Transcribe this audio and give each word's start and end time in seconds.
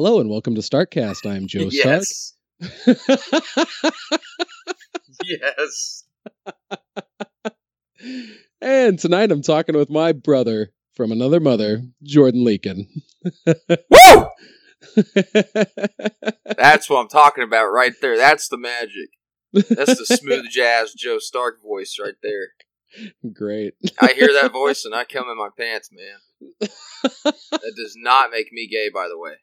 Hello 0.00 0.20
and 0.20 0.30
welcome 0.30 0.54
to 0.54 0.60
Startcast. 0.60 1.28
I'm 1.28 1.48
Joe 1.48 1.70
yes. 1.72 2.34
Stark. 2.84 3.94
yes. 5.24 6.04
and 8.60 8.96
tonight 8.96 9.32
I'm 9.32 9.42
talking 9.42 9.76
with 9.76 9.90
my 9.90 10.12
brother 10.12 10.70
from 10.94 11.10
another 11.10 11.40
mother, 11.40 11.82
Jordan 12.04 12.44
Leakin. 12.44 12.86
Woo! 13.90 14.26
That's 16.56 16.88
what 16.88 17.00
I'm 17.00 17.08
talking 17.08 17.42
about 17.42 17.66
right 17.66 17.94
there. 18.00 18.16
That's 18.16 18.46
the 18.46 18.56
magic. 18.56 19.10
That's 19.52 19.98
the 19.98 20.06
smooth 20.16 20.48
jazz 20.48 20.92
Joe 20.92 21.18
Stark 21.18 21.60
voice 21.60 21.96
right 22.00 22.14
there. 22.22 22.50
Great. 23.32 23.74
I 24.00 24.12
hear 24.12 24.32
that 24.32 24.52
voice 24.52 24.84
and 24.84 24.94
I 24.94 25.02
come 25.02 25.28
in 25.28 25.36
my 25.36 25.48
pants, 25.58 25.90
man. 25.90 26.70
That 27.24 27.74
does 27.76 27.96
not 27.96 28.30
make 28.30 28.52
me 28.52 28.68
gay, 28.68 28.90
by 28.94 29.08
the 29.08 29.18
way. 29.18 29.38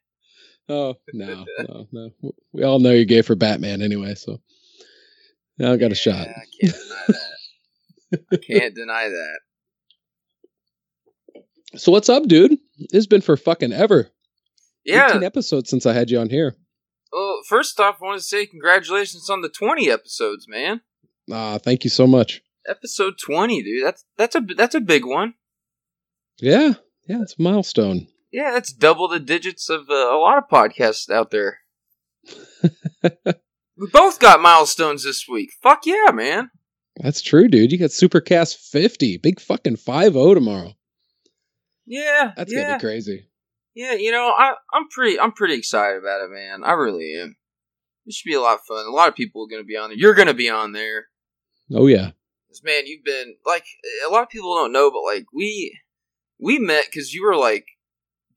Oh 0.67 0.95
no, 1.13 1.45
no, 1.59 1.87
no. 1.91 2.11
We 2.51 2.63
all 2.63 2.79
know 2.79 2.91
you're 2.91 3.05
gay 3.05 3.21
for 3.21 3.35
Batman 3.35 3.81
anyway, 3.81 4.15
so 4.15 4.41
now 5.57 5.73
I 5.73 5.77
got 5.77 5.91
a 5.91 5.95
shot. 5.95 6.27
I 6.27 6.45
can't 6.59 6.73
deny 6.73 7.05
that. 7.07 7.31
I 8.31 8.37
can't 8.37 8.75
deny 8.75 9.09
that. 9.09 9.39
So 11.77 11.91
what's 11.91 12.09
up, 12.09 12.23
dude? 12.27 12.57
It's 12.77 13.05
been 13.05 13.21
for 13.21 13.37
fucking 13.37 13.73
ever. 13.73 14.09
Yeah. 14.85 15.09
18 15.09 15.23
episodes 15.23 15.69
since 15.69 15.85
I 15.85 15.93
had 15.93 16.09
you 16.09 16.19
on 16.19 16.29
here. 16.29 16.55
Well, 17.11 17.41
first 17.47 17.79
off, 17.79 17.97
I 18.01 18.05
want 18.05 18.19
to 18.19 18.25
say 18.25 18.45
congratulations 18.45 19.29
on 19.29 19.41
the 19.41 19.49
20 19.49 19.89
episodes, 19.89 20.47
man. 20.47 20.81
Ah, 21.31 21.57
thank 21.57 21.83
you 21.83 21.89
so 21.89 22.05
much. 22.07 22.41
Episode 22.67 23.15
20, 23.23 23.63
dude. 23.63 23.85
That's 23.85 24.05
that's 24.17 24.35
a 24.35 24.41
that's 24.41 24.75
a 24.75 24.81
big 24.81 25.05
one. 25.05 25.35
Yeah, 26.39 26.73
yeah, 27.07 27.21
it's 27.21 27.35
a 27.37 27.41
milestone. 27.41 28.07
Yeah, 28.35 28.51
that's 28.51 28.73
double 28.73 29.07
the 29.07 29.21
digits 29.21 29.69
of 29.69 29.89
uh, 29.89 29.93
a 29.93 30.19
lot 30.19 30.37
of 30.37 30.49
podcasts 30.49 31.09
out 31.09 31.31
there. 31.31 31.59
we 33.01 33.87
both 33.93 34.19
got 34.19 34.41
milestones 34.41 35.05
this 35.05 35.25
week. 35.25 35.51
Fuck 35.63 35.85
yeah, 35.85 36.11
man. 36.11 36.51
That's 36.97 37.21
true, 37.21 37.47
dude. 37.47 37.71
You 37.71 37.77
got 37.77 37.91
Supercast 37.91 38.57
50, 38.57 39.19
big 39.19 39.39
fucking 39.39 39.77
5-0 39.77 40.33
tomorrow. 40.33 40.73
Yeah, 41.85 42.33
That's 42.35 42.51
yeah, 42.51 42.63
gonna 42.63 42.77
be 42.77 42.81
crazy. 42.81 43.29
yeah. 43.73 43.93
You 43.93 44.11
know, 44.11 44.33
I 44.37 44.55
I'm 44.73 44.89
pretty 44.89 45.17
I'm 45.17 45.31
pretty 45.31 45.53
excited 45.53 45.99
about 45.99 46.25
it, 46.25 46.29
man. 46.29 46.65
I 46.65 46.73
really 46.73 47.15
am. 47.17 47.37
It 48.05 48.15
should 48.15 48.27
be 48.27 48.33
a 48.33 48.41
lot 48.41 48.55
of 48.55 48.65
fun. 48.67 48.85
A 48.85 48.89
lot 48.89 49.07
of 49.07 49.15
people 49.15 49.45
are 49.45 49.49
going 49.49 49.63
to 49.63 49.65
be 49.67 49.77
on 49.77 49.91
there. 49.91 49.97
You're 49.97 50.13
going 50.13 50.27
to 50.27 50.33
be 50.33 50.49
on 50.49 50.73
there. 50.73 51.05
Oh 51.73 51.87
yeah. 51.87 52.11
man, 52.65 52.85
you've 52.85 53.05
been 53.05 53.35
like 53.45 53.63
a 54.05 54.11
lot 54.11 54.23
of 54.23 54.29
people 54.29 54.55
don't 54.55 54.73
know, 54.73 54.91
but 54.91 55.03
like 55.05 55.27
we 55.33 55.79
we 56.37 56.59
met 56.59 56.85
because 56.87 57.13
you 57.13 57.23
were 57.23 57.37
like, 57.37 57.65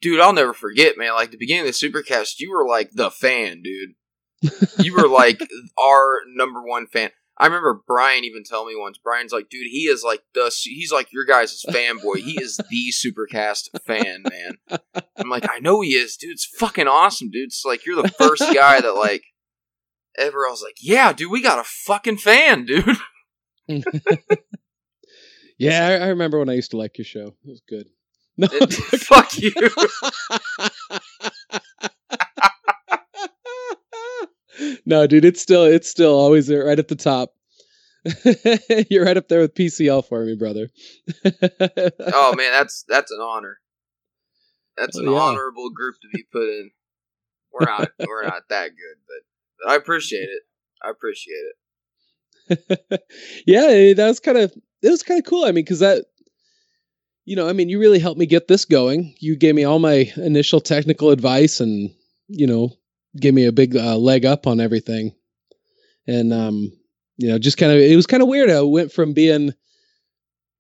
dude, 0.01 0.21
I'll 0.21 0.33
never 0.33 0.53
forget, 0.53 0.97
man. 0.97 1.15
Like 1.15 1.31
the 1.31 1.37
beginning 1.39 1.69
of 1.69 1.79
the 1.79 1.89
Supercast, 1.89 2.39
you 2.39 2.51
were 2.51 2.67
like 2.67 2.91
the 2.93 3.11
fan, 3.11 3.63
dude. 3.63 3.95
You 4.79 4.95
were 4.95 5.09
like 5.09 5.41
our 5.79 6.21
number 6.35 6.63
one 6.63 6.87
fan. 6.87 7.11
I 7.41 7.47
remember 7.47 7.83
Brian 7.87 8.25
even 8.25 8.43
telling 8.43 8.75
me 8.75 8.81
once. 8.81 8.99
Brian's 8.99 9.33
like, 9.33 9.49
dude, 9.49 9.69
he 9.71 9.83
is 9.83 10.03
like 10.03 10.23
the 10.35 10.53
he's 10.65 10.91
like 10.91 11.13
your 11.13 11.25
guys' 11.25 11.65
fanboy. 11.69 12.17
He 12.17 12.33
is 12.43 12.57
the 12.57 12.93
Supercast 12.93 13.69
fan, 13.85 14.25
man. 14.29 14.81
I'm 15.17 15.31
like, 15.31 15.47
I 15.49 15.61
know 15.61 15.81
he 15.81 15.91
is, 15.91 16.17
dude. 16.17 16.33
It's 16.33 16.45
fucking 16.45 16.89
awesome, 16.89 17.31
dude. 17.31 17.47
It's 17.47 17.65
like 17.65 17.87
you're 17.87 18.03
the 18.03 18.09
first 18.09 18.43
guy 18.55 18.81
that 18.81 18.95
like 18.95 19.23
ever. 20.19 20.47
I 20.47 20.51
was 20.51 20.63
like, 20.63 20.79
yeah, 20.81 21.13
dude, 21.13 21.31
we 21.31 21.41
got 21.41 21.61
a 21.61 21.65
fucking 21.65 22.19
fan, 22.19 22.65
dude. 22.65 22.97
yeah, 25.59 25.87
I, 25.87 25.93
I 25.93 26.09
remember 26.09 26.41
when 26.41 26.49
I 26.49 26.55
used 26.55 26.73
to 26.73 26.77
like 26.77 26.99
your 26.99 27.05
show. 27.05 27.37
It 27.45 27.49
was 27.49 27.63
good. 27.69 27.87
No, 28.39 28.47
Fuck 28.49 29.39
you. 29.39 29.53
no, 34.87 35.07
dude, 35.07 35.25
it's 35.25 35.41
still 35.41 35.65
it's 35.65 35.89
still 35.91 36.15
always 36.19 36.51
right 36.51 36.79
at 36.79 36.89
the 36.89 36.97
top. 36.97 37.35
You're 38.91 39.05
right 39.05 39.17
up 39.17 39.29
there 39.29 39.41
with 39.41 39.55
PCL 39.55 40.07
for 40.09 40.25
me, 40.25 40.35
brother. 40.37 40.69
oh 41.25 42.35
man, 42.37 42.53
that's 42.53 42.85
that's 42.89 43.11
an 43.11 43.21
honor. 43.21 43.59
That's 44.77 44.97
Oh, 44.97 45.03
an 45.03 45.13
yeah. 45.13 45.19
honorable 45.19 45.71
group 45.71 45.97
to 46.03 46.09
be 46.13 46.25
put 46.33 46.43
in. 46.49 46.71
We're 47.53 47.67
not 47.67 47.91
we're 48.07 48.25
not 48.25 48.43
that 48.51 48.69
good, 48.69 48.99
but, 49.07 49.65
but 49.65 49.73
I 49.73 49.77
appreciate 49.77 50.29
it. 50.29 50.43
I 50.83 50.91
appreciate 50.91 51.35
it. 52.51 53.03
yeah, 53.47 53.95
that 53.95 54.09
was 54.09 54.21
kind 54.21 54.39
of 54.39 54.53
it 54.83 54.91
was 54.91 55.03
kind 55.03 55.19
of 55.19 55.27
cool. 55.27 55.45
I 55.45 55.49
mean, 55.49 55.65
because 55.65 55.81
that, 55.81 56.05
you 57.29 57.37
know, 57.37 57.47
I 57.47 57.53
mean, 57.53 57.69
you 57.69 57.79
really 57.79 57.99
helped 57.99 58.19
me 58.19 58.25
get 58.25 58.49
this 58.49 58.65
going. 58.65 59.15
You 59.19 59.37
gave 59.37 59.55
me 59.55 59.65
all 59.65 59.79
my 59.79 60.11
initial 60.17 60.63
technical 60.63 61.11
advice, 61.11 61.61
and 61.61 61.95
you 62.27 62.47
know, 62.47 62.73
gave 63.21 63.35
me 63.35 63.45
a 63.45 63.53
big 63.53 63.77
uh, 63.77 63.99
leg 63.99 64.25
up 64.25 64.47
on 64.47 64.61
everything. 64.61 65.15
And 66.07 66.33
um, 66.33 66.73
you 67.19 67.29
know, 67.29 67.39
just 67.39 67.59
kind 67.59 67.71
of 67.71 67.79
it 67.79 67.95
was 67.97 68.07
kind 68.07 68.23
of 68.23 68.31
weird. 68.31 68.49
I 68.49 68.63
went 68.63 68.93
from 68.93 69.13
being, 69.13 69.53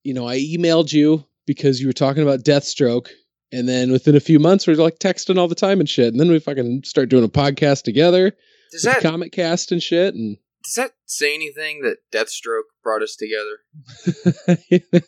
you 0.04 0.12
know, 0.12 0.28
I 0.28 0.36
emailed 0.36 0.92
you 0.92 1.24
because 1.46 1.80
you 1.80 1.86
were 1.86 1.94
talking 1.94 2.22
about 2.22 2.44
Deathstroke. 2.44 3.08
And 3.50 3.66
then 3.66 3.90
within 3.90 4.14
a 4.14 4.20
few 4.20 4.38
months, 4.38 4.66
we 4.66 4.74
are 4.74 4.76
like 4.76 4.98
texting 4.98 5.38
all 5.38 5.48
the 5.48 5.54
time 5.54 5.80
and 5.80 5.88
shit. 5.88 6.08
And 6.08 6.20
then 6.20 6.30
we 6.30 6.38
fucking 6.38 6.82
start 6.84 7.08
doing 7.08 7.24
a 7.24 7.28
podcast 7.28 7.82
together, 7.84 8.36
Does 8.72 8.82
that 8.82 9.00
comic 9.00 9.32
cast 9.32 9.72
and 9.72 9.82
shit. 9.82 10.14
And 10.14 10.36
does 10.64 10.74
that 10.74 10.92
say 11.06 11.34
anything 11.34 11.82
that 11.82 11.98
Deathstroke 12.12 12.68
brought 12.82 13.02
us 13.02 13.16
together? 13.16 13.58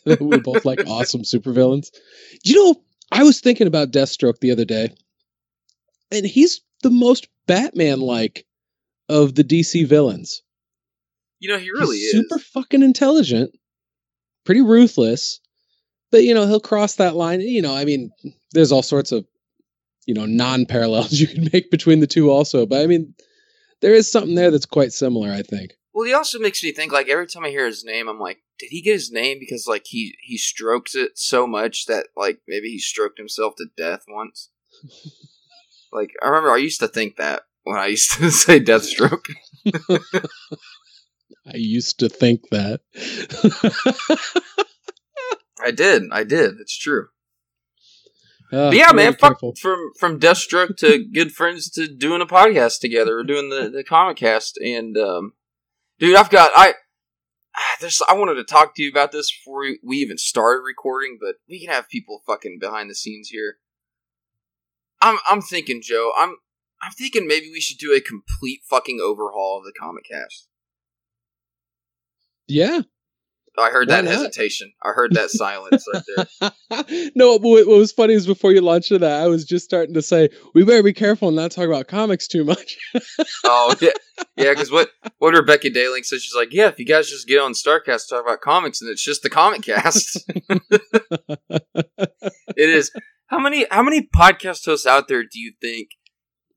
We're 0.19 0.39
both 0.39 0.65
like 0.65 0.79
awesome 0.87 1.21
supervillains. 1.21 1.89
You 2.43 2.55
know, 2.55 2.83
I 3.11 3.23
was 3.23 3.41
thinking 3.41 3.67
about 3.67 3.91
Deathstroke 3.91 4.39
the 4.39 4.51
other 4.51 4.65
day, 4.65 4.93
and 6.11 6.25
he's 6.25 6.61
the 6.83 6.89
most 6.89 7.27
Batman-like 7.47 8.45
of 9.09 9.35
the 9.35 9.43
DC 9.43 9.85
villains. 9.87 10.41
You 11.39 11.49
know, 11.49 11.57
he 11.57 11.71
really 11.71 11.97
He's 11.97 12.13
is. 12.13 12.21
super 12.21 12.39
fucking 12.39 12.83
intelligent, 12.83 13.51
pretty 14.45 14.61
ruthless, 14.61 15.39
but 16.11 16.23
you 16.23 16.33
know 16.33 16.45
he'll 16.47 16.59
cross 16.59 16.95
that 16.95 17.15
line. 17.15 17.41
You 17.41 17.61
know, 17.61 17.75
I 17.75 17.83
mean, 17.83 18.11
there's 18.53 18.71
all 18.71 18.83
sorts 18.83 19.11
of 19.11 19.25
you 20.05 20.13
know 20.13 20.25
non-parallels 20.25 21.11
you 21.19 21.27
can 21.27 21.49
make 21.51 21.71
between 21.71 21.99
the 21.99 22.07
two, 22.07 22.29
also. 22.29 22.65
But 22.65 22.81
I 22.81 22.87
mean, 22.87 23.13
there 23.81 23.93
is 23.93 24.11
something 24.11 24.35
there 24.35 24.51
that's 24.51 24.65
quite 24.65 24.93
similar. 24.93 25.29
I 25.29 25.41
think. 25.41 25.73
Well, 25.93 26.05
he 26.05 26.13
also 26.13 26.39
makes 26.39 26.63
me 26.63 26.71
think 26.71 26.91
like 26.91 27.09
every 27.09 27.27
time 27.27 27.43
I 27.43 27.49
hear 27.49 27.65
his 27.65 27.83
name, 27.83 28.07
I'm 28.07 28.19
like, 28.19 28.39
did 28.57 28.69
he 28.69 28.81
get 28.81 28.93
his 28.93 29.11
name 29.11 29.37
because 29.39 29.67
like 29.67 29.85
he 29.87 30.15
he 30.21 30.37
strokes 30.37 30.95
it 30.95 31.17
so 31.17 31.45
much 31.45 31.85
that 31.87 32.07
like 32.15 32.39
maybe 32.47 32.69
he 32.69 32.79
stroked 32.79 33.17
himself 33.17 33.55
to 33.57 33.65
death 33.75 34.03
once? 34.07 34.49
like 35.91 36.11
I 36.23 36.27
remember 36.27 36.51
I 36.51 36.57
used 36.57 36.79
to 36.79 36.87
think 36.87 37.17
that 37.17 37.43
when 37.63 37.77
I 37.77 37.87
used 37.87 38.11
to 38.13 38.31
say 38.31 38.59
Deathstroke. 38.59 39.25
I 41.45 41.55
used 41.57 41.99
to 41.99 42.09
think 42.09 42.49
that. 42.51 42.81
I 45.63 45.71
did, 45.71 46.03
I 46.11 46.23
did. 46.23 46.59
It's 46.59 46.77
true. 46.77 47.07
Uh, 48.51 48.71
yeah, 48.73 48.91
man, 48.91 49.13
fuck 49.13 49.33
careful. 49.33 49.53
from 49.61 49.91
from 49.99 50.19
Deathstroke 50.19 50.75
to 50.77 51.05
good 51.13 51.31
friends 51.31 51.69
to 51.71 51.87
doing 51.87 52.21
a 52.21 52.25
podcast 52.25 52.79
together. 52.79 53.15
We're 53.15 53.23
doing 53.23 53.49
the 53.49 53.69
the 53.69 53.83
comic 53.83 54.17
cast, 54.17 54.57
and 54.57 54.97
um, 54.97 55.33
dude, 55.99 56.15
I've 56.15 56.29
got 56.29 56.51
I. 56.55 56.73
ah, 57.55 57.75
There's, 57.79 58.01
I 58.09 58.13
wanted 58.13 58.35
to 58.35 58.43
talk 58.43 58.75
to 58.75 58.83
you 58.83 58.89
about 58.89 59.11
this 59.11 59.31
before 59.31 59.61
we, 59.61 59.79
we 59.83 59.97
even 59.97 60.17
started 60.17 60.63
recording, 60.65 61.17
but 61.19 61.35
we 61.47 61.59
can 61.61 61.73
have 61.73 61.89
people 61.89 62.23
fucking 62.25 62.57
behind 62.59 62.89
the 62.89 62.95
scenes 62.95 63.29
here. 63.29 63.57
I'm 65.01 65.17
I'm 65.29 65.41
thinking, 65.41 65.81
Joe. 65.81 66.11
I'm 66.17 66.35
I'm 66.81 66.91
thinking 66.91 67.27
maybe 67.27 67.49
we 67.51 67.61
should 67.61 67.77
do 67.77 67.93
a 67.93 68.01
complete 68.01 68.61
fucking 68.69 68.99
overhaul 69.01 69.59
of 69.59 69.63
the 69.65 69.73
comic 69.79 70.05
cast. 70.11 70.47
Yeah. 72.47 72.81
I 73.57 73.69
heard 73.69 73.89
Why 73.89 73.95
that 73.95 74.05
not? 74.05 74.13
hesitation. 74.13 74.71
I 74.83 74.91
heard 74.91 75.13
that 75.13 75.29
silence 75.29 75.85
right 75.93 76.03
there. 76.39 76.51
no, 77.15 77.37
but 77.37 77.49
what 77.49 77.67
what 77.67 77.77
was 77.77 77.91
funny 77.91 78.13
is 78.13 78.25
before 78.25 78.53
you 78.53 78.61
launched 78.61 78.91
into 78.91 79.05
that, 79.05 79.21
I 79.21 79.27
was 79.27 79.45
just 79.45 79.65
starting 79.65 79.93
to 79.95 80.01
say 80.01 80.29
we 80.55 80.63
better 80.63 80.83
be 80.83 80.93
careful 80.93 81.27
and 81.27 81.37
not 81.37 81.51
talk 81.51 81.67
about 81.67 81.87
comics 81.87 82.27
too 82.27 82.43
much. 82.43 82.77
Oh 83.43 83.75
yeah, 83.81 83.89
yeah. 84.37 84.51
Because 84.51 84.71
what 84.71 84.89
what 85.17 85.33
Rebecca 85.33 85.69
Daling 85.69 86.03
says, 86.03 86.23
she's 86.23 86.35
like, 86.35 86.49
yeah, 86.51 86.67
if 86.67 86.79
you 86.79 86.85
guys 86.85 87.09
just 87.09 87.27
get 87.27 87.41
on 87.41 87.53
Starcast 87.53 88.07
talk 88.09 88.23
about 88.23 88.41
comics, 88.41 88.81
and 88.81 88.89
it's 88.89 89.03
just 89.03 89.23
the 89.23 89.29
comic 89.29 89.63
cast. 89.63 90.23
it 90.49 91.41
is. 92.57 92.91
How 93.27 93.39
many 93.39 93.65
how 93.69 93.83
many 93.83 94.07
podcast 94.15 94.65
hosts 94.65 94.87
out 94.87 95.07
there 95.07 95.23
do 95.23 95.39
you 95.39 95.53
think? 95.61 95.89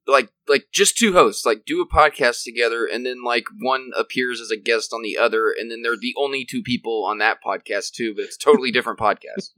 Like 0.07 0.31
like 0.49 0.67
just 0.71 0.99
two 0.99 1.15
hosts 1.15 1.47
like 1.47 1.65
do 1.65 1.81
a 1.81 1.89
podcast 1.89 2.45
together 2.45 2.85
and 2.85 3.07
then 3.07 3.25
like 3.25 3.47
one 3.61 3.91
appears 3.97 4.39
as 4.39 4.51
a 4.51 4.57
guest 4.57 4.93
on 4.93 5.03
the 5.03 5.17
other 5.17 5.51
and 5.59 5.71
then 5.71 5.81
they're 5.81 5.97
the 5.97 6.15
only 6.19 6.45
two 6.45 6.63
people 6.63 7.07
on 7.07 7.19
that 7.19 7.39
podcast 7.43 7.93
too 7.93 8.15
but 8.15 8.25
it's 8.25 8.37
a 8.37 8.39
totally 8.39 8.71
different 8.73 8.99
podcast. 8.99 9.51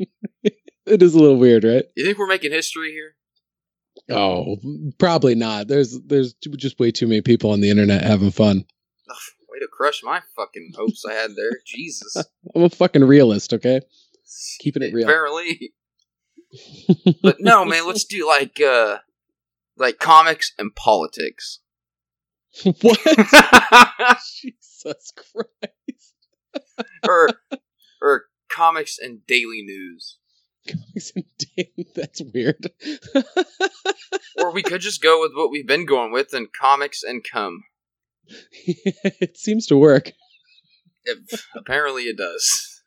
it 0.86 1.02
is 1.02 1.14
a 1.14 1.18
little 1.18 1.36
weird, 1.36 1.64
right? 1.64 1.84
You 1.96 2.04
think 2.04 2.18
we're 2.18 2.28
making 2.28 2.52
history 2.52 2.92
here? 2.92 3.16
Oh, 4.10 4.56
probably 4.98 5.34
not. 5.34 5.68
There's 5.68 5.98
there's 6.02 6.34
just 6.34 6.78
way 6.78 6.90
too 6.90 7.06
many 7.06 7.22
people 7.22 7.50
on 7.50 7.60
the 7.60 7.70
internet 7.70 8.02
having 8.02 8.30
fun. 8.30 8.64
Ugh, 9.10 9.16
way 9.48 9.58
to 9.58 9.68
crush 9.72 10.02
my 10.02 10.20
fucking 10.36 10.72
hopes 10.76 11.04
I 11.04 11.14
had 11.14 11.34
there. 11.34 11.60
Jesus. 11.66 12.16
I'm 12.54 12.62
a 12.62 12.70
fucking 12.70 13.04
realist, 13.04 13.52
okay? 13.52 13.80
Keeping 14.60 14.82
it 14.82 14.92
real. 14.92 15.08
Apparently. 15.08 15.72
but 17.22 17.36
no, 17.40 17.64
man, 17.64 17.86
let's 17.86 18.04
do 18.04 18.26
like 18.26 18.60
uh 18.60 18.98
like 19.76 19.98
comics 19.98 20.52
and 20.58 20.74
politics. 20.74 21.60
what? 22.62 22.98
Jesus 24.40 25.12
Christ. 25.14 26.14
or 27.08 27.28
or 28.00 28.24
comics 28.50 28.98
and 28.98 29.26
daily 29.26 29.62
news. 29.62 30.18
Comics 30.66 31.12
and 31.14 31.24
dating. 31.56 31.86
That's 31.94 32.22
weird. 32.34 32.70
Or 34.38 34.52
we 34.52 34.62
could 34.62 34.80
just 34.80 35.02
go 35.02 35.20
with 35.20 35.32
what 35.34 35.50
we've 35.50 35.66
been 35.66 35.86
going 35.86 36.12
with 36.12 36.32
and 36.32 36.52
comics 36.52 37.02
and 37.02 37.24
cum. 37.24 37.64
it 38.66 39.36
seems 39.36 39.66
to 39.66 39.76
work. 39.76 40.12
It, 41.04 41.18
apparently 41.54 42.04
it 42.04 42.16
does. 42.16 42.82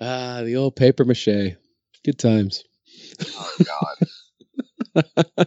Ah, 0.00 0.40
the 0.42 0.56
old 0.56 0.76
paper 0.76 1.04
mache. 1.04 1.56
Good 2.04 2.18
times. 2.18 2.64
Oh 3.36 3.54
god. 3.64 5.46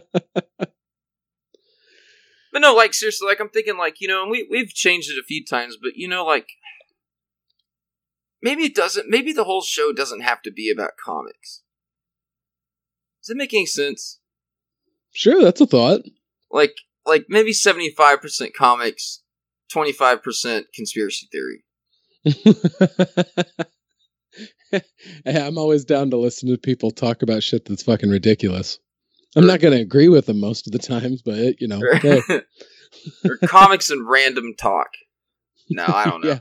But 2.54 2.60
no, 2.60 2.72
like 2.72 2.94
seriously, 2.94 3.26
like 3.26 3.40
I'm 3.40 3.48
thinking 3.48 3.76
like, 3.76 4.00
you 4.00 4.06
know, 4.06 4.22
and 4.22 4.30
we 4.30 4.46
we've 4.48 4.68
changed 4.68 5.10
it 5.10 5.18
a 5.18 5.24
few 5.24 5.44
times, 5.44 5.76
but 5.76 5.96
you 5.96 6.06
know, 6.06 6.24
like 6.24 6.50
maybe 8.40 8.62
it 8.62 8.76
doesn't 8.76 9.10
maybe 9.10 9.32
the 9.32 9.42
whole 9.42 9.60
show 9.60 9.92
doesn't 9.92 10.20
have 10.20 10.40
to 10.42 10.52
be 10.52 10.70
about 10.70 10.92
comics. 11.04 11.62
Does 13.20 13.30
it 13.30 13.36
make 13.36 13.52
any 13.52 13.66
sense? 13.66 14.20
Sure, 15.12 15.42
that's 15.42 15.60
a 15.60 15.66
thought. 15.66 16.02
Like 16.48 16.76
like 17.04 17.26
maybe 17.28 17.52
seventy 17.52 17.90
five 17.90 18.22
percent 18.22 18.54
comics, 18.54 19.22
twenty 19.68 19.90
five 19.90 20.22
percent 20.22 20.66
conspiracy 20.72 21.28
theory. 21.32 21.64
I'm 25.26 25.58
always 25.58 25.84
down 25.84 26.10
to 26.10 26.16
listen 26.16 26.48
to 26.48 26.58
people 26.58 26.90
talk 26.90 27.22
about 27.22 27.42
shit 27.42 27.64
that's 27.66 27.82
fucking 27.82 28.10
ridiculous. 28.10 28.78
I'm 29.36 29.46
not 29.46 29.60
going 29.60 29.74
to 29.74 29.82
agree 29.82 30.08
with 30.08 30.26
them 30.26 30.40
most 30.40 30.66
of 30.66 30.72
the 30.72 30.78
times, 30.78 31.22
but 31.22 31.60
you 31.60 31.68
know, 31.68 31.80
hey, 32.00 32.22
or 33.24 33.38
comics 33.46 33.90
and 33.90 34.08
random 34.08 34.54
talk. 34.56 34.88
No, 35.70 35.84
I 35.86 36.04
don't 36.04 36.24
know. 36.24 36.30
Yeah. 36.34 36.38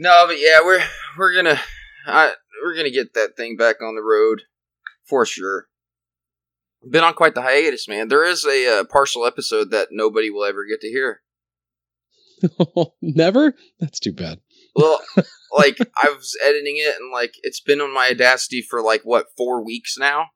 No, 0.00 0.26
but 0.28 0.38
yeah, 0.38 0.60
we're 0.62 0.80
we're 1.18 1.34
gonna 1.34 1.58
I, 2.06 2.32
we're 2.62 2.76
gonna 2.76 2.88
get 2.88 3.14
that 3.14 3.36
thing 3.36 3.56
back 3.56 3.82
on 3.82 3.96
the 3.96 4.00
road 4.00 4.42
for 5.04 5.26
sure. 5.26 5.66
Been 6.88 7.02
on 7.02 7.14
quite 7.14 7.34
the 7.34 7.42
hiatus, 7.42 7.88
man. 7.88 8.06
There 8.06 8.24
is 8.24 8.44
a 8.44 8.78
uh, 8.78 8.84
partial 8.84 9.26
episode 9.26 9.72
that 9.72 9.88
nobody 9.90 10.30
will 10.30 10.44
ever 10.44 10.64
get 10.64 10.80
to 10.82 10.88
hear. 10.88 11.22
never. 13.02 13.54
That's 13.80 13.98
too 13.98 14.12
bad. 14.12 14.38
Well, 14.76 15.00
like 15.56 15.78
I 16.02 16.10
was 16.10 16.36
editing 16.44 16.76
it, 16.76 16.94
and 17.00 17.12
like 17.12 17.34
it's 17.42 17.60
been 17.60 17.80
on 17.80 17.92
my 17.92 18.10
Audacity 18.10 18.62
for 18.62 18.82
like 18.82 19.02
what 19.02 19.26
four 19.36 19.64
weeks 19.64 19.96
now. 19.98 20.26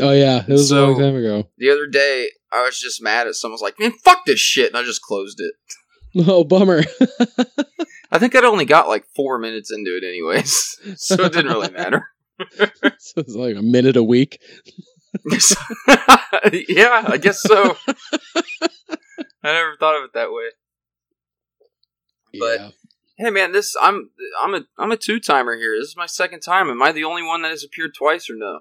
Oh 0.00 0.12
yeah, 0.12 0.42
it 0.46 0.48
was 0.48 0.70
a 0.70 0.80
long 0.80 0.98
time 0.98 1.16
ago. 1.16 1.48
The 1.58 1.70
other 1.70 1.86
day, 1.86 2.28
I 2.52 2.64
was 2.64 2.78
just 2.80 3.02
mad 3.02 3.26
at 3.26 3.34
someone's 3.34 3.60
like, 3.62 3.78
"Man, 3.78 3.92
fuck 4.04 4.24
this 4.24 4.40
shit," 4.40 4.68
and 4.68 4.76
I 4.76 4.82
just 4.82 5.02
closed 5.02 5.40
it. 5.40 5.52
Oh 6.26 6.44
bummer. 6.44 6.82
I 8.12 8.18
think 8.18 8.34
I'd 8.36 8.44
only 8.44 8.66
got 8.66 8.86
like 8.86 9.06
four 9.16 9.38
minutes 9.38 9.72
into 9.72 9.96
it, 9.96 10.04
anyways, 10.06 10.78
so 10.96 11.14
it 11.24 11.32
didn't 11.32 11.50
really 11.50 11.70
matter. 11.70 12.06
so 12.98 13.14
it's 13.16 13.34
like 13.34 13.56
a 13.56 13.62
minute 13.62 13.96
a 13.96 14.02
week. 14.02 14.38
yeah, 16.68 17.04
I 17.06 17.18
guess 17.20 17.40
so. 17.40 17.76
I 19.42 19.52
never 19.52 19.76
thought 19.78 19.96
of 19.98 20.04
it 20.04 20.10
that 20.14 20.30
way. 20.32 20.48
But- 22.38 22.60
yeah. 22.60 22.70
Hey 23.22 23.30
man, 23.30 23.52
this 23.52 23.76
I'm 23.80 24.10
I'm 24.42 24.52
a 24.54 24.62
I'm 24.78 24.90
a 24.90 24.96
two 24.96 25.20
timer 25.20 25.56
here. 25.56 25.76
This 25.78 25.90
is 25.90 25.96
my 25.96 26.06
second 26.06 26.40
time. 26.40 26.68
Am 26.68 26.82
I 26.82 26.90
the 26.90 27.04
only 27.04 27.22
one 27.22 27.42
that 27.42 27.50
has 27.52 27.62
appeared 27.62 27.94
twice 27.96 28.28
or 28.28 28.34
no? 28.34 28.60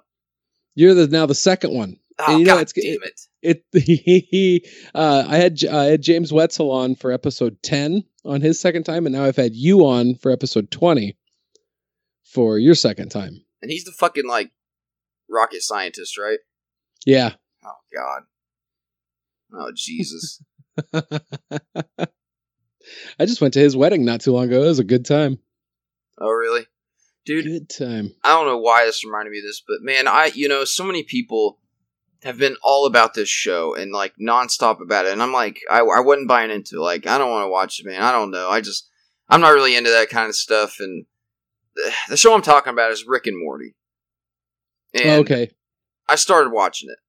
You're 0.75 0.93
the 0.93 1.07
now 1.07 1.25
the 1.25 1.33
second 1.33 1.73
one. 1.73 1.97
Oh 2.19 2.25
And 2.27 2.39
you 2.41 2.45
know, 2.45 2.55
god 2.55 2.61
it's- 2.69 2.73
damn 2.73 3.01
it! 3.01 3.21
It 3.41 3.65
he, 3.73 4.63
uh, 4.93 5.25
I 5.27 5.37
had 5.37 5.65
I 5.65 5.85
had 5.85 6.03
James 6.03 6.31
Wetzel 6.31 6.69
on 6.69 6.93
for 6.93 7.11
episode 7.11 7.57
ten 7.63 8.03
on 8.23 8.41
his 8.41 8.59
second 8.59 8.83
time, 8.83 9.07
and 9.07 9.15
now 9.15 9.23
I've 9.23 9.35
had 9.35 9.55
you 9.55 9.79
on 9.87 10.13
for 10.13 10.31
episode 10.31 10.69
twenty 10.69 11.17
for 12.23 12.59
your 12.59 12.75
second 12.75 13.09
time. 13.09 13.43
And 13.63 13.71
he's 13.71 13.85
the 13.85 13.91
fucking 13.91 14.27
like 14.27 14.51
rocket 15.27 15.63
scientist, 15.63 16.19
right? 16.19 16.37
Yeah. 17.03 17.33
Oh 17.65 17.79
god. 17.91 18.21
Oh 19.53 19.71
Jesus. 19.75 20.43
I 23.19 23.25
just 23.25 23.41
went 23.41 23.53
to 23.55 23.59
his 23.59 23.77
wedding 23.77 24.05
not 24.05 24.21
too 24.21 24.31
long 24.31 24.45
ago. 24.45 24.63
It 24.63 24.67
was 24.67 24.79
a 24.79 24.83
good 24.83 25.05
time. 25.05 25.39
oh 26.19 26.29
really? 26.31 26.65
Dude, 27.25 27.45
Good 27.45 27.69
time. 27.69 28.15
I 28.23 28.29
don't 28.29 28.47
know 28.47 28.57
why 28.57 28.85
this 28.85 29.05
reminded 29.05 29.31
me 29.31 29.39
of 29.39 29.43
this, 29.43 29.61
but 29.67 29.81
man, 29.81 30.07
I 30.07 30.31
you 30.33 30.47
know 30.47 30.65
so 30.65 30.83
many 30.83 31.03
people 31.03 31.59
have 32.23 32.37
been 32.37 32.55
all 32.63 32.85
about 32.85 33.13
this 33.13 33.29
show 33.29 33.75
and 33.75 33.91
like 33.91 34.13
nonstop 34.21 34.81
about 34.81 35.05
it, 35.05 35.11
and 35.11 35.21
I'm 35.21 35.33
like, 35.33 35.59
I, 35.69 35.79
I 35.79 35.99
wasn't 35.99 36.27
buying 36.27 36.51
into 36.51 36.77
it. 36.77 36.81
Like, 36.81 37.07
I 37.07 37.17
don't 37.17 37.31
want 37.31 37.45
to 37.45 37.51
watch 37.51 37.79
it, 37.79 37.85
man. 37.85 38.01
I 38.01 38.11
don't 38.11 38.31
know. 38.31 38.49
I 38.49 38.61
just 38.61 38.89
I'm 39.29 39.41
not 39.41 39.53
really 39.53 39.75
into 39.75 39.89
that 39.91 40.09
kind 40.09 40.27
of 40.27 40.35
stuff. 40.35 40.77
And 40.79 41.05
the, 41.75 41.93
the 42.09 42.17
show 42.17 42.33
I'm 42.35 42.41
talking 42.41 42.73
about 42.73 42.91
is 42.91 43.07
Rick 43.07 43.27
and 43.27 43.39
Morty. 43.39 43.75
And 44.93 45.09
oh, 45.09 45.19
okay. 45.19 45.51
I 46.09 46.15
started 46.15 46.51
watching 46.51 46.89
it. 46.89 46.99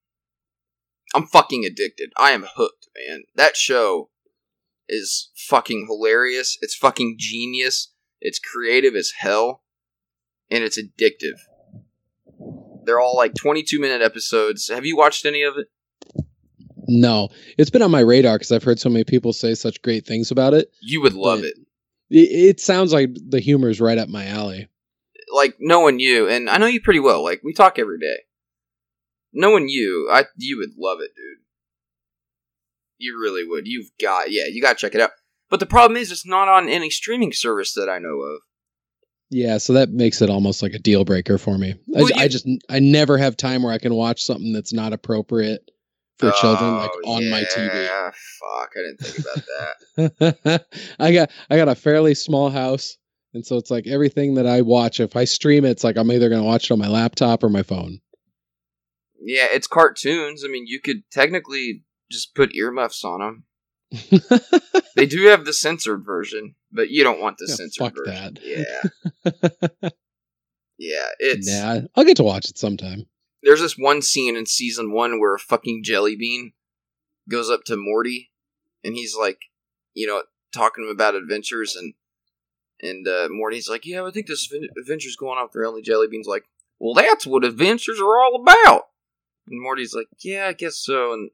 I'm 1.14 1.26
fucking 1.26 1.64
addicted. 1.64 2.12
I 2.16 2.30
am 2.30 2.46
hooked, 2.54 2.88
man. 2.96 3.25
That 3.34 3.56
show 3.56 4.08
is 4.92 5.30
fucking 5.48 5.86
hilarious. 5.88 6.58
It's 6.60 6.76
fucking 6.76 7.16
genius. 7.18 7.92
It's 8.20 8.38
creative 8.38 8.94
as 8.94 9.12
hell. 9.18 9.62
And 10.50 10.62
it's 10.62 10.78
addictive. 10.78 11.38
They're 12.84 13.00
all 13.00 13.16
like 13.16 13.34
22 13.34 13.80
minute 13.80 14.02
episodes. 14.02 14.68
Have 14.68 14.84
you 14.84 14.96
watched 14.96 15.24
any 15.24 15.42
of 15.42 15.54
it? 15.56 15.68
No, 16.88 17.28
it's 17.56 17.70
been 17.70 17.82
on 17.82 17.90
my 17.90 18.00
radar 18.00 18.36
because 18.36 18.52
I've 18.52 18.64
heard 18.64 18.80
so 18.80 18.90
many 18.90 19.04
people 19.04 19.32
say 19.32 19.54
such 19.54 19.80
great 19.82 20.04
things 20.04 20.30
about 20.30 20.52
it. 20.52 20.70
You 20.82 21.00
would 21.00 21.14
love 21.14 21.44
it. 21.44 21.54
It, 22.10 22.28
it 22.28 22.60
sounds 22.60 22.92
like 22.92 23.10
the 23.14 23.40
humor 23.40 23.70
is 23.70 23.80
right 23.80 23.98
up 23.98 24.08
my 24.08 24.26
alley. 24.26 24.68
Like 25.32 25.56
knowing 25.58 26.00
you, 26.00 26.28
and 26.28 26.50
I 26.50 26.58
know 26.58 26.66
you 26.66 26.80
pretty 26.80 27.00
well. 27.00 27.22
Like 27.22 27.40
we 27.42 27.54
talk 27.54 27.78
every 27.78 27.99
day. 27.99 28.18
Knowing 29.32 29.68
you, 29.68 30.11
I 30.12 30.25
you 30.37 30.58
would 30.58 30.72
love 30.76 30.99
it, 31.00 31.12
dude. 31.16 31.41
You 33.02 33.18
really 33.21 33.44
would. 33.47 33.66
You've 33.66 33.90
got 34.00 34.30
yeah, 34.30 34.44
you 34.50 34.62
got 34.62 34.78
to 34.78 34.80
check 34.87 34.94
it 34.94 35.00
out. 35.00 35.11
But 35.50 35.61
the 35.61 35.66
problem 35.66 35.97
is, 35.97 36.11
it's 36.12 36.25
not 36.26 36.49
on 36.49 36.68
any 36.68 36.88
streaming 36.88 37.32
service 37.32 37.75
that 37.75 37.88
I 37.88 37.99
know 37.99 38.21
of. 38.23 38.40
Yeah, 39.28 39.59
so 39.59 39.73
that 39.73 39.90
makes 39.90 40.21
it 40.23 40.30
almost 40.30 40.62
like 40.62 40.73
a 40.75 40.78
deal 40.78 41.04
breaker 41.04 41.38
for 41.38 41.56
me. 41.59 41.73
I, 41.73 41.76
Well, 42.02 42.09
I 42.16 42.25
you- 42.25 42.28
just 42.28 42.47
I 42.71 42.78
never 42.78 43.18
have 43.18 43.37
time 43.37 43.62
where 43.62 43.73
I 43.73 43.78
can 43.78 43.94
watch 43.94 44.23
something 44.23 44.52
that's 44.52 44.73
not 44.73 44.92
appropriate 44.92 45.71
for 46.18 46.30
children, 46.32 46.76
like 46.76 46.90
Oh, 47.04 47.14
on 47.14 47.30
my 47.30 47.42
TV. 47.42 47.85
Yeah, 47.85 48.11
fuck, 48.40 48.71
I 48.76 48.80
didn't 48.80 49.00
think 49.00 49.18
about 49.26 50.37
that. 50.47 50.66
I 51.00 51.12
got 51.12 51.30
I 51.50 51.56
got 51.56 51.68
a 51.68 51.75
fairly 51.75 52.14
small 52.14 52.50
house, 52.50 52.97
and 53.35 53.44
so 53.44 53.56
it's 53.56 53.71
like 53.71 53.87
everything 53.87 54.35
that 54.35 54.47
I 54.47 54.61
watch, 54.62 55.00
if 55.00 55.16
I 55.16 55.25
stream 55.25 55.64
it, 55.64 55.71
it's 55.71 55.85
like 55.85 55.97
I'm 55.97 56.11
either 56.12 56.28
gonna 56.28 56.44
watch 56.44 56.71
it 56.71 56.73
on 56.73 56.78
my 56.78 56.88
laptop 56.88 57.42
or 57.42 57.49
my 57.49 57.62
phone. 57.62 58.00
yeah, 59.21 59.47
it's 59.50 59.66
cartoons. 59.66 60.44
I 60.44 60.49
mean, 60.49 60.66
you 60.66 60.80
could 60.80 61.02
technically 61.11 61.85
just 62.12 62.35
put 62.35 62.54
earmuffs 62.54 63.04
on 63.04 63.21
them. 63.21 63.45
They 64.95 65.07
do 65.07 65.25
have 65.28 65.47
the 65.47 65.54
censored 65.54 66.04
version, 66.04 66.54
but 66.71 66.90
you 66.90 67.02
don't 67.02 67.19
want 67.21 67.38
the 67.38 67.47
Yeah, 67.49 67.54
censored 67.54 67.83
fuck 67.83 67.95
version. 67.97 68.38
that. 69.25 69.62
Yeah, 69.83 69.88
yeah. 70.78 71.07
It's 71.19 71.49
Yeah, 71.50 71.81
I'll 71.95 72.04
get 72.04 72.16
to 72.19 72.23
watch 72.23 72.49
it 72.49 72.59
sometime. 72.59 73.07
there's 73.42 73.61
this 73.61 73.76
one 73.78 74.02
scene 74.02 74.37
in 74.37 74.47
season 74.47 74.92
one 74.92 75.19
where 75.19 75.35
a 75.35 75.38
fucking 75.38 75.83
jelly 75.85 76.14
bean 76.16 76.52
goes 77.28 77.49
up 77.50 77.64
to 77.66 77.76
Morty, 77.76 78.31
and 78.85 78.95
he's 78.95 79.16
like, 79.19 79.38
you 79.95 80.07
know, 80.07 80.23
talking 80.54 80.85
to 80.85 80.90
him 80.90 80.95
about 80.95 81.14
adventures, 81.14 81.75
and 81.76 81.95
and 82.83 83.07
uh, 83.09 83.28
Morty's 83.31 83.69
like, 83.69 83.87
yeah, 83.87 84.04
I 84.04 84.11
think 84.11 84.26
this 84.26 84.49
adven- 84.52 84.69
adventure's 84.78 85.16
going 85.16 85.38
off 85.38 85.52
the 85.52 85.61
rail. 85.61 85.75
And 85.76 85.85
Jelly 85.85 86.09
Bean's 86.11 86.26
like, 86.26 86.45
well, 86.81 86.95
that's 86.95 87.26
what 87.26 87.45
adventures 87.45 88.00
are 88.00 88.21
all 88.21 88.42
about. 88.42 88.83
And 89.49 89.62
Morty's 89.62 89.95
like, 89.95 90.09
yeah, 90.23 90.47
I 90.49 90.52
guess 90.52 90.76
so. 90.78 91.12
And 91.12 91.31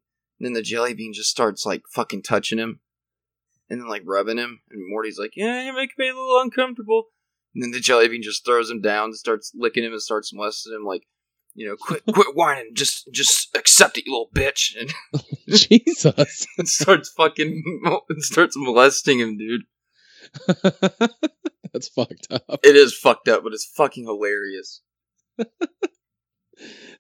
then 0.47 0.52
the 0.52 0.62
Jelly 0.62 0.95
Bean 0.95 1.12
just 1.12 1.30
starts 1.30 1.66
like 1.66 1.83
fucking 1.90 2.23
touching 2.23 2.59
him, 2.59 2.80
and 3.68 3.80
then 3.80 3.88
like 3.88 4.02
rubbing 4.04 4.38
him, 4.38 4.61
and 4.71 4.88
Morty's 4.90 5.18
like, 5.18 5.33
yeah, 5.37 5.64
you 5.64 5.73
make 5.73 5.99
me 5.99 6.09
a 6.09 6.14
little 6.14 6.40
uncomfortable. 6.40 7.04
And 7.54 7.62
then 7.62 7.71
the 7.71 7.80
Jelly 7.80 8.09
Bean 8.09 8.23
just 8.23 8.45
throws 8.45 8.71
him 8.71 8.80
down, 8.80 9.07
and 9.07 9.16
starts 9.16 9.52
licking 9.54 9.85
him, 9.85 9.92
and 9.92 10.02
starts 10.02 10.33
molesting 10.33 10.75
him 10.75 10.85
like 10.85 11.07
you 11.59 11.66
know, 11.66 11.76
quit 11.76 12.02
quit 12.12 12.35
whining, 12.35 12.71
just 12.73 13.11
just 13.12 13.54
accept 13.57 13.99
it, 13.99 14.07
you 14.07 14.12
little 14.12 14.30
bitch, 14.35 14.75
and, 14.78 14.92
Jesus. 15.49 16.47
and 16.57 16.68
starts 16.68 17.11
fucking 17.11 17.62
and 18.09 18.23
starts 18.23 18.54
molesting 18.57 19.18
him, 19.18 19.37
dude. 19.37 19.62
That's 21.73 21.88
fucked 21.88 22.28
up. 22.30 22.61
It 22.62 22.76
is 22.76 22.97
fucked 22.97 23.28
up, 23.28 23.42
but 23.42 23.52
it's 23.52 23.71
fucking 23.76 24.04
hilarious. 24.04 24.83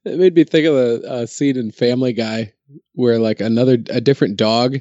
It 0.04 0.18
made 0.18 0.34
me 0.34 0.44
think 0.44 0.66
of 0.66 0.74
the 0.74 1.10
uh, 1.10 1.26
scene 1.26 1.56
in 1.56 1.70
Family 1.72 2.12
Guy 2.12 2.52
where 2.94 3.18
like 3.18 3.40
another 3.40 3.74
a 3.90 4.00
different 4.00 4.36
dog 4.36 4.78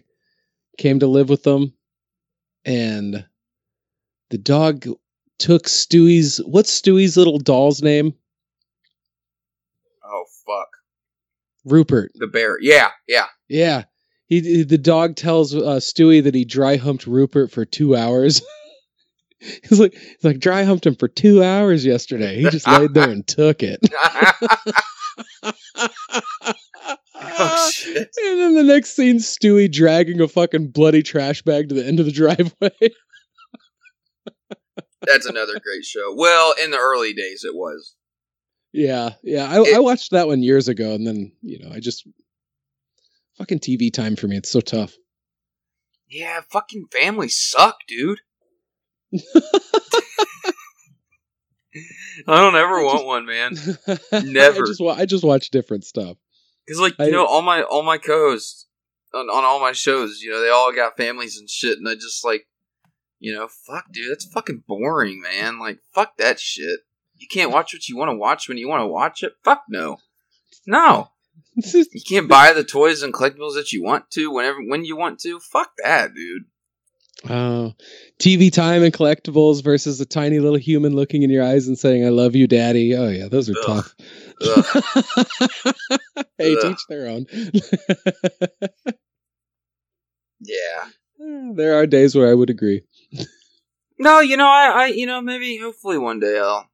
came 0.78 1.00
to 1.00 1.08
live 1.08 1.30
with 1.30 1.44
them, 1.44 1.74
and 2.66 3.26
the 4.30 4.38
dog 4.38 4.86
took 5.40 5.64
Stewie's 5.64 6.38
what's 6.46 6.82
Stewie's 6.82 7.18
little 7.18 7.40
doll's 7.40 7.82
name? 7.82 8.14
Oh 10.04 10.26
fuck. 10.46 10.68
Rupert. 11.66 12.12
The 12.16 12.28
bear. 12.28 12.58
Yeah, 12.62 12.90
yeah. 13.08 13.26
Yeah. 13.50 13.84
He, 14.28 14.42
he- 14.42 14.64
the 14.64 14.78
dog 14.78 15.16
tells 15.16 15.54
uh, 15.56 15.80
Stewie 15.80 16.24
that 16.24 16.36
he 16.36 16.46
dry 16.46 16.78
humped 16.78 17.08
Rupert 17.08 17.52
for 17.52 17.66
two 17.66 17.96
hours. 17.96 18.42
he's 19.40 19.80
like 19.80 19.94
he's 19.94 20.24
like 20.24 20.40
dry 20.40 20.64
humped 20.64 20.86
him 20.86 20.96
for 20.96 21.08
two 21.08 21.44
hours 21.44 21.86
yesterday. 21.86 22.38
He 22.42 22.50
just 22.50 22.68
laid 22.68 22.94
there 22.94 23.10
and 23.10 23.26
took 23.28 23.62
it. 23.64 23.80
oh 27.16 27.72
shit. 27.74 28.10
And 28.26 28.40
then 28.40 28.56
the 28.56 28.64
next 28.64 28.96
scene, 28.96 29.18
Stewie 29.18 29.72
dragging 29.72 30.22
a 30.22 30.28
fucking 30.28 30.68
bloody 30.70 31.04
trash 31.04 31.42
bag 31.42 31.70
to 31.70 31.76
the 31.76 31.86
end 31.86 32.00
of 32.00 32.06
the 32.06 32.12
driveway. 32.24 32.90
That's 35.02 35.26
another 35.26 35.54
great 35.54 35.86
show. 35.86 36.14
Well, 36.16 36.54
in 36.64 36.72
the 36.72 36.78
early 36.78 37.14
days 37.14 37.44
it 37.46 37.56
was. 37.56 37.96
yeah, 38.74 39.12
yeah. 39.24 39.46
I, 39.50 39.62
It- 39.62 39.76
I 39.76 39.80
watched 39.80 40.12
that 40.12 40.28
one 40.28 40.44
years 40.44 40.68
ago, 40.68 40.94
and 40.94 41.06
then 41.06 41.32
you 41.42 41.60
know, 41.60 41.72
I 41.74 41.80
just 41.80 42.06
fucking 43.38 43.60
TV 43.60 43.94
time 43.94 44.16
for 44.16 44.28
me. 44.28 44.38
It's 44.38 44.50
so 44.50 44.60
tough. 44.62 44.94
Yeah, 46.10 46.42
fucking 46.52 46.86
families 46.92 47.38
suck, 47.38 47.78
dude. 47.88 48.20
I 52.28 52.42
don't 52.42 52.56
ever 52.56 52.80
I 52.80 52.84
want 52.84 52.98
just- 52.98 53.06
one, 53.06 53.26
man. 53.26 53.56
Never. 54.34 54.64
I 54.64 54.66
just, 54.68 54.82
I 54.82 55.06
just 55.06 55.24
watch 55.24 55.50
different 55.52 55.86
stuff. 55.86 56.18
Because 56.66 56.80
like 56.82 56.98
you 57.00 57.06
I- 57.06 57.10
know, 57.10 57.26
all 57.26 57.42
my 57.42 57.62
all 57.64 57.84
my 57.84 57.98
co-hosts 57.98 58.68
on, 59.14 59.30
on 59.30 59.44
all 59.44 59.60
my 59.60 59.72
shows, 59.72 60.22
you 60.22 60.32
know, 60.32 60.42
they 60.42 60.50
all 60.50 60.74
got 60.74 60.98
families 60.98 61.38
and 61.38 61.50
shit, 61.50 61.78
and 61.78 61.88
I 61.88 61.94
just 61.96 62.26
like, 62.26 62.48
you 63.20 63.34
know, 63.34 63.48
fuck, 63.48 63.86
dude, 63.92 64.10
that's 64.12 64.26
fucking 64.26 64.64
boring, 64.68 65.22
man. 65.22 65.60
Like, 65.60 65.80
fuck 65.94 66.18
that 66.18 66.40
shit. 66.40 66.80
You 67.16 67.28
can't 67.28 67.52
watch 67.52 67.74
what 67.74 67.88
you 67.88 67.98
want 67.98 68.10
to 68.12 68.16
watch 68.18 68.48
when 68.48 68.58
you 68.58 68.68
want 68.68 68.82
to 68.82 68.88
watch 68.88 69.24
it. 69.24 69.34
Fuck 69.44 69.64
no, 69.70 69.98
no. 70.66 71.10
You 71.56 72.02
can't 72.08 72.28
buy 72.28 72.52
the 72.54 72.64
toys 72.64 73.02
and 73.04 73.14
collectibles 73.14 73.54
that 73.56 73.72
you 73.72 73.84
want 73.84 74.10
to 74.12 74.32
whenever 74.32 74.58
when 74.66 74.86
you 74.86 74.96
want 74.98 75.20
to. 75.22 75.40
Fuck 75.40 75.72
that, 75.84 76.14
dude. 76.16 76.44
Uh, 77.24 77.34
oh, 77.34 77.74
TV 78.20 78.52
time 78.52 78.84
and 78.84 78.94
collectibles 78.94 79.64
versus 79.64 80.00
a 80.00 80.06
tiny 80.06 80.40
little 80.40 80.58
human 80.58 80.96
looking 80.96 81.24
in 81.24 81.30
your 81.30 81.44
eyes 81.44 81.68
and 81.68 81.78
saying 81.78 82.06
"I 82.06 82.10
love 82.10 82.36
you, 82.36 82.48
Daddy." 82.48 82.96
Oh 82.96 83.10
yeah, 83.10 83.28
those 83.28 83.50
are 83.50 83.56
Ugh. 83.58 83.66
tough. 83.66 83.96
Ugh. 84.42 86.26
hey, 86.38 86.54
Ugh. 86.54 86.62
teach 86.62 86.88
their 86.88 87.08
own. 87.08 87.26
Yeah. 90.40 90.90
Uh, 91.20 91.54
there 91.54 91.76
are 91.76 91.88
days 91.88 92.16
where 92.16 92.30
I 92.30 92.34
would 92.34 92.50
agree. 92.50 92.84
No, 94.00 94.20
you 94.20 94.38
know, 94.38 94.48
I, 94.48 94.68
I, 94.68 94.86
you 94.88 95.08
know, 95.08 95.22
maybe, 95.22 95.58
hopefully, 95.58 95.98
one 95.98 96.20
day 96.20 96.38
I'll 96.38 96.70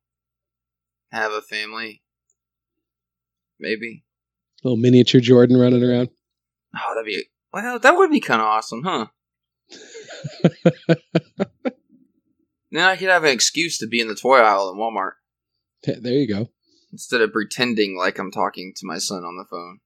have 1.11 1.31
a 1.31 1.41
family. 1.41 2.01
Maybe. 3.59 4.03
Little 4.63 4.77
miniature 4.77 5.21
Jordan 5.21 5.57
running 5.57 5.83
around. 5.83 6.09
Oh, 6.75 6.93
that'd 6.95 7.05
be 7.05 7.25
well. 7.53 7.79
That 7.79 7.95
would 7.95 8.11
be 8.11 8.19
kind 8.19 8.41
of 8.41 8.47
awesome, 8.47 8.83
huh? 8.83 9.07
then 12.71 12.83
I 12.87 12.95
could 12.95 13.09
have 13.09 13.23
an 13.23 13.31
excuse 13.31 13.77
to 13.79 13.87
be 13.87 13.99
in 13.99 14.07
the 14.07 14.15
toy 14.15 14.37
aisle 14.39 14.69
in 14.71 14.77
Walmart 14.77 15.13
Th- 15.83 15.99
There 15.99 16.13
you 16.13 16.27
go. 16.27 16.49
instead 16.91 17.21
of 17.21 17.31
pretending 17.33 17.97
like 17.97 18.17
I'm 18.19 18.31
talking 18.31 18.73
to 18.77 18.85
my 18.85 18.97
son 18.97 19.23
on 19.23 19.37
the 19.37 19.45
phone. 19.49 19.79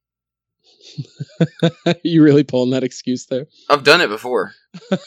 you 2.04 2.22
really 2.24 2.44
pulling 2.44 2.72
that 2.72 2.84
excuse 2.84 3.26
there? 3.28 3.48
I've 3.70 3.84
done 3.84 4.02
it 4.02 4.08
before. 4.10 4.54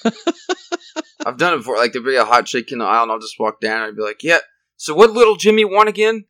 I've 1.26 1.36
done 1.36 1.54
it 1.54 1.58
before. 1.58 1.76
Like 1.76 1.92
there'd 1.92 2.04
be 2.04 2.16
a 2.16 2.24
hot 2.24 2.46
chick 2.46 2.72
in 2.72 2.78
the 2.78 2.84
aisle, 2.84 3.02
and 3.04 3.12
I'll 3.12 3.18
just 3.18 3.38
walk 3.38 3.60
down 3.60 3.82
and 3.82 3.84
I'd 3.84 3.96
be 3.96 4.02
like, 4.02 4.22
"Yeah, 4.22 4.38
so 4.76 4.94
what 4.94 5.10
little 5.10 5.36
Jimmy 5.36 5.64
want 5.64 5.88
again? 5.88 6.24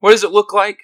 what 0.00 0.10
does 0.10 0.24
it 0.24 0.32
look 0.32 0.52
like?" 0.52 0.78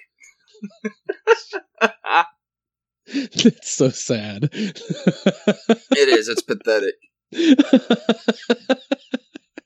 That's 3.43 3.69
so 3.71 3.89
sad. 3.89 4.49
It 4.53 6.09
is. 6.09 6.27
It's 6.27 6.41
pathetic. 6.41 6.95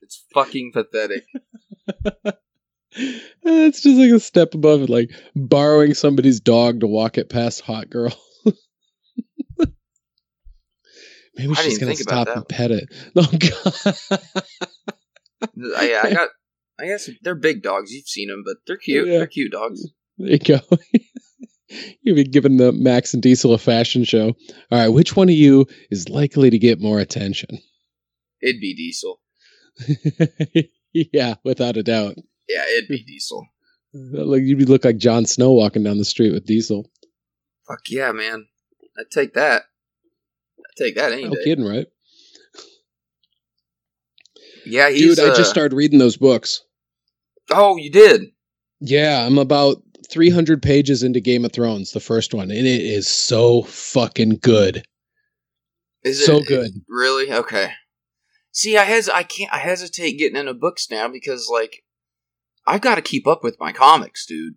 It's 0.02 0.24
fucking 0.34 0.72
pathetic. 0.74 1.26
it's 2.92 3.82
just 3.82 3.98
like 3.98 4.12
a 4.12 4.20
step 4.20 4.54
above 4.54 4.84
it, 4.84 4.90
like 4.90 5.10
borrowing 5.36 5.94
somebody's 5.94 6.40
dog 6.40 6.82
to 6.82 6.88
walk 6.88 7.18
it 7.18 7.30
past 7.30 7.62
hot 7.62 7.90
girl. 7.90 8.14
Maybe 11.36 11.56
she's 11.56 11.80
gonna 11.80 11.96
stop 11.96 12.28
and 12.28 12.48
pet 12.48 12.72
it. 12.72 12.88
Oh 13.16 13.30
god. 13.32 13.98
I, 15.78 16.00
I 16.04 16.14
got. 16.14 16.30
I 16.80 16.86
guess 16.86 17.10
they're 17.22 17.36
big 17.36 17.62
dogs. 17.62 17.92
You've 17.92 18.08
seen 18.08 18.30
them, 18.30 18.44
but 18.46 18.58
they're 18.66 18.78
cute. 18.78 19.08
Yeah. 19.08 19.18
They're 19.18 19.28
cute 19.28 19.52
dogs. 19.52 19.86
There 20.18 20.32
you 20.32 20.40
go. 20.40 20.60
You've 22.02 22.16
been 22.16 22.32
giving 22.32 22.58
the 22.58 22.72
Max 22.72 23.14
and 23.14 23.24
Diesel 23.24 23.54
a 23.54 23.58
fashion 23.58 24.04
show. 24.04 24.36
All 24.72 24.80
right, 24.80 24.90
which 24.90 25.16
one 25.16 25.30
of 25.30 25.36
you 25.36 25.66
is 25.90 26.10
likely 26.10 26.50
to 26.50 26.58
get 26.60 26.82
more 26.82 27.00
attention? 27.00 27.50
It'd 28.42 28.60
be 28.62 28.76
Diesel. 28.76 29.20
yeah, 30.94 31.36
without 31.44 31.78
a 31.78 31.84
doubt. 31.84 32.16
Yeah, 32.48 32.64
it'd 32.78 32.90
be 32.90 33.04
Diesel. 33.04 33.48
Like 33.96 34.42
you'd 34.42 34.70
look 34.70 34.86
like 34.86 34.98
Jon 34.98 35.28
Snow 35.28 35.52
walking 35.52 35.84
down 35.84 36.00
the 36.00 36.04
street 36.04 36.34
with 36.34 36.48
Diesel. 36.48 36.90
Fuck 37.68 37.82
yeah, 37.90 38.12
man. 38.12 38.48
I'd 38.98 39.12
take 39.12 39.36
that. 39.36 39.66
I'd 40.58 40.84
take 40.84 40.96
that 40.96 41.12
any 41.12 41.26
No 41.26 41.36
day. 41.36 41.44
kidding, 41.44 41.64
right? 41.64 41.86
Yeah, 44.66 44.90
he's. 44.90 45.16
Dude, 45.18 45.20
I 45.20 45.30
uh, 45.30 45.36
just 45.36 45.52
started 45.52 45.76
reading 45.76 46.00
those 46.00 46.18
books. 46.18 46.64
Oh, 47.52 47.78
you 47.78 47.92
did. 47.92 48.32
Yeah, 48.80 49.24
I'm 49.26 49.38
about 49.38 49.84
300 50.14 50.62
pages 50.62 51.02
into 51.02 51.20
Game 51.20 51.44
of 51.44 51.52
Thrones, 51.52 51.92
the 51.92 52.00
first 52.00 52.34
one, 52.36 52.52
and 52.52 52.68
it 52.68 52.82
is 52.82 53.08
so 53.08 53.64
fucking 53.64 54.38
good. 54.42 54.86
Is 56.04 56.24
So 56.24 56.38
it 56.38 56.48
good. 56.48 56.72
Really? 56.88 57.32
Okay. 57.32 57.72
See, 58.52 58.78
I 58.78 58.84
hes 58.84 59.10
I 59.10 59.24
can't 59.24 59.52
I 59.52 59.58
hesitate 59.58 60.20
getting 60.20 60.38
into 60.38 60.54
books 60.54 60.88
now 60.92 61.08
because 61.08 61.50
like 61.52 61.84
I've 62.68 62.82
got 62.82 62.96
to 62.96 63.02
keep 63.02 63.26
up 63.26 63.44
with 63.44 63.58
my 63.60 63.72
comics, 63.72 64.26
dude. 64.28 64.54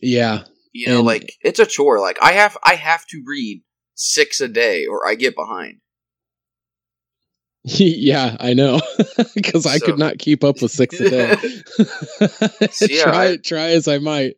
Yeah, 0.00 0.44
You 0.72 0.88
know, 0.88 0.96
And- 0.98 1.06
like 1.06 1.34
it's 1.42 1.60
a 1.60 1.66
chore. 1.66 2.00
Like 2.00 2.18
I 2.20 2.32
have 2.32 2.58
I 2.64 2.74
have 2.74 3.06
to 3.06 3.22
read 3.24 3.62
6 3.94 4.40
a 4.40 4.48
day 4.48 4.84
or 4.86 5.06
I 5.06 5.14
get 5.14 5.36
behind. 5.36 5.78
yeah, 7.64 8.36
I 8.40 8.54
know, 8.54 8.80
because 9.36 9.66
I 9.66 9.78
So- 9.78 9.86
could 9.86 9.98
not 9.98 10.18
keep 10.18 10.42
up 10.42 10.60
with 10.60 10.72
six 10.72 10.98
a 10.98 11.08
day. 11.08 11.36
yeah, 12.88 13.04
try 13.04 13.24
I- 13.28 13.36
try 13.36 13.68
as 13.68 13.86
I 13.86 13.98
might, 13.98 14.34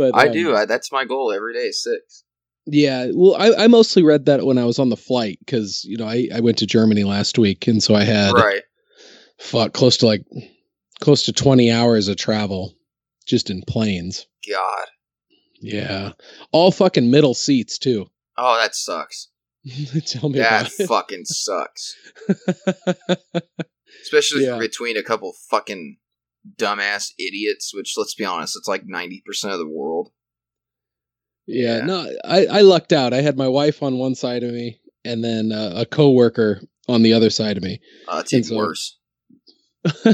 but 0.00 0.14
I 0.16 0.28
um, 0.28 0.32
do. 0.32 0.54
I, 0.56 0.64
that's 0.64 0.90
my 0.90 1.04
goal 1.04 1.30
every 1.32 1.52
day 1.52 1.70
6. 1.70 2.24
Yeah, 2.66 3.10
well, 3.14 3.34
I, 3.36 3.64
I 3.64 3.66
mostly 3.68 4.02
read 4.02 4.26
that 4.26 4.44
when 4.44 4.56
I 4.58 4.64
was 4.64 4.78
on 4.78 4.88
the 4.90 4.96
flight 4.96 5.38
because 5.40 5.82
you 5.84 5.96
know 5.96 6.06
I, 6.06 6.28
I 6.34 6.40
went 6.40 6.58
to 6.58 6.66
Germany 6.66 7.04
last 7.04 7.38
week, 7.38 7.66
and 7.66 7.82
so 7.82 7.94
I 7.94 8.04
had 8.04 8.32
Right. 8.32 8.62
fuck 9.38 9.72
close 9.72 9.96
to 9.98 10.06
like 10.06 10.24
close 11.00 11.22
to 11.24 11.32
20 11.32 11.70
hours 11.70 12.08
of 12.08 12.16
travel 12.16 12.74
just 13.26 13.50
in 13.50 13.62
planes. 13.66 14.26
God. 14.48 14.86
Yeah, 15.60 16.12
all 16.52 16.70
fucking 16.70 17.10
middle 17.10 17.34
seats 17.34 17.78
too. 17.78 18.06
Oh, 18.38 18.56
that 18.56 18.74
sucks. 18.74 19.28
Tell 20.06 20.30
me 20.30 20.38
That 20.38 20.60
about 20.68 20.80
it. 20.80 20.86
fucking 20.86 21.24
sucks. 21.26 21.94
Especially 24.02 24.44
Yeah. 24.44 24.58
between 24.58 24.96
a 24.96 25.02
couple 25.02 25.32
fucking 25.50 25.96
dumbass 26.56 27.12
idiots, 27.18 27.72
which 27.74 27.94
let's 27.96 28.14
be 28.14 28.24
honest, 28.24 28.56
it's 28.56 28.68
like 28.68 28.84
90% 28.86 29.20
of 29.52 29.58
the 29.58 29.68
world. 29.68 30.10
Yeah, 31.46 31.78
Yeah. 31.78 31.84
no, 31.84 32.10
I, 32.24 32.46
I 32.46 32.60
lucked 32.62 32.92
out. 32.92 33.12
I 33.12 33.20
had 33.22 33.36
my 33.36 33.48
wife 33.48 33.82
on 33.82 33.98
one 33.98 34.14
side 34.14 34.42
of 34.42 34.52
me 34.52 34.80
and 35.04 35.22
then 35.24 35.52
uh, 35.52 35.72
a 35.76 35.86
coworker 35.86 36.60
on 36.88 37.02
the 37.02 37.12
other 37.14 37.30
side 37.30 37.56
of 37.56 37.62
me. 37.62 37.80
Uh, 38.08 38.20
it's 38.22 38.32
even 38.32 38.44
so- 38.44 38.56
worse. 38.56 38.96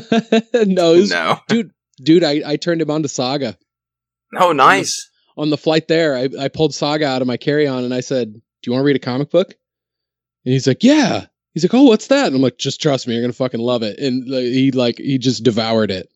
no, 0.54 0.92
was- 0.94 1.10
no. 1.10 1.38
dude, 2.02 2.24
I, 2.24 2.42
I 2.46 2.56
turned 2.56 2.80
him 2.80 2.90
on 2.90 3.02
to 3.02 3.08
Saga. 3.08 3.56
Oh, 4.38 4.52
nice. 4.52 5.10
On 5.36 5.50
the 5.50 5.58
flight 5.58 5.88
there, 5.88 6.16
I, 6.16 6.28
I 6.40 6.48
pulled 6.48 6.74
Saga 6.74 7.06
out 7.06 7.20
of 7.22 7.28
my 7.28 7.36
carry 7.36 7.66
on 7.66 7.84
and 7.84 7.92
I 7.92 8.00
said, 8.00 8.32
Do 8.32 8.40
you 8.64 8.72
want 8.72 8.82
to 8.82 8.86
read 8.86 8.96
a 8.96 9.00
comic 9.00 9.30
book? 9.30 9.48
And 10.44 10.52
he's 10.52 10.66
like, 10.66 10.82
Yeah. 10.82 11.26
He's 11.52 11.64
like, 11.64 11.74
Oh, 11.74 11.82
what's 11.84 12.06
that? 12.08 12.26
And 12.26 12.36
I'm 12.36 12.42
like, 12.42 12.58
Just 12.58 12.80
trust 12.80 13.06
me, 13.06 13.14
you're 13.14 13.22
going 13.22 13.32
to 13.32 13.36
fucking 13.36 13.60
love 13.60 13.82
it. 13.82 13.98
And 13.98 14.28
like, 14.28 14.44
he 14.44 14.70
like, 14.72 14.98
he 14.98 15.18
just 15.18 15.42
devoured 15.42 15.90
it. 15.90 16.08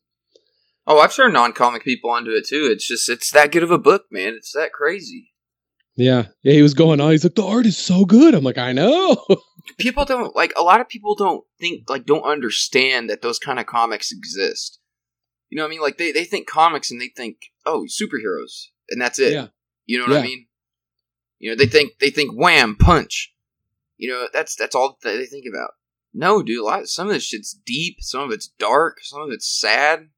Oh, 0.87 0.99
I've 0.99 1.13
turned 1.13 1.33
non-comic 1.33 1.83
people 1.83 2.09
onto 2.09 2.31
it 2.31 2.47
too. 2.47 2.69
It's 2.71 2.87
just 2.87 3.09
it's 3.09 3.31
that 3.31 3.51
good 3.51 3.63
of 3.63 3.71
a 3.71 3.77
book, 3.77 4.05
man. 4.11 4.33
It's 4.35 4.53
that 4.53 4.73
crazy. 4.73 5.31
Yeah. 5.95 6.27
Yeah. 6.43 6.53
He 6.53 6.61
was 6.61 6.73
going 6.73 6.99
on. 6.99 7.11
He's 7.11 7.23
like, 7.23 7.35
The 7.35 7.45
art 7.45 7.65
is 7.65 7.77
so 7.77 8.05
good. 8.05 8.33
I'm 8.33 8.43
like, 8.43 8.57
I 8.57 8.73
know. 8.73 9.23
People 9.77 10.05
don't 10.05 10.35
like 10.35 10.53
a 10.57 10.63
lot 10.63 10.81
of 10.81 10.89
people 10.89 11.13
don't 11.15 11.43
think 11.59 11.87
like 11.87 12.05
don't 12.05 12.23
understand 12.23 13.09
that 13.09 13.21
those 13.21 13.37
kind 13.37 13.59
of 13.59 13.67
comics 13.67 14.11
exist. 14.11 14.79
You 15.49 15.57
know 15.57 15.63
what 15.63 15.67
I 15.67 15.69
mean? 15.69 15.81
Like 15.81 15.97
they, 15.97 16.11
they 16.11 16.23
think 16.23 16.47
comics 16.47 16.89
and 16.89 16.99
they 16.99 17.09
think, 17.09 17.51
oh, 17.65 17.85
superheroes. 17.85 18.69
And 18.89 18.99
that's 18.99 19.19
it. 19.19 19.33
Yeah. 19.33 19.47
You 19.85 19.99
know 19.99 20.05
what 20.05 20.17
I 20.17 20.23
mean? 20.23 20.47
You 21.39 21.51
know, 21.51 21.55
they 21.55 21.65
think 21.65 21.99
they 21.99 22.09
think 22.09 22.31
wham, 22.33 22.75
punch. 22.75 23.33
You 23.97 24.09
know, 24.09 24.27
that's 24.33 24.55
that's 24.55 24.75
all 24.75 24.97
that 25.03 25.17
they 25.17 25.25
think 25.25 25.45
about. 25.45 25.71
No, 26.13 26.41
dude, 26.41 26.59
a 26.59 26.63
lot 26.63 26.87
some 26.87 27.07
of 27.07 27.13
this 27.13 27.23
shit's 27.23 27.53
deep, 27.53 27.97
some 27.99 28.23
of 28.23 28.31
it's 28.31 28.47
dark, 28.47 28.99
some 29.01 29.21
of 29.21 29.29
it's 29.31 29.59
sad. 29.59 30.09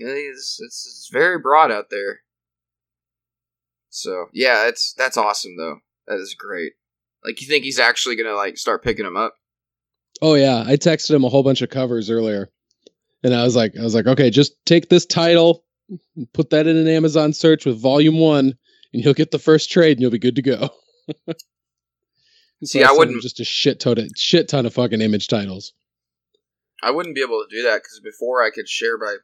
You 0.00 0.06
know, 0.06 0.14
it's, 0.14 0.58
it's 0.64 0.86
it's 0.86 1.10
very 1.12 1.38
broad 1.38 1.70
out 1.70 1.90
there. 1.90 2.20
So 3.90 4.28
yeah, 4.32 4.66
it's 4.66 4.94
that's 4.94 5.18
awesome 5.18 5.58
though. 5.58 5.76
That 6.06 6.18
is 6.20 6.34
great. 6.34 6.72
Like 7.22 7.42
you 7.42 7.46
think 7.46 7.64
he's 7.64 7.78
actually 7.78 8.16
gonna 8.16 8.34
like 8.34 8.56
start 8.56 8.82
picking 8.82 9.04
them 9.04 9.18
up? 9.18 9.34
Oh 10.22 10.36
yeah, 10.36 10.64
I 10.66 10.76
texted 10.76 11.14
him 11.14 11.24
a 11.24 11.28
whole 11.28 11.42
bunch 11.42 11.60
of 11.60 11.68
covers 11.68 12.08
earlier, 12.08 12.48
and 13.22 13.34
I 13.34 13.44
was 13.44 13.54
like, 13.54 13.76
I 13.78 13.82
was 13.82 13.94
like, 13.94 14.06
okay, 14.06 14.30
just 14.30 14.54
take 14.64 14.88
this 14.88 15.04
title, 15.04 15.66
put 16.32 16.48
that 16.48 16.66
in 16.66 16.78
an 16.78 16.88
Amazon 16.88 17.34
search 17.34 17.66
with 17.66 17.78
Volume 17.78 18.18
One, 18.18 18.54
and 18.94 19.04
you'll 19.04 19.12
get 19.12 19.32
the 19.32 19.38
first 19.38 19.70
trade, 19.70 19.98
and 19.98 20.00
you'll 20.00 20.10
be 20.10 20.18
good 20.18 20.36
to 20.36 20.42
go. 20.42 20.70
See, 22.64 22.82
I 22.82 22.86
sent 22.86 22.98
wouldn't- 22.98 23.22
just 23.22 23.40
a 23.40 23.44
shit 23.44 23.80
ton 23.80 23.98
of 23.98 24.08
shit 24.16 24.48
ton 24.48 24.64
of 24.64 24.72
fucking 24.72 25.02
image 25.02 25.28
titles. 25.28 25.74
I 26.82 26.90
wouldn't 26.90 27.14
be 27.14 27.20
able 27.20 27.44
to 27.46 27.54
do 27.54 27.64
that 27.64 27.82
because 27.82 28.00
before 28.02 28.42
I 28.42 28.48
could 28.48 28.66
share 28.66 28.96
my 28.96 29.16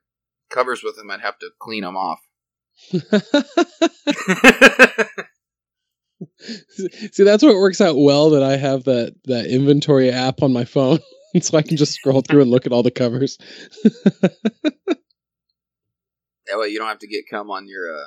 covers 0.50 0.82
with 0.82 0.98
him, 0.98 1.10
I'd 1.10 1.20
have 1.20 1.38
to 1.38 1.50
clean 1.58 1.82
them 1.82 1.96
off. 1.96 2.20
See, 7.12 7.24
that's 7.24 7.42
what 7.42 7.56
works 7.56 7.80
out 7.80 7.96
well 7.96 8.30
that 8.30 8.42
I 8.42 8.56
have 8.56 8.84
that 8.84 9.14
that 9.24 9.46
inventory 9.46 10.10
app 10.10 10.42
on 10.42 10.52
my 10.52 10.64
phone, 10.64 10.98
so 11.40 11.58
I 11.58 11.62
can 11.62 11.76
just 11.76 11.92
scroll 11.92 12.22
through 12.22 12.42
and 12.42 12.50
look 12.50 12.66
at 12.66 12.72
all 12.72 12.82
the 12.82 12.90
covers. 12.90 13.38
that 13.84 14.32
way, 16.52 16.68
you 16.68 16.78
don't 16.78 16.88
have 16.88 17.00
to 17.00 17.06
get 17.06 17.28
cum 17.28 17.50
on 17.50 17.68
your 17.68 17.94
uh, 17.94 18.06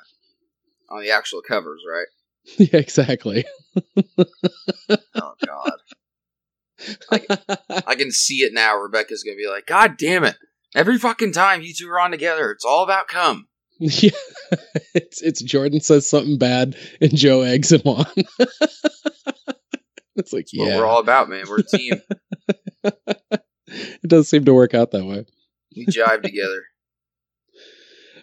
on 0.90 1.02
the 1.02 1.12
actual 1.12 1.42
covers, 1.42 1.82
right? 1.90 2.08
yeah, 2.58 2.80
exactly. 2.80 3.46
Oh 5.16 5.34
God, 5.46 5.80
I 7.86 7.96
can 7.96 8.12
see 8.12 8.38
it 8.38 8.54
now. 8.54 8.78
Rebecca's 8.78 9.24
gonna 9.24 9.38
be 9.38 9.48
like, 9.48 9.68
"God 9.68 9.98
damn 9.98 10.24
it! 10.24 10.36
Every 10.76 10.98
fucking 10.98 11.34
time 11.34 11.62
you 11.62 11.74
two 11.74 11.90
are 11.90 12.00
on 12.00 12.12
together, 12.12 12.52
it's 12.52 12.66
all 12.66 12.84
about 12.84 13.08
cum." 13.08 13.48
yeah, 13.80 14.12
it's 14.94 15.22
it's 15.22 15.42
Jordan 15.42 15.80
says 15.80 16.10
something 16.10 16.38
bad 16.38 16.76
and 17.00 17.16
Joe 17.16 17.42
eggs 17.42 17.72
him 17.72 17.82
on. 17.86 18.06
it's 20.16 20.34
like 20.34 20.48
yeah, 20.52 20.78
we're 20.78 20.86
all 20.86 21.00
about, 21.00 21.30
man. 21.30 21.46
We're 21.48 21.60
a 21.60 21.64
team. 21.64 21.94
it 22.84 24.08
does 24.08 24.28
seem 24.28 24.44
to 24.46 24.54
work 24.54 24.74
out 24.74 24.92
that 24.92 25.06
way. 25.06 25.26
we 25.76 25.86
jive 25.86 26.24
together. 26.24 26.64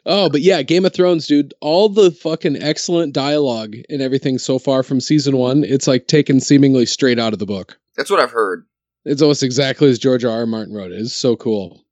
Oh, 0.04 0.28
but 0.28 0.42
yeah, 0.42 0.62
Game 0.62 0.84
of 0.84 0.92
Thrones, 0.92 1.26
dude. 1.26 1.54
All 1.60 1.88
the 1.88 2.10
fucking 2.10 2.62
excellent 2.62 3.14
dialogue 3.14 3.76
and 3.88 4.02
everything 4.02 4.38
so 4.38 4.58
far 4.58 4.82
from 4.82 5.00
season 5.00 5.38
one, 5.38 5.64
it's 5.64 5.88
like 5.88 6.06
taken 6.06 6.38
seemingly 6.38 6.84
straight 6.84 7.18
out 7.18 7.32
of 7.32 7.38
the 7.38 7.46
book. 7.46 7.78
That's 7.96 8.10
what 8.10 8.20
I've 8.20 8.30
heard. 8.30 8.66
It's 9.06 9.22
almost 9.22 9.42
exactly 9.42 9.88
as 9.88 9.98
George 9.98 10.24
R. 10.24 10.30
R. 10.30 10.46
Martin 10.46 10.74
wrote 10.74 10.92
it. 10.92 11.00
It's 11.00 11.14
so 11.14 11.34
cool. 11.34 11.85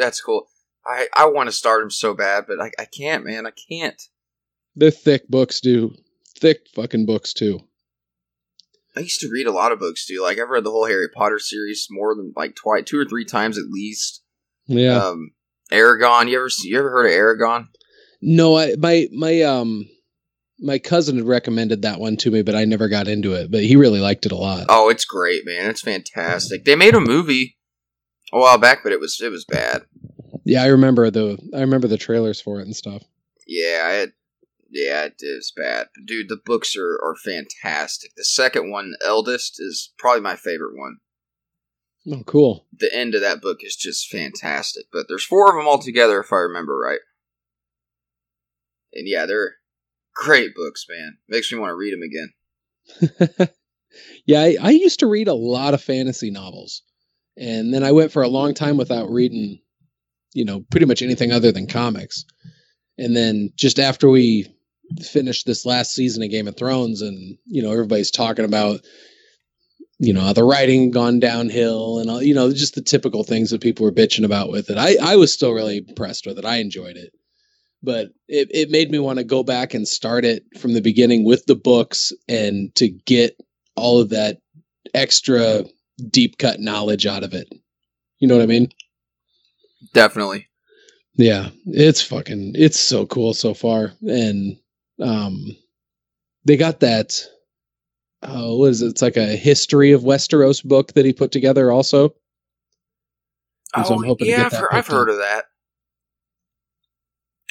That's, 0.00 0.20
cool. 0.20 0.46
I 0.86 1.08
I 1.14 1.26
want 1.26 1.48
to 1.48 1.52
start 1.52 1.82
them 1.82 1.90
so 1.90 2.14
bad, 2.14 2.44
but 2.48 2.60
I, 2.60 2.70
I 2.78 2.84
can't, 2.86 3.24
man. 3.24 3.46
I 3.46 3.52
can't. 3.68 4.00
They're 4.74 4.90
thick 4.90 5.28
books, 5.28 5.60
dude. 5.60 5.96
Thick 6.38 6.66
fucking 6.74 7.06
books 7.06 7.32
too. 7.32 7.60
I 8.96 9.00
used 9.00 9.20
to 9.20 9.30
read 9.30 9.46
a 9.46 9.52
lot 9.52 9.72
of 9.72 9.78
books 9.78 10.06
too. 10.06 10.20
Like 10.22 10.38
I've 10.38 10.48
read 10.48 10.64
the 10.64 10.70
whole 10.70 10.86
Harry 10.86 11.08
Potter 11.08 11.38
series 11.38 11.86
more 11.90 12.14
than 12.14 12.32
like 12.34 12.56
twice, 12.56 12.84
two 12.86 12.98
or 12.98 13.04
three 13.04 13.24
times 13.24 13.58
at 13.58 13.70
least. 13.70 14.22
Yeah. 14.66 14.96
Um, 14.96 15.32
Eragon. 15.70 16.28
You 16.28 16.38
ever 16.38 16.48
you 16.62 16.78
ever 16.78 16.90
heard 16.90 17.06
of 17.06 17.12
Eragon? 17.12 17.68
no, 18.22 18.56
I 18.56 18.74
my 18.76 19.06
my 19.12 19.42
um 19.42 19.88
my 20.58 20.78
cousin 20.78 21.16
had 21.16 21.26
recommended 21.26 21.82
that 21.82 22.00
one 22.00 22.16
to 22.18 22.30
me, 22.30 22.42
but 22.42 22.54
I 22.54 22.64
never 22.64 22.88
got 22.88 23.08
into 23.08 23.32
it. 23.32 23.50
But 23.50 23.64
he 23.64 23.76
really 23.76 24.00
liked 24.00 24.26
it 24.26 24.32
a 24.32 24.36
lot. 24.36 24.66
Oh, 24.68 24.88
it's 24.90 25.04
great, 25.04 25.42
man. 25.46 25.70
It's 25.70 25.80
fantastic. 25.80 26.64
They 26.64 26.76
made 26.76 26.94
a 26.94 27.00
movie 27.00 27.56
a 28.32 28.38
while 28.38 28.58
back, 28.58 28.82
but 28.82 28.92
it 28.92 29.00
was 29.00 29.20
it 29.20 29.30
was 29.30 29.44
bad. 29.44 29.82
Yeah, 30.44 30.62
I 30.62 30.66
remember 30.66 31.10
the 31.10 31.38
I 31.54 31.60
remember 31.60 31.88
the 31.88 31.98
trailers 31.98 32.40
for 32.40 32.60
it 32.60 32.66
and 32.66 32.76
stuff. 32.76 33.02
Yeah, 33.46 33.90
it 33.90 34.12
yeah, 34.70 35.04
it 35.04 35.16
is 35.18 35.52
bad. 35.56 35.88
But 35.94 36.06
dude, 36.06 36.28
the 36.28 36.40
books 36.44 36.76
are 36.76 36.98
are 37.02 37.16
fantastic. 37.16 38.12
The 38.16 38.24
second 38.24 38.70
one, 38.70 38.94
Eldest, 39.04 39.56
is 39.58 39.92
probably 39.98 40.22
my 40.22 40.36
favorite 40.36 40.76
one. 40.76 40.98
Oh, 42.10 42.22
cool. 42.24 42.66
The 42.76 42.94
end 42.94 43.14
of 43.14 43.20
that 43.20 43.42
book 43.42 43.58
is 43.62 43.76
just 43.76 44.08
fantastic. 44.08 44.86
But 44.92 45.06
there's 45.08 45.24
four 45.24 45.50
of 45.50 45.56
them 45.56 45.68
altogether, 45.68 46.20
if 46.20 46.32
I 46.32 46.36
remember 46.36 46.76
right. 46.78 47.00
And 48.92 49.06
yeah, 49.06 49.26
they're 49.26 49.56
great 50.14 50.54
books, 50.54 50.86
man. 50.88 51.18
Makes 51.28 51.52
me 51.52 51.58
want 51.58 51.70
to 51.70 51.76
read 51.76 51.92
them 51.92 52.02
again. 52.02 53.48
yeah, 54.26 54.40
I, 54.40 54.56
I 54.60 54.70
used 54.70 55.00
to 55.00 55.06
read 55.06 55.28
a 55.28 55.34
lot 55.34 55.74
of 55.74 55.82
fantasy 55.82 56.30
novels, 56.30 56.82
and 57.36 57.72
then 57.72 57.84
I 57.84 57.92
went 57.92 58.12
for 58.12 58.22
a 58.22 58.28
long 58.28 58.54
time 58.54 58.76
without 58.76 59.10
reading, 59.10 59.60
you 60.34 60.44
know, 60.44 60.64
pretty 60.70 60.86
much 60.86 61.02
anything 61.02 61.32
other 61.32 61.52
than 61.52 61.66
comics. 61.66 62.24
And 62.98 63.16
then 63.16 63.50
just 63.56 63.78
after 63.78 64.08
we 64.08 64.46
finished 65.02 65.46
this 65.46 65.64
last 65.64 65.94
season 65.94 66.22
of 66.22 66.30
Game 66.30 66.48
of 66.48 66.56
Thrones, 66.56 67.02
and 67.02 67.38
you 67.46 67.62
know, 67.62 67.72
everybody's 67.72 68.10
talking 68.10 68.44
about, 68.44 68.80
you 69.98 70.12
know, 70.12 70.32
the 70.32 70.44
writing 70.44 70.90
gone 70.90 71.20
downhill, 71.20 71.98
and 71.98 72.10
all, 72.10 72.22
you 72.22 72.34
know, 72.34 72.52
just 72.52 72.74
the 72.74 72.82
typical 72.82 73.24
things 73.24 73.50
that 73.50 73.62
people 73.62 73.84
were 73.84 73.92
bitching 73.92 74.24
about 74.24 74.50
with 74.50 74.70
it. 74.70 74.76
I 74.76 74.96
I 75.02 75.16
was 75.16 75.32
still 75.32 75.52
really 75.52 75.78
impressed 75.78 76.26
with 76.26 76.38
it. 76.38 76.44
I 76.44 76.56
enjoyed 76.56 76.96
it. 76.96 77.12
But 77.82 78.08
it, 78.28 78.48
it 78.50 78.70
made 78.70 78.90
me 78.90 78.98
want 78.98 79.18
to 79.20 79.24
go 79.24 79.42
back 79.42 79.72
and 79.72 79.88
start 79.88 80.26
it 80.26 80.44
from 80.58 80.74
the 80.74 80.82
beginning 80.82 81.24
with 81.24 81.46
the 81.46 81.54
books 81.54 82.12
and 82.28 82.74
to 82.74 82.88
get 82.88 83.40
all 83.74 83.98
of 83.98 84.10
that 84.10 84.38
extra 84.92 85.64
deep 86.00 86.38
cut 86.38 86.60
knowledge 86.60 87.06
out 87.06 87.24
of 87.24 87.34
it. 87.34 87.48
You 88.18 88.28
know 88.28 88.36
what 88.36 88.42
I 88.44 88.46
mean? 88.46 88.68
Definitely. 89.94 90.48
Yeah, 91.14 91.50
it's 91.66 92.02
fucking 92.02 92.52
it's 92.56 92.80
so 92.80 93.06
cool 93.06 93.34
so 93.34 93.54
far. 93.54 93.92
And 94.02 94.58
um 95.02 95.56
they 96.44 96.56
got 96.56 96.80
that 96.80 97.14
oh 98.22 98.58
what 98.58 98.70
is 98.70 98.82
it? 98.82 98.88
It's 98.88 99.02
like 99.02 99.16
a 99.16 99.36
history 99.36 99.92
of 99.92 100.02
Westeros 100.02 100.64
book 100.64 100.92
that 100.94 101.04
he 101.04 101.12
put 101.12 101.32
together 101.32 101.70
also. 101.70 102.14
And 103.74 103.86
so 103.86 103.94
I'm 103.94 104.02
Oh, 104.02 104.08
hoping 104.08 104.26
to 104.26 104.32
yeah, 104.32 104.38
get 104.42 104.46
I've, 104.46 104.52
that 104.52 104.60
heard, 104.60 104.70
I've 104.72 104.86
heard 104.86 105.08
of 105.10 105.16
that. 105.18 105.44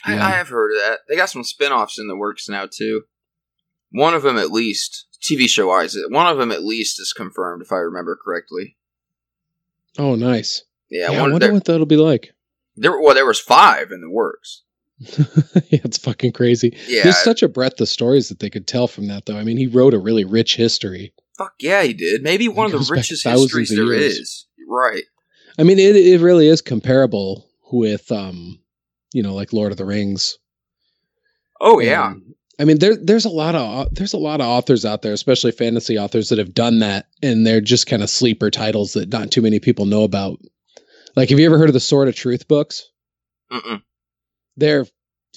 I, 0.05 0.13
I 0.17 0.29
have 0.31 0.49
heard 0.49 0.71
of 0.71 0.81
that. 0.81 0.99
They 1.07 1.15
got 1.15 1.29
some 1.29 1.43
spin-offs 1.43 1.99
in 1.99 2.07
the 2.07 2.15
works 2.15 2.47
now 2.49 2.67
too. 2.71 3.03
One 3.91 4.13
of 4.13 4.21
them, 4.23 4.37
at 4.37 4.51
least, 4.51 5.05
TV 5.21 5.47
show 5.47 5.67
wise, 5.67 5.97
one 6.09 6.27
of 6.27 6.37
them 6.37 6.51
at 6.51 6.63
least 6.63 6.99
is 6.99 7.13
confirmed, 7.13 7.61
if 7.61 7.71
I 7.71 7.77
remember 7.77 8.17
correctly. 8.23 8.77
Oh 9.97 10.15
nice. 10.15 10.63
Yeah, 10.89 11.11
Yeah, 11.11 11.19
I 11.19 11.21
wonder 11.21 11.39
there, 11.39 11.53
what 11.53 11.65
that'll 11.65 11.85
be 11.85 11.97
like. 11.97 12.33
there. 12.77 12.99
Well, 12.99 13.13
there 13.15 13.25
was 13.25 13.39
five 13.39 13.91
in 13.91 14.01
the 14.01 14.09
works. 14.09 14.63
yeah, 15.69 15.79
it's 15.83 15.97
fucking 15.97 16.33
crazy. 16.33 16.77
Yeah, 16.87 17.03
There's 17.03 17.17
such 17.17 17.41
a 17.41 17.47
breadth 17.47 17.79
of 17.79 17.87
stories 17.87 18.29
that 18.29 18.39
they 18.39 18.49
could 18.49 18.67
tell 18.67 18.87
from 18.87 19.07
that 19.07 19.25
though. 19.25 19.37
I 19.37 19.43
mean, 19.43 19.57
he 19.57 19.67
wrote 19.67 19.93
a 19.93 19.99
really 19.99 20.25
rich 20.25 20.55
history. 20.55 21.13
fuck 21.37 21.53
yeah, 21.59 21.83
he 21.83 21.93
did. 21.93 22.21
Maybe 22.21 22.47
one 22.47 22.65
of 22.65 22.71
the 22.73 22.87
richest 22.91 23.23
histories 23.23 23.69
there 23.69 23.85
years. 23.85 24.17
is. 24.17 24.45
Right. 24.67 25.03
I 25.57 25.63
mean, 25.63 25.79
it 25.79 25.95
it 25.95 26.21
really 26.21 26.47
is 26.47 26.61
comparable 26.61 27.49
with 27.71 28.11
um, 28.11 28.59
you 29.13 29.23
know, 29.23 29.33
like 29.33 29.53
Lord 29.53 29.71
of 29.71 29.77
the 29.77 29.85
Rings. 29.85 30.37
Oh 31.61 31.79
yeah. 31.79 32.11
And, 32.11 32.35
I 32.59 32.65
mean, 32.65 32.79
there 32.79 32.97
there's 32.97 33.25
a 33.25 33.29
lot 33.29 33.55
of 33.55 33.93
there's 33.95 34.13
a 34.13 34.17
lot 34.17 34.41
of 34.41 34.47
authors 34.47 34.83
out 34.83 35.01
there, 35.01 35.13
especially 35.13 35.51
fantasy 35.51 35.97
authors 35.97 36.27
that 36.29 36.39
have 36.39 36.53
done 36.53 36.79
that, 36.79 37.07
and 37.23 37.47
they're 37.47 37.61
just 37.61 37.87
kind 37.87 38.03
of 38.03 38.09
sleeper 38.09 38.51
titles 38.51 38.93
that 38.93 39.09
not 39.09 39.31
too 39.31 39.41
many 39.41 39.59
people 39.59 39.85
know 39.85 40.03
about. 40.03 40.39
Like, 41.15 41.29
have 41.29 41.39
you 41.39 41.45
ever 41.45 41.57
heard 41.57 41.69
of 41.69 41.73
the 41.73 41.79
Sword 41.79 42.09
of 42.09 42.15
Truth 42.15 42.49
books? 42.49 42.83
Mm-mm. 43.51 43.81
They're 44.57 44.85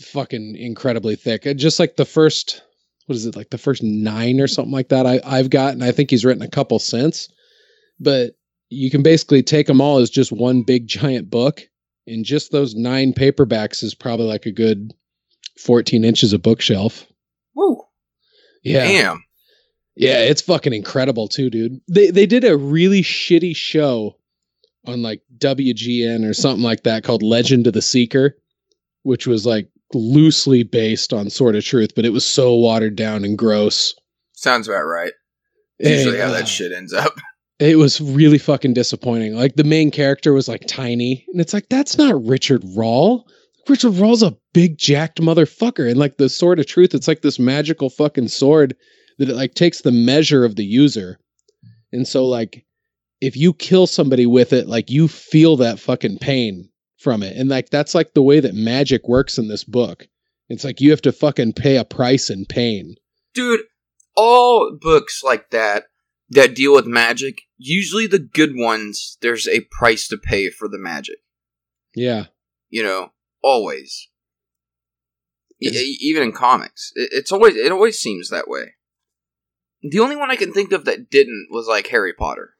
fucking 0.01 0.57
incredibly 0.57 1.15
thick. 1.15 1.47
Uh, 1.47 1.55
Just 1.55 1.79
like 1.79 1.97
the 1.97 2.05
first, 2.05 2.61
what 3.07 3.15
is 3.15 3.25
it, 3.25 3.37
like 3.37 3.51
the 3.51 3.59
first 3.59 3.83
nine 3.85 4.41
or 4.41 4.49
something 4.49 4.73
like 4.73 4.89
that. 4.89 5.07
I 5.07 5.21
I've 5.25 5.49
got, 5.51 5.75
and 5.75 5.85
I 5.85 5.93
think 5.93 6.11
he's 6.11 6.25
written 6.25 6.43
a 6.43 6.51
couple 6.51 6.81
since, 6.81 7.29
but 8.01 8.33
you 8.69 8.91
can 8.91 9.03
basically 9.03 9.45
take 9.45 9.69
them 9.69 9.81
all 9.81 9.99
as 9.99 10.11
just 10.11 10.33
one 10.33 10.63
big 10.63 10.89
giant 10.89 11.31
book, 11.31 11.61
and 12.07 12.25
just 12.25 12.51
those 12.51 12.75
nine 12.75 13.13
paperbacks 13.13 13.85
is 13.85 13.95
probably 13.95 14.27
like 14.27 14.47
a 14.47 14.53
good 14.53 14.93
fourteen 15.57 16.05
inches 16.05 16.33
of 16.33 16.43
bookshelf. 16.43 17.07
Woo. 17.55 17.83
Yeah. 18.63 18.85
Damn. 18.85 19.25
Yeah, 19.95 20.21
it's 20.21 20.43
fucking 20.43 20.73
incredible 20.73 21.29
too, 21.29 21.51
dude. 21.51 21.81
They 21.89 22.11
they 22.11 22.27
did 22.27 22.45
a 22.45 22.57
really 22.57 23.03
shitty 23.03 23.55
show 23.55 24.17
on 24.87 25.03
like 25.03 25.23
WGN 25.39 26.29
or 26.29 26.33
something 26.35 26.63
like 26.63 26.85
that 26.85 27.05
called 27.05 27.23
Legend 27.23 27.67
of 27.67 27.75
the 27.75 27.83
Seeker, 27.83 28.37
which 29.03 29.27
was 29.27 29.45
like 29.45 29.69
loosely 29.93 30.63
based 30.63 31.13
on 31.13 31.29
Sword 31.29 31.57
of 31.57 31.65
Truth, 31.65 31.95
but 31.95 32.07
it 32.07 32.13
was 32.13 32.25
so 32.25 32.55
watered 32.55 32.97
down 32.97 33.25
and 33.25 33.37
gross. 33.37 33.95
Sounds 34.33 34.67
about 34.67 34.85
right. 34.85 35.13
Usually 35.79 36.15
And, 36.15 36.23
how 36.23 36.29
uh, 36.29 36.39
that 36.39 36.49
shit 36.49 36.73
ends 36.73 36.93
up. 36.93 37.15
It 37.59 37.77
was 37.79 38.01
really 38.01 38.39
fucking 38.39 38.75
disappointing. 38.75 39.37
Like 39.37 39.55
the 39.55 39.63
main 39.63 39.93
character 39.93 40.33
was 40.33 40.49
like 40.49 40.67
tiny, 40.67 41.25
and 41.31 41.41
it's 41.41 41.53
like 41.53 41.69
that's 41.69 41.97
not 41.97 42.27
Richard 42.27 42.65
Rahl. 42.75 43.29
Richard 43.69 43.95
Rahl's 43.95 44.23
a 44.23 44.37
big 44.53 44.79
jacked 44.79 45.21
motherfucker, 45.21 45.89
and 45.89 45.99
like 45.99 46.17
the 46.17 46.29
Sword 46.29 46.59
of 46.59 46.67
Truth, 46.67 46.95
it's 46.95 47.09
like 47.09 47.23
this 47.23 47.39
magical 47.39 47.91
fucking 47.91 48.29
sword 48.29 48.77
that 49.19 49.29
it 49.29 49.37
like 49.37 49.55
takes 49.55 49.83
the 49.83 49.93
measure 49.93 50.45
of 50.45 50.57
the 50.57 50.65
user, 50.65 51.19
and 51.93 52.07
so 52.07 52.27
like 52.27 52.65
if 53.23 53.37
you 53.37 53.55
kill 53.55 53.87
somebody 53.87 54.27
with 54.27 54.53
it, 54.53 54.67
like 54.67 54.91
you 54.91 55.07
feel 55.07 55.57
that 55.57 55.79
fucking 55.79 56.19
pain 56.19 56.69
from 56.99 57.23
it. 57.23 57.37
And 57.37 57.49
like 57.49 57.71
that's 57.71 57.95
like 57.95 58.15
the 58.15 58.23
way 58.23 58.41
that 58.41 58.55
magic 58.55 59.07
works 59.07 59.39
in 59.39 59.47
this 59.47 59.63
book. 59.63 60.09
It's 60.49 60.65
like 60.65 60.81
you 60.81 60.91
have 60.91 61.03
to 61.03 61.13
fucking 61.13 61.53
pay 61.53 61.77
a 61.77 61.85
price 61.85 62.31
in 62.31 62.47
pain. 62.47 62.97
Dude, 63.33 63.61
all 64.17 64.77
books 64.79 65.23
like 65.23 65.51
that 65.51 65.85
that 66.31 66.55
deal 66.55 66.75
with 66.75 66.87
magic, 66.87 67.43
usually 67.59 68.07
the 68.07 68.19
good 68.19 68.53
ones, 68.55 69.19
there's 69.21 69.47
a 69.47 69.67
price 69.71 70.09
to 70.09 70.17
pay 70.17 70.51
for 70.51 70.67
the 70.67 70.79
magic. 70.79 71.19
Yeah. 71.95 72.27
You 72.71 72.83
know, 72.83 73.11
always. 73.43 74.09
E- 75.61 75.99
even 76.01 76.25
in 76.25 76.33
comics, 76.33 76.91
it, 76.97 77.11
it's 77.13 77.31
always 77.31 77.55
it 77.55 77.71
always 77.71 77.99
seems 77.99 78.31
that 78.31 78.49
way. 78.49 78.75
The 79.83 80.01
only 80.01 80.17
one 80.17 80.31
I 80.31 80.37
can 80.37 80.53
think 80.53 80.73
of 80.73 80.85
that 80.87 81.09
didn't 81.11 81.49
was 81.51 81.67
like 81.69 81.87
Harry 81.89 82.13
Potter, 82.13 82.55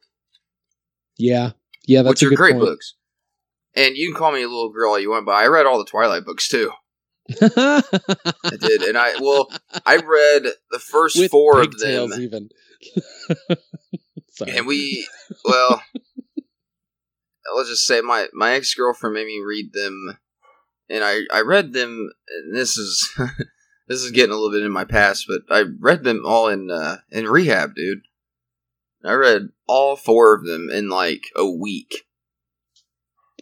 Yeah. 1.17 1.51
Yeah, 1.85 2.01
that's 2.01 2.21
which 2.21 2.23
a 2.23 2.27
are 2.27 2.29
good 2.29 2.37
great 2.37 2.53
point. 2.53 2.65
books. 2.65 2.95
And 3.75 3.97
you 3.97 4.11
can 4.11 4.17
call 4.19 4.31
me 4.31 4.41
a 4.43 4.47
little 4.47 4.71
girl 4.71 4.91
all 4.91 4.99
you 4.99 5.09
want, 5.09 5.25
but 5.25 5.33
I 5.33 5.47
read 5.47 5.65
all 5.65 5.79
the 5.79 5.85
Twilight 5.89 6.23
books 6.25 6.47
too. 6.47 6.71
I 7.41 7.81
did, 8.59 8.81
and 8.83 8.97
I 8.97 9.17
well, 9.19 9.49
I 9.85 9.95
read 9.97 10.43
the 10.71 10.79
first 10.79 11.17
With 11.17 11.31
four 11.31 11.61
of 11.61 11.77
them, 11.79 12.11
even. 12.13 12.49
Sorry. 14.31 14.51
and 14.57 14.65
we 14.67 15.07
well, 15.45 15.81
let's 17.55 17.69
just 17.69 17.85
say 17.85 18.01
my 18.01 18.27
my 18.33 18.53
ex 18.53 18.73
girlfriend 18.73 19.13
made 19.15 19.27
me 19.27 19.41
read 19.45 19.71
them, 19.73 20.17
and 20.89 21.03
I 21.03 21.21
I 21.31 21.41
read 21.41 21.73
them. 21.73 22.09
And 22.27 22.55
this 22.55 22.77
is 22.77 23.09
this 23.87 24.01
is 24.01 24.11
getting 24.11 24.31
a 24.31 24.35
little 24.35 24.51
bit 24.51 24.65
in 24.65 24.71
my 24.71 24.85
past, 24.85 25.25
but 25.27 25.41
I 25.49 25.65
read 25.79 26.03
them 26.03 26.23
all 26.25 26.47
in 26.47 26.69
uh, 26.69 26.97
in 27.11 27.27
rehab, 27.27 27.75
dude. 27.75 28.01
I 29.05 29.13
read 29.13 29.49
all 29.67 29.95
four 29.95 30.33
of 30.35 30.45
them 30.45 30.69
in 30.69 30.89
like 30.89 31.23
a 31.35 31.45
week. 31.45 32.05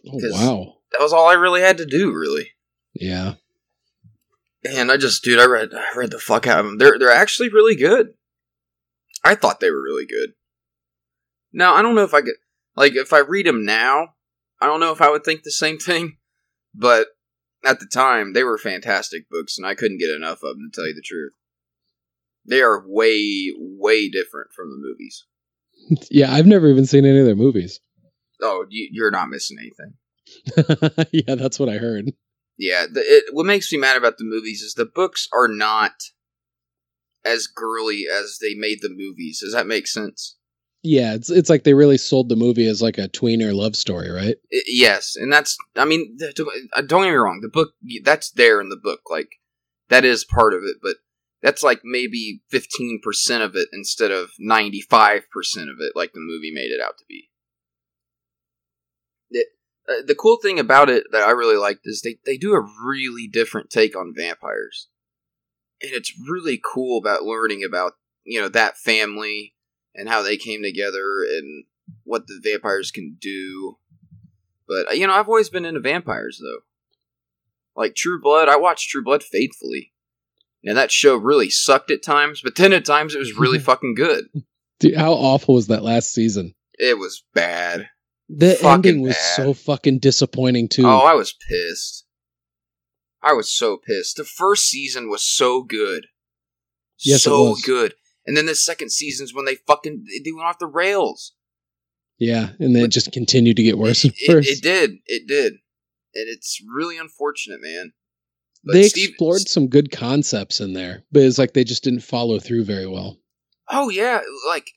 oh, 0.06 0.18
wow. 0.32 0.74
That 0.90 1.00
was 1.00 1.12
all 1.12 1.28
I 1.28 1.34
really 1.34 1.60
had 1.60 1.78
to 1.78 1.86
do, 1.86 2.12
really. 2.12 2.50
Yeah. 2.94 3.34
And 4.64 4.90
I 4.90 4.96
just, 4.96 5.24
dude, 5.24 5.40
I 5.40 5.46
read, 5.46 5.70
I 5.74 5.96
read 5.96 6.10
the 6.10 6.18
fuck 6.18 6.46
out 6.46 6.60
of 6.60 6.66
them. 6.66 6.78
They're 6.78 6.98
they're 6.98 7.10
actually 7.10 7.48
really 7.48 7.76
good. 7.76 8.14
I 9.24 9.34
thought 9.34 9.60
they 9.60 9.70
were 9.70 9.82
really 9.82 10.06
good. 10.06 10.34
Now 11.52 11.74
I 11.74 11.82
don't 11.82 11.94
know 11.94 12.04
if 12.04 12.14
I 12.14 12.22
could, 12.22 12.34
like, 12.76 12.94
if 12.94 13.12
I 13.12 13.18
read 13.18 13.46
them 13.46 13.64
now, 13.64 14.14
I 14.60 14.66
don't 14.66 14.80
know 14.80 14.92
if 14.92 15.00
I 15.00 15.10
would 15.10 15.24
think 15.24 15.42
the 15.42 15.50
same 15.50 15.78
thing. 15.78 16.16
But 16.74 17.08
at 17.64 17.80
the 17.80 17.86
time, 17.86 18.32
they 18.32 18.44
were 18.44 18.58
fantastic 18.58 19.28
books, 19.30 19.56
and 19.56 19.66
I 19.66 19.74
couldn't 19.74 19.98
get 19.98 20.10
enough 20.10 20.42
of 20.42 20.56
them 20.56 20.70
to 20.70 20.74
tell 20.74 20.88
you 20.88 20.94
the 20.94 21.02
truth. 21.02 21.32
They 22.44 22.60
are 22.60 22.84
way, 22.86 23.52
way 23.56 24.08
different 24.08 24.52
from 24.52 24.70
the 24.70 24.76
movies. 24.76 25.24
Yeah, 26.10 26.32
I've 26.32 26.46
never 26.46 26.68
even 26.68 26.86
seen 26.86 27.04
any 27.04 27.18
of 27.18 27.26
their 27.26 27.34
movies. 27.34 27.80
Oh, 28.40 28.66
you, 28.68 28.88
you're 28.92 29.10
not 29.10 29.30
missing 29.30 29.56
anything. 29.58 31.08
yeah, 31.12 31.34
that's 31.34 31.58
what 31.58 31.68
I 31.68 31.78
heard. 31.78 32.12
Yeah, 32.56 32.86
the, 32.90 33.00
it, 33.00 33.24
what 33.32 33.46
makes 33.46 33.72
me 33.72 33.78
mad 33.78 33.96
about 33.96 34.16
the 34.16 34.24
movies 34.24 34.62
is 34.62 34.74
the 34.74 34.84
books 34.84 35.28
are 35.32 35.48
not 35.48 35.92
as 37.24 37.48
girly 37.48 38.04
as 38.12 38.38
they 38.40 38.54
made 38.54 38.78
the 38.80 38.94
movies. 38.94 39.40
Does 39.40 39.52
that 39.54 39.66
make 39.66 39.88
sense? 39.88 40.36
Yeah, 40.82 41.14
it's 41.14 41.30
it's 41.30 41.48
like 41.48 41.62
they 41.62 41.74
really 41.74 41.96
sold 41.96 42.28
the 42.28 42.36
movie 42.36 42.66
as 42.66 42.82
like 42.82 42.98
a 42.98 43.08
tweener 43.08 43.54
love 43.54 43.76
story, 43.76 44.10
right? 44.10 44.36
Yes, 44.66 45.14
and 45.14 45.32
that's. 45.32 45.56
I 45.76 45.84
mean, 45.84 46.16
th- 46.18 46.34
don't 46.34 46.48
uh, 46.74 46.82
get 46.82 47.00
me 47.00 47.10
wrong. 47.10 47.40
The 47.40 47.48
book 47.48 47.74
that's 48.02 48.32
there 48.32 48.60
in 48.60 48.68
the 48.68 48.76
book, 48.76 49.02
like 49.08 49.28
that 49.90 50.04
is 50.04 50.24
part 50.24 50.54
of 50.54 50.62
it, 50.64 50.78
but 50.82 50.96
that's 51.40 51.62
like 51.62 51.82
maybe 51.84 52.42
fifteen 52.50 53.00
percent 53.00 53.44
of 53.44 53.54
it 53.54 53.68
instead 53.72 54.10
of 54.10 54.30
ninety 54.40 54.80
five 54.80 55.30
percent 55.30 55.70
of 55.70 55.76
it, 55.78 55.92
like 55.94 56.14
the 56.14 56.20
movie 56.20 56.52
made 56.52 56.72
it 56.72 56.82
out 56.82 56.98
to 56.98 57.04
be. 57.08 57.30
The, 59.30 59.44
uh, 59.88 60.02
the 60.04 60.16
cool 60.16 60.38
thing 60.42 60.58
about 60.58 60.90
it 60.90 61.04
that 61.12 61.22
I 61.22 61.30
really 61.30 61.56
liked 61.56 61.82
is 61.84 62.02
they 62.02 62.18
they 62.26 62.36
do 62.36 62.54
a 62.54 62.68
really 62.84 63.28
different 63.28 63.70
take 63.70 63.96
on 63.96 64.14
vampires, 64.16 64.88
and 65.80 65.92
it's 65.92 66.12
really 66.28 66.60
cool 66.62 66.98
about 66.98 67.22
learning 67.22 67.62
about 67.62 67.92
you 68.24 68.40
know 68.40 68.48
that 68.48 68.78
family 68.78 69.54
and 69.94 70.08
how 70.08 70.22
they 70.22 70.36
came 70.36 70.62
together 70.62 71.22
and 71.22 71.64
what 72.04 72.26
the 72.26 72.40
vampires 72.42 72.90
can 72.90 73.16
do. 73.20 73.78
But 74.68 74.96
you 74.96 75.06
know, 75.06 75.12
I've 75.14 75.28
always 75.28 75.50
been 75.50 75.64
into 75.64 75.80
vampires 75.80 76.40
though. 76.42 76.60
Like 77.74 77.94
True 77.94 78.20
Blood, 78.20 78.48
I 78.48 78.56
watched 78.56 78.90
True 78.90 79.02
Blood 79.02 79.22
faithfully. 79.22 79.92
Now 80.62 80.74
that 80.74 80.92
show 80.92 81.16
really 81.16 81.50
sucked 81.50 81.90
at 81.90 82.02
times, 82.02 82.40
but 82.42 82.54
then 82.56 82.72
at 82.72 82.84
times 82.84 83.14
it 83.14 83.18
was 83.18 83.36
really 83.36 83.58
fucking 83.60 83.94
good. 83.94 84.26
Dude, 84.80 84.96
how 84.96 85.12
awful 85.12 85.54
was 85.56 85.68
that 85.68 85.82
last 85.82 86.12
season? 86.12 86.54
It 86.78 86.98
was 86.98 87.24
bad. 87.34 87.88
The 88.28 88.54
Fucking 88.54 88.72
ending 88.72 89.02
was 89.02 89.14
bad. 89.14 89.36
so 89.36 89.54
fucking 89.54 89.98
disappointing 89.98 90.68
too. 90.68 90.86
Oh, 90.86 91.00
I 91.00 91.14
was 91.14 91.34
pissed. 91.48 92.06
I 93.22 93.32
was 93.34 93.52
so 93.52 93.76
pissed. 93.76 94.16
The 94.16 94.24
first 94.24 94.64
season 94.66 95.08
was 95.10 95.22
so 95.22 95.62
good. 95.62 96.06
Yes, 96.98 97.18
it 97.20 97.20
so 97.24 97.56
good. 97.64 97.94
And 98.26 98.36
then 98.36 98.46
the 98.46 98.54
second 98.54 98.92
season's 98.92 99.34
when 99.34 99.44
they 99.44 99.56
fucking 99.66 100.04
they 100.24 100.32
went 100.32 100.46
off 100.46 100.58
the 100.58 100.66
rails. 100.66 101.32
yeah, 102.18 102.50
and 102.60 102.74
then 102.76 102.84
it 102.84 102.88
just 102.92 103.10
continued 103.12 103.56
to 103.56 103.62
get 103.62 103.78
worse 103.78 104.04
and 104.04 104.12
It, 104.16 104.32
worse. 104.34 104.48
it 104.48 104.62
did. 104.62 104.92
It 105.06 105.26
did. 105.26 105.54
And 106.14 106.28
it's 106.28 106.60
really 106.72 106.98
unfortunate, 106.98 107.60
man. 107.62 107.92
But 108.64 108.74
they 108.74 108.88
Steve- 108.88 109.08
explored 109.10 109.48
some 109.48 109.66
good 109.68 109.90
concepts 109.90 110.60
in 110.60 110.72
there, 110.74 111.04
but 111.10 111.22
it's 111.22 111.38
like 111.38 111.52
they 111.54 111.64
just 111.64 111.82
didn't 111.82 112.00
follow 112.00 112.38
through 112.38 112.64
very 112.64 112.86
well. 112.86 113.18
Oh 113.68 113.88
yeah, 113.88 114.20
like 114.46 114.70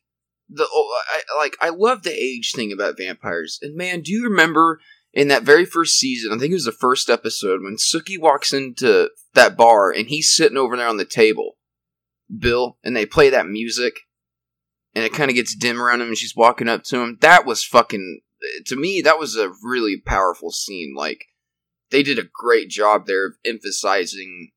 the 0.49 0.65
oh, 0.71 1.01
I, 1.13 1.38
like 1.38 1.55
I 1.62 1.69
love 1.69 2.01
the 2.03 2.13
age 2.13 2.53
thing 2.55 2.71
about 2.71 2.97
vampires. 2.97 3.60
And 3.62 3.75
man, 3.75 4.01
do 4.01 4.12
you 4.12 4.23
remember 4.23 4.79
in 5.13 5.27
that 5.27 5.43
very 5.43 5.65
first 5.65 5.99
season? 5.99 6.31
I 6.31 6.38
think 6.39 6.51
it 6.51 6.55
was 6.55 6.65
the 6.65 6.71
first 6.71 7.10
episode 7.12 7.62
when 7.62 7.75
Sookie 7.75 8.19
walks 8.19 8.53
into 8.53 9.10
that 9.36 9.55
bar 9.58 9.91
and 9.91 10.08
he's 10.08 10.34
sitting 10.36 10.58
over 10.58 10.75
there 10.77 10.88
on 10.88 10.97
the 10.97 11.05
table, 11.05 11.58
Bill, 12.38 12.77
and 12.83 12.95
they 12.95 13.05
play 13.05 13.29
that 13.29 13.47
music, 13.47 14.01
and 14.93 15.03
it 15.03 15.13
kind 15.13 15.29
of 15.29 15.35
gets 15.35 15.55
dim 15.55 15.81
around 15.81 16.01
him, 16.01 16.07
and 16.09 16.17
she's 16.17 16.35
walking 16.35 16.69
up 16.69 16.83
to 16.85 16.99
him. 16.99 17.17
That 17.21 17.45
was 17.45 17.63
fucking 17.63 18.21
to 18.65 18.75
me. 18.75 19.01
That 19.01 19.19
was 19.19 19.35
a 19.35 19.51
really 19.63 19.97
powerful 20.05 20.51
scene. 20.51 20.93
Like 20.95 21.25
they 21.91 22.03
did 22.03 22.19
a 22.19 22.29
great 22.33 22.69
job 22.69 23.05
there 23.05 23.25
of 23.25 23.33
emphasizing 23.45 24.51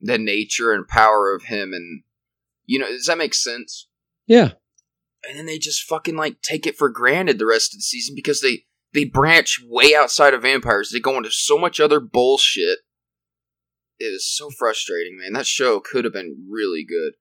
the 0.00 0.18
nature 0.18 0.72
and 0.72 0.88
power 0.88 1.34
of 1.34 1.44
him 1.44 1.72
and 1.72 2.02
you 2.64 2.78
know 2.78 2.86
does 2.86 3.06
that 3.06 3.18
make 3.18 3.34
sense 3.34 3.88
Yeah, 4.26 4.52
and 5.28 5.38
then 5.38 5.46
they 5.46 5.58
just 5.58 5.82
fucking 5.82 6.16
like 6.16 6.40
take 6.40 6.66
it 6.66 6.76
for 6.76 6.88
granted 6.88 7.38
the 7.38 7.46
rest 7.46 7.74
of 7.74 7.78
the 7.78 7.82
season 7.82 8.14
because 8.14 8.40
they 8.40 8.64
they 8.94 9.04
branch 9.04 9.60
way 9.68 9.94
outside 9.94 10.32
of 10.32 10.42
vampires 10.42 10.90
they 10.90 11.00
go 11.00 11.16
into 11.16 11.30
so 11.30 11.58
much 11.58 11.80
other 11.80 12.00
bullshit 12.00 12.78
it 14.00 14.06
is 14.06 14.26
so 14.28 14.50
frustrating 14.50 15.16
man 15.20 15.34
that 15.34 15.46
show 15.46 15.78
could 15.80 16.04
have 16.04 16.12
been 16.12 16.46
really 16.50 16.84
good 16.84 17.12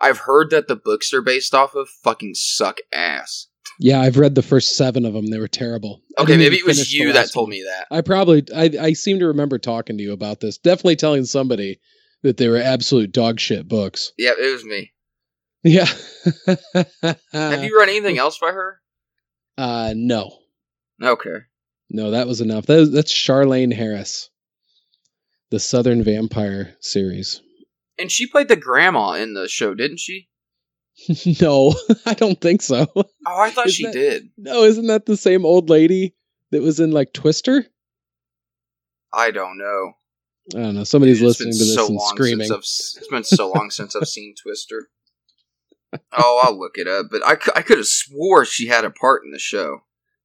i've 0.00 0.18
heard 0.18 0.50
that 0.50 0.68
the 0.68 0.76
books 0.76 1.10
they're 1.10 1.22
based 1.22 1.54
off 1.54 1.74
of 1.74 1.88
fucking 1.88 2.34
suck 2.34 2.76
ass 2.92 3.48
yeah. 3.80 4.00
I've 4.00 4.16
read 4.16 4.34
the 4.36 4.42
first 4.42 4.76
seven 4.76 5.04
of 5.04 5.12
them. 5.12 5.26
They 5.26 5.38
were 5.38 5.48
terrible. 5.48 6.00
Okay 6.18 6.36
maybe 6.38 6.56
it 6.56 6.64
was 6.64 6.94
you 6.94 7.12
that 7.12 7.30
told 7.32 7.48
me 7.50 7.62
that 7.64 7.86
I 7.90 8.00
probably 8.00 8.44
I 8.54 8.70
I 8.80 8.92
seem 8.94 9.18
to 9.18 9.26
remember 9.26 9.58
talking 9.58 9.98
to 9.98 10.02
you 10.02 10.12
about 10.12 10.40
this. 10.40 10.56
Definitely 10.56 10.96
telling 10.96 11.24
somebody 11.24 11.80
that 12.22 12.36
they 12.38 12.48
were 12.48 12.56
absolute 12.58 13.12
dog 13.12 13.38
shit 13.40 13.68
books. 13.68 14.12
yeah 14.16 14.32
it 14.38 14.52
was 14.52 14.64
me 14.64 14.92
Yeah. 15.62 15.84
have 17.32 17.64
you 17.64 17.76
read 17.78 17.88
anything 17.88 18.18
else 18.18 18.38
by 18.38 18.52
her 18.52 18.80
Uh 19.58 19.92
no. 19.96 20.38
okay 21.02 21.38
No, 21.90 22.12
that 22.12 22.28
was 22.28 22.40
enough. 22.40 22.66
That 22.66 22.90
that's 22.94 23.12
Charlaine 23.12 23.74
Harris. 23.74 24.30
The 25.50 25.60
Southern 25.60 26.02
Vampire 26.02 26.76
series. 26.80 27.40
and 27.98 28.10
she 28.10 28.26
played 28.26 28.48
the 28.48 28.56
grandma 28.56 29.12
in 29.12 29.34
the 29.34 29.48
show 29.48 29.74
didn't 29.74 30.00
she 30.00 30.28
no, 31.40 31.74
I 32.06 32.14
don't 32.14 32.40
think 32.40 32.62
so. 32.62 32.86
oh 32.96 33.04
i 33.26 33.50
thought 33.50 33.66
Isn't 33.66 33.72
she 33.76 33.84
that- 33.84 33.92
did 33.92 34.28
No, 34.36 34.62
isn't 34.64 34.86
that 34.86 35.06
the 35.06 35.16
same 35.16 35.44
old 35.46 35.68
lady 35.70 36.14
that 36.50 36.62
was 36.62 36.80
in 36.80 36.90
like 36.90 37.12
Twister? 37.12 37.66
i 39.12 39.30
don't 39.30 39.58
know 39.58 39.92
I 40.54 40.60
don't 40.60 40.76
know. 40.76 40.84
Somebody's 40.84 41.18
Dude, 41.18 41.26
listening 41.26 41.54
to 41.54 41.58
this 41.58 41.74
so 41.74 41.86
and 41.88 41.96
long 41.96 42.14
screaming. 42.14 42.46
Since 42.46 42.52
I've, 42.52 42.58
s- 42.60 42.94
it's 42.98 43.08
been 43.08 43.24
so 43.24 43.50
long 43.50 43.68
since 43.72 43.96
I've 43.96 44.06
seen 44.06 44.32
Twister. 44.40 44.90
Oh, 46.16 46.40
I'll 46.44 46.56
look 46.56 46.78
it 46.78 46.86
up. 46.86 47.06
But 47.10 47.22
I, 47.26 47.32
I 47.58 47.62
could 47.62 47.78
have 47.78 47.86
swore 47.88 48.44
she 48.44 48.68
had 48.68 48.84
a 48.84 48.90
part 48.90 49.22
in 49.24 49.32
the 49.32 49.40
show 49.40 49.80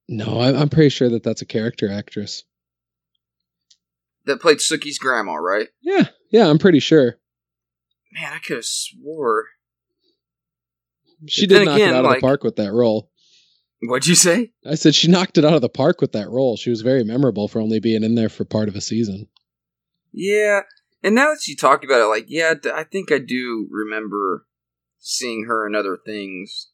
No, 0.08 0.40
I, 0.40 0.54
I'm 0.56 0.70
pretty 0.70 0.90
sure 0.90 1.10
that 1.10 1.24
that's 1.24 1.42
a 1.42 1.46
character 1.48 1.92
actress. 1.92 2.44
That 4.26 4.42
played 4.42 4.58
Sookie's 4.60 5.00
grandma, 5.00 5.34
right? 5.36 5.70
Yeah, 5.82 6.08
yeah, 6.32 6.48
I'm 6.48 6.60
pretty 6.60 6.80
sure. 6.80 7.18
Man, 8.14 8.34
I 8.34 8.40
could 8.40 8.58
have 8.58 8.66
swore. 8.66 9.46
She 11.28 11.48
But 11.48 11.54
did 11.60 11.66
knock 11.66 11.76
again, 11.76 11.90
it 11.90 11.96
out 11.96 12.06
of 12.06 12.12
like- 12.12 12.18
the 12.20 12.28
park 12.28 12.44
with 12.44 12.56
that 12.58 12.72
role. 12.72 13.10
What'd 13.84 14.06
you 14.06 14.14
say? 14.14 14.54
I 14.64 14.76
said 14.76 14.94
she 14.94 15.08
knocked 15.08 15.40
it 15.40 15.46
out 15.46 15.56
of 15.56 15.62
the 15.62 15.70
park 15.70 16.02
with 16.02 16.12
that 16.12 16.30
role. 16.30 16.56
She 16.56 16.70
was 16.70 16.82
very 16.82 17.04
memorable 17.04 17.48
for 17.48 17.60
only 17.60 17.80
being 17.80 18.04
in 18.04 18.14
there 18.14 18.30
for 18.30 18.46
part 18.46 18.68
of 18.70 18.76
a 18.76 18.82
season. 18.82 19.28
Yeah. 20.14 20.62
And 21.02 21.16
now 21.16 21.30
that 21.32 21.48
you 21.48 21.56
talk 21.56 21.84
about 21.84 22.00
it, 22.02 22.06
like, 22.06 22.26
yeah, 22.28 22.54
I 22.76 22.84
think 22.84 23.12
I 23.12 23.18
do 23.18 23.68
remember 23.72 24.46
seeing 25.00 25.46
her 25.46 25.66
in 25.66 25.74
other 25.74 25.98
things. 26.06 26.70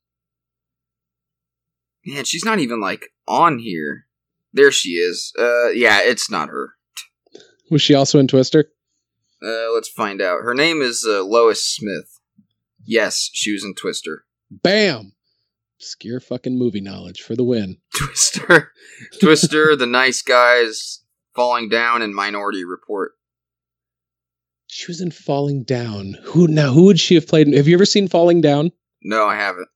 Man, 2.05 2.25
she's 2.25 2.43
not 2.43 2.59
even 2.59 2.81
like 2.81 3.07
on 3.25 3.59
here. 3.59 4.07
There 4.51 4.71
she 4.71 4.91
is. 4.91 5.31
Uh, 5.39 5.69
yeah, 5.69 6.01
it's 6.01 6.29
not 6.29 6.49
her. 6.49 6.73
Was 7.69 7.81
she 7.81 7.93
also 7.93 8.19
in 8.19 8.27
Twister? 8.27 8.69
Uh, 9.43 9.71
let's 9.73 9.89
find 9.89 10.21
out. 10.21 10.41
Her 10.41 10.53
name 10.53 10.81
is 10.81 11.05
uh, 11.07 11.23
Lois 11.23 11.63
Smith. 11.63 12.19
Yes, 12.85 13.29
she 13.33 13.51
was 13.51 13.63
in 13.63 13.75
Twister. 13.75 14.25
Bam! 14.49 15.13
Obscure 15.79 16.19
fucking 16.19 16.57
movie 16.57 16.81
knowledge 16.81 17.21
for 17.21 17.35
the 17.35 17.43
win. 17.43 17.77
Twister, 17.95 18.71
Twister, 19.19 19.75
the 19.75 19.85
nice 19.85 20.21
guys 20.21 21.03
falling 21.35 21.69
down, 21.69 22.01
and 22.01 22.15
Minority 22.15 22.63
Report. 22.65 23.11
She 24.69 24.91
was 24.91 24.99
in 25.01 25.11
Falling 25.11 25.63
Down. 25.63 26.17
Who 26.25 26.47
now? 26.47 26.73
Who 26.73 26.85
would 26.85 26.99
she 26.99 27.15
have 27.15 27.27
played? 27.27 27.47
in- 27.47 27.53
Have 27.53 27.67
you 27.67 27.75
ever 27.75 27.85
seen 27.85 28.07
Falling 28.07 28.41
Down? 28.41 28.71
No, 29.01 29.25
I 29.25 29.35
haven't. 29.35 29.69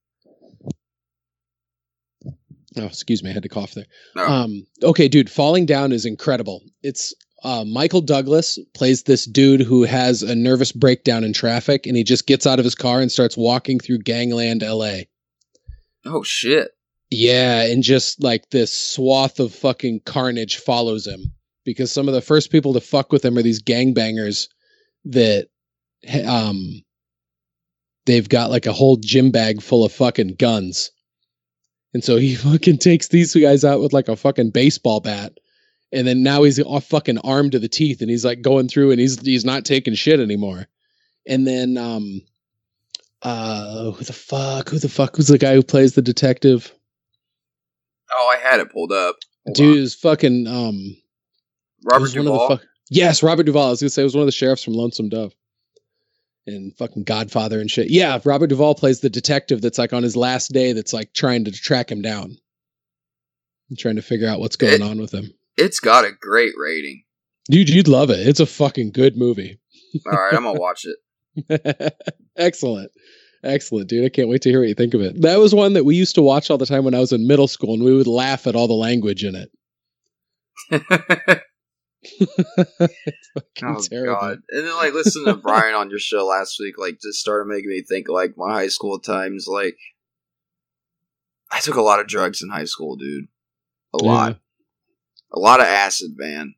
Oh, 2.77 2.85
excuse 2.85 3.21
me, 3.23 3.29
I 3.29 3.33
had 3.33 3.43
to 3.43 3.49
cough 3.49 3.73
there. 3.73 3.85
No. 4.15 4.25
Um, 4.25 4.65
okay, 4.83 5.07
dude, 5.07 5.29
Falling 5.29 5.65
Down 5.65 5.91
is 5.91 6.05
incredible. 6.05 6.61
It's 6.81 7.13
uh, 7.43 7.65
Michael 7.65 8.01
Douglas 8.01 8.59
plays 8.73 9.03
this 9.03 9.25
dude 9.25 9.61
who 9.61 9.83
has 9.83 10.21
a 10.21 10.35
nervous 10.35 10.71
breakdown 10.71 11.23
in 11.23 11.33
traffic, 11.33 11.87
and 11.87 11.97
he 11.97 12.03
just 12.03 12.27
gets 12.27 12.45
out 12.45 12.59
of 12.59 12.65
his 12.65 12.75
car 12.75 13.01
and 13.01 13.11
starts 13.11 13.35
walking 13.35 13.79
through 13.79 13.99
Gangland, 13.99 14.63
L.A. 14.63 15.07
Oh 16.05 16.23
shit. 16.23 16.71
Yeah, 17.09 17.63
and 17.63 17.83
just 17.83 18.23
like 18.23 18.49
this 18.51 18.71
swath 18.71 19.39
of 19.39 19.53
fucking 19.53 20.01
carnage 20.05 20.57
follows 20.57 21.05
him 21.05 21.33
because 21.65 21.91
some 21.91 22.07
of 22.07 22.13
the 22.13 22.21
first 22.21 22.51
people 22.51 22.73
to 22.73 22.81
fuck 22.81 23.11
with 23.11 23.25
him 23.25 23.37
are 23.37 23.41
these 23.41 23.61
gangbangers 23.61 24.47
that 25.05 25.47
um 26.25 26.81
they've 28.05 28.29
got 28.29 28.49
like 28.49 28.65
a 28.65 28.73
whole 28.73 28.97
gym 28.97 29.31
bag 29.31 29.61
full 29.61 29.83
of 29.83 29.91
fucking 29.91 30.35
guns. 30.35 30.91
And 31.93 32.03
so 32.03 32.17
he 32.17 32.35
fucking 32.35 32.77
takes 32.77 33.09
these 33.09 33.35
guys 33.35 33.63
out 33.63 33.81
with 33.81 33.93
like 33.93 34.07
a 34.07 34.15
fucking 34.15 34.51
baseball 34.51 34.99
bat. 34.99 35.33
And 35.93 36.07
then 36.07 36.23
now 36.23 36.43
he's 36.43 36.59
all 36.59 36.79
fucking 36.79 37.17
armed 37.19 37.51
to 37.53 37.59
the 37.59 37.67
teeth 37.67 38.01
and 38.01 38.09
he's 38.09 38.23
like 38.23 38.41
going 38.41 38.67
through 38.69 38.91
and 38.91 38.99
he's 38.99 39.19
he's 39.21 39.43
not 39.45 39.65
taking 39.65 39.93
shit 39.93 40.19
anymore. 40.19 40.67
And 41.27 41.45
then 41.45 41.77
um 41.77 42.21
uh 43.21 43.91
who 43.91 44.03
the 44.03 44.13
fuck 44.13 44.69
who 44.69 44.79
the 44.79 44.89
fuck 44.89 45.17
was 45.17 45.27
the 45.27 45.37
guy 45.37 45.53
who 45.53 45.63
plays 45.63 45.93
the 45.93 46.01
detective? 46.01 46.73
Oh, 48.11 48.33
I 48.35 48.39
had 48.49 48.59
it 48.59 48.71
pulled 48.71 48.91
up. 48.91 49.17
Hold 49.45 49.55
Dude 49.55 49.77
on. 49.77 49.83
is 49.83 49.95
fucking 49.95 50.47
um 50.47 50.97
Robert 51.83 52.01
was 52.03 52.15
one 52.15 52.19
of 52.19 52.25
the 52.25 52.31
Duvall. 52.31 52.47
fuck- 52.57 52.65
yes, 52.89 53.21
Robert 53.23 53.43
Duvall. 53.43 53.67
I 53.67 53.69
was 53.71 53.81
gonna 53.81 53.89
say 53.89 54.01
it 54.01 54.05
was 54.05 54.15
one 54.15 54.21
of 54.23 54.27
the 54.27 54.31
sheriffs 54.31 54.63
from 54.63 54.73
Lonesome 54.73 55.09
Dove. 55.09 55.33
And 56.47 56.75
fucking 56.77 57.03
Godfather 57.03 57.59
and 57.59 57.69
shit. 57.69 57.91
Yeah, 57.91 58.19
Robert 58.25 58.47
Duvall 58.47 58.73
plays 58.75 58.99
the 59.01 59.09
detective 59.11 59.61
that's 59.61 59.77
like 59.77 59.93
on 59.93 60.01
his 60.03 60.15
last 60.15 60.51
day 60.51 60.73
that's 60.73 60.91
like 60.93 61.13
trying 61.13 61.45
to 61.45 61.51
track 61.51 61.91
him 61.91 62.01
down. 62.01 62.37
And 63.69 63.77
trying 63.77 63.97
to 63.97 64.01
figure 64.01 64.27
out 64.27 64.39
what's 64.39 64.55
going 64.55 64.73
It- 64.75 64.81
on 64.81 64.99
with 64.99 65.13
him. 65.13 65.31
It's 65.61 65.79
got 65.79 66.05
a 66.05 66.11
great 66.19 66.53
rating. 66.57 67.03
Dude, 67.49 67.69
you'd 67.69 67.87
love 67.87 68.09
it. 68.09 68.27
It's 68.27 68.39
a 68.39 68.45
fucking 68.45 68.91
good 68.91 69.17
movie. 69.17 69.59
All 70.05 70.13
right, 70.13 70.33
I'm 70.33 70.43
gonna 70.43 70.59
watch 70.59 70.85
it. 70.85 71.93
Excellent. 72.35 72.91
Excellent, 73.43 73.89
dude. 73.89 74.05
I 74.05 74.09
can't 74.09 74.29
wait 74.29 74.43
to 74.43 74.49
hear 74.49 74.59
what 74.59 74.69
you 74.69 74.75
think 74.75 74.93
of 74.93 75.01
it. 75.01 75.21
That 75.21 75.39
was 75.39 75.55
one 75.55 75.73
that 75.73 75.83
we 75.83 75.95
used 75.95 76.15
to 76.15 76.21
watch 76.21 76.51
all 76.51 76.59
the 76.59 76.65
time 76.65 76.85
when 76.85 76.93
I 76.93 76.99
was 76.99 77.11
in 77.11 77.27
middle 77.27 77.47
school 77.47 77.73
and 77.73 77.83
we 77.83 77.93
would 77.93 78.07
laugh 78.07 78.45
at 78.45 78.55
all 78.55 78.67
the 78.67 78.73
language 78.73 79.23
in 79.23 79.35
it. 79.35 79.51
it's 82.03 82.29
oh 83.63 83.81
terrible. 83.89 84.13
god! 84.13 84.39
And 84.49 84.67
then 84.67 84.75
like 84.75 84.93
listening 84.93 85.25
to 85.25 85.35
Brian 85.35 85.73
on 85.73 85.89
your 85.89 85.99
show 85.99 86.25
last 86.25 86.57
week, 86.59 86.75
like 86.77 86.99
just 87.01 87.19
started 87.19 87.47
making 87.47 87.69
me 87.69 87.81
think 87.81 88.07
like 88.09 88.35
my 88.37 88.53
high 88.53 88.67
school 88.67 88.99
times. 88.99 89.47
Like 89.47 89.77
I 91.51 91.59
took 91.59 91.75
a 91.75 91.81
lot 91.81 91.99
of 91.99 92.07
drugs 92.07 92.41
in 92.41 92.49
high 92.49 92.65
school, 92.65 92.95
dude. 92.95 93.27
A 93.93 94.03
lot, 94.03 94.39
a 95.33 95.39
lot 95.39 95.59
of 95.59 95.67
acid, 95.67 96.11
man. 96.15 96.55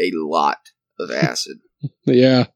A 0.00 0.10
lot 0.14 0.58
of 0.98 1.10
acid. 1.12 1.58
Yeah. 2.04 2.46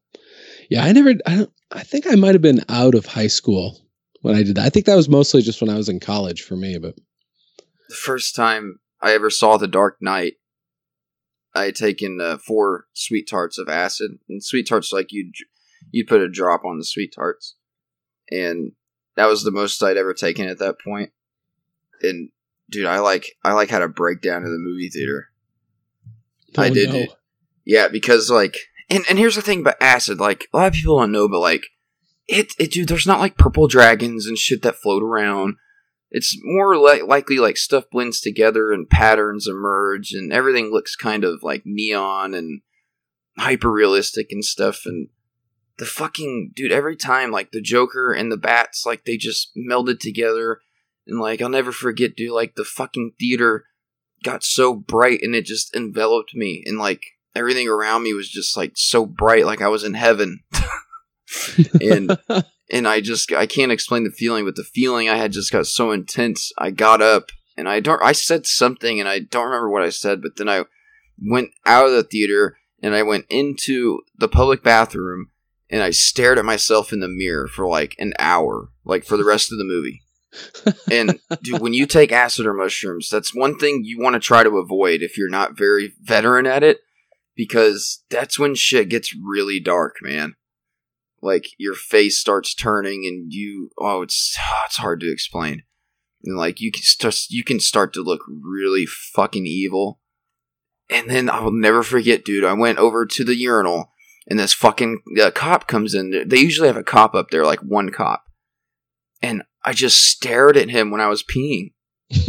Yeah, 0.69 0.83
I 0.83 0.91
never 0.91 1.13
I 1.25 1.35
don't 1.35 1.51
I 1.71 1.83
think 1.83 2.05
I 2.07 2.15
might 2.15 2.35
have 2.35 2.41
been 2.41 2.63
out 2.69 2.95
of 2.95 3.05
high 3.05 3.27
school 3.27 3.81
when 4.21 4.35
I 4.35 4.43
did 4.43 4.55
that. 4.55 4.65
I 4.65 4.69
think 4.69 4.85
that 4.85 4.95
was 4.95 5.09
mostly 5.09 5.41
just 5.41 5.61
when 5.61 5.69
I 5.69 5.75
was 5.75 5.89
in 5.89 5.99
college 5.99 6.41
for 6.41 6.55
me, 6.55 6.77
but 6.77 6.95
the 7.89 7.95
first 7.95 8.35
time 8.35 8.79
I 9.01 9.13
ever 9.13 9.29
saw 9.29 9.57
The 9.57 9.67
Dark 9.67 9.97
Knight, 9.99 10.35
I 11.53 11.65
had 11.65 11.75
taken 11.75 12.19
uh, 12.21 12.37
four 12.37 12.85
sweet 12.93 13.27
tarts 13.29 13.57
of 13.57 13.67
acid, 13.67 14.11
and 14.29 14.43
sweet 14.43 14.67
tarts 14.67 14.93
like 14.93 15.11
you 15.11 15.31
you 15.91 16.05
put 16.05 16.21
a 16.21 16.29
drop 16.29 16.63
on 16.63 16.77
the 16.77 16.85
sweet 16.85 17.13
tarts, 17.13 17.55
and 18.29 18.71
that 19.17 19.27
was 19.27 19.43
the 19.43 19.51
most 19.51 19.83
I'd 19.83 19.97
ever 19.97 20.13
taken 20.13 20.47
at 20.47 20.59
that 20.59 20.75
point. 20.79 21.11
And 22.01 22.29
dude, 22.69 22.85
I 22.85 22.99
like 22.99 23.33
I 23.43 23.51
like 23.51 23.69
had 23.69 23.81
a 23.81 23.89
breakdown 23.89 24.43
in 24.43 24.51
the 24.51 24.57
movie 24.57 24.89
theater. 24.89 25.27
I 26.57 26.69
Oh, 26.69 26.73
did, 26.73 26.89
no. 26.89 27.05
Yeah, 27.65 27.87
because 27.87 28.29
like, 28.29 28.57
and 28.89 29.03
and 29.09 29.17
here's 29.17 29.35
the 29.35 29.41
thing 29.41 29.61
about 29.61 29.75
acid. 29.81 30.19
Like 30.19 30.47
a 30.53 30.57
lot 30.57 30.67
of 30.67 30.73
people 30.73 30.99
don't 30.99 31.11
know, 31.11 31.27
but 31.27 31.39
like, 31.39 31.67
it 32.27 32.53
it 32.59 32.71
dude, 32.71 32.87
there's 32.87 33.07
not 33.07 33.19
like 33.19 33.37
purple 33.37 33.67
dragons 33.67 34.25
and 34.27 34.37
shit 34.37 34.61
that 34.63 34.75
float 34.75 35.03
around. 35.03 35.55
It's 36.09 36.37
more 36.43 36.77
li- 36.77 37.03
likely 37.03 37.37
like 37.37 37.55
stuff 37.57 37.85
blends 37.89 38.19
together 38.19 38.71
and 38.71 38.89
patterns 38.89 39.47
emerge, 39.47 40.11
and 40.11 40.33
everything 40.33 40.71
looks 40.71 40.95
kind 40.95 41.23
of 41.23 41.41
like 41.43 41.61
neon 41.65 42.33
and 42.33 42.61
hyper 43.37 43.71
realistic 43.71 44.27
and 44.31 44.43
stuff. 44.43 44.81
And 44.85 45.07
the 45.77 45.85
fucking 45.85 46.51
dude, 46.55 46.71
every 46.71 46.97
time 46.97 47.31
like 47.31 47.51
the 47.51 47.61
Joker 47.61 48.11
and 48.11 48.31
the 48.31 48.37
bats, 48.37 48.85
like 48.85 49.05
they 49.05 49.15
just 49.15 49.51
melded 49.55 49.99
together, 49.99 50.59
and 51.07 51.19
like 51.19 51.41
I'll 51.41 51.49
never 51.49 51.71
forget, 51.71 52.15
dude. 52.15 52.31
Like 52.31 52.55
the 52.55 52.65
fucking 52.65 53.13
theater 53.19 53.63
got 54.23 54.43
so 54.43 54.73
bright 54.73 55.19
and 55.21 55.35
it 55.35 55.45
just 55.45 55.75
enveloped 55.75 56.35
me. 56.35 56.63
And 56.65 56.77
like 56.77 57.03
everything 57.35 57.67
around 57.67 58.03
me 58.03 58.13
was 58.13 58.29
just 58.29 58.57
like 58.57 58.73
so 58.75 59.05
bright 59.05 59.45
like 59.45 59.61
i 59.61 59.67
was 59.67 59.83
in 59.83 59.93
heaven. 59.93 60.41
And 61.79 62.17
and 62.69 62.85
i 62.85 62.99
just 62.99 63.31
i 63.31 63.45
can't 63.45 63.71
explain 63.71 64.03
the 64.03 64.11
feeling 64.11 64.43
but 64.43 64.57
the 64.57 64.65
feeling 64.65 65.07
i 65.07 65.15
had 65.15 65.31
just 65.31 65.49
got 65.49 65.65
so 65.65 65.91
intense. 65.91 66.51
I 66.57 66.71
got 66.71 67.01
up 67.01 67.31
and 67.55 67.69
i 67.69 67.79
don't 67.79 68.03
i 68.03 68.11
said 68.11 68.45
something 68.45 68.99
and 68.99 69.07
i 69.07 69.19
don't 69.19 69.45
remember 69.45 69.69
what 69.69 69.81
i 69.81 69.89
said 69.89 70.21
but 70.21 70.35
then 70.35 70.49
i 70.49 70.65
went 71.21 71.51
out 71.65 71.85
of 71.85 71.93
the 71.93 72.03
theater 72.03 72.57
and 72.83 72.93
i 72.93 73.01
went 73.01 73.25
into 73.29 74.01
the 74.17 74.27
public 74.27 74.61
bathroom 74.61 75.29
and 75.69 75.81
i 75.81 75.89
stared 75.89 76.37
at 76.37 76.43
myself 76.43 76.91
in 76.91 76.99
the 76.99 77.07
mirror 77.07 77.47
for 77.47 77.65
like 77.65 77.95
an 77.97 78.13
hour 78.19 78.67
like 78.83 79.05
for 79.05 79.15
the 79.15 79.25
rest 79.25 79.53
of 79.53 79.57
the 79.57 79.63
movie 79.63 80.00
and 80.91 81.19
dude, 81.41 81.61
when 81.61 81.73
you 81.73 81.85
take 81.85 82.11
acid 82.11 82.45
or 82.45 82.53
mushrooms, 82.53 83.09
that's 83.09 83.35
one 83.35 83.57
thing 83.57 83.81
you 83.83 83.99
want 83.99 84.13
to 84.13 84.19
try 84.19 84.43
to 84.43 84.57
avoid 84.57 85.01
if 85.01 85.17
you're 85.17 85.29
not 85.29 85.57
very 85.57 85.93
veteran 86.01 86.45
at 86.45 86.63
it, 86.63 86.79
because 87.35 88.03
that's 88.09 88.39
when 88.39 88.55
shit 88.55 88.89
gets 88.89 89.15
really 89.15 89.59
dark, 89.59 89.97
man. 90.01 90.35
Like 91.21 91.49
your 91.57 91.75
face 91.75 92.17
starts 92.17 92.55
turning, 92.55 93.05
and 93.05 93.31
you 93.31 93.69
oh, 93.79 94.01
it's 94.01 94.37
it's 94.65 94.77
hard 94.77 94.99
to 95.01 95.11
explain. 95.11 95.63
And 96.23 96.37
like 96.37 96.61
you 96.61 96.71
can 96.71 96.83
start 96.83 97.15
you 97.29 97.43
can 97.43 97.59
start 97.59 97.93
to 97.93 98.01
look 98.01 98.21
really 98.27 98.85
fucking 98.85 99.45
evil. 99.45 99.99
And 100.89 101.09
then 101.09 101.29
I 101.29 101.39
will 101.39 101.53
never 101.53 101.83
forget, 101.83 102.25
dude. 102.25 102.43
I 102.43 102.51
went 102.51 102.77
over 102.77 103.05
to 103.05 103.23
the 103.23 103.35
urinal, 103.35 103.91
and 104.27 104.37
this 104.37 104.53
fucking 104.53 105.01
uh, 105.21 105.31
cop 105.31 105.67
comes 105.67 105.93
in. 105.93 106.27
They 106.27 106.39
usually 106.39 106.67
have 106.67 106.75
a 106.75 106.83
cop 106.83 107.15
up 107.15 107.29
there, 107.29 107.45
like 107.45 107.59
one 107.59 107.91
cop 107.91 108.25
and 109.21 109.43
I 109.63 109.73
just 109.73 110.01
stared 110.09 110.57
at 110.57 110.69
him 110.69 110.91
when 110.91 111.01
I 111.01 111.07
was 111.07 111.23
peeing. 111.23 111.73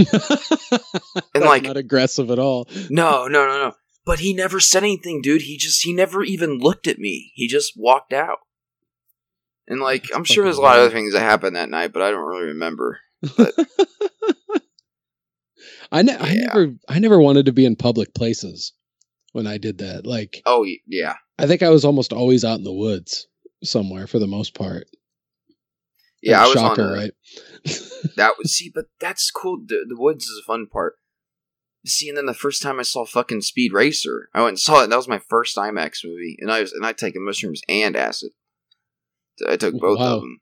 and 1.35 1.45
like- 1.45 1.63
not 1.65 1.77
aggressive 1.77 2.31
at 2.31 2.39
all. 2.39 2.69
No, 2.91 3.27
no, 3.27 3.47
no, 3.47 3.59
no. 3.69 3.73
But 4.05 4.19
he 4.19 4.35
never 4.35 4.59
said 4.59 4.83
anything, 4.83 5.23
dude. 5.23 5.43
He 5.43 5.57
just 5.57 5.85
he 5.85 5.93
never 5.93 6.25
even 6.25 6.59
looked 6.59 6.89
at 6.89 6.99
me. 6.99 7.31
He 7.35 7.47
just 7.47 7.75
walked 7.77 8.13
out. 8.13 8.39
And 9.69 9.81
like 9.81 10.07
I'm 10.13 10.25
sure 10.25 10.43
there's 10.45 10.57
a 10.59 10.61
lot 10.61 10.79
of 10.79 10.87
other 10.87 10.95
things 10.95 11.13
that 11.13 11.21
happened 11.21 11.55
that 11.55 11.71
night, 11.71 11.93
but 11.93 12.03
I 12.03 12.11
don't 12.11 12.27
really 12.27 12.47
remember. 12.47 12.99
I, 15.93 16.03
ne- 16.03 16.17
I 16.17 16.35
never 16.35 16.75
I 16.89 16.99
never 16.99 17.21
wanted 17.21 17.47
to 17.47 17.53
be 17.53 17.65
in 17.65 17.77
public 17.77 18.15
places 18.15 18.73
when 19.33 19.47
I 19.47 19.59
did 19.59 19.79
that. 19.79 20.07
Like 20.07 20.43
Oh 20.47 20.65
yeah, 20.89 21.15
I 21.39 21.47
think 21.47 21.63
I 21.63 21.69
was 21.71 21.85
almost 21.85 22.13
always 22.13 22.45
out 22.45 22.59
in 22.59 22.65
the 22.65 22.73
woods 22.73 23.27
somewhere 23.63 24.07
for 24.07 24.19
the 24.19 24.27
most 24.27 24.55
part. 24.55 24.87
Yeah. 26.23 26.43
I 26.43 26.47
was 26.47 26.55
shocker, 26.55 26.83
on 26.83 26.93
right? 26.93 27.13
that 28.17 28.35
was 28.39 28.55
see, 28.55 28.71
but 28.75 28.87
that's 29.01 29.31
cool. 29.31 29.59
The, 29.65 29.85
the 29.89 29.97
woods 29.97 30.25
is 30.25 30.41
a 30.43 30.47
fun 30.47 30.67
part. 30.67 30.97
See, 31.85 32.09
and 32.09 32.17
then 32.17 32.27
the 32.27 32.35
first 32.35 32.63
time 32.63 32.79
I 32.79 32.85
saw 32.85 33.05
fucking 33.05 33.41
Speed 33.41 33.73
Racer, 33.73 34.29
I 34.33 34.41
went 34.41 34.51
and 34.51 34.59
saw 34.61 34.85
it. 34.85 34.87
That 34.91 34.97
was 34.97 35.09
my 35.09 35.19
first 35.19 35.57
IMAX 35.57 36.05
movie, 36.05 36.37
and 36.41 36.51
I 36.51 36.61
was 36.61 36.73
and 36.73 36.87
I 36.87 36.93
taken 36.93 37.25
mushrooms 37.25 37.61
and 37.69 37.97
acid. 37.97 38.31
I 39.49 39.57
took 39.57 39.75
both 39.75 39.99
Wow. 39.99 40.17
of 40.17 40.21
them, 40.21 40.41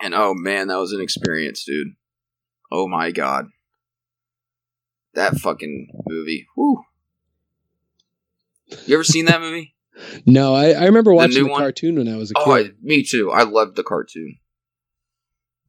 and 0.00 0.14
oh 0.14 0.32
man, 0.34 0.68
that 0.68 0.78
was 0.78 0.92
an 0.92 1.02
experience, 1.02 1.64
dude. 1.64 1.88
Oh 2.70 2.88
my 2.88 3.10
god, 3.10 3.46
that 5.14 5.36
fucking 5.36 5.88
movie. 6.06 6.46
Whew. 6.56 6.82
You 8.86 8.94
ever 8.94 9.04
seen 9.04 9.26
that 9.26 9.40
movie? 9.42 9.74
no, 10.26 10.54
I, 10.54 10.70
I 10.70 10.84
remember 10.86 11.12
watching 11.12 11.42
new 11.42 11.48
the 11.50 11.54
cartoon 11.56 11.96
when 11.96 12.08
I 12.08 12.16
was 12.16 12.30
a 12.30 12.34
kid. 12.34 12.42
Oh, 12.46 12.54
I, 12.54 12.70
me 12.80 13.02
too. 13.02 13.30
I 13.30 13.42
loved 13.42 13.76
the 13.76 13.82
cartoon. 13.82 14.38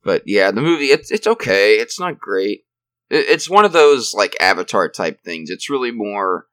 But 0.03 0.23
yeah, 0.25 0.51
the 0.51 0.61
movie 0.61 0.87
it's 0.87 1.11
it's 1.11 1.27
okay. 1.27 1.75
It's 1.75 1.99
not 1.99 2.19
great. 2.19 2.65
It, 3.09 3.25
it's 3.29 3.49
one 3.49 3.65
of 3.65 3.71
those 3.71 4.13
like 4.13 4.35
Avatar 4.39 4.89
type 4.89 5.23
things. 5.23 5.49
It's 5.49 5.69
really 5.69 5.91
more 5.91 6.47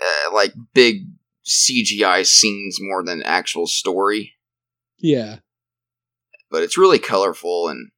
uh, 0.00 0.34
like 0.34 0.54
big 0.74 1.06
CGI 1.46 2.26
scenes 2.26 2.78
more 2.80 3.02
than 3.02 3.22
actual 3.22 3.66
story. 3.66 4.34
Yeah. 4.98 5.38
But 6.50 6.62
it's 6.62 6.78
really 6.78 6.98
colorful 6.98 7.68
and 7.68 7.90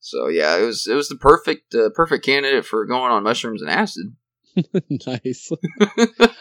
so 0.00 0.28
yeah, 0.28 0.56
it 0.56 0.64
was 0.64 0.86
it 0.86 0.94
was 0.94 1.08
the 1.08 1.16
perfect 1.16 1.74
uh, 1.74 1.90
perfect 1.94 2.24
candidate 2.24 2.64
for 2.64 2.86
going 2.86 3.12
on 3.12 3.24
mushrooms 3.24 3.62
and 3.62 3.70
acid. 3.70 4.14
nice. 5.06 5.50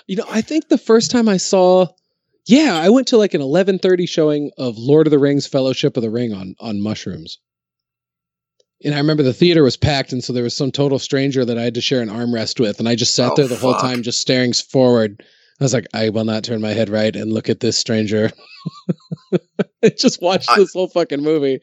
you 0.08 0.16
know, 0.16 0.26
I 0.30 0.42
think 0.42 0.70
the 0.70 0.78
first 0.78 1.12
time 1.12 1.28
I 1.28 1.38
saw 1.38 1.88
yeah, 2.48 2.76
I 2.76 2.90
went 2.90 3.08
to 3.10 3.18
like 3.18 3.34
an 3.34 3.42
11:30 3.42 4.08
showing 4.10 4.52
of 4.58 4.78
Lord 4.78 5.08
of 5.08 5.12
the 5.12 5.20
Rings 5.20 5.46
Fellowship 5.48 5.98
of 5.98 6.04
the 6.04 6.10
Ring 6.10 6.34
on 6.34 6.56
on 6.60 6.82
mushrooms. 6.82 7.38
And 8.84 8.94
I 8.94 9.00
remember 9.00 9.24
the 9.24 9.34
theater 9.34 9.64
was 9.64 9.76
packed 9.76 10.12
and 10.14 10.24
so 10.24 10.34
there 10.34 10.44
was 10.44 10.56
some 10.56 10.72
total 10.72 11.00
stranger 11.00 11.44
that 11.44 11.58
I 11.58 11.64
had 11.64 11.74
to 11.76 11.82
share 11.82 12.02
an 12.02 12.10
armrest 12.10 12.60
with 12.60 12.80
and 12.80 12.88
I 12.88 12.96
just 12.96 13.16
sat 13.16 13.32
Oh, 13.32 13.36
there 13.36 13.48
the 13.48 13.56
whole 13.56 13.74
time 13.76 14.04
just 14.04 14.22
staring 14.22 14.54
forward. 14.54 15.24
I 15.60 15.64
was 15.64 15.74
like, 15.74 15.88
I 15.96 16.10
will 16.10 16.26
not 16.26 16.44
turn 16.44 16.62
my 16.62 16.74
head 16.74 16.88
right 16.90 17.16
and 17.16 17.34
look 17.34 17.50
at 17.50 17.60
this 17.60 17.76
stranger. 17.78 18.32
I 19.84 19.90
just 19.90 20.22
watched 20.22 20.50
I- 20.52 20.58
this 20.58 20.74
whole 20.74 20.88
fucking 20.90 21.24
movie 21.24 21.58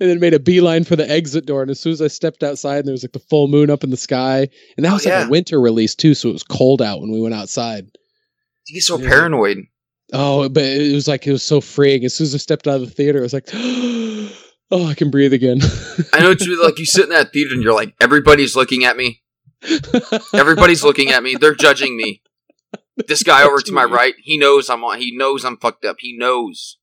and 0.00 0.08
then 0.10 0.20
made 0.20 0.34
a 0.34 0.38
beeline 0.38 0.84
for 0.84 0.94
the 0.94 1.08
exit 1.10 1.46
door. 1.46 1.62
And 1.62 1.70
as 1.70 1.80
soon 1.80 1.92
as 1.92 2.00
I 2.00 2.06
stepped 2.06 2.44
outside, 2.44 2.84
there 2.86 2.92
was 2.92 3.02
like 3.02 3.12
the 3.12 3.18
full 3.18 3.48
moon 3.48 3.68
up 3.70 3.82
in 3.82 3.90
the 3.90 3.96
sky. 3.96 4.48
And 4.76 4.84
that 4.86 4.90
Oh, 4.90 4.94
was 4.94 5.04
like 5.04 5.12
yeah. 5.12 5.26
a 5.26 5.30
winter 5.30 5.60
release 5.60 5.96
too, 5.96 6.14
so 6.14 6.28
it 6.28 6.32
was 6.32 6.44
cold 6.44 6.80
out 6.80 7.00
when 7.00 7.10
we 7.10 7.20
went 7.20 7.34
outside. 7.34 7.86
You 8.68 8.74
get 8.74 8.82
so 8.84 8.98
paranoid. 8.98 9.58
Oh, 10.12 10.48
but 10.48 10.62
it 10.62 10.94
was 10.94 11.08
like 11.08 11.26
it 11.26 11.32
was 11.32 11.42
so 11.42 11.60
freeing. 11.60 12.04
As 12.04 12.14
soon 12.14 12.26
as 12.26 12.34
I 12.34 12.38
stepped 12.38 12.68
out 12.68 12.76
of 12.76 12.82
the 12.82 12.90
theater, 12.90 13.20
I 13.20 13.22
was 13.22 13.32
like, 13.32 13.48
"Oh, 14.70 14.86
I 14.86 14.94
can 14.94 15.10
breathe 15.10 15.32
again." 15.32 15.60
I 16.12 16.20
know 16.20 16.32
it's 16.32 16.46
like 16.46 16.78
you 16.78 16.84
sit 16.84 17.04
in 17.04 17.10
that 17.10 17.32
theater 17.32 17.54
and 17.54 17.62
you're 17.62 17.74
like, 17.74 17.94
everybody's 18.00 18.54
looking 18.54 18.84
at 18.84 18.96
me. 18.96 19.22
Everybody's 20.34 20.84
looking 20.84 21.10
at 21.10 21.22
me. 21.22 21.36
They're 21.36 21.54
judging 21.54 21.96
me. 21.96 22.22
This 23.08 23.22
guy 23.22 23.42
over 23.42 23.60
to 23.60 23.72
my 23.72 23.84
right, 23.84 24.14
he 24.18 24.36
knows 24.36 24.68
I'm 24.68 24.84
on. 24.84 24.98
He 24.98 25.16
knows 25.16 25.44
I'm 25.44 25.56
fucked 25.56 25.84
up. 25.84 25.96
He 26.00 26.16
knows. 26.16 26.76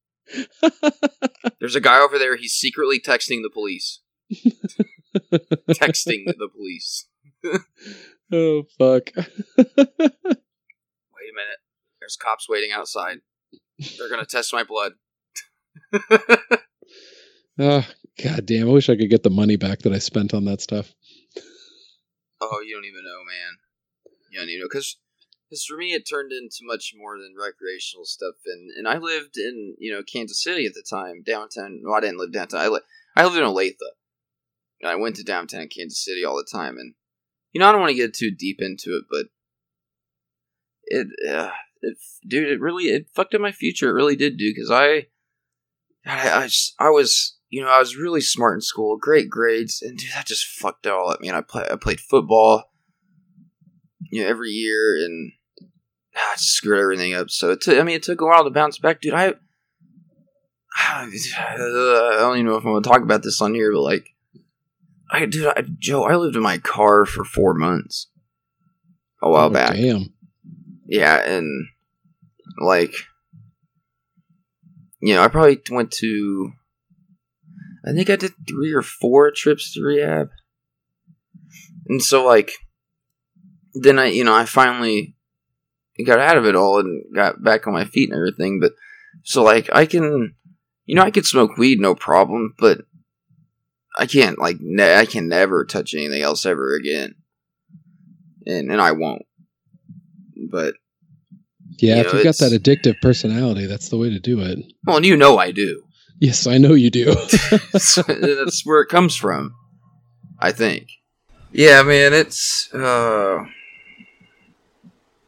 There's 1.60 1.76
a 1.76 1.82
guy 1.82 2.00
over 2.00 2.18
there. 2.18 2.36
He's 2.36 2.54
secretly 2.54 3.00
texting 3.00 3.42
the 3.44 3.50
police. 3.54 4.02
texting 5.70 6.26
the 6.26 6.50
police. 6.56 7.06
oh 8.34 8.64
fuck! 8.78 9.12
Wait 9.16 9.68
a 9.68 11.36
minute. 11.36 11.60
There's 12.10 12.18
cops 12.18 12.50
waiting 12.50 12.72
outside. 12.72 13.20
They're 13.78 14.10
gonna 14.10 14.26
test 14.26 14.52
my 14.52 14.64
blood. 14.64 14.94
oh, 17.60 17.86
God 18.24 18.46
damn! 18.48 18.68
I 18.68 18.72
wish 18.72 18.90
I 18.90 18.96
could 18.96 19.12
get 19.12 19.22
the 19.22 19.30
money 19.30 19.58
back 19.58 19.80
that 19.80 19.94
I 19.94 20.00
spent 20.00 20.34
on 20.34 20.46
that 20.46 20.60
stuff. 20.60 20.92
Oh, 22.42 22.62
you 22.66 22.74
don't 22.74 22.86
even 22.86 23.04
know, 23.04 23.20
man. 23.28 23.60
You 24.32 24.40
don't 24.40 24.50
even 24.50 24.62
know 24.62 24.68
because 24.72 24.98
because 25.48 25.64
for 25.66 25.78
me 25.78 25.94
it 25.94 26.10
turned 26.10 26.32
into 26.32 26.62
much 26.64 26.96
more 26.98 27.20
than 27.20 27.36
recreational 27.40 28.06
stuff, 28.06 28.34
and 28.44 28.72
and 28.76 28.88
I 28.88 28.98
lived 28.98 29.38
in 29.38 29.76
you 29.78 29.94
know 29.94 30.02
Kansas 30.02 30.44
City 30.44 30.66
at 30.66 30.74
the 30.74 30.84
time, 30.90 31.22
downtown. 31.24 31.82
No, 31.84 31.94
I 31.94 32.00
didn't 32.00 32.18
live 32.18 32.34
downtown. 32.34 32.62
I 32.62 32.70
li- 32.70 32.82
I 33.16 33.24
lived 33.24 33.38
in 33.38 33.44
Olathe, 33.44 33.76
and 34.82 34.90
I 34.90 34.96
went 34.96 35.18
to 35.18 35.24
downtown 35.24 35.68
Kansas 35.68 36.04
City 36.04 36.26
all 36.26 36.38
the 36.38 36.50
time. 36.52 36.80
And 36.80 36.96
you 37.54 37.60
know 37.60 37.70
I 37.70 37.72
don't 37.72 37.82
want 37.82 37.92
to 37.92 37.96
get 37.96 38.16
too 38.16 38.32
deep 38.32 38.58
into 38.62 38.98
it, 38.98 39.04
but 39.12 39.28
it, 40.86 41.08
uh, 41.30 41.52
it, 41.82 41.98
dude, 42.28 42.50
it 42.50 42.60
really 42.60 42.86
it 42.86 43.08
fucked 43.14 43.34
up 43.36 43.42
my 43.42 43.52
future. 43.52 43.90
It 43.90 43.94
really 43.94 44.16
did, 44.16 44.38
dude. 44.38 44.56
Because 44.56 44.72
I, 44.72 45.08
I, 46.06 46.42
I, 46.42 46.44
just- 46.48 46.76
I 46.80 46.90
was 46.90 47.38
you 47.50 47.62
know 47.62 47.70
I 47.70 47.80
was 47.80 47.96
really 47.98 48.22
smart 48.22 48.56
in 48.58 48.62
school, 48.62 48.98
great 48.98 49.30
grades, 49.30 49.82
and 49.82 49.98
dude, 49.98 50.12
that 50.14 50.26
just 50.28 50.46
fucked 50.46 50.86
it 50.86 50.92
all 50.92 51.10
up. 51.12 51.22
Man, 51.22 51.36
I 51.36 51.42
play 51.42 51.66
I 51.72 51.76
played 51.76 52.00
football, 52.00 52.72
you 54.12 54.24
know, 54.24 54.30
every 54.30 54.52
year, 54.52 54.96
and 55.04 55.32
ah, 56.16 56.34
screwed 56.36 56.80
everything 56.80 57.14
up. 57.14 57.30
So 57.30 57.52
it 57.52 57.62
took, 57.62 57.78
I 57.80 57.84
mean, 57.84 57.96
it 57.96 58.04
took 58.04 58.22
a 58.22 58.26
while 58.26 58.44
to 58.44 58.50
bounce 58.50 58.78
back, 58.78 59.02
dude. 59.02 59.14
I, 59.14 59.34
I 60.78 61.10
don't 61.58 62.36
even 62.38 62.46
know 62.46 62.56
if 62.56 62.66
I'm 62.66 62.72
gonna 62.74 62.82
talk 62.82 63.02
about 63.02 63.24
this 63.24 63.42
on 63.42 63.54
here, 63.54 63.72
but 63.72 63.82
like, 63.82 64.10
I, 65.12 65.26
dude, 65.26 65.48
I, 65.48 65.64
Joe, 65.80 66.04
I 66.04 66.16
lived 66.16 66.36
in 66.36 66.44
my 66.44 66.58
car 66.60 67.06
for 67.06 67.24
four 67.24 67.54
months 67.54 68.08
a 69.22 69.30
while 69.30 69.48
Oh, 69.48 69.50
back. 69.50 69.74
Damn. 69.76 70.14
Yeah, 70.92 71.18
and 71.18 71.68
like, 72.60 72.96
you 75.00 75.14
know, 75.14 75.22
I 75.22 75.28
probably 75.28 75.62
went 75.70 75.92
to, 75.92 76.52
I 77.86 77.92
think 77.92 78.10
I 78.10 78.16
did 78.16 78.34
three 78.48 78.74
or 78.74 78.82
four 78.82 79.30
trips 79.30 79.72
to 79.74 79.84
rehab. 79.84 80.30
And 81.88 82.02
so, 82.02 82.26
like, 82.26 82.54
then 83.76 84.00
I, 84.00 84.06
you 84.08 84.24
know, 84.24 84.34
I 84.34 84.46
finally 84.46 85.16
got 86.08 86.18
out 86.18 86.38
of 86.38 86.48
it 86.48 86.56
all 86.56 86.80
and 86.80 87.04
got 87.14 87.44
back 87.44 87.68
on 87.68 87.74
my 87.74 87.86
feet 87.86 88.10
and 88.10 88.18
everything. 88.18 88.60
But, 88.60 88.74
so, 89.24 89.44
like, 89.44 89.70
I 89.72 89.86
can, 89.86 90.34
you 90.86 90.96
know, 90.96 91.04
I 91.04 91.12
could 91.12 91.28
smoke 91.28 91.56
weed 91.56 91.80
no 91.80 91.94
problem, 91.94 92.56
but 92.58 92.82
I 93.96 94.08
can't, 94.08 94.40
like, 94.40 94.58
ne- 94.60 94.98
I 94.98 95.06
can 95.06 95.28
never 95.28 95.66
touch 95.66 95.94
anything 95.94 96.24
else 96.24 96.48
ever 96.48 96.74
again. 96.74 97.14
And, 98.48 98.72
and 98.72 98.82
I 98.82 98.94
won't. 98.94 99.22
But, 100.50 100.76
Yeah, 101.78 101.96
You 101.96 102.02
if 102.02 102.08
know, 102.08 102.14
you've 102.14 102.24
got 102.24 102.38
that 102.40 102.52
addictive 102.62 103.00
personality, 103.02 103.66
that's 103.68 103.90
the 103.90 103.98
way 103.98 104.10
to 104.10 104.20
do 104.20 104.42
it. 104.42 104.60
well, 104.86 104.98
and 104.98 105.06
you 105.06 105.16
know 105.16 105.38
I 105.38 105.52
do. 105.52 105.84
Yes, 106.20 106.48
I 106.48 106.58
know 106.58 106.74
you 106.74 106.90
do. 106.90 107.06
that's 107.72 108.66
where 108.66 108.82
it 108.82 108.90
comes 108.90 109.16
from. 109.16 109.56
I 110.40 110.52
think. 110.52 110.88
Yeah, 111.52 111.84
man, 111.84 112.14
it's 112.14 112.74
uh 112.74 113.44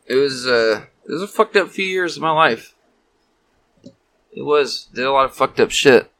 it 0.05 0.15
was 0.15 0.45
uh 0.47 0.83
it 1.07 1.11
was 1.11 1.21
a 1.21 1.27
fucked 1.27 1.55
up 1.55 1.69
few 1.69 1.85
years 1.85 2.15
of 2.17 2.21
my 2.21 2.31
life. 2.31 2.75
It 4.31 4.43
was 4.43 4.87
did 4.93 5.05
a 5.05 5.11
lot 5.11 5.25
of 5.25 5.35
fucked 5.35 5.59
up 5.59 5.71
shit. 5.71 6.11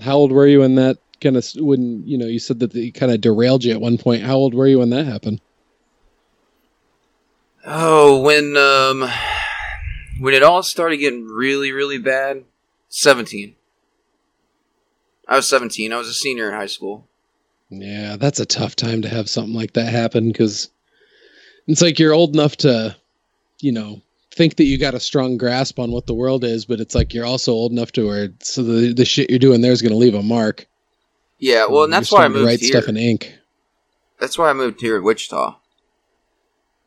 How 0.00 0.16
old 0.16 0.32
were 0.32 0.46
you 0.46 0.60
when 0.60 0.74
that 0.76 0.98
kind 1.20 1.36
of 1.36 1.46
when 1.56 2.02
you 2.06 2.18
know 2.18 2.26
you 2.26 2.38
said 2.38 2.58
that 2.60 2.74
it 2.74 2.92
kind 2.94 3.12
of 3.12 3.20
derailed 3.20 3.64
you 3.64 3.72
at 3.72 3.80
one 3.80 3.98
point? 3.98 4.22
How 4.22 4.34
old 4.36 4.54
were 4.54 4.66
you 4.66 4.78
when 4.80 4.90
that 4.90 5.06
happened? 5.06 5.40
Oh, 7.66 8.20
when 8.20 8.56
um 8.56 9.08
when 10.18 10.34
it 10.34 10.42
all 10.42 10.62
started 10.62 10.98
getting 10.98 11.26
really 11.26 11.72
really 11.72 11.98
bad, 11.98 12.44
17. 12.88 13.56
I 15.26 15.36
was 15.36 15.48
17. 15.48 15.92
I 15.92 15.96
was 15.96 16.08
a 16.08 16.12
senior 16.14 16.48
in 16.48 16.54
high 16.54 16.66
school. 16.66 17.08
Yeah, 17.70 18.16
that's 18.16 18.40
a 18.40 18.46
tough 18.46 18.76
time 18.76 19.02
to 19.02 19.08
have 19.08 19.28
something 19.28 19.54
like 19.54 19.72
that 19.72 19.90
happen 19.90 20.30
because 20.30 20.68
it's 21.66 21.80
like 21.80 21.98
you're 21.98 22.12
old 22.12 22.34
enough 22.34 22.56
to, 22.58 22.94
you 23.60 23.72
know, 23.72 24.02
think 24.32 24.56
that 24.56 24.64
you 24.64 24.78
got 24.78 24.94
a 24.94 25.00
strong 25.00 25.38
grasp 25.38 25.78
on 25.78 25.90
what 25.90 26.06
the 26.06 26.14
world 26.14 26.44
is, 26.44 26.66
but 26.66 26.78
it's 26.80 26.94
like 26.94 27.14
you're 27.14 27.24
also 27.24 27.52
old 27.52 27.72
enough 27.72 27.92
to 27.92 28.06
where 28.06 28.28
so 28.40 28.62
the 28.62 28.92
the 28.92 29.04
shit 29.06 29.30
you're 29.30 29.38
doing 29.38 29.62
there 29.62 29.72
is 29.72 29.80
going 29.80 29.92
to 29.92 29.98
leave 29.98 30.14
a 30.14 30.22
mark. 30.22 30.66
Yeah, 31.38 31.66
well, 31.66 31.84
and 31.84 31.92
that's 31.92 32.12
why 32.12 32.18
I 32.18 32.28
starting 32.28 32.32
to 32.34 32.38
moved 32.40 32.48
write 32.48 32.60
here. 32.60 32.68
stuff 32.68 32.88
in 32.88 32.96
ink. 32.96 33.38
That's 34.20 34.36
why 34.38 34.50
I 34.50 34.52
moved 34.52 34.80
here 34.80 34.96
in 34.96 35.04
Wichita. 35.04 35.56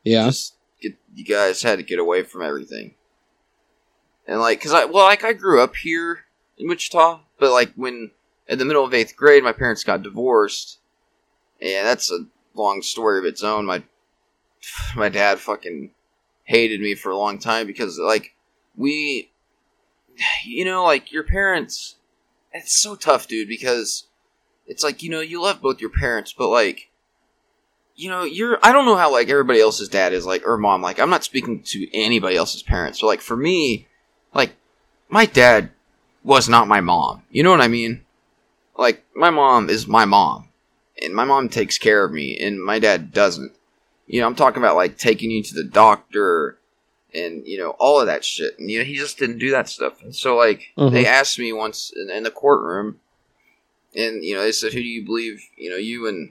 Yeah, 0.04 0.26
just 0.26 0.54
you 1.18 1.24
guys 1.24 1.62
had 1.62 1.78
to 1.80 1.82
get 1.82 1.98
away 1.98 2.22
from 2.22 2.42
everything. 2.42 2.94
And 4.26 4.38
like 4.38 4.58
because 4.58 4.72
i 4.72 4.84
well 4.84 5.04
like 5.04 5.24
i 5.24 5.32
grew 5.32 5.60
up 5.60 5.74
here 5.74 6.26
in 6.58 6.68
wichita 6.68 7.20
but 7.38 7.50
like 7.50 7.72
when 7.74 8.10
in 8.46 8.58
the 8.58 8.64
middle 8.64 8.84
of 8.84 8.94
eighth 8.94 9.16
grade 9.16 9.42
my 9.42 9.52
parents 9.52 9.84
got 9.84 10.02
divorced. 10.02 10.78
And 11.60 11.86
that's 11.86 12.10
a 12.12 12.26
long 12.54 12.82
story 12.82 13.18
of 13.18 13.24
its 13.24 13.42
own. 13.42 13.66
My 13.66 13.82
my 14.96 15.08
dad 15.08 15.40
fucking 15.40 15.90
hated 16.44 16.80
me 16.80 16.94
for 16.94 17.10
a 17.10 17.18
long 17.18 17.38
time 17.38 17.66
because 17.66 17.98
like 17.98 18.34
we 18.76 19.30
you 20.44 20.64
know 20.64 20.84
like 20.84 21.12
your 21.12 21.24
parents 21.24 21.96
it's 22.52 22.78
so 22.78 22.94
tough 22.94 23.26
dude 23.26 23.48
because 23.48 24.06
it's 24.66 24.82
like 24.82 25.02
you 25.02 25.10
know 25.10 25.20
you 25.20 25.42
love 25.42 25.60
both 25.60 25.80
your 25.80 25.90
parents 25.90 26.32
but 26.32 26.48
like 26.48 26.87
you 27.98 28.08
know, 28.08 28.22
you're 28.22 28.58
I 28.62 28.72
don't 28.72 28.84
know 28.86 28.96
how 28.96 29.10
like 29.10 29.28
everybody 29.28 29.60
else's 29.60 29.88
dad 29.88 30.12
is 30.12 30.24
like 30.24 30.46
or 30.46 30.56
mom 30.56 30.80
like 30.80 31.00
I'm 31.00 31.10
not 31.10 31.24
speaking 31.24 31.62
to 31.64 31.92
anybody 31.92 32.36
else's 32.36 32.62
parents. 32.62 33.00
but 33.00 33.08
like 33.08 33.20
for 33.20 33.36
me, 33.36 33.88
like 34.32 34.52
my 35.08 35.26
dad 35.26 35.70
was 36.22 36.48
not 36.48 36.68
my 36.68 36.80
mom. 36.80 37.22
You 37.30 37.42
know 37.42 37.50
what 37.50 37.60
I 37.60 37.66
mean? 37.68 38.04
Like 38.76 39.04
my 39.16 39.30
mom 39.30 39.68
is 39.68 39.88
my 39.88 40.04
mom 40.04 40.48
and 41.02 41.12
my 41.12 41.24
mom 41.24 41.48
takes 41.48 41.76
care 41.76 42.04
of 42.04 42.12
me 42.12 42.38
and 42.38 42.62
my 42.62 42.78
dad 42.78 43.12
doesn't. 43.12 43.52
You 44.06 44.20
know, 44.20 44.28
I'm 44.28 44.36
talking 44.36 44.62
about 44.62 44.76
like 44.76 44.96
taking 44.96 45.32
you 45.32 45.42
to 45.42 45.54
the 45.54 45.64
doctor 45.64 46.56
and 47.12 47.44
you 47.48 47.58
know 47.58 47.70
all 47.80 48.00
of 48.00 48.06
that 48.06 48.24
shit. 48.24 48.60
And 48.60 48.70
you 48.70 48.78
know, 48.78 48.84
he 48.84 48.94
just 48.94 49.18
didn't 49.18 49.38
do 49.38 49.50
that 49.50 49.68
stuff. 49.68 50.00
And 50.04 50.14
so 50.14 50.36
like 50.36 50.72
Mhm. 50.78 50.92
they 50.92 51.04
asked 51.04 51.36
me 51.36 51.52
once 51.52 51.92
in, 51.96 52.10
in 52.10 52.22
the 52.22 52.30
courtroom 52.30 53.00
and 53.92 54.22
you 54.24 54.36
know, 54.36 54.42
they 54.42 54.52
said 54.52 54.72
who 54.72 54.78
do 54.80 54.86
you 54.86 55.04
believe, 55.04 55.42
you 55.56 55.68
know, 55.68 55.76
you 55.76 56.06
and 56.06 56.30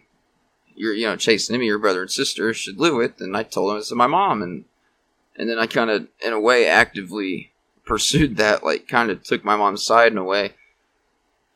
your 0.77 0.93
you 0.93 1.07
know 1.07 1.15
Chase 1.15 1.49
and 1.49 1.55
Emmy, 1.55 1.65
your 1.65 1.79
brother 1.79 2.01
and 2.01 2.11
sister, 2.11 2.53
should 2.53 2.79
live 2.79 2.95
with, 2.95 3.19
and 3.19 3.35
I 3.35 3.43
told 3.43 3.71
him 3.71 3.77
it's 3.77 3.91
my 3.91 4.07
mom, 4.07 4.41
and 4.41 4.65
and 5.35 5.49
then 5.49 5.59
I 5.59 5.67
kind 5.67 5.89
of 5.89 6.07
in 6.25 6.33
a 6.33 6.39
way 6.39 6.67
actively 6.67 7.51
pursued 7.85 8.37
that, 8.37 8.63
like 8.63 8.87
kind 8.87 9.09
of 9.09 9.23
took 9.23 9.43
my 9.43 9.55
mom's 9.55 9.83
side 9.83 10.11
in 10.11 10.17
a 10.17 10.23
way. 10.23 10.53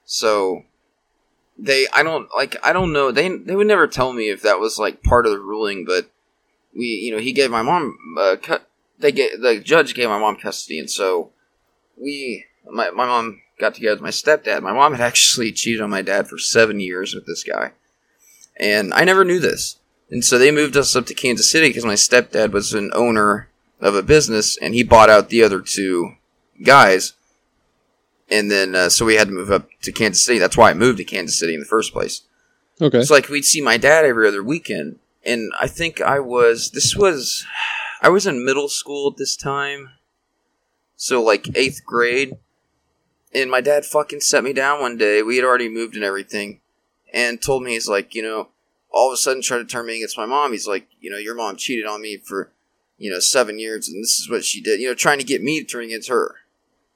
So, 0.05 0.63
they 1.57 1.88
I 1.93 2.03
don't 2.03 2.28
like 2.36 2.55
I 2.63 2.74
don't 2.74 2.93
know. 2.93 3.11
They 3.11 3.30
they 3.30 3.55
would 3.55 3.67
never 3.67 3.88
tell 3.88 4.13
me 4.13 4.30
if 4.30 4.41
that 4.41 4.59
was 4.59 4.80
like 4.80 5.03
part 5.03 5.26
of 5.26 5.32
the 5.32 5.39
ruling, 5.39 5.86
but 5.86 6.11
we 6.76 6.86
you 6.86 7.11
know 7.11 7.19
he 7.19 7.32
gave 7.32 7.51
my 7.51 7.61
mom 7.61 7.97
uh, 8.19 8.36
cut 8.41 8.67
they 8.99 9.11
get 9.11 9.41
the 9.41 9.59
judge 9.59 9.93
gave 9.93 10.09
my 10.09 10.19
mom 10.19 10.38
custody, 10.38 10.80
and 10.80 10.89
so 10.89 11.32
we 11.97 12.45
my 12.69 12.89
my 12.91 13.05
mom 13.05 13.41
got 13.59 13.76
together 13.76 13.95
with 13.95 14.01
my 14.01 14.09
stepdad. 14.09 14.61
My 14.61 14.74
mom 14.74 14.93
had 14.93 15.01
actually 15.01 15.51
cheated 15.51 15.82
on 15.82 15.89
my 15.89 16.01
dad 16.01 16.28
for 16.28 16.38
seven 16.38 16.80
years 16.80 17.13
with 17.13 17.26
this 17.26 17.43
guy, 17.43 17.72
and 18.60 18.93
I 18.93 19.04
never 19.04 19.24
knew 19.26 19.39
this. 19.39 19.78
And 20.10 20.24
so 20.24 20.38
they 20.38 20.52
moved 20.52 20.76
us 20.76 20.95
up 20.95 21.06
to 21.08 21.14
Kansas 21.14 21.49
City 21.49 21.70
because 21.70 21.86
my 21.86 21.93
stepdad 21.93 22.52
was 22.52 22.74
an 22.74 22.91
owner 22.93 23.49
of 23.80 23.95
a 23.95 24.04
business, 24.04 24.58
and 24.58 24.74
he 24.74 24.84
bought 24.84 25.10
out 25.10 25.30
the 25.30 25.43
other 25.43 25.62
two 25.62 26.16
guys. 26.64 27.14
And 28.30 28.49
then, 28.49 28.76
uh, 28.76 28.89
so 28.89 29.06
we 29.06 29.16
had 29.16 29.28
to 29.28 29.34
move 29.34 29.52
up 29.52 29.68
to 29.82 29.91
Kansas 29.91 30.24
City. 30.24 30.39
That's 30.39 30.58
why 30.58 30.70
I 30.70 30.74
moved 30.74 30.99
to 30.99 31.04
Kansas 31.04 31.38
City 31.38 31.54
in 31.54 31.60
the 31.60 31.66
first 31.66 31.91
place. 31.91 32.22
Okay. 32.82 32.99
It's 32.99 33.12
like 33.12 33.30
we'd 33.30 33.45
see 33.45 33.62
my 33.62 33.78
dad 33.78 34.06
every 34.06 34.28
other 34.28 34.43
weekend, 34.43 34.99
and 35.24 35.52
I 35.60 35.68
think 35.68 36.02
I 36.02 36.20
was 36.20 36.72
this 36.72 36.95
was 36.95 37.45
I 38.02 38.10
was 38.10 38.26
in 38.26 38.43
middle 38.43 38.70
school 38.70 39.12
at 39.12 39.18
this 39.18 39.36
time, 39.36 39.89
so 40.95 41.22
like 41.22 41.56
eighth 41.56 41.82
grade, 41.86 42.38
and 43.34 43.52
my 43.52 43.62
dad 43.62 43.86
fucking 43.86 44.22
set 44.22 44.43
me 44.43 44.54
down 44.54 44.82
one 44.82 44.97
day. 44.97 45.22
We 45.22 45.36
had 45.36 45.45
already 45.45 45.70
moved 45.70 45.95
and 45.95 46.04
everything, 46.04 46.61
and 47.14 47.41
told 47.41 47.64
me 47.64 47.72
he's 47.72 47.88
like, 47.88 48.16
you 48.16 48.22
know, 48.22 48.49
all 48.91 49.09
of 49.09 49.14
a 49.14 49.18
sudden 49.18 49.41
tried 49.41 49.59
to 49.59 49.66
turn 49.66 49.86
me 49.86 49.97
against 49.97 50.18
my 50.18 50.26
mom. 50.26 50.51
He's 50.51 50.68
like, 50.68 50.88
you 50.99 51.09
know, 51.09 51.18
your 51.18 51.36
mom 51.36 51.55
cheated 51.55 51.86
on 51.86 52.01
me 52.01 52.18
for, 52.18 52.51
you 52.97 53.09
know, 53.09 53.20
seven 53.20 53.59
years, 53.59 53.88
and 53.88 54.03
this 54.03 54.20
is 54.20 54.30
what 54.30 54.43
she 54.43 54.62
did. 54.62 54.80
You 54.80 54.89
know, 54.89 54.95
trying 54.95 55.20
to 55.20 55.26
get 55.26 55.41
me 55.41 55.62
to 55.62 55.66
turn 55.66 55.86
against 55.86 56.09
her. 56.09 56.36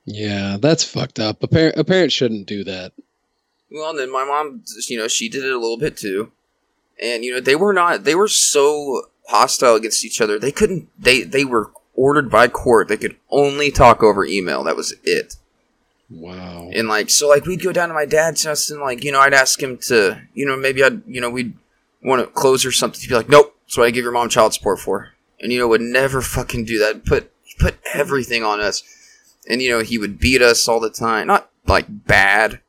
Yeah, 0.05 0.57
that's 0.59 0.83
fucked 0.83 1.19
up. 1.19 1.41
A 1.41 1.47
parent, 1.47 1.77
a 1.77 1.83
parent 1.83 2.11
shouldn't 2.11 2.45
do 2.45 2.63
that. 2.63 2.93
Well, 3.71 3.89
and 3.89 3.99
then 3.99 4.11
my 4.11 4.23
mom, 4.23 4.63
you 4.87 4.97
know, 4.97 5.07
she 5.07 5.29
did 5.29 5.43
it 5.43 5.51
a 5.51 5.59
little 5.59 5.79
bit 5.79 5.97
too, 5.97 6.31
and 7.01 7.23
you 7.25 7.33
know, 7.33 7.39
they 7.39 7.55
were 7.55 7.73
not. 7.73 8.03
They 8.03 8.15
were 8.15 8.27
so 8.27 9.09
hostile 9.27 9.75
against 9.75 10.05
each 10.05 10.21
other. 10.21 10.37
They 10.37 10.51
couldn't. 10.51 10.89
They 10.97 11.23
they 11.23 11.43
were 11.43 11.71
ordered 11.95 12.29
by 12.29 12.47
court. 12.47 12.87
They 12.87 12.97
could 12.97 13.15
only 13.29 13.71
talk 13.71 14.03
over 14.03 14.23
email. 14.25 14.63
That 14.63 14.75
was 14.75 14.93
it. 15.03 15.37
Wow. 16.09 16.69
And 16.73 16.87
like, 16.87 17.09
so 17.09 17.27
like, 17.27 17.45
we'd 17.45 17.63
go 17.63 17.71
down 17.71 17.89
to 17.89 17.95
my 17.95 18.05
dad's 18.05 18.43
house 18.43 18.69
and 18.69 18.81
like, 18.81 19.03
you 19.03 19.11
know, 19.11 19.19
I'd 19.19 19.33
ask 19.33 19.61
him 19.61 19.77
to, 19.87 20.21
you 20.33 20.45
know, 20.45 20.55
maybe 20.55 20.83
I'd, 20.83 21.01
you 21.07 21.19
know, 21.19 21.29
we'd 21.29 21.53
want 22.03 22.21
to 22.21 22.27
close 22.27 22.65
or 22.65 22.71
something. 22.71 23.01
He'd 23.01 23.09
be 23.09 23.15
like, 23.15 23.29
nope. 23.29 23.55
That's 23.65 23.77
what 23.77 23.87
I 23.87 23.91
give 23.91 24.03
your 24.03 24.11
mom 24.11 24.29
child 24.29 24.53
support 24.53 24.79
for. 24.79 25.13
And 25.39 25.51
you 25.51 25.59
know, 25.59 25.67
would 25.67 25.81
never 25.81 26.21
fucking 26.21 26.65
do 26.65 26.79
that. 26.79 27.05
Put 27.05 27.31
put 27.59 27.77
everything 27.93 28.43
on 28.43 28.61
us. 28.61 28.83
And 29.47 29.61
you 29.61 29.69
know, 29.69 29.81
he 29.81 29.97
would 29.97 30.19
beat 30.19 30.41
us 30.41 30.67
all 30.67 30.79
the 30.79 30.89
time. 30.89 31.27
Not 31.27 31.49
like 31.65 31.85
bad, 31.89 32.61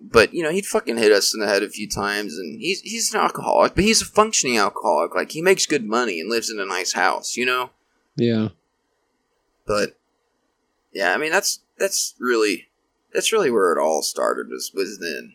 but 0.00 0.34
you 0.34 0.42
know, 0.42 0.50
he'd 0.50 0.66
fucking 0.66 0.98
hit 0.98 1.12
us 1.12 1.34
in 1.34 1.40
the 1.40 1.46
head 1.46 1.62
a 1.62 1.68
few 1.68 1.88
times. 1.88 2.34
And 2.38 2.60
he's 2.60 2.82
he's 2.82 3.12
an 3.14 3.20
alcoholic, 3.20 3.74
but 3.74 3.84
he's 3.84 4.02
a 4.02 4.06
functioning 4.06 4.58
alcoholic. 4.58 5.14
Like 5.14 5.32
he 5.32 5.42
makes 5.42 5.66
good 5.66 5.84
money 5.84 6.20
and 6.20 6.30
lives 6.30 6.50
in 6.50 6.60
a 6.60 6.66
nice 6.66 6.92
house. 6.92 7.36
You 7.36 7.46
know. 7.46 7.70
Yeah. 8.16 8.48
But 9.66 9.98
yeah, 10.92 11.14
I 11.14 11.18
mean 11.18 11.32
that's 11.32 11.60
that's 11.78 12.14
really 12.18 12.68
that's 13.12 13.32
really 13.32 13.50
where 13.50 13.72
it 13.72 13.78
all 13.80 14.02
started 14.02 14.48
was 14.48 14.72
was 14.74 14.98
then. 14.98 15.34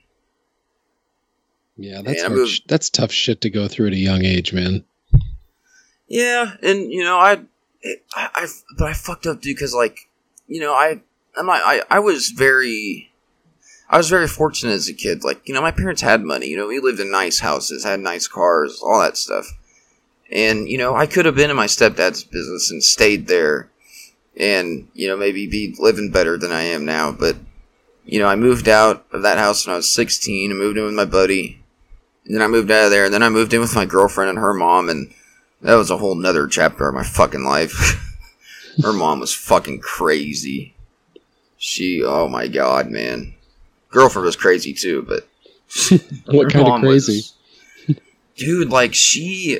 Yeah, 1.76 2.02
that's 2.04 2.22
hard 2.22 2.34
moved- 2.34 2.64
that's 2.68 2.89
tough 2.89 3.12
shit 3.12 3.41
to 3.41 3.50
go 3.50 3.68
through 3.68 3.88
at 3.88 3.94
a 3.94 3.98
young 3.98 4.24
age, 4.24 4.54
man. 4.54 4.84
Yeah, 6.08 6.56
and 6.62 6.91
you 6.91 7.04
know 7.04 7.18
I 7.18 7.41
it, 7.82 8.06
I, 8.16 8.30
I 8.36 8.48
but 8.78 8.89
I 8.89 8.94
fucked 8.94 9.26
up 9.26 9.41
dude 9.41 9.56
because 9.56 9.74
like 9.74 10.10
you 10.48 10.62
know 10.62 10.74
I 10.74 11.02
I'm 11.36 11.48
not 11.48 11.62
I 11.64 11.82
I 11.89 12.00
was 12.00 12.30
very. 12.30 13.10
I 13.89 13.98
was 13.98 14.10
very 14.10 14.28
fortunate 14.28 14.72
as 14.72 14.88
a 14.88 14.94
kid. 14.94 15.24
Like, 15.24 15.48
you 15.48 15.54
know, 15.54 15.62
my 15.62 15.70
parents 15.70 16.02
had 16.02 16.24
money. 16.24 16.48
You 16.48 16.58
know, 16.58 16.68
we 16.68 16.80
lived 16.80 17.00
in 17.00 17.12
nice 17.12 17.39
houses, 17.39 17.84
had 17.84 18.00
nice 18.00 18.28
cars, 18.28 18.82
all 18.82 19.00
that 19.00 19.18
stuff. 19.18 19.46
And, 20.32 20.68
you 20.68 20.80
know, 20.80 20.96
I 20.96 21.06
could 21.06 21.26
have 21.26 21.36
been 21.36 21.52
in 21.52 21.56
my 21.56 21.68
stepdad's 21.68 22.24
business 22.24 22.72
and 22.72 22.84
stayed 22.84 23.28
there 23.28 23.70
and, 24.38 24.88
you 24.94 25.08
know, 25.08 25.18
maybe 25.18 25.48
be 25.48 25.76
living 25.80 26.12
better 26.12 26.38
than 26.38 26.52
I 26.52 26.64
am 26.64 26.86
now. 26.86 27.12
But, 27.12 27.38
you 28.06 28.20
know, 28.20 28.28
I 28.28 28.36
moved 28.36 28.68
out 28.68 29.06
of 29.12 29.22
that 29.24 29.38
house 29.38 29.66
when 29.66 29.74
I 29.74 29.78
was 29.78 29.94
16 29.94 30.52
and 30.52 30.60
moved 30.60 30.78
in 30.78 30.86
with 30.86 30.94
my 30.94 31.06
buddy. 31.06 31.60
And 32.26 32.36
then 32.36 32.42
I 32.42 32.48
moved 32.48 32.72
out 32.72 32.86
of 32.86 32.92
there 32.92 33.06
and 33.06 33.14
then 33.14 33.24
I 33.24 33.30
moved 33.30 33.54
in 33.54 33.60
with 33.62 33.76
my 33.76 33.86
girlfriend 33.86 34.30
and 34.30 34.40
her 34.40 34.54
mom. 34.54 34.90
And 34.90 35.14
that 35.62 35.76
was 35.76 35.90
a 35.90 35.98
whole 35.98 36.16
nother 36.16 36.48
chapter 36.48 36.88
of 36.88 36.96
my 36.96 37.04
fucking 37.04 37.44
life. 37.44 38.00
her 38.84 38.94
mom 38.94 39.20
was 39.20 39.34
fucking 39.34 39.80
crazy. 39.80 40.76
She, 41.58 42.02
oh 42.04 42.28
my 42.28 42.48
god, 42.48 42.90
man. 42.90 43.36
Girlfriend 43.90 44.26
was 44.26 44.36
crazy 44.36 44.74
too, 44.74 45.06
but 45.08 45.28
What 46.26 46.52
kind 46.52 46.68
of 46.68 46.82
crazy? 46.82 47.14
was- 47.18 47.34
dude, 48.36 48.70
like 48.70 48.94
she 48.94 49.60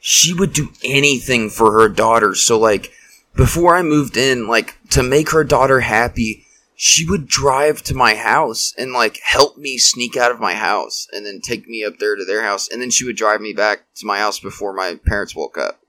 she 0.00 0.34
would 0.34 0.52
do 0.52 0.68
anything 0.84 1.48
for 1.48 1.72
her 1.72 1.88
daughter. 1.88 2.34
So 2.34 2.58
like 2.58 2.92
before 3.34 3.76
I 3.76 3.82
moved 3.82 4.16
in, 4.16 4.46
like 4.46 4.78
to 4.90 5.02
make 5.02 5.30
her 5.30 5.44
daughter 5.44 5.80
happy, 5.80 6.44
she 6.74 7.08
would 7.08 7.26
drive 7.26 7.82
to 7.84 7.94
my 7.94 8.14
house 8.14 8.74
and 8.76 8.92
like 8.92 9.20
help 9.22 9.56
me 9.56 9.78
sneak 9.78 10.16
out 10.16 10.30
of 10.30 10.40
my 10.40 10.54
house 10.54 11.06
and 11.12 11.24
then 11.24 11.40
take 11.40 11.68
me 11.68 11.84
up 11.84 11.98
there 11.98 12.16
to 12.16 12.24
their 12.24 12.42
house 12.42 12.68
and 12.68 12.80
then 12.82 12.90
she 12.90 13.04
would 13.04 13.16
drive 13.16 13.40
me 13.40 13.52
back 13.52 13.84
to 13.94 14.06
my 14.06 14.18
house 14.18 14.40
before 14.40 14.72
my 14.72 14.98
parents 15.06 15.34
woke 15.34 15.56
up. 15.56 15.80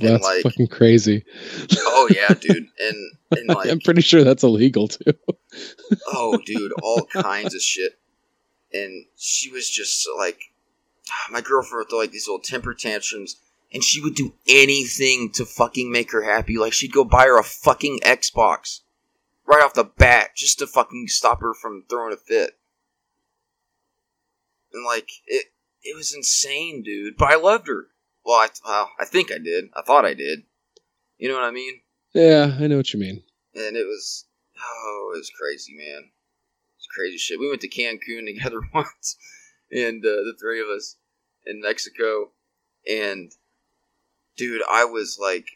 That's 0.00 0.24
like- 0.24 0.42
fucking 0.42 0.66
crazy. 0.66 1.24
Oh 1.76 2.08
yeah, 2.12 2.34
dude. 2.34 2.68
And 2.78 3.12
and 3.30 3.48
like 3.54 3.70
I'm 3.70 3.80
pretty 3.80 4.02
sure 4.02 4.24
that's 4.24 4.42
illegal 4.42 4.88
too. 4.88 5.12
oh 6.08 6.38
dude 6.44 6.72
all 6.82 7.06
kinds 7.06 7.54
of 7.54 7.60
shit 7.60 7.98
and 8.72 9.06
she 9.16 9.50
was 9.50 9.70
just 9.70 10.06
like 10.18 10.52
my 11.30 11.40
girlfriend 11.40 11.78
would 11.78 11.90
throw 11.90 11.98
like 12.00 12.10
these 12.10 12.26
little 12.28 12.42
temper 12.42 12.74
tantrums 12.74 13.36
and 13.74 13.82
she 13.82 14.00
would 14.00 14.14
do 14.14 14.32
anything 14.48 15.30
to 15.32 15.44
fucking 15.44 15.90
make 15.90 16.12
her 16.12 16.22
happy. 16.22 16.56
Like 16.56 16.72
she'd 16.72 16.92
go 16.92 17.04
buy 17.04 17.24
her 17.24 17.38
a 17.38 17.44
fucking 17.44 17.98
xbox 18.04 18.80
right 19.46 19.62
off 19.62 19.74
the 19.74 19.84
bat 19.84 20.30
just 20.36 20.60
to 20.60 20.66
fucking 20.66 21.08
stop 21.08 21.40
her 21.40 21.52
from 21.52 21.84
throwing 21.90 22.14
a 22.14 22.16
fit. 22.16 22.56
And 24.72 24.84
like 24.84 25.10
it 25.26 25.46
it 25.82 25.96
was 25.96 26.14
insane 26.14 26.82
dude. 26.84 27.16
But 27.18 27.32
i 27.32 27.36
loved 27.36 27.66
her. 27.66 27.88
Well 28.24 28.38
i, 28.38 28.48
well, 28.64 28.90
I 29.00 29.04
think 29.04 29.32
i 29.32 29.38
did. 29.38 29.66
I 29.76 29.82
thought 29.82 30.06
i 30.06 30.14
did. 30.14 30.44
You 31.18 31.28
know 31.28 31.34
what 31.34 31.44
i 31.44 31.50
mean? 31.50 31.80
Yeah, 32.14 32.56
I 32.58 32.68
know 32.68 32.76
what 32.76 32.94
you 32.94 33.00
mean. 33.00 33.24
and 33.54 33.76
it 33.76 33.86
was 33.86 34.26
oh, 34.56 35.12
it 35.14 35.18
was 35.18 35.32
crazy, 35.36 35.74
man. 35.76 36.10
It's 36.78 36.86
crazy 36.94 37.18
shit. 37.18 37.40
We 37.40 37.48
went 37.48 37.60
to 37.62 37.68
Cancun 37.68 38.26
together 38.26 38.60
once, 38.74 39.16
and 39.72 40.04
uh, 40.04 40.08
the 40.08 40.36
three 40.40 40.60
of 40.60 40.68
us 40.68 40.96
in 41.44 41.60
Mexico, 41.60 42.30
and 42.88 43.32
dude, 44.36 44.62
I 44.70 44.84
was 44.84 45.18
like, 45.20 45.46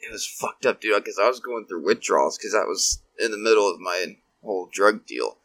it 0.00 0.12
was 0.12 0.26
fucked 0.26 0.66
up, 0.66 0.80
dude, 0.80 1.02
because 1.02 1.18
I 1.18 1.28
was 1.28 1.40
going 1.40 1.66
through 1.66 1.84
withdrawals 1.84 2.38
because 2.38 2.54
I 2.54 2.64
was 2.64 3.02
in 3.18 3.30
the 3.30 3.38
middle 3.38 3.70
of 3.70 3.80
my 3.80 4.16
whole 4.42 4.68
drug 4.72 5.06
deal, 5.06 5.38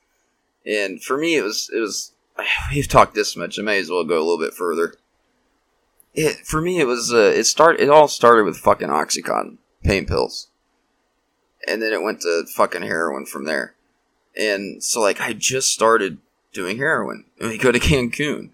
and 0.66 1.04
for 1.04 1.18
me, 1.18 1.36
it 1.36 1.44
was 1.44 1.70
it 1.74 1.80
was. 1.80 2.14
We've 2.74 2.88
talked 2.88 3.16
this 3.16 3.36
much. 3.36 3.60
I 3.60 3.62
may 3.62 3.80
as 3.80 3.90
well 3.90 4.04
go 4.04 4.18
a 4.18 4.26
little 4.26 4.40
bit 4.40 4.54
further. 4.54 4.96
It 6.14 6.46
for 6.46 6.62
me, 6.62 6.80
it 6.80 6.88
was 6.88 7.12
uh, 7.12 7.34
it 7.36 7.46
start 7.46 7.80
it 7.80 7.90
all 7.90 8.08
started 8.08 8.46
with 8.46 8.58
fucking 8.58 8.90
OxyContin 8.90 9.58
pain 9.84 10.06
pills 10.06 10.50
and 11.68 11.82
then 11.82 11.94
it 11.94 12.02
went 12.02 12.22
to 12.22 12.46
fucking 12.46 12.82
heroin 12.82 13.26
from 13.26 13.46
there. 13.46 13.76
And 14.36 14.84
so 14.84 15.02
like 15.02 15.22
I 15.22 15.34
just 15.34 15.70
started 15.70 16.18
doing 16.52 16.78
heroin 16.78 17.26
and 17.40 17.50
we 17.50 17.58
go 17.58 17.72
to 17.72 17.80
Cancun 17.80 18.52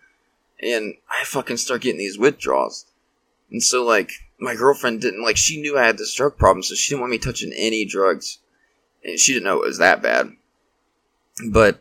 and 0.61 0.95
I 1.09 1.23
fucking 1.23 1.57
start 1.57 1.81
getting 1.81 1.99
these 1.99 2.19
withdrawals. 2.19 2.85
And 3.51 3.63
so 3.63 3.83
like 3.83 4.11
my 4.39 4.55
girlfriend 4.55 5.01
didn't 5.01 5.23
like 5.23 5.37
she 5.37 5.61
knew 5.61 5.77
I 5.77 5.85
had 5.85 5.97
this 5.97 6.13
drug 6.13 6.37
problem, 6.37 6.63
so 6.63 6.75
she 6.75 6.89
didn't 6.89 7.01
want 7.01 7.11
me 7.11 7.17
touching 7.17 7.53
any 7.55 7.85
drugs. 7.85 8.39
And 9.03 9.19
she 9.19 9.33
didn't 9.33 9.45
know 9.45 9.61
it 9.61 9.67
was 9.67 9.77
that 9.77 10.01
bad. 10.01 10.31
But 11.51 11.79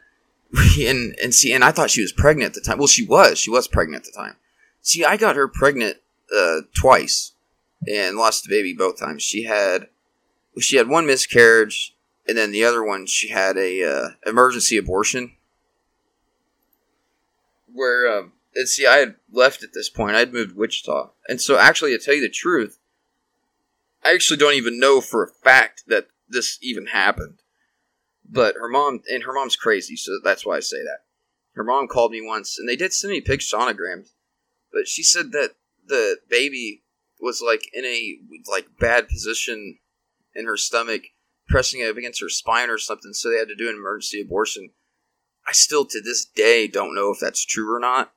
and 0.79 1.17
and 1.23 1.35
see 1.35 1.53
and 1.53 1.65
I 1.65 1.73
thought 1.73 1.91
she 1.91 2.03
was 2.03 2.13
pregnant 2.13 2.49
at 2.49 2.55
the 2.55 2.61
time. 2.61 2.79
Well 2.79 2.87
she 2.87 3.05
was, 3.05 3.39
she 3.39 3.51
was 3.51 3.69
pregnant 3.69 4.07
at 4.07 4.13
the 4.13 4.19
time. 4.19 4.37
See, 4.83 5.05
I 5.05 5.17
got 5.17 5.37
her 5.37 5.49
pregnant 5.49 5.99
uh 6.37 6.63
twice 6.79 7.33
and 7.87 8.17
lost 8.17 8.45
the 8.45 8.51
baby 8.51 8.75
both 8.75 8.99
times. 8.99 9.23
She 9.23 9.45
had 9.45 9.89
she 10.59 10.77
had 10.77 10.89
one 10.89 11.07
miscarriage, 11.07 11.95
and 12.27 12.37
then 12.37 12.51
the 12.51 12.65
other 12.65 12.83
one 12.83 13.07
she 13.07 13.29
had 13.29 13.57
a 13.57 13.85
uh, 13.85 14.09
emergency 14.27 14.77
abortion. 14.77 15.33
Where 17.73 18.19
um, 18.19 18.33
and 18.59 18.69
see, 18.69 18.87
I 18.87 18.97
had 18.97 19.15
left 19.31 19.63
at 19.63 19.73
this 19.73 19.89
point. 19.89 20.17
I'd 20.17 20.33
moved 20.33 20.51
to 20.51 20.57
Wichita, 20.57 21.11
and 21.29 21.41
so 21.41 21.57
actually, 21.57 21.97
to 21.97 22.05
tell 22.05 22.15
you 22.15 22.21
the 22.21 22.29
truth, 22.29 22.79
I 24.05 24.13
actually 24.13 24.37
don't 24.37 24.55
even 24.55 24.81
know 24.81 25.01
for 25.01 25.23
a 25.23 25.29
fact 25.45 25.85
that 25.87 26.09
this 26.29 26.59
even 26.61 26.87
happened. 26.87 27.39
But 28.29 28.57
her 28.57 28.69
mom 28.69 29.03
and 29.09 29.23
her 29.23 29.33
mom's 29.33 29.55
crazy, 29.55 29.95
so 29.95 30.19
that's 30.23 30.45
why 30.45 30.57
I 30.57 30.61
say 30.61 30.79
that. 30.79 31.05
Her 31.55 31.63
mom 31.63 31.87
called 31.87 32.11
me 32.11 32.21
once, 32.21 32.59
and 32.59 32.69
they 32.69 32.75
did 32.75 32.93
send 32.93 33.13
me 33.13 33.21
pictures 33.21 33.53
sonograms, 33.53 34.09
but 34.73 34.89
she 34.89 35.05
said 35.05 35.31
that 35.33 35.53
the 35.87 36.17
baby 36.29 36.83
was 37.21 37.41
like 37.41 37.63
in 37.73 37.85
a 37.85 38.19
like 38.51 38.67
bad 38.81 39.09
position 39.09 39.79
in 40.35 40.47
her 40.47 40.57
stomach, 40.57 41.03
pressing 41.49 41.83
up 41.83 41.97
against 41.97 42.21
her 42.21 42.29
spine 42.29 42.71
or 42.71 42.79
something, 42.79 43.13
so 43.13 43.31
they 43.31 43.39
had 43.39 43.49
to 43.49 43.57
do 43.57 43.69
an 43.69 43.77
emergency 43.77 44.21
abortion. 44.21 44.71
I 45.47 45.53
still 45.53 45.85
to 45.87 46.01
this 46.01 46.25
day 46.25 46.67
don't 46.67 46.95
know 46.95 47.11
if 47.13 47.21
that's 47.21 47.45
true 47.45 47.73
or 47.73 47.79
not. 47.79 48.13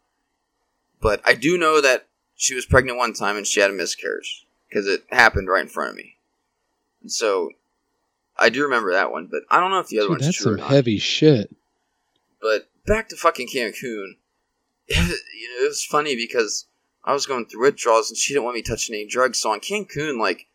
But 1.02 1.22
I 1.26 1.34
do 1.34 1.58
know 1.58 1.82
that 1.82 2.08
she 2.36 2.56
was 2.56 2.66
pregnant 2.66 2.98
one 2.98 3.14
time 3.14 3.38
and 3.38 3.46
she 3.46 3.60
had 3.60 3.70
a 3.70 3.74
miscarriage 3.74 4.46
because 4.70 4.88
it 4.88 5.04
happened 5.10 5.48
right 5.48 5.62
in 5.64 5.68
front 5.68 5.92
of 5.92 5.96
me. 5.96 6.16
And 7.02 7.12
so 7.12 7.52
I 8.38 8.50
do 8.50 8.64
remember 8.64 8.94
that 8.94 9.12
one, 9.12 9.28
but 9.30 9.44
I 9.50 9.60
don't 9.60 9.72
know 9.72 9.80
if 9.80 9.88
the 9.88 10.00
other 10.00 10.06
Dude, 10.06 10.12
one's 10.12 10.26
that's 10.26 10.38
true 10.38 10.44
some 10.44 10.54
or 10.54 10.58
not. 10.58 10.70
heavy 10.70 10.98
shit. 11.00 11.56
But 12.42 12.70
back 12.86 13.10
to 13.10 13.16
fucking 13.16 13.48
Cancun. 13.48 14.16
you 14.88 14.96
know, 14.98 15.66
it 15.66 15.68
was 15.68 15.84
funny 15.84 16.16
because 16.16 16.66
I 17.04 17.14
was 17.14 17.26
going 17.26 17.46
through 17.46 17.62
withdrawals 17.62 18.10
and 18.10 18.18
she 18.18 18.34
didn't 18.34 18.46
want 18.46 18.56
me 18.56 18.62
touching 18.62 18.96
any 18.96 19.08
drugs. 19.08 19.40
So 19.40 19.52
on 19.52 19.60
Cancun, 19.60 20.20
like, 20.20 20.48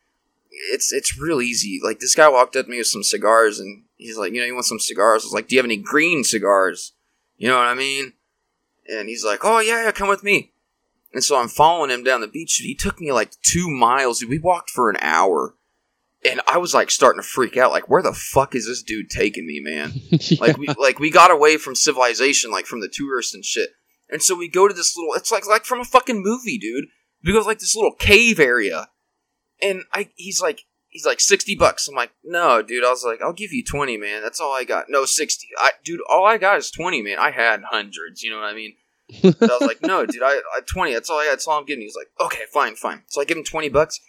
it's 0.73 0.93
it's 0.93 1.19
real 1.21 1.43
easy. 1.43 1.81
Like 1.83 2.01
this 2.01 2.15
guy 2.15 2.29
walked 2.29 2.57
up 2.57 2.65
to 2.67 2.71
me 2.71 2.79
with 2.79 2.87
some 2.87 3.03
cigars 3.03 3.59
and 3.59 3.83
he's 3.97 4.17
like, 4.17 4.33
you 4.33 4.41
know, 4.41 4.47
you 4.47 4.55
want 4.55 4.65
some 4.67 4.81
cigars? 4.81 5.23
I 5.23 5.27
was 5.27 5.33
like, 5.33 5.49
do 5.49 5.55
you 5.55 5.59
have 5.59 5.67
any 5.67 5.77
green 5.77 6.25
cigars? 6.25 6.93
You 7.37 7.49
know 7.49 7.57
what 7.57 7.67
I 7.67 7.75
mean? 7.75 8.15
And 8.89 9.09
he's 9.09 9.25
like, 9.25 9.41
oh 9.45 9.61
yeah, 9.61 9.85
yeah, 9.85 9.93
come 9.93 10.09
with 10.09 10.23
me. 10.23 10.53
And 11.13 11.25
so 11.25 11.41
I'm 11.41 11.49
following 11.49 11.91
him 11.91 12.05
down 12.05 12.21
the 12.21 12.29
beach. 12.29 12.57
He 12.57 12.75
took 12.75 13.01
me 13.01 13.13
like 13.13 13.33
two 13.43 13.71
miles. 13.71 14.25
We 14.25 14.39
walked 14.39 14.71
for 14.71 14.91
an 14.91 14.99
hour. 15.01 15.55
And 16.29 16.41
I 16.49 16.59
was 16.59 16.75
like 16.75 16.91
starting 16.91 17.23
to 17.23 17.27
freak 17.27 17.57
out. 17.57 17.71
Like, 17.71 17.89
where 17.89 18.03
the 18.03 18.13
fuck 18.13 18.55
is 18.55 18.67
this 18.67 18.83
dude 18.83 19.11
taking 19.11 19.47
me, 19.47 19.61
man? 19.61 19.93
Yeah. 19.95 20.39
like 20.41 20.59
we 20.59 20.67
like 20.79 20.99
we 20.99 21.11
got 21.11 21.31
away 21.31 21.57
from 21.57 21.75
civilization, 21.75 22.51
like 22.51 22.67
from 22.67 22.81
the 22.81 22.89
tourists 22.93 23.35
and 23.35 23.45
shit. 23.45 23.71
And 24.11 24.23
so 24.23 24.37
we 24.37 24.49
go 24.49 24.69
to 24.69 24.75
this 24.75 24.97
little 24.97 25.15
it's 25.15 25.31
like 25.31 25.47
like 25.47 25.65
from 25.65 25.81
a 25.81 25.85
fucking 25.85 26.23
movie, 26.23 26.59
dude. 26.59 26.87
We 27.25 27.33
go 27.33 27.41
to 27.41 27.47
like 27.47 27.61
this 27.61 27.77
little 27.77 27.95
cave 27.95 28.41
area. 28.41 28.89
And 29.63 29.85
I 29.93 30.11
he's 30.17 30.43
like 30.43 30.65
he's 30.97 31.07
like 31.07 31.21
sixty 31.21 31.55
bucks. 31.55 31.89
I'm 31.89 31.95
like, 31.95 32.13
no, 32.25 32.63
dude. 32.63 32.85
I 32.85 32.91
was 32.91 33.05
like, 33.05 33.21
I'll 33.21 33.33
give 33.33 33.53
you 33.53 33.63
twenty, 33.63 33.99
man. 33.99 34.23
That's 34.23 34.41
all 34.41 34.53
I 34.53 34.65
got. 34.65 34.87
No, 34.89 35.05
sixty. 35.05 35.49
I 35.59 35.73
dude, 35.85 36.01
all 36.09 36.25
I 36.27 36.39
got 36.39 36.57
is 36.57 36.71
twenty, 36.71 37.03
man. 37.03 37.19
I 37.19 37.31
had 37.31 37.63
hundreds, 37.71 38.23
you 38.23 38.31
know 38.31 38.39
what 38.39 38.47
I 38.47 38.55
mean? 38.55 38.75
But 39.23 39.51
I 39.51 39.59
was 39.61 39.69
like, 39.69 39.83
no, 39.83 40.05
dude, 40.05 40.23
I, 40.23 40.41
I 40.57 40.61
twenty, 40.67 40.95
that's 40.95 41.11
all 41.11 41.19
I 41.19 41.25
had, 41.25 41.33
that's 41.33 41.47
all 41.47 41.59
I'm 41.59 41.67
getting. 41.67 41.83
He's 41.83 41.97
like, 41.97 42.09
okay, 42.21 42.43
fine, 42.53 42.75
fine. 42.75 43.03
So 43.09 43.21
I 43.21 43.25
give 43.25 43.37
him 43.37 43.45
twenty 43.45 43.69
bucks. 43.69 44.01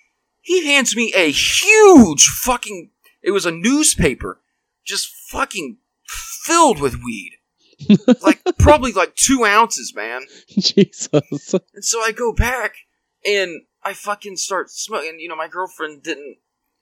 He 0.42 0.66
hands 0.68 0.96
me 0.96 1.14
a 1.16 1.30
huge 1.30 2.26
fucking 2.28 2.92
it 3.22 3.32
was 3.32 3.46
a 3.46 3.52
newspaper 3.52 4.42
just 4.86 5.14
fucking 5.30 5.80
filled 6.08 6.80
with 6.80 7.04
weed. 7.04 7.34
like 8.24 8.42
probably 8.58 8.94
like 8.94 9.16
two 9.16 9.46
ounces, 9.46 9.94
man. 9.94 10.22
Jesus. 10.48 11.54
And 11.54 11.84
so 11.84 12.00
I 12.02 12.12
go 12.12 12.34
back 12.34 12.74
and 13.26 13.62
I 13.84 13.94
fucking 13.94 14.38
start 14.38 14.70
smoking. 14.70 15.20
You 15.20 15.30
know, 15.30 15.36
my 15.36 15.48
girlfriend 15.48 16.04
didn't, 16.04 16.38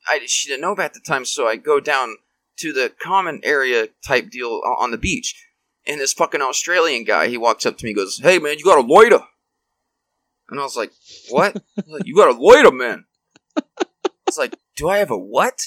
I 0.08 0.20
she 0.26 0.50
didn't 0.50 0.62
know 0.62 0.72
about 0.72 0.94
the 0.94 1.00
time, 1.00 1.26
so 1.26 1.48
I 1.48 1.56
go 1.56 1.80
down 1.80 2.18
to 2.60 2.72
the 2.72 2.92
common 3.02 3.42
area 3.44 3.88
type 4.06 4.30
deal 4.30 4.62
on 4.80 4.92
the 4.92 4.98
beach. 4.98 5.36
And 5.88 6.00
this 6.02 6.14
fucking 6.14 6.42
Australian 6.42 7.04
guy, 7.04 7.28
he 7.28 7.38
walks 7.38 7.66
up 7.66 7.78
to 7.78 7.86
me, 7.86 7.92
and 7.92 7.98
goes, 7.98 8.20
"Hey 8.22 8.40
man, 8.40 8.58
you 8.58 8.66
got 8.66 8.84
a 8.84 8.88
lighter?" 8.94 9.20
And 10.50 10.60
I 10.60 10.64
was 10.64 10.76
like, 10.76 10.92
"What?" 11.30 11.54
He's 11.76 11.88
like, 11.88 12.06
"You 12.06 12.16
got 12.16 12.36
a 12.36 12.40
lighter, 12.40 12.72
man." 12.72 13.06
It's 14.28 14.38
like, 14.38 14.56
"Do 14.76 14.90
I 14.90 14.98
have 14.98 15.12
a 15.12 15.18
what?" 15.18 15.60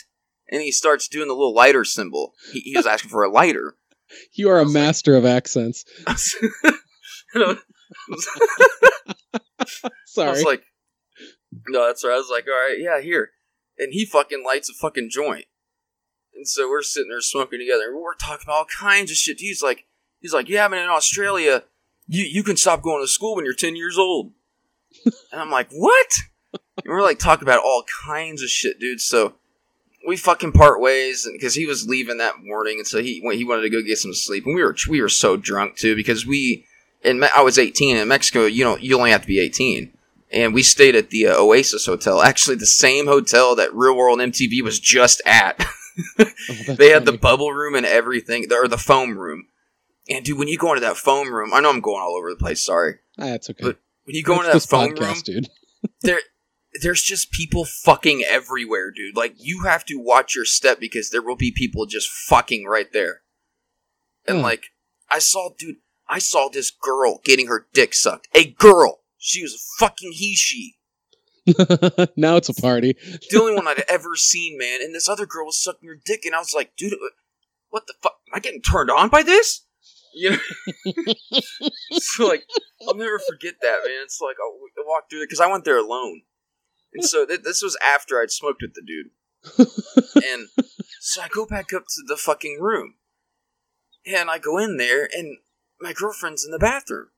And 0.51 0.63
he 0.63 0.73
starts 0.73 1.09
doing 1.09 1.29
the 1.29 1.35
little 1.35 1.55
lighter 1.55 1.85
symbol. 1.85 2.33
He, 2.53 2.61
he 2.61 2.77
was 2.77 2.87
asking 2.87 3.11
for 3.11 3.23
a 3.23 3.31
lighter. 3.31 3.77
You 4.33 4.49
are 4.51 4.59
a 4.59 4.65
was 4.65 4.75
like- 4.75 4.83
master 4.83 5.15
of 5.17 5.25
accents. 5.27 5.85
I 6.07 6.17
I 7.35 7.57
was 10.31 10.43
like, 10.45 10.63
no, 11.69 11.87
that's 11.87 12.05
right. 12.05 12.15
I 12.15 12.17
was 12.17 12.31
like, 12.31 12.47
all 12.47 12.55
right, 12.55 12.77
yeah, 12.79 13.01
here. 13.01 13.31
And 13.79 13.93
he 13.93 14.05
fucking 14.05 14.45
lights 14.45 14.69
a 14.69 14.75
fucking 14.75 15.11
joint. 15.11 15.47
And 16.35 16.47
so 16.47 16.69
we're 16.69 16.83
sitting 16.83 17.11
there 17.11 17.21
smoking 17.21 17.59
together. 17.59 17.95
We're 17.95 18.15
talking 18.15 18.45
about 18.45 18.57
all 18.57 18.67
kinds 18.67 19.11
of 19.11 19.17
shit. 19.17 19.41
He's 19.41 19.63
like, 19.63 19.87
he's 20.21 20.33
like, 20.33 20.49
yeah, 20.49 20.69
man, 20.69 20.85
in 20.85 20.91
Australia, 20.91 21.65
you, 22.07 22.25
you 22.25 22.43
can 22.43 22.57
stop 22.57 22.83
going 22.83 23.03
to 23.03 23.09
school 23.09 23.37
when 23.37 23.45
you're 23.45 23.55
10 23.55 23.77
years 23.77 23.99
old. 23.99 24.33
and 25.05 25.41
I'm 25.41 25.51
like, 25.51 25.69
what? 25.71 26.13
And 26.53 26.87
we're 26.87 27.03
like 27.03 27.19
talking 27.19 27.47
about 27.47 27.63
all 27.63 27.85
kinds 28.07 28.43
of 28.43 28.49
shit, 28.49 28.79
dude. 28.79 29.01
So 29.01 29.35
we 30.07 30.17
fucking 30.17 30.53
part 30.53 30.81
ways 30.81 31.29
because 31.33 31.55
he 31.55 31.67
was 31.67 31.89
leaving 31.89 32.19
that 32.19 32.43
morning, 32.43 32.79
and 32.79 32.87
so 32.87 33.03
he 33.03 33.21
he 33.21 33.45
wanted 33.45 33.63
to 33.63 33.71
go 33.71 33.83
get 33.83 33.99
some 33.99 34.15
sleep, 34.15 34.47
and 34.47 34.55
we 34.55 34.63
were 34.63 34.77
we 34.89 35.03
were 35.03 35.09
so 35.09 35.37
drunk 35.37 35.77
too 35.77 35.97
because 35.97 36.25
we 36.25 36.65
in 37.03 37.23
I 37.23 37.43
was 37.43 37.59
18 37.59 37.97
in 37.97 38.09
Mexico. 38.09 38.47
You 38.47 38.65
know, 38.65 38.77
you 38.77 38.97
only 38.97 39.11
have 39.11 39.23
to 39.23 39.27
be 39.27 39.41
18, 39.41 39.93
and 40.31 40.53
we 40.55 40.63
stayed 40.63 40.95
at 40.95 41.11
the 41.11 41.27
uh, 41.29 41.41
Oasis 41.41 41.87
Hotel, 41.87 42.21
actually 42.23 42.57
the 42.57 42.67
same 42.67 43.07
hotel 43.07 43.55
that 43.57 43.75
Real 43.75 43.97
World 43.97 44.19
MTV 44.19 44.63
was 44.63 44.79
just 44.81 45.21
at. 45.27 45.65
Oh, 46.49 46.75
they 46.77 46.91
had 46.91 47.07
the 47.07 47.13
bubble 47.13 47.53
room 47.53 47.75
and 47.75 47.85
everything, 47.85 48.47
or 48.53 48.69
the 48.69 48.79
foam 48.79 49.19
room. 49.19 49.47
And 50.09 50.25
dude, 50.25 50.39
when 50.39 50.47
you 50.47 50.57
go 50.57 50.69
into 50.69 50.81
that 50.87 50.97
foam 50.97 51.35
room, 51.35 51.53
I 51.53 51.59
know 51.59 51.71
I'm 51.71 51.81
going 51.81 52.01
all 52.01 52.17
over 52.17 52.31
the 52.31 52.37
place. 52.37 52.65
Sorry, 52.65 53.01
Ah, 53.19 53.25
that's 53.27 53.51
okay. 53.51 53.65
but 53.65 53.79
when 54.05 54.15
you 54.15 54.23
go 54.23 54.35
into 54.41 54.53
that 54.53 54.63
foam 54.63 54.93
podcast, 54.95 55.01
room, 55.01 55.23
dude. 55.25 55.49
there 56.03 56.21
there's 56.83 57.03
just 57.03 57.33
people 57.33 57.65
fucking 57.65 58.23
everywhere, 58.29 58.93
dude. 58.93 59.17
Like 59.17 59.35
you 59.39 59.65
have 59.65 59.85
to 59.87 59.97
watch 59.97 60.37
your 60.37 60.45
step 60.45 60.79
because 60.79 61.11
there 61.11 61.21
will 61.21 61.35
be 61.35 61.51
people 61.51 61.85
just 61.85 62.09
fucking 62.09 62.65
right 62.67 62.93
there. 62.93 63.23
And 64.29 64.39
Hmm. 64.39 64.45
like 64.45 64.67
I 65.11 65.19
saw 65.19 65.49
dude, 65.59 65.79
I 66.09 66.21
saw 66.21 66.49
this 66.49 66.71
girl 66.71 67.21
getting 67.25 67.49
her 67.49 67.67
dick 67.75 67.93
sucked. 67.93 68.29
A 68.37 68.45
girl. 68.53 69.01
She 69.19 69.43
was 69.43 69.55
a 69.55 69.85
fucking 69.85 70.13
he 70.13 70.35
she. 70.35 70.77
now 72.17 72.37
it's 72.37 72.49
a 72.49 72.55
party. 72.55 72.97
The 73.31 73.39
only 73.41 73.55
one 73.57 73.67
I'd 73.67 73.85
ever 73.89 74.15
seen, 74.17 74.59
man. 74.59 74.81
And 74.83 74.95
this 74.95 75.09
other 75.09 75.27
girl 75.27 75.47
was 75.47 75.63
sucking 75.63 75.89
her 75.89 75.99
dick 76.03 76.25
and 76.25 76.35
I 76.35 76.39
was 76.39 76.55
like, 76.55 76.77
dude, 76.77 76.95
uh, 76.95 76.97
what 77.71 77.87
the 77.87 77.95
fuck? 78.03 78.19
Am 78.29 78.37
I 78.37 78.41
getting 78.41 78.63
turned 78.63 78.91
on 78.91 79.09
by 79.09 79.23
this? 79.23 79.65
You 80.15 80.31
know? 80.31 80.39
so 81.93 82.27
like 82.27 82.45
I'll 82.87 82.95
never 82.95 83.19
forget 83.19 83.55
that, 83.61 83.81
man. 83.85 84.03
It's 84.05 84.21
like 84.21 84.37
I 84.41 84.83
walked 84.87 85.11
through 85.11 85.23
it 85.23 85.29
because 85.29 85.41
I 85.41 85.51
went 85.51 85.65
there 85.65 85.79
alone, 85.79 86.23
and 86.95 87.05
so 87.05 87.27
th- 87.27 87.43
this 87.43 87.63
was 87.63 87.77
after 87.85 88.21
I'd 88.21 88.31
smoked 88.31 88.63
with 88.63 88.73
the 88.75 88.83
dude, 88.83 89.67
and 90.25 90.49
so 91.01 91.21
I 91.21 91.29
go 91.29 91.47
back 91.47 91.75
up 91.75 91.85
to 91.89 92.03
the 92.07 92.17
fucking 92.17 92.59
room, 92.59 92.95
and 94.07 94.31
I 94.31 94.39
go 94.39 94.57
in 94.57 94.79
there, 94.79 95.09
and 95.13 95.37
my 95.81 95.93
girlfriend's 95.93 96.45
in 96.45 96.53
the 96.53 96.59
bathroom, 96.59 97.09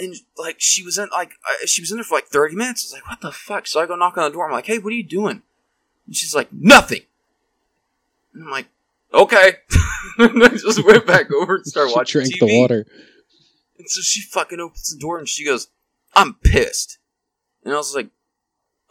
and 0.00 0.14
like 0.36 0.56
she 0.58 0.82
was 0.82 0.98
in 0.98 1.08
like 1.12 1.32
I, 1.44 1.66
she 1.66 1.82
was 1.82 1.90
in 1.90 1.96
there 1.98 2.04
for 2.04 2.14
like 2.16 2.26
thirty 2.28 2.54
minutes. 2.56 2.84
I 2.84 2.86
was 2.86 2.92
like, 3.02 3.08
what 3.10 3.20
the 3.20 3.32
fuck? 3.32 3.66
So 3.66 3.80
I 3.80 3.86
go 3.86 3.96
knock 3.96 4.16
on 4.16 4.24
the 4.24 4.34
door. 4.34 4.46
I'm 4.46 4.52
like, 4.52 4.66
hey, 4.66 4.78
what 4.78 4.92
are 4.92 4.96
you 4.96 5.02
doing? 5.02 5.42
And 6.06 6.16
she's 6.16 6.34
like, 6.34 6.52
nothing. 6.52 7.02
And 8.34 8.44
I'm 8.44 8.50
like, 8.50 8.66
okay. 9.12 9.54
and 10.18 10.42
I 10.44 10.48
just 10.48 10.84
went 10.84 11.06
back 11.06 11.32
over 11.32 11.56
and 11.56 11.66
started 11.66 11.90
She 11.90 11.96
watching 11.96 12.20
drank 12.22 12.34
TV. 12.34 12.40
the 12.40 12.60
water. 12.60 12.86
And 13.78 13.88
so 13.88 14.00
she 14.00 14.20
fucking 14.22 14.60
opens 14.60 14.90
the 14.90 14.98
door 14.98 15.18
and 15.18 15.28
she 15.28 15.44
goes, 15.44 15.68
I'm 16.14 16.34
pissed. 16.34 16.98
And 17.64 17.72
I 17.72 17.76
was 17.76 17.94
like, 17.94 18.08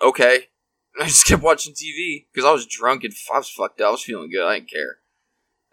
okay. 0.02 0.48
And 0.96 1.04
I 1.04 1.08
just 1.08 1.26
kept 1.28 1.44
watching 1.44 1.74
TV 1.74 2.26
because 2.34 2.46
I 2.48 2.52
was 2.52 2.66
drunk 2.66 3.04
and 3.04 3.14
I 3.34 3.38
was 3.38 3.50
fucked 3.50 3.82
up. 3.82 3.88
I 3.88 3.92
was 3.92 4.04
feeling 4.04 4.30
good. 4.32 4.46
I 4.46 4.56
didn't 4.60 4.72
care. 4.72 4.98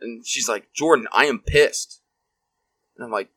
And 0.00 0.26
she's 0.26 0.48
like, 0.48 0.72
Jordan, 0.74 1.06
I 1.12 1.24
am 1.24 1.38
pissed. 1.38 2.00
And 2.96 3.04
I'm 3.04 3.10
like, 3.12 3.30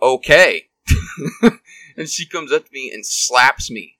okay. 0.00 0.68
and 1.96 2.08
she 2.08 2.26
comes 2.26 2.52
up 2.52 2.64
to 2.64 2.70
me 2.72 2.90
and 2.92 3.04
slaps 3.06 3.70
me. 3.70 3.98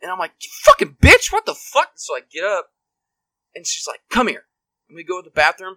And 0.00 0.10
I'm 0.10 0.18
like, 0.18 0.32
you 0.42 0.50
fucking 0.64 0.96
bitch, 1.00 1.32
what 1.32 1.46
the 1.46 1.54
fuck? 1.54 1.92
So 1.96 2.14
I 2.14 2.20
get 2.32 2.44
up 2.44 2.70
and 3.54 3.66
she's 3.66 3.86
like, 3.86 4.00
come 4.10 4.26
here. 4.28 4.44
And 4.88 4.96
we 4.96 5.04
go 5.04 5.20
to 5.20 5.24
the 5.24 5.34
bathroom. 5.34 5.76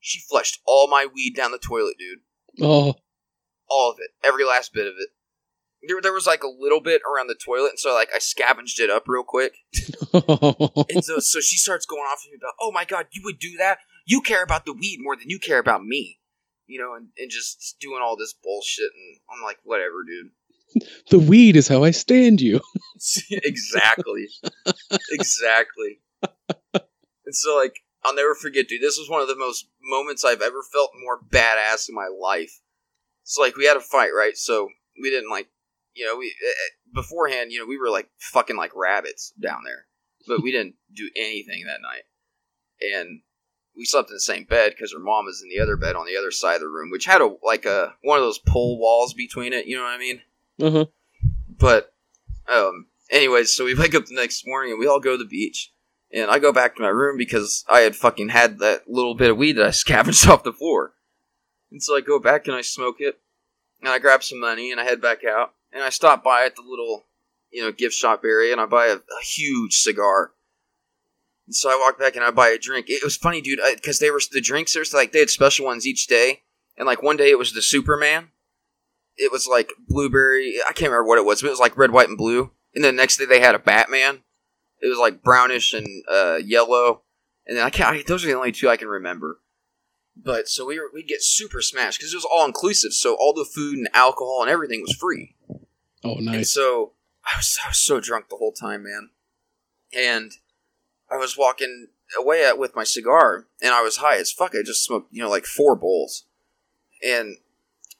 She 0.00 0.20
flushed 0.20 0.60
all 0.66 0.88
my 0.88 1.06
weed 1.12 1.34
down 1.36 1.52
the 1.52 1.58
toilet, 1.58 1.96
dude 1.98 2.20
Oh, 2.60 2.94
all 3.68 3.90
of 3.90 3.98
it, 3.98 4.10
every 4.24 4.44
last 4.44 4.72
bit 4.72 4.86
of 4.86 4.94
it. 4.98 5.08
There, 5.86 6.00
there 6.00 6.12
was 6.12 6.26
like 6.26 6.42
a 6.42 6.48
little 6.48 6.80
bit 6.80 7.02
around 7.02 7.26
the 7.28 7.34
toilet, 7.34 7.70
and 7.70 7.78
so 7.78 7.92
like 7.92 8.08
I 8.14 8.18
scavenged 8.18 8.80
it 8.80 8.90
up 8.90 9.04
real 9.06 9.24
quick. 9.24 9.54
And 10.12 11.04
so, 11.04 11.18
so 11.18 11.40
she 11.40 11.56
starts 11.56 11.84
going 11.84 12.02
off 12.02 12.22
to 12.24 12.30
me 12.30 12.38
about, 12.40 12.54
"Oh 12.60 12.72
my 12.72 12.84
god, 12.84 13.08
you 13.10 13.20
would 13.24 13.38
do 13.38 13.56
that? 13.58 13.78
You 14.06 14.22
care 14.22 14.42
about 14.42 14.64
the 14.64 14.72
weed 14.72 14.98
more 15.02 15.16
than 15.16 15.28
you 15.28 15.38
care 15.38 15.58
about 15.58 15.84
me." 15.84 16.20
You 16.66 16.80
know, 16.80 16.94
and, 16.94 17.08
and 17.18 17.30
just 17.30 17.76
doing 17.80 18.00
all 18.02 18.16
this 18.16 18.34
bullshit. 18.42 18.90
And 18.94 19.18
I'm 19.30 19.44
like, 19.44 19.58
whatever, 19.64 20.04
dude. 20.06 20.30
The 21.10 21.18
weed 21.18 21.56
is 21.56 21.68
how 21.68 21.84
I 21.84 21.92
stand 21.92 22.40
you. 22.40 22.60
exactly. 23.30 24.28
exactly. 25.10 26.00
And 26.74 27.34
so, 27.34 27.56
like, 27.56 27.76
I'll 28.04 28.14
never 28.14 28.34
forget, 28.34 28.68
dude. 28.68 28.82
This 28.82 28.98
was 28.98 29.08
one 29.08 29.22
of 29.22 29.28
the 29.28 29.36
most 29.36 29.68
moments 29.82 30.24
I've 30.24 30.42
ever 30.42 30.62
felt 30.72 30.90
more 31.00 31.20
badass 31.30 31.88
in 31.88 31.94
my 31.94 32.08
life. 32.08 32.60
So, 33.22 33.42
like, 33.42 33.56
we 33.56 33.64
had 33.64 33.76
a 33.76 33.80
fight, 33.80 34.10
right? 34.16 34.36
So 34.36 34.68
we 35.00 35.10
didn't 35.10 35.30
like, 35.30 35.48
you 35.94 36.04
know, 36.04 36.16
we 36.16 36.26
eh, 36.26 36.52
beforehand, 36.92 37.52
you 37.52 37.60
know, 37.60 37.66
we 37.66 37.78
were 37.78 37.90
like 37.90 38.08
fucking 38.18 38.56
like 38.56 38.72
rabbits 38.74 39.32
down 39.42 39.62
there, 39.64 39.86
but 40.26 40.42
we 40.42 40.52
didn't 40.52 40.74
do 40.94 41.10
anything 41.16 41.64
that 41.66 41.80
night. 41.80 42.02
And 42.94 43.20
we 43.76 43.84
slept 43.84 44.10
in 44.10 44.16
the 44.16 44.20
same 44.20 44.44
bed 44.44 44.72
because 44.72 44.92
her 44.92 44.98
mom 44.98 45.26
was 45.26 45.42
in 45.42 45.48
the 45.48 45.62
other 45.62 45.76
bed 45.76 45.96
on 45.96 46.06
the 46.06 46.16
other 46.16 46.30
side 46.30 46.56
of 46.56 46.60
the 46.62 46.68
room, 46.68 46.90
which 46.90 47.04
had 47.04 47.20
a 47.20 47.34
like 47.42 47.64
a 47.64 47.94
one 48.02 48.18
of 48.18 48.24
those 48.24 48.38
pull 48.38 48.78
walls 48.78 49.12
between 49.12 49.52
it. 49.52 49.66
You 49.66 49.76
know 49.76 49.82
what 49.82 49.94
I 49.94 49.98
mean? 49.98 50.22
Huh. 50.60 50.86
But 51.48 51.92
um, 52.48 52.86
anyways, 53.10 53.52
so 53.52 53.64
we 53.64 53.74
wake 53.74 53.94
up 53.94 54.06
the 54.06 54.14
next 54.14 54.46
morning 54.46 54.72
and 54.72 54.80
we 54.80 54.86
all 54.86 55.00
go 55.00 55.16
to 55.16 55.22
the 55.22 55.28
beach. 55.28 55.72
And 56.12 56.30
I 56.30 56.38
go 56.38 56.52
back 56.52 56.76
to 56.76 56.82
my 56.82 56.88
room 56.88 57.16
because 57.18 57.64
I 57.68 57.80
had 57.80 57.96
fucking 57.96 58.28
had 58.28 58.60
that 58.60 58.88
little 58.88 59.14
bit 59.14 59.30
of 59.30 59.36
weed 59.36 59.54
that 59.54 59.66
I 59.66 59.70
scavenged 59.72 60.26
off 60.28 60.44
the 60.44 60.52
floor. 60.52 60.94
And 61.70 61.82
so 61.82 61.96
I 61.96 62.00
go 62.00 62.18
back 62.18 62.46
and 62.46 62.56
I 62.56 62.60
smoke 62.60 62.96
it, 63.00 63.18
and 63.80 63.90
I 63.90 63.98
grab 63.98 64.22
some 64.22 64.40
money 64.40 64.70
and 64.70 64.80
I 64.80 64.84
head 64.84 65.02
back 65.02 65.24
out, 65.24 65.52
and 65.72 65.82
I 65.82 65.90
stop 65.90 66.22
by 66.22 66.44
at 66.46 66.54
the 66.54 66.62
little, 66.62 67.06
you 67.50 67.60
know, 67.60 67.72
gift 67.72 67.94
shop 67.94 68.22
area, 68.24 68.52
and 68.52 68.60
I 68.60 68.66
buy 68.66 68.86
a, 68.86 68.94
a 68.94 69.22
huge 69.22 69.74
cigar. 69.74 70.32
And 71.46 71.54
so 71.54 71.70
I 71.70 71.76
walk 71.76 71.98
back 71.98 72.16
and 72.16 72.24
I 72.24 72.30
buy 72.30 72.48
a 72.48 72.58
drink. 72.58 72.86
It 72.88 73.04
was 73.04 73.16
funny, 73.16 73.40
dude, 73.40 73.60
because 73.74 73.98
they 73.98 74.10
were 74.10 74.20
the 74.32 74.40
drinks. 74.40 74.74
There's 74.74 74.92
like 74.92 75.12
they 75.12 75.20
had 75.20 75.30
special 75.30 75.64
ones 75.66 75.86
each 75.86 76.06
day, 76.06 76.42
and 76.76 76.86
like 76.86 77.02
one 77.02 77.16
day 77.16 77.30
it 77.30 77.38
was 77.38 77.52
the 77.52 77.62
Superman. 77.62 78.28
It 79.16 79.32
was 79.32 79.46
like 79.46 79.72
blueberry. 79.88 80.58
I 80.60 80.72
can't 80.72 80.90
remember 80.90 81.08
what 81.08 81.18
it 81.18 81.24
was, 81.24 81.40
but 81.40 81.48
it 81.48 81.52
was 81.52 81.60
like 81.60 81.76
red, 81.78 81.90
white, 81.92 82.08
and 82.08 82.18
blue. 82.18 82.50
And 82.74 82.84
then 82.84 82.96
the 82.96 83.00
next 83.02 83.16
day 83.16 83.24
they 83.24 83.40
had 83.40 83.54
a 83.54 83.58
Batman. 83.60 84.22
It 84.80 84.88
was 84.88 84.98
like 84.98 85.22
brownish 85.22 85.72
and 85.72 85.86
uh, 86.10 86.36
yellow. 86.44 87.02
And 87.46 87.56
then 87.56 87.64
I 87.64 87.70
can't. 87.70 87.96
I, 87.96 88.02
those 88.06 88.24
are 88.24 88.28
the 88.28 88.36
only 88.36 88.52
two 88.52 88.68
I 88.68 88.76
can 88.76 88.88
remember. 88.88 89.40
But 90.16 90.48
so 90.48 90.66
we 90.66 90.78
were, 90.80 90.90
we 90.92 91.02
get 91.02 91.22
super 91.22 91.62
smashed 91.62 91.98
because 91.98 92.12
it 92.12 92.16
was 92.16 92.26
all 92.30 92.44
inclusive. 92.44 92.92
So 92.92 93.14
all 93.18 93.32
the 93.32 93.44
food 93.44 93.78
and 93.78 93.88
alcohol 93.94 94.40
and 94.42 94.50
everything 94.50 94.80
was 94.82 94.94
free. 94.96 95.34
Oh, 96.04 96.16
And 96.16 96.26
nice. 96.26 96.50
so 96.50 96.92
I 97.24 97.38
was 97.38 97.58
I 97.64 97.68
was 97.68 97.78
so 97.78 98.00
drunk 98.00 98.28
the 98.28 98.36
whole 98.36 98.52
time, 98.52 98.82
man. 98.84 99.10
And 99.94 100.32
I 101.10 101.16
was 101.16 101.36
walking 101.36 101.88
away 102.18 102.44
at, 102.44 102.58
with 102.58 102.76
my 102.76 102.84
cigar, 102.84 103.46
and 103.62 103.72
I 103.72 103.82
was 103.82 103.98
high 103.98 104.16
as 104.16 104.32
fuck. 104.32 104.54
I 104.54 104.62
just 104.64 104.84
smoked, 104.84 105.12
you 105.12 105.22
know, 105.22 105.30
like 105.30 105.44
four 105.44 105.76
bowls, 105.76 106.24
and 107.06 107.36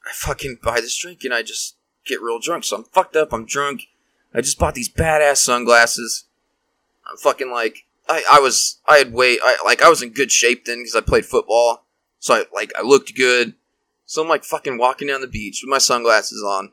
I 0.07 0.13
fucking 0.13 0.59
buy 0.63 0.81
this 0.81 0.97
drink, 0.97 1.21
and 1.25 1.35
I 1.35 1.43
just 1.43 1.77
get 2.07 2.23
real 2.23 2.39
drunk. 2.39 2.65
So 2.65 2.77
I'm 2.77 2.85
fucked 2.85 3.17
up. 3.17 3.33
I'm 3.33 3.47
drunk. 3.47 3.83
I 4.35 4.41
just 4.41 4.59
bought 4.59 4.75
these 4.75 4.93
badass 4.93 5.39
sunglasses. 5.39 6.25
I'm 7.09 7.17
fucking 7.17 7.51
like 7.51 7.87
I, 8.09 8.25
I 8.33 8.41
was 8.41 8.81
I 8.87 8.99
had 8.99 9.13
weight 9.13 9.41
I 9.43 9.57
like 9.65 9.83
I 9.83 9.89
was 9.89 10.03
in 10.03 10.11
good 10.11 10.33
shape 10.33 10.65
then 10.65 10.79
because 10.79 10.97
I 10.97 11.01
played 11.01 11.25
football. 11.25 11.85
So 12.19 12.35
I 12.35 12.45
like 12.53 12.73
I 12.77 12.83
looked 12.83 13.17
good. 13.17 13.55
So 14.05 14.23
I'm 14.23 14.29
like 14.29 14.45
fucking 14.45 14.79
walking 14.79 15.09
down 15.09 15.21
the 15.21 15.27
beach 15.27 15.63
with 15.63 15.71
my 15.71 15.79
sunglasses 15.79 16.43
on, 16.43 16.73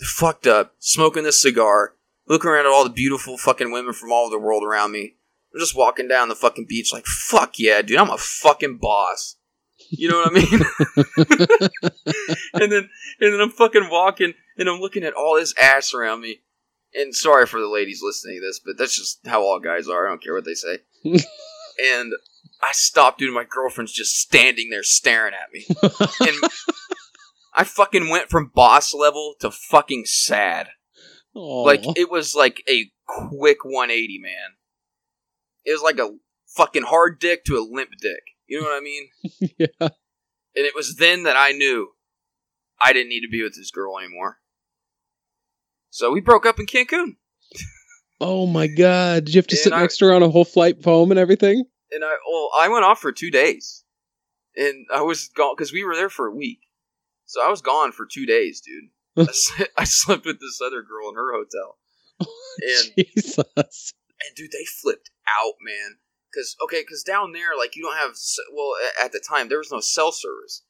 fucked 0.00 0.46
up, 0.46 0.74
smoking 0.80 1.22
this 1.22 1.40
cigar, 1.40 1.94
looking 2.26 2.50
around 2.50 2.66
at 2.66 2.72
all 2.72 2.82
the 2.82 2.90
beautiful 2.90 3.38
fucking 3.38 3.70
women 3.70 3.92
from 3.92 4.10
all 4.10 4.26
over 4.26 4.34
the 4.34 4.40
world 4.40 4.64
around 4.64 4.90
me. 4.90 5.14
I'm 5.54 5.60
just 5.60 5.76
walking 5.76 6.08
down 6.08 6.28
the 6.28 6.34
fucking 6.34 6.66
beach 6.68 6.92
like 6.92 7.06
fuck 7.06 7.58
yeah, 7.58 7.80
dude, 7.82 7.98
I'm 7.98 8.10
a 8.10 8.18
fucking 8.18 8.78
boss. 8.78 9.36
You 9.90 10.08
know 10.08 10.18
what 10.18 10.30
I 10.30 10.34
mean? 10.34 10.60
and 12.54 12.72
then 12.72 12.88
and 13.20 13.32
then 13.32 13.40
I'm 13.40 13.50
fucking 13.50 13.88
walking 13.90 14.34
and 14.58 14.68
I'm 14.68 14.80
looking 14.80 15.04
at 15.04 15.14
all 15.14 15.36
this 15.36 15.54
ass 15.60 15.94
around 15.94 16.20
me. 16.20 16.40
And 16.94 17.14
sorry 17.14 17.46
for 17.46 17.60
the 17.60 17.68
ladies 17.68 18.00
listening 18.02 18.40
to 18.40 18.46
this, 18.46 18.60
but 18.64 18.78
that's 18.78 18.96
just 18.96 19.26
how 19.26 19.42
all 19.42 19.60
guys 19.60 19.88
are. 19.88 20.06
I 20.06 20.10
don't 20.10 20.22
care 20.22 20.34
what 20.34 20.44
they 20.44 20.54
say. 20.54 20.78
and 21.04 22.12
I 22.62 22.72
stopped, 22.72 23.18
dude. 23.18 23.34
My 23.34 23.44
girlfriend's 23.48 23.92
just 23.92 24.16
standing 24.16 24.70
there 24.70 24.84
staring 24.84 25.34
at 25.34 25.52
me. 25.52 25.66
And 26.26 26.50
I 27.56 27.64
fucking 27.64 28.08
went 28.10 28.30
from 28.30 28.50
boss 28.54 28.94
level 28.94 29.34
to 29.40 29.50
fucking 29.50 30.06
sad. 30.06 30.68
Aw. 31.34 31.62
Like 31.62 31.84
it 31.96 32.10
was 32.10 32.34
like 32.34 32.62
a 32.68 32.90
quick 33.06 33.64
180, 33.64 34.18
man. 34.20 34.56
It 35.64 35.72
was 35.72 35.82
like 35.82 35.98
a 35.98 36.14
fucking 36.56 36.82
hard 36.84 37.18
dick 37.20 37.44
to 37.44 37.56
a 37.56 37.66
limp 37.68 37.90
dick. 38.00 38.22
You 38.46 38.60
know 38.60 38.66
what 38.68 38.76
I 38.76 38.80
mean? 38.80 39.08
yeah. 39.58 39.66
And 39.80 40.64
it 40.66 40.74
was 40.74 40.96
then 40.96 41.22
that 41.24 41.36
I 41.36 41.52
knew 41.52 41.90
I 42.80 42.92
didn't 42.92 43.08
need 43.08 43.22
to 43.22 43.28
be 43.30 43.42
with 43.42 43.56
this 43.56 43.70
girl 43.70 43.98
anymore. 43.98 44.38
So 45.90 46.10
we 46.10 46.20
broke 46.20 46.46
up 46.46 46.58
in 46.58 46.66
Cancun. 46.66 47.16
Oh 48.20 48.46
my 48.46 48.66
god! 48.68 49.24
Did 49.24 49.34
you 49.34 49.38
have 49.38 49.46
to 49.48 49.54
And 49.56 49.60
sit 49.62 49.72
I- 49.72 49.80
next 49.80 49.98
to 49.98 50.06
her 50.06 50.14
on 50.14 50.22
a 50.22 50.28
whole 50.30 50.44
flight 50.44 50.82
home 50.84 51.10
and 51.10 51.18
everything? 51.18 51.64
And 51.90 52.04
I 52.04 52.16
well, 52.30 52.50
I 52.58 52.68
went 52.68 52.84
off 52.84 53.00
for 53.00 53.12
two 53.12 53.30
days. 53.30 53.84
And 54.56 54.86
I 54.94 55.02
was 55.02 55.28
gone 55.34 55.54
because 55.56 55.72
we 55.72 55.82
were 55.84 55.96
there 55.96 56.08
for 56.10 56.26
a 56.28 56.34
week. 56.34 56.60
So 57.26 57.44
I 57.44 57.48
was 57.50 57.60
gone 57.60 57.90
for 57.90 58.06
two 58.06 58.24
days, 58.24 58.60
dude. 58.60 59.28
I 59.76 59.84
slept 59.84 60.26
with 60.26 60.38
this 60.40 60.60
other 60.64 60.82
girl 60.82 61.08
in 61.08 61.16
her 61.16 61.32
hotel. 61.32 61.78
And 62.60 63.06
Jesus. 63.16 63.36
and 63.56 64.36
dude, 64.36 64.52
they 64.52 64.64
flipped 64.80 65.10
out, 65.28 65.54
man. 65.62 65.96
Because 66.30 66.56
okay, 66.64 66.82
because 66.82 67.02
down 67.02 67.32
there, 67.32 67.56
like 67.56 67.76
you 67.76 67.82
don't 67.82 67.96
have 67.96 68.16
well, 68.52 68.72
at 69.02 69.12
the 69.12 69.20
time 69.26 69.48
there 69.48 69.58
was 69.58 69.70
no 69.70 69.80
cell 69.80 70.10
service, 70.12 70.62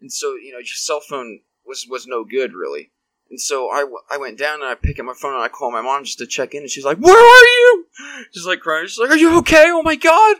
and 0.00 0.10
so 0.12 0.34
you 0.34 0.52
know 0.52 0.58
your 0.58 0.66
cell 0.66 1.00
phone 1.00 1.40
was 1.66 1.86
was 1.88 2.06
no 2.06 2.24
good 2.24 2.52
really. 2.54 2.90
And 3.30 3.40
so 3.40 3.70
I, 3.70 3.80
w- 3.80 3.98
I 4.10 4.18
went 4.18 4.38
down 4.38 4.60
and 4.60 4.64
I 4.68 4.74
pick 4.74 4.98
up 5.00 5.06
my 5.06 5.14
phone 5.14 5.32
and 5.34 5.42
I 5.42 5.48
call 5.48 5.72
my 5.72 5.80
mom 5.80 6.04
just 6.04 6.18
to 6.18 6.26
check 6.26 6.54
in, 6.54 6.60
and 6.60 6.70
she's 6.70 6.84
like, 6.84 6.98
"Where 6.98 7.16
are 7.16 7.44
you?" 7.46 7.86
She's 8.32 8.46
like 8.46 8.60
crying. 8.60 8.86
She's 8.86 8.98
like, 8.98 9.10
"Are 9.10 9.16
you 9.16 9.38
okay? 9.38 9.64
Oh 9.68 9.82
my 9.82 9.96
god!" 9.96 10.36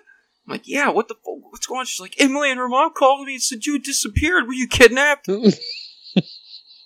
I'm 0.47 0.53
like, 0.53 0.67
"Yeah. 0.69 0.91
What 0.91 1.09
the 1.09 1.15
fu- 1.15 1.43
what's 1.51 1.67
going 1.67 1.81
on?" 1.81 1.87
She's 1.87 2.01
like, 2.01 2.15
"Emily 2.19 2.51
and 2.51 2.59
her 2.59 2.69
mom 2.69 2.93
called 2.95 3.27
me 3.27 3.35
and 3.35 3.43
said 3.43 3.65
you 3.67 3.79
disappeared. 3.79 4.47
Were 4.47 4.53
you 4.53 4.69
kidnapped?" 4.69 5.29
I 6.17 6.23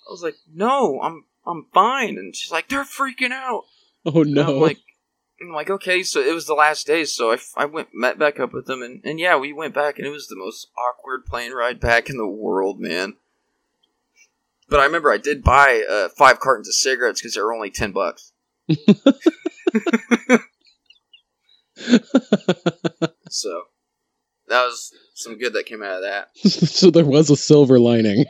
was 0.09 0.23
like, 0.23 0.35
"No, 0.53 0.99
I'm 1.01 1.25
I'm 1.45 1.67
fine." 1.73 2.17
And 2.17 2.35
she's 2.35 2.51
like, 2.51 2.67
"They're 2.69 2.83
freaking 2.83 3.31
out." 3.31 3.63
oh 4.05 4.21
And 4.21 4.33
no! 4.33 4.55
I'm 4.55 4.61
like, 4.61 4.79
I'm 5.41 5.51
like, 5.51 5.69
okay, 5.69 6.03
so 6.03 6.19
it 6.19 6.33
was 6.33 6.45
the 6.45 6.53
last 6.53 6.85
day, 6.85 7.05
so 7.05 7.31
I, 7.31 7.37
I 7.55 7.65
went 7.65 7.89
met 7.93 8.19
back 8.19 8.39
up 8.39 8.53
with 8.53 8.65
them, 8.65 8.81
and, 8.81 9.01
and 9.05 9.19
yeah, 9.19 9.37
we 9.37 9.53
went 9.53 9.73
back, 9.73 9.97
and 9.97 10.05
it 10.05 10.11
was 10.11 10.27
the 10.27 10.35
most 10.35 10.67
awkward 10.77 11.25
plane 11.25 11.53
ride 11.53 11.79
back 11.79 12.09
in 12.09 12.17
the 12.17 12.27
world, 12.27 12.79
man. 12.79 13.15
But 14.67 14.79
I 14.79 14.85
remember 14.85 15.11
I 15.11 15.17
did 15.17 15.43
buy 15.43 15.83
uh, 15.89 16.09
five 16.09 16.39
cartons 16.39 16.67
of 16.67 16.75
cigarettes 16.75 17.21
because 17.21 17.33
they 17.33 17.41
were 17.41 17.53
only 17.53 17.71
ten 17.71 17.91
bucks. 17.91 18.33
So 23.29 23.63
that 24.47 24.65
was 24.65 24.91
some 25.13 25.37
good 25.37 25.53
that 25.53 25.65
came 25.65 25.83
out 25.83 25.97
of 25.97 26.01
that. 26.01 26.29
so 26.49 26.91
there 26.91 27.05
was 27.05 27.29
a 27.29 27.37
silver 27.37 27.79
lining. 27.79 28.25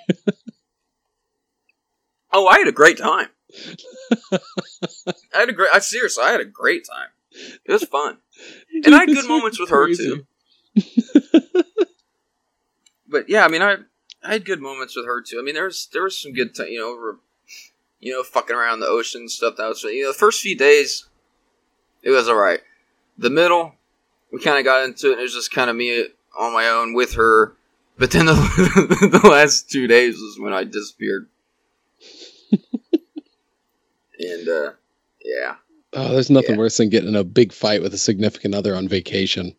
Oh, 2.31 2.47
I 2.47 2.59
had 2.59 2.67
a 2.67 2.73
great 2.73 2.97
time. 2.97 3.29
I 4.31 4.39
had 5.33 5.49
a 5.49 5.53
great. 5.53 5.69
I 5.73 5.79
seriously, 5.79 6.23
I 6.23 6.31
had 6.31 6.41
a 6.41 6.45
great 6.45 6.85
time. 6.85 7.09
It 7.65 7.71
was 7.71 7.83
fun. 7.83 8.17
And 8.85 8.95
I 8.95 8.99
had 8.99 9.09
good 9.09 9.27
moments 9.27 9.59
with 9.59 9.69
her 9.69 9.93
too. 9.93 10.25
But 13.09 13.27
yeah, 13.27 13.43
I 13.43 13.47
mean, 13.47 13.61
I 13.61 13.77
I 14.23 14.33
had 14.33 14.45
good 14.45 14.61
moments 14.61 14.95
with 14.95 15.05
her 15.05 15.21
too. 15.21 15.39
I 15.39 15.43
mean, 15.43 15.55
there 15.55 15.65
was 15.65 15.89
there 15.91 16.03
was 16.03 16.17
some 16.17 16.33
good, 16.33 16.55
time, 16.55 16.67
you 16.67 16.79
know, 16.79 16.93
re, 16.93 17.13
you 17.99 18.13
know, 18.13 18.23
fucking 18.23 18.55
around 18.55 18.79
the 18.79 18.87
ocean 18.87 19.21
and 19.21 19.31
stuff. 19.31 19.55
That 19.57 19.67
was 19.67 19.83
you 19.83 20.03
know, 20.03 20.09
the 20.09 20.17
first 20.17 20.41
few 20.41 20.55
days, 20.55 21.07
it 22.03 22.11
was 22.11 22.29
all 22.29 22.35
right. 22.35 22.61
The 23.17 23.29
middle, 23.29 23.73
we 24.31 24.39
kind 24.39 24.59
of 24.59 24.63
got 24.63 24.85
into 24.85 25.07
it. 25.07 25.13
and 25.13 25.19
It 25.19 25.23
was 25.23 25.33
just 25.33 25.51
kind 25.51 25.69
of 25.69 25.75
me 25.75 26.05
on 26.37 26.53
my 26.53 26.67
own 26.67 26.93
with 26.93 27.15
her. 27.15 27.55
But 27.97 28.11
then 28.11 28.27
the, 28.27 29.09
the 29.21 29.27
last 29.27 29.69
two 29.69 29.87
days 29.87 30.15
was 30.15 30.39
when 30.39 30.53
I 30.53 30.63
disappeared. 30.63 31.27
And 34.19 34.47
uh 34.49 34.71
yeah. 35.23 35.55
Oh, 35.93 36.13
there's 36.13 36.29
nothing 36.29 36.51
Yeah. 36.51 36.57
worse 36.57 36.77
than 36.77 36.89
getting 36.89 37.09
in 37.09 37.15
a 37.15 37.23
big 37.23 37.51
fight 37.51 37.81
with 37.81 37.93
a 37.93 37.97
significant 37.97 38.53
other 38.53 38.75
on 38.75 38.87
vacation. 38.87 39.55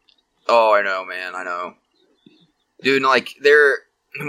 Oh, 0.49 0.73
I 0.75 0.83
know, 0.83 1.05
man. 1.05 1.35
I 1.35 1.43
know, 1.45 1.75
dude. 2.83 2.97
and, 2.97 3.05
Like 3.07 3.31
they're 3.43 3.79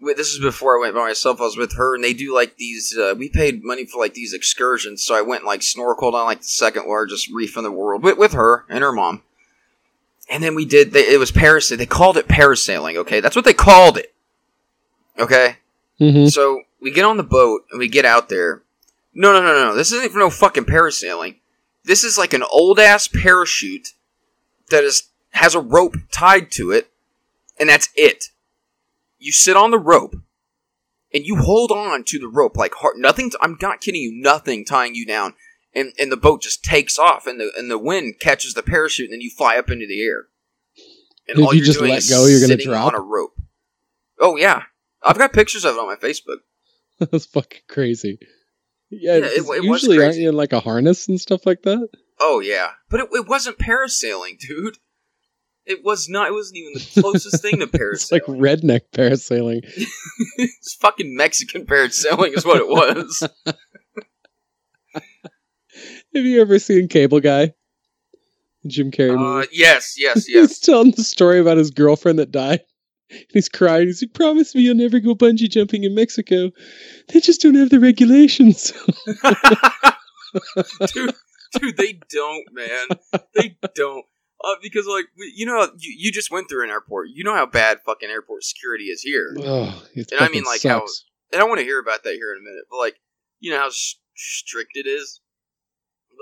when 0.00 0.16
this 0.16 0.28
is 0.28 0.38
before 0.40 0.76
I 0.78 0.80
went 0.80 0.94
by 0.94 1.06
myself. 1.08 1.40
I 1.40 1.44
was 1.44 1.56
with 1.56 1.76
her, 1.76 1.94
and 1.94 2.02
they 2.02 2.12
do 2.14 2.34
like 2.34 2.56
these. 2.56 2.96
Uh, 2.96 3.14
we 3.16 3.28
paid 3.28 3.62
money 3.64 3.84
for 3.86 3.98
like 4.00 4.14
these 4.14 4.32
excursions, 4.32 5.02
so 5.02 5.14
I 5.14 5.20
went 5.22 5.42
and, 5.42 5.48
like 5.48 5.60
snorkeled 5.60 6.14
on 6.14 6.24
like 6.26 6.40
the 6.40 6.46
second 6.46 6.86
largest 6.88 7.28
reef 7.30 7.56
in 7.56 7.64
the 7.64 7.70
world 7.72 8.02
with, 8.02 8.18
with 8.18 8.32
her 8.32 8.64
and 8.68 8.82
her 8.82 8.92
mom. 8.92 9.22
And 10.28 10.42
then 10.44 10.54
we 10.54 10.64
did. 10.64 10.92
They, 10.92 11.12
it 11.12 11.18
was 11.18 11.32
parasailing. 11.32 11.78
They 11.78 11.86
called 11.86 12.16
it 12.16 12.28
parasailing. 12.28 12.96
Okay, 12.96 13.20
that's 13.20 13.36
what 13.36 13.44
they 13.44 13.52
called 13.54 13.98
it. 13.98 14.14
Okay, 15.18 15.56
hmm 15.98 16.26
so 16.26 16.62
we 16.80 16.90
get 16.92 17.04
on 17.04 17.16
the 17.18 17.22
boat 17.22 17.64
and 17.70 17.78
we 17.78 17.88
get 17.88 18.04
out 18.04 18.28
there. 18.28 18.62
No, 19.12 19.32
no, 19.32 19.40
no, 19.42 19.52
no. 19.70 19.74
This 19.74 19.92
isn't 19.92 20.12
for 20.12 20.18
no 20.18 20.30
fucking 20.30 20.64
parasailing. 20.64 21.36
This 21.84 22.04
is 22.04 22.16
like 22.18 22.32
an 22.32 22.42
old 22.42 22.78
ass 22.78 23.08
parachute 23.08 23.88
that 24.70 24.84
is 24.84 25.04
has 25.32 25.54
a 25.54 25.60
rope 25.60 25.96
tied 26.12 26.50
to 26.52 26.70
it, 26.70 26.90
and 27.58 27.68
that's 27.68 27.88
it. 27.96 28.26
You 29.18 29.32
sit 29.32 29.56
on 29.56 29.70
the 29.70 29.78
rope 29.78 30.14
and 31.12 31.24
you 31.24 31.36
hold 31.36 31.70
on 31.72 32.04
to 32.04 32.18
the 32.18 32.28
rope 32.28 32.56
like 32.56 32.74
hard. 32.74 32.96
Nothing. 32.96 33.32
I'm 33.40 33.56
not 33.60 33.80
kidding 33.80 34.00
you. 34.00 34.12
Nothing 34.14 34.64
tying 34.64 34.94
you 34.94 35.06
down, 35.06 35.34
and 35.74 35.92
and 35.98 36.12
the 36.12 36.16
boat 36.16 36.42
just 36.42 36.62
takes 36.62 36.98
off, 36.98 37.26
and 37.26 37.40
the 37.40 37.50
and 37.56 37.70
the 37.70 37.78
wind 37.78 38.20
catches 38.20 38.54
the 38.54 38.62
parachute, 38.62 39.06
and 39.06 39.14
then 39.14 39.20
you 39.20 39.30
fly 39.30 39.56
up 39.56 39.70
into 39.70 39.86
the 39.86 40.02
air. 40.02 40.26
And 41.28 41.38
If 41.38 41.54
you 41.54 41.64
just 41.64 41.80
let 41.80 42.02
go, 42.08 42.26
you're 42.26 42.40
gonna 42.40 42.56
drop? 42.56 42.92
on 42.92 42.94
a 42.94 43.00
rope. 43.00 43.34
Oh 44.18 44.36
yeah, 44.36 44.64
I've 45.02 45.18
got 45.18 45.32
pictures 45.32 45.64
of 45.64 45.76
it 45.76 45.78
on 45.78 45.86
my 45.86 45.96
Facebook. 45.96 46.38
That's 46.98 47.26
fucking 47.26 47.62
crazy. 47.68 48.18
Yeah, 48.90 49.16
Yeah, 49.16 49.24
it- 49.26 49.32
it 49.38 49.44
was 49.46 49.82
usually 49.82 50.04
aren't 50.04 50.16
you 50.18 50.28
in 50.28 50.34
like 50.36 50.52
a 50.52 50.60
harness 50.60 51.08
and 51.08 51.20
stuff 51.20 51.46
like 51.46 51.62
that? 51.62 51.88
Oh 52.20 52.40
yeah, 52.40 52.70
but 52.88 53.00
it, 53.00 53.08
it 53.12 53.26
wasn't 53.28 53.58
parasailing, 53.58 54.38
dude. 54.38 54.76
It 55.66 55.84
was 55.84 56.08
not. 56.08 56.28
It 56.28 56.32
wasn't 56.32 56.56
even 56.58 56.72
the 56.74 57.00
closest 57.00 57.40
thing 57.42 57.60
to 57.60 57.66
parasailing. 57.66 57.92
It's 57.92 58.12
like 58.12 58.24
redneck 58.24 58.80
parasailing. 58.92 59.60
it's 60.38 60.74
fucking 60.80 61.14
Mexican 61.16 61.64
parasailing, 61.66 62.36
is 62.36 62.44
what 62.44 62.56
it 62.58 62.66
was. 62.68 63.22
Have 66.14 66.24
you 66.24 66.40
ever 66.40 66.58
seen 66.58 66.88
Cable 66.88 67.20
Guy? 67.20 67.54
Jim 68.66 68.90
Carrey 68.90 69.42
Uh, 69.42 69.46
yes, 69.52 69.94
yes, 69.96 70.28
yes. 70.28 70.48
He's 70.50 70.58
telling 70.58 70.90
the 70.90 71.04
story 71.04 71.38
about 71.38 71.56
his 71.56 71.70
girlfriend 71.70 72.18
that 72.18 72.30
died. 72.32 72.60
He's 73.30 73.48
crying. 73.48 73.86
He's 73.86 74.02
like, 74.02 74.14
"Promise 74.14 74.54
me 74.54 74.62
you'll 74.62 74.74
never 74.76 75.00
go 75.00 75.14
bungee 75.14 75.48
jumping 75.50 75.84
in 75.84 75.94
Mexico. 75.94 76.50
They 77.08 77.20
just 77.20 77.40
don't 77.42 77.54
have 77.56 77.70
the 77.70 77.80
regulations." 77.80 78.72
dude, 80.94 81.14
dude, 81.60 81.76
they 81.76 81.98
don't, 82.10 82.44
man. 82.52 82.88
They 83.34 83.56
don't. 83.74 84.04
Uh, 84.42 84.54
because 84.62 84.86
like 84.86 85.04
you 85.36 85.44
know 85.44 85.68
you, 85.78 85.94
you 85.98 86.12
just 86.12 86.30
went 86.30 86.48
through 86.48 86.64
an 86.64 86.70
airport. 86.70 87.08
You 87.12 87.24
know 87.24 87.34
how 87.34 87.46
bad 87.46 87.80
fucking 87.84 88.08
airport 88.08 88.44
security 88.44 88.84
is 88.84 89.02
here. 89.02 89.34
Oh, 89.38 89.84
And 89.96 90.06
I 90.20 90.28
mean, 90.28 90.44
like, 90.44 90.60
how- 90.62 90.80
And 91.32 91.42
I 91.42 91.44
want 91.44 91.58
to 91.58 91.64
hear 91.64 91.78
about 91.78 92.04
that 92.04 92.14
here 92.14 92.32
in 92.32 92.38
a 92.40 92.42
minute. 92.48 92.64
But 92.70 92.78
like, 92.78 92.96
you 93.40 93.50
know 93.50 93.58
how 93.58 93.66
s- 93.66 93.96
strict 94.16 94.72
it 94.74 94.86
is. 94.88 95.20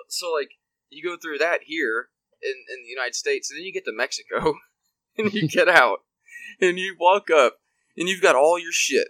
So 0.08 0.32
like, 0.32 0.48
you 0.90 1.02
go 1.08 1.16
through 1.16 1.38
that 1.38 1.60
here 1.64 2.08
in 2.42 2.50
in 2.50 2.82
the 2.82 2.88
United 2.88 3.14
States, 3.14 3.50
and 3.50 3.58
then 3.58 3.64
you 3.64 3.72
get 3.72 3.84
to 3.84 3.92
Mexico, 3.92 4.54
and 5.18 5.32
you 5.32 5.46
get 5.46 5.68
out, 5.68 5.98
and 6.66 6.78
you 6.78 6.96
walk 6.98 7.30
up, 7.30 7.56
and 7.96 8.08
you've 8.08 8.22
got 8.22 8.36
all 8.36 8.58
your 8.58 8.72
shit, 8.72 9.08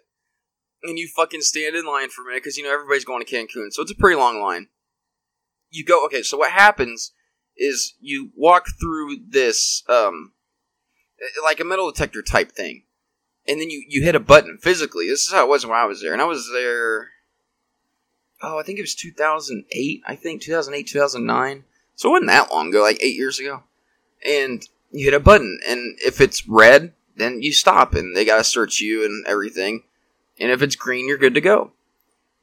and 0.82 0.98
you 0.98 1.08
fucking 1.08 1.42
stand 1.42 1.76
in 1.76 1.86
line 1.86 2.08
for 2.08 2.22
a 2.22 2.24
minute 2.26 2.42
because 2.42 2.56
you 2.56 2.64
know 2.64 2.72
everybody's 2.72 3.04
going 3.04 3.24
to 3.24 3.30
Cancun, 3.30 3.72
so 3.72 3.82
it's 3.82 3.92
a 3.92 3.96
pretty 3.96 4.16
long 4.16 4.40
line. 4.40 4.68
You 5.70 5.84
go 5.84 6.04
okay. 6.06 6.22
So 6.22 6.38
what 6.38 6.52
happens 6.52 7.12
is 7.56 7.94
you 8.00 8.30
walk 8.36 8.66
through 8.80 9.16
this 9.28 9.82
um 9.88 10.32
like 11.42 11.58
a 11.60 11.64
metal 11.64 11.90
detector 11.90 12.22
type 12.22 12.52
thing 12.52 12.84
and 13.48 13.60
then 13.60 13.70
you, 13.70 13.82
you 13.88 14.02
hit 14.02 14.14
a 14.14 14.20
button 14.20 14.58
physically. 14.58 15.08
This 15.08 15.24
is 15.24 15.32
how 15.32 15.44
it 15.44 15.48
was 15.48 15.64
when 15.64 15.76
I 15.76 15.86
was 15.86 16.02
there, 16.02 16.12
and 16.12 16.20
I 16.20 16.26
was 16.26 16.50
there. 16.52 17.08
Oh, 18.42 18.58
I 18.58 18.62
think 18.62 18.78
it 18.78 18.82
was 18.82 18.94
2008. 18.94 20.02
I 20.06 20.14
think 20.14 20.42
2008, 20.42 20.86
2009. 20.86 21.64
So 21.96 22.08
it 22.08 22.12
wasn't 22.12 22.28
that 22.28 22.52
long 22.52 22.68
ago, 22.68 22.82
like 22.82 23.02
eight 23.02 23.16
years 23.16 23.40
ago. 23.40 23.64
And 24.24 24.62
you 24.92 25.06
hit 25.06 25.14
a 25.14 25.20
button, 25.20 25.58
and 25.66 25.98
if 26.04 26.20
it's 26.20 26.46
red, 26.46 26.92
then 27.18 27.42
you 27.42 27.52
stop, 27.52 27.94
and 27.94 28.16
they 28.16 28.24
gotta 28.24 28.44
search 28.44 28.80
you 28.80 29.04
and 29.04 29.26
everything. 29.26 29.84
And 30.40 30.50
if 30.50 30.62
it's 30.62 30.76
green, 30.76 31.08
you're 31.08 31.18
good 31.18 31.34
to 31.34 31.40
go. 31.40 31.72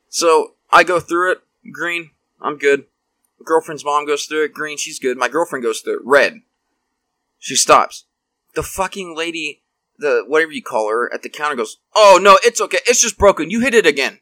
So 0.09 0.55
I 0.71 0.83
go 0.83 0.99
through 0.99 1.33
it, 1.33 1.39
green, 1.71 2.11
I'm 2.41 2.57
good. 2.57 2.85
My 3.39 3.43
Girlfriend's 3.45 3.85
mom 3.85 4.05
goes 4.05 4.25
through 4.25 4.45
it, 4.45 4.53
green, 4.53 4.77
she's 4.77 4.99
good. 4.99 5.17
My 5.17 5.29
girlfriend 5.29 5.63
goes 5.63 5.81
through 5.81 5.97
it, 5.97 6.05
red. 6.05 6.41
She 7.39 7.55
stops. 7.55 8.05
The 8.53 8.63
fucking 8.63 9.15
lady 9.15 9.63
the 9.97 10.23
whatever 10.27 10.51
you 10.51 10.61
call 10.61 10.89
her 10.89 11.13
at 11.13 11.21
the 11.23 11.29
counter 11.29 11.55
goes, 11.55 11.77
"Oh 11.95 12.19
no, 12.21 12.37
it's 12.43 12.61
okay. 12.61 12.79
It's 12.85 13.01
just 13.01 13.17
broken. 13.17 13.49
You 13.49 13.61
hit 13.61 13.73
it 13.73 13.85
again." 13.85 14.19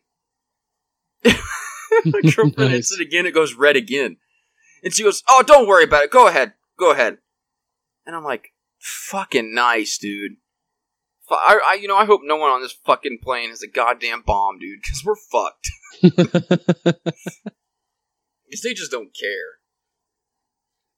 My 1.23 2.21
girlfriend 2.21 2.71
hits 2.71 2.91
it 2.91 3.01
again. 3.01 3.25
It 3.25 3.33
goes 3.33 3.53
red 3.53 3.75
again, 3.75 4.17
and 4.83 4.93
she 4.93 5.03
goes, 5.03 5.23
"Oh, 5.29 5.43
don't 5.45 5.67
worry 5.67 5.83
about 5.83 6.03
it. 6.03 6.11
Go 6.11 6.27
ahead. 6.27 6.53
Go 6.77 6.91
ahead." 6.91 7.17
And 8.05 8.15
I'm 8.15 8.23
like, 8.23 8.53
"Fucking 8.79 9.53
nice, 9.53 9.97
dude." 9.97 10.37
I, 11.29 11.59
I, 11.65 11.73
you 11.81 11.87
know, 11.87 11.97
I 11.97 12.05
hope 12.05 12.21
no 12.23 12.35
one 12.35 12.51
on 12.51 12.61
this 12.61 12.73
fucking 12.85 13.19
plane 13.23 13.49
has 13.49 13.61
a 13.61 13.67
goddamn 13.67 14.23
bomb, 14.25 14.59
dude, 14.59 14.79
because 14.81 15.03
we're 15.03 15.15
fucked. 15.15 15.69
Because 18.53 18.61
they 18.61 18.75
just 18.75 18.91
don't 18.91 19.09
care. 19.19 19.57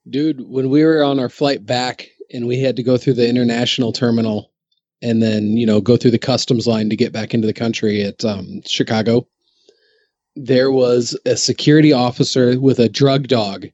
Dude, 0.10 0.42
when 0.46 0.70
we 0.70 0.84
were 0.84 1.02
on 1.06 1.22
our 1.22 1.30
flight 1.30 1.66
back 1.66 2.10
and 2.34 2.48
we 2.48 2.60
had 2.60 2.76
to 2.76 2.84
go 2.84 2.98
through 2.98 3.14
the 3.14 3.30
international 3.30 3.94
terminal 3.94 4.52
and 5.02 5.24
then, 5.24 5.56
you 5.56 5.66
know, 5.66 5.80
go 5.80 5.96
through 5.96 6.12
the 6.12 6.20
customs 6.20 6.68
line 6.68 6.90
to 6.90 6.98
get 6.98 7.14
back 7.14 7.34
into 7.34 7.48
the 7.48 7.54
country 7.54 8.04
at 8.04 8.26
um, 8.26 8.62
Chicago, 8.66 9.26
there 10.36 10.70
was 10.70 11.18
a 11.26 11.38
security 11.38 11.94
officer 11.94 12.60
with 12.60 12.80
a 12.80 12.90
drug 12.90 13.30
dog, 13.30 13.68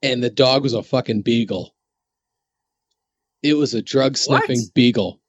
and 0.00 0.22
the 0.22 0.30
dog 0.30 0.62
was 0.62 0.74
a 0.74 0.82
fucking 0.84 1.22
beagle. 1.22 1.74
It 3.42 3.54
was 3.54 3.74
a 3.74 3.82
drug 3.82 4.16
sniffing 4.16 4.62
beagle. 4.72 5.20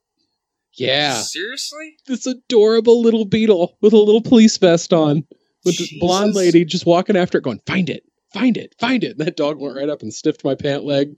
Yeah, 0.80 1.22
Seriously? 1.22 1.96
this 2.08 2.26
adorable 2.26 3.02
little 3.02 3.26
beagle 3.26 3.78
with 3.82 3.94
a 3.94 3.98
little 3.98 4.22
police 4.22 4.58
vest 4.58 4.94
on, 4.94 5.26
with 5.66 5.78
this 5.78 5.94
blonde 6.00 6.36
lady 6.36 6.66
just 6.66 6.86
walking 6.86 7.18
after 7.18 7.38
it, 7.38 7.44
going, 7.44 7.62
"Find 7.66 7.90
it, 7.90 8.04
find 8.34 8.58
it, 8.58 8.76
find 8.80 9.04
it." 9.04 9.18
And 9.18 9.28
that 9.28 9.38
dog 9.38 9.60
went 9.60 9.76
right 9.76 9.90
up 9.90 10.02
and 10.02 10.14
sniffed 10.14 10.44
my 10.44 10.56
pant 10.56 10.86
leg, 10.86 11.16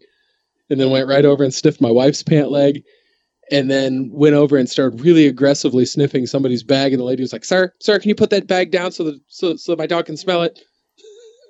and 0.69 0.79
then 0.79 0.89
went 0.89 1.07
right 1.07 1.25
over 1.25 1.43
and 1.43 1.53
sniffed 1.53 1.81
my 1.81 1.91
wife's 1.91 2.23
pant 2.23 2.51
leg, 2.51 2.83
and 3.51 3.69
then 3.69 4.09
went 4.11 4.35
over 4.35 4.57
and 4.57 4.69
started 4.69 5.01
really 5.01 5.27
aggressively 5.27 5.85
sniffing 5.85 6.25
somebody's 6.25 6.63
bag. 6.63 6.93
And 6.93 6.99
the 6.99 7.05
lady 7.05 7.21
was 7.21 7.33
like, 7.33 7.45
"Sir, 7.45 7.71
sir, 7.81 7.99
can 7.99 8.09
you 8.09 8.15
put 8.15 8.31
that 8.31 8.47
bag 8.47 8.71
down 8.71 8.91
so 8.91 9.03
that 9.03 9.19
so 9.27 9.55
so 9.55 9.75
my 9.75 9.85
dog 9.85 10.07
can 10.07 10.17
smell 10.17 10.43
it?" 10.43 10.59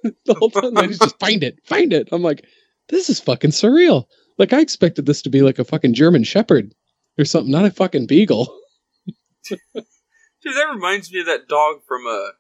the 0.26 0.34
whole 0.34 0.49
time, 0.49 0.74
the 0.74 0.82
lady's 0.82 0.99
just 0.99 1.20
find 1.20 1.43
it, 1.43 1.59
find 1.64 1.93
it. 1.93 2.09
I'm 2.12 2.24
like, 2.24 2.45
this 2.89 3.09
is 3.09 3.20
fucking 3.20 3.51
surreal. 3.51 4.05
Like 4.38 4.51
I 4.51 4.59
expected 4.59 5.05
this 5.05 5.22
to 5.22 5.30
be 5.30 5.41
like 5.41 5.59
a 5.59 5.64
fucking 5.64 5.93
German 5.93 6.24
Shepherd 6.24 6.74
or 7.18 7.26
something, 7.26 7.51
not 7.51 7.66
a 7.66 7.72
fucking 7.72 8.07
beagle. 8.07 8.57
Dude, 9.49 10.55
that 10.55 10.72
reminds 10.74 11.12
me 11.12 11.20
of 11.22 11.26
that 11.28 11.47
dog 11.47 11.84
from 11.88 12.05
a. 12.05 12.32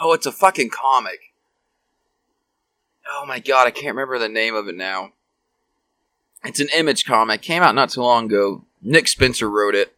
Oh, 0.00 0.12
it's 0.12 0.26
a 0.26 0.32
fucking 0.32 0.70
comic. 0.70 1.20
Oh 3.08 3.24
my 3.26 3.40
god, 3.40 3.66
I 3.66 3.70
can't 3.70 3.94
remember 3.94 4.18
the 4.18 4.28
name 4.28 4.54
of 4.54 4.68
it 4.68 4.76
now. 4.76 5.12
It's 6.44 6.60
an 6.60 6.68
image 6.74 7.04
comic. 7.04 7.42
Came 7.42 7.62
out 7.62 7.74
not 7.74 7.90
too 7.90 8.02
long 8.02 8.26
ago. 8.26 8.64
Nick 8.80 9.06
Spencer 9.06 9.48
wrote 9.48 9.74
it. 9.74 9.94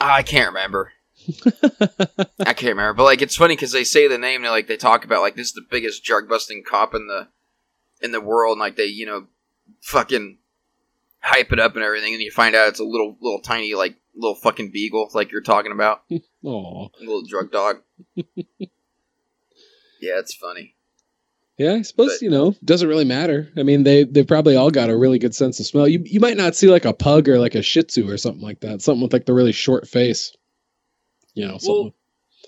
Ah, 0.00 0.14
I 0.14 0.22
can't 0.22 0.48
remember. 0.48 0.92
I 2.40 2.54
can't 2.54 2.62
remember. 2.62 2.94
But 2.94 3.04
like, 3.04 3.22
it's 3.22 3.36
funny 3.36 3.54
because 3.54 3.72
they 3.72 3.84
say 3.84 4.08
the 4.08 4.18
name. 4.18 4.42
They 4.42 4.48
like 4.48 4.66
they 4.66 4.76
talk 4.76 5.04
about 5.04 5.20
like 5.20 5.36
this 5.36 5.48
is 5.48 5.52
the 5.52 5.66
biggest 5.68 6.02
drug 6.02 6.28
busting 6.28 6.64
cop 6.68 6.94
in 6.94 7.06
the 7.06 7.28
in 8.00 8.10
the 8.10 8.20
world. 8.20 8.54
And 8.54 8.60
like 8.60 8.76
they 8.76 8.86
you 8.86 9.06
know 9.06 9.26
fucking 9.80 10.38
hype 11.20 11.52
it 11.52 11.60
up 11.60 11.74
and 11.76 11.84
everything, 11.84 12.14
and 12.14 12.22
you 12.22 12.30
find 12.30 12.54
out 12.54 12.68
it's 12.68 12.80
a 12.80 12.84
little 12.84 13.16
little 13.20 13.40
tiny 13.40 13.74
like 13.74 13.96
little 14.16 14.34
fucking 14.34 14.70
beagle 14.72 15.08
like 15.14 15.30
you're 15.32 15.40
talking 15.42 15.72
about, 15.72 16.02
Aw. 16.44 16.86
a 16.86 17.00
little 17.00 17.22
drug 17.28 17.52
dog. 17.52 17.76
yeah, 18.16 18.24
it's 20.18 20.34
funny. 20.34 20.74
Yeah, 21.58 21.74
I 21.74 21.82
suppose 21.82 22.14
But- 22.18 22.22
you 22.22 22.30
know 22.30 22.54
doesn't 22.64 22.88
really 22.88 23.04
matter. 23.04 23.50
I 23.56 23.62
mean, 23.62 23.82
they 23.82 24.04
they 24.04 24.24
probably 24.24 24.56
all 24.56 24.70
got 24.70 24.88
a 24.90 24.96
really 24.96 25.18
good 25.18 25.34
sense 25.34 25.60
of 25.60 25.66
smell. 25.66 25.86
You 25.86 26.02
you 26.06 26.18
might 26.20 26.36
not 26.38 26.56
see 26.56 26.68
like 26.68 26.86
a 26.86 26.94
pug 26.94 27.28
or 27.28 27.38
like 27.38 27.54
a 27.54 27.62
Shih 27.62 27.82
Tzu 27.82 28.08
or 28.08 28.16
something 28.16 28.42
like 28.42 28.60
that. 28.60 28.80
Something 28.82 29.02
with 29.02 29.12
like 29.12 29.26
the 29.26 29.34
really 29.34 29.52
short 29.52 29.86
face. 29.86 30.34
You 31.34 31.46
know, 31.46 31.58
something. 31.58 31.82
Well, 31.84 31.94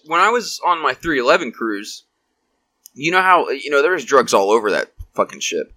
when 0.07 0.21
I 0.21 0.31
was 0.31 0.61
on 0.67 0.83
my 0.83 0.95
311 0.95 1.53
cruise, 1.53 2.05
you 2.95 3.13
know 3.13 3.21
how 3.23 3.51
you 3.51 3.71
know 3.71 3.83
there 3.83 3.93
was 3.93 4.05
drugs 4.05 4.33
all 4.33 4.51
over 4.51 4.71
that 4.71 4.93
fucking 5.15 5.41
ship, 5.41 5.73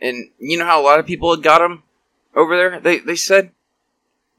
and 0.00 0.30
you 0.38 0.56
know 0.56 0.64
how 0.64 0.80
a 0.80 0.84
lot 0.84 1.00
of 1.00 1.06
people 1.06 1.34
had 1.34 1.42
got 1.42 1.58
them 1.58 1.82
over 2.34 2.56
there. 2.56 2.80
They 2.80 2.98
they 2.98 3.16
said 3.16 3.50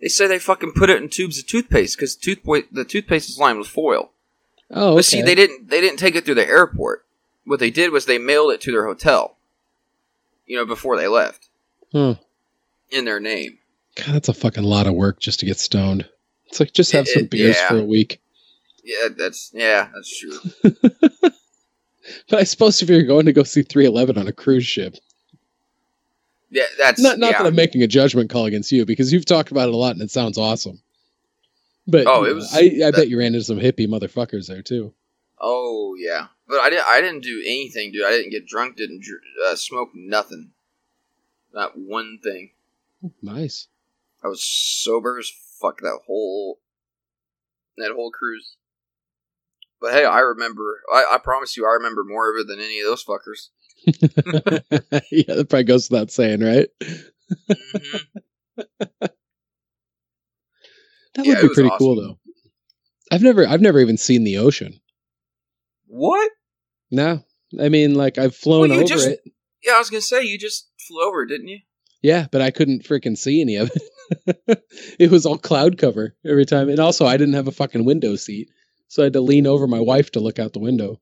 they 0.01 0.07
said 0.07 0.27
they 0.29 0.39
fucking 0.39 0.73
put 0.75 0.89
it 0.89 1.01
in 1.01 1.09
tubes 1.09 1.37
of 1.39 1.47
toothpaste 1.47 1.97
because 1.97 2.15
toothpaste 2.15 2.67
the 2.73 2.85
toothpaste 2.85 3.29
is 3.29 3.37
lined 3.39 3.59
with 3.59 3.67
foil. 3.67 4.11
oh, 4.71 4.89
okay. 4.89 4.95
But 4.97 5.05
see, 5.05 5.21
they 5.21 5.35
didn't 5.35 5.69
they 5.69 5.81
didn't 5.81 5.99
take 5.99 6.15
it 6.15 6.25
through 6.25 6.35
the 6.35 6.47
airport. 6.47 7.05
What 7.45 7.59
they 7.59 7.71
did 7.71 7.91
was 7.91 8.05
they 8.05 8.17
mailed 8.17 8.51
it 8.51 8.61
to 8.61 8.71
their 8.71 8.85
hotel. 8.85 9.37
You 10.45 10.57
know, 10.57 10.65
before 10.65 10.97
they 10.97 11.07
left 11.07 11.47
Huh. 11.91 12.15
in 12.89 13.05
their 13.05 13.19
name. 13.19 13.57
God, 13.95 14.13
that's 14.15 14.29
a 14.29 14.33
fucking 14.33 14.63
lot 14.63 14.87
of 14.87 14.93
work 14.93 15.19
just 15.19 15.39
to 15.41 15.45
get 15.45 15.59
stoned. 15.59 16.07
It's 16.47 16.59
like 16.59 16.73
just 16.73 16.91
have 16.93 17.05
It- 17.07 17.13
some 17.13 17.23
it- 17.23 17.29
beers 17.29 17.55
yeah. 17.57 17.67
for 17.67 17.77
a 17.79 17.83
week. 17.85 18.21
Yeah, 18.83 19.09
that's 19.15 19.51
yeah, 19.53 19.89
that's 19.93 20.17
true. 20.19 20.39
But 22.29 22.39
I 22.39 22.43
suppose 22.43 22.81
if 22.81 22.89
you're 22.89 23.03
going 23.03 23.25
to 23.27 23.33
go 23.33 23.43
see 23.43 23.61
311 23.61 24.17
on 24.17 24.27
a 24.27 24.31
cruise 24.31 24.65
ship, 24.65 24.95
Yeah, 26.51 26.63
that's 26.77 26.99
not 27.01 27.19
not 27.19 27.31
yeah. 27.31 27.37
that 27.43 27.47
I'm 27.47 27.55
making 27.55 27.83
a 27.83 27.87
judgment 27.87 28.29
call 28.29 28.45
against 28.45 28.71
you 28.71 28.85
because 28.85 29.13
you've 29.13 29.25
talked 29.25 29.51
about 29.51 29.67
it 29.69 29.73
a 29.73 29.77
lot 29.77 29.93
and 29.93 30.01
it 30.01 30.09
sounds 30.11 30.37
awesome. 30.37 30.79
But 31.87 32.07
Oh, 32.07 32.23
it 32.25 32.33
was- 32.35 32.53
I, 32.53 32.59
I 32.59 32.69
that- 32.91 32.93
bet 32.95 33.09
you 33.09 33.17
ran 33.19 33.27
into 33.35 33.43
some 33.43 33.59
hippie 33.59 33.87
motherfuckers 33.87 34.47
there 34.47 34.61
too. 34.61 34.93
Oh 35.39 35.95
yeah, 35.97 36.27
but 36.47 36.59
I 36.59 36.69
didn't. 36.69 36.85
I 36.87 37.01
didn't 37.01 37.21
do 37.21 37.41
anything, 37.45 37.91
dude. 37.91 38.05
I 38.05 38.09
didn't 38.11 38.31
get 38.31 38.45
drunk. 38.47 38.75
Didn't 38.77 39.01
dr- 39.03 39.21
uh, 39.45 39.55
smoke 39.55 39.91
nothing. 39.95 40.51
Not 41.53 41.77
one 41.77 42.19
thing. 42.21 42.51
Nice. 43.21 43.67
I 44.23 44.27
was 44.27 44.43
sober 44.43 45.17
as 45.17 45.31
fuck 45.61 45.79
that 45.79 45.99
whole 46.07 46.59
that 47.77 47.91
whole 47.95 48.11
cruise. 48.11 48.55
But 49.79 49.93
hey, 49.93 50.03
I 50.03 50.19
remember. 50.19 50.81
I, 50.91 51.05
I 51.13 51.17
promise 51.19 51.55
you, 51.55 51.65
I 51.65 51.71
remember 51.71 52.03
more 52.03 52.29
of 52.29 52.37
it 52.41 52.47
than 52.47 52.59
any 52.59 52.81
of 52.81 52.87
those 52.87 53.03
fuckers. 53.05 53.47
yeah, 55.11 55.33
that 55.35 55.47
probably 55.49 55.63
goes 55.63 55.89
without 55.89 56.11
saying, 56.11 56.41
right? 56.41 56.67
hmm 56.81 57.97
That 61.15 61.25
Yeah, 61.25 61.33
would 61.41 61.49
be 61.49 61.53
pretty 61.53 61.69
awesome. 61.69 61.77
cool 61.79 61.95
though. 61.95 62.19
I've 63.11 63.23
never 63.23 63.47
I've 63.47 63.61
never 63.61 63.79
even 63.79 63.97
seen 63.97 64.23
the 64.23 64.37
ocean. 64.37 64.79
What? 65.87 66.31
No. 66.91 67.23
I 67.59 67.69
mean 67.69 67.95
like 67.95 68.17
I've 68.17 68.35
flown 68.35 68.69
Well, 68.69 68.77
you 68.79 68.83
over 68.83 68.93
just- 68.93 69.07
it. 69.07 69.21
Yeah, 69.63 69.73
I 69.73 69.79
was 69.79 69.89
gonna 69.89 70.01
say 70.01 70.23
you 70.23 70.37
just 70.37 70.69
flew 70.87 71.01
over, 71.03 71.25
didn't 71.25 71.47
you? 71.47 71.59
Yeah, 72.01 72.27
but 72.31 72.41
I 72.41 72.51
couldn't 72.51 72.83
freaking 72.85 73.17
see 73.17 73.41
any 73.41 73.57
of 73.57 73.71
it. 73.75 74.63
it 74.99 75.11
was 75.11 75.25
all 75.25 75.37
cloud 75.37 75.77
cover 75.77 76.15
every 76.25 76.45
time. 76.45 76.69
And 76.69 76.79
also 76.79 77.05
I 77.05 77.17
didn't 77.17 77.33
have 77.33 77.47
a 77.47 77.51
fucking 77.51 77.83
window 77.83 78.15
seat. 78.15 78.49
So 78.87 79.01
I 79.03 79.05
had 79.05 79.13
to 79.13 79.21
lean 79.21 79.45
over 79.47 79.67
my 79.67 79.79
wife 79.81 80.11
to 80.11 80.19
look 80.19 80.39
out 80.39 80.53
the 80.53 80.59
window. 80.59 81.01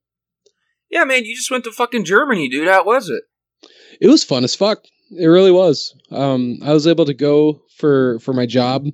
Yeah, 0.89 1.03
man, 1.03 1.25
you 1.25 1.35
just 1.35 1.51
went 1.51 1.63
to 1.65 1.71
fucking 1.71 2.05
Germany, 2.05 2.49
dude. 2.49 2.67
How 2.67 2.83
was 2.83 3.09
it? 3.09 3.23
It 3.99 4.07
was 4.07 4.23
fun 4.23 4.43
as 4.43 4.55
fuck. 4.55 4.79
it 5.11 5.25
really 5.25 5.51
was. 5.51 5.95
Um, 6.11 6.59
I 6.63 6.73
was 6.73 6.87
able 6.87 7.05
to 7.05 7.13
go 7.13 7.61
for 7.77 8.19
for 8.19 8.33
my 8.33 8.45
job. 8.45 8.87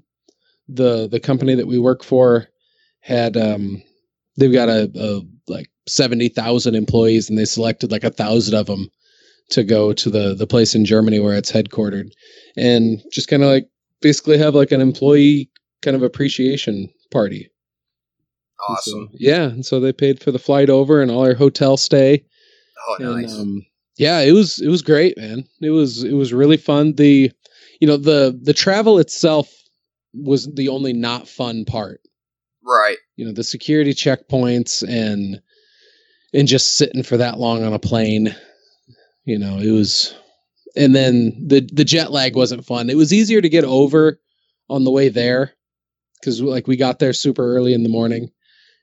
The 0.68 1.08
the 1.08 1.20
company 1.20 1.56
that 1.56 1.68
we 1.68 1.78
work 1.78 2.04
for 2.04 2.48
had 3.02 3.36
um, 3.36 3.84
they've 4.38 4.54
got 4.54 4.70
a, 4.70 4.90
a 4.96 5.22
like 5.52 5.70
seventy 5.88 6.30
thousand 6.30 6.76
employees, 6.76 7.30
and 7.30 7.38
they 7.38 7.46
selected 7.46 7.92
like 7.92 8.04
a 8.04 8.10
thousand 8.10 8.56
of 8.56 8.68
them 8.68 8.90
to 9.50 9.64
go 9.64 9.94
to 9.94 10.10
the 10.10 10.34
the 10.34 10.48
place 10.48 10.74
in 10.74 10.86
Germany 10.86 11.20
where 11.20 11.36
it's 11.36 11.52
headquartered, 11.52 12.10
and 12.56 13.02
just 13.12 13.28
kind 13.28 13.44
of 13.44 13.50
like 13.50 13.68
basically 14.02 14.38
have 14.38 14.56
like 14.56 14.72
an 14.72 14.82
employee 14.82 15.50
kind 15.82 15.96
of 15.96 16.04
appreciation 16.04 16.90
party. 17.12 17.50
Awesome. 18.70 19.10
So, 19.12 19.18
yeah, 19.20 19.44
and 19.44 19.66
so 19.66 19.80
they 19.80 19.94
paid 19.94 20.22
for 20.22 20.32
the 20.32 20.40
flight 20.40 20.70
over 20.70 21.02
and 21.02 21.12
all 21.12 21.26
our 21.26 21.34
hotel 21.34 21.78
stay. 21.78 22.26
Oh, 22.88 22.98
nice. 23.00 23.34
Um, 23.38 23.66
yeah, 23.98 24.20
it 24.22 24.32
was 24.32 24.60
it 24.60 24.70
was 24.70 24.82
great, 24.82 25.18
man. 25.18 25.46
It 25.62 25.70
was 25.70 26.04
it 26.04 26.14
was 26.14 26.34
really 26.34 26.58
fun. 26.58 26.94
The 26.96 27.32
you 27.80 27.88
know 27.88 27.98
the 27.98 28.38
the 28.42 28.54
travel 28.54 29.00
itself 29.00 29.52
was 30.14 30.46
the 30.54 30.70
only 30.70 30.94
not 30.94 31.28
fun 31.28 31.66
part. 31.66 32.02
right. 32.64 32.98
You 33.16 33.26
know 33.26 33.34
the 33.34 33.44
security 33.44 33.94
checkpoints 33.94 34.84
and 34.88 35.42
and 36.34 36.48
just 36.48 36.78
sitting 36.78 37.04
for 37.04 37.18
that 37.18 37.38
long 37.40 37.64
on 37.64 37.74
a 37.74 37.80
plane. 37.80 38.36
You 39.26 39.38
know 39.38 39.58
it 39.60 39.72
was, 39.72 40.16
and 40.76 40.96
then 40.96 41.48
the 41.48 41.62
the 41.72 41.86
jet 41.86 42.12
lag 42.12 42.36
wasn't 42.36 42.66
fun. 42.66 42.90
It 42.90 42.98
was 42.98 43.14
easier 43.14 43.42
to 43.42 43.50
get 43.50 43.64
over 43.64 44.20
on 44.70 44.84
the 44.84 44.92
way 44.92 45.10
there 45.10 45.54
because 46.20 46.42
like 46.42 46.68
we 46.68 46.76
got 46.78 47.00
there 47.00 47.14
super 47.14 47.56
early 47.56 47.74
in 47.74 47.84
the 47.84 47.90
morning, 47.90 48.30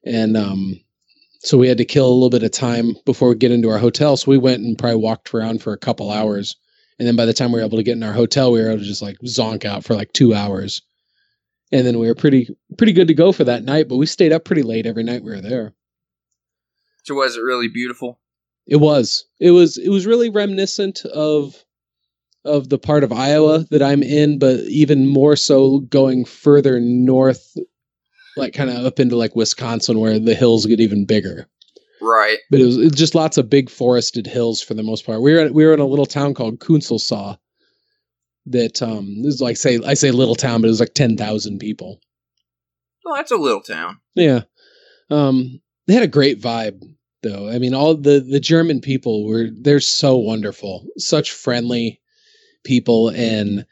and 0.04 0.36
um 0.36 0.80
so 1.42 1.56
we 1.56 1.68
had 1.68 1.78
to 1.78 1.84
kill 1.84 2.06
a 2.06 2.12
little 2.12 2.30
bit 2.30 2.42
of 2.42 2.50
time 2.50 2.94
before 3.06 3.30
we 3.30 3.34
get 3.34 3.50
into 3.50 3.70
our 3.70 3.78
hotel. 3.78 4.14
So 4.18 4.30
we 4.30 4.36
went 4.36 4.62
and 4.62 4.76
probably 4.76 5.00
walked 5.00 5.32
around 5.32 5.62
for 5.62 5.72
a 5.72 5.78
couple 5.78 6.10
hours. 6.10 6.54
And 6.98 7.08
then 7.08 7.16
by 7.16 7.24
the 7.24 7.32
time 7.32 7.50
we 7.50 7.60
were 7.60 7.64
able 7.64 7.78
to 7.78 7.82
get 7.82 7.96
in 7.96 8.02
our 8.02 8.12
hotel, 8.12 8.52
we 8.52 8.60
were 8.60 8.68
able 8.68 8.80
to 8.80 8.84
just 8.84 9.00
like 9.00 9.16
zonk 9.24 9.64
out 9.64 9.82
for 9.82 9.94
like 9.94 10.12
two 10.12 10.34
hours. 10.34 10.82
And 11.72 11.86
then 11.86 11.98
we 11.98 12.08
were 12.08 12.14
pretty 12.14 12.54
pretty 12.76 12.92
good 12.92 13.08
to 13.08 13.14
go 13.14 13.32
for 13.32 13.44
that 13.44 13.64
night, 13.64 13.88
but 13.88 13.96
we 13.96 14.04
stayed 14.04 14.32
up 14.32 14.44
pretty 14.44 14.62
late 14.62 14.84
every 14.84 15.02
night 15.02 15.24
we 15.24 15.30
were 15.30 15.40
there. 15.40 15.72
So 17.04 17.14
was 17.14 17.36
it 17.36 17.40
really 17.40 17.68
beautiful? 17.68 18.20
It 18.66 18.76
was. 18.76 19.24
It 19.38 19.52
was 19.52 19.78
it 19.78 19.88
was 19.88 20.06
really 20.06 20.28
reminiscent 20.28 21.06
of 21.06 21.64
of 22.44 22.68
the 22.68 22.78
part 22.78 23.02
of 23.02 23.12
Iowa 23.12 23.64
that 23.70 23.82
I'm 23.82 24.02
in, 24.02 24.38
but 24.38 24.60
even 24.60 25.06
more 25.06 25.36
so 25.36 25.80
going 25.80 26.26
further 26.26 26.80
north 26.80 27.56
like 28.36 28.54
kind 28.54 28.70
of 28.70 28.84
up 28.84 29.00
into 29.00 29.16
like 29.16 29.36
Wisconsin 29.36 29.98
where 29.98 30.18
the 30.18 30.34
hills 30.34 30.66
get 30.66 30.80
even 30.80 31.04
bigger. 31.04 31.48
Right. 32.02 32.38
but 32.50 32.60
it 32.60 32.64
was, 32.64 32.78
it 32.78 32.84
was 32.84 32.92
just 32.92 33.14
lots 33.14 33.36
of 33.36 33.50
big 33.50 33.68
forested 33.68 34.26
hills 34.26 34.62
for 34.62 34.72
the 34.72 34.82
most 34.82 35.04
part. 35.04 35.20
We 35.20 35.34
were 35.34 35.40
at, 35.40 35.54
we 35.54 35.66
were 35.66 35.74
in 35.74 35.80
a 35.80 35.86
little 35.86 36.06
town 36.06 36.32
called 36.34 36.58
Künzelsau. 36.58 37.36
That 38.46 38.80
um 38.80 39.16
is 39.24 39.40
like 39.42 39.58
say 39.58 39.78
I 39.84 39.94
say 39.94 40.10
little 40.10 40.34
town, 40.34 40.62
but 40.62 40.68
it 40.68 40.70
was 40.70 40.80
like 40.80 40.94
ten 40.94 41.16
thousand 41.16 41.58
people. 41.58 42.00
Well, 43.04 43.14
that's 43.14 43.30
a 43.30 43.36
little 43.36 43.60
town. 43.60 44.00
Yeah, 44.14 44.42
um, 45.10 45.60
they 45.86 45.92
had 45.92 46.02
a 46.02 46.08
great 46.08 46.40
vibe 46.40 46.82
though. 47.22 47.50
I 47.50 47.58
mean, 47.58 47.74
all 47.74 47.94
the 47.94 48.20
the 48.20 48.40
German 48.40 48.80
people 48.80 49.26
were 49.26 49.48
they're 49.52 49.80
so 49.80 50.16
wonderful, 50.16 50.86
such 50.96 51.32
friendly 51.32 52.00
people, 52.64 53.10
and 53.10 53.66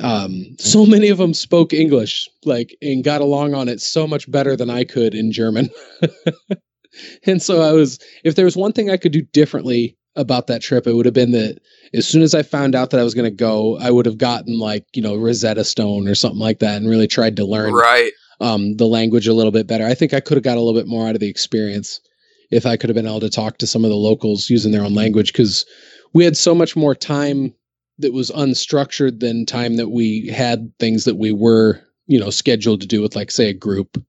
um, 0.00 0.56
so 0.58 0.86
many 0.86 1.08
of 1.08 1.18
them 1.18 1.34
spoke 1.34 1.72
English, 1.72 2.28
like 2.44 2.76
and 2.80 3.04
got 3.04 3.20
along 3.20 3.54
on 3.54 3.68
it 3.68 3.80
so 3.80 4.06
much 4.06 4.30
better 4.30 4.56
than 4.56 4.70
I 4.70 4.84
could 4.84 5.14
in 5.14 5.32
German. 5.32 5.68
and 7.26 7.42
so 7.42 7.62
I 7.62 7.72
was, 7.72 7.98
if 8.24 8.34
there 8.34 8.44
was 8.44 8.56
one 8.56 8.72
thing 8.72 8.90
I 8.90 8.96
could 8.96 9.12
do 9.12 9.22
differently 9.22 9.96
about 10.16 10.46
that 10.46 10.62
trip, 10.62 10.86
it 10.86 10.94
would 10.94 11.06
have 11.06 11.14
been 11.14 11.32
that 11.32 11.58
as 11.94 12.06
soon 12.06 12.22
as 12.22 12.34
I 12.34 12.42
found 12.42 12.74
out 12.74 12.90
that 12.90 13.00
I 13.00 13.04
was 13.04 13.14
going 13.14 13.30
to 13.30 13.36
go, 13.36 13.78
I 13.78 13.90
would 13.90 14.06
have 14.06 14.18
gotten 14.18 14.58
like 14.58 14.84
you 14.94 15.02
know 15.02 15.16
Rosetta 15.16 15.64
Stone 15.64 16.08
or 16.08 16.14
something 16.14 16.40
like 16.40 16.58
that, 16.60 16.76
and 16.76 16.88
really 16.88 17.08
tried 17.08 17.36
to 17.36 17.44
learn 17.44 17.72
Right. 17.74 18.12
um, 18.40 18.76
the 18.76 18.86
language 18.86 19.26
a 19.26 19.34
little 19.34 19.52
bit 19.52 19.66
better. 19.66 19.86
I 19.86 19.94
think 19.94 20.14
I 20.14 20.20
could 20.20 20.36
have 20.36 20.44
got 20.44 20.56
a 20.56 20.60
little 20.60 20.78
bit 20.78 20.88
more 20.88 21.08
out 21.08 21.14
of 21.14 21.20
the 21.20 21.28
experience 21.28 22.00
if 22.50 22.66
I 22.66 22.76
could 22.76 22.90
have 22.90 22.94
been 22.94 23.06
able 23.06 23.20
to 23.20 23.30
talk 23.30 23.58
to 23.58 23.66
some 23.66 23.84
of 23.84 23.90
the 23.90 23.96
locals 23.96 24.50
using 24.50 24.72
their 24.72 24.84
own 24.84 24.94
language 24.94 25.32
because 25.32 25.64
we 26.12 26.24
had 26.24 26.36
so 26.36 26.54
much 26.54 26.76
more 26.76 26.94
time 26.94 27.54
that 28.02 28.12
was 28.12 28.30
unstructured 28.30 29.20
than 29.20 29.46
time 29.46 29.76
that 29.76 29.88
we 29.88 30.28
had 30.28 30.72
things 30.78 31.04
that 31.04 31.16
we 31.16 31.32
were, 31.32 31.80
you 32.06 32.20
know, 32.20 32.30
scheduled 32.30 32.80
to 32.82 32.86
do 32.86 33.00
with, 33.00 33.16
like, 33.16 33.30
say, 33.30 33.48
a 33.48 33.54
group. 33.54 34.02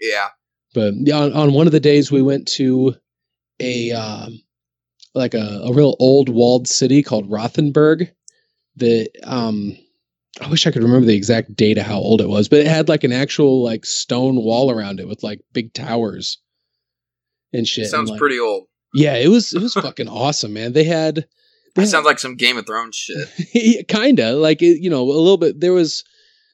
Yeah. 0.00 0.28
But 0.74 0.94
yeah, 0.98 1.18
on, 1.18 1.32
on 1.32 1.52
one 1.52 1.66
of 1.66 1.72
the 1.72 1.80
days, 1.80 2.10
we 2.10 2.22
went 2.22 2.48
to 2.48 2.94
a 3.60 3.92
um, 3.92 4.40
like 5.14 5.34
a, 5.34 5.60
a 5.64 5.72
real 5.72 5.96
old 5.98 6.28
walled 6.28 6.66
city 6.66 7.02
called 7.02 7.30
Rothenburg. 7.30 8.10
That 8.76 9.10
um, 9.24 9.76
I 10.40 10.48
wish 10.48 10.66
I 10.66 10.70
could 10.70 10.82
remember 10.82 11.06
the 11.06 11.14
exact 11.16 11.54
date 11.54 11.76
of 11.76 11.84
how 11.84 11.98
old 11.98 12.22
it 12.22 12.28
was, 12.28 12.48
but 12.48 12.60
it 12.60 12.66
had 12.66 12.88
like 12.88 13.04
an 13.04 13.12
actual 13.12 13.62
like 13.62 13.84
stone 13.84 14.36
wall 14.36 14.70
around 14.70 14.98
it 14.98 15.06
with 15.08 15.22
like 15.22 15.40
big 15.52 15.74
towers 15.74 16.38
and 17.52 17.68
shit. 17.68 17.84
and, 17.84 17.90
Sounds 17.90 18.10
like- 18.10 18.18
pretty 18.18 18.38
old. 18.40 18.64
Yeah, 18.94 19.16
it 19.16 19.28
was 19.28 19.52
it 19.54 19.62
was 19.62 19.74
fucking 19.74 20.08
awesome, 20.08 20.52
man. 20.52 20.72
They 20.72 20.84
had 20.84 21.26
That 21.74 21.86
sounds 21.86 22.04
like 22.04 22.18
some 22.18 22.36
Game 22.36 22.58
of 22.58 22.66
Thrones 22.66 22.96
shit. 22.96 23.88
kinda. 23.88 24.34
Like 24.34 24.62
it, 24.62 24.82
you 24.82 24.90
know 24.90 25.02
a 25.02 25.12
little 25.12 25.38
bit 25.38 25.60
there 25.60 25.72
was 25.72 26.04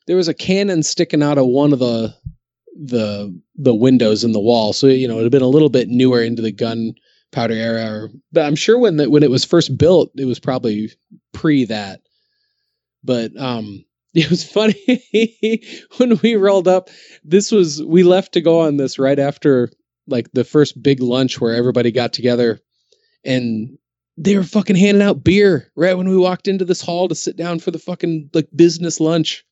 there 0.07 0.17
was 0.17 0.29
a 0.29 0.35
cannon 0.35 0.83
sticking 0.83 1.23
out 1.23 1.39
of 1.39 1.47
one 1.47 1.73
of 1.73 1.79
the 1.79 2.15
the 2.75 3.37
the 3.57 3.75
windows 3.75 4.23
in 4.25 4.33
the 4.33 4.41
wall. 4.41 4.73
So 4.73 4.87
you 4.87 5.09
know 5.09 5.19
it 5.19 5.25
had 5.25 5.33
been 5.33 5.43
a 5.43 5.49
little 5.49 5.69
bit 5.71 5.89
newer 5.89 6.23
into 6.23 6.43
the 6.43 6.53
gunpowder 6.53 7.55
era 7.55 7.93
or, 7.93 8.11
but 8.33 8.45
i'm 8.45 8.55
sure 8.55 8.79
when 8.79 8.97
that 8.97 9.11
when 9.11 9.23
it 9.23 9.31
was 9.31 9.45
first 9.45 9.77
built 9.77 10.11
it 10.17 10.25
was 10.25 10.39
probably 10.39 10.91
pre 11.33 11.65
that. 11.65 12.01
But 13.03 13.37
um 13.37 13.85
it 14.15 14.31
was 14.31 14.43
funny 14.43 14.75
when 15.99 16.19
we 16.23 16.37
rolled 16.37 16.67
up 16.67 16.89
this 17.25 17.53
was 17.53 17.83
we 17.85 18.03
left 18.03 18.33
to 18.33 18.41
go 18.41 18.61
on 18.61 18.77
this 18.77 18.99
right 18.99 19.19
after 19.19 19.71
like 20.07 20.31
the 20.33 20.45
first 20.45 20.83
big 20.83 21.01
lunch 21.01 21.41
where 21.41 21.55
everybody 21.55 21.93
got 21.93 22.13
together 22.13 22.61
and 23.25 23.77
they 24.19 24.37
were 24.37 24.43
fucking 24.43 24.77
handing 24.77 25.03
out 25.03 25.23
beer 25.23 25.71
right 25.77 25.97
when 25.97 26.09
we 26.09 26.17
walked 26.17 26.49
into 26.49 26.65
this 26.65 26.83
hall 26.83 27.07
to 27.09 27.15
sit 27.15 27.37
down 27.37 27.61
for 27.61 27.71
the 27.71 27.79
fucking 27.79 28.31
like 28.35 28.49
business 28.55 28.99
lunch. 28.99 29.45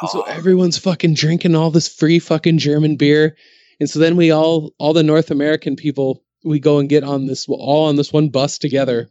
And 0.00 0.08
so 0.10 0.20
Oh, 0.20 0.30
everyone's 0.30 0.78
fucking 0.78 1.14
drinking 1.14 1.56
all 1.56 1.70
this 1.70 1.88
free 1.88 2.20
fucking 2.20 2.58
German 2.58 2.96
beer. 2.96 3.36
And 3.80 3.90
so 3.90 3.98
then 3.98 4.16
we 4.16 4.30
all 4.30 4.72
all 4.78 4.92
the 4.92 5.02
North 5.02 5.30
American 5.30 5.74
people 5.74 6.22
we 6.44 6.60
go 6.60 6.78
and 6.78 6.88
get 6.88 7.02
on 7.02 7.26
this 7.26 7.46
all 7.48 7.86
on 7.86 7.96
this 7.96 8.12
one 8.12 8.28
bus 8.28 8.56
together. 8.58 9.10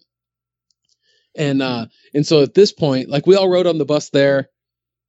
And 1.35 1.61
uh 1.61 1.87
and 2.13 2.25
so 2.25 2.41
at 2.41 2.53
this 2.53 2.71
point, 2.71 3.09
like 3.09 3.27
we 3.27 3.35
all 3.35 3.49
rode 3.49 3.67
on 3.67 3.77
the 3.77 3.85
bus 3.85 4.09
there 4.09 4.49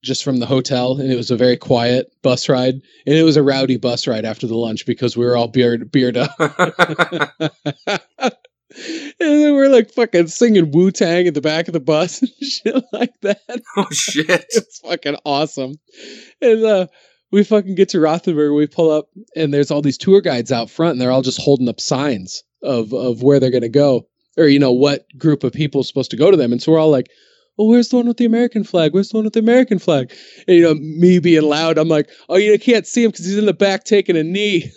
just 0.03 0.25
from 0.25 0.39
the 0.39 0.47
hotel 0.47 0.99
and 0.99 1.13
it 1.13 1.17
was 1.17 1.31
a 1.31 1.37
very 1.37 1.57
quiet 1.57 2.13
bus 2.23 2.49
ride 2.49 2.75
and 3.07 3.15
it 3.15 3.23
was 3.23 3.37
a 3.37 3.43
rowdy 3.43 3.77
bus 3.77 4.09
ride 4.09 4.25
after 4.25 4.49
the 4.49 4.57
lunch 4.57 4.85
because 4.85 5.17
we 5.17 5.25
were 5.25 5.37
all 5.37 5.47
beard 5.47 5.93
beard 5.93 6.17
up 6.17 6.37
and 8.75 9.15
then 9.43 9.55
we're 9.55 9.69
like 9.69 9.93
fucking 9.93 10.29
singing 10.29 10.71
Wu 10.71 10.91
Tang 10.91 11.27
at 11.27 11.35
the 11.35 11.41
back 11.41 11.69
of 11.69 11.73
the 11.73 11.81
bus 11.81 12.23
and 12.23 12.31
shit 12.43 12.85
like 12.93 13.13
that. 13.23 13.41
oh 13.77 13.87
shit. 13.91 14.27
It's 14.51 14.79
fucking 14.81 15.17
awesome. 15.25 15.75
And 16.41 16.65
uh 16.65 16.87
we 17.31 17.45
fucking 17.45 17.75
get 17.75 17.89
to 17.91 17.99
Rothenburg, 18.01 18.55
we 18.55 18.67
pull 18.67 18.91
up 18.91 19.09
and 19.35 19.53
there's 19.55 19.71
all 19.71 19.81
these 19.81 19.97
tour 19.99 20.21
guides 20.21 20.53
out 20.53 20.71
front 20.71 20.93
and 20.93 21.01
they're 21.01 21.11
all 21.11 21.23
just 21.23 21.41
holding 21.41 21.69
up 21.69 21.81
signs 21.81 22.43
of 22.63 22.93
of 22.93 23.23
where 23.23 23.41
they're 23.41 23.51
gonna 23.51 23.69
go. 23.69 24.07
Or 24.37 24.47
you 24.47 24.59
know, 24.59 24.73
what 24.73 25.07
group 25.19 25.45
of 25.45 25.53
people 25.53 25.83
is 25.83 25.89
supposed 25.89 26.11
to 26.13 26.17
go 26.17 26.31
to 26.31 26.37
them. 26.37 26.53
And 26.53 26.63
so 26.63 26.73
we're 26.73 26.79
all 26.79 26.91
like, 26.91 27.09
Oh, 27.59 27.69
where's 27.69 27.91
the 27.91 27.97
one 27.97 28.09
with 28.09 28.17
the 28.17 28.25
American 28.25 28.65
flag? 28.65 28.95
Where's 28.95 29.11
the 29.11 29.19
one 29.19 29.25
with 29.25 29.35
the 29.35 29.41
American 29.41 29.79
flag? 29.79 30.13
And 30.49 30.57
you 30.57 30.63
know, 30.63 30.75
me 30.75 31.19
being 31.19 31.43
loud, 31.43 31.79
I'm 31.79 31.89
like, 31.89 32.09
Oh, 32.29 32.37
you 32.37 32.59
can't 32.59 32.87
see 32.87 33.05
him 33.05 33.11
because 33.11 33.27
he's 33.27 33.39
in 33.39 33.47
the 33.47 33.53
back 33.53 33.85
taking 33.85 34.17
a 34.17 34.23
knee. 34.23 34.73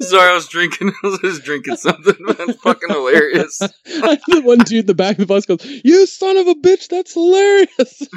Sorry, 0.00 0.30
I 0.30 0.34
was 0.34 0.48
drinking. 0.48 0.92
I 1.02 1.06
was 1.06 1.18
just 1.20 1.44
drinking 1.44 1.76
something. 1.76 2.14
That's 2.26 2.60
fucking 2.60 2.90
hilarious. 2.90 3.58
the 3.84 4.42
one 4.44 4.58
dude 4.58 4.80
in 4.80 4.86
the 4.86 4.94
back 4.94 5.12
of 5.12 5.18
the 5.18 5.26
bus 5.26 5.46
goes, 5.46 5.64
"You 5.84 6.06
son 6.06 6.36
of 6.36 6.46
a 6.46 6.54
bitch, 6.54 6.88
that's 6.88 7.14
hilarious." 7.14 8.08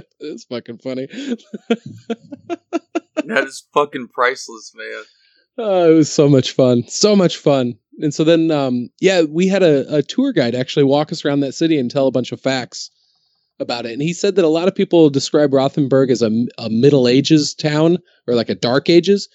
it's 0.20 0.44
fucking 0.44 0.78
funny. 0.78 1.06
That 3.26 3.44
is 3.44 3.66
fucking 3.72 4.08
priceless, 4.08 4.72
man. 4.74 5.02
Oh, 5.58 5.92
it 5.92 5.94
was 5.94 6.10
so 6.10 6.28
much 6.28 6.52
fun, 6.52 6.86
so 6.88 7.14
much 7.14 7.36
fun. 7.36 7.74
And 8.00 8.14
so 8.14 8.24
then, 8.24 8.50
um, 8.50 8.88
yeah, 9.00 9.22
we 9.22 9.46
had 9.46 9.62
a, 9.62 9.96
a 9.96 10.02
tour 10.02 10.32
guide 10.32 10.54
actually 10.54 10.84
walk 10.84 11.12
us 11.12 11.24
around 11.24 11.40
that 11.40 11.52
city 11.52 11.78
and 11.78 11.90
tell 11.90 12.06
a 12.06 12.12
bunch 12.12 12.32
of 12.32 12.40
facts 12.40 12.90
about 13.60 13.86
it. 13.86 13.92
And 13.92 14.02
he 14.02 14.12
said 14.12 14.36
that 14.36 14.44
a 14.44 14.48
lot 14.48 14.68
of 14.68 14.74
people 14.74 15.10
describe 15.10 15.52
Rothenburg 15.52 16.10
as 16.10 16.22
a, 16.22 16.30
a 16.58 16.70
Middle 16.70 17.08
Ages 17.08 17.54
town 17.54 17.98
or 18.26 18.34
like 18.34 18.48
a 18.48 18.54
Dark 18.54 18.88
Ages, 18.88 19.28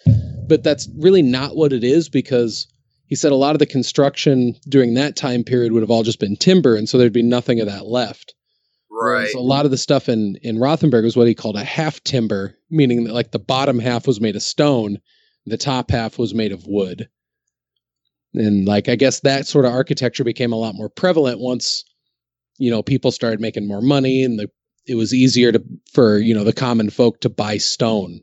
but 0.47 0.63
that's 0.63 0.89
really 0.97 1.21
not 1.21 1.55
what 1.55 1.73
it 1.73 1.84
is 1.84 2.09
because 2.09 2.67
he 3.07 3.15
said 3.15 3.32
a 3.32 3.36
lot 3.36 3.55
of 3.55 3.59
the 3.59 3.65
construction 3.65 4.55
during 4.67 4.95
that 4.95 5.15
time 5.15 5.43
period 5.43 5.71
would 5.71 5.84
have 5.84 5.91
all 5.91 6.03
just 6.03 6.19
been 6.19 6.36
timber, 6.36 6.76
and 6.76 6.89
so 6.89 6.97
there'd 6.97 7.13
be 7.13 7.21
nothing 7.21 7.59
of 7.59 7.67
that 7.67 7.86
left. 7.86 8.34
Right. 8.89 9.13
Whereas 9.13 9.34
a 9.34 9.39
lot 9.39 9.65
of 9.65 9.71
the 9.71 9.78
stuff 9.78 10.09
in 10.09 10.38
in 10.41 10.57
Rothenburg 10.57 11.03
was 11.03 11.17
what 11.17 11.28
he 11.28 11.36
called 11.36 11.57
a 11.57 11.63
half 11.63 12.01
timber, 12.03 12.55
meaning 12.69 13.03
that 13.03 13.13
like 13.13 13.32
the 13.32 13.39
bottom 13.39 13.78
half 13.80 14.07
was 14.07 14.21
made 14.21 14.36
of 14.36 14.41
stone, 14.41 14.99
the 15.45 15.57
top 15.57 15.91
half 15.91 16.17
was 16.17 16.34
made 16.34 16.51
of 16.51 16.65
wood. 16.65 17.09
and 18.34 18.67
like 18.67 18.89
I 18.89 18.95
guess 18.95 19.19
that 19.21 19.47
sort 19.47 19.65
of 19.65 19.71
architecture 19.71 20.23
became 20.23 20.53
a 20.53 20.57
lot 20.57 20.76
more 20.76 20.89
prevalent 20.89 21.39
once 21.39 21.84
you 22.58 22.72
know 22.72 22.82
people 22.84 23.12
started 23.12 23.39
making 23.41 23.68
more 23.68 23.82
money 23.82 24.24
and 24.24 24.39
the 24.39 24.49
it 24.88 24.95
was 24.95 25.14
easier 25.14 25.51
to 25.51 25.64
for 25.93 26.18
you 26.18 26.34
know 26.34 26.43
the 26.43 26.53
common 26.53 26.89
folk 26.89 27.20
to 27.22 27.30
buy 27.30 27.58
stone 27.58 28.22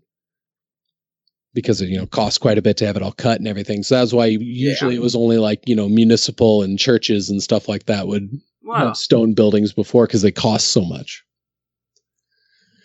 because 1.55 1.81
it 1.81 1.89
you 1.89 1.99
know 1.99 2.07
cost 2.07 2.41
quite 2.41 2.59
a 2.59 2.63
bit 2.63 2.77
to 2.79 2.87
have 2.87 2.97
it 2.97 3.03
all 3.03 3.13
cut 3.13 3.39
and 3.39 3.49
everything. 3.49 3.83
So 3.83 3.97
that's 3.97 4.13
why 4.13 4.27
usually 4.27 4.95
Yeah. 4.95 5.01
it 5.01 5.03
was 5.03 5.15
only 5.17 5.39
like 5.39 5.61
you 5.67 5.77
know 5.77 5.89
municipal 5.89 6.63
and 6.63 6.79
churches 6.79 7.29
and 7.31 7.43
stuff 7.43 7.69
like 7.69 7.87
that 7.87 8.07
would 8.07 8.31
Wow. 8.65 8.87
have 8.87 8.97
stone 8.97 9.35
buildings 9.35 9.73
before 9.73 10.07
because 10.07 10.23
they 10.23 10.31
cost 10.31 10.69
so 10.69 10.85
much. 10.85 11.25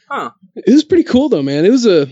Huh. 0.09 0.31
It 0.55 0.73
was 0.73 0.83
pretty 0.83 1.03
cool 1.03 1.29
though, 1.29 1.43
man. 1.43 1.65
It 1.65 1.69
was 1.71 1.85
a 1.85 2.07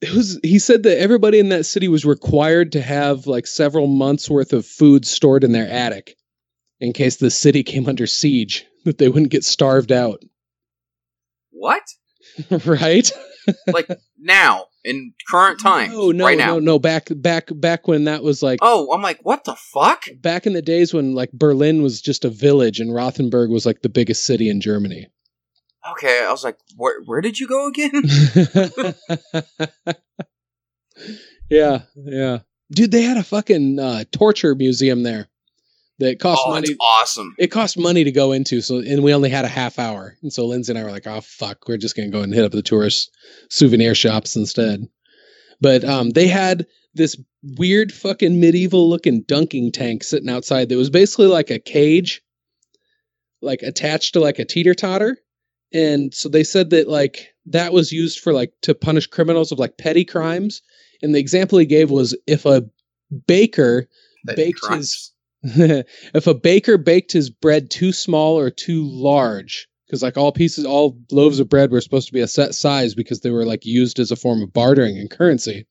it 0.00 0.12
was 0.14 0.38
he 0.42 0.58
said 0.58 0.82
that 0.84 0.98
everybody 1.00 1.38
in 1.38 1.48
that 1.50 1.66
city 1.66 1.88
was 1.88 2.04
required 2.04 2.72
to 2.72 2.80
have 2.80 3.26
like 3.26 3.46
several 3.46 3.86
months 3.86 4.30
worth 4.30 4.52
of 4.52 4.64
food 4.64 5.04
stored 5.06 5.44
in 5.44 5.52
their 5.52 5.68
attic 5.68 6.16
in 6.80 6.92
case 6.92 7.16
the 7.16 7.30
city 7.30 7.62
came 7.62 7.88
under 7.88 8.06
siege 8.06 8.66
that 8.84 8.98
they 8.98 9.08
wouldn't 9.08 9.30
get 9.30 9.44
starved 9.44 9.92
out. 9.92 10.22
What? 11.50 11.82
right? 12.64 13.10
Like 13.66 13.88
now 14.18 14.66
in 14.84 15.12
current 15.28 15.60
time? 15.60 15.90
Oh 15.92 16.10
no, 16.10 16.24
right 16.24 16.38
now. 16.38 16.54
no, 16.54 16.58
no. 16.58 16.78
Back, 16.78 17.08
back, 17.10 17.48
back 17.52 17.86
when 17.86 18.04
that 18.04 18.22
was 18.22 18.42
like 18.42 18.60
Oh, 18.62 18.92
I'm 18.92 19.02
like, 19.02 19.20
what 19.22 19.44
the 19.44 19.56
fuck? 19.56 20.04
back 20.20 20.46
in 20.46 20.52
the 20.52 20.62
days 20.62 20.94
when 20.94 21.14
like 21.14 21.32
Berlin 21.32 21.82
was 21.82 22.00
just 22.00 22.24
a 22.24 22.30
village 22.30 22.80
and 22.80 22.94
Rothenburg 22.94 23.50
was 23.50 23.66
like 23.66 23.82
the 23.82 23.88
biggest 23.88 24.24
city 24.24 24.48
in 24.48 24.60
Germany. 24.60 25.08
Okay, 25.92 26.24
I 26.26 26.30
was 26.30 26.44
like, 26.44 26.58
where 26.76 27.00
where 27.04 27.22
did 27.22 27.40
you 27.40 27.48
go 27.48 27.68
again? 27.68 28.02
yeah, 31.50 31.82
yeah, 31.96 32.38
dude. 32.70 32.90
They 32.90 33.02
had 33.02 33.16
a 33.16 33.22
fucking 33.22 33.78
uh, 33.78 34.04
torture 34.12 34.54
museum 34.54 35.02
there 35.02 35.29
that 36.00 36.18
cost 36.18 36.42
oh, 36.44 36.50
money. 36.50 36.74
awesome. 36.80 37.34
It 37.38 37.48
cost 37.48 37.78
money 37.78 38.04
to 38.04 38.10
go 38.10 38.32
into, 38.32 38.60
so 38.62 38.78
and 38.78 39.02
we 39.04 39.14
only 39.14 39.28
had 39.28 39.44
a 39.44 39.48
half 39.48 39.78
hour, 39.78 40.16
and 40.22 40.32
so 40.32 40.46
Lindsay 40.46 40.72
and 40.72 40.78
I 40.78 40.82
were 40.82 40.90
like, 40.90 41.06
"Oh 41.06 41.20
fuck, 41.20 41.68
we're 41.68 41.76
just 41.76 41.94
gonna 41.94 42.08
go 42.08 42.22
and 42.22 42.34
hit 42.34 42.44
up 42.44 42.52
the 42.52 42.62
tourist 42.62 43.14
souvenir 43.50 43.94
shops 43.94 44.34
instead." 44.34 44.88
But 45.60 45.84
um, 45.84 46.10
they 46.10 46.26
had 46.26 46.66
this 46.94 47.16
weird 47.42 47.92
fucking 47.92 48.40
medieval 48.40 48.88
looking 48.88 49.22
dunking 49.22 49.72
tank 49.72 50.02
sitting 50.02 50.30
outside 50.30 50.68
that 50.68 50.76
was 50.76 50.90
basically 50.90 51.26
like 51.26 51.50
a 51.50 51.58
cage, 51.58 52.22
like 53.42 53.62
attached 53.62 54.14
to 54.14 54.20
like 54.20 54.38
a 54.38 54.44
teeter 54.46 54.74
totter, 54.74 55.18
and 55.72 56.14
so 56.14 56.30
they 56.30 56.44
said 56.44 56.70
that 56.70 56.88
like 56.88 57.28
that 57.44 57.74
was 57.74 57.92
used 57.92 58.20
for 58.20 58.32
like 58.32 58.52
to 58.62 58.74
punish 58.74 59.06
criminals 59.06 59.52
of 59.52 59.58
like 59.58 59.76
petty 59.76 60.06
crimes, 60.06 60.62
and 61.02 61.14
the 61.14 61.20
example 61.20 61.58
he 61.58 61.66
gave 61.66 61.90
was 61.90 62.16
if 62.26 62.46
a 62.46 62.64
baker 63.26 63.86
That 64.24 64.36
baked 64.36 64.66
his 64.70 65.12
if 65.42 66.26
a 66.26 66.34
baker 66.34 66.76
baked 66.76 67.12
his 67.12 67.30
bread 67.30 67.70
too 67.70 67.92
small 67.92 68.38
or 68.38 68.50
too 68.50 68.84
large 68.84 69.68
because 69.86 70.02
like 70.02 70.18
all 70.18 70.32
pieces 70.32 70.66
all 70.66 70.98
loaves 71.10 71.40
of 71.40 71.48
bread 71.48 71.70
were 71.70 71.80
supposed 71.80 72.06
to 72.06 72.12
be 72.12 72.20
a 72.20 72.28
set 72.28 72.54
size 72.54 72.94
because 72.94 73.20
they 73.20 73.30
were 73.30 73.46
like 73.46 73.64
used 73.64 73.98
as 73.98 74.10
a 74.10 74.16
form 74.16 74.42
of 74.42 74.52
bartering 74.52 74.98
and 74.98 75.10
currency. 75.10 75.66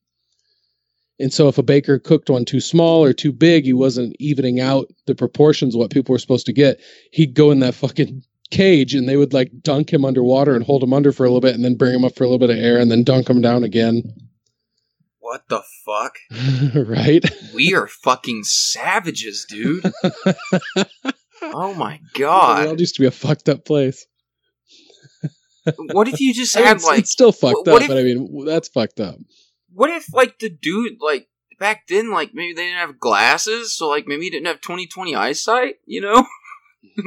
And 1.20 1.32
so 1.32 1.48
if 1.48 1.56
a 1.56 1.62
baker 1.62 1.98
cooked 2.00 2.30
one 2.30 2.44
too 2.44 2.60
small 2.60 3.04
or 3.04 3.12
too 3.12 3.32
big 3.32 3.64
he 3.64 3.72
wasn't 3.72 4.16
evening 4.18 4.58
out 4.58 4.88
the 5.06 5.14
proportions 5.14 5.74
of 5.74 5.78
what 5.78 5.92
people 5.92 6.12
were 6.12 6.18
supposed 6.18 6.46
to 6.46 6.52
get. 6.52 6.80
He'd 7.12 7.34
go 7.34 7.52
in 7.52 7.60
that 7.60 7.74
fucking 7.74 8.24
cage 8.50 8.96
and 8.96 9.08
they 9.08 9.16
would 9.16 9.32
like 9.32 9.52
dunk 9.62 9.92
him 9.92 10.04
underwater 10.04 10.56
and 10.56 10.64
hold 10.64 10.82
him 10.82 10.92
under 10.92 11.12
for 11.12 11.24
a 11.24 11.28
little 11.28 11.40
bit 11.40 11.54
and 11.54 11.64
then 11.64 11.76
bring 11.76 11.94
him 11.94 12.04
up 12.04 12.16
for 12.16 12.24
a 12.24 12.26
little 12.26 12.44
bit 12.44 12.50
of 12.50 12.62
air 12.62 12.78
and 12.78 12.90
then 12.90 13.04
dunk 13.04 13.30
him 13.30 13.40
down 13.40 13.62
again 13.62 14.02
What 15.30 15.48
the 15.48 15.62
fuck? 15.86 16.16
right 16.74 17.24
We 17.54 17.72
are 17.72 17.86
fucking 17.86 18.42
savages, 18.42 19.46
dude. 19.48 19.84
oh 21.44 21.72
my 21.74 22.00
the 22.14 22.18
god. 22.18 22.64
world 22.66 22.80
used 22.80 22.96
to 22.96 23.00
be 23.02 23.06
a 23.06 23.12
fucked 23.12 23.48
up 23.48 23.64
place 23.64 24.06
What 25.92 26.08
if 26.08 26.18
you 26.18 26.34
just 26.34 26.56
had 26.56 26.78
it's, 26.78 26.84
like 26.84 26.98
it's 26.98 27.12
still 27.12 27.30
fucked 27.30 27.68
up, 27.68 27.80
if- 27.80 27.88
but 27.88 27.96
I 27.96 28.02
mean 28.02 28.44
that's 28.44 28.66
fucked 28.68 28.98
up. 28.98 29.18
what 29.72 29.88
if 29.90 30.12
like 30.12 30.40
the 30.40 30.50
dude 30.50 30.96
like 31.00 31.28
back 31.60 31.86
then 31.86 32.10
like 32.10 32.30
maybe 32.34 32.52
they 32.52 32.64
didn't 32.64 32.80
have 32.80 32.98
glasses, 32.98 33.76
so 33.76 33.88
like 33.88 34.08
maybe 34.08 34.24
he 34.24 34.30
didn't 34.30 34.48
have 34.48 34.60
20/20 34.60 35.16
eyesight, 35.16 35.76
you 35.86 36.00
know? 36.00 36.26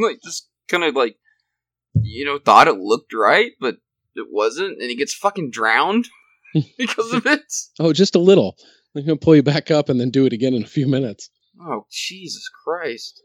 like 0.01 0.19
just 0.23 0.47
kind 0.69 0.85
of 0.85 0.95
like 0.95 1.17
you 2.01 2.23
know 2.23 2.39
thought 2.39 2.69
it 2.69 2.77
looked 2.77 3.13
right, 3.13 3.51
but 3.59 3.79
it 4.15 4.27
wasn't 4.31 4.79
and 4.79 4.89
he 4.89 4.95
gets 4.95 5.13
fucking 5.13 5.51
drowned 5.51 6.07
because 6.77 7.13
of 7.13 7.25
it. 7.25 7.41
Oh, 7.79 7.93
just 7.93 8.15
a 8.15 8.19
little. 8.19 8.57
I'm 8.95 9.05
gonna 9.05 9.17
pull 9.17 9.35
you 9.35 9.43
back 9.43 9.71
up 9.71 9.89
and 9.89 9.99
then 9.99 10.11
do 10.11 10.25
it 10.25 10.33
again 10.33 10.53
in 10.53 10.63
a 10.63 10.67
few 10.67 10.87
minutes. 10.87 11.29
Oh 11.59 11.85
Jesus 11.91 12.47
Christ! 12.63 13.21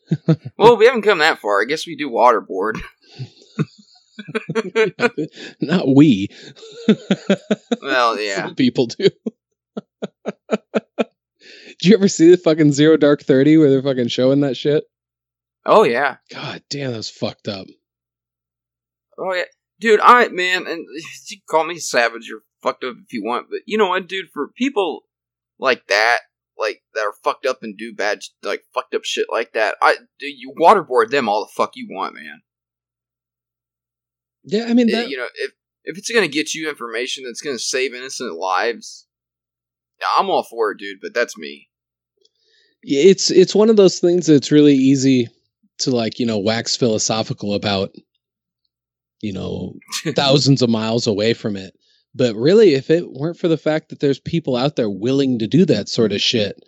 well, 0.59 0.77
we 0.77 0.87
haven't 0.87 1.03
come 1.03 1.19
that 1.19 1.39
far. 1.39 1.61
I 1.63 1.65
guess 1.65 1.87
we 1.87 1.97
do 1.97 2.11
waterboard. 2.11 2.81
Not 5.61 5.95
we. 5.95 6.29
Well, 7.83 8.21
yeah. 8.21 8.47
Some 8.47 8.55
people 8.55 8.87
do. 8.87 9.09
Did 11.81 11.85
you 11.85 11.95
ever 11.95 12.09
see 12.09 12.31
the 12.31 12.37
fucking 12.37 12.73
Zero 12.73 12.97
Dark 12.97 13.23
Thirty 13.23 13.57
where 13.57 13.71
they're 13.71 13.83
fucking 13.83 14.09
showing 14.09 14.41
that 14.41 14.57
shit? 14.57 14.85
Oh 15.65 15.85
yeah. 15.85 16.17
God 16.33 16.63
damn, 16.71 16.93
that's 16.93 17.11
fucked 17.11 17.49
up. 17.49 17.67
Oh 19.19 19.35
yeah, 19.35 19.45
dude. 19.81 20.01
I 20.03 20.29
man, 20.29 20.67
and 20.67 20.85
you 21.29 21.39
call 21.49 21.65
me 21.65 21.79
savage 21.79 22.31
or 22.33 22.41
fucked 22.63 22.85
up 22.85 22.97
if 23.05 23.13
you 23.13 23.23
want, 23.25 23.47
but 23.51 23.61
you 23.67 23.79
know 23.79 23.89
what, 23.89 24.09
dude? 24.09 24.31
For 24.33 24.49
people 24.49 25.03
like 25.59 25.87
that, 25.89 26.19
like 26.59 26.83
that 26.95 27.01
are 27.03 27.15
fucked 27.25 27.47
up 27.47 27.63
and 27.63 27.77
do 27.77 27.95
bad, 27.95 28.21
like 28.43 28.65
fucked 28.75 28.95
up 28.95 29.05
shit 29.05 29.27
like 29.31 29.53
that, 29.53 29.77
I 29.83 29.97
dude, 30.19 30.35
you 30.39 30.53
waterboard 30.61 31.11
them 31.11 31.29
all 31.29 31.45
the 31.45 31.53
fuck 31.57 31.73
you 31.75 31.87
want, 31.91 32.15
man. 32.15 32.43
Yeah, 34.45 34.65
I 34.69 34.75
mean 34.75 34.89
Uh, 34.95 34.99
that. 35.01 35.11
you 35.11 35.17
know, 35.17 35.27
if 35.37 35.53
if 35.85 35.99
it's 35.99 36.11
gonna 36.11 36.29
get 36.29 36.55
you 36.55 36.69
information 36.69 37.25
that's 37.25 37.41
gonna 37.41 37.59
save 37.59 37.95
innocent 37.95 38.35
lives, 38.37 39.07
I'm 40.17 40.31
all 40.31 40.43
for 40.45 40.73
it, 40.73 40.79
dude. 40.79 40.99
But 41.01 41.15
that's 41.15 41.37
me. 41.37 41.69
it's 42.83 43.31
it's 43.31 43.55
one 43.55 43.71
of 43.71 43.77
those 43.77 43.99
things 43.99 44.27
that's 44.27 44.53
really 44.53 44.75
easy 44.75 45.29
to 45.81 45.91
like 45.91 46.19
you 46.19 46.27
know 46.27 46.39
wax 46.39 46.77
philosophical 46.77 47.55
about 47.55 47.95
you 49.21 49.33
know 49.33 49.75
thousands 50.15 50.63
of 50.63 50.71
miles 50.71 51.07
away 51.07 51.35
from 51.35 51.57
it 51.57 51.75
but 52.15 52.35
really 52.35 52.75
if 52.75 52.91
it 52.91 53.11
weren't 53.11 53.39
for 53.39 53.49
the 53.49 53.57
fact 53.57 53.89
that 53.89 54.01
there's 54.01 54.21
people 54.21 54.57
out 54.57 54.77
there 54.77 54.91
willing 54.91 55.39
to 55.39 55.47
do 55.47 55.65
that 55.65 55.89
sort 55.89 56.13
of 56.13 56.21
shit 56.21 56.63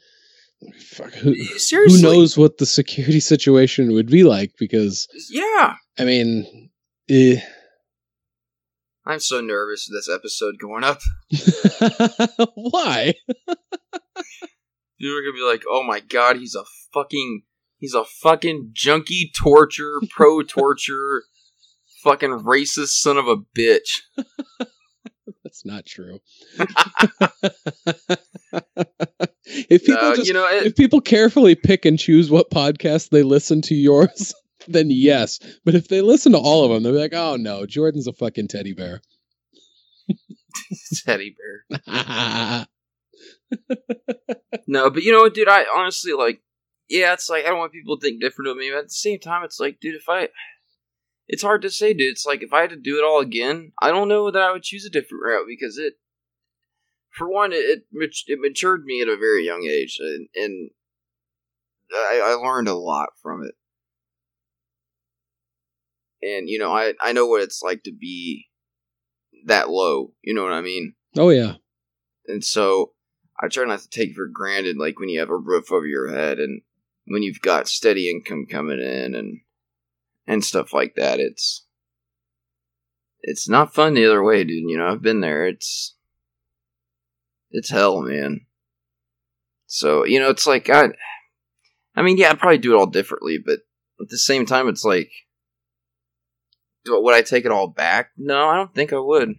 fuck, 0.79 1.13
who, 1.15 1.35
who 1.35 2.03
knows 2.03 2.37
what 2.37 2.59
the 2.59 2.67
security 2.67 3.21
situation 3.21 3.93
would 3.93 4.09
be 4.11 4.25
like 4.25 4.53
because 4.59 5.09
Yeah, 5.31 5.75
i 5.99 6.05
mean 6.05 6.71
eh. 7.09 7.41
I'm 9.07 9.21
so 9.21 9.41
nervous 9.41 9.89
this 9.91 10.09
episode 10.09 10.59
going 10.61 10.85
up. 10.85 11.01
why 12.55 13.15
Dude, 15.01 15.15
we're 15.15 15.23
gonna 15.23 15.33
be 15.33 15.51
like, 15.51 15.65
oh 15.67 15.83
my 15.83 16.01
god, 16.01 16.37
he's 16.37 16.55
a 16.55 16.65
fucking, 16.93 17.43
he's 17.79 17.95
a 17.95 18.05
fucking 18.05 18.71
junkie 18.73 19.33
torture, 19.35 19.95
pro 20.11 20.43
torture, 20.43 21.23
fucking 22.05 22.41
racist 22.41 23.01
son 23.01 23.17
of 23.17 23.27
a 23.27 23.37
bitch. 23.37 24.03
That's 25.51 25.65
not 25.65 25.85
true 25.85 26.21
if 29.69 29.85
people 29.85 30.15
just 30.15 30.29
you 30.29 30.35
know, 30.35 30.47
it, 30.47 30.67
if 30.67 30.77
people 30.77 31.01
carefully 31.01 31.55
pick 31.55 31.85
and 31.85 31.99
choose 31.99 32.31
what 32.31 32.51
podcast 32.51 33.11
they 33.11 33.23
listen 33.23 33.61
to 33.63 33.75
yours, 33.75 34.35
then 34.69 34.87
yes. 34.91 35.41
But 35.65 35.75
if 35.75 35.89
they 35.89 36.01
listen 36.01 36.33
to 36.33 36.39
all 36.39 36.65
of 36.65 36.71
them, 36.71 36.83
they'll 36.83 36.93
be 36.93 36.99
like, 36.99 37.15
"Oh 37.15 37.37
no, 37.37 37.67
Jordan's 37.67 38.07
a 38.07 38.13
fucking 38.13 38.49
teddy 38.49 38.73
bear." 38.73 39.01
teddy 41.07 41.35
bear. 41.37 42.67
No, 44.67 44.91
but 44.91 45.03
you 45.03 45.13
know 45.13 45.21
what, 45.21 45.35
dude? 45.35 45.49
I 45.49 45.65
honestly 45.75 46.13
like, 46.13 46.43
yeah, 46.89 47.13
it's 47.13 47.29
like 47.29 47.45
I 47.45 47.49
don't 47.49 47.59
want 47.59 47.73
people 47.73 47.99
to 47.99 48.01
think 48.01 48.21
different 48.21 48.51
of 48.51 48.57
me, 48.57 48.71
but 48.71 48.79
at 48.79 48.85
the 48.85 48.91
same 48.91 49.19
time, 49.19 49.45
it's 49.45 49.61
like, 49.61 49.81
dude, 49.81 49.97
if 49.97 50.09
I, 50.09 50.29
it's 51.33 51.45
hard 51.45 51.63
to 51.63 51.71
say, 51.71 51.95
dude. 51.95 52.11
It's 52.11 52.27
like 52.27 52.43
if 52.43 52.53
I 52.53 52.63
had 52.63 52.71
to 52.71 52.77
do 52.77 52.99
it 52.99 53.05
all 53.05 53.21
again, 53.21 53.71
I 53.81 53.91
don't 53.91 54.09
know 54.09 54.33
that 54.33 54.43
I 54.43 54.51
would 54.51 54.65
choose 54.65 54.85
a 54.85 54.91
different 54.91 55.23
route 55.25 55.47
because 55.47 55.79
it, 55.79 55.95
for 57.09 57.31
one, 57.31 57.53
it 57.53 57.85
it, 57.93 58.15
it 58.27 58.41
matured 58.41 58.85
me 58.85 59.01
at 59.01 59.07
a 59.09 59.17
very 59.17 59.47
young 59.47 59.65
age, 59.65 59.99
and, 60.01 60.27
and 60.35 60.71
I, 61.93 62.21
I 62.25 62.33
learned 62.33 62.67
a 62.67 62.75
lot 62.75 63.11
from 63.23 63.45
it. 63.45 63.55
And 66.21 66.49
you 66.49 66.59
know, 66.59 66.73
I 66.73 66.95
I 67.01 67.13
know 67.13 67.27
what 67.27 67.43
it's 67.43 67.63
like 67.63 67.85
to 67.85 67.93
be 67.93 68.49
that 69.47 69.71
low. 69.71 70.13
You 70.23 70.35
know 70.35 70.43
what 70.43 70.53
I 70.53 70.63
mean? 70.63 70.95
oh 71.17 71.31
yeah, 71.31 71.55
and 72.27 72.43
so 72.43 72.91
I 73.41 73.47
try 73.47 73.65
not 73.67 73.79
to 73.79 73.89
take 73.89 74.17
for 74.17 74.27
granted 74.27 74.79
like 74.79 74.99
when 74.99 75.09
you 75.09 75.21
have 75.21 75.31
a 75.31 75.37
roof 75.37 75.71
over 75.71 75.87
your 75.87 76.11
head 76.11 76.41
and 76.41 76.63
when 77.07 77.23
you've 77.23 77.41
got 77.41 77.69
steady 77.69 78.11
income 78.11 78.47
coming 78.51 78.81
in 78.81 79.15
and 79.15 79.43
and 80.31 80.45
stuff 80.45 80.73
like 80.73 80.95
that. 80.95 81.19
It's 81.19 81.67
it's 83.21 83.49
not 83.49 83.75
fun 83.75 83.95
the 83.95 84.07
other 84.07 84.23
way, 84.23 84.45
dude. 84.45 84.71
You 84.71 84.79
know, 84.79 84.87
I've 84.87 85.03
been 85.03 85.21
there. 85.21 85.45
It's 85.47 85.97
it's 87.51 87.69
hell, 87.69 88.01
man. 88.03 88.47
So 89.67 90.07
you 90.07 90.21
know, 90.21 90.31
it's 90.31 90.47
like 90.47 90.71
I 90.71 90.91
I 91.97 92.03
mean, 92.03 92.17
yeah, 92.17 92.31
I'd 92.31 92.39
probably 92.39 92.59
do 92.59 92.75
it 92.75 92.79
all 92.79 92.87
differently, 92.87 93.39
but 93.45 93.59
at 94.01 94.09
the 94.09 94.19
same 94.19 94.47
time, 94.47 94.69
it's 94.69 94.85
like, 94.85 95.11
would 96.87 97.15
I 97.15 97.23
take 97.23 97.45
it 97.45 97.51
all 97.51 97.67
back? 97.67 98.11
No, 98.17 98.49
I 98.49 98.57
don't 98.57 98.73
think 98.73 98.93
I 98.93 99.01
would. 99.01 99.35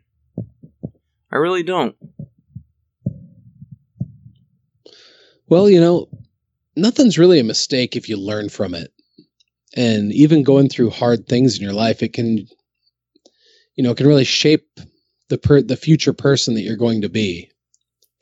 I 1.32 1.38
really 1.38 1.64
don't. 1.64 1.96
Well, 5.48 5.70
you 5.70 5.80
know, 5.80 6.10
nothing's 6.76 7.18
really 7.18 7.40
a 7.40 7.46
mistake 7.46 7.96
if 7.96 8.10
you 8.10 8.18
learn 8.18 8.50
from 8.50 8.74
it. 8.74 8.92
And 9.76 10.12
even 10.12 10.44
going 10.44 10.70
through 10.70 10.90
hard 10.90 11.28
things 11.28 11.58
in 11.58 11.64
your 11.64 11.74
life, 11.74 12.04
it 12.04 12.14
can, 12.14 12.40
you 13.76 13.84
know, 13.84 13.92
it 13.92 13.98
can 13.98 14.08
really 14.08 14.26
shape 14.26 14.68
the 15.30 15.38
per- 15.38 15.62
the 15.62 15.78
future 15.78 16.14
person 16.14 16.56
that 16.56 16.62
you're 16.62 16.76
going 16.76 17.02
to 17.02 17.10
be. 17.10 17.50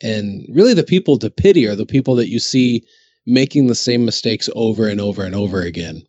And 0.02 0.46
really, 0.48 0.74
the 0.74 0.84
people 0.84 1.18
to 1.18 1.28
pity 1.28 1.66
are 1.66 1.74
the 1.74 1.86
people 1.86 2.14
that 2.16 2.28
you 2.28 2.38
see 2.38 2.84
making 3.26 3.66
the 3.66 3.74
same 3.74 4.04
mistakes 4.04 4.48
over 4.54 4.88
and 4.88 5.00
over 5.00 5.24
and 5.24 5.34
over 5.34 5.60
again. 5.60 6.02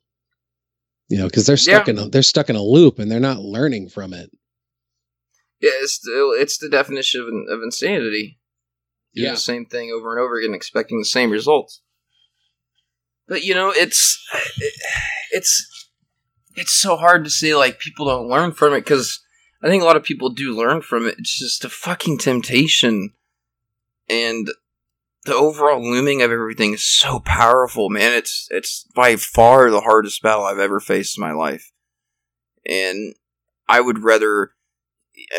You 1.10 1.18
know, 1.18 1.26
because 1.26 1.46
they're 1.46 1.58
stuck 1.58 1.88
yeah. 1.88 1.94
in 1.94 2.00
a, 2.00 2.10
they're 2.10 2.24
stuck 2.24 2.50
in 2.50 2.56
a 2.56 2.64
loop 2.64 3.00
and 3.00 3.12
they're 3.12 3.20
not 3.20 3.40
learning 3.40 3.90
from 3.90 4.14
it. 4.14 4.32
Yeah, 5.60 5.72
it's 5.82 6.00
the, 6.00 6.36
it's 6.40 6.58
the 6.58 6.70
definition 6.70 7.22
of, 7.22 7.58
of 7.58 7.64
insanity. 7.64 8.40
Do 9.14 9.24
yeah. 9.24 9.32
the 9.32 9.38
same 9.38 9.66
thing 9.66 9.92
over 9.92 10.12
and 10.12 10.22
over 10.22 10.40
again, 10.40 10.54
expecting 10.54 11.00
the 11.00 11.06
same 11.06 11.30
results. 11.30 11.82
But 13.28 13.44
you 13.44 13.54
know, 13.54 13.72
it's 13.72 14.24
it's 15.32 15.90
it's 16.56 16.74
so 16.74 16.98
hard 16.98 17.24
to 17.24 17.30
say 17.30 17.56
like 17.56 17.80
people 17.80 18.06
don't 18.06 18.28
learn 18.28 18.52
from 18.52 18.74
it 18.74 18.82
because 18.82 19.20
I 19.64 19.68
think 19.68 19.84
a 19.84 19.86
lot 19.86 19.96
of 19.96 20.04
people 20.04 20.30
do 20.30 20.56
learn 20.56 20.82
from 20.82 21.08
it. 21.08 21.16
It's 21.20 21.38
just 21.38 21.66
a 21.66 21.70
fucking 21.70 22.18
temptation, 22.18 23.14
and 24.10 24.48
the 25.26 25.36
overall 25.36 25.82
looming 25.82 26.22
of 26.22 26.32
everything 26.32 26.74
is 26.74 26.84
so 26.84 27.20
powerful, 27.20 27.90
man. 27.90 28.14
It's 28.14 28.48
it's 28.52 28.86
by 28.96 29.16
far 29.16 29.70
the 29.70 29.82
hardest 29.82 30.22
battle 30.22 30.46
I've 30.46 30.60
ever 30.60 30.80
faced 30.80 31.18
in 31.18 31.22
my 31.22 31.32
life, 31.32 31.72
and 32.66 33.16
I 33.70 33.82
would 33.82 34.00
rather 34.00 34.52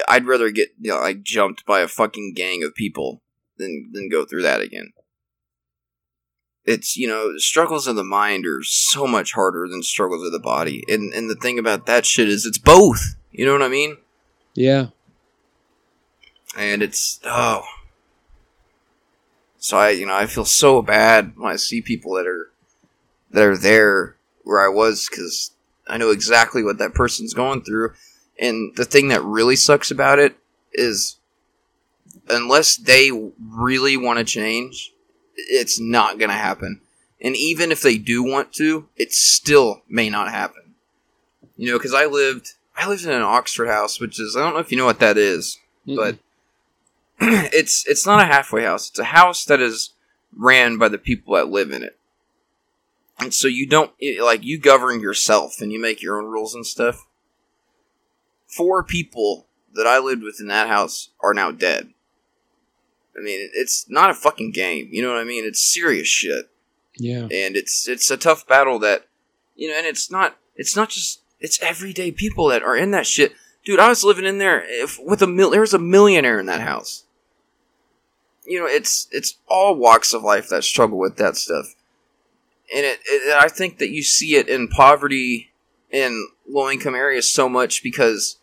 I'd 0.09 0.26
rather 0.26 0.51
get 0.51 0.70
you 0.80 0.90
know, 0.93 1.01
like 1.01 1.22
jumped 1.22 1.66
by 1.66 1.80
a 1.80 1.88
fucking 1.88 2.34
gang 2.34 2.62
of 2.62 2.74
people 2.74 3.22
than 3.59 3.90
than 3.93 4.09
go 4.09 4.24
through 4.24 4.43
that 4.43 4.61
again. 4.61 4.93
It's 6.65 6.97
you 6.97 7.09
know 7.09 7.37
struggles 7.39 7.87
of 7.87 7.97
the 7.97 8.05
mind 8.05 8.47
are 8.47 8.63
so 8.63 9.07
much 9.07 9.33
harder 9.33 9.67
than 9.69 9.83
struggles 9.83 10.25
of 10.25 10.33
the 10.33 10.39
body, 10.39 10.85
and 10.89 11.13
and 11.13 11.29
the 11.29 11.35
thing 11.35 11.59
about 11.59 11.87
that 11.87 12.07
shit 12.07 12.29
is 12.29 12.47
it's 12.47 12.59
both. 12.59 13.17
You 13.31 13.47
know 13.47 13.53
what 13.53 13.63
I 13.63 13.69
mean? 13.69 13.97
Yeah. 14.55 14.89
And 16.57 16.83
it's 16.83 17.19
oh. 17.25 17.65
So 19.59 19.79
I 19.79 19.91
you 19.91 20.07
know 20.07 20.15
I 20.15 20.27
feel 20.27 20.45
so 20.45 20.83
bad 20.83 21.33
when 21.37 21.51
I 21.51 21.57
see 21.57 21.81
people 21.81 22.15
that 22.15 22.27
are 22.27 22.51
that 23.31 23.45
are 23.45 23.57
there 23.57 24.17
where 24.45 24.65
I 24.65 24.69
was 24.69 25.09
because 25.09 25.53
I 25.89 25.97
know 25.97 26.11
exactly 26.11 26.63
what 26.63 26.79
that 26.79 26.95
person's 26.95 27.35
going 27.35 27.63
through. 27.63 27.95
And 28.39 28.75
the 28.77 28.85
thing 28.85 29.09
that 29.09 29.23
really 29.23 29.57
sucks 29.57 29.91
about 29.91 30.19
it 30.19 30.37
is 30.73 31.17
unless 32.29 32.77
they 32.77 33.11
really 33.41 33.97
want 33.97 34.19
to 34.19 34.25
change, 34.25 34.93
it's 35.37 35.80
not 35.80 36.18
going 36.18 36.30
to 36.30 36.37
happen. 36.37 36.80
And 37.20 37.37
even 37.37 37.70
if 37.70 37.83
they 37.83 37.99
do 37.99 38.22
want 38.22 38.53
to, 38.55 38.89
it 38.97 39.12
still 39.12 39.83
may 39.89 40.11
not 40.11 40.30
happen. 40.30 40.74
You 41.57 41.70
know, 41.70 41.78
because 41.78 41.95
I 41.95 42.07
lived 42.07 42.55
I 42.76 42.89
lived 42.89 43.05
in 43.05 43.11
an 43.11 43.22
Oxford 43.22 43.68
house, 43.68 44.01
which 44.01 44.18
is 44.18 44.37
I 44.37 44.41
don't 44.41 44.55
know 44.55 44.61
if 44.61 44.72
you 44.72 44.78
know 44.78 44.87
what 44.87 45.01
that 45.01 45.16
is, 45.16 45.59
mm 45.87 45.97
but 45.97 46.18
it's 47.53 47.87
it's 47.87 48.07
not 48.07 48.20
a 48.20 48.26
halfway 48.26 48.64
house. 48.64 48.89
It's 48.89 48.99
a 48.99 49.05
house 49.05 49.45
that 49.45 49.61
is 49.61 49.91
ran 50.37 50.78
by 50.78 50.89
the 50.89 50.99
people 50.99 51.35
that 51.35 51.51
live 51.51 51.70
in 51.70 51.83
it. 51.83 51.97
And 53.20 53.33
so 53.33 53.47
you 53.47 53.66
don't 53.68 53.93
like 54.20 54.43
you 54.43 54.59
govern 54.59 55.01
yourself 55.01 55.61
and 55.61 55.70
you 55.70 55.80
make 55.80 56.03
your 56.03 56.20
own 56.20 56.28
rules 56.28 56.55
and 56.55 56.66
stuff. 56.66 57.07
Four 58.49 58.83
people 58.83 59.47
that 59.74 59.87
I 59.87 59.99
lived 59.99 60.22
with 60.22 60.41
in 60.41 60.49
that 60.49 60.68
house 60.68 61.11
are 61.20 61.35
now 61.35 61.53
dead. 61.53 61.91
I 63.17 63.21
mean, 63.21 63.51
it's 63.53 63.87
not 63.89 64.11
a 64.11 64.15
fucking 64.15 64.53
game. 64.53 64.89
You 64.91 65.03
know 65.03 65.09
what 65.09 65.21
I 65.21 65.25
mean? 65.25 65.45
It's 65.45 65.63
serious 65.63 66.09
shit. 66.09 66.51
Yeah. 66.97 67.23
And 67.23 67.57
it's 67.57 67.89
it's 67.89 68.11
a 68.11 68.17
tough 68.17 68.47
battle 68.47 68.79
that 68.81 69.07
you 69.55 69.69
know, 69.69 69.77
and 69.77 69.87
it's 69.87 70.11
not 70.11 70.37
it's 70.57 70.77
not 70.77 70.91
just 70.91 71.23
it's 71.41 71.63
everyday 71.63 72.13
people 72.13 72.49
that 72.49 72.63
are 72.63 72.77
in 72.77 72.91
that 72.93 73.07
shit. 73.07 73.33
Dude, 73.65 73.81
I 73.81 73.89
was 73.89 74.05
living 74.05 74.25
in 74.25 74.39
there 74.39 74.65
if, 74.67 74.99
with 75.01 75.23
a 75.23 75.27
mil- 75.27 75.51
there 75.51 75.61
was 75.61 75.75
a 75.75 75.79
millionaire 75.79 76.41
in 76.41 76.47
that 76.47 76.61
house. 76.61 77.05
You 78.45 78.61
know, 78.61 78.67
it's 78.67 79.09
it's 79.13 79.37
all 79.47 79.77
walks 79.77 80.13
of 80.13 80.23
life 80.23 80.49
that 80.49 80.65
struggle 80.65 80.99
with 80.99 81.17
that 81.17 81.37
stuff, 81.37 81.67
and 82.75 82.85
it, 82.85 82.99
it 83.07 83.37
I 83.37 83.49
think 83.49 83.79
that 83.79 83.91
you 83.91 84.03
see 84.03 84.35
it 84.35 84.49
in 84.49 84.67
poverty 84.67 85.53
in 85.91 86.29
low 86.49 86.69
income 86.69 86.95
areas 86.95 87.29
so 87.29 87.49
much 87.49 87.83
because 87.83 88.39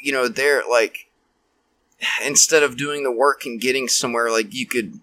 you 0.00 0.12
know 0.12 0.28
they're 0.28 0.62
like 0.70 1.08
instead 2.24 2.62
of 2.62 2.76
doing 2.76 3.02
the 3.02 3.12
work 3.12 3.44
and 3.44 3.60
getting 3.60 3.88
somewhere 3.88 4.30
like 4.30 4.54
you 4.54 4.66
could 4.66 5.00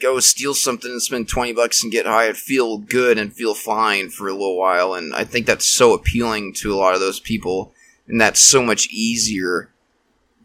go 0.00 0.20
steal 0.20 0.54
something 0.54 0.90
and 0.90 1.02
spend 1.02 1.28
20 1.28 1.52
bucks 1.52 1.82
and 1.82 1.92
get 1.92 2.06
high 2.06 2.26
and 2.26 2.36
feel 2.36 2.78
good 2.78 3.18
and 3.18 3.32
feel 3.32 3.54
fine 3.54 4.10
for 4.10 4.28
a 4.28 4.32
little 4.32 4.58
while. 4.58 4.94
And 4.94 5.14
I 5.14 5.24
think 5.24 5.46
that's 5.46 5.64
so 5.64 5.94
appealing 5.94 6.52
to 6.54 6.72
a 6.72 6.76
lot 6.76 6.94
of 6.94 7.00
those 7.00 7.20
people. 7.20 7.72
And 8.06 8.20
that's 8.20 8.40
so 8.40 8.62
much 8.62 8.88
easier 8.90 9.72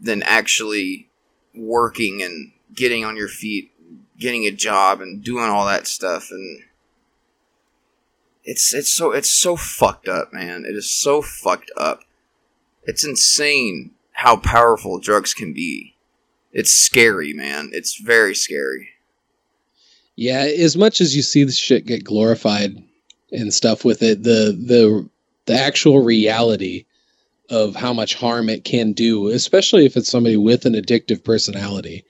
than 0.00 0.22
actually 0.22 1.08
working 1.54 2.22
and 2.22 2.52
getting 2.74 3.04
on 3.04 3.16
your 3.16 3.28
feet, 3.28 3.70
getting 4.18 4.44
a 4.44 4.50
job 4.50 5.00
and 5.00 5.22
doing 5.22 5.44
all 5.44 5.66
that 5.66 5.86
stuff. 5.86 6.28
And 6.30 6.62
it's, 8.42 8.72
it's 8.74 8.92
so, 8.92 9.12
it's 9.12 9.30
so 9.30 9.54
fucked 9.54 10.08
up, 10.08 10.32
man. 10.32 10.64
It 10.64 10.74
is 10.74 10.90
so 10.90 11.20
fucked 11.22 11.70
up. 11.76 12.00
It's 12.84 13.04
insane 13.04 13.92
how 14.12 14.36
powerful 14.36 14.98
drugs 14.98 15.34
can 15.34 15.52
be. 15.52 15.96
It's 16.52 16.72
scary, 16.72 17.32
man. 17.32 17.70
It's 17.72 18.00
very 18.00 18.34
scary. 18.34 18.90
Yeah, 20.16 20.40
as 20.40 20.76
much 20.76 21.00
as 21.00 21.16
you 21.16 21.22
see 21.22 21.44
the 21.44 21.52
shit 21.52 21.86
get 21.86 22.04
glorified 22.04 22.76
and 23.30 23.52
stuff 23.52 23.84
with 23.84 24.02
it, 24.02 24.22
the 24.22 24.56
the 24.66 25.08
the 25.46 25.58
actual 25.58 26.02
reality 26.02 26.84
of 27.48 27.74
how 27.74 27.92
much 27.92 28.14
harm 28.14 28.48
it 28.48 28.64
can 28.64 28.92
do, 28.92 29.28
especially 29.28 29.86
if 29.86 29.96
it's 29.96 30.10
somebody 30.10 30.36
with 30.36 30.66
an 30.66 30.74
addictive 30.74 31.24
personality. 31.24 32.04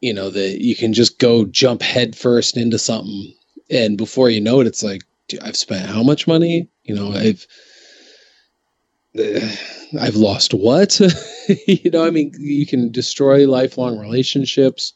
You 0.00 0.14
know, 0.14 0.30
that 0.30 0.62
you 0.62 0.76
can 0.76 0.92
just 0.92 1.18
go 1.18 1.46
jump 1.46 1.82
headfirst 1.82 2.56
into 2.56 2.78
something 2.78 3.34
and 3.70 3.98
before 3.98 4.30
you 4.30 4.40
know 4.40 4.60
it 4.60 4.66
it's 4.66 4.82
like 4.82 5.02
I've 5.42 5.56
spent 5.56 5.88
how 5.88 6.02
much 6.02 6.26
money? 6.26 6.68
You 6.84 6.94
know, 6.94 7.12
I've 7.12 7.46
I've 10.00 10.16
lost 10.16 10.52
what? 10.52 11.00
you 11.66 11.90
know, 11.90 12.04
I 12.04 12.10
mean, 12.10 12.32
you 12.38 12.66
can 12.66 12.90
destroy 12.90 13.48
lifelong 13.48 13.98
relationships. 13.98 14.92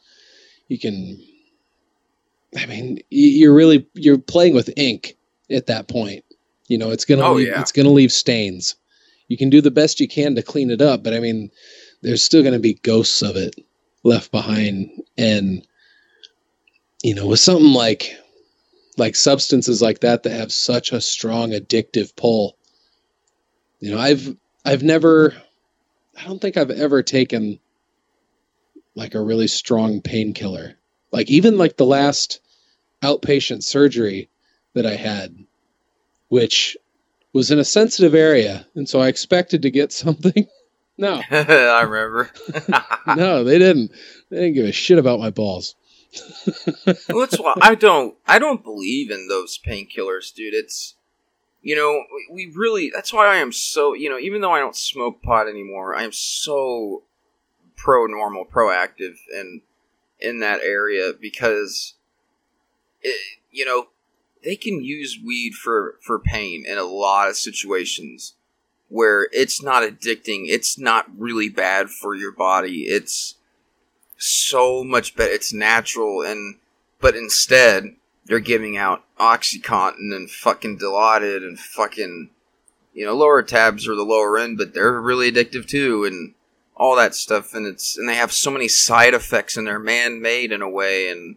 You 0.67 0.79
can 0.79 1.21
I 2.57 2.65
mean, 2.65 2.99
you're 3.09 3.53
really 3.53 3.87
you're 3.93 4.17
playing 4.17 4.53
with 4.53 4.73
ink 4.75 5.15
at 5.49 5.67
that 5.67 5.87
point. 5.87 6.25
You 6.67 6.77
know, 6.77 6.91
it's 6.91 7.05
gonna 7.05 7.23
oh, 7.23 7.33
leave, 7.33 7.47
yeah. 7.47 7.61
it's 7.61 7.71
gonna 7.71 7.89
leave 7.89 8.11
stains. 8.11 8.75
You 9.27 9.37
can 9.37 9.49
do 9.49 9.61
the 9.61 9.71
best 9.71 9.99
you 9.99 10.07
can 10.07 10.35
to 10.35 10.41
clean 10.41 10.69
it 10.69 10.81
up, 10.81 11.03
but 11.03 11.13
I 11.13 11.19
mean, 11.19 11.49
there's 12.01 12.23
still 12.23 12.43
gonna 12.43 12.59
be 12.59 12.73
ghosts 12.73 13.21
of 13.21 13.35
it 13.35 13.55
left 14.03 14.31
behind. 14.31 14.89
And 15.17 15.65
you 17.03 17.15
know, 17.15 17.27
with 17.27 17.39
something 17.39 17.73
like 17.73 18.17
like 18.97 19.15
substances 19.15 19.81
like 19.81 20.01
that 20.01 20.23
that 20.23 20.31
have 20.31 20.51
such 20.51 20.91
a 20.91 20.99
strong 20.99 21.51
addictive 21.51 22.15
pull, 22.17 22.57
you 23.81 23.91
know, 23.91 23.99
I've 23.99 24.37
I've 24.63 24.83
never 24.83 25.35
I 26.17 26.23
don't 26.23 26.39
think 26.39 26.55
I've 26.55 26.71
ever 26.71 27.03
taken 27.03 27.59
like 28.95 29.15
a 29.15 29.21
really 29.21 29.47
strong 29.47 30.01
painkiller 30.01 30.77
like 31.11 31.29
even 31.29 31.57
like 31.57 31.77
the 31.77 31.85
last 31.85 32.39
outpatient 33.03 33.63
surgery 33.63 34.29
that 34.73 34.85
I 34.85 34.95
had, 34.95 35.35
which 36.29 36.77
was 37.33 37.51
in 37.51 37.59
a 37.59 37.65
sensitive 37.65 38.15
area, 38.15 38.65
and 38.75 38.87
so 38.87 38.99
I 39.01 39.07
expected 39.07 39.61
to 39.63 39.71
get 39.71 39.91
something. 39.91 40.47
no, 40.97 41.21
I 41.31 41.81
remember. 41.81 42.31
no, 43.15 43.43
they 43.43 43.59
didn't. 43.59 43.91
They 44.29 44.37
didn't 44.37 44.53
give 44.53 44.65
a 44.65 44.71
shit 44.71 44.97
about 44.97 45.19
my 45.19 45.29
balls. 45.29 45.75
That's 46.85 47.39
why 47.39 47.55
I 47.61 47.75
don't. 47.75 48.15
I 48.27 48.39
don't 48.39 48.63
believe 48.63 49.11
in 49.11 49.27
those 49.27 49.57
painkillers, 49.57 50.33
dude. 50.33 50.53
It's 50.53 50.95
you 51.61 51.75
know 51.75 52.03
we 52.31 52.51
really. 52.55 52.91
That's 52.93 53.13
why 53.13 53.27
I 53.27 53.37
am 53.37 53.51
so. 53.51 53.93
You 53.93 54.09
know, 54.09 54.19
even 54.19 54.41
though 54.41 54.53
I 54.53 54.59
don't 54.59 54.75
smoke 54.75 55.21
pot 55.21 55.47
anymore, 55.47 55.95
I 55.95 56.03
am 56.03 56.11
so 56.11 57.03
pro 57.75 58.05
normal, 58.05 58.45
proactive, 58.45 59.17
and 59.33 59.61
in 60.21 60.39
that 60.39 60.61
area 60.61 61.11
because 61.19 61.95
it, 63.01 63.15
you 63.51 63.65
know 63.65 63.87
they 64.43 64.55
can 64.55 64.83
use 64.83 65.19
weed 65.23 65.53
for 65.53 65.95
for 66.01 66.19
pain 66.19 66.63
in 66.65 66.77
a 66.77 66.83
lot 66.83 67.29
of 67.29 67.35
situations 67.35 68.35
where 68.89 69.27
it's 69.31 69.61
not 69.61 69.83
addicting 69.83 70.43
it's 70.47 70.77
not 70.77 71.05
really 71.17 71.49
bad 71.49 71.89
for 71.89 72.13
your 72.13 72.31
body 72.31 72.83
it's 72.83 73.35
so 74.17 74.83
much 74.83 75.15
better 75.15 75.31
it's 75.31 75.51
natural 75.51 76.21
and 76.21 76.57
but 76.99 77.15
instead 77.15 77.95
they're 78.31 78.39
giving 78.39 78.77
out 78.77 79.03
OxyContin 79.19 80.15
and 80.15 80.31
fucking 80.31 80.79
Dilaudid 80.79 81.43
and 81.43 81.59
fucking, 81.59 82.29
you 82.93 83.05
know, 83.05 83.13
Lortabs 83.13 83.85
are 83.89 83.95
the 83.95 84.05
lower 84.05 84.37
end, 84.37 84.57
but 84.57 84.73
they're 84.73 85.01
really 85.01 85.29
addictive 85.29 85.67
too, 85.67 86.05
and 86.05 86.33
all 86.77 86.95
that 86.95 87.13
stuff. 87.13 87.53
And 87.53 87.67
it's 87.67 87.97
and 87.97 88.07
they 88.07 88.15
have 88.15 88.31
so 88.31 88.49
many 88.49 88.69
side 88.69 89.13
effects, 89.13 89.57
and 89.57 89.67
they're 89.67 89.79
man 89.79 90.21
made 90.21 90.53
in 90.53 90.61
a 90.61 90.69
way, 90.69 91.09
and 91.09 91.35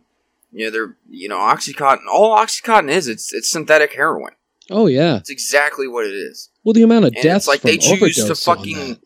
you 0.52 0.66
know 0.66 0.70
they're 0.70 0.96
you 1.10 1.28
know 1.28 1.38
OxyContin. 1.38 2.06
All 2.12 2.38
OxyContin 2.38 2.90
is 2.90 3.08
it's 3.08 3.34
it's 3.34 3.50
synthetic 3.50 3.94
heroin. 3.94 4.34
Oh 4.70 4.86
yeah, 4.86 5.16
It's 5.16 5.30
exactly 5.30 5.88
what 5.88 6.06
it 6.06 6.14
is. 6.14 6.48
well 6.62 6.74
the 6.74 6.82
amount 6.84 7.06
of 7.06 7.14
And 7.14 7.22
deaths 7.24 7.48
like 7.48 7.62
from 7.62 7.70
they 7.72 7.76
choose 7.76 8.24
to 8.24 8.36
fucking 8.36 8.98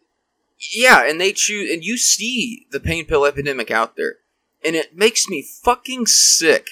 yeah, 0.75 1.09
and 1.09 1.19
they 1.19 1.33
choose, 1.33 1.73
and 1.73 1.83
you 1.83 1.97
see 1.97 2.67
the 2.71 2.81
pain 2.81 3.07
pill 3.07 3.25
epidemic 3.25 3.71
out 3.71 3.97
there, 3.97 4.17
and 4.63 4.77
it 4.77 4.95
makes 4.95 5.27
me 5.27 5.41
fucking 5.43 6.05
sick 6.07 6.67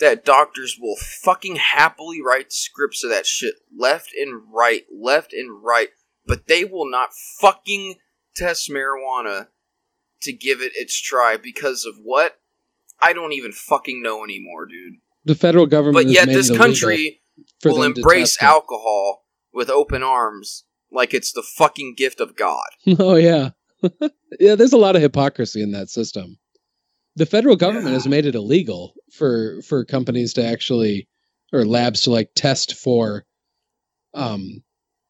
that 0.00 0.24
doctors 0.24 0.76
will 0.80 0.96
fucking 0.96 1.56
happily 1.56 2.20
write 2.20 2.52
scripts 2.52 3.04
of 3.04 3.10
that 3.10 3.26
shit 3.26 3.54
left 3.76 4.10
and 4.18 4.42
right, 4.52 4.84
left 4.92 5.32
and 5.32 5.62
right, 5.62 5.88
but 6.26 6.46
they 6.46 6.64
will 6.64 6.90
not 6.90 7.10
fucking 7.40 7.96
test 8.36 8.70
marijuana 8.70 9.48
to 10.22 10.32
give 10.32 10.60
it 10.60 10.72
its 10.74 11.00
try 11.00 11.36
because 11.36 11.84
of 11.84 11.94
what? 12.02 12.38
I 13.00 13.12
don't 13.12 13.32
even 13.32 13.52
fucking 13.52 14.02
know 14.02 14.24
anymore, 14.24 14.66
dude. 14.66 14.94
The 15.24 15.34
federal 15.34 15.66
government, 15.66 16.06
But 16.06 16.12
yet 16.12 16.26
this 16.26 16.54
country 16.54 17.20
will 17.64 17.82
embrace 17.82 18.36
it. 18.36 18.42
alcohol 18.42 19.24
with 19.52 19.70
open 19.70 20.02
arms 20.02 20.64
like 20.90 21.14
it's 21.14 21.32
the 21.32 21.42
fucking 21.42 21.94
gift 21.96 22.20
of 22.20 22.36
God. 22.36 22.66
Oh 22.98 23.16
yeah, 23.16 23.50
yeah. 24.40 24.54
There's 24.54 24.72
a 24.72 24.78
lot 24.78 24.96
of 24.96 25.02
hypocrisy 25.02 25.62
in 25.62 25.72
that 25.72 25.88
system. 25.90 26.38
The 27.16 27.26
federal 27.26 27.56
government 27.56 27.88
Yeah. 27.88 27.94
has 27.94 28.08
made 28.08 28.26
it 28.26 28.34
illegal 28.34 28.94
for 29.10 29.60
for 29.62 29.84
companies 29.84 30.32
to 30.34 30.44
actually 30.44 31.08
or 31.52 31.64
labs 31.64 32.02
to 32.02 32.10
like 32.10 32.30
test 32.34 32.74
for 32.74 33.24
um 34.14 34.62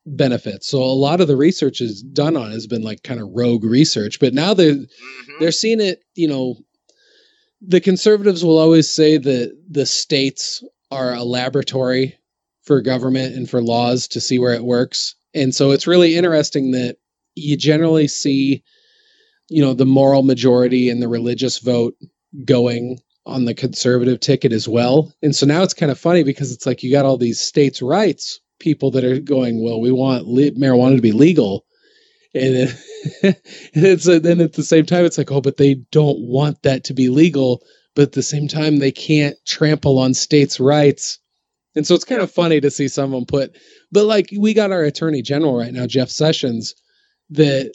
benefits. 0.06 0.68
So 0.68 0.82
a 0.82 0.92
lot 0.92 1.20
of 1.22 1.28
the 1.28 1.36
research 1.36 1.80
is 1.80 2.02
done 2.02 2.36
on 2.36 2.50
has 2.52 2.66
been 2.66 2.82
like 2.82 3.02
kind 3.02 3.20
of 3.20 3.30
rogue 3.32 3.64
research, 3.64 4.20
but 4.20 4.34
now 4.34 4.52
they're 4.54 4.74
Mhm. 4.74 4.86
they're 5.40 5.52
seeing 5.52 5.80
it, 5.80 6.02
you 6.14 6.28
know, 6.28 6.58
the 7.62 7.80
conservatives 7.80 8.44
will 8.44 8.58
always 8.58 8.88
say 8.90 9.16
that 9.16 9.56
the 9.70 9.86
states 9.86 10.62
are 10.90 11.14
a 11.14 11.24
laboratory 11.24 12.18
for 12.62 12.80
government 12.82 13.34
and 13.34 13.48
for 13.48 13.62
laws 13.62 14.06
to 14.08 14.20
see 14.20 14.38
where 14.38 14.52
it 14.54 14.64
works. 14.64 15.14
And 15.34 15.54
so 15.54 15.70
it's 15.70 15.86
really 15.86 16.16
interesting 16.16 16.72
that 16.72 16.96
you 17.34 17.56
generally 17.56 18.06
see, 18.08 18.62
you 19.48 19.62
know, 19.62 19.74
the 19.74 19.86
moral 19.86 20.22
majority 20.22 20.88
and 20.88 21.02
the 21.02 21.08
religious 21.08 21.58
vote 21.58 21.94
going 22.44 22.98
on 23.26 23.44
the 23.44 23.54
conservative 23.54 24.20
ticket 24.20 24.52
as 24.52 24.68
well. 24.68 25.12
And 25.22 25.34
so 25.34 25.46
now 25.46 25.62
it's 25.62 25.74
kind 25.74 25.90
of 25.90 25.98
funny 25.98 26.22
because 26.22 26.52
it's 26.52 26.66
like 26.66 26.82
you 26.82 26.90
got 26.90 27.06
all 27.06 27.16
these 27.16 27.40
states' 27.40 27.80
rights 27.80 28.40
people 28.58 28.90
that 28.92 29.04
are 29.04 29.20
going, 29.20 29.62
well, 29.62 29.80
we 29.80 29.92
want 29.92 30.26
marijuana 30.26 30.96
to 30.96 31.02
be 31.02 31.12
legal. 31.12 31.64
And, 32.34 32.54
then, 32.54 32.76
and 33.22 33.84
it's 33.84 34.06
and 34.06 34.24
then 34.24 34.40
at 34.40 34.54
the 34.54 34.62
same 34.62 34.86
time, 34.86 35.04
it's 35.04 35.18
like, 35.18 35.30
oh, 35.30 35.40
but 35.40 35.56
they 35.56 35.74
don't 35.92 36.18
want 36.20 36.62
that 36.62 36.84
to 36.84 36.94
be 36.94 37.08
legal. 37.08 37.62
But 37.94 38.02
at 38.02 38.12
the 38.12 38.22
same 38.22 38.48
time, 38.48 38.78
they 38.78 38.90
can't 38.90 39.36
trample 39.46 39.98
on 39.98 40.14
states' 40.14 40.58
rights. 40.58 41.18
And 41.76 41.86
so 41.86 41.94
it's 41.94 42.04
kind 42.04 42.22
of 42.22 42.30
funny 42.30 42.60
to 42.60 42.70
see 42.70 42.88
someone 42.88 43.24
put, 43.24 43.56
but 43.90 44.04
like 44.04 44.28
we 44.36 44.54
got 44.54 44.70
our 44.70 44.82
attorney 44.82 45.22
general 45.22 45.56
right 45.56 45.72
now, 45.72 45.86
Jeff 45.86 46.08
Sessions, 46.08 46.74
that 47.30 47.72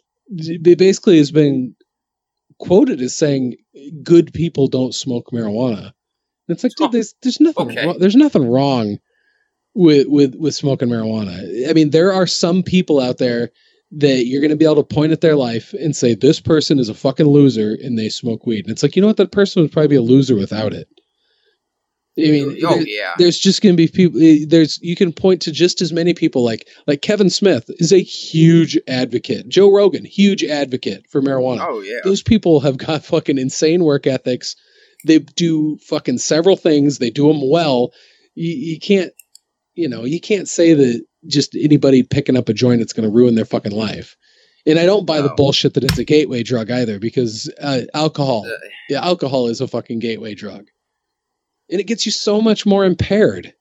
basically 0.61 1.18
has 1.18 1.31
been 1.31 1.76
quoted 2.60 3.01
as 3.01 3.15
saying 3.15 3.56
good 4.03 4.34
people 4.34 4.68
don't 4.68 4.93
smoke 4.93 5.31
marijuana. 5.31 5.91
And 6.47 6.56
it's 6.56 6.64
like, 6.64 6.73
dude, 6.77 6.91
there's 6.91 7.14
there's 7.22 7.39
nothing 7.39 7.72
okay. 7.72 7.85
wrong, 7.85 7.99
there's 7.99 8.15
nothing 8.15 8.47
wrong 8.47 8.99
with 9.73 10.07
with 10.07 10.35
with 10.35 10.56
smoking 10.56 10.89
marijuana. 10.89 11.69
I 11.69 11.73
mean, 11.73 11.91
there 11.91 12.11
are 12.14 12.27
some 12.27 12.64
people 12.64 12.99
out 12.99 13.18
there 13.18 13.51
that 13.91 14.26
you're 14.26 14.41
going 14.41 14.51
to 14.51 14.57
be 14.57 14.65
able 14.65 14.76
to 14.76 14.84
point 14.84 15.11
at 15.11 15.22
their 15.22 15.35
life 15.35 15.73
and 15.73 15.95
say 15.95 16.14
this 16.14 16.39
person 16.39 16.77
is 16.77 16.89
a 16.89 16.93
fucking 16.93 17.26
loser 17.26 17.76
and 17.81 17.97
they 17.97 18.10
smoke 18.10 18.45
weed. 18.45 18.65
And 18.65 18.72
it's 18.72 18.84
like, 18.84 18.95
you 18.95 19.01
know 19.01 19.07
what, 19.07 19.18
that 19.18 19.31
person 19.31 19.61
would 19.61 19.72
probably 19.72 19.88
be 19.88 19.95
a 19.95 20.01
loser 20.01 20.35
without 20.35 20.73
it. 20.73 20.88
I 22.28 22.32
mean, 22.32 22.60
oh 22.66 22.76
there- 22.76 22.88
yeah, 22.88 23.14
there's 23.18 23.38
just 23.40 23.62
going 23.62 23.74
to 23.74 23.78
be 23.78 23.88
people 23.88 24.22
eh, 24.22 24.46
there's 24.48 24.80
you 24.82 24.96
can 24.96 25.12
point 25.14 25.41
to 25.44 25.52
just 25.52 25.82
as 25.82 25.91
many 25.94 26.14
people 26.14 26.44
like 26.44 26.68
like 26.88 27.02
Kevin 27.02 27.30
Smith 27.30 27.66
is 27.80 27.91
a 27.91 28.02
huge 28.02 28.78
advocate. 28.88 29.48
Joe 29.50 29.72
Rogan, 29.72 30.06
huge 30.06 30.44
advocate 30.44 31.06
for 31.10 31.22
marijuana. 31.22 31.66
oh 31.68 31.82
yeah. 31.82 32.00
Those 32.04 32.22
people 32.24 32.60
have 32.62 32.78
got 32.78 33.04
fucking 33.06 33.38
insane 33.38 33.84
work 33.84 34.06
ethics. 34.08 34.56
They 35.06 35.20
do 35.20 35.78
fucking 35.84 36.18
several 36.18 36.56
things. 36.58 36.98
They 36.98 37.10
do 37.10 37.28
them 37.28 37.41
well. 37.50 37.91
You, 38.36 38.52
you 38.54 38.80
can't, 38.80 39.14
you 39.74 39.88
know, 39.88 40.04
you 40.04 40.20
can't 40.20 40.48
say 40.48 40.74
that 40.74 41.06
just 41.28 41.56
anybody 41.56 42.04
picking 42.04 42.36
up 42.38 42.50
a 42.50 42.54
joint 42.54 42.82
it's 42.82 42.94
going 42.94 43.10
to 43.10 43.16
ruin 43.16 43.36
their 43.36 43.46
fucking 43.46 43.72
life. 43.72 44.16
And 44.66 44.78
I 44.78 44.86
don't 44.86 45.06
buy 45.06 45.22
the 45.22 45.30
bullshit 45.38 45.74
that 45.76 45.86
it's 45.86 45.98
a 45.98 46.04
gateway 46.04 46.44
drug 46.44 46.70
either, 46.70 47.00
because 47.00 47.50
uh, 47.62 47.82
alcohol, 47.94 48.46
Uh, 48.46 48.52
yeah, 48.90 49.04
alcohol 49.04 49.48
is 49.48 49.62
a 49.62 49.68
fucking 49.70 50.00
gateway 50.00 50.36
drug, 50.36 50.68
and 51.70 51.80
it 51.80 51.86
gets 51.88 52.06
you 52.06 52.12
so 52.12 52.41
much 52.41 52.66
more 52.66 52.86
impaired. 52.86 53.54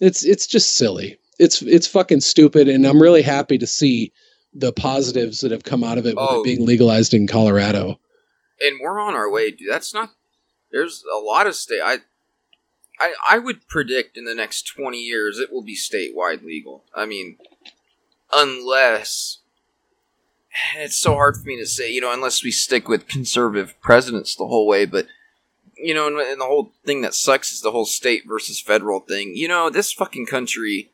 It's 0.00 0.24
it's 0.24 0.46
just 0.46 0.74
silly. 0.76 1.18
It's 1.38 1.62
it's 1.62 1.86
fucking 1.86 2.20
stupid, 2.20 2.68
and 2.68 2.84
I'm 2.86 3.00
really 3.02 3.22
happy 3.22 3.58
to 3.58 3.66
see 3.66 4.12
the 4.54 4.72
positives 4.72 5.40
that 5.40 5.50
have 5.52 5.64
come 5.64 5.84
out 5.84 5.98
of 5.98 6.06
it 6.06 6.16
with 6.16 6.26
Oh. 6.28 6.40
it 6.40 6.44
being 6.44 6.64
legalized 6.66 7.14
in 7.14 7.26
Colorado. 7.26 7.98
and 8.60 8.78
we're 8.80 8.98
on 9.00 9.14
our 9.14 9.30
way, 9.30 9.50
dude. 9.52 9.70
That's 9.70 9.92
not. 9.94 10.10
There's 10.72 11.04
a 11.14 11.18
lot 11.18 11.46
of 11.46 11.54
state. 11.54 11.80
I, 11.82 11.98
I, 13.00 13.14
I 13.30 13.38
would 13.38 13.68
predict 13.68 14.16
in 14.16 14.24
the 14.24 14.34
next 14.34 14.62
twenty 14.66 14.98
years 15.00 15.38
it 15.38 15.52
will 15.52 15.62
be 15.62 15.76
statewide 15.76 16.44
legal. 16.44 16.84
I 16.94 17.06
mean, 17.06 17.36
unless 18.32 19.38
it's 20.76 20.96
so 20.96 21.14
hard 21.14 21.36
for 21.36 21.44
me 21.46 21.56
to 21.58 21.66
say, 21.66 21.92
you 21.92 22.00
know, 22.00 22.12
unless 22.12 22.42
we 22.42 22.50
stick 22.50 22.88
with 22.88 23.06
conservative 23.06 23.74
presidents 23.80 24.34
the 24.34 24.46
whole 24.46 24.66
way. 24.66 24.84
But 24.86 25.06
you 25.80 25.94
know, 25.94 26.06
and, 26.06 26.18
and 26.18 26.40
the 26.40 26.46
whole 26.46 26.72
thing 26.84 27.00
that 27.02 27.14
sucks 27.14 27.52
is 27.52 27.60
the 27.60 27.70
whole 27.70 27.86
state 27.86 28.22
versus 28.26 28.60
federal 28.60 29.00
thing. 29.00 29.32
You 29.34 29.48
know, 29.48 29.70
this 29.70 29.92
fucking 29.92 30.26
country 30.26 30.90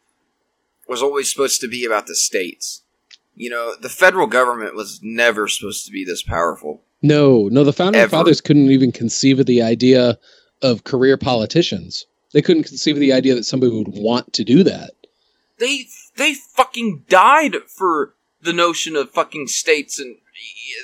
was 0.89 1.03
always 1.03 1.31
supposed 1.31 1.61
to 1.63 1.69
be 1.69 1.85
about 1.85 2.07
the 2.07 2.15
states. 2.15 2.83
You 3.35 3.51
know, 3.51 3.75
the 3.81 3.89
federal 3.89 4.27
government 4.27 4.75
was 4.77 5.01
never 5.03 5.49
supposed 5.49 5.87
to 5.87 5.93
be 5.93 6.05
this 6.05 6.23
powerful. 6.23 6.83
No, 7.03 7.49
no, 7.51 7.65
the 7.65 7.73
founding 7.73 8.01
Ever. 8.01 8.11
fathers 8.11 8.41
couldn't 8.41 8.71
even 8.71 8.93
conceive 8.93 9.41
of 9.41 9.47
the 9.47 9.63
idea 9.63 10.19
of 10.63 10.85
career 10.85 11.17
politicians. 11.17 12.07
They 12.33 12.43
couldn't 12.43 12.65
conceive 12.65 12.97
of 12.97 13.01
the 13.01 13.13
idea 13.13 13.35
that 13.35 13.45
somebody 13.45 13.73
would 13.73 13.89
want 13.89 14.33
to 14.35 14.45
do 14.45 14.63
that. 14.65 14.93
they 15.59 15.87
they 16.17 16.35
fucking 16.35 17.05
died 17.09 17.57
for 17.67 18.15
the 18.41 18.53
notion 18.53 18.95
of 18.97 19.11
fucking 19.11 19.49
states 19.49 19.99
and 19.99 20.17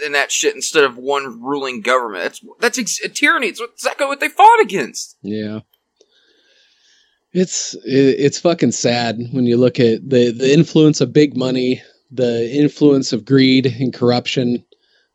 and 0.05 0.15
that 0.15 0.33
shit 0.33 0.55
instead 0.55 0.85
of 0.85 0.97
one 0.97 1.43
ruling 1.43 1.81
government. 1.81 2.23
That's 2.25 2.41
that's 2.61 2.79
ex- 2.79 3.01
tyranny. 3.15 3.49
It's 3.49 3.61
exactly 3.61 4.07
what 4.07 4.21
they 4.21 4.29
fought 4.29 4.61
against. 4.61 5.17
Yeah. 5.23 5.61
It's 7.33 7.77
it's 7.85 8.41
fucking 8.41 8.73
sad 8.73 9.19
when 9.33 9.47
you 9.47 9.57
look 9.57 9.79
at 9.79 10.09
the 10.09 10.33
the 10.33 10.53
influence 10.53 11.01
of 11.01 11.13
big 11.13 11.37
money, 11.37 11.83
the 12.11 12.51
influence 12.53 13.13
of 13.13 13.25
greed 13.25 13.67
and 13.67 13.95
corruption. 13.95 14.65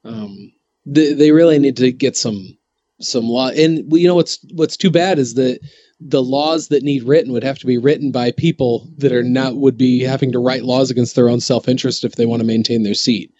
Um, 0.03 0.53
they, 0.85 1.13
they 1.13 1.31
really 1.31 1.59
need 1.59 1.77
to 1.77 1.91
get 1.91 2.15
some 2.15 2.57
some 3.01 3.25
law. 3.25 3.49
And 3.49 3.91
you 3.91 4.07
know 4.07 4.15
what's 4.15 4.39
what's 4.53 4.77
too 4.77 4.91
bad 4.91 5.19
is 5.19 5.33
that 5.33 5.59
the 5.99 6.23
laws 6.23 6.69
that 6.69 6.83
need 6.83 7.03
written 7.03 7.31
would 7.33 7.43
have 7.43 7.59
to 7.59 7.65
be 7.65 7.77
written 7.77 8.11
by 8.11 8.31
people 8.31 8.89
that 8.97 9.11
are 9.11 9.23
not 9.23 9.57
would 9.57 9.77
be 9.77 10.01
having 10.01 10.31
to 10.31 10.39
write 10.39 10.63
laws 10.63 10.91
against 10.91 11.15
their 11.15 11.29
own 11.29 11.41
self 11.41 11.67
interest 11.67 12.05
if 12.05 12.15
they 12.15 12.25
want 12.25 12.39
to 12.41 12.47
maintain 12.47 12.83
their 12.83 12.93
seat. 12.93 13.33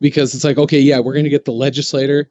Because 0.00 0.34
it's 0.34 0.44
like, 0.44 0.58
okay, 0.58 0.80
yeah, 0.80 0.98
we're 0.98 1.14
going 1.14 1.24
to 1.24 1.30
get 1.30 1.46
the 1.46 1.52
legislator 1.52 2.30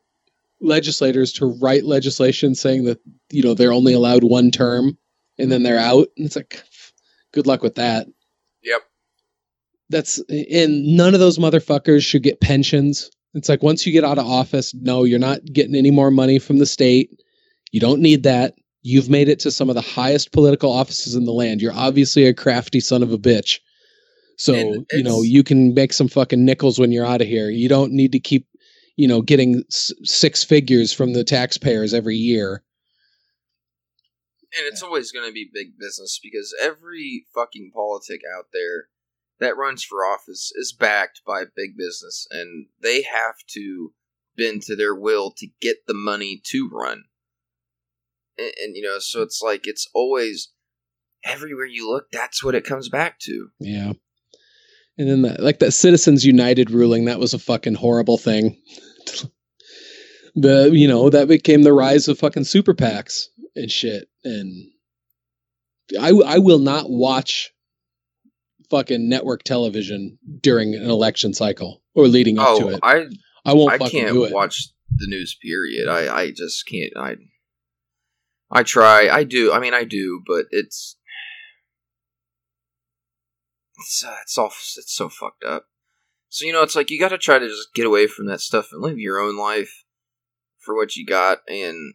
legislators 0.62 1.34
to 1.34 1.46
write 1.46 1.86
legislation 1.86 2.56
saying 2.56 2.86
that 2.86 3.00
you 3.30 3.44
know 3.44 3.54
they're 3.54 3.74
only 3.74 3.94
allowed 3.94 4.24
one 4.24 4.52
term 4.52 4.98
and 5.38 5.52
then 5.52 5.64
they're 5.64 5.80
out. 5.80 6.08
And 6.18 6.26
it's 6.26 6.36
like 6.36 6.62
good 7.32 7.48
luck 7.48 7.62
with 7.62 7.76
that. 7.76 8.08
Yep. 8.64 8.82
that's 9.90 10.20
and 10.30 10.98
none 10.98 11.14
of 11.14 11.20
those 11.20 11.38
motherfuckers 11.38 12.04
should 12.04 12.24
get 12.24 12.42
pensions. 12.42 13.12
It's 13.34 13.50
like 13.50 13.62
once 13.62 13.86
you 13.86 13.94
get 13.94 14.06
out 14.06 14.18
of 14.18 14.26
office 14.26 14.74
no 14.74 15.04
you're 15.04 15.20
not 15.20 15.44
getting 15.46 15.76
any 15.76 15.92
more 15.92 16.12
money 16.12 16.40
from 16.40 16.58
the 16.58 16.66
state. 16.66 17.22
You 17.72 17.80
don't 17.80 18.02
need 18.02 18.24
that. 18.24 18.56
You've 18.84 19.10
made 19.10 19.30
it 19.30 19.40
to 19.42 19.52
some 19.52 19.70
of 19.70 19.76
the 19.76 19.82
highest 19.82 20.32
political 20.32 20.72
offices 20.72 21.16
in 21.16 21.26
the 21.26 21.34
land. 21.34 21.62
You're 21.62 21.74
obviously 21.74 22.26
a 22.26 22.34
crafty 22.34 22.80
son 22.80 23.04
of 23.04 23.12
a 23.12 23.18
bitch 23.18 23.60
so 24.38 24.56
And 24.56 24.86
you 24.94 25.03
know 25.03 25.22
you 25.22 25.44
can 25.44 25.74
make 25.74 25.94
some 25.94 26.07
fucking 26.07 26.44
nickels 26.44 26.80
when 26.80 26.91
you're 26.91 27.06
out 27.06 27.22
of 27.22 27.28
here 27.28 27.49
you 27.49 27.70
don't 27.70 27.91
need 27.91 28.12
to 28.12 28.20
keep 28.20 28.48
you 28.95 29.07
know 29.07 29.22
getting 29.22 29.64
s- 29.72 29.94
six 30.03 30.44
figures 30.44 30.91
from 30.94 31.14
the 31.14 31.24
taxpayers 31.24 31.94
every 31.94 32.16
year 32.16 32.64
And 34.57 34.66
it's 34.68 34.82
always 34.82 35.12
going 35.12 35.28
to 35.28 35.34
be 35.34 35.49
big 35.53 35.78
business 35.78 36.20
because 36.22 36.56
every 36.62 37.26
fucking 37.34 37.72
politic 37.74 38.22
out 38.38 38.45
there 38.53 38.88
that 39.40 39.57
runs 39.57 39.84
for 39.84 39.98
office 40.06 40.52
is 40.56 40.72
backed 40.72 41.22
by 41.28 41.44
big 41.44 41.76
business, 41.78 42.26
and 42.32 42.68
they 42.82 43.02
have 43.02 43.36
to 43.49 43.94
bend 44.38 44.62
to 44.64 44.76
their 44.76 44.95
will 44.95 45.32
to 45.38 45.48
get 45.62 45.88
the 45.88 45.94
money 45.94 46.41
to 46.45 46.70
run. 46.72 47.03
and, 48.38 48.52
and 48.62 48.76
you 48.76 48.82
know, 48.82 48.99
so 48.99 49.22
it's 49.22 49.41
like 49.41 49.68
it's 49.68 49.90
always 49.94 50.52
everywhere 51.24 51.66
you 51.66 51.90
look. 51.90 52.06
That's 52.12 52.44
what 52.44 52.56
it 52.56 52.64
comes 52.64 52.90
back 52.90 53.20
to. 53.22 53.49
Yeah. 53.60 53.94
And 54.97 55.09
then 55.09 55.22
that, 55.23 55.41
like 55.41 55.59
that 55.59 55.72
Citizens 55.72 56.26
United 56.26 56.72
ruling, 56.72 57.05
that 57.05 57.19
was 57.19 57.34
a 57.34 57.39
fucking 57.39 57.76
horrible 57.76 58.17
thing. 58.17 58.61
the 60.35 60.69
you 60.72 60.88
know 60.88 61.09
that 61.09 61.27
became 61.27 61.63
the 61.63 61.73
rise 61.73 62.07
of 62.07 62.19
fucking 62.19 62.45
super 62.45 62.73
PACs 62.73 63.26
and 63.55 63.69
shit. 63.69 64.07
And 64.23 64.72
I 65.99 66.09
I 66.09 66.38
will 66.39 66.59
not 66.59 66.89
watch 66.89 67.51
fucking 68.69 69.07
network 69.07 69.43
television 69.43 70.17
during 70.41 70.76
an 70.76 70.89
election 70.89 71.34
cycle 71.34 71.81
or 71.93 72.07
leading 72.07 72.39
up 72.39 72.47
oh, 72.49 72.59
to 72.59 72.67
it. 72.69 72.80
I 72.81 73.05
I 73.45 73.53
won't 73.53 73.73
I 73.73 73.77
fucking 73.77 74.01
can't 74.01 74.13
do 74.13 74.23
it. 74.23 74.34
watch 74.34 74.69
the 74.89 75.07
news. 75.07 75.38
Period. 75.41 75.88
I 75.89 76.15
I 76.15 76.31
just 76.31 76.65
can't. 76.67 76.93
I 76.97 77.15
I 78.51 78.63
try. 78.63 79.09
I 79.09 79.23
do. 79.23 79.51
I 79.51 79.59
mean, 79.59 79.73
I 79.73 79.84
do, 79.84 80.22
but 80.26 80.45
it's 80.51 80.94
it's 83.80 84.03
uh, 84.06 84.15
it's 84.22 84.38
all 84.38 84.47
it's 84.47 84.93
so 84.93 85.10
fucked 85.10 85.43
up. 85.43 85.65
So 86.30 86.45
you 86.45 86.53
know, 86.53 86.64
it's 86.64 86.76
like 86.76 86.91
you 86.91 86.99
got 86.99 87.10
to 87.10 87.18
try 87.18 87.39
to 87.39 87.47
just 87.47 87.73
get 87.73 87.85
away 87.85 88.07
from 88.07 88.26
that 88.27 88.41
stuff 88.41 88.69
and 88.72 88.81
live 88.81 88.99
your 88.99 89.19
own 89.19 89.38
life 89.38 89.85
for 90.60 90.76
what 90.76 90.95
you 90.95 91.06
got 91.06 91.39
and 91.47 91.93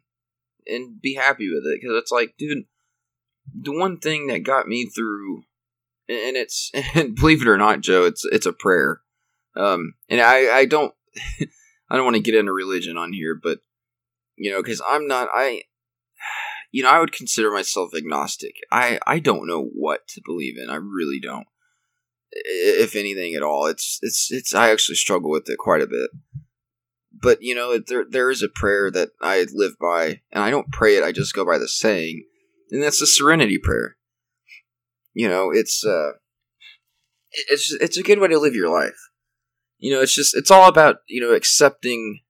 and 0.66 1.00
be 1.00 1.14
happy 1.14 1.48
with 1.52 1.64
it 1.66 1.80
because 1.80 1.96
it's 1.96 2.12
like, 2.12 2.34
dude, 2.38 2.64
the 3.54 3.76
one 3.76 3.98
thing 3.98 4.28
that 4.28 4.44
got 4.44 4.68
me 4.68 4.86
through, 4.86 5.42
and 6.08 6.36
it's 6.36 6.70
and 6.94 7.14
believe 7.14 7.42
it 7.42 7.48
or 7.48 7.58
not, 7.58 7.80
Joe, 7.80 8.04
it's 8.04 8.24
it's 8.24 8.46
a 8.46 8.52
prayer. 8.52 9.00
Um, 9.56 9.94
and 10.08 10.20
I 10.20 10.58
I 10.58 10.64
don't 10.64 10.94
I 11.90 11.96
don't 11.96 12.04
want 12.04 12.16
to 12.16 12.22
get 12.22 12.34
into 12.34 12.52
religion 12.52 12.96
on 12.96 13.12
here, 13.12 13.34
but 13.34 13.60
you 14.36 14.50
know, 14.50 14.62
because 14.62 14.80
I'm 14.86 15.06
not 15.06 15.28
I 15.34 15.62
you 16.72 16.82
know, 16.82 16.90
I 16.90 17.00
would 17.00 17.12
consider 17.12 17.50
myself 17.52 17.90
agnostic. 17.94 18.54
I 18.70 19.00
I 19.06 19.18
don't 19.18 19.46
know 19.46 19.62
what 19.62 20.06
to 20.08 20.22
believe 20.24 20.56
in. 20.56 20.70
I 20.70 20.76
really 20.76 21.20
don't. 21.20 21.46
If 22.32 22.94
anything 22.94 23.34
at 23.34 23.42
all, 23.42 23.66
it's 23.66 23.98
it's 24.02 24.30
it's. 24.30 24.54
I 24.54 24.70
actually 24.70 24.96
struggle 24.96 25.30
with 25.30 25.48
it 25.48 25.58
quite 25.58 25.82
a 25.82 25.86
bit. 25.86 26.10
But 27.12 27.42
you 27.42 27.54
know, 27.54 27.78
there 27.78 28.04
there 28.08 28.30
is 28.30 28.42
a 28.42 28.48
prayer 28.48 28.90
that 28.90 29.10
I 29.20 29.46
live 29.52 29.72
by, 29.80 30.20
and 30.30 30.42
I 30.42 30.50
don't 30.50 30.70
pray 30.70 30.96
it. 30.96 31.04
I 31.04 31.12
just 31.12 31.34
go 31.34 31.44
by 31.44 31.58
the 31.58 31.68
saying, 31.68 32.24
and 32.70 32.82
that's 32.82 33.00
the 33.00 33.06
Serenity 33.06 33.58
Prayer. 33.58 33.96
You 35.12 35.28
know, 35.28 35.50
it's 35.50 35.84
uh, 35.84 36.12
it's 37.32 37.72
it's 37.72 37.96
a 37.96 38.02
good 38.02 38.20
way 38.20 38.28
to 38.28 38.38
live 38.38 38.54
your 38.54 38.70
life. 38.70 38.98
You 39.78 39.92
know, 39.92 40.00
it's 40.00 40.14
just 40.14 40.36
it's 40.36 40.50
all 40.50 40.68
about 40.68 40.98
you 41.08 41.20
know 41.20 41.32
accepting 41.32 42.20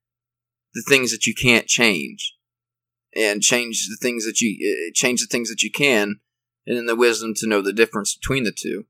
the 0.75 0.85
things 0.89 1.11
that 1.11 1.27
you 1.27 1.35
can't 1.35 1.67
change 1.67 2.35
and 3.15 3.43
change 3.43 3.89
the 3.89 3.99
things 4.01 4.25
that 4.25 4.41
you 4.41 4.93
change 4.95 5.21
the 5.21 5.27
things 5.27 5.51
that 5.51 5.63
you 5.63 5.71
can, 5.71 6.21
and 6.67 6.77
then 6.77 6.87
the 6.87 6.97
wisdom 6.97 7.35
to 7.35 7.47
know 7.47 7.61
the 7.61 7.73
difference 7.73 8.17
between 8.17 8.45
the 8.45 8.55
two. 8.57 8.87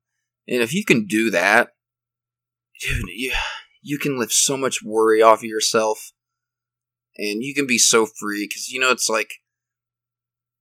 And 0.49 0.63
if 0.63 0.73
you 0.73 0.85
can 0.85 1.07
do 1.07 1.31
that, 1.31 1.69
dude, 2.81 3.05
you 3.09 3.33
you 3.83 3.99
can 3.99 4.19
lift 4.19 4.33
so 4.33 4.57
much 4.57 4.83
worry 4.83 5.23
off 5.23 5.39
of 5.39 5.45
yourself, 5.45 6.13
and 7.17 7.43
you 7.43 7.55
can 7.55 7.67
be 7.67 7.79
so 7.79 8.07
free 8.07 8.47
because 8.49 8.69
you 8.69 8.81
know 8.81 8.91
it's 8.91 9.09
like 9.09 9.35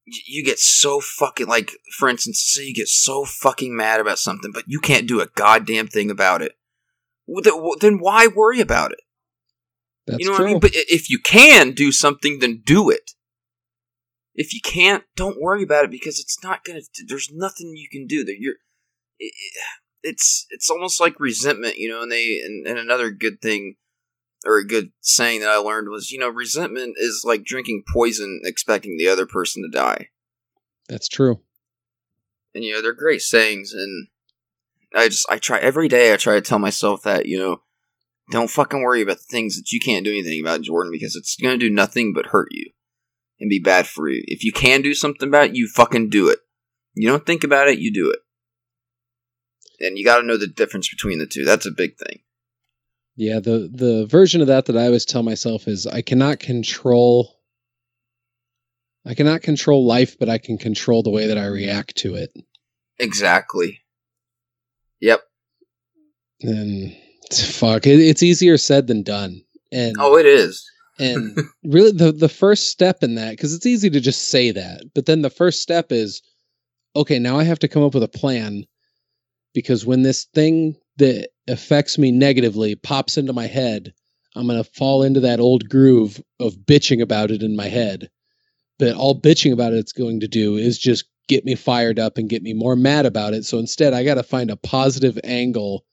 you 0.06 0.43
get 0.43 0.57
so 0.57 0.99
fucking 0.99 1.47
like 1.47 1.73
for 1.97 2.10
instance 2.10 2.41
say 2.43 2.64
you 2.64 2.73
get 2.73 2.88
so 2.88 3.26
fucking 3.26 3.76
mad 3.76 3.99
about 3.99 4.18
something 4.18 4.51
but 4.51 4.64
you 4.65 4.80
can't 4.80 5.07
do 5.07 5.22
a 5.22 5.27
goddamn 5.35 5.85
thing 5.85 6.10
about 6.10 6.41
it 6.41 6.53
then 7.80 7.99
why 7.99 8.26
worry 8.26 8.60
about 8.60 8.91
it 8.91 9.01
That's 10.07 10.18
you 10.18 10.26
know 10.26 10.35
true. 10.35 10.45
what 10.45 10.49
i 10.49 10.53
mean 10.53 10.60
but 10.60 10.72
if 10.73 11.11
you 11.11 11.19
can 11.19 11.73
do 11.73 11.91
something 11.91 12.39
then 12.39 12.64
do 12.65 12.89
it 12.89 13.11
if 14.39 14.53
you 14.53 14.61
can't, 14.61 15.03
don't 15.18 15.41
worry 15.41 15.64
about 15.64 15.84
it 15.84 15.91
because 15.91 16.18
it's 16.18 16.41
not 16.41 16.64
gonna. 16.64 16.80
There's 17.06 17.30
nothing 17.30 17.73
you 17.76 17.89
can 17.91 18.07
do. 18.07 18.23
That 18.23 18.38
you're. 18.39 18.56
It, 19.19 19.33
it's 20.01 20.45
it's 20.49 20.69
almost 20.69 20.99
like 20.99 21.19
resentment, 21.19 21.77
you 21.77 21.89
know. 21.89 22.01
And 22.01 22.11
they 22.11 22.39
and, 22.43 22.65
and 22.65 22.79
another 22.79 23.11
good 23.11 23.41
thing 23.41 23.75
or 24.45 24.57
a 24.57 24.67
good 24.67 24.91
saying 25.01 25.41
that 25.41 25.49
I 25.49 25.57
learned 25.57 25.89
was, 25.89 26.11
you 26.11 26.19
know, 26.19 26.29
resentment 26.29 26.95
is 26.97 27.23
like 27.25 27.43
drinking 27.43 27.83
poison, 27.91 28.41
expecting 28.43 28.97
the 28.97 29.09
other 29.09 29.25
person 29.25 29.63
to 29.63 29.69
die. 29.69 30.09
That's 30.87 31.07
true. 31.07 31.41
And 32.55 32.63
you 32.63 32.73
know, 32.73 32.81
they're 32.81 32.93
great 32.93 33.21
sayings, 33.21 33.73
and 33.73 34.07
I 34.95 35.09
just 35.09 35.27
I 35.29 35.37
try 35.37 35.59
every 35.59 35.87
day. 35.87 36.13
I 36.13 36.17
try 36.17 36.35
to 36.35 36.41
tell 36.41 36.59
myself 36.59 37.03
that 37.03 37.25
you 37.27 37.37
know, 37.37 37.61
don't 38.31 38.49
fucking 38.49 38.81
worry 38.81 39.01
about 39.01 39.17
the 39.17 39.23
things 39.29 39.55
that 39.57 39.71
you 39.71 39.79
can't 39.79 40.05
do 40.05 40.11
anything 40.11 40.41
about, 40.41 40.61
Jordan, 40.61 40.91
because 40.91 41.15
it's 41.15 41.35
gonna 41.35 41.57
do 41.57 41.69
nothing 41.69 42.13
but 42.13 42.27
hurt 42.27 42.47
you 42.51 42.71
and 43.39 43.49
be 43.49 43.59
bad 43.59 43.87
for 43.87 44.09
you. 44.09 44.23
If 44.25 44.43
you 44.43 44.51
can 44.51 44.81
do 44.81 44.93
something 44.93 45.27
about 45.27 45.47
it, 45.47 45.55
you 45.55 45.67
fucking 45.67 46.09
do 46.09 46.29
it. 46.29 46.39
You 46.95 47.07
don't 47.07 47.25
think 47.25 47.43
about 47.43 47.67
it, 47.67 47.79
you 47.79 47.93
do 47.93 48.09
it. 48.09 48.19
And 49.81 49.97
you 49.97 50.03
got 50.06 50.18
to 50.19 50.26
know 50.27 50.38
the 50.38 50.47
difference 50.47 50.89
between 50.89 51.19
the 51.19 51.26
two. 51.27 51.45
That's 51.45 51.65
a 51.65 51.72
big 51.72 51.97
thing. 51.97 52.19
Yeah, 53.15 53.39
the 53.39 53.69
the 53.73 54.06
version 54.06 54.41
of 54.41 54.47
that 54.47 54.65
that 54.65 54.77
I 54.77 54.85
always 54.85 55.06
tell 55.06 55.23
myself 55.23 55.68
is 55.68 55.85
I 55.88 56.01
cannot 56.01 56.39
control 56.39 57.35
I 59.06 59.14
cannot 59.14 59.41
control 59.41 59.85
life, 59.85 60.18
but 60.19 60.30
I 60.30 60.38
can 60.38 60.57
control 60.57 61.03
the 61.03 61.10
way 61.10 61.27
that 61.27 61.38
I 61.38 61.45
react 61.45 61.95
to 61.97 62.15
it. 62.15 62.31
Exactly. 62.99 63.80
Yep. 64.99 65.22
And 66.41 66.95
fuck, 67.31 67.88
it, 67.88 67.99
it's 67.99 68.23
easier 68.23 68.57
said 68.57 68.88
than 68.88 69.03
done. 69.03 69.41
And 69.72 69.95
Oh, 69.99 70.18
it 70.18 70.26
is. 70.26 70.69
and 70.99 71.38
really 71.64 71.91
the 71.91 72.11
the 72.11 72.30
first 72.30 72.68
step 72.69 73.03
in 73.03 73.15
that 73.15 73.31
because 73.31 73.53
it's 73.53 73.65
easy 73.65 73.89
to 73.89 73.99
just 74.01 74.30
say 74.30 74.51
that 74.51 74.81
but 74.93 75.06
then 75.06 75.22
the 75.22 75.30
first 75.30 75.61
step 75.61 75.91
is 75.93 76.22
okay 76.95 77.19
now 77.19 77.38
i 77.39 77.43
have 77.43 77.60
to 77.60 77.68
come 77.69 77.84
up 77.84 77.93
with 77.93 78.03
a 78.03 78.07
plan 78.07 78.65
because 79.53 79.85
when 79.85 80.01
this 80.03 80.26
thing 80.34 80.76
that 80.97 81.30
affects 81.47 81.97
me 81.97 82.11
negatively 82.11 82.76
pops 82.76 83.17
into 83.17 83.34
my 83.34 83.47
head 83.47 83.93
i'm 84.35 84.47
going 84.47 84.61
to 84.63 84.69
fall 84.71 85.01
into 85.03 85.19
that 85.19 85.39
old 85.39 85.67
groove 85.69 86.21
of 86.39 86.53
bitching 86.55 87.01
about 87.01 87.31
it 87.31 87.41
in 87.43 87.55
my 87.55 87.67
head 87.67 88.09
but 88.77 88.95
all 88.95 89.19
bitching 89.19 89.51
about 89.53 89.73
it's 89.73 89.93
going 89.93 90.19
to 90.19 90.27
do 90.27 90.55
is 90.55 90.77
just 90.77 91.05
get 91.27 91.45
me 91.45 91.55
fired 91.55 91.99
up 91.99 92.17
and 92.17 92.30
get 92.30 92.41
me 92.43 92.53
more 92.53 92.76
mad 92.76 93.05
about 93.05 93.34
it 93.34 93.45
so 93.45 93.57
instead 93.59 93.93
i 93.93 94.03
got 94.03 94.15
to 94.15 94.23
find 94.23 94.49
a 94.51 94.57
positive 94.57 95.17
angle 95.23 95.84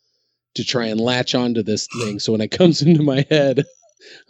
to 0.55 0.65
try 0.65 0.87
and 0.87 1.01
latch 1.01 1.35
onto 1.35 1.63
this 1.63 1.87
thing 2.01 2.19
so 2.19 2.33
when 2.33 2.41
it 2.41 2.51
comes 2.51 2.83
into 2.87 3.03
my 3.03 3.25
head 3.31 3.65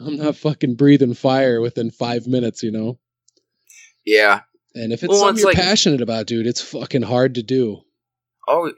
I'm 0.01 0.16
not 0.16 0.36
fucking 0.36 0.77
breathing 0.77 1.12
fire 1.12 1.61
within 1.61 1.90
five 1.90 2.27
minutes, 2.27 2.62
you 2.62 2.70
know? 2.70 2.98
Yeah. 4.07 4.40
And 4.74 4.93
if 4.93 5.03
it's 5.03 5.11
Well, 5.11 5.19
something 5.20 5.35
it's 5.35 5.43
you're 5.43 5.53
like- 5.53 5.57
passionate 5.59 6.01
about, 6.01 6.27
dude, 6.27 6.47
it's 6.47 6.62
fucking 6.62 7.03
hard 7.03 7.35
to 7.35 7.43
do. 7.43 7.82
Oh, 8.48 8.73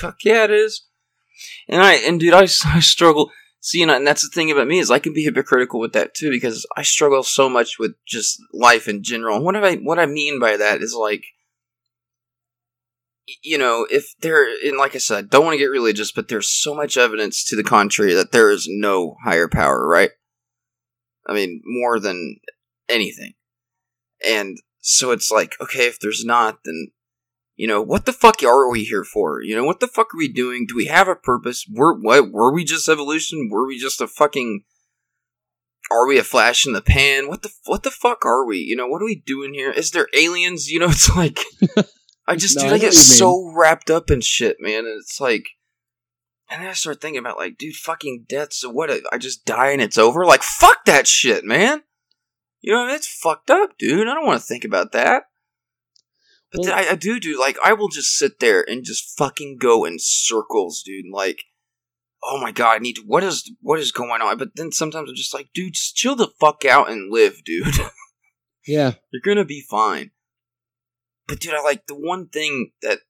fuck 0.00 0.16
yeah, 0.24 0.44
it 0.44 0.50
is. 0.50 0.86
And 1.68 1.82
I 1.82 1.94
and 1.94 2.20
dude, 2.20 2.34
I, 2.34 2.42
I 2.66 2.80
struggle. 2.80 3.30
See, 3.60 3.80
and, 3.82 3.90
I- 3.90 3.96
and 3.96 4.06
that's 4.06 4.22
the 4.22 4.28
thing 4.28 4.50
about 4.50 4.66
me 4.68 4.78
is 4.78 4.90
I 4.90 4.98
can 4.98 5.14
be 5.14 5.24
hypocritical 5.24 5.80
with 5.80 5.92
that 5.94 6.14
too 6.14 6.30
because 6.30 6.66
I 6.76 6.82
struggle 6.82 7.22
so 7.22 7.48
much 7.48 7.78
with 7.78 7.94
just 8.06 8.38
life 8.52 8.88
in 8.88 9.02
general. 9.02 9.36
And 9.36 9.44
what 9.44 9.56
I 9.56 9.76
what 9.76 9.98
I 9.98 10.06
mean 10.06 10.38
by 10.38 10.56
that 10.56 10.82
is 10.82 10.94
like, 10.94 11.24
you 13.42 13.56
know, 13.56 13.86
if 13.90 14.14
there 14.20 14.46
and 14.66 14.76
like 14.76 14.94
I 14.94 14.98
said, 14.98 15.30
don't 15.30 15.44
want 15.44 15.54
to 15.54 15.58
get 15.58 15.70
religious, 15.70 16.12
but 16.12 16.28
there's 16.28 16.48
so 16.48 16.74
much 16.74 16.96
evidence 16.98 17.42
to 17.44 17.56
the 17.56 17.64
contrary 17.64 18.12
that 18.14 18.32
there 18.32 18.50
is 18.50 18.66
no 18.68 19.16
higher 19.24 19.48
power, 19.48 19.86
right? 19.86 20.10
I 21.26 21.32
mean, 21.32 21.62
more 21.64 21.98
than 21.98 22.36
anything. 22.88 23.32
And 24.26 24.58
so 24.80 25.10
it's 25.10 25.30
like, 25.30 25.54
okay, 25.60 25.86
if 25.86 25.98
there's 26.00 26.24
not, 26.24 26.58
then 26.66 26.88
you 27.56 27.68
know, 27.68 27.80
what 27.80 28.06
the 28.06 28.12
fuck 28.12 28.42
are 28.42 28.70
we 28.70 28.84
here 28.84 29.04
for? 29.04 29.40
You 29.42 29.56
know, 29.56 29.64
what 29.64 29.80
the 29.80 29.86
fuck 29.86 30.14
are 30.14 30.18
we 30.18 30.28
doing? 30.28 30.66
Do 30.66 30.74
we 30.74 30.86
have 30.86 31.08
a 31.08 31.14
purpose? 31.14 31.66
Were 31.70 31.94
what 31.98 32.30
were 32.30 32.52
we 32.52 32.64
just 32.64 32.88
evolution? 32.88 33.48
Were 33.50 33.66
we 33.66 33.78
just 33.78 34.00
a 34.00 34.08
fucking 34.08 34.64
are 35.90 36.08
we 36.08 36.18
a 36.18 36.24
flash 36.24 36.66
in 36.66 36.72
the 36.72 36.82
pan? 36.82 37.28
What 37.28 37.42
the 37.42 37.50
what 37.64 37.82
the 37.82 37.90
fuck 37.90 38.24
are 38.24 38.44
we? 38.44 38.58
You 38.58 38.76
know, 38.76 38.86
what 38.86 39.02
are 39.02 39.06
we 39.06 39.22
doing 39.24 39.54
here? 39.54 39.70
Is 39.70 39.92
there 39.92 40.08
aliens? 40.16 40.70
You 40.70 40.80
know, 40.80 40.88
it's 40.90 41.14
like 41.14 41.40
I 42.26 42.36
just 42.36 42.56
No, 42.56 42.62
dude, 42.62 42.72
I 42.72 42.74
I 42.74 42.78
get 42.78 42.86
what 42.86 42.94
you 42.94 42.98
mean. 42.98 43.18
so 43.18 43.52
wrapped 43.54 43.90
up 43.90 44.10
in 44.10 44.20
shit, 44.20 44.56
man. 44.60 44.86
And 44.86 45.00
it's 45.00 45.20
like 45.20 45.46
and 46.50 46.62
then 46.62 46.70
I 46.70 46.74
start 46.74 47.00
thinking 47.00 47.18
about 47.18 47.38
like, 47.38 47.56
dude, 47.56 47.74
fucking 47.74 48.26
death. 48.28 48.52
So 48.52 48.70
what? 48.70 48.90
I 49.12 49.18
just 49.18 49.44
die 49.44 49.70
and 49.70 49.80
it's 49.80 49.98
over. 49.98 50.24
Like, 50.26 50.42
fuck 50.42 50.84
that 50.84 51.06
shit, 51.06 51.44
man. 51.44 51.82
You 52.60 52.72
know, 52.72 52.86
it's 52.88 53.06
fucked 53.06 53.50
up, 53.50 53.76
dude. 53.78 54.08
I 54.08 54.14
don't 54.14 54.26
want 54.26 54.40
to 54.40 54.46
think 54.46 54.64
about 54.64 54.92
that. 54.92 55.24
But 56.54 56.66
Well- 56.66 56.74
I, 56.74 56.92
I 56.92 56.94
do, 56.94 57.18
dude. 57.20 57.38
Like, 57.38 57.56
I 57.64 57.72
will 57.72 57.88
just 57.88 58.16
sit 58.16 58.40
there 58.40 58.64
and 58.68 58.84
just 58.84 59.16
fucking 59.18 59.58
go 59.60 59.84
in 59.84 59.96
circles, 59.98 60.82
dude. 60.84 61.06
Like, 61.12 61.44
oh 62.22 62.40
my 62.40 62.52
god, 62.52 62.76
I 62.76 62.78
need 62.78 62.96
to. 62.96 63.02
What 63.02 63.22
is 63.24 63.50
what 63.60 63.78
is 63.78 63.92
going 63.92 64.22
on? 64.22 64.38
But 64.38 64.56
then 64.56 64.72
sometimes 64.72 65.08
I'm 65.10 65.16
just 65.16 65.34
like, 65.34 65.48
dude, 65.52 65.74
just 65.74 65.96
chill 65.96 66.16
the 66.16 66.28
fuck 66.40 66.64
out 66.64 66.90
and 66.90 67.12
live, 67.12 67.42
dude. 67.44 67.66
Yeah. 68.66 68.92
You're 69.12 69.20
gonna 69.22 69.44
be 69.44 69.60
fine. 69.60 70.12
But 71.28 71.38
dude, 71.40 71.52
I 71.52 71.60
like 71.62 71.86
the 71.86 71.94
one 71.94 72.28
thing 72.28 72.70
that 72.80 73.00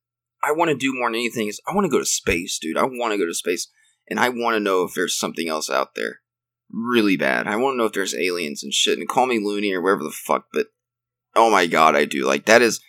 I 0.43 0.51
want 0.51 0.71
to 0.71 0.77
do 0.77 0.93
more 0.93 1.09
than 1.09 1.15
anything 1.15 1.47
is 1.47 1.61
I 1.69 1.73
want 1.73 1.85
to 1.85 1.91
go 1.91 2.01
to 2.01 2.05
space, 2.05 2.59
dude. 2.59 2.77
I 2.77 2.83
want 2.83 3.13
to 3.13 3.19
go 3.19 3.25
to 3.25 3.33
space, 3.35 3.69
and 4.09 4.19
I 4.19 4.31
want 4.31 4.57
to 4.57 4.61
know 4.61 4.83
if 4.83 4.95
there's 4.95 5.17
something 5.17 5.49
else 5.49 5.71
out 5.71 5.95
there, 5.95 6.23
really 6.73 7.17
bad. 7.17 7.47
I 7.47 7.55
want 7.55 7.75
to 7.75 7.79
know 7.79 7.85
if 7.85 7.93
there's 7.93 8.17
aliens 8.17 8.65
and 8.65 8.73
shit. 8.75 8.99
And 8.99 9.09
call 9.09 9.27
me 9.27 9.39
loony 9.39 9.73
or 9.73 9.81
whatever 9.81 10.03
the 10.03 10.11
fuck, 10.11 10.47
but 10.53 10.67
Oh 11.37 11.51
my 11.51 11.67
god, 11.67 11.97
I 11.97 12.05
do. 12.05 12.25
Like 12.27 12.47
that 12.47 12.63
is 12.63 12.81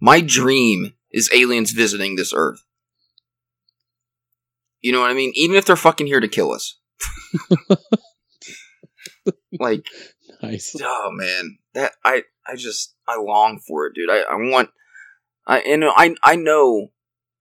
my 0.00 0.20
dream 0.20 0.94
is 1.10 1.30
aliens 1.32 1.72
visiting 1.72 2.16
this 2.16 2.32
earth. 2.34 2.64
You 4.80 4.92
know 4.92 5.00
what 5.00 5.10
I 5.10 5.14
mean? 5.14 5.32
Even 5.34 5.56
if 5.56 5.66
they're 5.66 5.76
fucking 5.76 6.06
here 6.06 6.20
to 6.20 6.28
kill 6.28 6.52
us. 6.52 6.78
like 9.60 9.84
Nice. 10.42 10.74
oh 10.82 11.10
man. 11.12 11.58
That 11.74 11.92
I 12.04 12.24
I 12.46 12.56
just 12.56 12.94
I 13.06 13.18
long 13.18 13.60
for 13.66 13.86
it, 13.86 13.94
dude. 13.94 14.10
I, 14.10 14.20
I 14.20 14.36
want 14.36 14.70
I 15.46 15.60
and 15.60 15.84
I 15.84 16.14
I 16.24 16.36
know 16.36 16.88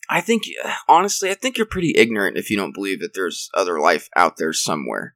I 0.10 0.22
think 0.22 0.44
honestly, 0.88 1.30
I 1.30 1.36
think 1.36 1.58
you're 1.58 1.66
pretty 1.68 1.94
ignorant 1.96 2.38
if 2.38 2.50
you 2.50 2.58
don't 2.58 2.74
believe 2.74 3.00
that 3.00 3.14
there's 3.14 3.50
other 3.54 3.80
life 3.80 4.10
out 4.16 4.38
there 4.38 4.54
somewhere. 4.54 5.16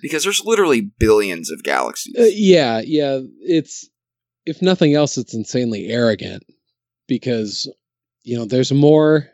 Because 0.00 0.24
there's 0.24 0.44
literally 0.44 0.80
billions 0.80 1.48
of 1.50 1.62
galaxies. 1.62 2.16
Uh, 2.18 2.28
yeah, 2.32 2.82
yeah. 2.84 3.20
It's 3.40 3.88
if 4.46 4.60
nothing 4.62 4.94
else, 4.94 5.18
it's 5.18 5.34
insanely 5.34 5.88
arrogant 5.88 6.42
because 7.08 7.68
you 8.24 8.36
know 8.36 8.44
there's 8.44 8.72
more 8.72 9.28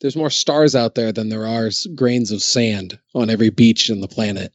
there's 0.00 0.16
more 0.16 0.30
stars 0.30 0.74
out 0.74 0.94
there 0.94 1.12
than 1.12 1.28
there 1.28 1.46
are 1.46 1.70
grains 1.94 2.30
of 2.30 2.42
sand 2.42 2.98
on 3.14 3.28
every 3.30 3.50
beach 3.50 3.90
in 3.90 4.00
the 4.00 4.08
planet. 4.08 4.52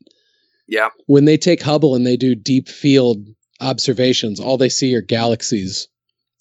yeah. 0.67 0.89
When 1.05 1.25
they 1.25 1.37
take 1.37 1.61
Hubble 1.61 1.93
and 1.95 2.05
they 2.05 2.17
do 2.17 2.33
deep 2.35 2.67
field 2.67 3.27
observations, 3.61 4.39
all 4.39 4.57
they 4.57 4.69
see 4.69 4.95
are 4.95 5.01
galaxies 5.01 5.87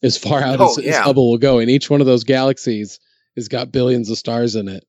as 0.02 0.16
far 0.16 0.40
out 0.42 0.60
Oh, 0.60 0.70
as, 0.70 0.78
as. 0.78 0.96
Hubble 0.96 1.30
will 1.30 1.38
go, 1.38 1.58
and 1.58 1.70
each 1.70 1.90
one 1.90 2.00
of 2.00 2.06
those 2.06 2.24
galaxies 2.24 2.98
has 3.36 3.48
got 3.48 3.72
billions 3.72 4.08
of 4.10 4.16
stars 4.18 4.54
in 4.56 4.68
it. 4.68 4.84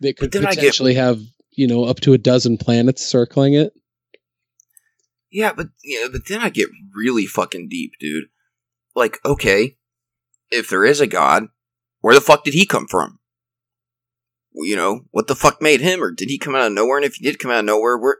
They 0.00 0.12
could 0.12 0.34
I 0.36 0.40
get- 0.40 0.54
potentially 0.56 0.94
have 0.94 1.20
you 1.52 1.66
know 1.66 1.84
up 1.84 2.00
to 2.00 2.12
a 2.12 2.18
dozen 2.18 2.58
planets 2.58 3.04
circling 3.04 3.54
it. 3.54 3.72
Yeah, 5.34 5.52
but 5.52 5.70
yeah, 5.82 6.06
but 6.12 6.26
then 6.28 6.40
I 6.40 6.48
get 6.48 6.68
really 6.94 7.26
fucking 7.26 7.68
deep, 7.68 7.94
dude. 7.98 8.26
Like, 8.94 9.18
okay, 9.24 9.76
if 10.52 10.70
there 10.70 10.84
is 10.84 11.00
a 11.00 11.08
god, 11.08 11.48
where 12.00 12.14
the 12.14 12.20
fuck 12.20 12.44
did 12.44 12.54
he 12.54 12.64
come 12.64 12.86
from? 12.86 13.18
You 14.54 14.76
know, 14.76 15.00
what 15.10 15.26
the 15.26 15.34
fuck 15.34 15.60
made 15.60 15.80
him, 15.80 16.00
or 16.04 16.12
did 16.12 16.28
he 16.30 16.38
come 16.38 16.54
out 16.54 16.68
of 16.68 16.72
nowhere? 16.72 16.98
And 16.98 17.04
if 17.04 17.16
he 17.16 17.24
did 17.24 17.40
come 17.40 17.50
out 17.50 17.58
of 17.58 17.64
nowhere, 17.64 17.98
where, 17.98 18.18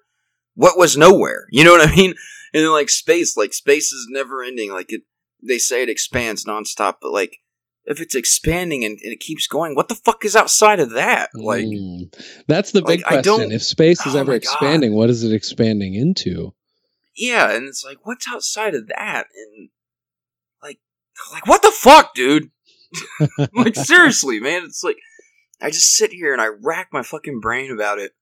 what 0.57 0.77
was 0.77 0.97
nowhere? 0.97 1.47
You 1.53 1.63
know 1.63 1.71
what 1.71 1.89
I 1.89 1.95
mean? 1.95 2.15
And 2.53 2.65
then 2.65 2.73
like 2.73 2.91
space, 2.91 3.37
like 3.37 3.55
space 3.55 3.93
is 3.93 4.09
never 4.11 4.43
ending. 4.43 4.73
Like 4.73 4.93
it, 4.93 5.03
they 5.41 5.59
say 5.59 5.85
it 5.85 5.89
expands 5.89 6.45
nonstop, 6.45 6.97
but 7.01 7.13
like 7.13 7.37
if 7.85 8.01
it's 8.01 8.17
expanding 8.17 8.85
and, 8.85 8.99
and 9.05 9.13
it 9.13 9.21
keeps 9.21 9.47
going, 9.47 9.77
what 9.77 9.87
the 9.87 9.95
fuck 9.95 10.25
is 10.25 10.35
outside 10.35 10.81
of 10.81 10.91
that? 10.91 11.31
Like, 11.33 11.65
Mm. 11.65 12.13
that's 12.49 12.73
the 12.73 12.83
big 12.83 13.03
like, 13.03 13.07
I 13.07 13.23
question. 13.23 13.53
If 13.53 13.63
space 13.63 14.05
is 14.05 14.17
Oh 14.17 14.19
ever 14.19 14.33
my 14.33 14.39
God. 14.39 14.43
expanding, 14.43 14.95
what 14.95 15.11
is 15.11 15.23
it 15.23 15.33
expanding 15.33 15.95
into? 15.95 16.53
Yeah, 17.17 17.51
and 17.53 17.67
it's 17.69 17.85
like, 17.85 17.99
what's 18.05 18.27
outside 18.29 18.75
of 18.75 18.89
that? 18.89 19.27
And 19.35 19.69
like, 20.63 20.81
like 21.33 21.47
what 21.47 21.63
the 21.63 21.71
fuck, 21.71 22.15
dude? 22.15 22.51
like 23.55 23.75
seriously, 23.75 24.41
man, 24.41 24.63
it's 24.65 24.85
like 24.85 24.97
I 25.61 25.71
just 25.71 25.95
sit 25.95 26.13
here 26.13 26.33
and 26.33 26.41
I 26.43 26.49
rack 26.63 26.89
my 26.93 27.03
fucking 27.03 27.41
brain 27.41 27.73
about 27.73 27.99
it, 27.99 28.13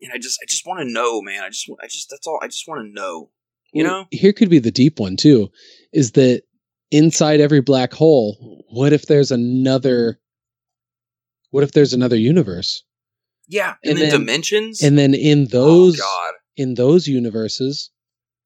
and 0.00 0.12
I 0.12 0.18
just, 0.18 0.38
I 0.42 0.46
just 0.46 0.66
want 0.66 0.80
to 0.80 0.92
know, 0.92 1.22
man. 1.22 1.42
I 1.42 1.48
just, 1.48 1.70
I 1.82 1.86
just, 1.86 2.08
that's 2.10 2.26
all. 2.26 2.38
I 2.42 2.46
just 2.46 2.66
want 2.68 2.86
to 2.86 2.92
know. 2.92 3.30
You 3.72 3.84
Well, 3.84 3.92
know? 3.92 4.06
here 4.10 4.32
could 4.32 4.48
be 4.50 4.58
the 4.58 4.70
deep 4.70 4.98
one 4.98 5.16
too. 5.16 5.48
Is 5.92 6.12
that 6.12 6.42
inside 6.90 7.40
every 7.40 7.60
black 7.60 7.92
hole? 7.92 8.64
What 8.70 8.92
if 8.92 9.06
there's 9.06 9.30
another? 9.30 10.18
What 11.50 11.64
if 11.64 11.72
there's 11.72 11.94
another 11.94 12.16
universe? 12.16 12.82
Yeah, 13.48 13.74
and, 13.82 13.92
And 13.92 14.00
then, 14.02 14.10
dimensions. 14.10 14.82
And 14.82 14.98
then 14.98 15.14
in 15.14 15.44
oh 15.44 15.46
those 15.46 15.98
god, 15.98 16.34
in 16.58 16.74
those 16.74 17.06
universes, 17.06 17.90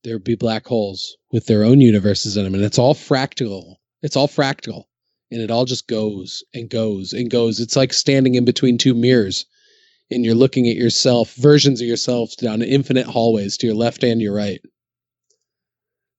there'd 0.05 0.22
be 0.22 0.36
black 0.36 0.66
holes 0.66 1.16
with 1.32 1.47
their 1.47 1.64
own 1.64 1.80
universes 1.80 2.36
in 2.36 2.44
them, 2.44 2.55
and 2.55 2.62
it's 2.62 2.78
all 2.78 2.94
fractal. 2.94 3.76
It's 4.02 4.16
all 4.16 4.28
fractal, 4.28 4.84
and 5.30 5.40
it 5.40 5.51
all 5.51 5.64
just 5.64 5.89
goes 5.89 6.44
and 6.55 6.68
goes 6.68 7.14
and 7.14 7.30
goes. 7.30 7.59
It's 7.59 7.74
like 7.74 7.93
standing 7.93 8.34
in 8.34 8.44
between 8.44 8.76
two 8.76 8.94
mirrors, 8.94 9.47
and 10.10 10.24
you're 10.24 10.34
looking 10.34 10.68
at 10.68 10.76
yourself, 10.76 11.34
versions 11.34 11.80
of 11.80 11.89
yourself 11.89 12.36
down 12.36 12.60
infinite 12.60 13.06
hallways 13.06 13.56
to 13.56 13.66
your 13.66 13.76
left 13.76 14.05
and 14.05 14.20
your 14.20 14.34
right. 14.34 14.60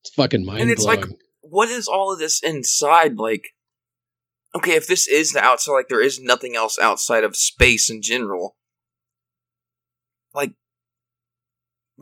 It's 0.02 0.14
fucking 0.16 0.44
mind 0.44 0.62
And 0.64 0.72
it's 0.72 0.84
like- 0.84 1.06
what 1.42 1.70
is 1.70 1.88
all 1.88 2.12
of 2.12 2.20
this 2.20 2.42
inside? 2.42 3.18
Like, 3.18 3.50
okay, 4.56 4.72
if 4.72 4.88
this 4.88 5.08
is 5.08 5.32
the 5.34 5.44
outside, 5.44 5.74
like 5.74 5.90
there 5.90 6.02
is 6.02 6.20
nothing 6.20 6.56
else 6.56 6.80
outside 6.80 7.24
of 7.24 7.36
space 7.38 7.90
in 7.92 8.02
general. 8.02 8.56
Like, 10.34 10.54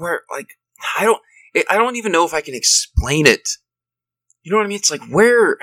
where, 0.01 0.21
like, 0.31 0.57
I 0.97 1.05
don't, 1.05 1.21
I 1.55 1.63
I 1.69 1.77
don't 1.77 1.95
even 1.95 2.11
know 2.11 2.25
if 2.25 2.33
I 2.33 2.41
can 2.41 2.55
explain 2.55 3.27
it. 3.27 3.47
You 4.43 4.51
know 4.51 4.57
what 4.57 4.65
I 4.65 4.69
mean? 4.69 4.79
It's 4.79 4.91
like 4.91 5.07
where, 5.09 5.57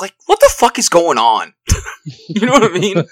like, 0.00 0.14
what 0.26 0.40
the 0.40 0.50
fuck 0.56 0.78
is 0.78 0.88
going 0.88 1.18
on? 1.18 1.54
you 2.28 2.46
know 2.46 2.52
what 2.52 2.64
I 2.64 2.78
mean? 2.78 3.04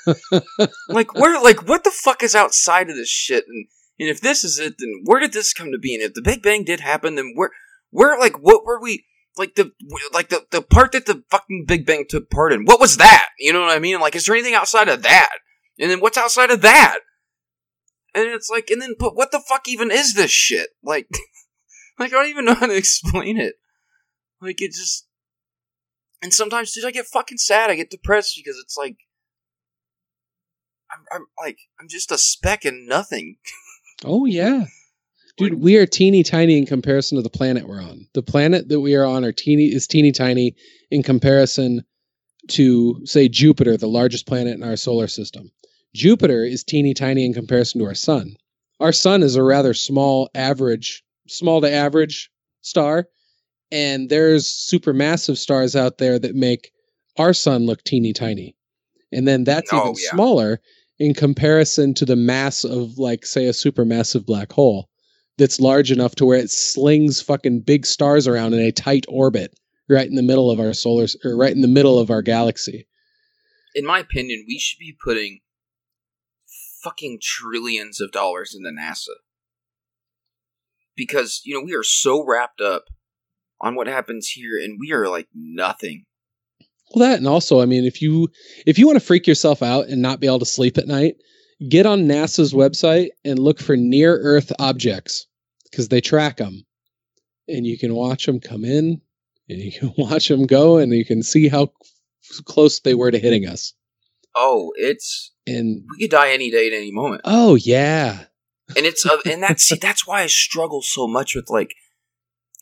like 0.88 1.14
where, 1.14 1.40
like, 1.40 1.68
what 1.68 1.84
the 1.84 1.92
fuck 1.92 2.22
is 2.22 2.34
outside 2.34 2.90
of 2.90 2.96
this 2.96 3.08
shit? 3.08 3.44
And 3.46 3.66
and 4.00 4.08
if 4.08 4.20
this 4.20 4.44
is 4.44 4.58
it, 4.58 4.74
then 4.78 5.02
where 5.04 5.20
did 5.20 5.32
this 5.32 5.52
come 5.52 5.72
to 5.72 5.78
be? 5.78 5.94
And 5.94 6.02
if 6.02 6.14
the 6.14 6.22
Big 6.22 6.42
Bang 6.42 6.64
did 6.64 6.80
happen, 6.80 7.16
then 7.16 7.32
where, 7.34 7.50
where, 7.90 8.18
like, 8.18 8.38
what 8.40 8.64
were 8.64 8.80
we? 8.80 9.04
Like 9.36 9.54
the 9.54 9.70
like 10.12 10.30
the 10.30 10.46
the 10.50 10.62
part 10.62 10.90
that 10.92 11.06
the 11.06 11.22
fucking 11.30 11.64
Big 11.68 11.86
Bang 11.86 12.06
took 12.08 12.28
part 12.28 12.52
in. 12.52 12.64
What 12.64 12.80
was 12.80 12.96
that? 12.96 13.28
You 13.38 13.52
know 13.52 13.60
what 13.60 13.70
I 13.70 13.78
mean? 13.78 14.00
Like, 14.00 14.16
is 14.16 14.26
there 14.26 14.34
anything 14.34 14.54
outside 14.54 14.88
of 14.88 15.02
that? 15.02 15.30
And 15.78 15.88
then 15.88 16.00
what's 16.00 16.18
outside 16.18 16.50
of 16.50 16.60
that? 16.62 16.98
And 18.14 18.28
it's 18.28 18.50
like, 18.50 18.70
and 18.70 18.80
then, 18.80 18.94
but 18.98 19.16
what 19.16 19.32
the 19.32 19.40
fuck 19.40 19.68
even 19.68 19.90
is 19.90 20.14
this 20.14 20.30
shit? 20.30 20.70
Like, 20.82 21.08
like 21.98 22.12
I 22.12 22.16
don't 22.16 22.28
even 22.28 22.44
know 22.44 22.54
how 22.54 22.66
to 22.66 22.76
explain 22.76 23.38
it. 23.38 23.54
Like 24.40 24.62
it 24.62 24.72
just, 24.72 25.06
and 26.22 26.32
sometimes, 26.32 26.72
dude, 26.72 26.84
I 26.84 26.90
get 26.90 27.06
fucking 27.06 27.38
sad. 27.38 27.70
I 27.70 27.76
get 27.76 27.90
depressed 27.90 28.34
because 28.36 28.58
it's 28.58 28.76
like, 28.76 28.96
I'm, 30.90 31.04
I'm 31.12 31.26
like, 31.38 31.58
I'm 31.80 31.88
just 31.88 32.10
a 32.10 32.18
speck 32.18 32.64
in 32.64 32.86
nothing. 32.86 33.36
Oh 34.04 34.26
yeah. 34.26 34.66
Dude, 35.38 35.60
we 35.60 35.76
are 35.76 35.86
teeny 35.86 36.22
tiny 36.22 36.56
in 36.56 36.66
comparison 36.66 37.16
to 37.16 37.22
the 37.22 37.28
planet 37.28 37.66
we're 37.66 37.82
on. 37.82 38.06
The 38.14 38.22
planet 38.22 38.68
that 38.68 38.78
we 38.78 38.94
are 38.94 39.04
on 39.04 39.24
are 39.24 39.32
teeny 39.32 39.66
is 39.66 39.88
teeny 39.88 40.12
tiny 40.12 40.54
in 40.92 41.02
comparison 41.02 41.84
to 42.50 43.00
say 43.04 43.28
Jupiter, 43.28 43.76
the 43.76 43.88
largest 43.88 44.26
planet 44.26 44.54
in 44.54 44.62
our 44.62 44.76
solar 44.76 45.08
system. 45.08 45.50
Jupiter 45.94 46.44
is 46.44 46.64
teeny 46.64 46.94
tiny 46.94 47.24
in 47.24 47.32
comparison 47.34 47.80
to 47.80 47.86
our 47.86 47.94
sun. 47.94 48.36
Our 48.80 48.92
sun 48.92 49.22
is 49.22 49.36
a 49.36 49.42
rather 49.42 49.74
small 49.74 50.30
average, 50.34 51.02
small 51.28 51.60
to 51.60 51.70
average 51.70 52.30
star, 52.60 53.08
and 53.72 54.08
there's 54.08 54.46
supermassive 54.46 55.36
stars 55.36 55.74
out 55.74 55.98
there 55.98 56.18
that 56.18 56.34
make 56.34 56.70
our 57.16 57.32
sun 57.32 57.66
look 57.66 57.82
teeny 57.84 58.12
tiny. 58.12 58.54
And 59.12 59.26
then 59.26 59.44
that's 59.44 59.72
Oh, 59.72 59.78
even 59.90 59.94
yeah. 59.94 60.10
smaller 60.10 60.60
in 60.98 61.14
comparison 61.14 61.94
to 61.94 62.04
the 62.04 62.16
mass 62.16 62.64
of 62.64 62.98
like 62.98 63.24
say 63.24 63.46
a 63.46 63.52
supermassive 63.52 64.26
black 64.26 64.52
hole 64.52 64.88
that's 65.38 65.60
large 65.60 65.90
enough 65.92 66.14
to 66.16 66.24
where 66.24 66.38
it 66.38 66.50
slings 66.50 67.20
fucking 67.20 67.60
big 67.60 67.86
stars 67.86 68.26
around 68.26 68.54
in 68.54 68.60
a 68.60 68.72
tight 68.72 69.06
orbit 69.08 69.54
right 69.88 70.08
in 70.08 70.16
the 70.16 70.22
middle 70.22 70.50
of 70.50 70.60
our 70.60 70.72
solar 70.74 71.06
or 71.24 71.36
right 71.36 71.52
in 71.52 71.62
the 71.62 71.68
middle 71.68 71.98
of 71.98 72.10
our 72.10 72.22
galaxy. 72.22 72.86
In 73.74 73.86
my 73.86 74.00
opinion, 74.00 74.44
we 74.46 74.58
should 74.58 74.78
be 74.78 74.96
putting 75.02 75.40
fucking 76.88 77.18
trillions 77.22 78.00
of 78.00 78.12
dollars 78.12 78.56
into 78.56 78.70
NASA. 78.70 79.16
Because, 80.96 81.40
you 81.44 81.54
know, 81.54 81.64
we 81.64 81.74
are 81.74 81.84
so 81.84 82.24
wrapped 82.24 82.60
up 82.60 82.84
on 83.60 83.74
what 83.74 83.86
happens 83.86 84.28
here 84.28 84.58
and 84.62 84.78
we 84.80 84.92
are 84.92 85.08
like 85.08 85.28
nothing. 85.34 86.04
Well, 86.94 87.08
that 87.08 87.18
and 87.18 87.28
also, 87.28 87.60
I 87.60 87.66
mean, 87.66 87.84
if 87.84 88.00
you 88.00 88.28
if 88.66 88.78
you 88.78 88.86
want 88.86 88.98
to 88.98 89.04
freak 89.04 89.26
yourself 89.26 89.62
out 89.62 89.88
and 89.88 90.00
not 90.00 90.20
be 90.20 90.26
able 90.26 90.38
to 90.38 90.46
sleep 90.46 90.78
at 90.78 90.88
night, 90.88 91.16
get 91.68 91.84
on 91.84 92.06
NASA's 92.06 92.54
website 92.54 93.08
and 93.24 93.38
look 93.38 93.60
for 93.60 93.76
near 93.76 94.16
Earth 94.16 94.50
objects 94.58 95.26
because 95.70 95.88
they 95.88 96.00
track 96.00 96.38
them, 96.38 96.64
and 97.46 97.66
you 97.66 97.78
can 97.78 97.94
watch 97.94 98.24
them 98.24 98.40
come 98.40 98.64
in, 98.64 99.02
and 99.50 99.58
you 99.58 99.70
can 99.70 99.92
watch 99.98 100.28
them 100.28 100.46
go, 100.46 100.78
and 100.78 100.92
you 100.92 101.04
can 101.04 101.22
see 101.22 101.48
how 101.48 101.70
close 102.46 102.80
they 102.80 102.94
were 102.94 103.10
to 103.10 103.18
hitting 103.18 103.46
us. 103.46 103.74
Oh, 104.34 104.72
it's 104.76 105.32
And 105.48 105.84
we 105.90 106.04
could 106.04 106.10
die 106.10 106.30
any 106.30 106.50
day 106.50 106.66
at 106.66 106.72
any 106.72 106.92
moment. 106.92 107.22
oh 107.24 107.54
yeah, 107.54 108.24
and 108.76 108.86
it's 108.86 109.04
uh, 109.06 109.18
and 109.24 109.42
that's 109.42 109.64
see, 109.64 109.76
that's 109.76 110.06
why 110.06 110.22
I 110.22 110.26
struggle 110.26 110.82
so 110.82 111.06
much 111.06 111.34
with 111.34 111.48
like, 111.48 111.74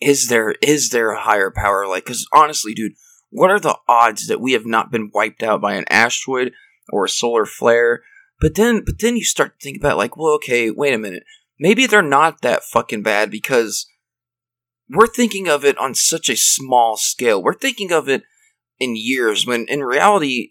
is 0.01 0.29
there 0.29 0.55
is 0.63 0.91
there 0.91 1.11
a 1.11 1.21
higher 1.21 1.51
power? 1.51 1.87
Like, 1.87 2.05
because 2.05 2.27
honestly, 2.33 2.75
dude, 2.75 2.93
what 3.31 3.51
are 3.51 3.61
the 3.61 3.79
odds 3.89 4.27
that 4.29 4.41
we 4.41 4.53
have 4.53 4.67
not 4.67 4.91
been 4.91 5.11
wiped 5.13 5.43
out 5.43 5.61
by 5.61 5.75
an 5.75 5.85
asteroid 5.91 6.53
or 6.91 7.05
a 7.05 7.09
solar 7.09 7.47
flare? 7.47 8.03
But 8.41 8.55
then, 8.55 8.85
but 8.85 8.99
then 9.01 9.17
you 9.17 9.25
start 9.25 9.59
to 9.59 9.65
think 9.65 9.79
about 9.79 9.97
like, 9.97 10.17
well, 10.17 10.35
okay, 10.35 10.71
wait 10.71 10.95
a 10.95 10.99
minute, 10.99 11.25
maybe 11.59 11.87
they're 11.87 12.03
not 12.03 12.43
that 12.43 12.65
fucking 12.65 13.03
bad 13.03 13.31
because 13.31 13.87
we're 14.89 15.07
thinking 15.07 15.49
of 15.49 15.65
it 15.65 15.79
on 15.79 15.95
such 15.95 16.29
a 16.29 16.37
small 16.37 16.97
scale. 16.97 17.43
We're 17.43 17.55
thinking 17.55 17.93
of 17.93 18.09
it 18.09 18.23
in 18.79 18.95
years 18.95 19.47
when 19.47 19.67
in 19.69 19.83
reality 19.83 20.51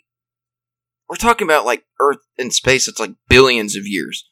we're 1.09 1.15
talking 1.15 1.47
about 1.47 1.65
like 1.65 1.85
Earth 1.99 2.19
and 2.37 2.53
space. 2.53 2.87
It's 2.87 2.99
like 2.99 3.15
billions 3.29 3.75
of 3.75 3.83
years. 3.85 4.29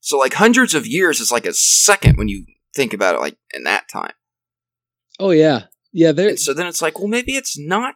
So 0.00 0.18
like 0.18 0.34
hundreds 0.34 0.74
of 0.74 0.86
years 0.86 1.20
is 1.20 1.32
like 1.32 1.46
a 1.46 1.54
second 1.54 2.16
when 2.16 2.28
you 2.28 2.44
think 2.74 2.92
about 2.92 3.14
it 3.14 3.20
like 3.20 3.36
in 3.52 3.64
that 3.64 3.88
time. 3.88 4.12
Oh 5.18 5.30
yeah, 5.30 5.64
yeah. 5.92 6.12
There. 6.12 6.30
And 6.30 6.38
so 6.38 6.52
then 6.52 6.66
it's 6.66 6.82
like, 6.82 6.98
well, 6.98 7.08
maybe 7.08 7.36
it's 7.36 7.58
not 7.58 7.94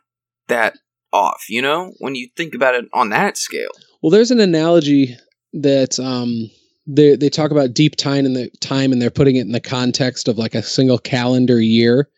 that 0.49 0.79
off, 1.13 1.45
you 1.49 1.63
know, 1.63 1.93
when 1.99 2.15
you 2.15 2.29
think 2.37 2.55
about 2.55 2.75
it 2.75 2.87
on 2.93 3.11
that 3.11 3.37
scale. 3.37 3.71
Well, 4.03 4.11
there's 4.11 4.31
an 4.31 4.41
analogy 4.41 5.17
that 5.53 5.99
um 5.99 6.51
they 6.87 7.17
they 7.17 7.29
talk 7.29 7.51
about 7.51 7.75
deep 7.75 7.97
time 7.97 8.25
in 8.25 8.35
the 8.35 8.51
time 8.61 8.93
and 8.93 9.01
they're 9.01 9.11
putting 9.11 9.37
it 9.37 9.43
in 9.43 9.53
the 9.53 9.61
context 9.61 10.29
of 10.29 10.39
like 10.39 10.55
a 10.55 10.63
single 10.63 10.99
calendar 10.99 11.61
year. 11.61 12.09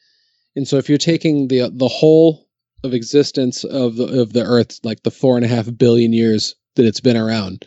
And 0.56 0.66
so 0.66 0.77
if 0.77 0.89
you're 0.89 0.98
taking 0.98 1.48
the 1.48 1.70
the 1.72 1.89
whole 1.89 2.47
of 2.82 2.94
existence 2.94 3.65
of 3.65 3.97
the 3.97 4.20
of 4.20 4.32
the 4.32 4.43
earth, 4.43 4.81
like 4.82 5.02
the 5.02 5.11
four 5.11 5.36
and 5.36 5.44
a 5.44 5.48
half 5.48 5.66
billion 5.77 6.12
years 6.12 6.55
that 6.77 6.86
it's 6.86 7.01
been 7.01 7.16
around, 7.16 7.65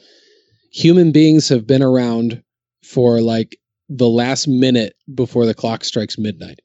human 0.71 1.11
beings 1.11 1.49
have 1.49 1.67
been 1.67 1.83
around 1.83 2.41
for 2.83 3.21
like 3.21 3.57
the 3.89 4.09
last 4.09 4.47
minute 4.47 4.95
before 5.13 5.45
the 5.45 5.53
clock 5.53 5.83
strikes 5.83 6.17
midnight. 6.17 6.59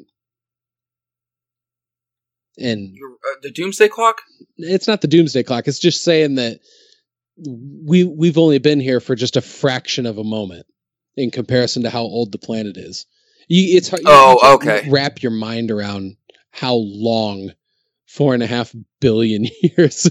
And 2.59 2.97
uh, 2.97 3.35
the 3.43 3.51
doomsday 3.51 3.89
clock? 3.89 4.23
It's 4.57 4.89
not 4.89 5.01
the 5.01 5.09
doomsday 5.09 5.45
clock. 5.45 5.69
It's 5.69 5.79
just 5.79 6.03
saying 6.03 6.37
that 6.37 6.59
we 7.85 8.05
we've 8.05 8.39
only 8.39 8.59
been 8.59 8.81
here 8.81 9.01
for 9.01 9.15
just 9.15 9.37
a 9.37 9.41
fraction 9.41 10.07
of 10.07 10.19
a 10.19 10.25
moment 10.25 10.67
in 11.17 11.31
comparison 11.31 11.83
to 11.83 11.91
how 11.91 12.03
old 12.03 12.33
the 12.33 12.39
planet 12.39 12.77
is. 12.77 13.07
You, 13.49 13.77
it's 13.77 13.89
hard. 13.89 14.03
Oh, 14.07 14.55
okay. 14.57 14.89
Wrap 14.91 15.23
your 15.23 15.33
mind 15.33 15.71
around 15.71 16.17
how 16.51 16.75
long 16.75 17.53
four 18.09 18.33
and 18.33 18.43
a 18.43 18.47
half 18.47 18.75
billion 19.01 19.45
years. 19.63 20.11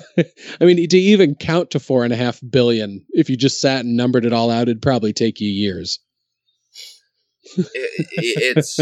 I 0.62 0.66
mean, 0.66 0.88
to 0.88 0.98
even 0.98 1.36
count 1.36 1.72
to 1.72 1.80
four 1.80 2.04
and 2.04 2.14
a 2.14 2.18
half 2.18 2.40
billion, 2.48 3.06
if 3.10 3.30
you 3.30 3.36
just 3.36 3.60
sat 3.60 3.84
and 3.84 3.98
numbered 3.98 4.26
it 4.26 4.34
all 4.34 4.52
out, 4.52 4.64
it'd 4.64 4.82
probably 4.82 5.14
take 5.14 5.42
you 5.42 5.50
years. 5.50 6.00
it, 7.58 7.68
it, 7.74 8.58
it's 8.58 8.80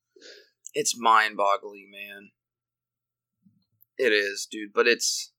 it's 0.74 0.98
mind-boggling, 0.98 1.90
man. 1.92 2.30
It 3.98 4.12
is, 4.12 4.46
dude. 4.50 4.72
But 4.74 4.86
it's 4.86 5.32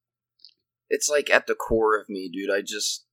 it's 0.89 1.09
like 1.09 1.29
at 1.29 1.47
the 1.47 1.55
core 1.55 1.99
of 1.99 2.09
me, 2.09 2.29
dude. 2.31 2.51
I 2.51 2.61
just 2.61 3.05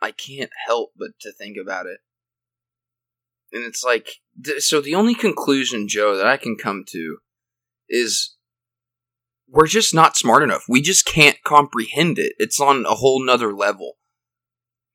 I 0.00 0.12
can't 0.12 0.50
help 0.66 0.92
but 0.96 1.10
to 1.20 1.32
think 1.32 1.56
about 1.60 1.86
it. 1.86 1.98
And 3.52 3.64
it's 3.64 3.84
like 3.84 4.20
so 4.58 4.80
the 4.80 4.94
only 4.94 5.14
conclusion, 5.14 5.88
Joe, 5.88 6.16
that 6.16 6.26
I 6.26 6.38
can 6.38 6.56
come 6.56 6.84
to 6.88 7.18
is 7.88 8.34
we're 9.52 9.66
just 9.66 9.94
not 9.94 10.16
smart 10.16 10.42
enough. 10.42 10.64
We 10.66 10.80
just 10.80 11.04
can't 11.04 11.36
comprehend 11.44 12.18
it. 12.18 12.32
It's 12.38 12.58
on 12.58 12.86
a 12.86 12.94
whole 12.94 13.24
nother 13.24 13.52
level. 13.52 13.98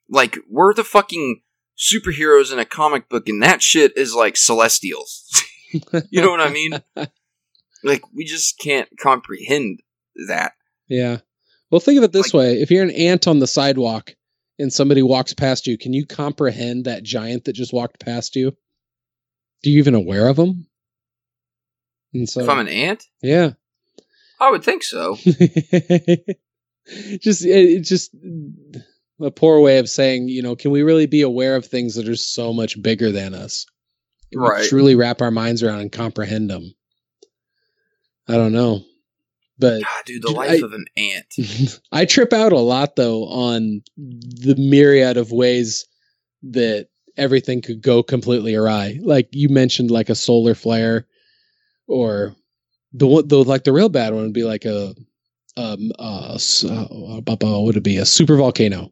Like, 0.09 0.37
we're 0.49 0.73
the 0.73 0.83
fucking 0.83 1.41
superheroes 1.77 2.51
in 2.51 2.57
a 2.57 2.65
comic 2.65 3.07
book, 3.07 3.29
and 3.29 3.41
that 3.43 3.61
shit 3.61 3.95
is 3.95 4.15
like 4.15 4.35
celestials. 4.35 5.29
you 6.09 6.21
know 6.21 6.31
what 6.31 6.41
I 6.41 6.49
mean? 6.49 6.81
like, 7.83 8.01
we 8.15 8.25
just 8.25 8.57
can't 8.57 8.89
comprehend 8.99 9.81
that. 10.27 10.53
Yeah. 10.87 11.17
Well, 11.69 11.79
think 11.79 11.99
of 11.99 12.03
it 12.03 12.11
this 12.11 12.33
like, 12.33 12.39
way 12.39 12.61
if 12.61 12.71
you're 12.71 12.83
an 12.83 12.91
ant 12.91 13.27
on 13.27 13.39
the 13.39 13.47
sidewalk 13.47 14.15
and 14.57 14.73
somebody 14.73 15.03
walks 15.03 15.35
past 15.35 15.67
you, 15.67 15.77
can 15.77 15.93
you 15.93 16.05
comprehend 16.07 16.85
that 16.85 17.03
giant 17.03 17.45
that 17.45 17.53
just 17.53 17.73
walked 17.73 17.99
past 17.99 18.35
you? 18.35 18.57
Do 19.61 19.69
you 19.69 19.77
even 19.77 19.93
aware 19.93 20.27
of 20.29 20.39
him? 20.39 20.67
And 22.13 22.27
so, 22.27 22.41
if 22.41 22.49
I'm 22.49 22.59
an 22.59 22.69
ant? 22.69 23.03
Yeah. 23.21 23.51
I 24.39 24.51
would 24.51 24.63
think 24.63 24.83
so. 24.83 25.15
just 27.19 27.45
it's 27.45 27.89
just 27.89 28.15
a 29.21 29.31
poor 29.31 29.59
way 29.59 29.79
of 29.79 29.89
saying, 29.89 30.29
you 30.29 30.41
know, 30.41 30.55
can 30.55 30.71
we 30.71 30.83
really 30.83 31.07
be 31.07 31.21
aware 31.21 31.55
of 31.55 31.65
things 31.65 31.95
that 31.95 32.07
are 32.07 32.15
so 32.15 32.53
much 32.53 32.81
bigger 32.81 33.11
than 33.11 33.33
us? 33.33 33.65
Can 34.31 34.41
right. 34.41 34.67
truly 34.67 34.95
wrap 34.95 35.21
our 35.21 35.31
minds 35.31 35.63
around 35.63 35.79
and 35.79 35.91
comprehend 35.91 36.49
them. 36.49 36.73
I 38.27 38.33
don't 38.33 38.51
know. 38.51 38.81
But 39.59 39.81
God, 39.81 40.05
dude, 40.05 40.21
the 40.21 40.31
life 40.31 40.61
I, 40.63 40.65
of 40.65 40.73
an 40.73 40.85
ant. 40.95 41.79
I 41.91 42.05
trip 42.05 42.31
out 42.31 42.51
a 42.53 42.59
lot 42.59 42.95
though 42.95 43.23
on 43.23 43.81
the 43.97 44.55
myriad 44.55 45.17
of 45.17 45.31
ways 45.31 45.85
that 46.43 46.89
everything 47.15 47.61
could 47.61 47.81
go 47.81 48.03
completely 48.03 48.53
awry. 48.53 48.99
Like 49.01 49.29
you 49.31 49.49
mentioned, 49.49 49.89
like 49.89 50.09
a 50.09 50.15
solar 50.15 50.53
flare, 50.53 51.07
or 51.87 52.35
the 52.93 53.07
one, 53.07 53.27
the 53.27 53.43
like 53.43 53.63
the 53.63 53.73
real 53.73 53.89
bad 53.89 54.13
one 54.13 54.23
would 54.23 54.33
be 54.33 54.43
like 54.43 54.65
a 54.65 54.95
um 55.55 55.91
uh, 55.97 56.37
uh 56.37 56.85
what 56.87 57.41
would 57.41 57.77
it 57.77 57.83
be? 57.83 57.97
A 57.97 58.05
super 58.05 58.35
volcano. 58.35 58.91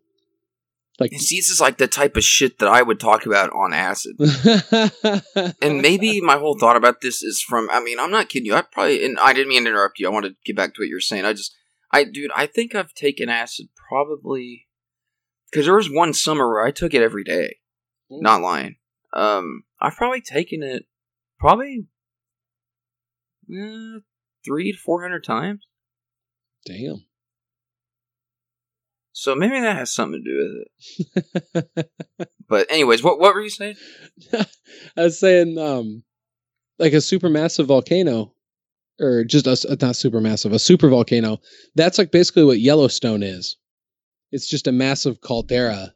Like 1.00 1.12
see 1.14 1.38
this 1.38 1.50
is 1.50 1.60
like 1.60 1.78
the 1.78 1.88
type 1.88 2.16
of 2.16 2.24
shit 2.24 2.60
that 2.60 2.70
i 2.70 2.82
would 2.82 3.00
talk 3.00 3.26
about 3.26 3.52
on 3.52 3.74
acid. 3.74 4.16
And 5.62 5.82
maybe 5.82 6.22
my 6.22 6.38
whole 6.38 6.58
thought 6.58 6.78
about 6.78 7.02
this 7.02 7.22
is 7.22 7.42
from 7.42 7.70
i 7.70 7.82
mean 7.82 8.00
i'm 8.00 8.12
not 8.12 8.30
kidding 8.30 8.46
you. 8.46 8.56
I 8.56 8.62
probably 8.62 9.06
and 9.06 9.20
i 9.20 9.34
didn't 9.34 9.50
mean 9.50 9.64
to 9.64 9.70
interrupt 9.70 10.00
you. 10.00 10.08
I 10.08 10.12
want 10.12 10.26
to 10.26 10.36
get 10.46 10.56
back 10.56 10.74
to 10.74 10.82
what 10.82 10.88
you 10.88 10.96
were 10.96 11.02
saying. 11.02 11.26
I 11.26 11.34
just 11.34 11.54
i 11.92 12.04
dude 12.06 12.32
i 12.36 12.46
think 12.46 12.76
i've 12.76 12.94
taken 12.94 13.30
acid 13.30 13.68
probably 13.90 14.68
because 15.52 15.66
there 15.66 15.76
was 15.76 15.90
one 15.92 16.14
summer 16.14 16.48
where 16.48 16.66
i 16.66 16.72
took 16.72 16.94
it 16.94 17.02
every 17.02 17.24
day. 17.24 17.58
Mm. 18.10 18.22
not 18.22 18.42
lying. 18.42 18.78
Um 19.14 19.64
i've 19.82 19.98
probably 19.98 20.22
taken 20.22 20.64
it 20.64 20.86
probably 21.40 21.88
uh, 23.50 24.00
three 24.44 24.72
to 24.72 24.78
four 24.78 25.02
hundred 25.02 25.24
times. 25.24 25.66
Damn. 26.66 27.06
So 29.18 29.34
maybe 29.34 29.62
that 29.62 29.78
has 29.78 29.94
something 29.94 30.22
to 30.24 30.30
do 30.30 30.68
with 31.54 31.66
it. 31.66 31.90
but 32.50 32.70
anyways, 32.70 33.02
what 33.02 33.20
what 33.20 33.34
were 33.34 33.42
you 33.42 33.50
saying? 33.50 33.76
I 34.34 34.46
was 34.98 35.20
saying, 35.20 35.58
um, 35.58 36.04
like 36.80 36.94
a 36.94 36.98
supermassive 36.98 37.66
volcano, 37.66 38.34
or 39.00 39.24
just 39.24 39.48
a 39.48 39.70
not 39.70 39.96
supermassive, 39.96 40.54
a 40.54 40.60
super 40.60 40.90
volcano. 40.90 41.40
That's 41.76 41.98
like 41.98 42.12
basically 42.12 42.44
what 42.44 42.60
Yellowstone 42.60 43.24
is. 43.24 43.56
It's 44.32 44.50
just 44.50 44.68
a 44.68 44.74
massive 44.74 45.22
caldera. 45.22 45.94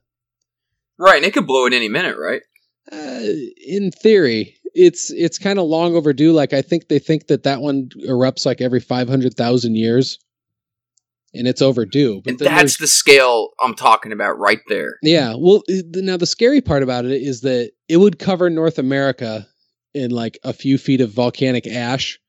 Right, 0.98 1.18
and 1.18 1.26
it 1.26 1.34
could 1.34 1.48
blow 1.48 1.66
at 1.66 1.74
any 1.74 1.90
minute, 1.90 2.18
right? 2.18 2.42
Uh, 2.92 3.20
in 3.68 3.92
theory, 3.92 4.56
it's 4.74 5.12
it's 5.12 5.38
kind 5.38 5.60
of 5.60 5.66
long 5.66 5.96
overdue. 5.96 6.32
Like 6.32 6.54
I 6.54 6.62
think 6.62 6.88
they 6.88 7.00
think 7.00 7.28
that 7.28 7.44
that 7.44 7.62
one 7.62 7.90
erupts 8.08 8.46
like 8.46 8.62
every 8.62 8.80
five 8.80 9.10
hundred 9.10 9.36
thousand 9.36 9.76
years, 9.76 10.20
and 11.34 11.48
it's 11.48 11.62
overdue. 11.62 12.22
But 12.24 12.32
and 12.32 12.40
that's 12.40 12.78
the 12.78 12.88
scale 12.88 13.50
I'm 13.62 13.76
talking 13.76 14.12
about 14.12 14.38
right 14.38 14.62
there. 14.68 14.98
Yeah. 15.02 15.36
Well, 15.38 15.64
now 15.96 16.18
the 16.18 16.26
scary 16.26 16.62
part 16.62 16.84
about 16.84 17.06
it 17.06 17.22
is 17.22 17.42
that 17.42 17.72
it 17.88 17.98
would 17.98 18.20
cover 18.20 18.50
North 18.50 18.80
America 18.80 19.48
in 19.94 20.12
like 20.12 20.40
a 20.44 20.54
few 20.54 20.78
feet 20.78 21.02
of 21.02 21.12
volcanic 21.12 21.68
ash, 21.68 22.20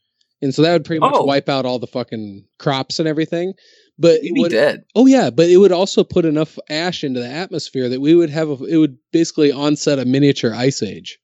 and 0.42 0.54
so 0.54 0.62
that 0.62 0.72
would 0.72 0.84
pretty 0.84 1.00
much 1.00 1.14
oh. 1.14 1.24
wipe 1.24 1.48
out 1.48 1.66
all 1.66 1.78
the 1.78 1.86
fucking 1.86 2.46
crops 2.58 2.98
and 2.98 3.08
everything. 3.08 3.54
But 3.98 4.22
You'd 4.22 4.40
would, 4.40 4.50
dead. 4.50 4.84
Oh 4.94 5.04
yeah, 5.04 5.28
but 5.28 5.50
it 5.50 5.58
would 5.58 5.72
also 5.72 6.04
put 6.04 6.24
enough 6.24 6.58
ash 6.70 7.04
into 7.04 7.20
the 7.20 7.28
atmosphere 7.28 7.90
that 7.90 8.00
we 8.00 8.14
would 8.14 8.30
have. 8.30 8.48
A, 8.48 8.64
it 8.64 8.78
would 8.78 8.96
basically 9.12 9.52
onset 9.52 9.98
a 9.98 10.06
miniature 10.06 10.54
ice 10.54 10.82
age 10.82 11.18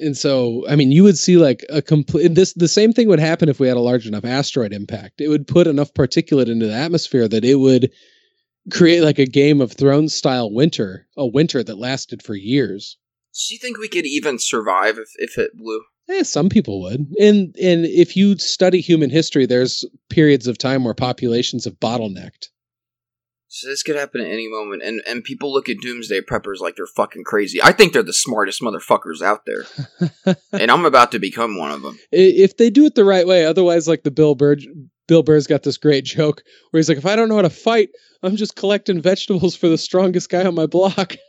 and 0.00 0.16
so 0.16 0.64
i 0.68 0.76
mean 0.76 0.90
you 0.90 1.02
would 1.02 1.18
see 1.18 1.36
like 1.36 1.64
a 1.68 1.80
complete 1.82 2.34
this 2.34 2.52
the 2.54 2.68
same 2.68 2.92
thing 2.92 3.08
would 3.08 3.20
happen 3.20 3.48
if 3.48 3.60
we 3.60 3.68
had 3.68 3.76
a 3.76 3.80
large 3.80 4.06
enough 4.06 4.24
asteroid 4.24 4.72
impact. 4.72 5.20
It 5.20 5.28
would 5.28 5.46
put 5.46 5.66
enough 5.66 5.92
particulate 5.94 6.48
into 6.48 6.66
the 6.66 6.74
atmosphere 6.74 7.28
that 7.28 7.44
it 7.44 7.56
would 7.56 7.90
create 8.70 9.02
like 9.02 9.18
a 9.18 9.26
game 9.26 9.60
of 9.60 9.72
thrones 9.72 10.14
style 10.14 10.52
winter 10.52 11.06
a 11.16 11.26
winter 11.26 11.62
that 11.62 11.78
lasted 11.78 12.22
for 12.22 12.34
years. 12.34 12.96
Do 13.48 13.54
you 13.54 13.58
think 13.58 13.78
we 13.78 13.88
could 13.88 14.06
even 14.06 14.38
survive 14.38 14.98
if, 14.98 15.08
if 15.16 15.38
it 15.38 15.56
blew? 15.56 15.82
Yeah 16.08 16.22
some 16.22 16.48
people 16.48 16.80
would. 16.82 17.06
And 17.20 17.56
and 17.56 17.86
if 17.86 18.16
you 18.16 18.38
study 18.38 18.80
human 18.80 19.10
history 19.10 19.46
there's 19.46 19.84
periods 20.08 20.46
of 20.46 20.58
time 20.58 20.84
where 20.84 20.94
populations 20.94 21.64
have 21.64 21.78
bottlenecked 21.80 22.48
so 23.52 23.68
this 23.68 23.82
could 23.82 23.96
happen 23.96 24.20
at 24.20 24.28
any 24.28 24.48
moment, 24.48 24.82
and 24.84 25.02
and 25.08 25.24
people 25.24 25.52
look 25.52 25.68
at 25.68 25.78
doomsday 25.78 26.20
preppers 26.20 26.60
like 26.60 26.76
they're 26.76 26.86
fucking 26.86 27.24
crazy. 27.24 27.60
I 27.60 27.72
think 27.72 27.92
they're 27.92 28.04
the 28.04 28.12
smartest 28.12 28.62
motherfuckers 28.62 29.22
out 29.22 29.44
there, 29.44 29.64
and 30.52 30.70
I'm 30.70 30.84
about 30.84 31.10
to 31.12 31.18
become 31.18 31.58
one 31.58 31.72
of 31.72 31.82
them. 31.82 31.98
If 32.12 32.56
they 32.56 32.70
do 32.70 32.84
it 32.84 32.94
the 32.94 33.04
right 33.04 33.26
way, 33.26 33.44
otherwise, 33.44 33.88
like 33.88 34.04
the 34.04 34.12
Bill 34.12 34.36
Burr, 34.36 34.56
Bill 35.08 35.24
Burr's 35.24 35.48
got 35.48 35.64
this 35.64 35.78
great 35.78 36.04
joke 36.04 36.44
where 36.70 36.78
he's 36.78 36.88
like, 36.88 36.98
"If 36.98 37.06
I 37.06 37.16
don't 37.16 37.28
know 37.28 37.34
how 37.36 37.42
to 37.42 37.50
fight, 37.50 37.88
I'm 38.22 38.36
just 38.36 38.54
collecting 38.54 39.02
vegetables 39.02 39.56
for 39.56 39.68
the 39.68 39.78
strongest 39.78 40.30
guy 40.30 40.44
on 40.44 40.54
my 40.54 40.66
block." 40.66 41.16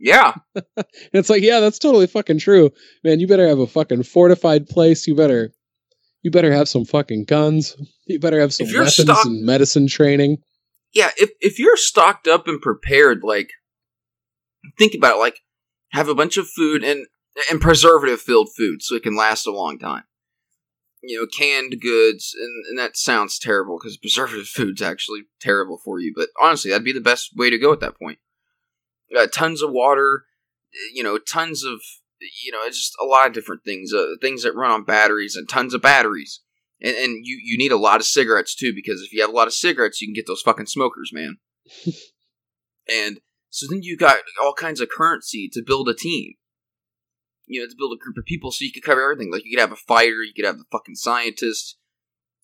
Yeah, 0.00 0.34
and 0.54 0.86
it's 1.12 1.30
like, 1.30 1.42
yeah, 1.42 1.60
that's 1.60 1.78
totally 1.78 2.08
fucking 2.08 2.40
true, 2.40 2.70
man. 3.04 3.20
You 3.20 3.28
better 3.28 3.46
have 3.46 3.60
a 3.60 3.66
fucking 3.66 4.02
fortified 4.02 4.66
place. 4.66 5.06
You 5.06 5.14
better, 5.14 5.52
you 6.22 6.32
better 6.32 6.52
have 6.52 6.68
some 6.68 6.84
fucking 6.84 7.26
guns. 7.26 7.76
You 8.06 8.18
better 8.18 8.40
have 8.40 8.52
some 8.52 8.66
weapons 8.66 8.96
stock- 8.96 9.24
and 9.24 9.46
medicine 9.46 9.86
training 9.86 10.38
yeah, 10.94 11.10
if 11.16 11.30
if 11.40 11.58
you're 11.58 11.76
stocked 11.76 12.26
up 12.28 12.46
and 12.46 12.60
prepared, 12.60 13.22
like 13.22 13.50
think 14.78 14.94
about 14.94 15.16
it, 15.16 15.20
like 15.20 15.40
have 15.90 16.08
a 16.08 16.14
bunch 16.14 16.36
of 16.36 16.48
food 16.48 16.84
and 16.84 17.06
and 17.50 17.60
preservative 17.60 18.20
filled 18.20 18.50
food 18.56 18.82
so 18.82 18.94
it 18.94 19.02
can 19.02 19.16
last 19.16 19.46
a 19.46 19.52
long 19.52 19.78
time. 19.78 20.04
You 21.02 21.20
know, 21.20 21.26
canned 21.26 21.80
goods, 21.82 22.34
and, 22.38 22.64
and 22.70 22.78
that 22.78 22.96
sounds 22.96 23.38
terrible 23.38 23.76
because 23.78 23.98
preservative 23.98 24.46
food's 24.54 24.80
actually 24.80 25.24
terrible 25.40 25.78
for 25.84 26.00
you. 26.00 26.12
But 26.16 26.28
honestly, 26.40 26.70
that'd 26.70 26.84
be 26.84 26.92
the 26.92 27.00
best 27.00 27.32
way 27.36 27.50
to 27.50 27.58
go 27.58 27.72
at 27.72 27.80
that 27.80 27.98
point. 27.98 28.18
Uh, 29.14 29.26
tons 29.26 29.62
of 29.62 29.70
water, 29.70 30.24
you 30.94 31.02
know, 31.02 31.18
tons 31.18 31.62
of 31.64 31.80
you 32.42 32.52
know, 32.52 32.66
just 32.68 32.94
a 33.02 33.04
lot 33.04 33.26
of 33.26 33.32
different 33.32 33.64
things. 33.64 33.92
Uh, 33.92 34.14
things 34.20 34.44
that 34.44 34.54
run 34.54 34.70
on 34.70 34.84
batteries 34.84 35.36
and 35.36 35.48
tons 35.48 35.74
of 35.74 35.82
batteries. 35.82 36.40
And, 36.80 36.96
and 36.96 37.26
you, 37.26 37.40
you 37.42 37.56
need 37.56 37.72
a 37.72 37.76
lot 37.76 38.00
of 38.00 38.06
cigarettes 38.06 38.54
too, 38.54 38.72
because 38.74 39.02
if 39.02 39.12
you 39.12 39.20
have 39.20 39.30
a 39.30 39.36
lot 39.36 39.46
of 39.46 39.54
cigarettes, 39.54 40.00
you 40.00 40.08
can 40.08 40.14
get 40.14 40.26
those 40.26 40.42
fucking 40.42 40.66
smokers, 40.66 41.10
man. 41.12 41.38
and 42.88 43.20
so 43.50 43.66
then 43.70 43.82
you 43.82 43.96
got 43.96 44.16
all 44.42 44.54
kinds 44.54 44.80
of 44.80 44.88
currency 44.88 45.48
to 45.52 45.62
build 45.64 45.88
a 45.88 45.94
team. 45.94 46.34
You 47.46 47.60
know, 47.60 47.68
to 47.68 47.76
build 47.76 47.92
a 47.92 48.02
group 48.02 48.16
of 48.16 48.24
people 48.24 48.50
so 48.50 48.64
you 48.64 48.72
could 48.72 48.82
cover 48.82 49.02
everything. 49.02 49.30
Like 49.30 49.44
you 49.44 49.54
could 49.54 49.60
have 49.60 49.72
a 49.72 49.76
fighter, 49.76 50.22
you 50.22 50.32
could 50.34 50.46
have 50.46 50.58
the 50.58 50.64
fucking 50.72 50.94
scientist, 50.94 51.76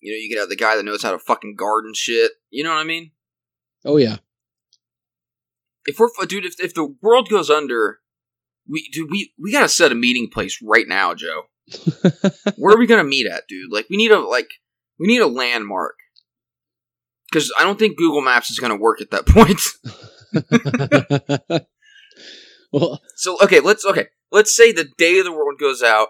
you 0.01 0.13
know, 0.13 0.19
you 0.19 0.29
could 0.29 0.41
have 0.41 0.49
the 0.49 0.57
guy 0.57 0.77
that 0.77 0.85
knows 0.85 1.03
how 1.03 1.13
to 1.13 1.19
fucking 1.19 1.57
garden 1.57 1.93
shit. 1.95 2.33
You 2.51 2.65
know 2.65 2.71
what 2.71 2.81
I 2.81 2.85
mean? 2.85 3.13
Oh 3.85 3.97
yeah. 3.97 4.19
If 5.87 5.99
we're 5.99 6.09
dude, 6.27 6.45
if 6.45 6.61
if 6.61 6.75
the 6.75 6.95
world 7.01 7.29
goes 7.29 7.51
under, 7.51 8.01
we 8.69 8.89
do 8.93 9.07
we 9.11 9.33
we 9.39 9.53
gotta 9.53 9.69
set 9.69 9.93
a 9.93 9.97
meeting 9.97 10.29
place 10.31 10.61
right 10.63 10.87
now, 10.87 11.15
Joe. 11.15 11.45
Where 12.57 12.75
are 12.75 12.79
we 12.79 12.87
gonna 12.87 13.05
meet 13.05 13.27
at, 13.27 13.47
dude? 13.49 13.73
Like 13.73 13.87
we 13.91 13.97
need 13.97 14.11
a 14.11 14.21
like 14.21 14.49
we 14.99 15.07
need 15.07 15.21
a 15.21 15.27
landmark. 15.27 15.97
Because 17.31 17.53
I 17.59 17.63
don't 17.63 17.79
think 17.79 17.97
Google 17.97 18.23
Maps 18.23 18.51
is 18.51 18.59
gonna 18.59 18.77
work 18.77 19.01
at 19.01 19.11
that 19.11 19.27
point. 19.31 19.61
well, 22.73 23.01
so 23.17 23.39
okay, 23.43 23.61
let's 23.61 23.85
okay, 23.85 24.07
let's 24.31 24.55
say 24.55 24.73
the 24.73 24.89
day 24.99 25.19
of 25.19 25.25
the 25.25 25.33
world 25.33 25.59
goes 25.59 25.83
out. 25.83 26.09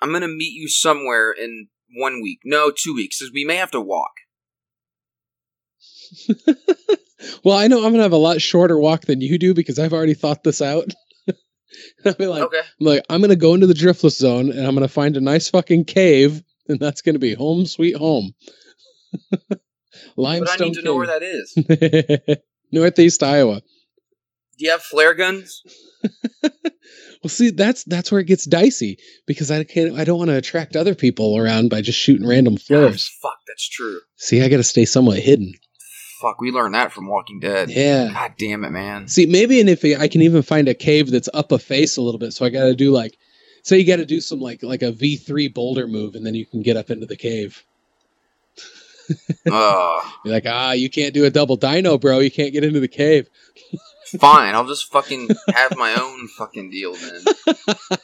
I'm 0.00 0.12
gonna 0.12 0.28
meet 0.28 0.54
you 0.54 0.68
somewhere 0.68 1.32
in 1.32 1.68
one 1.96 2.22
week. 2.22 2.40
No, 2.44 2.70
two 2.70 2.94
weeks, 2.94 3.18
because 3.18 3.32
we 3.32 3.44
may 3.44 3.56
have 3.56 3.70
to 3.72 3.80
walk. 3.80 4.12
well, 7.44 7.56
I 7.56 7.68
know 7.68 7.84
I'm 7.84 7.92
gonna 7.92 8.02
have 8.02 8.12
a 8.12 8.16
lot 8.16 8.40
shorter 8.40 8.78
walk 8.78 9.02
than 9.02 9.20
you 9.20 9.38
do 9.38 9.54
because 9.54 9.78
I've 9.78 9.92
already 9.92 10.14
thought 10.14 10.44
this 10.44 10.60
out. 10.60 10.92
I'll 12.04 12.14
be 12.14 12.26
like, 12.26 12.42
okay. 12.42 12.60
I'm 12.80 12.86
like, 12.86 13.04
I'm 13.08 13.20
gonna 13.20 13.36
go 13.36 13.54
into 13.54 13.66
the 13.66 13.74
driftless 13.74 14.16
zone 14.16 14.50
and 14.50 14.66
I'm 14.66 14.74
gonna 14.74 14.88
find 14.88 15.16
a 15.16 15.20
nice 15.20 15.50
fucking 15.50 15.84
cave, 15.84 16.42
and 16.68 16.80
that's 16.80 17.02
gonna 17.02 17.18
be 17.18 17.34
home 17.34 17.66
sweet 17.66 17.96
home. 17.96 18.34
Limestone. 20.16 20.56
But 20.58 20.60
I 20.60 20.64
need 20.64 20.74
to 20.74 20.80
cave. 20.80 20.84
know 20.84 20.96
where 20.96 21.06
that 21.06 21.22
is. 21.22 22.38
Northeast 22.72 23.22
Iowa. 23.22 23.60
Do 24.58 24.64
you 24.64 24.70
have 24.70 24.82
flare 24.82 25.14
guns? 25.14 25.62
well, 26.42 27.28
see, 27.28 27.50
that's 27.50 27.84
that's 27.84 28.10
where 28.10 28.20
it 28.20 28.26
gets 28.26 28.44
dicey 28.44 28.98
because 29.26 29.50
I 29.50 29.64
can't. 29.64 29.98
I 29.98 30.04
don't 30.04 30.18
want 30.18 30.30
to 30.30 30.36
attract 30.36 30.76
other 30.76 30.94
people 30.94 31.38
around 31.38 31.68
by 31.68 31.80
just 31.80 31.98
shooting 31.98 32.26
random 32.26 32.54
ah, 32.58 32.64
flares. 32.66 33.10
Oh, 33.12 33.28
fuck, 33.28 33.38
that's 33.46 33.68
true. 33.68 34.00
See, 34.16 34.42
I 34.42 34.48
got 34.48 34.58
to 34.58 34.64
stay 34.64 34.84
somewhat 34.84 35.18
hidden. 35.18 35.52
Fuck, 36.22 36.40
we 36.40 36.52
learned 36.52 36.76
that 36.76 36.92
from 36.92 37.08
Walking 37.08 37.40
Dead. 37.40 37.68
Yeah. 37.68 38.12
God 38.12 38.34
damn 38.38 38.62
it, 38.62 38.70
man. 38.70 39.08
See, 39.08 39.26
maybe 39.26 39.60
and 39.60 39.68
if 39.68 39.84
I 39.84 40.06
can 40.06 40.22
even 40.22 40.42
find 40.42 40.68
a 40.68 40.74
cave 40.74 41.10
that's 41.10 41.28
up 41.34 41.50
a 41.50 41.58
face 41.58 41.96
a 41.96 42.02
little 42.02 42.20
bit, 42.20 42.32
so 42.32 42.46
I 42.46 42.48
got 42.48 42.66
to 42.66 42.76
do 42.76 42.92
like, 42.92 43.18
say, 43.64 43.80
you 43.80 43.84
got 43.84 43.96
to 43.96 44.06
do 44.06 44.20
some 44.20 44.38
like 44.40 44.62
like 44.62 44.82
a 44.82 44.92
V 44.92 45.16
three 45.16 45.48
boulder 45.48 45.88
move, 45.88 46.14
and 46.14 46.24
then 46.24 46.36
you 46.36 46.46
can 46.46 46.62
get 46.62 46.76
up 46.76 46.90
into 46.90 47.06
the 47.06 47.16
cave. 47.16 47.64
oh. 49.50 50.18
You're 50.24 50.34
like, 50.34 50.46
ah, 50.46 50.70
you 50.70 50.88
can't 50.88 51.12
do 51.12 51.24
a 51.24 51.30
double 51.30 51.56
dino, 51.56 51.98
bro. 51.98 52.20
You 52.20 52.30
can't 52.30 52.52
get 52.52 52.62
into 52.62 52.78
the 52.78 52.86
cave. 52.86 53.28
Fine, 54.20 54.54
I'll 54.54 54.66
just 54.66 54.92
fucking 54.92 55.28
have 55.54 55.76
my 55.76 55.94
own 55.94 56.28
fucking 56.28 56.70
deal 56.70 56.94
then. 56.94 57.24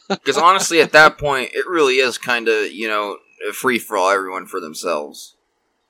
Because 0.09 0.39
honestly, 0.43 0.81
at 0.81 0.91
that 0.91 1.19
point, 1.19 1.51
it 1.53 1.69
really 1.69 1.97
is 1.97 2.19
kind 2.19 2.49
of 2.49 2.73
you 2.73 2.89
know 2.89 3.19
free 3.53 3.79
for 3.79 3.97
all, 3.97 4.11
everyone 4.11 4.47
for 4.47 4.59
themselves. 4.59 5.37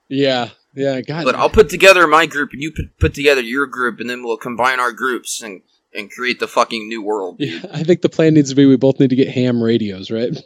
Yeah, 0.09 0.51
yeah, 0.79 1.01
God. 1.01 1.25
But 1.25 1.35
I'll 1.35 1.51
put 1.51 1.69
together 1.69 2.07
my 2.07 2.27
group, 2.27 2.53
and 2.53 2.63
you 2.63 2.73
put, 2.73 2.99
put 2.99 3.15
together 3.15 3.41
your 3.41 3.67
group, 3.67 4.01
and 4.01 4.09
then 4.09 4.23
we'll 4.23 4.37
combine 4.37 4.81
our 4.81 4.93
groups 4.93 5.43
and 5.43 5.63
and 5.95 6.11
create 6.11 6.39
the 6.39 6.49
fucking 6.49 6.89
new 6.89 7.03
world. 7.03 7.37
Yeah, 7.39 7.61
I 7.73 7.83
think 7.83 8.03
the 8.03 8.09
plan 8.09 8.35
needs 8.35 8.51
to 8.51 8.57
be 8.57 8.67
we 8.67 8.77
both 8.77 9.01
need 9.01 9.11
to 9.11 9.17
get 9.17 9.29
ham 9.29 9.63
radios, 9.63 10.11
right? 10.11 10.37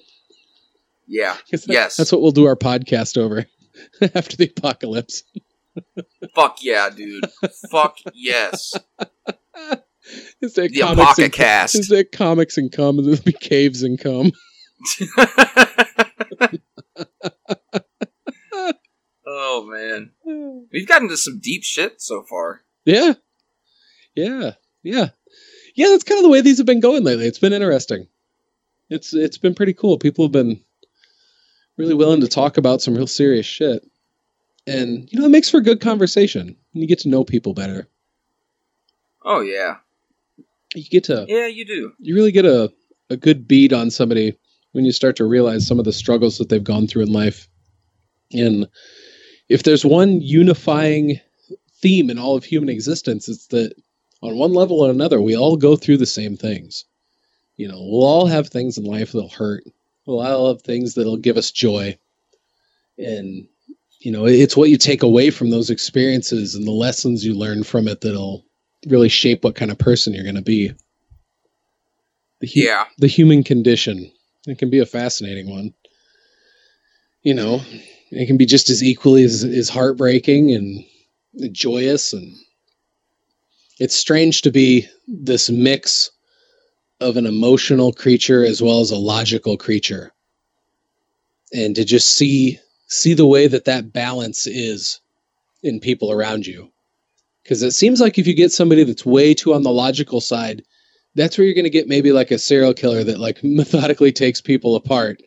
Yeah. 1.07 1.37
That, 1.51 1.65
yes. 1.69 1.97
That's 1.97 2.11
what 2.11 2.23
we'll 2.23 2.33
do 2.33 2.47
our 2.47 2.57
podcast 2.57 3.19
over 3.19 3.45
after 4.15 4.37
the 4.37 4.51
apocalypse. 4.57 5.23
Fuck 6.35 6.59
yeah, 6.63 6.89
dude. 6.91 7.25
Fuck 7.71 7.99
yes. 8.15 8.75
Is 10.41 10.55
there 10.55 10.69
the 10.69 10.81
Apocacast. 10.81 11.79
Is 11.79 11.89
that 11.89 12.13
comics 12.13 12.59
and 12.59 12.73
cum? 12.73 12.97
There'll 12.97 13.21
be 13.23 13.33
caves 13.33 13.83
and 13.83 13.99
cum. 13.99 14.33
Oh 19.43 19.67
man, 19.67 20.11
hmm. 20.25 20.61
we've 20.73 20.89
gotten 20.89 21.09
to 21.09 21.17
some 21.17 21.41
deep 21.41 21.65
shit 21.65 22.01
so 22.01 22.23
far. 22.23 22.63
Yeah, 22.85 23.15
yeah, 24.15 24.53
yeah, 24.83 25.09
yeah. 25.75 25.89
That's 25.89 26.05
kind 26.05 26.19
of 26.19 26.23
the 26.23 26.31
way 26.31 26.41
these 26.41 26.59
have 26.59 26.67
been 26.67 26.81
going 26.81 27.05
lately. 27.05 27.27
It's 27.27 27.39
been 27.39 27.53
interesting. 27.53 28.07
It's 28.89 29.13
it's 29.13 29.39
been 29.39 29.55
pretty 29.55 29.75
cool. 29.75 29.99
People 29.99 30.25
have 30.25 30.33
been 30.33 30.61
really 31.77 31.95
willing 31.95 32.21
to 32.21 32.29
talk 32.29 32.57
about 32.57 32.81
some 32.81 32.95
real 32.95 33.07
serious 33.07 33.47
shit, 33.47 33.85
and 34.67 35.09
you 35.11 35.19
know 35.19 35.27
it 35.27 35.31
makes 35.31 35.51
for 35.51 35.61
good 35.61 35.81
conversation. 35.81 36.57
You 36.73 36.87
get 36.87 37.01
to 37.01 37.09
know 37.09 37.25
people 37.25 37.55
better. 37.55 37.89
Oh 39.25 39.41
yeah, 39.41 39.79
you 40.75 40.85
get 40.85 41.05
to 41.05 41.27
yeah, 41.29 41.47
you 41.47 41.65
do. 41.65 41.93
You 41.99 42.15
really 42.15 42.33
get 42.33 42.45
a 42.45 42.73
a 43.11 43.17
good 43.17 43.49
bead 43.49 43.73
on 43.73 43.91
somebody 43.91 44.39
when 44.73 44.85
you 44.85 44.93
start 44.93 45.17
to 45.17 45.25
realize 45.25 45.67
some 45.67 45.79
of 45.79 45.85
the 45.85 45.93
struggles 45.93 46.39
that 46.39 46.49
they've 46.49 46.65
gone 46.65 46.87
through 46.87 47.03
in 47.03 47.13
life. 47.13 47.49
And 48.33 48.67
if 49.53 49.65
there's 49.65 49.85
one 49.85 50.21
unifying 50.23 51.21
theme 51.81 52.09
in 52.09 52.19
all 52.19 52.37
of 52.37 52.45
human 52.45 52.71
existence, 52.71 53.29
it's 53.29 53.49
that 53.49 53.75
on 54.23 54.39
one 54.39 54.55
level 54.55 54.81
or 54.81 54.91
another, 54.91 55.21
we 55.21 55.37
all 55.37 55.57
go 55.57 55.77
through 55.77 55.99
the 55.99 56.07
same 56.07 56.37
things. 56.37 56.87
You 57.57 57.69
know, 57.69 57.77
we'll 57.79 58.05
all 58.05 58.27
have 58.27 58.49
things 58.49 58.79
in 58.79 58.85
life 58.85 59.13
that'll 59.13 59.29
hurt. 59.29 59.65
We'll 60.07 60.21
all 60.21 60.49
have 60.49 60.63
things 60.63 60.95
that'll 60.95 61.19
give 61.19 61.37
us 61.37 61.51
joy. 61.51 61.99
And, 62.97 63.47
you 64.01 64.11
know, 64.11 64.27
it's 64.27 64.57
what 64.57 64.71
you 64.71 64.79
take 64.79 65.03
away 65.03 65.31
from 65.31 65.51
those 65.51 65.69
experiences 65.69 66.55
and 66.55 66.67
the 66.67 66.73
lessons 66.73 67.25
you 67.25 67.35
learn 67.35 67.63
from 67.63 67.89
it 67.89 68.01
that'll 68.01 68.47
really 68.89 69.11
shape 69.11 69.45
what 69.45 69.55
kind 69.55 69.71
of 69.71 69.79
person 69.79 70.15
you're 70.15 70.25
going 70.25 70.35
to 70.37 70.43
be. 70.43 70.73
The 72.41 72.47
hu- 72.47 72.61
yeah. 72.61 72.87
The 72.99 73.07
human 73.07 73.45
condition. 73.45 74.11
It 74.47 74.59
can 74.59 74.71
be 74.71 74.79
a 74.79 74.87
fascinating 74.87 75.51
one. 75.51 75.75
You 77.23 77.35
know, 77.35 77.61
it 78.13 78.27
can 78.27 78.37
be 78.37 78.47
just 78.47 78.71
as 78.71 78.83
equally 78.83 79.25
as, 79.25 79.43
as 79.43 79.69
heartbreaking 79.69 80.53
and 80.53 80.85
joyous 81.53 82.13
and 82.13 82.37
it's 83.79 83.97
strange 83.97 84.43
to 84.43 84.51
be 84.51 84.87
this 85.09 85.51
mix 85.51 86.11
of 87.01 87.17
an 87.17 87.27
emotional 87.27 87.93
creature 87.93 88.45
as 88.45 88.63
well 88.63 88.81
as 88.81 88.91
a 88.91 88.97
logical 88.97 89.57
creature. 89.57 90.13
And 91.53 91.75
to 91.75 91.85
just 91.85 92.15
see 92.15 92.59
see 92.87 93.15
the 93.15 93.27
way 93.27 93.47
that 93.49 93.65
that 93.65 93.93
balance 93.93 94.47
is 94.47 95.01
in 95.63 95.81
people 95.81 96.13
around 96.13 96.47
you. 96.47 96.71
Because 97.43 97.63
it 97.63 97.73
seems 97.73 98.01
like 98.01 98.19
if 98.19 98.27
you 98.27 98.35
get 98.35 98.53
somebody 98.53 98.85
that's 98.85 99.07
way 99.07 99.35
too 99.35 99.55
on 99.55 99.63
the 99.63 99.73
logical 99.73 100.21
side, 100.21 100.63
that's 101.15 101.37
where 101.37 101.47
you're 101.47 101.55
going 101.55 101.65
to 101.65 101.71
get 101.71 101.89
maybe 101.89 102.13
like 102.13 102.31
a 102.31 102.39
serial 102.39 102.75
killer 102.75 103.03
that 103.03 103.19
like 103.19 103.41
methodically 103.43 104.13
takes 104.13 104.41
people 104.41 104.77
apart 104.77 105.23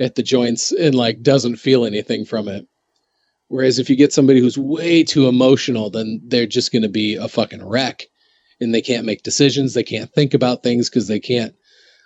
at 0.00 0.14
the 0.14 0.22
joints 0.22 0.72
and 0.72 0.94
like 0.94 1.22
doesn't 1.22 1.56
feel 1.56 1.84
anything 1.84 2.24
from 2.24 2.48
it. 2.48 2.66
Whereas 3.48 3.78
if 3.78 3.90
you 3.90 3.96
get 3.96 4.12
somebody 4.12 4.40
who's 4.40 4.56
way 4.56 5.02
too 5.02 5.28
emotional, 5.28 5.90
then 5.90 6.20
they're 6.24 6.46
just 6.46 6.72
going 6.72 6.82
to 6.82 6.88
be 6.88 7.16
a 7.16 7.28
fucking 7.28 7.64
wreck 7.64 8.06
and 8.60 8.74
they 8.74 8.80
can't 8.80 9.06
make 9.06 9.22
decisions. 9.22 9.74
They 9.74 9.82
can't 9.82 10.12
think 10.12 10.34
about 10.34 10.62
things 10.62 10.88
because 10.88 11.08
they 11.08 11.20
can't 11.20 11.54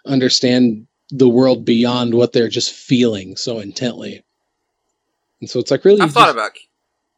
understand 0.06 0.86
the 1.10 1.28
world 1.28 1.64
beyond 1.64 2.14
what 2.14 2.32
they're 2.32 2.48
just 2.48 2.72
feeling 2.72 3.36
so 3.36 3.58
intently. 3.58 4.24
And 5.40 5.50
so 5.50 5.60
it's 5.60 5.70
like 5.70 5.84
really. 5.84 6.00
I've 6.00 6.12
thought 6.12 6.34
just, 6.34 6.36
about. 6.36 6.52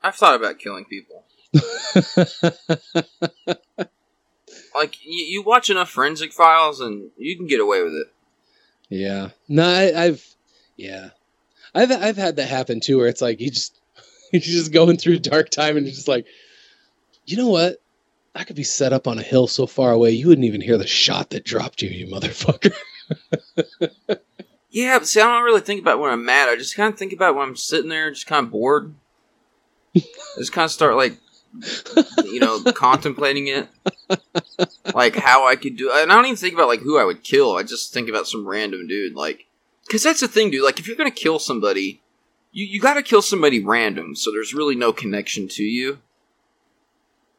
I've 0.02 0.16
thought 0.16 0.34
about 0.34 0.58
killing 0.58 0.84
people. 0.84 1.24
like 4.74 5.04
you, 5.04 5.24
you, 5.24 5.42
watch 5.42 5.70
enough 5.70 5.90
forensic 5.90 6.32
files 6.32 6.80
and 6.80 7.10
you 7.16 7.36
can 7.36 7.46
get 7.46 7.60
away 7.60 7.82
with 7.82 7.94
it. 7.94 8.08
Yeah. 8.88 9.30
No, 9.48 9.64
I, 9.64 10.06
have 10.06 10.22
yeah. 10.76 11.10
I've 11.74 11.90
I've 11.90 12.16
had 12.16 12.36
that 12.36 12.48
happen 12.48 12.80
too 12.80 12.98
where 12.98 13.08
it's 13.08 13.22
like 13.22 13.40
you 13.40 13.50
just 13.50 13.78
you're 14.32 14.40
just 14.40 14.72
going 14.72 14.96
through 14.96 15.18
dark 15.20 15.50
time 15.50 15.76
and 15.76 15.86
you're 15.86 15.94
just 15.94 16.08
like, 16.08 16.26
you 17.24 17.36
know 17.36 17.48
what? 17.48 17.76
I 18.34 18.44
could 18.44 18.56
be 18.56 18.64
set 18.64 18.92
up 18.92 19.06
on 19.06 19.18
a 19.18 19.22
hill 19.22 19.46
so 19.46 19.66
far 19.66 19.92
away 19.92 20.10
you 20.10 20.28
wouldn't 20.28 20.44
even 20.44 20.60
hear 20.60 20.76
the 20.76 20.86
shot 20.86 21.30
that 21.30 21.44
dropped 21.44 21.82
you, 21.82 21.88
you 21.88 22.06
motherfucker. 22.06 22.74
yeah, 24.70 24.98
but 24.98 25.08
see, 25.08 25.20
I 25.20 25.24
don't 25.24 25.44
really 25.44 25.62
think 25.62 25.80
about 25.80 25.98
when 25.98 26.10
I'm 26.10 26.24
mad. 26.24 26.48
I 26.48 26.56
just 26.56 26.76
kind 26.76 26.92
of 26.92 26.98
think 26.98 27.14
about 27.14 27.34
when 27.34 27.48
I'm 27.48 27.56
sitting 27.56 27.88
there, 27.88 28.10
just 28.10 28.26
kind 28.26 28.44
of 28.44 28.52
bored. 28.52 28.94
I 29.96 30.02
just 30.38 30.52
kind 30.52 30.66
of 30.66 30.70
start 30.70 30.96
like 30.96 31.18
you 32.24 32.40
know, 32.40 32.62
contemplating 32.72 33.46
it, 33.48 33.68
like 34.94 35.16
how 35.16 35.46
I 35.46 35.56
could 35.56 35.76
do. 35.76 35.90
And 35.92 36.10
I 36.10 36.14
don't 36.14 36.26
even 36.26 36.36
think 36.36 36.54
about 36.54 36.68
like 36.68 36.80
who 36.80 36.98
I 36.98 37.04
would 37.04 37.22
kill. 37.22 37.56
I 37.56 37.62
just 37.62 37.92
think 37.92 38.08
about 38.08 38.26
some 38.26 38.46
random 38.46 38.86
dude, 38.86 39.14
like, 39.14 39.45
because 39.86 40.02
that's 40.02 40.20
the 40.20 40.28
thing, 40.28 40.50
dude. 40.50 40.64
Like, 40.64 40.78
if 40.78 40.86
you're 40.86 40.96
gonna 40.96 41.10
kill 41.10 41.38
somebody, 41.38 42.02
you 42.52 42.64
you 42.64 42.80
got 42.80 42.94
to 42.94 43.02
kill 43.02 43.22
somebody 43.22 43.62
random, 43.62 44.16
so 44.16 44.30
there's 44.30 44.54
really 44.54 44.74
no 44.74 44.92
connection 44.92 45.46
to 45.48 45.62
you. 45.62 45.98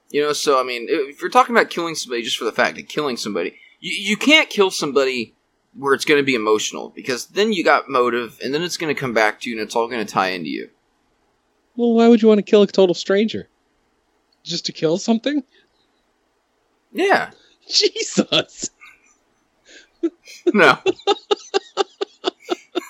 You 0.10 0.22
know, 0.22 0.34
so 0.34 0.60
I 0.60 0.64
mean, 0.64 0.86
if 0.90 1.22
you're 1.22 1.32
talking 1.32 1.56
about 1.56 1.70
killing 1.70 1.96
somebody 1.96 2.22
just 2.22 2.38
for 2.38 2.46
the 2.46 2.52
fact 2.52 2.78
of 2.78 2.88
killing 2.88 3.18
somebody, 3.18 3.58
you 3.80 3.92
you 3.94 4.16
can't 4.16 4.50
kill 4.50 4.70
somebody 4.70 5.34
where 5.78 5.94
it's 5.94 6.06
going 6.06 6.20
to 6.20 6.26
be 6.26 6.36
emotional 6.36 6.90
because 6.90 7.28
then 7.28 7.52
you 7.52 7.64
got 7.64 7.90
motive 7.90 8.40
and 8.44 8.54
then 8.54 8.62
it's 8.64 8.78
going 8.78 8.94
to 8.94 9.00
come 9.00 9.14
back 9.14 9.42
to 9.42 9.50
you 9.50 9.56
and 9.58 9.64
it's 9.64 9.76
all 9.76 9.88
going 9.88 10.06
to 10.06 10.12
tie 10.12 10.30
into 10.30 10.50
you. 10.50 10.70
Well, 11.76 11.94
why 11.94 12.08
would 12.08 12.22
you 12.22 12.28
want 12.28 12.40
to 12.40 12.44
kill 12.44 12.64
a 12.64 12.68
total 12.68 12.96
stranger? 12.96 13.48
Just 14.44 14.66
to 14.68 14.72
kill 14.72 14.98
something? 14.98 15.44
Yeah. 16.92 17.32
Jesus. 17.70 18.72
No. 20.54 20.78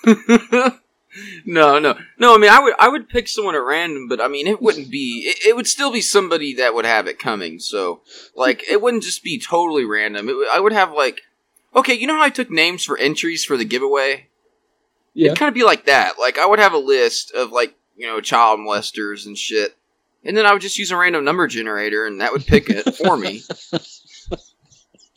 no, 1.46 1.80
no, 1.80 1.98
no. 2.18 2.36
I 2.36 2.38
mean, 2.38 2.50
I 2.50 2.60
would, 2.60 2.74
I 2.80 2.90
would 2.90 3.10
pick 3.10 3.28
someone 3.28 3.56
at 3.56 3.64
random, 3.64 4.08
but 4.08 4.22
I 4.22 4.28
mean, 4.28 4.48
it 4.48 4.62
wouldn't 4.62 4.90
be. 4.90 5.24
It, 5.28 5.50
it 5.50 5.56
would 5.56 5.68
still 5.68 5.92
be 5.92 6.02
somebody 6.02 6.54
that 6.56 6.74
would 6.74 6.86
have 6.86 7.08
it 7.08 7.20
coming. 7.20 7.60
So, 7.60 8.02
like, 8.36 8.64
it 8.70 8.82
wouldn't 8.82 9.04
just 9.04 9.24
be 9.24 9.40
totally 9.40 9.86
random. 9.86 10.30
It, 10.30 10.36
I 10.52 10.60
would 10.60 10.74
have 10.74 10.92
like, 10.92 11.22
okay, 11.76 11.94
you 11.94 12.08
know 12.08 12.16
how 12.16 12.24
I 12.24 12.30
took 12.30 12.50
names 12.50 12.84
for 12.84 12.98
entries 12.98 13.44
for 13.44 13.58
the 13.58 13.66
giveaway? 13.66 14.28
Yeah. 15.14 15.28
It'd 15.28 15.40
kind 15.40 15.50
of 15.50 15.56
be 15.56 15.64
like 15.64 15.86
that. 15.86 16.20
Like, 16.20 16.38
I 16.38 16.46
would 16.46 16.60
have 16.60 16.74
a 16.74 16.78
list 16.78 17.32
of 17.32 17.52
like, 17.52 17.76
you 17.96 18.06
know, 18.06 18.22
child 18.22 18.60
molesters 18.60 19.26
and 19.26 19.38
shit, 19.38 19.76
and 20.24 20.38
then 20.38 20.46
I 20.46 20.54
would 20.54 20.62
just 20.62 20.78
use 20.78 20.92
a 20.92 20.98
random 20.98 21.24
number 21.26 21.48
generator, 21.48 22.06
and 22.06 22.22
that 22.22 22.32
would 22.32 22.46
pick 22.46 22.70
it 22.70 22.96
for 22.96 23.18
me. 23.18 23.42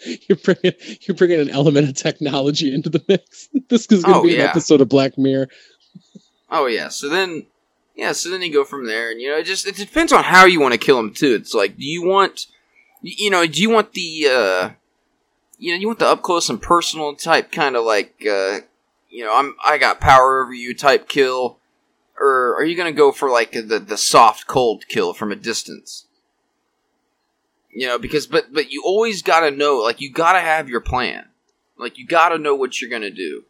You're 0.28 0.39
bringing 0.39 0.72
you're 1.02 1.16
bringing 1.16 1.40
an 1.40 1.51
element 1.51 1.89
of 1.89 1.94
technology 1.94 2.72
into 2.74 2.89
the 2.89 3.02
mix. 3.09 3.48
This 3.68 3.86
is 3.90 4.02
going 4.02 4.14
to 4.14 4.20
Oh, 4.20 4.22
be 4.22 4.35
an 4.36 4.40
episode 4.43 4.81
of 4.81 4.89
Black 4.89 5.16
Mirror. 5.18 5.48
Oh 6.51 6.66
yeah. 6.66 6.89
So 6.89 7.09
then, 7.09 7.47
yeah. 7.94 8.12
So 8.12 8.31
then 8.31 8.43
you 8.43 8.52
go 8.52 8.64
from 8.64 8.86
there, 8.86 9.10
and 9.10 9.20
you 9.20 9.28
know, 9.28 9.36
it 9.36 9.44
just 9.44 9.66
it 9.66 9.77
depends 9.77 10.12
on 10.12 10.24
how 10.24 10.44
you 10.47 10.60
want 10.60 10.72
to 10.72 10.78
kill 10.78 10.98
him 10.98 11.12
too. 11.12 11.35
It's 11.35 11.55
like, 11.55 11.77
do 11.77 11.85
you 11.85 12.02
want, 12.05 12.47
you 13.02 13.31
know, 13.31 13.47
do 13.47 13.60
you 13.62 13.70
want 13.70 13.93
the, 13.93 14.27
uh, 14.27 14.70
you 15.59 15.72
know, 15.72 15.81
you 15.81 15.86
want 15.86 15.98
the 16.01 16.06
up 16.06 16.22
close 16.22 16.48
and 16.51 16.60
personal 16.60 17.14
type 17.14 17.52
kind 17.52 17.77
of 17.77 17.85
like, 17.85 18.14
uh, 18.28 18.60
you 19.10 19.24
know, 19.24 19.35
I'm 19.36 19.55
I 19.64 19.78
got 19.78 20.01
power 20.01 20.43
over 20.43 20.52
you 20.55 20.74
type 20.74 21.09
kill, 21.09 21.59
or 22.18 22.55
are 22.56 22.64
you 22.64 22.77
gonna 22.77 22.93
go 22.93 23.12
for 23.12 23.31
like 23.31 23.52
the 23.52 23.78
the 23.78 23.97
soft 23.98 24.47
cold 24.47 24.89
kill 24.89 25.12
from 25.12 25.31
a 25.31 25.36
distance? 25.36 26.06
You 27.72 27.86
know, 27.86 27.98
because 27.98 28.26
but 28.26 28.52
but 28.52 28.72
you 28.72 28.82
always 28.84 29.22
gotta 29.22 29.51
know, 29.51 29.78
like 29.78 30.01
you 30.01 30.10
gotta 30.10 30.40
have 30.40 30.68
your 30.68 30.80
plan, 30.80 31.26
like 31.78 31.98
you 31.98 32.06
gotta 32.06 32.38
know 32.38 32.55
what 32.55 32.80
you're 32.80 32.90
gonna 32.90 33.10
do. 33.10 33.44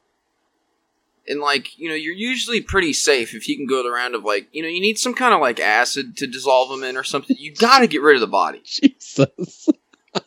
And 1.27 1.41
like 1.41 1.79
you 1.79 1.89
know 1.89 1.95
you're 1.95 2.15
usually 2.15 2.61
pretty 2.61 2.93
safe 2.93 3.35
if 3.35 3.49
you 3.49 3.57
can 3.57 3.67
go 3.67 3.83
the 3.83 3.91
round 3.91 4.15
of 4.15 4.25
like 4.25 4.49
you 4.53 4.63
know 4.63 4.69
you 4.69 4.81
need 4.81 4.99
some 4.99 5.15
kind 5.15 5.33
of 5.33 5.41
like 5.41 5.59
acid 5.59 6.17
to 6.19 6.27
dissolve 6.27 6.69
them 6.69 6.85
in 6.85 6.97
or 6.97 7.05
something. 7.05 7.37
You 7.39 7.55
gotta 7.55 7.87
get 7.87 8.03
rid 8.03 8.17
of 8.17 8.21
the 8.21 8.27
body. 8.27 8.61
Jesus. 8.65 9.69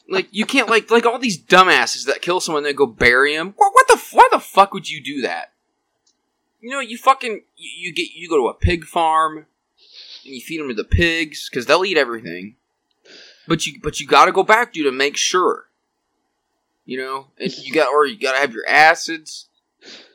like 0.09 0.27
you 0.31 0.45
can't 0.45 0.69
like 0.69 0.89
like 0.89 1.05
all 1.05 1.19
these 1.19 1.41
dumbasses 1.41 2.05
that 2.05 2.21
kill 2.21 2.39
someone 2.39 2.65
and 2.65 2.77
go 2.77 2.85
bury 2.85 3.35
him 3.35 3.53
what, 3.57 3.73
what 3.73 3.87
the 3.89 4.01
why 4.13 4.27
the 4.31 4.39
fuck 4.39 4.73
would 4.73 4.89
you 4.89 5.03
do 5.03 5.21
that? 5.21 5.53
You 6.61 6.71
know 6.71 6.79
you 6.79 6.97
fucking 6.97 7.43
you, 7.57 7.87
you 7.87 7.93
get 7.93 8.09
you 8.15 8.27
go 8.27 8.37
to 8.37 8.47
a 8.47 8.53
pig 8.55 8.85
farm 8.85 9.37
and 9.37 10.33
you 10.33 10.41
feed 10.41 10.59
them 10.59 10.69
to 10.69 10.73
the 10.73 10.83
pigs 10.83 11.47
because 11.47 11.67
they'll 11.67 11.85
eat 11.85 11.97
everything 11.97 12.55
but 13.47 13.65
you 13.65 13.79
but 13.81 13.99
you 13.99 14.07
gotta 14.07 14.31
go 14.31 14.43
back 14.43 14.73
dude 14.73 14.85
to 14.85 14.91
make 14.91 15.17
sure 15.17 15.69
you 16.85 16.97
know 16.97 17.27
and 17.39 17.55
you 17.57 17.73
got 17.73 17.87
or 17.87 18.05
you 18.05 18.17
gotta 18.17 18.39
have 18.39 18.53
your 18.53 18.67
acids 18.67 19.49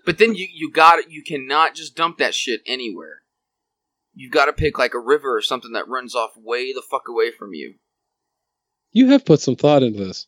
but 0.08 0.16
then 0.16 0.34
you 0.34 0.48
you 0.50 0.70
got 0.70 1.00
it. 1.00 1.10
You 1.10 1.22
cannot 1.22 1.74
just 1.74 1.94
dump 1.94 2.16
that 2.16 2.34
shit 2.34 2.62
anywhere. 2.66 3.20
You've 4.14 4.32
got 4.32 4.46
to 4.46 4.54
pick 4.54 4.78
like 4.78 4.94
a 4.94 4.98
river 4.98 5.36
or 5.36 5.42
something 5.42 5.72
that 5.72 5.86
runs 5.86 6.14
off 6.14 6.30
way 6.34 6.72
the 6.72 6.80
fuck 6.80 7.08
away 7.08 7.30
from 7.30 7.52
you. 7.52 7.74
You 8.90 9.10
have 9.10 9.26
put 9.26 9.40
some 9.40 9.54
thought 9.54 9.82
into 9.82 10.02
this. 10.02 10.26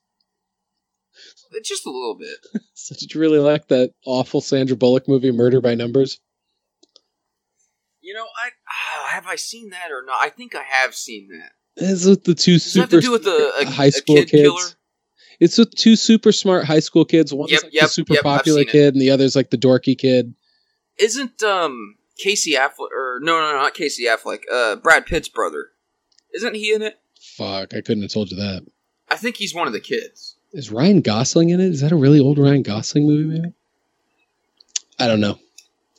Just 1.64 1.86
a 1.86 1.90
little 1.90 2.14
bit. 2.14 2.62
So 2.74 2.94
did 2.94 3.14
you 3.14 3.20
really 3.20 3.38
like 3.38 3.68
that 3.68 3.92
awful 4.06 4.40
Sandra 4.40 4.74
Bullock 4.74 5.06
movie, 5.06 5.32
Murder 5.32 5.60
by 5.60 5.74
Numbers? 5.74 6.18
You 8.00 8.14
know, 8.14 8.24
I 8.24 8.50
ah, 8.68 9.08
have 9.12 9.26
I 9.26 9.36
seen 9.36 9.70
that 9.70 9.90
or 9.90 10.02
not? 10.04 10.16
I 10.20 10.28
think 10.30 10.54
I 10.54 10.62
have 10.62 10.94
seen 10.94 11.28
that. 11.28 11.52
It's 11.80 12.04
with 12.04 12.24
the 12.24 12.34
two 12.34 12.54
Does 12.54 12.74
that 12.74 12.80
have 12.80 12.90
super 12.90 13.00
to 13.00 13.06
do 13.06 13.12
with 13.12 13.26
a, 13.26 13.52
a, 13.62 13.70
high 13.70 13.90
school 13.90 14.16
kid 14.16 14.28
kids. 14.28 14.42
killer? 14.42 14.64
It's 15.40 15.56
with 15.56 15.74
two 15.74 15.96
super 15.96 16.32
smart 16.32 16.64
high 16.66 16.80
school 16.80 17.04
kids. 17.04 17.32
One's 17.32 17.50
Yep, 17.50 17.62
like 17.64 17.72
yep, 17.72 17.82
the 17.84 17.88
super 17.88 18.14
yep, 18.14 18.22
popular 18.22 18.60
it. 18.60 18.68
kid, 18.68 18.94
and 18.94 19.00
the 19.00 19.10
other's 19.10 19.34
like 19.34 19.50
the 19.50 19.56
dorky 19.58 19.96
kid. 19.96 20.34
Isn't 20.98 21.42
um 21.42 21.96
Casey 22.18 22.52
Affleck 22.52 22.90
or 22.94 23.18
no 23.22 23.38
no 23.40 23.52
no 23.52 23.58
not 23.58 23.74
Casey 23.74 24.04
Affleck 24.04 24.40
uh 24.52 24.76
Brad 24.76 25.06
Pitt's 25.06 25.28
brother? 25.28 25.68
Isn't 26.34 26.54
he 26.54 26.74
in 26.74 26.82
it? 26.82 26.98
Fuck, 27.20 27.74
I 27.74 27.80
couldn't 27.80 28.02
have 28.02 28.12
told 28.12 28.30
you 28.30 28.36
that. 28.36 28.66
I 29.10 29.16
think 29.16 29.36
he's 29.36 29.54
one 29.54 29.66
of 29.66 29.72
the 29.72 29.80
kids. 29.80 30.36
Is 30.52 30.70
Ryan 30.70 31.00
Gosling 31.00 31.50
in 31.50 31.60
it? 31.60 31.70
Is 31.70 31.80
that 31.80 31.92
a 31.92 31.96
really 31.96 32.20
old 32.20 32.38
Ryan 32.38 32.62
Gosling 32.62 33.06
movie? 33.06 33.40
Maybe. 33.40 33.54
I 34.98 35.06
don't 35.06 35.20
know. 35.20 35.38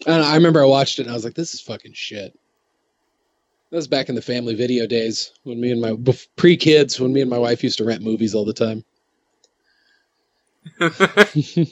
I, 0.05 0.11
don't 0.11 0.21
know. 0.21 0.27
I 0.27 0.35
remember 0.35 0.61
I 0.61 0.65
watched 0.65 0.99
it 0.99 1.03
and 1.03 1.11
I 1.11 1.13
was 1.15 1.23
like, 1.25 1.33
"This 1.33 1.53
is 1.53 1.61
fucking 1.61 1.93
shit." 1.93 2.37
That 3.71 3.77
was 3.77 3.87
back 3.87 4.09
in 4.09 4.15
the 4.15 4.21
family 4.21 4.53
video 4.53 4.85
days 4.85 5.31
when 5.43 5.59
me 5.61 5.71
and 5.71 5.79
my 5.81 5.95
pre 6.35 6.57
kids 6.57 6.99
when 6.99 7.13
me 7.13 7.21
and 7.21 7.29
my 7.29 7.37
wife 7.37 7.63
used 7.63 7.77
to 7.77 7.85
rent 7.85 8.03
movies 8.03 8.35
all 8.35 8.43
the 8.45 8.53
time. 8.53 8.83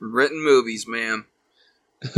Written 0.00 0.44
movies, 0.44 0.86
man. 0.88 1.24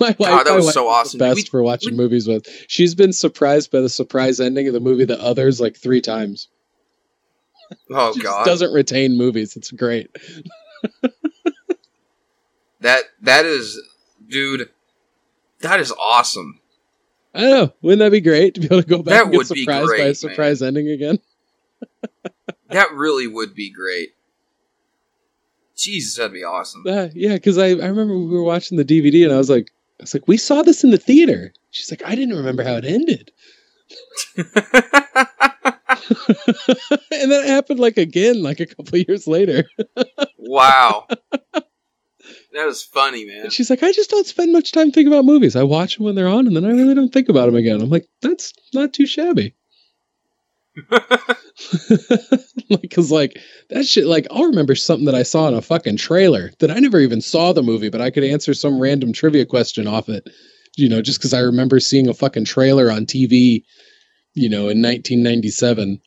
my 0.00 0.14
wife, 0.18 0.18
God, 0.18 0.46
that 0.46 0.54
was 0.54 0.66
wife 0.66 0.74
so 0.74 0.88
awesome. 0.88 1.18
Best 1.18 1.36
We- 1.36 1.42
for 1.44 1.62
watching 1.62 1.92
we- 1.92 1.98
movies 2.02 2.26
with. 2.26 2.46
She's 2.68 2.94
been 2.94 3.12
surprised 3.12 3.70
by 3.70 3.80
the 3.80 3.88
surprise 3.88 4.40
ending 4.40 4.66
of 4.66 4.74
the 4.74 4.80
movie 4.80 5.04
The 5.04 5.20
Others 5.20 5.60
like 5.60 5.76
three 5.76 6.00
times. 6.00 6.48
Oh 7.90 8.12
She 8.12 8.20
just 8.20 8.32
god. 8.32 8.44
doesn't 8.44 8.72
retain 8.72 9.16
movies. 9.16 9.56
It's 9.56 9.70
great. 9.70 10.14
That 12.80 13.04
that 13.22 13.46
is 13.46 13.80
dude 14.28 14.68
that 15.60 15.80
is 15.80 15.92
awesome. 15.92 16.60
I 17.34 17.40
don't 17.40 17.50
know. 17.50 17.72
Wouldn't 17.82 18.00
that 18.00 18.12
be 18.12 18.20
great 18.20 18.54
to 18.54 18.60
be 18.60 18.66
able 18.66 18.82
to 18.82 18.88
go 18.88 19.02
back 19.02 19.24
That 19.24 19.24
and 19.24 19.32
get 19.32 19.46
surprised 19.46 19.66
by 19.66 19.80
a 19.80 19.86
great, 19.86 20.16
surprise 20.16 20.62
ending 20.62 20.88
again? 20.88 21.18
That 22.70 22.92
really 22.92 23.28
would 23.28 23.54
be 23.54 23.70
great. 23.70 24.14
Jesus, 25.76 26.16
that'd 26.16 26.32
be 26.32 26.42
awesome. 26.42 26.82
Uh, 26.84 27.08
yeah, 27.14 27.34
because 27.34 27.56
I, 27.56 27.66
I 27.66 27.86
remember 27.86 28.18
we 28.18 28.26
were 28.26 28.42
watching 28.42 28.76
the 28.78 28.84
DVD 28.84 29.24
and 29.24 29.32
I 29.32 29.36
was 29.36 29.48
like, 29.48 29.70
I 30.00 30.02
was 30.02 30.14
like, 30.14 30.26
we 30.26 30.36
saw 30.36 30.62
this 30.62 30.82
in 30.82 30.90
the 30.90 30.98
theater. 30.98 31.52
She's 31.70 31.90
like, 31.90 32.02
I 32.04 32.16
didn't 32.16 32.36
remember 32.36 32.64
how 32.64 32.74
it 32.74 32.84
ended. 32.84 33.30
and 36.28 37.30
then 37.30 37.44
it 37.44 37.46
happened 37.46 37.80
like 37.80 37.96
again, 37.96 38.42
like 38.42 38.60
a 38.60 38.66
couple 38.66 38.98
years 38.98 39.26
later. 39.26 39.64
wow. 40.38 41.06
That 42.54 42.68
is 42.68 42.82
funny, 42.84 43.24
man. 43.24 43.42
And 43.42 43.52
she's 43.52 43.68
like, 43.68 43.82
I 43.82 43.90
just 43.90 44.10
don't 44.10 44.26
spend 44.26 44.52
much 44.52 44.70
time 44.70 44.92
thinking 44.92 45.12
about 45.12 45.24
movies. 45.24 45.56
I 45.56 45.64
watch 45.64 45.96
them 45.96 46.06
when 46.06 46.14
they're 46.14 46.28
on, 46.28 46.46
and 46.46 46.54
then 46.54 46.64
I 46.64 46.68
really 46.68 46.94
don't 46.94 47.12
think 47.12 47.28
about 47.28 47.46
them 47.46 47.56
again. 47.56 47.80
I'm 47.80 47.90
like, 47.90 48.06
that's 48.22 48.52
not 48.72 48.92
too 48.92 49.06
shabby. 49.06 49.56
like, 52.70 52.80
Because 52.80 53.10
like 53.10 53.40
that 53.70 53.86
shit, 53.86 54.06
like 54.06 54.28
I'll 54.30 54.44
remember 54.44 54.76
something 54.76 55.06
that 55.06 55.16
I 55.16 55.24
saw 55.24 55.48
in 55.48 55.54
a 55.54 55.62
fucking 55.62 55.96
trailer 55.96 56.52
that 56.60 56.70
I 56.70 56.78
never 56.78 57.00
even 57.00 57.20
saw 57.20 57.52
the 57.52 57.62
movie, 57.62 57.90
but 57.90 58.00
I 58.00 58.10
could 58.10 58.22
answer 58.22 58.54
some 58.54 58.78
random 58.80 59.12
trivia 59.12 59.46
question 59.46 59.88
off 59.88 60.08
it. 60.08 60.28
You 60.76 60.88
know, 60.88 61.02
just 61.02 61.18
because 61.18 61.34
I 61.34 61.40
remember 61.40 61.80
seeing 61.80 62.08
a 62.08 62.14
fucking 62.14 62.44
trailer 62.44 62.88
on 62.90 63.04
TV. 63.04 63.64
You 64.34 64.48
know, 64.48 64.68
in 64.68 64.82
1997. 64.82 66.00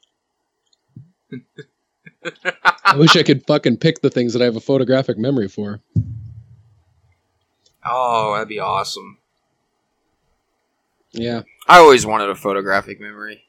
I 2.86 2.96
wish 2.96 3.16
I 3.18 3.24
could 3.24 3.46
fucking 3.46 3.78
pick 3.78 4.02
the 4.02 4.10
things 4.10 4.32
that 4.34 4.42
I 4.42 4.46
have 4.46 4.56
a 4.58 4.62
photographic 4.62 5.18
memory 5.18 5.48
for. 5.48 5.82
Oh, 7.90 8.34
that'd 8.34 8.48
be 8.48 8.60
awesome. 8.60 9.18
Yeah. 11.14 11.44
I 11.68 11.80
always 11.80 12.06
wanted 12.06 12.30
a 12.30 12.36
photographic 12.36 13.00
memory. 13.00 13.44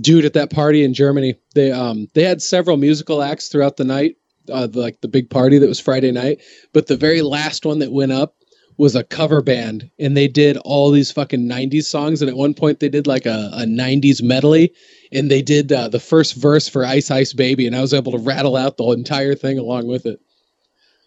dude 0.00 0.24
at 0.24 0.34
that 0.34 0.50
party 0.50 0.84
in 0.84 0.94
Germany. 0.94 1.34
They 1.54 1.72
um 1.72 2.08
they 2.14 2.22
had 2.24 2.42
several 2.42 2.76
musical 2.76 3.22
acts 3.22 3.48
throughout 3.48 3.76
the 3.76 3.84
night, 3.84 4.16
uh, 4.50 4.66
the- 4.66 4.80
like 4.80 5.00
the 5.00 5.08
big 5.08 5.30
party 5.30 5.58
that 5.58 5.68
was 5.68 5.80
Friday 5.80 6.12
night. 6.12 6.40
But 6.72 6.86
the 6.86 6.96
very 6.96 7.22
last 7.22 7.64
one 7.66 7.80
that 7.80 7.92
went 7.92 8.12
up 8.12 8.36
was 8.76 8.94
a 8.96 9.04
cover 9.04 9.42
band, 9.42 9.90
and 9.98 10.16
they 10.16 10.26
did 10.28 10.56
all 10.58 10.90
these 10.90 11.12
fucking 11.12 11.46
'90s 11.48 11.84
songs. 11.84 12.22
And 12.22 12.30
at 12.30 12.36
one 12.36 12.54
point, 12.54 12.80
they 12.80 12.88
did 12.88 13.06
like 13.06 13.26
a, 13.26 13.50
a 13.52 13.64
'90s 13.66 14.22
medley, 14.22 14.72
and 15.12 15.30
they 15.30 15.42
did 15.42 15.70
uh, 15.72 15.88
the 15.88 16.00
first 16.00 16.34
verse 16.34 16.66
for 16.68 16.84
Ice 16.86 17.10
Ice 17.10 17.32
Baby, 17.34 17.66
and 17.66 17.76
I 17.76 17.80
was 17.82 17.92
able 17.92 18.12
to 18.12 18.18
rattle 18.18 18.56
out 18.56 18.76
the 18.78 18.84
entire 18.92 19.34
thing 19.34 19.58
along 19.58 19.86
with 19.86 20.06
it, 20.06 20.20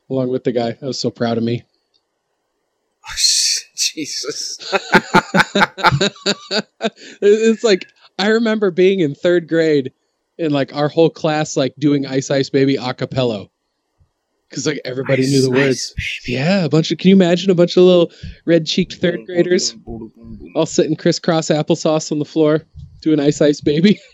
along 0.09 0.30
with 0.30 0.43
the 0.43 0.51
guy. 0.51 0.77
I 0.81 0.85
was 0.85 0.99
so 0.99 1.09
proud 1.09 1.38
of 1.38 1.43
me. 1.43 1.63
Jesus. 3.94 4.57
it's 7.22 7.64
like 7.64 7.86
I 8.20 8.28
remember 8.28 8.72
being 8.72 8.99
in 8.99 9.15
third 9.15 9.48
grade 9.48 9.91
and 10.40 10.52
like 10.52 10.74
our 10.76 10.88
whole 10.88 11.10
class 11.10 11.56
like 11.57 11.74
doing 11.78 12.06
Ice 12.06 12.30
Ice 12.32 12.49
Baby 12.49 12.76
a 12.76 12.94
cappella. 12.94 13.48
Cause 14.52 14.68
like 14.68 14.80
everybody 14.86 15.24
knew 15.24 15.41
the 15.41 15.49
words. 15.49 15.95
Yeah, 16.28 16.64
a 16.64 16.70
bunch 16.70 16.91
of 16.91 16.99
can 16.99 17.10
you 17.10 17.15
imagine 17.15 17.49
a 17.49 17.56
bunch 17.56 17.76
of 17.76 17.84
little 17.84 18.11
red 18.45 18.68
cheeked 18.68 18.94
third 18.98 19.26
graders 19.26 19.76
all 20.53 20.68
sitting 20.68 20.95
crisscross 20.95 21.48
applesauce 21.49 22.11
on 22.11 22.20
the 22.20 22.26
floor 22.26 22.61
doing 23.02 23.20
Ice 23.20 23.41
Ice 23.41 23.61
Baby? 23.61 23.99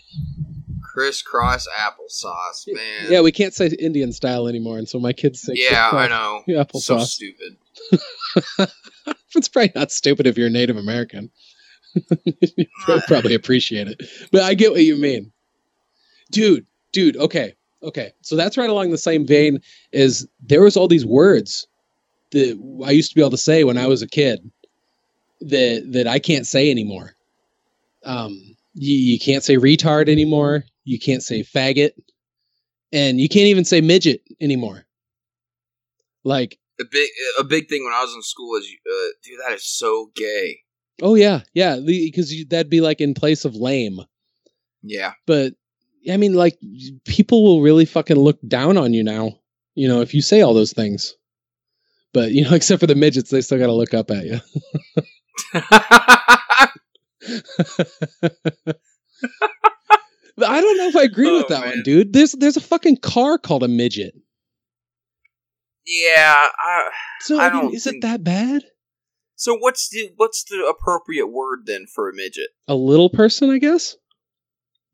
Crisscross 0.94 1.68
applesauce, 1.78 2.66
man. 2.66 3.06
Yeah, 3.10 3.20
we 3.20 3.30
can't 3.32 3.54
say 3.54 3.68
Indian 3.78 4.12
style 4.12 4.48
anymore, 4.48 4.76
and 4.76 4.88
so 4.88 4.98
my 4.98 5.12
kids 5.12 5.40
say 5.40 5.52
Yeah, 5.54 5.88
I 5.92 6.08
know. 6.08 6.42
applesauce. 6.48 6.82
So 6.82 6.98
stupid. 6.98 7.56
it's 9.34 9.48
probably 9.48 9.72
not 9.74 9.90
stupid 9.90 10.26
if 10.26 10.36
you're 10.36 10.50
Native 10.50 10.76
American. 10.76 11.30
You'll 12.88 13.00
probably 13.06 13.34
appreciate 13.34 13.88
it. 13.88 14.02
But 14.30 14.42
I 14.42 14.54
get 14.54 14.72
what 14.72 14.82
you 14.82 14.96
mean. 14.96 15.32
Dude, 16.30 16.66
dude, 16.92 17.16
okay. 17.16 17.54
Okay. 17.82 18.12
So 18.22 18.36
that's 18.36 18.56
right 18.56 18.70
along 18.70 18.90
the 18.90 18.98
same 18.98 19.26
vein 19.26 19.60
as 19.92 20.26
there 20.40 20.62
was 20.62 20.76
all 20.76 20.88
these 20.88 21.06
words 21.06 21.66
that 22.32 22.58
I 22.86 22.90
used 22.90 23.10
to 23.10 23.14
be 23.14 23.22
able 23.22 23.30
to 23.30 23.36
say 23.36 23.64
when 23.64 23.78
I 23.78 23.86
was 23.86 24.02
a 24.02 24.06
kid 24.06 24.48
that 25.40 25.90
that 25.92 26.06
I 26.06 26.18
can't 26.18 26.46
say 26.46 26.70
anymore. 26.70 27.14
Um 28.04 28.56
you, 28.74 28.96
you 28.96 29.18
can't 29.18 29.42
say 29.42 29.56
retard 29.56 30.08
anymore. 30.08 30.64
You 30.84 30.98
can't 30.98 31.22
say 31.22 31.42
faggot. 31.42 31.92
And 32.92 33.20
you 33.20 33.28
can't 33.28 33.46
even 33.46 33.64
say 33.64 33.80
midget 33.80 34.22
anymore. 34.40 34.84
Like 36.22 36.58
A 36.80 36.84
big, 36.90 37.08
a 37.38 37.44
big 37.44 37.68
thing 37.68 37.84
when 37.84 37.92
I 37.92 38.02
was 38.02 38.14
in 38.14 38.22
school 38.22 38.56
is, 38.56 38.64
uh, 38.66 39.08
dude, 39.22 39.38
that 39.46 39.54
is 39.54 39.64
so 39.66 40.10
gay. 40.14 40.60
Oh 41.02 41.14
yeah, 41.14 41.40
yeah, 41.54 41.78
because 41.84 42.34
that'd 42.48 42.70
be 42.70 42.80
like 42.80 43.00
in 43.00 43.14
place 43.14 43.44
of 43.44 43.54
lame. 43.54 44.00
Yeah, 44.82 45.12
But 45.26 45.54
I 46.10 46.16
mean, 46.16 46.32
like 46.34 46.58
people 47.04 47.42
will 47.44 47.60
really 47.60 47.84
fucking 47.84 48.16
look 48.16 48.38
down 48.48 48.78
on 48.78 48.94
you 48.94 49.04
now. 49.04 49.38
You 49.74 49.88
know, 49.88 50.00
if 50.00 50.14
you 50.14 50.22
say 50.22 50.40
all 50.40 50.54
those 50.54 50.72
things. 50.72 51.14
But 52.12 52.32
you 52.32 52.44
know, 52.44 52.54
except 52.54 52.80
for 52.80 52.86
the 52.86 52.94
midgets, 52.94 53.30
they 53.30 53.40
still 53.42 53.58
got 53.58 53.66
to 53.66 53.72
look 53.74 53.92
up 53.94 54.10
at 54.10 54.24
you. 54.24 54.40
I 60.42 60.60
don't 60.60 60.76
know 60.78 60.88
if 60.88 60.96
I 60.96 61.02
agree 61.02 61.28
Oh, 61.28 61.38
with 61.38 61.48
that 61.48 61.60
man. 61.60 61.68
one, 61.70 61.82
dude. 61.82 62.12
There's 62.12 62.32
there's 62.32 62.56
a 62.56 62.60
fucking 62.62 62.98
car 62.98 63.38
called 63.38 63.62
a 63.62 63.68
midget. 63.68 64.14
Yeah. 65.90 66.34
I, 66.58 66.88
So 67.20 67.38
I 67.38 67.48
I 67.48 67.52
mean, 67.52 67.62
don't 67.64 67.74
is 67.74 67.84
think- 67.84 67.96
it 67.96 68.02
that 68.02 68.22
bad? 68.24 68.62
so 69.36 69.56
what's 69.56 69.88
the 69.88 70.10
what's 70.16 70.44
the 70.44 70.64
appropriate 70.66 71.28
word 71.28 71.60
then 71.66 71.86
for 71.94 72.08
a 72.08 72.14
midget? 72.14 72.48
A 72.68 72.74
little 72.74 73.08
person, 73.10 73.50
I 73.50 73.58
guess. 73.58 73.96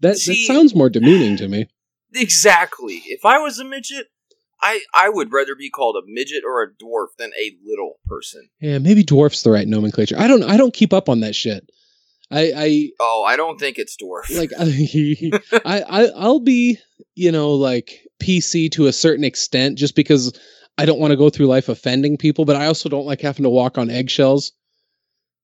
That 0.00 0.16
See- 0.16 0.46
that 0.46 0.52
sounds 0.52 0.74
more 0.74 0.88
demeaning 0.90 1.36
to 1.42 1.48
me. 1.48 1.68
Exactly. 2.14 3.02
If 3.06 3.24
I 3.24 3.38
was 3.38 3.58
a 3.58 3.64
midget, 3.64 4.06
I 4.62 4.80
I 4.94 5.08
would 5.10 5.32
rather 5.32 5.54
be 5.54 5.68
called 5.70 5.96
a 5.96 6.06
midget 6.06 6.44
or 6.44 6.62
a 6.62 6.68
dwarf 6.68 7.08
than 7.18 7.30
a 7.38 7.52
little 7.64 7.94
person. 8.06 8.48
Yeah, 8.60 8.78
maybe 8.78 9.04
dwarf's 9.04 9.42
the 9.42 9.50
right 9.50 9.68
nomenclature. 9.68 10.16
I 10.18 10.26
don't 10.28 10.42
I 10.42 10.56
don't 10.56 10.72
keep 10.74 10.92
up 10.92 11.08
on 11.08 11.20
that 11.20 11.34
shit. 11.34 11.68
I 12.30 12.52
I 12.56 12.88
Oh, 13.00 13.24
I 13.26 13.36
don't 13.36 13.58
think 13.60 13.78
it's 13.78 13.96
dwarf. 13.96 14.34
like 14.36 14.52
I, 15.66 15.82
I 15.82 16.06
I'll 16.16 16.40
be 16.40 16.78
you 17.14 17.32
know 17.32 17.52
like 17.52 18.00
PC 18.22 18.70
to 18.72 18.86
a 18.86 18.92
certain 18.92 19.24
extent 19.24 19.76
just 19.78 19.94
because 19.94 20.32
I 20.78 20.84
don't 20.84 20.98
want 21.00 21.10
to 21.12 21.16
go 21.16 21.30
through 21.30 21.46
life 21.46 21.68
offending 21.68 22.16
people, 22.16 22.44
but 22.44 22.56
I 22.56 22.66
also 22.66 22.88
don't 22.88 23.06
like 23.06 23.20
having 23.20 23.44
to 23.44 23.50
walk 23.50 23.78
on 23.78 23.90
eggshells. 23.90 24.52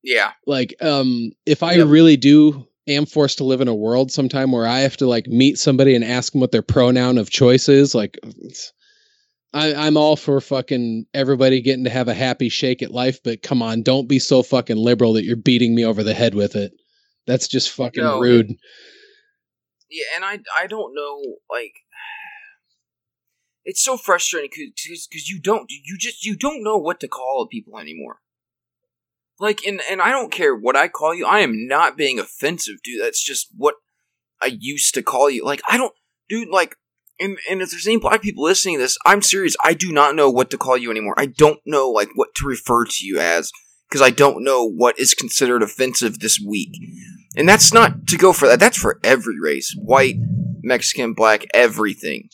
yeah, 0.02 0.32
Like 0.46 0.74
um 0.82 1.32
if 1.46 1.62
I 1.62 1.74
Yep. 1.74 1.86
really 1.88 2.16
do 2.16 2.66
am 2.88 3.06
forced 3.06 3.38
to 3.38 3.44
live 3.44 3.60
in 3.60 3.68
a 3.68 3.74
world 3.74 4.10
sometime 4.10 4.50
where 4.52 4.66
I 4.66 4.80
have 4.80 4.96
to 4.98 5.06
like 5.06 5.26
meet 5.28 5.56
somebody 5.58 5.94
and 5.94 6.04
ask 6.04 6.32
them 6.32 6.40
what 6.40 6.50
their 6.52 6.62
pronoun 6.62 7.16
of 7.16 7.30
choice 7.30 7.68
is, 7.68 7.94
like 7.94 8.18
I, 9.54 9.74
I'm 9.74 9.96
all 9.96 10.16
for 10.16 10.40
fucking 10.40 11.06
everybody 11.14 11.60
getting 11.60 11.84
to 11.84 11.90
have 11.90 12.08
a 12.08 12.14
happy 12.14 12.48
shake 12.48 12.82
at 12.82 12.90
life, 12.90 13.22
but 13.22 13.42
come 13.42 13.62
on, 13.62 13.82
don't 13.82 14.08
be 14.08 14.18
so 14.18 14.42
fucking 14.42 14.78
liberal 14.78 15.12
that 15.12 15.24
you're 15.24 15.36
beating 15.36 15.74
me 15.74 15.84
over 15.84 16.02
the 16.02 16.14
head 16.14 16.34
with 16.34 16.56
it. 16.56 16.72
That's 17.26 17.46
just 17.48 17.70
fucking 17.70 18.02
No, 18.02 18.18
rude. 18.18 18.48
yeah, 19.90 20.04
and 20.16 20.24
I 20.24 20.40
I 20.58 20.66
don't 20.66 20.94
know 20.94 21.22
like. 21.50 21.72
It's 23.64 23.82
so 23.82 23.96
frustrating 23.96 24.50
because 24.50 25.28
you 25.28 25.40
don't 25.40 25.70
you 25.70 25.96
just 25.98 26.24
you 26.24 26.36
don't 26.36 26.64
know 26.64 26.76
what 26.76 27.00
to 27.00 27.08
call 27.08 27.46
people 27.50 27.78
anymore. 27.78 28.18
Like 29.38 29.64
and 29.66 29.80
and 29.90 30.02
I 30.02 30.10
don't 30.10 30.32
care 30.32 30.54
what 30.54 30.76
I 30.76 30.88
call 30.88 31.14
you. 31.14 31.26
I 31.26 31.40
am 31.40 31.66
not 31.66 31.96
being 31.96 32.18
offensive, 32.18 32.76
dude. 32.82 33.00
That's 33.00 33.22
just 33.22 33.48
what 33.56 33.76
I 34.40 34.56
used 34.58 34.94
to 34.94 35.02
call 35.02 35.30
you. 35.30 35.44
Like 35.44 35.62
I 35.68 35.76
don't, 35.76 35.94
dude. 36.28 36.48
Like 36.48 36.76
and 37.20 37.38
and 37.48 37.62
if 37.62 37.70
there's 37.70 37.86
any 37.86 37.98
black 37.98 38.22
people 38.22 38.44
listening 38.44 38.76
to 38.76 38.82
this, 38.82 38.98
I'm 39.06 39.22
serious. 39.22 39.56
I 39.64 39.74
do 39.74 39.92
not 39.92 40.16
know 40.16 40.28
what 40.28 40.50
to 40.50 40.58
call 40.58 40.76
you 40.76 40.90
anymore. 40.90 41.14
I 41.16 41.26
don't 41.26 41.60
know 41.64 41.88
like 41.90 42.08
what 42.14 42.34
to 42.36 42.46
refer 42.46 42.84
to 42.84 43.06
you 43.06 43.18
as 43.20 43.52
because 43.88 44.02
I 44.02 44.10
don't 44.10 44.42
know 44.42 44.64
what 44.68 44.98
is 44.98 45.14
considered 45.14 45.62
offensive 45.62 46.18
this 46.18 46.40
week. 46.40 46.74
And 47.36 47.48
that's 47.48 47.72
not 47.72 48.06
to 48.08 48.16
go 48.16 48.32
for 48.32 48.48
that. 48.48 48.58
That's 48.58 48.78
for 48.78 48.98
every 49.04 49.38
race, 49.40 49.74
white, 49.76 50.16
Mexican, 50.62 51.12
black, 51.14 51.46
everything. 51.54 52.30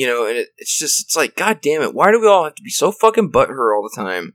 You 0.00 0.06
know, 0.06 0.26
and 0.26 0.38
it, 0.38 0.48
it's 0.56 0.78
just 0.78 1.02
it's 1.02 1.14
like, 1.14 1.36
god 1.36 1.60
damn 1.60 1.82
it, 1.82 1.94
why 1.94 2.10
do 2.10 2.18
we 2.18 2.26
all 2.26 2.44
have 2.44 2.54
to 2.54 2.62
be 2.62 2.70
so 2.70 2.90
fucking 2.90 3.30
butthurt 3.30 3.76
all 3.76 3.82
the 3.82 3.94
time? 3.94 4.32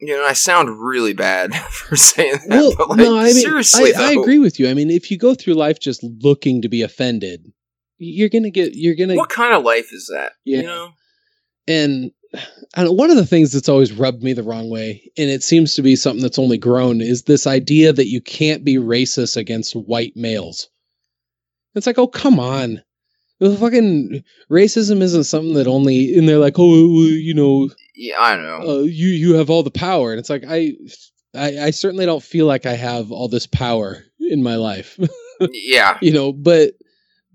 You 0.00 0.16
know, 0.16 0.24
I 0.24 0.32
sound 0.32 0.80
really 0.80 1.12
bad 1.12 1.54
for 1.70 1.94
saying 1.94 2.38
that, 2.46 2.48
Well, 2.48 2.72
but 2.74 2.88
like 2.88 2.98
no, 3.00 3.18
I 3.18 3.24
mean, 3.24 3.34
seriously, 3.34 3.94
I, 3.94 4.08
I 4.08 4.12
agree 4.12 4.38
with 4.38 4.58
you. 4.58 4.70
I 4.70 4.72
mean, 4.72 4.88
if 4.88 5.10
you 5.10 5.18
go 5.18 5.34
through 5.34 5.54
life 5.54 5.78
just 5.78 6.02
looking 6.02 6.62
to 6.62 6.70
be 6.70 6.80
offended, 6.80 7.52
you're 7.98 8.30
gonna 8.30 8.48
get, 8.48 8.74
you're 8.74 8.94
gonna, 8.94 9.14
What 9.14 9.28
kind 9.28 9.52
of 9.52 9.62
life 9.62 9.92
is 9.92 10.06
that? 10.10 10.32
Yeah. 10.46 10.56
You 10.56 10.62
know, 10.62 10.92
and 11.68 12.10
I 12.74 12.84
don't, 12.84 12.96
one 12.96 13.10
of 13.10 13.16
the 13.16 13.26
things 13.26 13.52
that's 13.52 13.68
always 13.68 13.92
rubbed 13.92 14.22
me 14.22 14.32
the 14.32 14.42
wrong 14.42 14.70
way, 14.70 15.12
and 15.18 15.28
it 15.28 15.42
seems 15.42 15.74
to 15.74 15.82
be 15.82 15.96
something 15.96 16.22
that's 16.22 16.38
only 16.38 16.56
grown, 16.56 17.02
is 17.02 17.24
this 17.24 17.46
idea 17.46 17.92
that 17.92 18.08
you 18.08 18.22
can't 18.22 18.64
be 18.64 18.76
racist 18.76 19.36
against 19.36 19.76
white 19.76 20.16
males. 20.16 20.70
It's 21.74 21.86
like, 21.86 21.98
oh, 21.98 22.08
come 22.08 22.40
on. 22.40 22.80
The 23.40 23.56
fucking 23.56 24.22
racism 24.50 25.02
isn't 25.02 25.24
something 25.24 25.54
that 25.54 25.66
only, 25.66 26.16
and 26.16 26.28
they're 26.28 26.38
like, 26.38 26.58
oh, 26.58 26.74
you 27.04 27.34
know, 27.34 27.68
yeah, 27.96 28.20
I 28.20 28.36
know. 28.36 28.60
uh, 28.62 28.82
you 28.82 29.08
you 29.08 29.34
have 29.34 29.50
all 29.50 29.62
the 29.62 29.70
power, 29.70 30.12
and 30.12 30.20
it's 30.20 30.30
like 30.30 30.44
I, 30.48 30.72
I 31.34 31.66
I 31.66 31.70
certainly 31.70 32.06
don't 32.06 32.22
feel 32.22 32.46
like 32.46 32.64
I 32.64 32.74
have 32.74 33.10
all 33.10 33.28
this 33.28 33.46
power 33.46 34.04
in 34.20 34.42
my 34.42 34.56
life, 34.56 34.98
yeah, 35.52 35.98
you 36.00 36.12
know. 36.12 36.32
But 36.32 36.74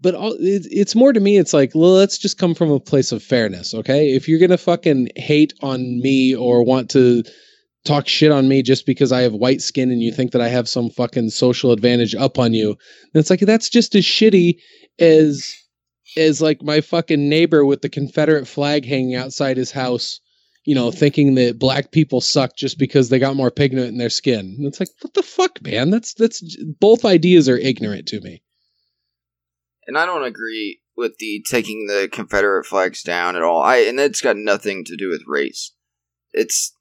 but 0.01 0.15
all, 0.15 0.33
it, 0.33 0.65
it's 0.71 0.95
more 0.95 1.11
to 1.11 1.19
me. 1.19 1.37
It's 1.37 1.53
like 1.53 1.71
well, 1.75 1.91
let's 1.91 2.17
just 2.17 2.37
come 2.37 2.55
from 2.55 2.71
a 2.71 2.79
place 2.79 3.11
of 3.11 3.21
fairness, 3.21 3.73
okay? 3.73 4.13
If 4.13 4.27
you're 4.27 4.39
gonna 4.39 4.57
fucking 4.57 5.09
hate 5.17 5.53
on 5.61 5.99
me 5.99 6.33
or 6.33 6.63
want 6.63 6.89
to 6.91 7.23
talk 7.85 8.07
shit 8.07 8.31
on 8.31 8.47
me 8.47 8.61
just 8.61 8.85
because 8.85 9.11
I 9.11 9.21
have 9.21 9.33
white 9.33 9.61
skin 9.61 9.91
and 9.91 10.01
you 10.01 10.11
think 10.11 10.31
that 10.31 10.41
I 10.41 10.47
have 10.49 10.67
some 10.67 10.89
fucking 10.89 11.29
social 11.29 11.71
advantage 11.71 12.15
up 12.15 12.39
on 12.39 12.53
you, 12.53 12.77
then 13.13 13.19
it's 13.19 13.29
like 13.29 13.41
that's 13.41 13.69
just 13.69 13.95
as 13.95 14.03
shitty 14.05 14.55
as 14.99 15.53
as 16.19 16.41
like 16.41 16.61
my 16.61 16.81
fucking 16.81 17.29
neighbor 17.29 17.65
with 17.65 17.81
the 17.81 17.89
Confederate 17.89 18.47
flag 18.47 18.85
hanging 18.85 19.15
outside 19.15 19.57
his 19.57 19.71
house 19.71 20.19
you 20.69 20.75
know, 20.75 20.91
thinking 20.91 21.33
that 21.33 21.57
black 21.57 21.91
people 21.91 22.21
suck 22.21 22.55
just 22.55 22.77
because 22.77 23.09
they 23.09 23.17
got 23.17 23.35
more 23.35 23.49
pigment 23.49 23.87
in 23.87 23.97
their 23.97 24.09
skin. 24.09 24.55
And 24.57 24.67
it's 24.67 24.79
like, 24.79 24.89
what 25.01 25.15
the 25.15 25.23
fuck, 25.23 25.59
man? 25.63 25.89
That's 25.89 26.13
that's 26.13 26.43
both 26.79 27.05
ideas 27.05 27.49
are 27.49 27.57
ignorant 27.57 28.07
to 28.09 28.21
me. 28.21 28.43
and 29.87 29.97
I 29.97 30.05
don't 30.05 30.25
agree 30.25 30.81
with 30.95 31.17
the 31.17 31.43
taking 31.49 31.87
the 31.87 32.07
Confederate 32.11 32.65
flags 32.65 33.01
down 33.01 33.35
at 33.35 33.41
all. 33.41 33.63
I 33.63 33.77
and 33.77 33.99
it's 33.99 34.21
got 34.21 34.37
nothing 34.37 34.83
to 34.85 34.95
do 34.95 35.09
with 35.09 35.23
race. 35.25 35.73
It's 36.33 36.71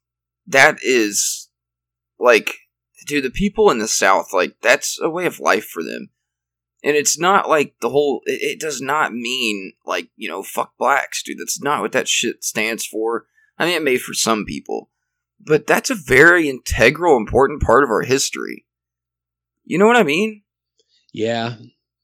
that 0.45 0.77
is 0.83 1.49
like, 2.19 2.57
dude, 3.07 3.23
the 3.23 3.31
people 3.31 3.71
in 3.71 3.79
the 3.79 3.87
South, 3.87 4.33
like 4.33 4.57
that's 4.61 4.99
a 5.01 5.09
way 5.09 5.25
of 5.25 5.39
life 5.39 5.65
for 5.65 5.81
them. 5.81 6.09
And 6.83 6.95
it's 6.95 7.19
not 7.19 7.49
like 7.49 7.75
the 7.81 7.89
whole. 7.89 8.21
It, 8.25 8.41
it 8.41 8.59
does 8.59 8.81
not 8.81 9.13
mean 9.13 9.73
like 9.85 10.09
you 10.15 10.29
know 10.29 10.43
fuck 10.43 10.73
blacks, 10.77 11.23
dude. 11.23 11.39
That's 11.39 11.61
not 11.61 11.81
what 11.81 11.91
that 11.91 12.07
shit 12.07 12.43
stands 12.43 12.85
for. 12.85 13.25
I 13.57 13.65
mean, 13.65 13.75
it 13.75 13.83
may 13.83 13.97
for 13.97 14.13
some 14.13 14.45
people, 14.45 14.89
but 15.39 15.67
that's 15.67 15.89
a 15.89 15.95
very 15.95 16.49
integral, 16.49 17.17
important 17.17 17.61
part 17.61 17.83
of 17.83 17.89
our 17.89 18.03
history. 18.03 18.65
You 19.65 19.77
know 19.77 19.85
what 19.85 19.97
I 19.97 20.03
mean? 20.03 20.43
Yeah. 21.13 21.55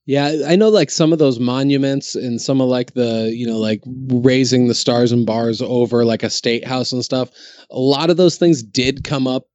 Yeah, 0.07 0.43
I 0.45 0.55
know 0.55 0.69
like 0.69 0.91
some 0.91 1.11
of 1.13 1.17
those 1.17 1.39
monuments 1.39 2.13
and 2.13 2.39
some 2.39 2.61
of 2.61 2.69
like 2.69 2.93
the, 2.93 3.31
you 3.33 3.47
know, 3.47 3.57
like 3.57 3.81
raising 3.87 4.67
the 4.67 4.75
stars 4.75 5.11
and 5.11 5.25
bars 5.25 5.63
over 5.63 6.05
like 6.05 6.21
a 6.21 6.29
state 6.29 6.65
house 6.65 6.91
and 6.91 7.03
stuff. 7.03 7.31
A 7.71 7.79
lot 7.79 8.11
of 8.11 8.17
those 8.17 8.37
things 8.37 8.61
did 8.61 9.03
come 9.03 9.25
up 9.25 9.47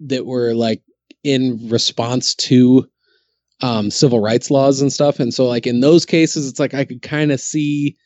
that 0.00 0.24
were 0.24 0.54
like 0.54 0.82
in 1.22 1.68
response 1.68 2.34
to 2.34 2.88
um 3.62 3.90
civil 3.90 4.20
rights 4.20 4.50
laws 4.50 4.80
and 4.80 4.92
stuff. 4.92 5.20
And 5.20 5.32
so 5.32 5.46
like 5.46 5.66
in 5.66 5.80
those 5.80 6.04
cases 6.06 6.48
it's 6.48 6.58
like 6.60 6.74
I 6.74 6.84
could 6.84 7.02
kind 7.02 7.32
of 7.32 7.40
see 7.40 7.96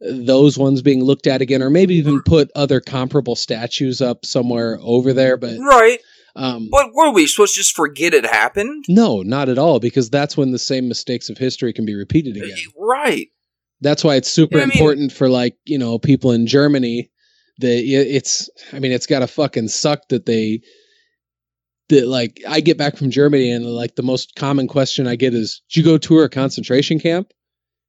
those 0.00 0.58
ones 0.58 0.82
being 0.82 1.02
looked 1.04 1.26
at 1.26 1.40
again 1.42 1.62
or 1.62 1.70
maybe 1.70 1.94
even 1.94 2.22
put 2.22 2.50
other 2.56 2.80
comparable 2.80 3.36
statues 3.36 4.00
up 4.00 4.24
somewhere 4.26 4.78
over 4.82 5.12
there 5.12 5.36
but 5.36 5.56
Right. 5.60 6.00
um 6.34 6.68
But 6.72 6.88
were 6.92 7.12
we 7.12 7.26
supposed 7.28 7.54
to 7.54 7.60
just 7.60 7.76
forget 7.76 8.12
it 8.12 8.26
happened? 8.26 8.84
no 8.88 9.22
not 9.22 9.48
at 9.48 9.58
all 9.58 9.78
because 9.78 10.10
that's 10.10 10.36
when 10.36 10.50
the 10.50 10.58
same 10.58 10.88
mistakes 10.88 11.30
of 11.30 11.38
history 11.38 11.72
can 11.72 11.86
be 11.86 11.94
repeated 11.94 12.36
again 12.36 12.56
Right. 12.76 13.28
that's 13.80 14.02
why 14.02 14.16
it's 14.16 14.30
super 14.30 14.58
Yeah, 14.58 14.64
I 14.64 14.66
mean- 14.66 14.76
important 14.78 15.12
for 15.12 15.28
like 15.28 15.56
you 15.66 15.78
know 15.78 15.98
people 16.00 16.32
in 16.32 16.48
germany 16.48 17.08
that 17.58 17.68
it's 17.84 18.50
i 18.72 18.80
mean 18.80 18.90
it's 18.90 19.06
gotta 19.06 19.28
fucking 19.28 19.68
suck 19.68 20.08
that 20.08 20.26
they 20.26 20.62
that 21.88 22.06
like 22.06 22.40
I 22.48 22.60
get 22.60 22.78
back 22.78 22.96
from 22.96 23.10
Germany 23.10 23.50
and 23.50 23.64
like 23.64 23.96
the 23.96 24.02
most 24.02 24.34
common 24.36 24.68
question 24.68 25.06
I 25.06 25.16
get 25.16 25.34
is, 25.34 25.62
"Did 25.70 25.80
you 25.80 25.84
go 25.84 25.98
tour 25.98 26.24
a 26.24 26.28
concentration 26.28 26.98
camp?" 26.98 27.32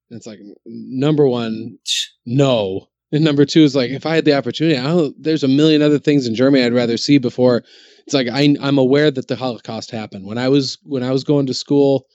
And 0.09 0.17
it's 0.17 0.27
like 0.27 0.39
number 0.65 1.27
one, 1.27 1.77
no. 2.25 2.87
And 3.11 3.23
number 3.23 3.45
two 3.45 3.61
is 3.61 3.75
like 3.75 3.91
if 3.91 4.05
I 4.05 4.15
had 4.15 4.25
the 4.25 4.35
opportunity, 4.35 4.77
I 4.77 5.11
there's 5.19 5.43
a 5.43 5.47
million 5.47 5.81
other 5.81 5.99
things 5.99 6.27
in 6.27 6.35
Germany 6.35 6.63
I'd 6.63 6.73
rather 6.73 6.97
see 6.97 7.17
before. 7.17 7.63
It's 8.05 8.13
like 8.13 8.27
I, 8.27 8.55
I'm 8.59 8.77
aware 8.77 9.11
that 9.11 9.27
the 9.27 9.35
Holocaust 9.35 9.91
happened 9.91 10.25
when 10.25 10.37
I 10.37 10.49
was 10.49 10.77
when 10.83 11.03
I 11.03 11.11
was 11.11 11.23
going 11.23 11.45
to 11.47 11.53
school 11.53 12.07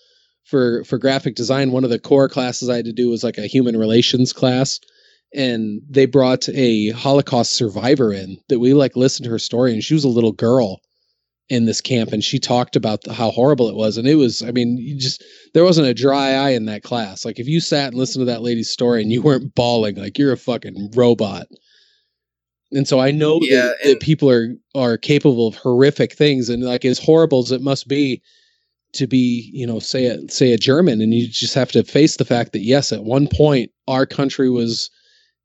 for 0.45 0.85
for 0.85 0.99
graphic 0.99 1.37
design. 1.37 1.71
One 1.71 1.85
of 1.85 1.91
the 1.91 1.99
core 1.99 2.29
classes 2.29 2.69
I 2.69 2.77
had 2.77 2.85
to 2.87 2.93
do 2.93 3.11
was 3.11 3.23
like 3.23 3.39
a 3.39 3.47
human 3.47 3.77
relations 3.77 4.33
class, 4.33 4.81
and 5.33 5.81
they 5.89 6.07
brought 6.07 6.49
a 6.49 6.91
Holocaust 6.91 7.53
survivor 7.53 8.13
in 8.13 8.39
that 8.49 8.59
we 8.59 8.75
like 8.75 8.97
listened 8.97 9.25
to 9.25 9.31
her 9.31 9.39
story, 9.39 9.73
and 9.73 9.85
she 9.85 9.95
was 9.95 10.05
a 10.05 10.09
little 10.09 10.33
girl 10.33 10.81
in 11.51 11.65
this 11.65 11.81
camp 11.81 12.13
and 12.13 12.23
she 12.23 12.39
talked 12.39 12.77
about 12.77 13.03
the, 13.05 13.13
how 13.13 13.31
horrible 13.31 13.69
it 13.69 13.75
was 13.75 13.97
and 13.97 14.07
it 14.07 14.17
was 14.17 14.43
i 14.43 14.51
mean 14.51 14.77
you 14.77 14.95
just 14.99 15.25
there 15.55 15.65
wasn't 15.65 15.87
a 15.87 15.95
dry 15.95 16.33
eye 16.33 16.51
in 16.51 16.67
that 16.67 16.83
class. 16.83 17.25
Like 17.25 17.39
if 17.39 17.49
you 17.49 17.59
sat 17.61 17.89
and 17.89 17.97
listened 17.97 18.21
to 18.21 18.27
that 18.27 18.43
lady's 18.43 18.69
story 18.71 19.01
and 19.01 19.11
you 19.11 19.23
weren't 19.23 19.55
bawling 19.55 19.97
like 19.97 20.19
you're 20.19 20.33
a 20.33 20.37
fucking 20.37 20.91
robot. 20.95 21.47
And 22.71 22.87
so 22.87 23.01
i 23.01 23.11
know 23.11 23.39
Yeah, 23.43 23.63
that, 23.63 23.77
and- 23.83 23.93
that 23.93 24.01
people 24.01 24.31
are 24.31 24.49
are 24.75 24.99
capable 24.99 25.47
of 25.47 25.55
horrific 25.57 26.13
things 26.15 26.49
and 26.51 26.63
like 26.63 26.85
as 26.85 26.99
horrible 26.99 27.39
as 27.41 27.51
it 27.51 27.63
must 27.63 27.89
be 27.89 28.21
to 28.93 29.07
be 29.07 29.51
you 29.53 29.67
know 29.67 29.79
say 29.79 30.07
a 30.07 30.19
say 30.29 30.53
a 30.53 30.59
german 30.59 31.01
and 31.01 31.15
you 31.15 31.29
just 31.29 31.55
have 31.55 31.73
to 31.73 31.83
face 31.85 32.17
the 32.19 32.25
fact 32.27 32.53
that 32.53 32.61
yes 32.61 32.93
at 32.93 33.05
one 33.05 33.27
point 33.27 33.71
our 33.87 34.05
country 34.07 34.51
was 34.51 34.91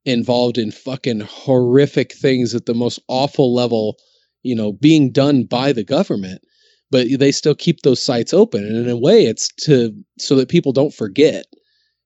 involved 0.04 0.58
in 0.58 0.70
fucking 0.70 1.20
horrific 1.20 2.12
things 2.14 2.54
at 2.54 2.66
the 2.66 2.74
most 2.74 3.00
awful 3.08 3.54
level 3.54 3.96
you 4.44 4.54
know 4.54 4.72
being 4.72 5.10
done 5.10 5.42
by 5.44 5.72
the 5.72 5.82
government 5.84 6.40
but 6.90 7.06
they 7.18 7.32
still 7.32 7.54
keep 7.56 7.80
those 7.82 8.00
sites 8.00 8.32
open 8.32 8.64
and 8.64 8.76
in 8.76 8.88
a 8.88 8.96
way 8.96 9.24
it's 9.26 9.48
to 9.56 9.92
so 10.18 10.36
that 10.36 10.48
people 10.48 10.70
don't 10.72 10.94
forget 10.94 11.46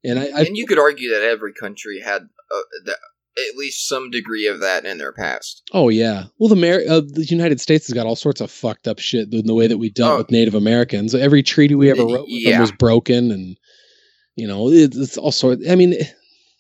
and 0.05 0.19
i, 0.19 0.25
I 0.35 0.41
and 0.45 0.57
you 0.57 0.67
could 0.67 0.79
argue 0.79 1.11
that 1.13 1.23
every 1.23 1.53
country 1.53 2.01
had 2.01 2.23
uh, 2.23 2.61
the, 2.87 2.93
at 2.93 3.57
least 3.57 3.87
some 3.89 4.11
degree 4.11 4.47
of 4.49 4.61
that 4.61 4.85
in 4.85 4.99
their 4.99 5.13
past. 5.13 5.63
oh 5.73 5.89
yeah 5.91 6.25
well 6.39 6.49
the 6.49 6.57
Mer- 6.57 6.85
uh, 6.89 7.01
the 7.01 7.27
united 7.29 7.61
states 7.61 7.87
has 7.89 7.95
got 7.95 8.07
all 8.07 8.17
sorts 8.17 8.41
of 8.41 8.51
fucked 8.51 8.89
up 8.89 8.99
shit 8.99 9.33
in 9.33 9.47
the 9.47 9.55
way 9.55 9.67
that 9.67 9.79
we 9.79 9.91
dealt 9.91 10.15
Oh. 10.15 10.19
with 10.19 10.31
native 10.31 10.55
americans 10.55 11.15
every 11.15 11.43
treaty 11.43 11.75
we 11.75 11.91
ever 11.91 12.03
wrote 12.05 12.27
with 12.29 12.45
them 12.45 12.53
Yeah. 12.53 12.61
was 12.61 12.73
broken 12.73 13.31
and 13.31 13.57
you 14.37 14.47
know 14.47 14.69
it, 14.71 14.95
it's 14.97 15.19
all 15.19 15.33
sort 15.33 15.59
i 15.69 15.75
mean 15.75 15.95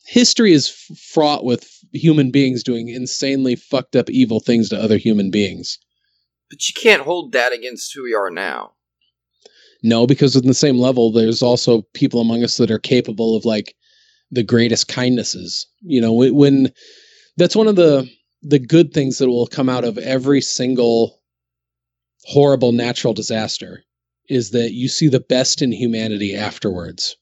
history 0.07 0.53
is 0.53 0.69
fraught 1.13 1.45
with 1.45 1.69
human 1.93 2.31
beings 2.31 2.63
doing 2.63 2.89
insanely 2.89 3.57
fucked 3.57 3.97
up 3.97 4.11
evil 4.11 4.41
things 4.41 4.69
to 4.69 4.81
other 4.81 4.97
human 4.99 5.31
beings 5.31 5.79
But 6.51 6.69
you 6.69 6.75
can't 6.81 7.03
hold 7.03 7.33
that 7.33 7.53
against 7.53 7.93
who 7.95 8.03
we 8.05 8.15
are 8.15 8.31
now. 8.31 8.73
No, 9.83 10.07
because 10.07 10.35
in 10.35 10.47
the 10.47 10.55
same 10.55 10.79
level, 10.79 11.13
there's 11.13 11.43
also 11.43 11.83
people 11.95 12.21
among 12.21 12.43
us 12.43 12.57
that 12.57 12.71
are 12.71 12.79
capable 12.81 13.37
of 13.37 13.45
like 13.45 13.75
the 14.31 14.43
greatest 14.43 14.89
kindnesses. 14.89 15.67
You 15.83 16.01
know, 16.01 16.13
when, 16.13 16.35
when 16.35 16.73
that's 17.37 17.55
one 17.57 17.69
of 17.69 17.77
the 17.77 18.09
the 18.43 18.59
good 18.59 18.93
things 18.93 19.19
that 19.19 19.29
will 19.29 19.47
come 19.47 19.69
out 19.69 19.85
of 19.85 19.99
every 19.99 20.41
single 20.41 21.21
horrible 22.25 22.73
natural 22.73 23.15
disaster 23.15 23.83
is 24.29 24.51
that 24.51 24.73
you 24.73 24.89
see 24.89 25.09
the 25.09 25.21
best 25.21 25.63
in 25.63 25.73
humanity 25.73 26.35
afterwards. 26.35 27.17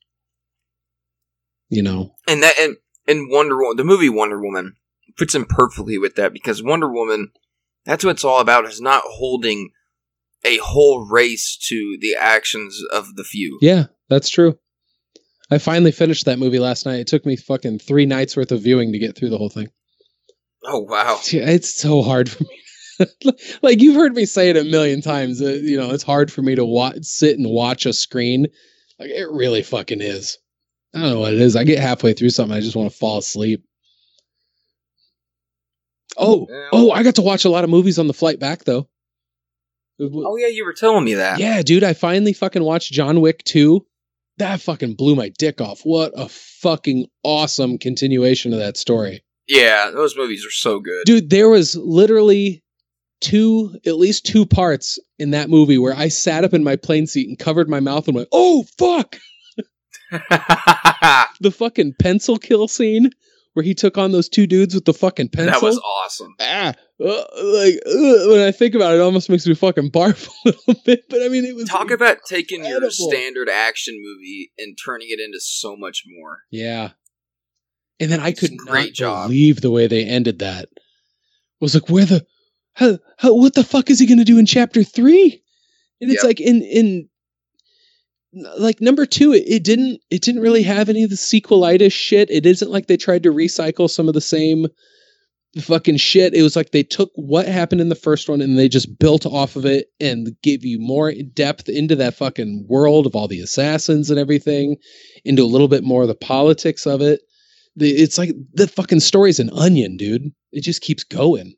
You 1.69 1.83
know, 1.83 2.15
And 2.29 2.43
that 2.43 2.55
and 2.61 2.77
and 3.07 3.31
Wonder 3.31 3.57
Woman, 3.57 3.77
the 3.77 3.85
movie 3.85 4.09
Wonder 4.09 4.41
Woman 4.41 4.77
fits 5.17 5.35
in 5.35 5.45
perfectly 5.45 5.99
with 5.99 6.17
that 6.17 6.33
because 6.33 6.63
Wonder 6.63 6.91
Woman, 6.91 7.31
that's 7.85 8.05
what 8.05 8.13
it's 8.13 8.25
all 8.25 8.41
about 8.41 8.67
is 8.67 8.81
not 8.81 9.03
holding 9.05 9.71
a 10.45 10.59
whole 10.59 11.07
race 11.09 11.57
to 11.69 11.97
the 12.01 12.15
actions 12.19 12.81
of 12.93 13.17
the 13.17 13.25
few. 13.25 13.59
yeah, 13.63 13.87
that's 14.09 14.29
true. 14.29 14.59
I 15.51 15.59
finally 15.59 15.93
finished 15.93 16.25
that 16.25 16.39
movie 16.41 16.59
last 16.59 16.87
night. 16.87 17.01
It 17.01 17.07
took 17.07 17.25
me 17.25 17.37
fucking 17.37 17.79
three 17.79 18.07
nights 18.07 18.37
worth 18.37 18.51
of 18.51 18.63
viewing 18.63 18.93
to 18.93 18.99
get 18.99 19.17
through 19.17 19.31
the 19.31 19.39
whole 19.39 19.49
thing. 19.49 19.69
Oh 20.65 20.81
wow. 20.81 21.21
It's 21.25 21.73
so 21.75 22.03
hard 22.03 22.29
for 22.29 22.45
me. 22.45 22.61
like 23.63 23.81
you've 23.81 23.95
heard 23.95 24.15
me 24.15 24.27
say 24.27 24.51
it 24.51 24.57
a 24.57 24.65
million 24.65 25.03
times. 25.03 25.41
Uh, 25.41 25.59
you 25.63 25.77
know, 25.77 25.91
it's 25.91 26.03
hard 26.03 26.33
for 26.33 26.43
me 26.43 26.55
to 26.57 26.65
watch, 26.65 26.97
sit 27.03 27.39
and 27.39 27.49
watch 27.49 27.87
a 27.87 27.93
screen. 27.93 28.49
Like 28.99 29.11
it 29.11 29.31
really 29.31 29.63
fucking 29.63 30.01
is. 30.01 30.39
I 30.97 31.01
don't 31.01 31.11
know 31.11 31.21
what 31.21 31.35
it 31.35 31.41
is. 31.41 31.57
I 31.57 31.65
get 31.65 31.79
halfway 31.79 32.15
through 32.15 32.31
something, 32.31 32.57
I 32.57 32.61
just 32.61 32.75
want 32.75 32.91
to 32.91 32.97
fall 32.97 33.19
asleep. 33.19 33.63
Oh, 36.17 36.47
oh! 36.73 36.91
I 36.93 37.03
got 37.03 37.17
to 37.17 37.23
watch 37.23 37.45
a 37.45 37.51
lot 37.51 37.63
of 37.65 37.69
movies 37.69 37.99
on 37.99 38.07
the 38.07 38.15
flight 38.15 38.41
back 38.41 38.65
though. 38.65 38.89
Oh 40.01 40.37
yeah, 40.37 40.47
you 40.47 40.65
were 40.65 40.73
telling 40.73 41.05
me 41.05 41.15
that. 41.15 41.39
Yeah, 41.39 41.61
dude, 41.63 41.85
I 41.85 41.93
finally 41.93 42.33
fucking 42.33 42.63
watched 42.63 42.93
John 42.93 43.21
Wick 43.21 43.45
2. 43.45 43.85
That 44.39 44.61
fucking 44.61 44.95
blew 44.95 45.15
my 45.15 45.31
dick 45.39 45.61
off. 45.61 45.83
What 45.83 46.13
a 46.17 46.29
fucking 46.29 47.07
awesome 47.23 47.77
continuation 47.79 48.53
of 48.55 48.59
that 48.59 48.77
story. 48.79 49.23
Yeah, 49.47 49.91
those 49.91 50.17
movies 50.17 50.45
are 50.47 50.51
so 50.51 50.81
good. 50.81 51.05
dude 51.05 51.31
there 51.31 51.49
was 51.49 51.77
literally 51.77 52.63
two 53.21 53.79
at 53.87 53.97
least 53.97 54.27
two 54.27 54.45
parts 54.45 54.99
in 55.19 55.31
that 55.31 55.49
movie 55.49 55.79
where 55.79 55.95
i 55.95 56.07
sat 56.07 56.45
up 56.45 56.53
in 56.53 56.63
my 56.63 56.77
plane 56.77 57.07
seat 57.07 57.27
and 57.27 57.39
covered 57.39 57.67
my 57.67 57.81
mouth 57.81 58.07
and 58.07 58.15
went 58.15 58.29
oh 58.31 58.63
fuck 58.77 59.17
the 61.41 61.51
fucking 61.57 61.95
pencil 62.01 62.39
kill 62.39 62.69
scene 62.69 63.11
where 63.55 63.65
he 63.65 63.75
took 63.75 63.97
on 63.97 64.13
those 64.13 64.29
two 64.29 64.47
dudes 64.47 64.75
with 64.75 64.85
the 64.85 64.93
fucking 64.95 65.29
pencil 65.31 65.53
that 65.53 65.63
was 65.63 65.79
awesome. 65.79 66.35
ah 66.41 66.69
uh, 67.01 67.25
like 67.45 67.75
uh, 67.87 68.29
when 68.31 68.41
i 68.47 68.51
think 68.53 68.75
about 68.75 68.93
it 68.95 68.99
it 68.99 69.01
almost 69.01 69.29
makes 69.31 69.47
me 69.47 69.55
fucking 69.55 69.91
barf 69.91 70.29
a 70.45 70.49
little 70.49 70.75
bit 70.85 71.05
but 71.09 71.23
i 71.23 71.29
mean 71.29 71.45
it 71.45 71.55
was 71.55 71.69
Talk 71.69 71.91
about 71.91 72.19
taking 72.29 72.65
your 72.65 72.91
standard 72.91 73.49
action 73.49 73.95
movie 74.01 74.53
and 74.59 74.77
turning 74.85 75.09
it 75.11 75.21
into 75.21 75.41
so 75.41 75.75
much 75.77 76.05
more. 76.07 76.39
Yeah. 76.51 76.91
And 77.99 78.11
then 78.13 78.21
I 78.21 78.29
It's 78.29 78.41
could 78.41 78.57
great 78.59 78.89
not 78.89 78.93
job. 78.95 79.29
believe 79.29 79.61
the 79.63 79.71
way 79.71 79.87
they 79.87 80.05
ended 80.05 80.41
that. 80.41 80.69
I 80.77 80.79
was 81.61 81.75
like, 81.75 81.89
where 81.89 82.05
the 82.05 82.27
how, 82.75 82.99
how 83.19 83.35
what 83.35 83.55
the 83.55 83.65
fuck 83.65 83.89
is 83.91 83.99
he 83.99 84.07
gonna 84.07 84.25
do 84.25 84.39
in 84.39 84.45
chapter 84.47 84.85
three? 84.85 85.43
And 86.01 86.11
it's 86.11 86.23
Yep. 86.23 86.25
like 86.29 86.41
in 86.41 86.61
in 86.63 87.09
like 88.59 88.81
number 88.81 89.07
two, 89.07 89.33
it, 89.33 89.45
it 89.47 89.65
didn't 89.65 90.01
it 90.11 90.23
didn't 90.23 90.43
really 90.43 90.63
have 90.63 90.89
any 90.89 91.03
of 91.03 91.11
the 91.11 91.17
sequelitis 91.17 91.93
shit. 91.93 92.31
It 92.31 92.47
isn't 92.47 92.71
like 92.71 92.87
they 92.87 92.97
tried 92.97 93.23
to 93.23 93.33
recycle 93.33 93.89
some 93.89 94.09
of 94.09 94.15
the 94.15 94.21
same 94.21 94.67
fucking 95.61 95.97
shit. 95.97 96.35
It 96.35 96.43
was 96.43 96.55
like 96.55 96.71
they 96.71 96.83
took 96.83 97.11
what 97.15 97.47
happened 97.47 97.81
in 97.81 97.89
the 97.89 97.95
first 97.95 98.29
one 98.29 98.41
and 98.41 98.59
they 98.59 98.69
just 98.69 98.99
built 98.99 99.25
off 99.25 99.57
of 99.57 99.65
it 99.65 99.87
and 100.01 100.37
gave 100.43 100.65
you 100.65 100.79
more 100.79 101.13
depth 101.35 101.69
into 101.69 101.97
that 101.97 102.15
fucking 102.15 102.67
world 102.69 103.07
of 103.07 103.17
all 103.17 103.29
the 103.29 103.41
assassins 103.41 104.11
and 104.11 104.19
everything, 104.19 104.77
into 105.25 105.43
a 105.43 105.45
little 105.47 105.69
bit 105.69 105.83
more 105.83 106.03
of 106.03 106.09
the 106.09 106.15
politics 106.15 106.87
of 106.87 107.01
it. 107.01 107.21
It's 107.79 108.19
like 108.19 108.31
the 108.53 108.69
fucking 108.69 109.01
story's 109.01 109.39
an 109.39 109.51
onion, 109.51 109.97
dude. 109.97 110.33
It 110.53 110.63
just 110.63 110.83
keeps 110.83 111.05
going. 111.05 111.55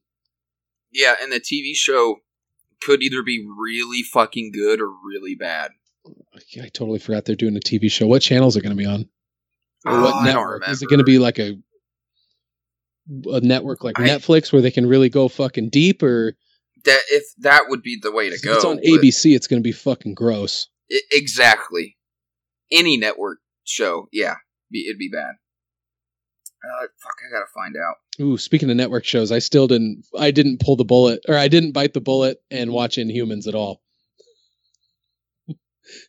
Yeah, 0.93 1.15
and 1.21 1.33
the 1.33 1.41
TV 1.41 1.75
show 1.75 2.17
could 2.81 3.03
either 3.03 3.23
be 3.23 3.45
really 3.47 4.03
fucking 4.03 4.53
good 4.53 4.81
or 4.81 4.89
really 4.89 5.35
bad. 5.35 5.73
I 6.07 6.61
I 6.63 6.69
totally 6.69 6.99
forgot 6.99 7.25
they're 7.25 7.37
doing 7.37 7.57
a 7.57 7.61
TV 7.61 7.91
show. 7.91 8.07
What 8.07 8.23
channel 8.23 8.49
is 8.49 8.57
it 8.57 8.63
going 8.63 8.77
to 8.77 8.83
be 8.83 8.87
on? 8.87 9.09
Or 9.85 9.93
Oh, 9.93 10.03
what 10.03 10.11
don't 10.13 10.25
network? 10.25 10.69
Is 10.69 10.83
it 10.83 10.89
going 10.89 10.99
to 10.99 11.05
be 11.05 11.19
like 11.19 11.39
a 11.39 11.57
a 13.27 13.41
network 13.41 13.85
like 13.85 13.99
I- 13.99 14.09
Netflix 14.09 14.53
where 14.53 14.63
they 14.63 14.71
can 14.71 14.87
really 14.87 15.09
go 15.09 15.29
fucking 15.29 15.71
deep, 15.71 16.03
or 16.03 16.37
That 16.85 17.01
if 17.11 17.25
that 17.39 17.65
would 17.69 17.83
be 17.83 17.99
the 18.01 18.13
way 18.13 18.29
to 18.29 18.35
if 18.35 18.43
go. 18.43 18.55
it's 18.55 18.65
on 18.65 18.79
ABC, 18.79 19.35
it's 19.35 19.47
going 19.47 19.61
to 19.63 19.67
be 19.67 19.73
fucking 19.73 20.15
gross. 20.15 20.69
I- 20.91 21.01
exactly. 21.13 21.97
Any 22.71 22.97
network 22.99 23.39
show, 23.65 24.09
yeah, 24.13 24.35
be, 24.71 24.87
it'd 24.87 24.99
be 24.99 25.09
bad. 25.11 25.33
Uh, 26.63 26.87
fuck, 27.03 27.15
I 27.27 27.33
gotta 27.33 27.47
find 27.55 27.77
out. 27.77 27.95
Ooh, 28.21 28.37
speaking 28.37 28.69
of 28.69 28.77
network 28.77 29.05
shows, 29.05 29.31
I 29.33 29.39
still 29.39 29.69
didn't. 29.69 30.05
I 30.19 30.33
didn't 30.33 30.61
pull 30.61 30.75
the 30.77 30.85
bullet, 30.85 31.21
or 31.29 31.37
I 31.37 31.47
didn't 31.49 31.71
bite 31.73 31.95
the 31.95 32.01
bullet 32.01 32.39
and 32.51 32.73
watch 32.73 32.97
Inhumans 32.97 33.47
at 33.47 33.55
all. 33.55 33.81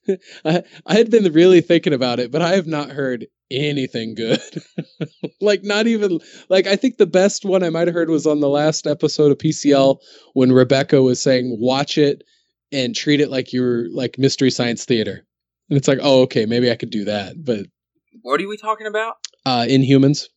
I 0.45 0.63
I 0.85 0.93
had 0.93 1.09
been 1.11 1.31
really 1.33 1.61
thinking 1.61 1.93
about 1.93 2.19
it, 2.19 2.31
but 2.31 2.41
I 2.41 2.55
have 2.55 2.67
not 2.67 2.89
heard 2.89 3.27
anything 3.51 4.15
good. 4.15 4.41
like 5.41 5.63
not 5.63 5.87
even 5.87 6.19
like 6.49 6.67
I 6.67 6.75
think 6.75 6.97
the 6.97 7.07
best 7.07 7.45
one 7.45 7.63
I 7.63 7.69
might 7.69 7.87
have 7.87 7.95
heard 7.95 8.09
was 8.09 8.27
on 8.27 8.39
the 8.39 8.49
last 8.49 8.85
episode 8.87 9.31
of 9.31 9.37
PCL 9.37 9.97
when 10.33 10.51
Rebecca 10.51 11.01
was 11.01 11.21
saying 11.21 11.57
watch 11.59 11.97
it 11.97 12.23
and 12.71 12.95
treat 12.95 13.19
it 13.21 13.29
like 13.31 13.51
you're 13.53 13.89
like 13.91 14.17
Mystery 14.19 14.51
Science 14.51 14.85
Theater. 14.85 15.25
And 15.69 15.77
it's 15.77 15.87
like, 15.87 15.99
oh, 16.01 16.21
okay, 16.23 16.45
maybe 16.45 16.71
I 16.71 16.75
could 16.75 16.89
do 16.91 17.05
that. 17.05 17.33
But 17.43 17.65
What 18.21 18.41
are 18.41 18.47
we 18.47 18.57
talking 18.57 18.87
about? 18.87 19.15
uh 19.45 19.65
Inhumans. 19.67 20.27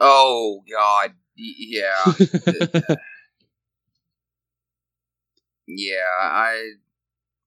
Oh 0.00 0.62
God, 0.70 1.12
yeah, 1.36 2.04
yeah. 5.66 5.94
I 6.20 6.72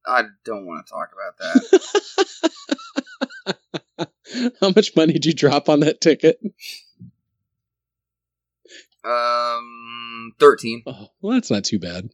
I 0.08 0.24
don't 0.46 0.66
want 0.66 0.86
to 0.86 0.92
talk 0.92 1.10
about 1.14 1.38
that. 3.96 4.10
How 4.62 4.72
much 4.76 4.96
money 4.96 5.14
did 5.14 5.26
you 5.26 5.34
drop 5.34 5.70
on 5.70 5.80
that 5.82 6.02
ticket? 6.02 6.40
Um, 9.04 10.34
thirteen. 10.40 10.84
Oh, 10.86 11.08
well, 11.22 11.34
that's 11.34 11.52
not 11.52 11.64
too 11.64 11.80
bad. 11.80 12.10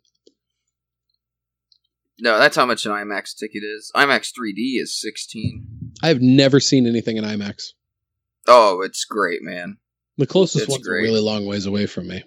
No, 2.19 2.37
that's 2.37 2.55
how 2.55 2.65
much 2.65 2.85
an 2.85 2.91
IMAX 2.91 3.35
ticket 3.35 3.63
is. 3.63 3.91
IMAX 3.95 4.31
3D 4.39 4.79
is 4.79 4.95
16. 5.01 5.91
I've 6.03 6.21
never 6.21 6.59
seen 6.59 6.85
anything 6.87 7.17
in 7.17 7.23
IMAX. 7.25 7.71
Oh, 8.47 8.81
it's 8.81 9.03
great, 9.03 9.41
man. 9.41 9.77
The 10.17 10.27
closest 10.27 10.65
It's 10.65 10.71
one's 10.71 10.87
great. 10.87 11.01
a 11.01 11.03
really 11.03 11.19
long 11.19 11.45
ways 11.47 11.65
away 11.65 11.85
from 11.87 12.07
me. 12.07 12.23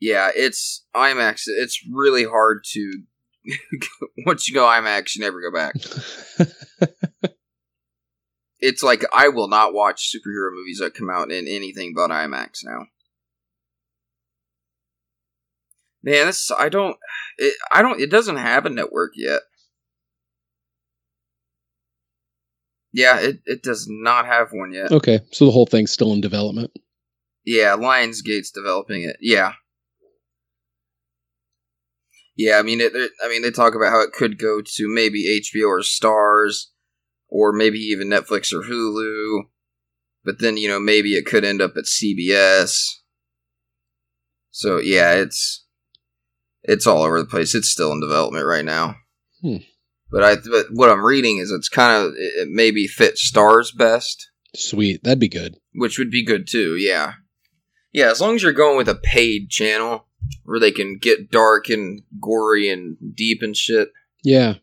Yeah, 0.00 0.30
it's 0.34 0.84
IMAX. 0.94 1.44
It's 1.46 1.80
really 1.90 2.24
hard 2.24 2.64
to 2.72 3.02
once 4.26 4.48
you 4.48 4.54
go 4.54 4.64
IMAX, 4.66 5.16
you 5.16 5.22
never 5.22 5.40
go 5.40 5.52
back. 5.52 5.74
It's 8.60 8.82
like 8.82 9.04
I 9.12 9.28
will 9.28 9.48
not 9.48 9.72
watch 9.72 10.12
superhero 10.14 10.52
movies 10.52 10.78
that 10.80 10.94
come 10.94 11.10
out 11.10 11.30
in 11.32 11.48
anything 11.48 11.92
but 11.94 12.10
IMAX 12.10 12.60
now. 12.64 12.86
Man, 16.02 16.26
this 16.26 16.50
I 16.56 16.68
don't 16.68 16.96
it, 17.38 17.54
I 17.72 17.82
don't 17.82 18.00
it 18.00 18.10
doesn't 18.10 18.36
have 18.36 18.66
a 18.66 18.70
network 18.70 19.12
yet. 19.16 19.40
Yeah, 22.92 23.20
it, 23.20 23.40
it 23.46 23.62
does 23.62 23.86
not 23.88 24.26
have 24.26 24.48
one 24.52 24.72
yet. 24.72 24.90
okay, 24.90 25.20
so 25.30 25.44
the 25.46 25.52
whole 25.52 25.66
thing's 25.66 25.92
still 25.92 26.12
in 26.12 26.20
development. 26.20 26.72
Yeah, 27.44 27.76
Lionsgate's 27.76 28.50
developing 28.50 29.04
it. 29.04 29.16
Yeah. 29.20 29.52
Yeah, 32.36 32.58
I 32.58 32.62
mean, 32.62 32.80
it, 32.80 32.94
it- 32.94 33.12
I 33.22 33.28
mean, 33.28 33.42
they 33.42 33.50
talk 33.50 33.74
about 33.74 33.90
how 33.90 34.00
it 34.02 34.12
could 34.12 34.38
go 34.38 34.60
to 34.64 34.88
maybe 34.88 35.40
HBO 35.42 35.66
or 35.68 35.80
Starz, 35.80 36.66
or 37.28 37.52
maybe 37.52 37.78
even 37.78 38.08
Netflix 38.08 38.52
or 38.52 38.62
Hulu. 38.62 39.44
But 40.24 40.38
then, 40.40 40.56
you 40.56 40.68
know, 40.68 40.80
maybe 40.80 41.14
it 41.14 41.26
could 41.26 41.44
end 41.44 41.62
up 41.62 41.72
at 41.76 41.84
CBS. 41.84 42.76
So 44.50 44.78
yeah, 44.78 45.12
it's 45.14 45.64
it's 46.62 46.86
all 46.86 47.02
over 47.02 47.18
the 47.20 47.26
place. 47.28 47.54
It's 47.54 47.68
still 47.70 47.92
in 47.92 48.00
development 48.00 48.46
right 48.46 48.64
now. 48.64 48.96
Hmm. 49.42 49.56
But 50.10 50.24
I, 50.24 50.34
but 50.50 50.66
what 50.72 50.90
I'm 50.90 51.04
reading 51.04 51.38
is 51.38 51.50
it's 51.52 51.68
kind 51.68 52.04
of 52.04 52.12
it, 52.14 52.42
it 52.42 52.48
maybe 52.50 52.86
fits 52.86 53.30
Starz 53.32 53.74
best 53.76 54.28
Sweet, 54.56 55.04
that'd 55.04 55.20
be 55.20 55.28
good. 55.28 55.54
which 55.74 55.98
would 55.98 56.10
be 56.10 56.24
good 56.24 56.48
too. 56.48 56.74
Yeah, 56.76 57.14
yeah. 57.92 58.10
As 58.10 58.20
long 58.20 58.34
as 58.34 58.42
you're 58.42 58.52
going 58.52 58.76
with 58.76 58.88
a 58.88 58.96
paid 58.96 59.48
channel 59.50 60.08
where 60.44 60.60
they 60.60 60.72
can 60.72 60.98
get 60.98 61.30
dark 61.30 61.68
and 61.68 62.02
gory 62.20 62.68
and 62.68 62.96
deep 63.14 63.42
and 63.42 63.56
shit. 63.56 63.90
Yeah, 64.22 64.54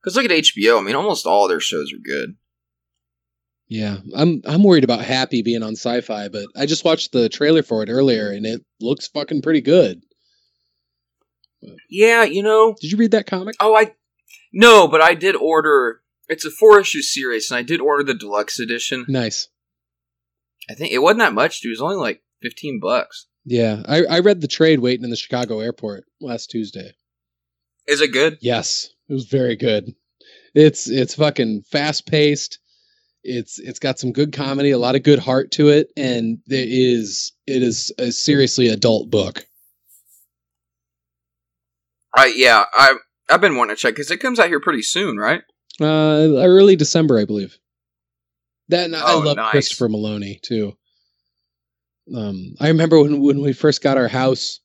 Because 0.00 0.16
look 0.16 0.24
at 0.24 0.30
HBO. 0.30 0.78
I 0.78 0.82
mean, 0.82 0.94
almost 0.94 1.26
all 1.26 1.48
their 1.48 1.60
shows 1.60 1.92
are 1.92 1.98
good. 2.02 2.36
yeah. 3.68 3.98
I'm 4.16 4.40
I'm 4.46 4.62
worried 4.62 4.84
about 4.84 5.04
Happy 5.04 5.42
being 5.42 5.62
on 5.62 5.74
Syfy, 5.74 6.30
but 6.32 6.46
I 6.56 6.66
just 6.66 6.84
watched 6.84 7.12
the 7.12 7.28
trailer 7.28 7.62
for 7.62 7.82
it 7.82 7.88
earlier, 7.90 8.30
and 8.30 8.46
it 8.46 8.62
looks 8.80 9.08
fucking 9.08 9.42
pretty 9.42 9.60
good. 9.60 10.02
Yeah, 11.88 12.24
you 12.24 12.42
know. 12.42 12.74
Did 12.80 12.90
you 12.92 12.98
read 12.98 13.12
that 13.12 13.26
comic? 13.26 13.54
Oh, 13.60 13.76
I 13.76 13.92
no, 14.52 14.88
but 14.88 15.00
I 15.02 15.14
did 15.14 15.36
order. 15.36 16.00
It's 16.28 16.44
a 16.44 16.50
four 16.50 16.80
issue 16.80 17.02
series, 17.02 17.50
and 17.50 17.58
I 17.58 17.62
did 17.62 17.80
order 17.80 18.02
the 18.02 18.14
deluxe 18.14 18.58
edition. 18.58 19.04
Nice. 19.08 19.48
I 20.70 20.74
think 20.74 20.92
it 20.92 20.98
wasn't 21.00 21.20
that 21.20 21.34
much, 21.34 21.60
dude. 21.60 21.70
It 21.70 21.72
was 21.74 21.82
only 21.82 21.96
like 21.96 22.22
fifteen 22.40 22.80
bucks. 22.80 23.26
Yeah, 23.44 23.82
I 23.86 24.04
I 24.04 24.18
read 24.20 24.40
the 24.40 24.48
trade 24.48 24.80
waiting 24.80 25.04
in 25.04 25.10
the 25.10 25.16
Chicago 25.16 25.60
airport 25.60 26.04
last 26.20 26.50
Tuesday. 26.50 26.92
Is 27.88 28.00
it 28.00 28.12
good? 28.12 28.38
Yes, 28.40 28.90
it 29.08 29.12
was 29.12 29.26
very 29.26 29.56
good. 29.56 29.94
It's 30.54 30.88
it's 30.88 31.14
fucking 31.16 31.62
fast 31.70 32.06
paced. 32.06 32.58
It's 33.24 33.58
it's 33.58 33.78
got 33.78 33.98
some 33.98 34.12
good 34.12 34.32
comedy, 34.32 34.70
a 34.70 34.78
lot 34.78 34.94
of 34.96 35.02
good 35.02 35.18
heart 35.18 35.50
to 35.52 35.68
it, 35.68 35.88
and 35.96 36.38
it 36.48 36.68
is 36.68 37.32
it 37.46 37.62
is 37.62 37.92
a 37.98 38.12
seriously 38.12 38.68
adult 38.68 39.10
book. 39.10 39.44
I 42.14 42.32
yeah. 42.36 42.64
I 42.74 42.94
I've 43.30 43.40
been 43.40 43.56
wanting 43.56 43.76
to 43.76 43.80
check 43.80 43.94
because 43.94 44.10
it 44.10 44.18
comes 44.18 44.38
out 44.38 44.48
here 44.48 44.60
pretty 44.60 44.82
soon, 44.82 45.16
right? 45.16 45.42
Uh, 45.80 46.28
early 46.36 46.76
December, 46.76 47.18
I 47.18 47.24
believe. 47.24 47.56
That 48.68 48.84
and 48.84 48.96
I 48.96 49.14
Oh, 49.14 49.20
love 49.20 49.36
nice. 49.36 49.50
Christopher 49.50 49.88
Meloni 49.88 50.40
too. 50.42 50.76
Um, 52.14 52.54
I 52.60 52.68
remember 52.68 53.00
when 53.00 53.20
when 53.20 53.40
we 53.40 53.52
first 53.52 53.82
got 53.82 53.96
our 53.96 54.08
house, 54.08 54.60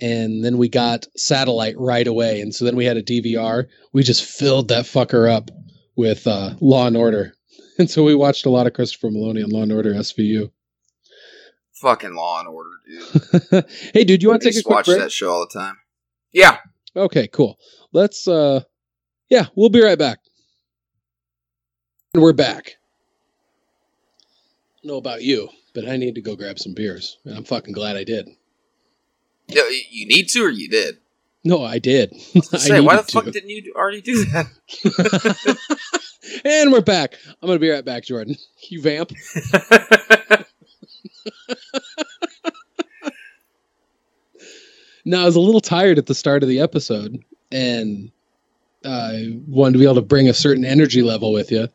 and 0.00 0.44
then 0.44 0.58
we 0.58 0.68
got 0.68 1.06
satellite 1.16 1.74
right 1.78 2.06
away, 2.06 2.40
and 2.40 2.54
so 2.54 2.64
then 2.64 2.76
we 2.76 2.84
had 2.84 2.96
a 2.96 3.02
DVR. 3.02 3.66
We 3.92 4.02
just 4.02 4.24
filled 4.24 4.68
that 4.68 4.84
fucker 4.84 5.30
up 5.30 5.50
with 5.96 6.26
uh, 6.26 6.54
Law 6.60 6.86
and 6.86 6.96
Order, 6.96 7.34
and 7.78 7.90
so 7.90 8.04
we 8.04 8.14
watched 8.14 8.46
a 8.46 8.50
lot 8.50 8.66
of 8.66 8.74
Christopher 8.74 9.08
Meloni 9.08 9.44
on 9.44 9.50
Law 9.50 9.62
and 9.62 9.72
Order 9.72 9.94
SVU. 9.94 10.50
Fucking 11.80 12.14
Law 12.14 12.40
and 12.40 12.48
Order, 12.48 12.70
dude. 12.86 13.64
hey, 13.94 14.04
dude, 14.04 14.22
you 14.22 14.28
want 14.28 14.42
to 14.42 14.50
take 14.50 14.58
a 14.58 14.62
quick 14.62 14.76
watch 14.76 14.86
break? 14.86 14.98
that 14.98 15.12
show 15.12 15.30
all 15.30 15.46
the 15.52 15.58
time. 15.58 15.76
Yeah. 16.32 16.58
Okay, 16.96 17.28
cool. 17.28 17.58
Let's 17.92 18.26
uh 18.26 18.62
yeah, 19.28 19.46
we'll 19.54 19.68
be 19.68 19.82
right 19.82 19.98
back. 19.98 20.18
And 22.14 22.22
we're 22.22 22.32
back. 22.32 22.76
Know 24.82 24.96
about 24.96 25.22
you, 25.22 25.50
but 25.74 25.88
I 25.88 25.96
need 25.96 26.14
to 26.16 26.20
go 26.20 26.36
grab 26.36 26.58
some 26.58 26.74
beers. 26.74 27.18
And 27.24 27.36
I'm 27.36 27.44
fucking 27.44 27.72
glad 27.74 27.96
I 27.96 28.04
did. 28.04 28.28
Y- 29.48 29.82
You 29.90 30.06
need 30.06 30.28
to, 30.30 30.40
or 30.44 30.50
you 30.50 30.68
did. 30.68 30.98
No, 31.44 31.62
I 31.64 31.78
did. 31.78 32.12
I 32.34 32.40
Say, 32.58 32.80
why 32.80 32.96
the 32.96 33.02
fuck 33.04 33.24
to. 33.24 33.30
didn't 33.30 33.50
you 33.50 33.72
already 33.76 34.00
do 34.00 34.24
that? 34.26 34.46
and 36.44 36.72
we're 36.72 36.80
back. 36.80 37.14
I'm 37.42 37.46
gonna 37.46 37.58
be 37.58 37.70
right 37.70 37.84
back, 37.84 38.04
Jordan. 38.04 38.36
You 38.68 38.82
vamp. 38.82 39.12
now 45.04 45.22
I 45.22 45.26
was 45.26 45.36
a 45.36 45.40
little 45.40 45.60
tired 45.60 45.98
at 45.98 46.06
the 46.06 46.14
start 46.14 46.42
of 46.42 46.48
the 46.48 46.60
episode, 46.60 47.22
and 47.50 48.10
I 48.84 49.38
wanted 49.46 49.74
to 49.74 49.78
be 49.78 49.84
able 49.84 49.94
to 49.96 50.02
bring 50.02 50.28
a 50.28 50.34
certain 50.34 50.64
energy 50.64 51.02
level 51.02 51.32
with 51.32 51.50
you, 51.50 51.68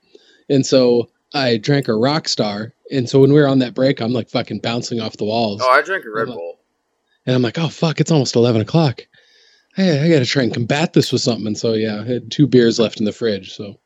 and 0.50 0.66
so 0.66 1.10
I 1.34 1.58
drank 1.58 1.88
a 1.88 1.92
Rockstar. 1.92 2.72
And 2.92 3.10
so 3.10 3.20
when 3.20 3.34
we 3.34 3.40
were 3.40 3.48
on 3.48 3.60
that 3.60 3.74
break, 3.74 4.02
I'm 4.02 4.14
like 4.14 4.30
fucking 4.30 4.60
bouncing 4.60 5.00
off 5.00 5.18
the 5.18 5.26
walls, 5.26 5.62
oh, 5.64 5.70
I 5.70 5.82
drank 5.82 6.06
a 6.06 6.10
Red. 6.12 6.28
Bull. 6.28 6.60
and 7.26 7.36
I'm 7.36 7.42
like, 7.42 7.58
oh 7.58 7.70
fuck, 7.70 8.00
it's 8.00 8.12
almost 8.12 8.36
eleven 8.36 8.62
o'clock. 8.62 9.02
Hey, 9.76 10.04
I 10.04 10.10
got 10.10 10.20
to 10.20 10.26
try 10.26 10.44
and 10.44 10.54
combat 10.54 10.94
this 10.94 11.12
with 11.12 11.22
something. 11.22 11.48
And 11.48 11.58
so 11.58 11.74
yeah, 11.74 12.02
I 12.02 12.06
had 12.06 12.30
two 12.30 12.46
beers 12.46 12.80
left 12.80 13.00
in 13.00 13.06
the 13.06 13.12
fridge, 13.12 13.54
so 13.54 13.80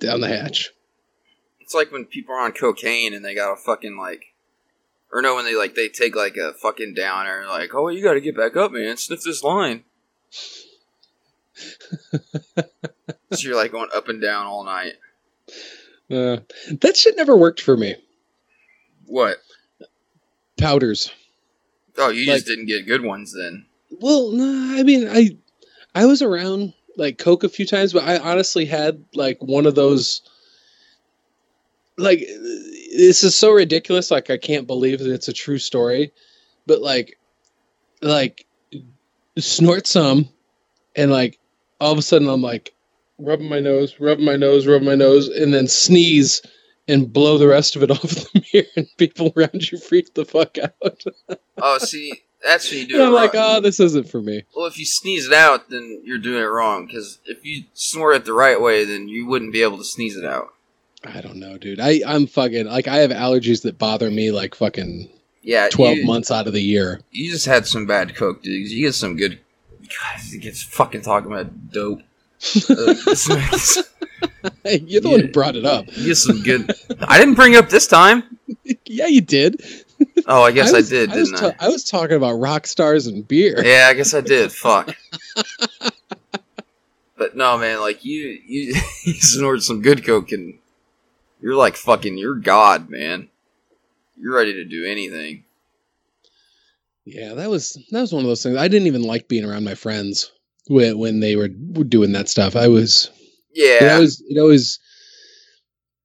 down 0.00 0.20
the 0.20 0.28
hatch. 0.28 0.70
It's 1.60 1.74
like 1.74 1.90
when 1.90 2.04
people 2.04 2.34
are 2.34 2.40
on 2.40 2.52
cocaine 2.52 3.14
and 3.14 3.24
they 3.24 3.34
got 3.34 3.52
a 3.52 3.56
fucking 3.56 3.96
like, 3.96 4.34
or 5.10 5.22
no, 5.22 5.36
when 5.36 5.46
they 5.46 5.56
like 5.56 5.74
they 5.74 5.88
take 5.88 6.14
like 6.14 6.36
a 6.36 6.52
fucking 6.52 6.92
downer 6.92 7.40
and 7.40 7.48
like, 7.48 7.74
oh, 7.74 7.88
you 7.88 8.02
got 8.02 8.14
to 8.14 8.20
get 8.20 8.36
back 8.36 8.56
up, 8.56 8.72
man. 8.72 8.98
Sniff 8.98 9.22
this 9.22 9.42
line. 9.42 9.84
so 11.54 13.38
you're 13.38 13.56
like 13.56 13.72
going 13.72 13.88
up 13.94 14.08
and 14.08 14.20
down 14.20 14.46
all 14.46 14.64
night. 14.64 14.94
Uh, 16.12 16.38
that 16.80 16.96
shit 16.96 17.16
never 17.16 17.36
worked 17.36 17.60
for 17.62 17.76
me. 17.76 17.96
What? 19.06 19.38
Powders. 20.58 21.10
Oh, 21.96 22.10
you 22.10 22.26
Like- 22.26 22.36
just 22.36 22.46
didn't 22.46 22.66
get 22.66 22.86
good 22.86 23.02
ones 23.02 23.34
then. 23.34 23.66
Well, 24.00 24.30
no, 24.32 24.78
I 24.78 24.82
mean, 24.82 25.08
I 25.08 25.36
I 25.94 26.06
was 26.06 26.22
around 26.22 26.72
like 26.96 27.18
Coke 27.18 27.44
a 27.44 27.48
few 27.48 27.66
times, 27.66 27.92
but 27.92 28.04
I 28.04 28.18
honestly 28.18 28.64
had 28.64 29.04
like 29.14 29.38
one 29.42 29.66
of 29.66 29.74
those. 29.74 30.22
Like, 31.98 32.20
this 32.20 33.22
is 33.22 33.34
so 33.34 33.50
ridiculous. 33.52 34.10
Like, 34.10 34.30
I 34.30 34.38
can't 34.38 34.66
believe 34.66 34.98
that 35.00 35.12
it's 35.12 35.28
a 35.28 35.32
true 35.32 35.58
story, 35.58 36.10
but 36.66 36.80
like, 36.80 37.18
like, 38.00 38.46
snort 39.38 39.86
some, 39.86 40.28
and 40.96 41.10
like, 41.10 41.38
all 41.80 41.92
of 41.92 41.98
a 41.98 42.02
sudden 42.02 42.28
I'm 42.28 42.40
like, 42.40 42.74
rubbing 43.18 43.48
my 43.48 43.60
nose, 43.60 43.96
rubbing 44.00 44.24
my 44.24 44.36
nose, 44.36 44.66
rubbing 44.66 44.86
my 44.86 44.94
nose, 44.94 45.28
and 45.28 45.52
then 45.52 45.68
sneeze 45.68 46.42
and 46.88 47.12
blow 47.12 47.38
the 47.38 47.46
rest 47.46 47.76
of 47.76 47.82
it 47.82 47.90
off 47.90 48.02
the 48.02 48.44
mirror, 48.52 48.66
and 48.76 48.86
people 48.98 49.32
around 49.36 49.70
you 49.70 49.78
freak 49.78 50.14
the 50.14 50.24
fuck 50.24 50.56
out. 50.58 51.04
Oh, 51.64 51.78
see, 51.78 52.12
that's 52.44 52.68
when 52.70 52.80
you 52.80 52.86
do 52.88 52.94
And 52.94 53.02
it 53.02 53.06
I'm 53.06 53.12
like, 53.12 53.32
oh, 53.34 53.60
this 53.60 53.78
isn't 53.78 54.08
for 54.08 54.20
me. 54.20 54.42
Well, 54.56 54.66
if 54.66 54.78
you 54.78 54.84
sneeze 54.84 55.26
it 55.26 55.32
out, 55.32 55.70
then 55.70 56.00
you're 56.04 56.18
doing 56.18 56.42
it 56.42 56.46
wrong. 56.46 56.86
Because 56.86 57.20
if 57.24 57.44
you 57.44 57.64
snort 57.74 58.16
it 58.16 58.24
the 58.24 58.32
right 58.32 58.60
way, 58.60 58.84
then 58.84 59.06
you 59.06 59.26
wouldn't 59.26 59.52
be 59.52 59.62
able 59.62 59.78
to 59.78 59.84
sneeze 59.84 60.16
it 60.16 60.24
out. 60.24 60.48
I 61.04 61.20
don't 61.20 61.36
know, 61.36 61.58
dude. 61.58 61.78
I 61.78 62.00
I'm 62.06 62.26
fucking 62.26 62.66
like 62.66 62.88
I 62.88 62.96
have 62.96 63.10
allergies 63.10 63.62
that 63.62 63.78
bother 63.78 64.10
me 64.10 64.32
like 64.32 64.54
fucking 64.54 65.08
Yeah, 65.42 65.68
twelve 65.68 65.98
you, 65.98 66.06
months 66.06 66.30
out 66.30 66.46
of 66.46 66.52
the 66.52 66.62
year. 66.62 67.00
You 67.10 67.30
just 67.30 67.46
had 67.46 67.66
some 67.66 67.86
bad 67.86 68.16
coke, 68.16 68.42
dude. 68.42 68.70
You 68.70 68.86
get 68.86 68.94
some 68.94 69.16
good. 69.16 69.38
God, 69.80 70.20
he 70.20 70.38
gets 70.38 70.62
fucking 70.62 71.02
talking 71.02 71.30
about 71.30 71.70
dope. 71.70 72.00
This- 72.42 73.88
Hey, 74.64 74.82
you're 74.86 75.00
the 75.00 75.08
one 75.10 75.20
who 75.20 75.28
brought 75.28 75.56
it 75.56 75.64
up. 75.64 75.86
you 75.96 76.14
some 76.14 76.42
good. 76.42 76.70
I 77.00 77.18
didn't 77.18 77.34
bring 77.34 77.54
it 77.54 77.56
up 77.56 77.68
this 77.68 77.86
time. 77.86 78.38
yeah, 78.86 79.06
you 79.06 79.20
did. 79.20 79.62
Oh, 80.26 80.42
I 80.42 80.52
guess 80.52 80.72
I, 80.72 80.78
was- 80.78 80.88
did, 80.88 81.10
I 81.10 81.16
was, 81.16 81.30
didn't 81.30 81.44
I? 81.44 81.50
ta- 81.50 81.56
I 81.64 81.68
was 81.68 81.84
talking 81.84 82.16
about 82.16 82.34
rock 82.34 82.66
stars 82.66 83.06
and 83.06 83.26
beer. 83.26 83.62
Yeah, 83.64 83.86
I 83.90 83.94
guess 83.94 84.14
I 84.14 84.20
did. 84.20 84.52
Fuck. 84.52 84.94
but 87.16 87.36
no, 87.36 87.58
man, 87.58 87.80
like 87.80 88.04
you, 88.04 88.38
you, 88.46 88.74
you 89.04 89.12
snort 89.14 89.62
some 89.62 89.82
good 89.82 90.04
coke 90.04 90.32
and 90.32 90.58
you're 91.40 91.56
like 91.56 91.76
fucking, 91.76 92.18
you're 92.18 92.34
God, 92.36 92.88
man. 92.90 93.28
You're 94.18 94.34
ready 94.34 94.54
to 94.54 94.64
do 94.64 94.84
anything. 94.84 95.44
Yeah, 97.04 97.34
that 97.34 97.50
was 97.50 97.76
that 97.90 98.00
was 98.00 98.12
one 98.12 98.22
of 98.22 98.28
those 98.28 98.42
things. 98.44 98.56
I 98.56 98.68
didn't 98.68 98.86
even 98.86 99.02
like 99.02 99.26
being 99.26 99.44
around 99.44 99.64
my 99.64 99.74
friends 99.74 100.30
when 100.68 100.98
when 100.98 101.20
they 101.20 101.36
were 101.36 101.48
doing 101.48 102.12
that 102.12 102.28
stuff. 102.28 102.56
I 102.56 102.68
was 102.68 103.10
Yeah. 103.54 103.84
it 103.84 103.92
always 103.92 104.22
it 104.28 104.38
always 104.40 104.78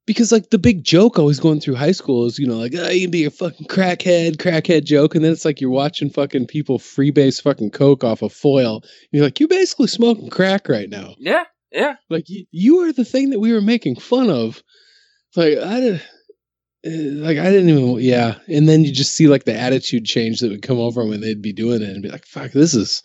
because 0.05 0.31
like 0.31 0.49
the 0.51 0.57
big 0.57 0.83
joke 0.83 1.19
always 1.19 1.39
going 1.39 1.59
through 1.59 1.75
high 1.75 1.91
school 1.91 2.25
is 2.25 2.39
you 2.39 2.47
know 2.47 2.55
like 2.57 2.73
oh, 2.75 2.89
you 2.89 3.01
can 3.01 3.11
be 3.11 3.25
a 3.25 3.29
fucking 3.29 3.67
crackhead 3.67 4.37
crackhead 4.37 4.85
joke 4.85 5.13
and 5.15 5.23
then 5.23 5.31
it's 5.31 5.45
like 5.45 5.59
you're 5.61 5.69
watching 5.69 6.09
fucking 6.09 6.47
people 6.47 6.79
freebase 6.79 7.41
fucking 7.41 7.71
coke 7.71 8.03
off 8.03 8.21
a 8.21 8.29
foil 8.29 8.81
you're 9.11 9.23
like 9.23 9.39
you're 9.39 9.49
basically 9.49 9.87
smoking 9.87 10.29
crack 10.29 10.67
right 10.69 10.89
now 10.89 11.13
yeah. 11.19 11.43
Yeah. 11.71 11.95
like 12.09 12.29
you, 12.29 12.45
you 12.51 12.79
are 12.79 12.93
the 12.93 13.03
thing 13.05 13.29
that 13.31 13.39
we 13.41 13.51
were 13.51 13.61
making 13.61 13.97
fun 13.97 14.29
of 14.29 14.63
It's 15.29 15.37
like 15.37 15.57
i 15.57 15.79
did 15.81 15.95
uh, 16.85 17.25
like 17.25 17.37
i 17.37 17.51
didn't 17.51 17.69
even 17.69 17.99
yeah 17.99 18.35
and 18.47 18.69
then 18.69 18.85
you 18.85 18.93
just 18.93 19.13
see 19.13 19.27
like 19.27 19.43
the 19.43 19.59
attitude 19.59 20.05
change 20.05 20.39
that 20.39 20.49
would 20.49 20.61
come 20.61 20.79
over 20.79 21.05
when 21.05 21.19
they'd 21.19 21.41
be 21.41 21.51
doing 21.53 21.81
it 21.81 21.89
and 21.89 22.01
be 22.01 22.09
like 22.09 22.25
fuck 22.25 22.51
this 22.51 22.73
is 22.73 23.03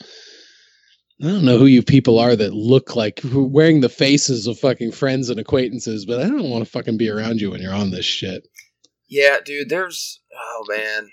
I 1.20 1.26
don't 1.26 1.44
know 1.44 1.58
who 1.58 1.66
you 1.66 1.82
people 1.82 2.18
are 2.18 2.34
that 2.34 2.52
look 2.52 2.96
like 2.96 3.20
wearing 3.24 3.80
the 3.80 3.88
faces 3.88 4.46
of 4.46 4.58
fucking 4.58 4.92
friends 4.92 5.28
and 5.30 5.38
acquaintances, 5.38 6.04
but 6.04 6.20
I 6.20 6.24
don't 6.28 6.50
want 6.50 6.64
to 6.64 6.70
fucking 6.70 6.96
be 6.96 7.08
around 7.08 7.40
you 7.40 7.50
when 7.50 7.60
you're 7.62 7.74
on 7.74 7.90
this 7.90 8.04
shit. 8.04 8.48
Yeah, 9.08 9.36
dude, 9.44 9.68
there's 9.68 10.20
oh 10.34 10.64
man. 10.68 11.08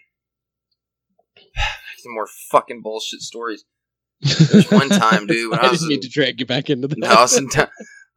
Some 1.99 2.13
more 2.13 2.27
fucking 2.51 2.81
bullshit 2.81 3.19
stories. 3.21 3.65
There's 4.21 4.71
one 4.71 4.89
time, 4.89 5.27
dude, 5.27 5.51
when 5.51 5.59
I 5.63 5.67
I 5.67 5.71
was 5.71 5.83
in- 5.83 5.99
to 6.01 6.09
drag 6.09 6.39
you 6.39 6.45
back 6.45 6.69
into 6.69 6.87
that. 6.87 6.97
No, 6.99 7.07
I 7.07 7.21
was 7.21 7.37
in 7.37 7.49
town. 7.49 7.67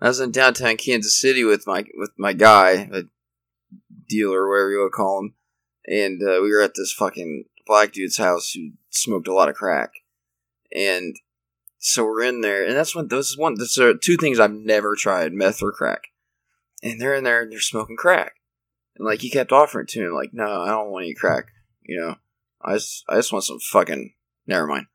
I 0.01 0.09
was 0.09 0.21
in 0.21 0.31
downtown 0.33 0.77
Kansas 0.77 1.19
City 1.21 1.45
with 1.45 1.67
my 1.67 1.85
with 1.95 2.11
my 2.19 2.33
guy, 2.33 2.89
a 2.93 3.03
dealer, 4.09 4.49
whatever 4.49 4.71
you 4.71 4.79
want 4.79 4.93
to 4.93 4.97
call 4.97 5.19
him, 5.21 5.35
and 5.87 6.23
uh, 6.23 6.41
we 6.43 6.51
were 6.53 6.61
at 6.63 6.75
this 6.75 6.93
fucking 6.93 7.45
black 7.67 7.93
dude's 7.93 8.19
house 8.19 8.53
who 8.53 8.71
smoked 8.91 9.29
a 9.29 9.35
lot 9.35 9.49
of 9.49 9.55
crack, 9.55 9.91
and 10.75 11.15
so 11.85 12.05
we're 12.05 12.23
in 12.23 12.43
there, 12.43 12.65
and 12.65 12.77
that's 12.77 12.95
when 12.95 13.09
those 13.09 13.31
is 13.31 13.37
one. 13.37 13.57
Those 13.57 13.77
are 13.77 13.93
two 13.93 14.17
things 14.17 14.39
I've 14.39 14.53
never 14.53 14.95
tried: 14.95 15.33
meth 15.33 15.63
or 15.63 15.73
crack. 15.73 16.05
And 16.81 17.01
they're 17.01 17.15
in 17.15 17.25
there 17.25 17.43
and 17.43 17.51
they're 17.51 17.61
smoking 17.61 17.97
crack, 17.97 18.35
and 18.97 19.05
like 19.05 19.21
he 19.21 19.29
kept 19.29 19.51
offering 19.51 19.87
it 19.87 19.89
to 19.91 20.01
me, 20.01 20.09
like, 20.09 20.31
no, 20.33 20.63
I 20.63 20.69
don't 20.69 20.93
want 20.93 21.07
any 21.07 21.15
crack. 21.15 21.47
You 21.83 22.01
know, 22.01 22.17
I 22.63 22.75
just 22.75 23.05
I 23.09 23.17
just 23.17 23.33
want 23.33 23.45
some 23.45 23.59
fucking. 23.59 24.15
Never 24.47 24.67
mind. 24.69 24.87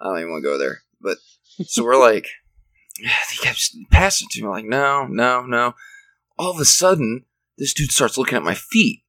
I 0.00 0.06
don't 0.06 0.18
even 0.18 0.30
want 0.32 0.42
to 0.42 0.48
go 0.48 0.58
there. 0.58 0.82
But 1.00 1.18
so 1.64 1.84
we're 1.84 1.96
like, 2.12 2.26
he 2.96 3.38
kept 3.38 3.76
passing 3.90 4.26
it 4.28 4.34
to 4.34 4.42
me. 4.42 4.48
like, 4.48 4.64
no, 4.64 5.06
no, 5.06 5.42
no. 5.42 5.74
All 6.38 6.50
of 6.50 6.58
a 6.58 6.64
sudden, 6.64 7.24
this 7.56 7.72
dude 7.72 7.92
starts 7.92 8.18
looking 8.18 8.36
at 8.36 8.42
my 8.42 8.54
feet. 8.54 9.04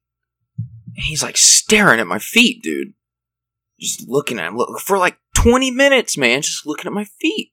And 0.56 1.04
he's 1.04 1.22
like 1.22 1.36
staring 1.36 1.98
at 1.98 2.06
my 2.06 2.20
feet, 2.20 2.62
dude. 2.62 2.94
Just 3.80 4.08
looking 4.08 4.38
at 4.38 4.46
him 4.46 4.56
look, 4.56 4.78
for 4.78 4.98
like 4.98 5.18
20 5.44 5.70
minutes, 5.70 6.16
man. 6.16 6.42
Just 6.42 6.66
looking 6.66 6.86
at 6.86 6.92
my 6.92 7.04
feet. 7.04 7.52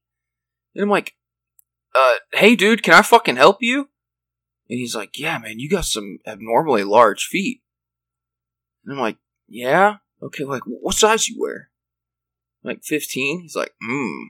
And 0.74 0.84
I'm 0.84 0.90
like, 0.90 1.16
uh, 1.94 2.16
hey, 2.34 2.56
dude, 2.56 2.84
can 2.84 2.94
I 2.94 3.02
fucking 3.02 3.36
help 3.36 3.58
you? 3.60 3.90
And 4.70 4.80
he's 4.80 4.96
like, 4.96 5.20
yeah, 5.20 5.38
man, 5.38 5.60
you 5.60 5.70
got 5.70 5.86
some 5.86 6.20
abnormally 6.26 6.84
large 6.84 7.26
feet. 7.26 7.62
And 8.86 8.94
I'm 8.94 9.00
like, 9.00 9.18
yeah? 9.48 9.98
Okay, 10.24 10.46
like, 10.46 10.64
what 10.66 10.96
size 10.96 11.28
you 11.28 11.36
wear? 11.38 11.70
Like 12.64 12.84
15? 12.84 13.42
He's 13.42 13.56
like, 13.56 13.74
hmm. 13.82 14.28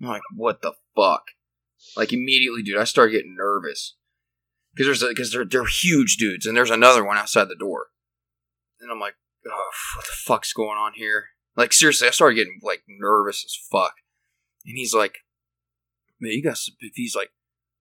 I'm 0.00 0.08
like, 0.08 0.22
what 0.34 0.62
the 0.62 0.72
fuck? 0.96 1.24
Like 1.96 2.12
immediately, 2.12 2.62
dude, 2.62 2.78
I 2.78 2.84
started 2.84 3.12
getting 3.12 3.36
nervous 3.36 3.96
because 4.74 4.86
there's 4.86 5.10
because 5.10 5.32
they're 5.32 5.44
they're 5.44 5.66
huge 5.66 6.16
dudes, 6.16 6.46
and 6.46 6.56
there's 6.56 6.70
another 6.70 7.04
one 7.04 7.16
outside 7.16 7.48
the 7.48 7.54
door, 7.54 7.88
and 8.80 8.90
I'm 8.90 9.00
like, 9.00 9.14
oh, 9.46 9.70
what 9.96 10.04
the 10.06 10.12
fuck's 10.12 10.52
going 10.52 10.78
on 10.78 10.92
here? 10.94 11.26
Like 11.56 11.72
seriously, 11.72 12.08
I 12.08 12.10
started 12.10 12.34
getting 12.34 12.60
like 12.62 12.82
nervous 12.88 13.44
as 13.44 13.58
fuck, 13.70 13.94
and 14.66 14.76
he's 14.76 14.94
like, 14.94 15.18
man, 16.20 16.32
you 16.32 16.42
got 16.42 16.58
some. 16.58 16.74
He's 16.94 17.16
like, 17.16 17.30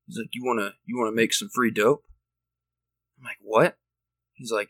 he's 0.08 0.18
like, 0.18 0.30
you 0.32 0.44
wanna 0.46 0.74
you 0.86 0.98
wanna 0.98 1.16
make 1.16 1.34
some 1.34 1.50
free 1.54 1.72
dope? 1.72 2.04
I'm 3.20 3.26
like, 3.26 3.38
what? 3.42 3.78
He's 4.34 4.52
like, 4.52 4.70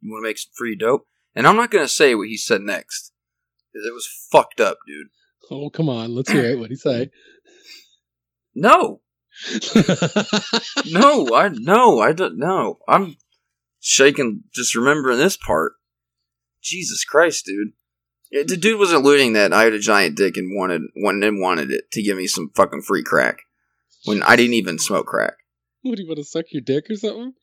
you 0.00 0.12
wanna 0.12 0.26
make 0.26 0.38
some 0.38 0.52
free 0.54 0.76
dope? 0.76 1.06
And 1.34 1.46
I'm 1.46 1.56
not 1.56 1.70
gonna 1.70 1.88
say 1.88 2.14
what 2.14 2.28
he 2.28 2.36
said 2.36 2.60
next. 2.60 3.12
It 3.74 3.94
was 3.94 4.08
fucked 4.30 4.60
up, 4.60 4.78
dude. 4.86 5.08
oh, 5.50 5.70
come 5.70 5.88
on. 5.88 6.14
Let's 6.14 6.30
hear 6.30 6.44
it. 6.44 6.56
What'd 6.56 6.70
he 6.70 6.76
say? 6.76 7.10
No, 8.54 9.00
no, 10.90 11.34
I 11.34 11.48
no, 11.48 12.00
I 12.00 12.12
don't 12.12 12.38
know. 12.38 12.78
I'm 12.86 13.16
shaking 13.80 14.44
just 14.54 14.74
remembering 14.74 15.18
this 15.18 15.36
part. 15.36 15.72
Jesus 16.62 17.04
Christ, 17.04 17.46
dude. 17.46 17.72
The 18.32 18.56
dude 18.56 18.78
was 18.80 18.92
alluding 18.92 19.34
that 19.34 19.52
I 19.52 19.64
had 19.64 19.74
a 19.74 19.78
giant 19.78 20.16
dick 20.16 20.36
and 20.38 20.56
wanted 20.56 20.82
wanted 20.96 21.24
and 21.28 21.40
wanted 21.40 21.70
it 21.70 21.90
to 21.92 22.02
give 22.02 22.16
me 22.16 22.26
some 22.26 22.50
fucking 22.54 22.82
free 22.82 23.02
crack 23.02 23.40
when 24.06 24.22
I 24.22 24.36
didn't 24.36 24.54
even 24.54 24.78
smoke 24.78 25.06
crack. 25.06 25.34
what 25.82 25.96
do 25.96 26.02
you 26.02 26.08
want 26.08 26.18
to 26.18 26.24
suck 26.24 26.46
your 26.50 26.62
dick 26.62 26.90
or 26.90 26.96
something? 26.96 27.34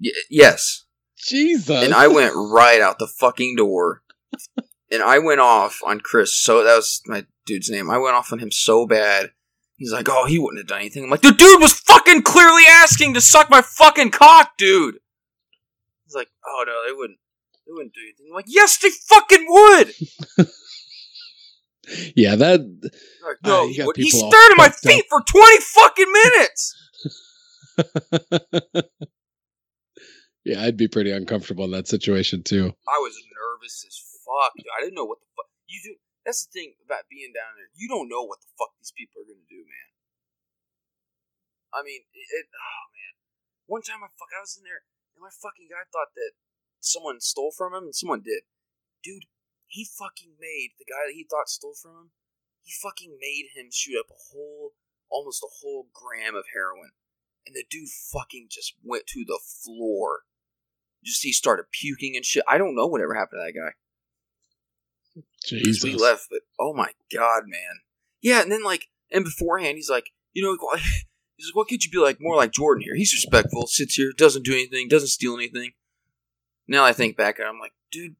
Y- 0.00 0.10
yes, 0.30 0.84
Jesus. 1.18 1.84
and 1.84 1.92
I 1.92 2.08
went 2.08 2.32
right 2.34 2.80
out 2.80 2.98
the 2.98 3.06
fucking 3.06 3.56
door, 3.56 4.02
and 4.90 5.02
I 5.02 5.18
went 5.18 5.40
off 5.40 5.80
on 5.86 6.00
Chris. 6.00 6.34
So 6.34 6.64
that 6.64 6.76
was 6.76 7.02
my 7.06 7.26
dude's 7.44 7.68
name. 7.68 7.90
I 7.90 7.98
went 7.98 8.16
off 8.16 8.32
on 8.32 8.38
him 8.38 8.50
so 8.50 8.86
bad. 8.86 9.32
He's 9.76 9.92
like, 9.92 10.08
"Oh, 10.08 10.24
he 10.26 10.38
wouldn't 10.38 10.58
have 10.60 10.66
done 10.66 10.80
anything." 10.80 11.04
I'm 11.04 11.10
like, 11.10 11.20
"The 11.22 11.30
dude 11.32 11.60
was 11.60 11.72
fucking 11.72 12.22
clearly 12.22 12.62
asking 12.66 13.14
to 13.14 13.20
suck 13.20 13.50
my 13.50 13.60
fucking 13.60 14.10
cock, 14.12 14.56
dude." 14.56 14.98
He's 16.06 16.14
like, 16.14 16.28
"Oh 16.46 16.64
no, 16.66 16.84
they 16.86 16.92
wouldn't. 16.96 17.18
They 17.68 17.72
wouldn't 17.76 17.92
do 17.94 18.00
anything." 18.02 18.26
I'm 18.30 18.34
like, 18.34 18.48
"Yes, 18.48 18.78
they 18.78 18.88
fucking 18.90 19.44
would." 19.46 19.92
yeah, 22.16 22.34
that. 22.34 22.60
Like, 23.22 23.36
no, 23.44 23.64
Uh, 23.64 23.66
you 23.66 23.92
he, 23.94 24.10
stared 24.10 24.32
at 24.32 24.56
my 24.56 24.68
fucked 24.72 24.86
up. 24.86 24.90
feet 24.92 25.04
for 25.08 25.20
twenty 25.22 25.60
fucking 25.60 26.10
minutes. 26.10 26.74
yeah, 30.44 30.62
I'd 30.64 30.76
be 30.76 30.88
pretty 30.88 31.10
uncomfortable 31.12 31.64
in 31.64 31.70
that 31.72 31.86
situation 31.88 32.42
too. 32.42 32.72
I 32.88 32.98
was 32.98 33.14
nervous 33.30 33.84
as 33.86 33.96
fuck. 34.24 34.52
Dude. 34.56 34.66
I 34.76 34.80
didn't 34.82 34.96
know 34.96 35.04
what 35.04 35.20
the 35.20 35.28
fuck 35.36 35.46
you 35.68 35.80
do. 35.84 35.94
That's 36.24 36.44
the 36.46 36.52
thing 36.52 36.74
about 36.84 37.08
being 37.08 37.32
down 37.32 37.56
there. 37.56 37.68
You 37.76 37.88
don't 37.88 38.08
know 38.08 38.24
what 38.24 38.40
the 38.40 38.50
fuck 38.58 38.72
these 38.80 38.92
people 38.96 39.22
are 39.22 39.28
gonna 39.28 39.46
do, 39.48 39.60
man. 39.64 39.88
I 41.72 41.84
mean, 41.84 42.00
it, 42.12 42.26
it. 42.32 42.46
Oh 42.48 42.84
man. 42.96 43.14
One 43.68 43.84
time 43.84 44.00
I 44.00 44.08
fuck, 44.16 44.32
I 44.32 44.40
was 44.40 44.56
in 44.56 44.64
there, 44.64 44.82
and 45.16 45.20
my 45.20 45.28
fucking 45.32 45.68
guy 45.68 45.84
thought 45.92 46.16
that 46.16 46.32
someone 46.80 47.20
stole 47.20 47.52
from 47.56 47.74
him, 47.74 47.84
and 47.84 47.94
someone 47.94 48.22
did. 48.22 48.42
Dude, 49.02 49.24
he 49.66 49.84
fucking 49.84 50.32
made 50.40 50.70
the 50.78 50.84
guy 50.84 51.06
that 51.06 51.14
he 51.14 51.26
thought 51.28 51.48
stole 51.48 51.74
from 51.74 51.92
him. 51.92 52.10
He 52.62 52.72
fucking 52.72 53.18
made 53.20 53.46
him 53.54 53.68
shoot 53.70 53.98
up 53.98 54.10
a 54.10 54.32
whole, 54.32 54.72
almost 55.10 55.42
a 55.42 55.52
whole 55.60 55.88
gram 55.92 56.34
of 56.34 56.44
heroin, 56.52 56.90
and 57.46 57.54
the 57.54 57.64
dude 57.68 57.88
fucking 57.88 58.48
just 58.50 58.74
went 58.82 59.06
to 59.08 59.24
the 59.26 59.40
floor. 59.42 60.20
Just 61.04 61.22
he 61.22 61.32
started 61.32 61.66
puking 61.70 62.16
and 62.16 62.24
shit. 62.24 62.42
I 62.48 62.58
don't 62.58 62.74
know 62.74 62.86
whatever 62.86 63.14
happened 63.14 63.40
to 63.40 63.46
that 63.46 63.58
guy. 63.58 63.72
Jesus. 65.44 65.84
we 65.84 65.94
left, 65.94 66.26
but 66.30 66.40
oh 66.58 66.74
my 66.74 66.90
god, 67.14 67.44
man. 67.46 67.80
Yeah, 68.20 68.42
and 68.42 68.50
then 68.50 68.64
like, 68.64 68.88
and 69.10 69.24
beforehand, 69.24 69.76
he's 69.76 69.90
like, 69.90 70.10
you 70.32 70.42
know, 70.42 70.56
he's 71.36 71.48
like, 71.48 71.56
what 71.56 71.68
could 71.68 71.84
you 71.84 71.90
be 71.90 71.98
like 71.98 72.18
more 72.20 72.36
like 72.36 72.52
Jordan 72.52 72.82
here? 72.82 72.94
He's 72.94 73.14
respectful, 73.14 73.66
sits 73.66 73.94
here, 73.94 74.12
doesn't 74.16 74.44
do 74.44 74.52
anything, 74.52 74.88
doesn't 74.88 75.08
steal 75.08 75.34
anything. 75.34 75.72
Now 76.68 76.84
I 76.84 76.92
think 76.92 77.16
back, 77.16 77.38
and 77.38 77.48
I'm 77.48 77.58
like, 77.58 77.72
dude, 77.90 78.16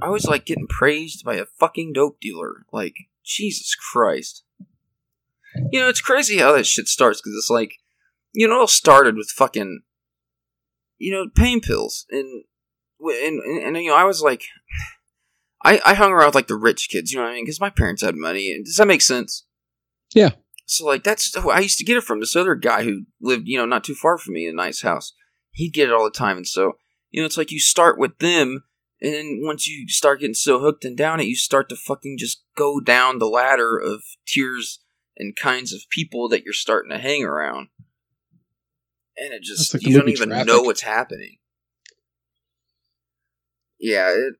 I 0.00 0.08
was 0.08 0.24
like 0.24 0.46
getting 0.46 0.68
praised 0.68 1.24
by 1.24 1.34
a 1.34 1.44
fucking 1.44 1.92
dope 1.92 2.20
dealer. 2.20 2.64
Like, 2.72 2.94
Jesus 3.24 3.74
Christ. 3.74 4.44
You 5.70 5.80
know, 5.80 5.88
it's 5.88 6.00
crazy 6.00 6.38
how 6.38 6.52
that 6.52 6.66
shit 6.66 6.86
starts 6.86 7.20
because 7.20 7.36
it's 7.36 7.50
like, 7.50 7.74
you 8.32 8.46
know, 8.46 8.54
it 8.54 8.58
all 8.60 8.66
started 8.68 9.16
with 9.16 9.30
fucking, 9.30 9.80
you 10.98 11.12
know, 11.12 11.26
pain 11.34 11.60
pills, 11.60 12.06
and 12.10 12.44
and 13.00 13.40
and, 13.40 13.76
and 13.76 13.84
you 13.84 13.90
know, 13.90 13.96
I 13.96 14.04
was 14.04 14.22
like. 14.22 14.44
I, 15.64 15.80
I 15.84 15.94
hung 15.94 16.12
around 16.12 16.26
with 16.26 16.34
like 16.36 16.46
the 16.46 16.54
rich 16.54 16.88
kids, 16.88 17.10
you 17.10 17.18
know 17.18 17.24
what 17.24 17.32
I 17.32 17.34
mean? 17.34 17.44
Because 17.44 17.60
my 17.60 17.68
parents 17.68 18.00
had 18.00 18.14
money. 18.14 18.52
And 18.52 18.64
does 18.64 18.76
that 18.76 18.86
make 18.86 19.02
sense? 19.02 19.44
Yeah. 20.14 20.30
So 20.66 20.86
like 20.86 21.02
that's 21.02 21.34
who 21.34 21.50
I 21.50 21.58
used 21.58 21.78
to 21.78 21.84
get 21.84 21.96
it 21.96 22.04
from. 22.04 22.20
This 22.20 22.36
other 22.36 22.54
guy 22.54 22.84
who 22.84 23.06
lived, 23.20 23.48
you 23.48 23.58
know, 23.58 23.66
not 23.66 23.82
too 23.82 23.94
far 23.94 24.18
from 24.18 24.34
me 24.34 24.46
in 24.46 24.52
a 24.52 24.56
nice 24.56 24.82
house. 24.82 25.14
He'd 25.50 25.72
get 25.72 25.88
it 25.88 25.92
all 25.92 26.04
the 26.04 26.10
time, 26.10 26.36
and 26.36 26.46
so 26.46 26.76
you 27.10 27.20
know, 27.20 27.26
it's 27.26 27.36
like 27.36 27.50
you 27.50 27.60
start 27.60 27.98
with 27.98 28.18
them, 28.18 28.64
and 29.00 29.14
then 29.14 29.40
once 29.42 29.66
you 29.66 29.88
start 29.88 30.20
getting 30.20 30.34
so 30.34 30.58
hooked 30.60 30.84
and 30.84 30.96
down 30.96 31.20
it, 31.20 31.26
you 31.26 31.36
start 31.36 31.68
to 31.68 31.76
fucking 31.76 32.16
just 32.18 32.42
go 32.56 32.80
down 32.80 33.18
the 33.18 33.26
ladder 33.26 33.78
of 33.78 34.02
tiers 34.26 34.80
and 35.16 35.36
kinds 35.36 35.72
of 35.72 35.88
people 35.90 36.28
that 36.28 36.44
you're 36.44 36.52
starting 36.52 36.90
to 36.90 36.98
hang 36.98 37.24
around, 37.24 37.68
and 39.16 39.32
it 39.32 39.42
just 39.42 39.74
like 39.74 39.82
you 39.84 39.98
don't 39.98 40.08
even 40.08 40.28
Traffic. 40.30 40.46
know 40.46 40.62
what's 40.62 40.82
happening. 40.82 41.38
Yeah, 43.78 44.10
it 44.10 44.34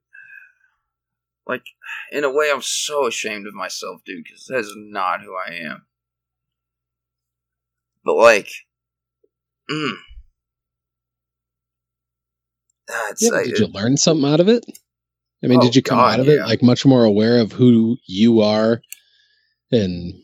like 1.46 1.64
in 2.12 2.24
a 2.24 2.30
way, 2.30 2.50
I'm 2.52 2.62
so 2.62 3.06
ashamed 3.06 3.46
of 3.46 3.54
myself, 3.54 4.02
dude, 4.04 4.24
because 4.24 4.44
that 4.46 4.58
is 4.58 4.74
not 4.76 5.22
who 5.22 5.34
I 5.34 5.54
am. 5.54 5.86
But 8.04 8.16
like, 8.16 8.50
mm, 9.70 9.94
that's 12.88 13.22
Yeah, 13.22 13.30
I- 13.38 13.44
did 13.44 13.58
you 13.58 13.66
learn 13.68 13.96
something 13.96 14.28
out 14.28 14.40
of 14.40 14.48
it? 14.48 14.64
I 15.42 15.46
mean, 15.46 15.60
Oh, 15.60 15.62
did 15.62 15.76
you 15.76 15.82
come 15.82 15.98
God, 15.98 16.14
out 16.14 16.20
of 16.20 16.26
yeah. 16.26 16.34
it 16.34 16.46
like 16.46 16.62
much 16.62 16.84
more 16.84 17.04
aware 17.04 17.38
of 17.40 17.52
who 17.52 17.96
you 18.06 18.40
are 18.40 18.80
and 19.70 20.14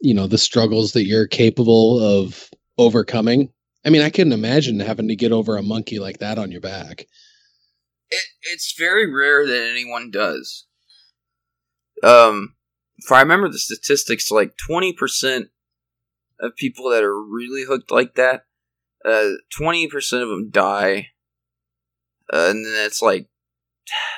you 0.00 0.14
know 0.14 0.26
the 0.26 0.38
struggles 0.38 0.92
that 0.92 1.04
you're 1.04 1.26
capable 1.26 1.98
of 2.00 2.48
overcoming. 2.78 3.52
I 3.84 3.90
mean, 3.90 4.02
I 4.02 4.10
couldn't 4.10 4.32
imagine 4.32 4.78
having 4.80 5.08
to 5.08 5.16
get 5.16 5.32
over 5.32 5.56
a 5.56 5.62
monkey 5.62 5.98
like 5.98 6.18
that 6.18 6.38
on 6.38 6.52
your 6.52 6.60
back. 6.60 7.02
It, 8.10 8.24
it's 8.42 8.74
very 8.78 9.10
rare 9.12 9.46
that 9.46 9.68
anyone 9.70 10.10
does. 10.10 10.66
Um, 12.02 12.54
if 12.98 13.10
I 13.10 13.20
remember 13.20 13.48
the 13.48 13.58
statistics, 13.58 14.30
like 14.30 14.54
twenty 14.56 14.92
percent 14.92 15.48
of 16.38 16.56
people 16.56 16.90
that 16.90 17.02
are 17.02 17.20
really 17.20 17.64
hooked 17.66 17.90
like 17.90 18.14
that, 18.14 18.44
uh, 19.04 19.30
twenty 19.56 19.88
percent 19.88 20.22
of 20.22 20.28
them 20.28 20.50
die, 20.50 21.08
and 22.32 22.64
then 22.64 22.86
it's 22.86 23.02
like 23.02 23.28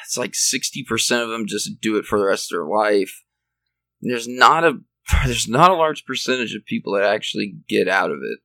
it's 0.05 0.19
like 0.19 0.35
sixty 0.35 0.85
percent 0.85 1.23
of 1.23 1.29
them 1.29 1.47
just 1.47 1.81
do 1.81 1.97
it 1.97 2.05
for 2.05 2.19
the 2.19 2.27
rest 2.27 2.53
of 2.53 2.57
their 2.57 2.67
life. 2.67 3.23
There's 4.01 4.29
not 4.29 4.65
a 4.65 4.81
there's 5.25 5.49
not 5.49 5.71
a 5.71 5.77
large 5.77 6.05
percentage 6.05 6.55
of 6.55 6.65
people 6.65 6.95
that 6.95 7.05
actually 7.05 7.57
get 7.69 7.89
out 7.89 8.11
of 8.11 8.19
it. 8.23 8.39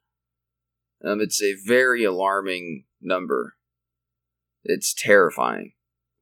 Um, 1.07 1.21
it's 1.21 1.41
a 1.41 1.55
very 1.65 2.03
alarming 2.03 2.85
number. 3.01 3.55
It's 4.63 4.93
terrifying 4.93 5.73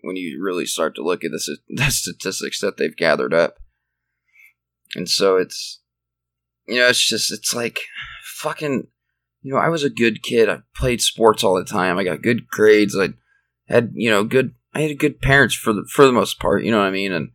when 0.02 0.16
you 0.16 0.42
really 0.44 0.66
start 0.66 0.96
to 0.96 1.04
look 1.04 1.24
at 1.24 1.32
the, 1.32 1.58
the 1.70 1.90
statistics 1.90 2.60
that 2.62 2.78
they've 2.78 2.96
gathered 2.96 3.34
up. 3.34 3.56
And 4.96 5.10
so 5.10 5.38
it's, 5.38 5.82
you 6.68 6.76
know, 6.76 6.88
it's 6.88 7.06
just, 7.06 7.32
it's 7.32 7.54
like 7.54 7.80
fucking, 8.36 8.88
you 9.42 9.54
know, 9.54 9.60
I 9.60 9.70
was 9.70 9.84
a 9.84 9.90
good 9.90 10.22
kid. 10.22 10.50
I 10.50 10.60
played 10.76 11.02
sports 11.02 11.44
all 11.44 11.56
the 11.56 11.66
time. 11.66 11.98
I 11.98 12.04
got 12.04 12.22
good 12.22 12.48
grades. 12.48 12.98
I 12.98 13.10
had, 13.68 13.92
you 13.94 14.10
know, 14.10 14.24
good, 14.24 14.56
I 14.74 14.82
had 14.82 15.00
good 15.00 15.22
parents 15.22 15.56
for 15.56 15.74
the, 15.74 15.86
for 15.90 16.06
the 16.06 16.12
most 16.12 16.40
part, 16.40 16.64
you 16.64 16.72
know 16.72 16.80
what 16.80 16.88
I 16.88 16.92
mean? 16.92 17.12
And 17.12 17.32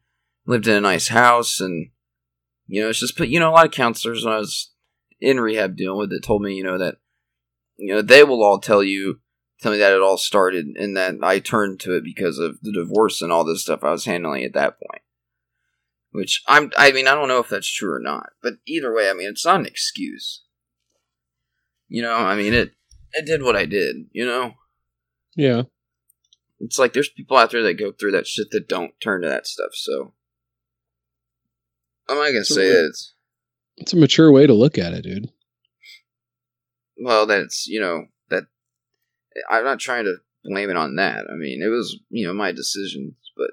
lived 0.47 0.67
in 0.67 0.77
a 0.77 0.81
nice 0.81 1.09
house 1.09 1.61
and, 1.61 1.91
you 2.67 2.83
know, 2.83 2.89
it's 2.89 3.01
just, 3.01 3.17
but 3.17 3.29
you 3.29 3.41
know, 3.41 3.51
a 3.51 3.53
lot 3.53 3.67
of 3.67 3.73
counselors 3.73 4.25
when 4.25 4.35
I 4.35 4.39
was 4.39 4.71
in 5.21 5.41
rehab 5.41 5.77
dealing 5.77 5.99
with 5.99 6.13
it 6.13 6.23
told 6.23 6.43
me, 6.43 6.55
you 6.55 6.65
know, 6.65 6.79
that, 6.79 6.97
you 7.77 7.95
know, 7.95 8.03
they 8.03 8.25
will 8.25 8.43
all 8.43 8.59
tell 8.59 8.83
you, 8.83 9.21
tell 9.61 9.73
me 9.73 9.79
that 9.79 9.93
it 9.93 10.01
all 10.01 10.17
started 10.17 10.67
and 10.77 10.97
that 10.97 11.17
I 11.23 11.39
turned 11.39 11.81
to 11.81 11.97
it 11.97 12.05
because 12.05 12.39
of 12.39 12.61
the 12.63 12.73
divorce 12.73 13.23
and 13.23 13.33
all 13.33 13.45
this 13.45 13.63
stuff 13.63 13.85
I 13.85 13.91
was 13.91 14.05
handling 14.05 14.45
at 14.45 14.55
that 14.55 14.79
point. 14.79 15.03
Which 16.13 16.43
I'm, 16.49 16.73
I 16.77 16.91
mean, 16.91 17.07
I 17.07 17.15
don't 17.15 17.29
know 17.29 17.39
if 17.39 17.49
that's 17.49 17.73
true 17.73 17.95
or 17.95 18.01
not, 18.01 18.31
but 18.43 18.55
either 18.67 18.93
way, 18.93 19.09
I 19.09 19.13
mean, 19.13 19.29
it's 19.29 19.47
not 19.47 19.61
an 19.61 19.67
excuse. 19.67 20.43
You 21.89 22.03
know, 22.03 22.15
I 22.15 22.35
mean, 22.37 22.53
it, 22.53 22.73
it 23.13 23.27
did 23.27 23.43
what 23.43 23.57
I 23.57 23.65
did, 23.65 24.07
you 24.13 24.27
know? 24.27 24.55
Yeah. 25.37 25.63
It's 26.61 26.79
like 26.79 26.93
there's 26.93 27.09
people 27.09 27.37
out 27.37 27.51
there 27.51 27.63
that 27.63 27.79
go 27.79 27.91
through 27.91 28.13
that 28.13 28.27
shit 28.27 28.49
that 28.51 28.69
don't 28.69 28.93
turn 29.01 29.23
to 29.23 29.29
that 29.29 29.47
stuff, 29.47 29.71
so. 29.73 30.13
I'm 32.09 32.17
not 32.17 32.27
gonna 32.27 32.45
say 32.45 32.69
a, 32.69 32.87
it's. 32.87 33.15
It's 33.79 33.93
a 33.93 33.97
mature 33.97 34.31
way 34.31 34.47
to 34.47 34.53
look 34.53 34.77
at 34.77 34.93
it, 34.93 35.03
dude. 35.03 35.31
Well, 37.03 37.27
that's, 37.27 37.67
you 37.67 37.81
know, 37.81 38.07
that. 38.29 38.45
I'm 39.49 39.65
not 39.65 39.81
trying 39.81 40.05
to 40.05 40.17
blame 40.45 40.69
it 40.69 40.77
on 40.77 40.97
that. 40.97 41.25
I 41.31 41.35
mean, 41.35 41.63
it 41.63 41.69
was, 41.69 41.99
you 42.11 42.27
know, 42.27 42.35
my 42.35 42.53
decisions, 42.53 43.15
but. 43.37 43.51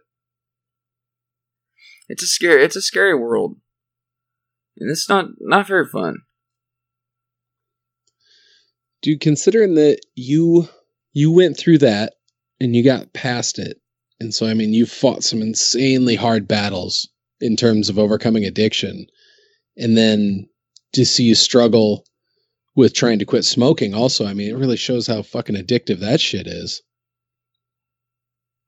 It's 2.09 2.23
a 2.23 2.27
scary, 2.27 2.63
it's 2.63 2.75
a 2.75 2.81
scary 2.81 3.15
world. 3.15 3.57
And 4.77 4.89
it's 4.89 5.09
not, 5.09 5.25
not 5.39 5.67
very 5.67 5.85
fun. 5.85 6.19
Dude, 9.01 9.21
considering 9.21 9.75
that 9.75 9.99
you, 10.15 10.67
you 11.13 11.31
went 11.31 11.57
through 11.57 11.79
that 11.79 12.13
and 12.59 12.75
you 12.75 12.83
got 12.83 13.13
past 13.13 13.59
it. 13.59 13.79
And 14.19 14.33
so, 14.33 14.47
I 14.47 14.53
mean, 14.53 14.73
you 14.73 14.85
fought 14.85 15.23
some 15.23 15.41
insanely 15.41 16.15
hard 16.15 16.47
battles 16.47 17.07
in 17.39 17.55
terms 17.55 17.89
of 17.89 17.99
overcoming 17.99 18.45
addiction. 18.45 19.07
And 19.77 19.95
then 19.95 20.49
to 20.93 21.05
see 21.05 21.23
you 21.23 21.35
struggle 21.35 22.03
with 22.75 22.93
trying 22.93 23.19
to 23.19 23.25
quit 23.25 23.45
smoking, 23.45 23.93
also, 23.93 24.25
I 24.25 24.33
mean, 24.33 24.49
it 24.49 24.57
really 24.57 24.77
shows 24.77 25.07
how 25.07 25.21
fucking 25.21 25.55
addictive 25.55 25.99
that 25.99 26.19
shit 26.19 26.47
is. 26.47 26.81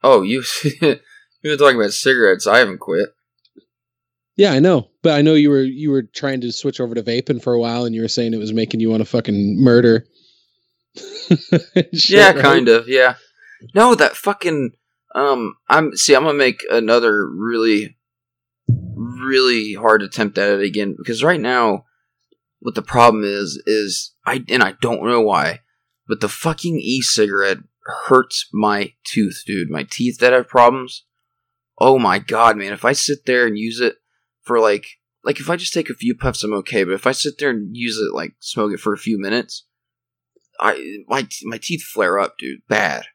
Oh, 0.04 0.22
you 0.22 0.44
you 0.82 1.00
were 1.44 1.58
talking 1.58 1.80
about 1.80 1.94
cigarettes. 1.94 2.48
I 2.48 2.60
haven't 2.60 2.80
quit. 2.80 3.10
Yeah, 4.38 4.54
I 4.54 4.60
know, 4.60 4.88
but 5.04 5.18
I 5.18 5.22
know 5.22 5.34
you 5.34 5.50
were 5.50 5.64
you 5.64 5.92
were 5.92 6.04
trying 6.04 6.40
to 6.42 6.52
switch 6.54 6.80
over 6.80 6.96
to 6.96 7.04
vaping 7.04 7.44
for 7.44 7.54
a 7.54 7.60
while, 7.60 7.84
and 7.84 7.94
you 7.94 8.02
were 8.02 8.08
saying 8.08 8.34
it 8.34 8.38
was 8.38 8.54
making 8.54 8.80
you 8.80 8.90
want 8.90 9.02
to 9.02 9.06
fucking 9.06 9.62
murder. 9.62 10.06
Yeah, 11.92 12.32
right? 12.32 12.42
kind 12.42 12.70
of. 12.70 12.88
Yeah. 12.88 13.16
No, 13.74 13.96
that 13.96 14.16
fucking 14.16 14.72
um. 15.16 15.56
I'm 15.68 15.96
see. 15.96 16.16
I'm 16.16 16.24
gonna 16.24 16.38
make 16.38 16.66
another 16.70 17.28
really 17.28 17.98
really 18.68 19.74
hard 19.74 20.02
attempt 20.02 20.38
at 20.38 20.60
it 20.60 20.62
again 20.62 20.96
because 20.98 21.24
right 21.24 21.40
now, 21.40 21.86
what 22.60 22.76
the 22.76 22.82
problem 22.82 23.24
is 23.24 23.62
is 23.66 24.14
I 24.26 24.44
and 24.50 24.64
I 24.64 24.76
don't 24.82 25.06
know 25.06 25.22
why, 25.22 25.62
but 26.08 26.22
the 26.22 26.30
fucking 26.30 26.80
e-cigarette 26.80 27.60
hurts 28.08 28.48
my 28.54 28.94
tooth, 29.04 29.44
dude. 29.46 29.70
My 29.70 29.84
teeth 29.90 30.20
that 30.20 30.34
have 30.34 30.48
problems. 30.48 31.06
Oh 31.80 31.98
my 31.98 32.20
god, 32.20 32.58
man! 32.58 32.74
If 32.74 32.86
I 32.86 32.94
sit 32.94 33.26
there 33.26 33.48
and 33.48 33.58
use 33.58 33.80
it 33.80 33.96
for 34.42 34.60
like 34.60 34.86
like 35.24 35.40
if 35.40 35.50
I 35.50 35.56
just 35.56 35.74
take 35.74 35.90
a 35.90 35.96
few 35.96 36.16
puffs, 36.16 36.44
I'm 36.44 36.54
okay. 36.56 36.84
But 36.84 36.94
if 36.94 37.08
I 37.08 37.12
sit 37.12 37.40
there 37.40 37.50
and 37.50 37.76
use 37.76 37.98
it 37.98 38.14
like 38.14 38.34
smoke 38.40 38.74
it 38.74 38.80
for 38.80 38.94
a 38.94 38.98
few 38.98 39.20
minutes, 39.20 39.66
I 40.60 41.04
my 41.08 41.28
my 41.44 41.58
teeth 41.62 41.84
flare 41.84 42.20
up, 42.20 42.38
dude, 42.38 42.62
bad. 42.68 43.06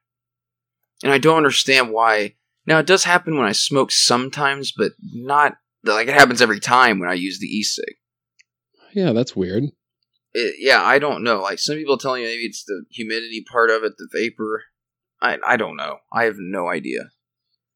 And 1.05 1.13
I 1.13 1.19
don't 1.19 1.37
understand 1.37 1.93
why. 1.93 2.35
Now 2.67 2.79
it 2.79 2.87
does 2.87 3.05
happen 3.05 3.37
when 3.37 3.47
I 3.47 3.53
smoke 3.53 3.93
sometimes, 3.93 4.73
but 4.73 4.93
not 5.03 5.57
like 5.85 6.09
it 6.09 6.15
happens 6.15 6.41
every 6.41 6.61
time 6.61 6.99
when 6.99 7.11
I 7.11 7.15
use 7.15 7.39
the 7.39 7.47
e-cig. 7.47 7.97
Yeah, 8.95 9.13
that's 9.13 9.37
weird. 9.37 9.65
It, 10.33 10.57
yeah, 10.59 10.83
I 10.83 10.99
don't 10.99 11.23
know. 11.23 11.43
Like 11.43 11.59
some 11.59 11.77
people 11.77 11.99
telling 11.99 12.23
me 12.23 12.29
maybe 12.29 12.45
it's 12.45 12.65
the 12.65 12.85
humidity 12.91 13.45
part 13.49 13.71
of 13.71 13.85
it, 13.85 13.93
the 13.99 14.09
vapor. 14.13 14.65
I 15.21 15.39
I 15.47 15.57
don't 15.57 15.77
know. 15.77 15.99
I 16.13 16.25
have 16.25 16.37
no 16.39 16.69
idea. 16.69 17.11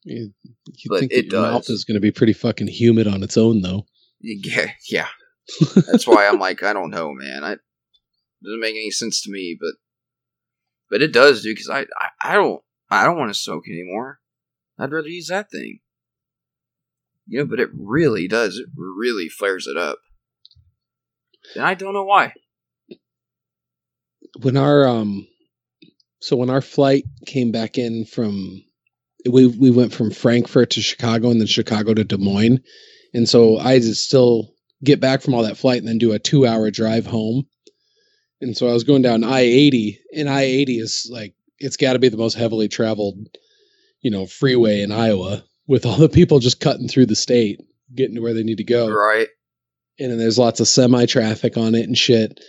You, 0.04 0.32
you 0.42 0.88
but 0.88 1.00
think 1.00 1.12
it 1.12 1.26
your 1.26 1.42
does. 1.42 1.52
mouth 1.52 1.70
is 1.70 1.84
going 1.84 1.96
to 1.96 2.00
be 2.00 2.10
pretty 2.10 2.32
fucking 2.32 2.68
humid 2.68 3.06
on 3.06 3.22
its 3.22 3.36
own, 3.36 3.60
though. 3.60 3.84
Yeah, 4.20 4.70
yeah. 4.88 5.08
That's 5.74 6.06
why 6.06 6.26
I'm 6.26 6.38
like, 6.38 6.62
I 6.62 6.72
don't 6.72 6.90
know, 6.90 7.12
man. 7.12 7.44
I 7.44 7.56
doesn't 8.42 8.60
make 8.60 8.76
any 8.76 8.90
sense 8.90 9.22
to 9.22 9.30
me, 9.30 9.56
but 9.60 9.74
but 10.90 11.02
it 11.02 11.12
does, 11.12 11.42
dude. 11.42 11.56
Because 11.56 11.68
I, 11.68 11.80
I 11.80 12.32
I 12.32 12.34
don't 12.34 12.62
I 12.90 13.04
don't 13.04 13.18
want 13.18 13.32
to 13.32 13.38
smoke 13.38 13.64
anymore. 13.68 14.20
I'd 14.78 14.92
rather 14.92 15.08
use 15.08 15.28
that 15.28 15.50
thing. 15.50 15.80
You 17.26 17.40
know, 17.40 17.44
but 17.44 17.60
it 17.60 17.70
really 17.74 18.26
does. 18.26 18.56
It 18.56 18.68
really 18.76 19.28
flares 19.28 19.66
it 19.66 19.76
up. 19.76 19.98
And 21.54 21.64
I 21.64 21.74
don't 21.74 21.92
know 21.92 22.04
why. 22.04 22.32
When 24.40 24.56
our 24.56 24.86
um 24.86 25.26
so 26.20 26.36
when 26.36 26.50
our 26.50 26.60
flight 26.60 27.04
came 27.26 27.52
back 27.52 27.78
in 27.78 28.04
from 28.04 28.62
we 29.30 29.46
we 29.46 29.70
went 29.70 29.92
from 29.92 30.10
Frankfurt 30.10 30.70
to 30.70 30.80
Chicago 30.80 31.30
and 31.30 31.40
then 31.40 31.46
Chicago 31.46 31.94
to 31.94 32.04
Des 32.04 32.16
Moines. 32.16 32.60
And 33.14 33.28
so 33.28 33.58
I 33.58 33.78
just 33.78 34.04
still 34.04 34.52
get 34.84 35.00
back 35.00 35.22
from 35.22 35.34
all 35.34 35.42
that 35.42 35.56
flight 35.56 35.78
and 35.78 35.88
then 35.88 35.98
do 35.98 36.12
a 36.12 36.20
2-hour 36.20 36.70
drive 36.70 37.06
home. 37.06 37.46
And 38.40 38.56
so 38.56 38.68
I 38.68 38.72
was 38.72 38.84
going 38.84 39.02
down 39.02 39.24
I-80 39.24 39.96
and 40.14 40.28
I-80 40.28 40.80
is 40.80 41.08
like 41.10 41.34
it's 41.58 41.76
got 41.76 41.94
to 41.94 41.98
be 41.98 42.08
the 42.08 42.16
most 42.16 42.34
heavily 42.34 42.68
traveled, 42.68 43.16
you 44.00 44.10
know, 44.10 44.26
freeway 44.26 44.82
in 44.82 44.92
Iowa 44.92 45.44
with 45.66 45.84
all 45.86 45.96
the 45.96 46.08
people 46.08 46.38
just 46.38 46.60
cutting 46.60 46.88
through 46.88 47.06
the 47.06 47.16
state, 47.16 47.60
getting 47.94 48.16
to 48.16 48.22
where 48.22 48.34
they 48.34 48.42
need 48.42 48.58
to 48.58 48.64
go. 48.64 48.90
Right. 48.90 49.28
And 49.98 50.10
then 50.10 50.18
there's 50.18 50.38
lots 50.38 50.60
of 50.60 50.68
semi 50.68 51.06
traffic 51.06 51.56
on 51.56 51.74
it 51.74 51.86
and 51.86 51.98
shit. 51.98 52.40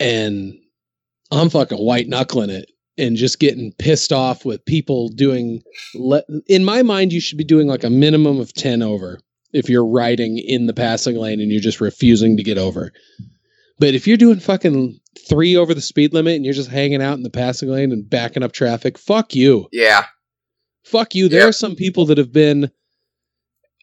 And 0.00 0.54
I'm 1.30 1.50
fucking 1.50 1.78
white 1.78 2.08
knuckling 2.08 2.50
it 2.50 2.70
and 2.98 3.16
just 3.16 3.38
getting 3.38 3.72
pissed 3.72 4.12
off 4.12 4.44
with 4.44 4.64
people 4.64 5.08
doing. 5.08 5.62
Le- 5.94 6.24
in 6.46 6.64
my 6.64 6.82
mind, 6.82 7.12
you 7.12 7.20
should 7.20 7.38
be 7.38 7.44
doing 7.44 7.66
like 7.66 7.84
a 7.84 7.90
minimum 7.90 8.40
of 8.40 8.52
10 8.52 8.82
over 8.82 9.20
if 9.52 9.68
you're 9.68 9.86
riding 9.86 10.38
in 10.38 10.66
the 10.66 10.74
passing 10.74 11.16
lane 11.16 11.40
and 11.40 11.50
you're 11.50 11.60
just 11.60 11.80
refusing 11.80 12.36
to 12.36 12.42
get 12.42 12.58
over. 12.58 12.92
But 13.78 13.94
if 13.94 14.06
you're 14.06 14.16
doing 14.16 14.40
fucking 14.40 14.98
three 15.28 15.56
over 15.56 15.74
the 15.74 15.80
speed 15.80 16.14
limit 16.14 16.36
and 16.36 16.44
you're 16.44 16.54
just 16.54 16.70
hanging 16.70 17.02
out 17.02 17.16
in 17.16 17.22
the 17.22 17.30
passing 17.30 17.68
lane 17.68 17.92
and 17.92 18.08
backing 18.08 18.42
up 18.42 18.52
traffic, 18.52 18.98
fuck 18.98 19.34
you. 19.34 19.68
Yeah. 19.72 20.06
Fuck 20.84 21.14
you. 21.14 21.28
There 21.28 21.40
yep. 21.40 21.48
are 21.50 21.52
some 21.52 21.74
people 21.74 22.06
that 22.06 22.18
have 22.18 22.32
been 22.32 22.70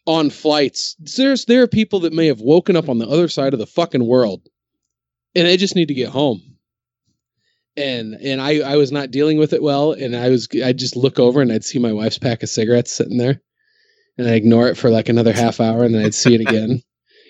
on 0.06 0.30
flights. 0.30 0.96
There's 1.16 1.44
there 1.44 1.62
are 1.62 1.68
people 1.68 2.00
that 2.00 2.12
may 2.12 2.26
have 2.26 2.40
woken 2.40 2.76
up 2.76 2.88
on 2.88 2.98
the 2.98 3.08
other 3.08 3.28
side 3.28 3.52
of 3.52 3.58
the 3.58 3.66
fucking 3.66 4.06
world, 4.06 4.42
and 5.34 5.46
they 5.46 5.56
just 5.56 5.76
need 5.76 5.88
to 5.88 5.94
get 5.94 6.08
home. 6.10 6.40
And 7.76 8.14
and 8.14 8.40
I 8.40 8.60
I 8.60 8.76
was 8.76 8.92
not 8.92 9.10
dealing 9.10 9.38
with 9.38 9.52
it 9.52 9.62
well, 9.62 9.92
and 9.92 10.16
I 10.16 10.28
was 10.28 10.48
I'd 10.64 10.78
just 10.78 10.96
look 10.96 11.18
over 11.18 11.42
and 11.42 11.52
I'd 11.52 11.64
see 11.64 11.78
my 11.78 11.92
wife's 11.92 12.18
pack 12.18 12.42
of 12.42 12.48
cigarettes 12.48 12.92
sitting 12.92 13.18
there, 13.18 13.40
and 14.16 14.28
I 14.28 14.32
ignore 14.32 14.68
it 14.68 14.76
for 14.76 14.90
like 14.90 15.08
another 15.08 15.32
half 15.32 15.60
hour, 15.60 15.84
and 15.84 15.94
then 15.94 16.04
I'd 16.04 16.14
see 16.14 16.34
it 16.34 16.40
again. 16.48 16.82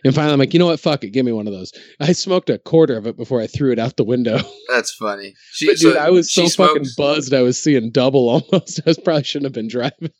And 0.04 0.14
finally, 0.14 0.34
I'm 0.34 0.38
like, 0.38 0.52
you 0.52 0.58
know 0.58 0.66
what? 0.66 0.80
Fuck 0.80 1.02
it. 1.04 1.10
Give 1.10 1.24
me 1.24 1.32
one 1.32 1.46
of 1.46 1.52
those. 1.54 1.72
I 2.00 2.12
smoked 2.12 2.50
a 2.50 2.58
quarter 2.58 2.96
of 2.96 3.06
it 3.06 3.16
before 3.16 3.40
I 3.40 3.46
threw 3.46 3.72
it 3.72 3.78
out 3.78 3.96
the 3.96 4.04
window. 4.04 4.38
That's 4.68 4.92
funny. 4.94 5.34
She, 5.52 5.66
but, 5.66 5.76
dude, 5.78 5.94
so 5.94 5.98
I 5.98 6.10
was 6.10 6.32
so 6.32 6.46
fucking 6.48 6.84
buzzed. 6.96 7.32
I 7.32 7.40
was 7.42 7.58
seeing 7.58 7.90
double 7.90 8.28
almost. 8.52 8.80
I 8.80 8.90
was 8.90 8.98
probably 8.98 9.24
shouldn't 9.24 9.46
have 9.46 9.52
been 9.54 9.68
driving. 9.68 10.12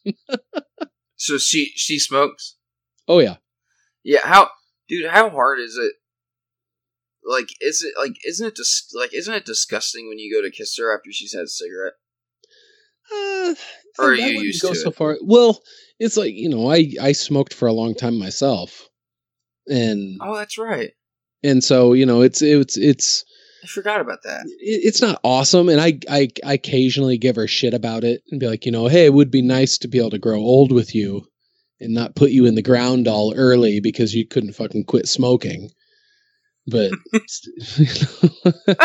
so 1.17 1.37
she 1.39 1.73
she 1.77 1.99
smokes. 1.99 2.57
Oh 3.07 3.19
yeah. 3.19 3.37
Yeah. 4.03 4.21
How 4.23 4.49
dude, 4.89 5.11
how 5.11 5.29
hard 5.31 5.61
is 5.61 5.77
it? 5.77 5.93
Like, 7.27 7.49
is 7.61 7.83
it 7.83 7.95
like, 7.99 8.17
isn't 8.27 8.47
it 8.47 8.55
dis- 8.55 8.91
like, 8.95 9.15
isn't 9.15 9.33
it 9.33 9.45
disgusting 9.47 10.09
when 10.09 10.19
you 10.19 10.35
go 10.35 10.43
to 10.43 10.51
kiss 10.55 10.77
her 10.79 10.95
after 10.95 11.11
she's 11.11 11.33
had 11.35 11.45
a 11.45 11.49
cigarette? 11.49 11.95
Uh, 13.13 13.55
Or 13.99 14.11
are 14.11 14.15
you 14.15 14.41
used 14.41 14.63
go 14.63 14.71
to 14.71 14.75
so 14.79 14.89
it? 14.89 14.97
far. 14.97 15.17
Well, 15.23 15.63
it's 15.99 16.17
like 16.17 16.35
you 16.35 16.49
know, 16.49 16.71
I 16.71 16.91
I 17.01 17.13
smoked 17.13 17.53
for 17.55 17.67
a 17.69 17.73
long 17.73 17.95
time 17.95 18.19
myself, 18.19 18.89
and 19.67 20.19
Oh, 20.21 20.37
that's 20.37 20.59
right. 20.59 20.91
and 21.43 21.63
so 21.65 21.93
you 21.93 22.07
know, 22.07 22.23
it's 22.23 22.43
it's 22.43 22.77
it's 22.77 23.25
I 23.63 23.67
forgot 23.67 24.01
about 24.01 24.23
that. 24.25 24.45
it- 24.47 24.83
it's 24.85 25.01
not 25.01 25.21
awesome 25.25 25.69
and 25.71 25.81
I, 25.81 25.99
I 26.11 26.29
i 26.45 26.53
occasionally 26.55 27.17
give 27.17 27.37
her 27.37 27.47
shit 27.49 27.73
about 27.75 28.05
it 28.05 28.23
and 28.31 28.39
be 28.41 28.47
like 28.47 28.67
you 28.67 28.73
know 28.73 28.89
hey 28.89 29.07
it 29.07 29.15
would 29.15 29.31
be 29.31 29.41
nice 29.43 29.79
to 29.79 29.89
be 29.89 29.99
able 29.99 30.11
to 30.11 30.19
grow 30.19 30.39
old 30.39 30.71
with 30.73 30.95
you 30.95 31.27
and 31.81 31.95
not 31.95 32.15
put 32.15 32.31
you 32.31 32.45
in 32.47 32.55
the 32.57 32.63
ground 32.63 33.09
all 33.09 33.33
early 33.37 33.81
because 33.81 34.15
you 34.15 34.27
couldn't 34.27 34.53
fucking 34.53 34.85
quit 34.85 35.09
smoking 35.09 35.71
but 36.67 36.93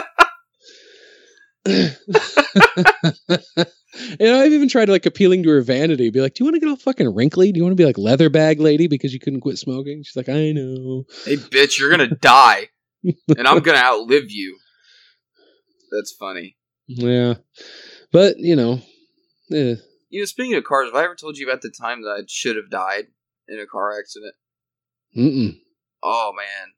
and 4.19 4.29
i've 4.35 4.51
even 4.51 4.69
tried 4.69 4.89
like 4.89 5.05
appealing 5.05 5.43
to 5.43 5.49
her 5.49 5.61
vanity 5.61 6.09
be 6.09 6.21
like 6.21 6.33
do 6.33 6.43
you 6.43 6.45
want 6.45 6.55
to 6.55 6.59
get 6.59 6.69
all 6.69 6.75
fucking 6.75 7.13
wrinkly 7.13 7.51
do 7.51 7.57
you 7.57 7.63
want 7.63 7.71
to 7.71 7.81
be 7.81 7.85
like 7.85 7.97
leather 7.97 8.29
bag 8.29 8.59
lady 8.59 8.87
because 8.87 9.13
you 9.13 9.19
couldn't 9.19 9.41
quit 9.41 9.57
smoking 9.57 10.01
she's 10.03 10.15
like 10.15 10.29
i 10.29 10.51
know 10.51 11.03
Hey, 11.25 11.35
bitch, 11.37 11.77
you're 11.79 11.89
gonna 11.91 12.07
die, 12.21 12.69
and 13.03 13.47
I'm 13.47 13.59
gonna 13.59 13.77
outlive 13.83 14.29
you. 14.31 14.57
That's 15.91 16.11
funny. 16.11 16.57
yeah 16.87 17.35
but 18.11 18.35
you 18.37 18.55
know 18.55 18.81
eh. 19.51 19.75
You 20.11 20.21
know, 20.21 20.25
speaking 20.25 20.55
of 20.55 20.63
cars, 20.63 20.87
have 20.87 20.95
I 20.95 21.03
ever 21.03 21.13
told 21.15 21.37
you 21.37 21.47
about 21.47 21.61
the 21.61 21.69
time 21.69 22.01
that 22.01 22.09
I 22.09 22.21
should 22.27 22.55
have 22.55 22.71
died 22.71 23.09
in 23.47 23.59
a 23.59 23.67
car 23.67 23.95
accident? 23.97 24.33
Mm-mm. 25.15 25.59
Oh 26.01 26.31
man, 26.35 26.73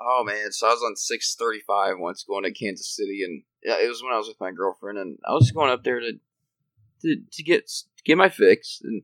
oh 0.00 0.24
man. 0.24 0.52
So 0.52 0.66
I 0.68 0.70
was 0.70 0.82
on 0.82 0.96
six 0.96 1.34
thirty 1.34 1.60
five 1.66 1.96
once 1.98 2.24
going 2.26 2.44
to 2.44 2.50
Kansas 2.52 2.94
City, 2.96 3.20
and 3.24 3.42
yeah, 3.62 3.76
it 3.84 3.88
was 3.88 4.02
when 4.02 4.12
I 4.14 4.16
was 4.16 4.28
with 4.28 4.40
my 4.40 4.52
girlfriend, 4.52 4.96
and 4.98 5.18
I 5.28 5.32
was 5.32 5.50
going 5.50 5.70
up 5.70 5.84
there 5.84 6.00
to 6.00 6.12
to 7.02 7.16
to 7.30 7.42
get 7.42 7.66
to 7.66 8.02
get 8.04 8.18
my 8.18 8.28
fix. 8.28 8.80
And 8.82 9.02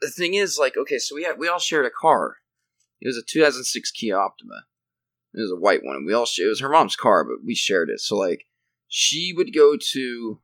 the 0.00 0.10
thing 0.10 0.34
is, 0.34 0.58
like, 0.58 0.76
okay, 0.76 0.98
so 0.98 1.14
we 1.14 1.24
had 1.24 1.38
we 1.38 1.48
all 1.48 1.58
shared 1.58 1.86
a 1.86 1.90
car. 1.90 2.36
It 3.00 3.08
was 3.08 3.16
a 3.16 3.22
2006 3.26 3.90
Kia 3.92 4.16
Optima. 4.16 4.64
It 5.34 5.40
was 5.40 5.50
a 5.50 5.60
white 5.60 5.82
one, 5.82 5.96
and 5.96 6.06
we 6.06 6.12
all 6.12 6.26
shared. 6.26 6.46
It 6.46 6.50
was 6.50 6.60
her 6.60 6.68
mom's 6.68 6.96
car, 6.96 7.24
but 7.24 7.44
we 7.44 7.54
shared 7.54 7.88
it. 7.88 8.00
So 8.00 8.16
like, 8.16 8.44
she 8.86 9.32
would 9.34 9.54
go 9.54 9.76
to 9.92 10.40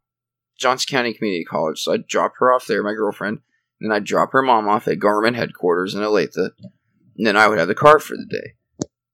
Johnson 0.58 0.88
County 0.90 1.12
Community 1.12 1.44
College, 1.44 1.80
so 1.80 1.92
I'd 1.92 2.08
drop 2.08 2.32
her 2.38 2.52
off 2.52 2.66
there, 2.66 2.82
my 2.82 2.94
girlfriend, 2.94 3.40
and 3.80 3.90
then 3.90 3.96
I'd 3.96 4.04
drop 4.04 4.32
her 4.32 4.42
mom 4.42 4.68
off 4.68 4.88
at 4.88 4.98
Garmin 4.98 5.36
headquarters 5.36 5.94
in 5.94 6.00
Olathe, 6.00 6.36
and 6.36 7.26
then 7.26 7.36
I 7.36 7.46
would 7.46 7.58
have 7.58 7.68
the 7.68 7.74
car 7.74 7.98
for 7.98 8.16
the 8.16 8.26
day. 8.26 8.54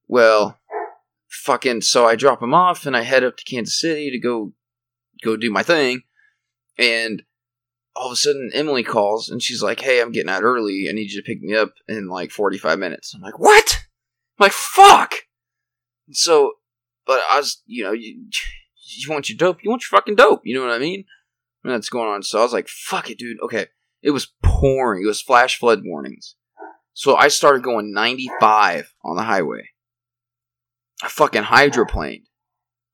Well, 0.06 0.58
fucking, 1.28 1.82
so 1.82 2.06
I 2.06 2.14
drop 2.16 2.40
them 2.40 2.54
off 2.54 2.86
and 2.86 2.96
I 2.96 3.02
head 3.02 3.24
up 3.24 3.36
to 3.36 3.44
Kansas 3.44 3.78
City 3.78 4.10
to 4.10 4.18
go 4.18 4.52
go 5.22 5.36
do 5.36 5.50
my 5.50 5.62
thing, 5.62 6.02
and 6.78 7.22
all 7.96 8.06
of 8.06 8.12
a 8.12 8.16
sudden 8.16 8.50
Emily 8.52 8.82
calls 8.82 9.28
and 9.30 9.42
she's 9.42 9.62
like, 9.62 9.80
"Hey, 9.80 10.00
I'm 10.00 10.12
getting 10.12 10.30
out 10.30 10.42
early. 10.42 10.86
I 10.88 10.92
need 10.92 11.10
you 11.10 11.20
to 11.20 11.26
pick 11.26 11.40
me 11.40 11.54
up 11.54 11.74
in 11.88 12.08
like 12.08 12.30
45 12.30 12.78
minutes." 12.78 13.14
I'm 13.14 13.20
like, 13.20 13.38
"What?" 13.38 13.80
I'm 14.38 14.44
like, 14.44 14.52
"Fuck." 14.52 15.14
And 16.06 16.16
so, 16.16 16.54
but 17.06 17.20
I 17.30 17.38
was, 17.38 17.62
you 17.66 17.84
know, 17.84 17.92
you 17.92 18.26
you 18.96 19.10
want 19.10 19.28
your 19.28 19.38
dope, 19.38 19.62
you 19.62 19.70
want 19.70 19.82
your 19.82 19.98
fucking 19.98 20.16
dope. 20.16 20.42
You 20.44 20.54
know 20.54 20.66
what 20.66 20.74
I 20.74 20.78
mean? 20.78 21.04
And 21.62 21.72
that's 21.72 21.88
going 21.88 22.08
on. 22.08 22.22
So 22.22 22.40
I 22.40 22.42
was 22.42 22.52
like, 22.52 22.68
"Fuck 22.68 23.10
it, 23.10 23.18
dude." 23.18 23.40
Okay, 23.42 23.66
it 24.02 24.10
was 24.10 24.32
pouring. 24.42 25.02
It 25.02 25.08
was 25.08 25.22
flash 25.22 25.58
flood 25.58 25.82
warnings. 25.84 26.36
So 26.92 27.16
I 27.16 27.28
started 27.28 27.64
going 27.64 27.92
95 27.92 28.94
on 29.02 29.16
the 29.16 29.24
highway. 29.24 29.70
I 31.02 31.08
fucking 31.08 31.42
hydroplaned. 31.42 32.22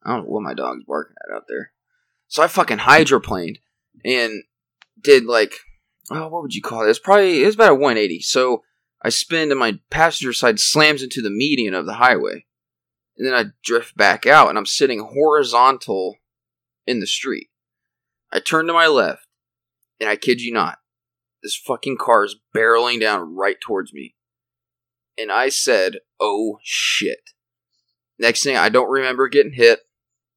I 0.02 0.14
don't 0.14 0.24
know 0.24 0.30
what 0.30 0.42
my 0.42 0.54
dog's 0.54 0.84
barking 0.84 1.16
at 1.22 1.36
out 1.36 1.44
there. 1.48 1.72
So 2.26 2.42
I 2.42 2.46
fucking 2.46 2.78
hydroplaned 2.78 3.58
and 4.04 4.42
did 5.02 5.26
like, 5.26 5.54
oh, 6.10 6.28
what 6.28 6.42
would 6.42 6.54
you 6.54 6.62
call 6.62 6.84
it? 6.84 6.90
It's 6.90 6.98
probably, 6.98 7.42
it's 7.42 7.54
about 7.54 7.72
a 7.72 7.74
180. 7.74 8.20
So 8.20 8.62
I 9.02 9.08
spin 9.08 9.50
and 9.50 9.60
my 9.60 9.78
passenger 9.90 10.32
side 10.32 10.60
slams 10.60 11.02
into 11.02 11.22
the 11.22 11.30
median 11.30 11.74
of 11.74 11.86
the 11.86 11.94
highway. 11.94 12.46
And 13.16 13.26
then 13.26 13.34
I 13.34 13.50
drift 13.62 13.96
back 13.96 14.26
out 14.26 14.48
and 14.48 14.58
I'm 14.58 14.66
sitting 14.66 15.00
horizontal 15.00 16.16
in 16.86 17.00
the 17.00 17.06
street. 17.06 17.48
I 18.32 18.40
turn 18.40 18.66
to 18.66 18.72
my 18.72 18.86
left 18.86 19.26
and 20.00 20.08
I 20.08 20.16
kid 20.16 20.40
you 20.40 20.52
not, 20.52 20.78
this 21.42 21.56
fucking 21.56 21.98
car 21.98 22.24
is 22.24 22.36
barreling 22.54 23.00
down 23.00 23.34
right 23.36 23.56
towards 23.60 23.92
me. 23.92 24.14
And 25.18 25.30
I 25.30 25.48
said, 25.48 25.96
oh 26.20 26.58
shit. 26.62 27.20
Next 28.18 28.42
thing 28.42 28.56
I 28.56 28.68
don't 28.68 28.90
remember 28.90 29.28
getting 29.28 29.52
hit. 29.52 29.80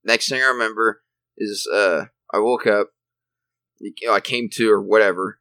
Next 0.04 0.30
thing 0.30 0.42
I 0.42 0.48
remember 0.48 1.02
is 1.38 1.68
uh 1.72 2.06
I 2.34 2.40
woke 2.40 2.66
up, 2.66 2.90
you 3.80 4.08
know, 4.08 4.14
I 4.14 4.20
came 4.20 4.50
to 4.54 4.72
or 4.72 4.82
whatever, 4.82 5.40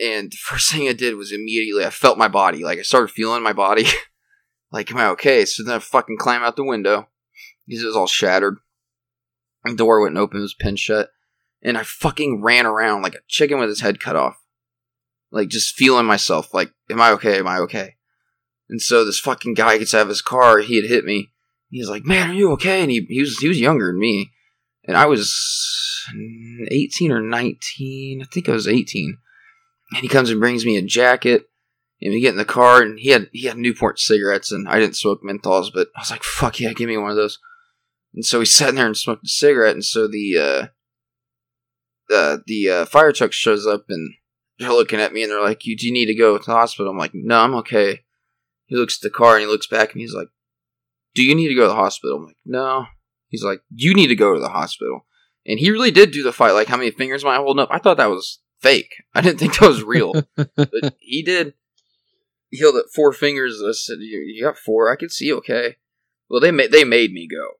and 0.00 0.30
the 0.30 0.36
first 0.40 0.70
thing 0.70 0.88
I 0.88 0.92
did 0.92 1.16
was 1.16 1.32
immediately 1.32 1.84
I 1.84 1.90
felt 1.90 2.18
my 2.18 2.28
body. 2.28 2.64
Like 2.64 2.78
I 2.78 2.82
started 2.82 3.10
feeling 3.10 3.42
my 3.42 3.52
body. 3.52 3.86
like, 4.72 4.90
am 4.90 4.98
I 4.98 5.06
okay? 5.08 5.44
So 5.44 5.62
then 5.62 5.76
I 5.76 5.78
fucking 5.78 6.18
climb 6.18 6.42
out 6.42 6.56
the 6.56 6.64
window. 6.64 7.08
Because 7.66 7.84
it 7.84 7.86
was 7.86 7.96
all 7.96 8.08
shattered. 8.08 8.56
The 9.64 9.76
door 9.76 10.00
wouldn't 10.00 10.18
open, 10.18 10.38
it 10.38 10.42
was 10.42 10.54
pinned 10.54 10.80
shut. 10.80 11.10
And 11.62 11.78
I 11.78 11.84
fucking 11.84 12.42
ran 12.42 12.66
around 12.66 13.02
like 13.02 13.14
a 13.14 13.20
chicken 13.28 13.60
with 13.60 13.68
his 13.68 13.80
head 13.80 14.00
cut 14.00 14.16
off. 14.16 14.36
Like 15.30 15.48
just 15.48 15.76
feeling 15.76 16.06
myself, 16.06 16.52
like, 16.52 16.72
am 16.90 17.00
I 17.00 17.10
okay? 17.12 17.38
Am 17.38 17.46
I 17.46 17.58
okay? 17.58 17.94
And 18.68 18.82
so 18.82 19.04
this 19.04 19.20
fucking 19.20 19.54
guy 19.54 19.78
gets 19.78 19.94
out 19.94 20.02
of 20.02 20.08
his 20.08 20.22
car, 20.22 20.58
he 20.58 20.76
had 20.76 20.86
hit 20.86 21.04
me. 21.04 21.32
He's 21.70 21.88
like, 21.88 22.04
Man, 22.04 22.30
are 22.30 22.34
you 22.34 22.50
okay? 22.52 22.82
And 22.82 22.90
he, 22.90 23.06
he 23.08 23.20
was 23.20 23.38
he 23.38 23.48
was 23.48 23.60
younger 23.60 23.86
than 23.86 24.00
me. 24.00 24.31
And 24.84 24.96
I 24.96 25.06
was 25.06 26.04
18 26.70 27.12
or 27.12 27.20
19. 27.20 28.22
I 28.22 28.24
think 28.24 28.48
I 28.48 28.52
was 28.52 28.66
18. 28.66 29.18
And 29.92 30.00
he 30.00 30.08
comes 30.08 30.30
and 30.30 30.40
brings 30.40 30.64
me 30.64 30.76
a 30.76 30.82
jacket. 30.82 31.48
And 32.00 32.12
we 32.12 32.20
get 32.20 32.32
in 32.32 32.38
the 32.38 32.44
car 32.44 32.82
and 32.82 32.98
he 32.98 33.10
had 33.10 33.28
he 33.32 33.46
had 33.46 33.56
Newport 33.56 34.00
cigarettes 34.00 34.50
and 34.50 34.68
I 34.68 34.80
didn't 34.80 34.96
smoke 34.96 35.22
menthols, 35.22 35.68
but 35.72 35.88
I 35.96 36.00
was 36.00 36.10
like, 36.10 36.24
fuck 36.24 36.58
yeah, 36.58 36.72
give 36.72 36.88
me 36.88 36.96
one 36.96 37.10
of 37.10 37.16
those. 37.16 37.38
And 38.14 38.24
so 38.24 38.40
he's 38.40 38.52
sitting 38.52 38.74
there 38.74 38.86
and 38.86 38.96
smoked 38.96 39.24
a 39.24 39.28
cigarette, 39.28 39.74
and 39.74 39.84
so 39.84 40.06
the 40.06 40.36
uh 40.38 40.66
the 42.08 42.42
the 42.46 42.70
uh, 42.70 42.84
fire 42.86 43.12
truck 43.12 43.32
shows 43.32 43.66
up 43.66 43.84
and 43.88 44.14
they're 44.58 44.70
looking 44.70 45.00
at 45.00 45.12
me 45.12 45.22
and 45.22 45.32
they're 45.32 45.42
like, 45.42 45.64
"You 45.64 45.76
do 45.76 45.86
you 45.86 45.92
need 45.92 46.06
to 46.06 46.14
go 46.14 46.36
to 46.36 46.44
the 46.44 46.52
hospital?" 46.52 46.90
I'm 46.90 46.98
like, 46.98 47.14
"No, 47.14 47.38
I'm 47.38 47.54
okay." 47.56 48.00
He 48.66 48.76
looks 48.76 48.98
at 48.98 49.02
the 49.02 49.10
car 49.10 49.34
and 49.34 49.42
he 49.42 49.46
looks 49.46 49.66
back 49.66 49.92
and 49.92 50.00
he's 50.00 50.14
like, 50.14 50.28
"Do 51.14 51.22
you 51.22 51.34
need 51.34 51.48
to 51.48 51.54
go 51.54 51.62
to 51.62 51.68
the 51.68 51.74
hospital?" 51.74 52.18
I'm 52.18 52.26
like, 52.26 52.36
"No." 52.44 52.86
He's 53.32 53.42
like, 53.42 53.62
"You 53.74 53.94
need 53.94 54.08
to 54.08 54.14
go 54.14 54.34
to 54.34 54.40
the 54.40 54.50
hospital." 54.50 55.06
And 55.44 55.58
he 55.58 55.70
really 55.70 55.90
did 55.90 56.12
do 56.12 56.22
the 56.22 56.32
fight. 56.32 56.52
Like, 56.52 56.68
how 56.68 56.76
many 56.76 56.90
fingers 56.92 57.24
am 57.24 57.30
I 57.30 57.36
holding 57.36 57.62
up? 57.62 57.70
I 57.72 57.78
thought 57.78 57.96
that 57.96 58.10
was 58.10 58.38
fake. 58.60 58.94
I 59.14 59.22
didn't 59.22 59.40
think 59.40 59.58
that 59.58 59.66
was 59.66 59.82
real, 59.82 60.12
but 60.36 60.94
he 61.00 61.22
did. 61.22 61.54
He 62.50 62.60
held 62.60 62.76
up 62.76 62.84
four 62.94 63.12
fingers. 63.12 63.62
I 63.66 63.72
said, 63.72 63.96
"You, 64.00 64.18
you 64.18 64.44
got 64.44 64.58
four. 64.58 64.92
I 64.92 64.96
can 64.96 65.08
see. 65.08 65.32
Okay." 65.32 65.76
Well, 66.28 66.40
they 66.40 66.50
made 66.50 66.70
they 66.70 66.84
made 66.84 67.12
me 67.12 67.26
go, 67.26 67.54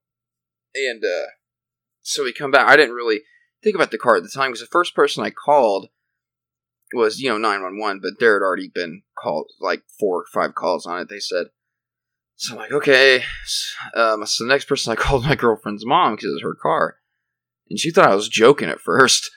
and 0.75 1.03
uh, 1.03 1.31
so 2.03 2.23
we 2.23 2.33
come 2.33 2.51
back. 2.51 2.69
I 2.69 2.77
didn't 2.77 2.95
really 2.95 3.23
think 3.65 3.75
about 3.75 3.91
the 3.91 3.99
car 3.99 4.17
at 4.17 4.23
the 4.23 4.29
time 4.29 4.51
because 4.51 4.61
the 4.61 4.67
first 4.67 4.95
person 4.95 5.25
I 5.25 5.31
called 5.31 5.89
was 6.93 7.19
you 7.19 7.31
know 7.31 7.39
nine 7.39 7.63
one 7.63 7.79
one, 7.79 8.01
but 8.01 8.21
there 8.21 8.35
had 8.35 8.45
already 8.45 8.69
been 8.69 9.03
called 9.19 9.51
like 9.59 9.83
four 9.99 10.21
or 10.21 10.27
five 10.33 10.55
calls 10.55 10.85
on 10.85 11.01
it. 11.01 11.09
They 11.09 11.19
said. 11.19 11.47
So 12.43 12.55
I'm 12.55 12.59
like, 12.59 12.73
okay. 12.73 13.23
Um, 13.95 14.27
so 14.27 14.43
the 14.43 14.49
next 14.49 14.65
person 14.65 14.91
I 14.91 14.97
called 15.01 15.23
my 15.23 15.37
girlfriend's 15.37 15.87
mom 15.87 16.17
because 16.17 16.31
it 16.31 16.35
was 16.35 16.43
her 16.43 16.57
car, 16.61 16.97
and 17.71 17.79
she 17.79 17.93
thought 17.93 18.11
I 18.11 18.17
was 18.17 18.29
joking 18.29 18.69
at 18.69 18.81
first. 18.81 19.31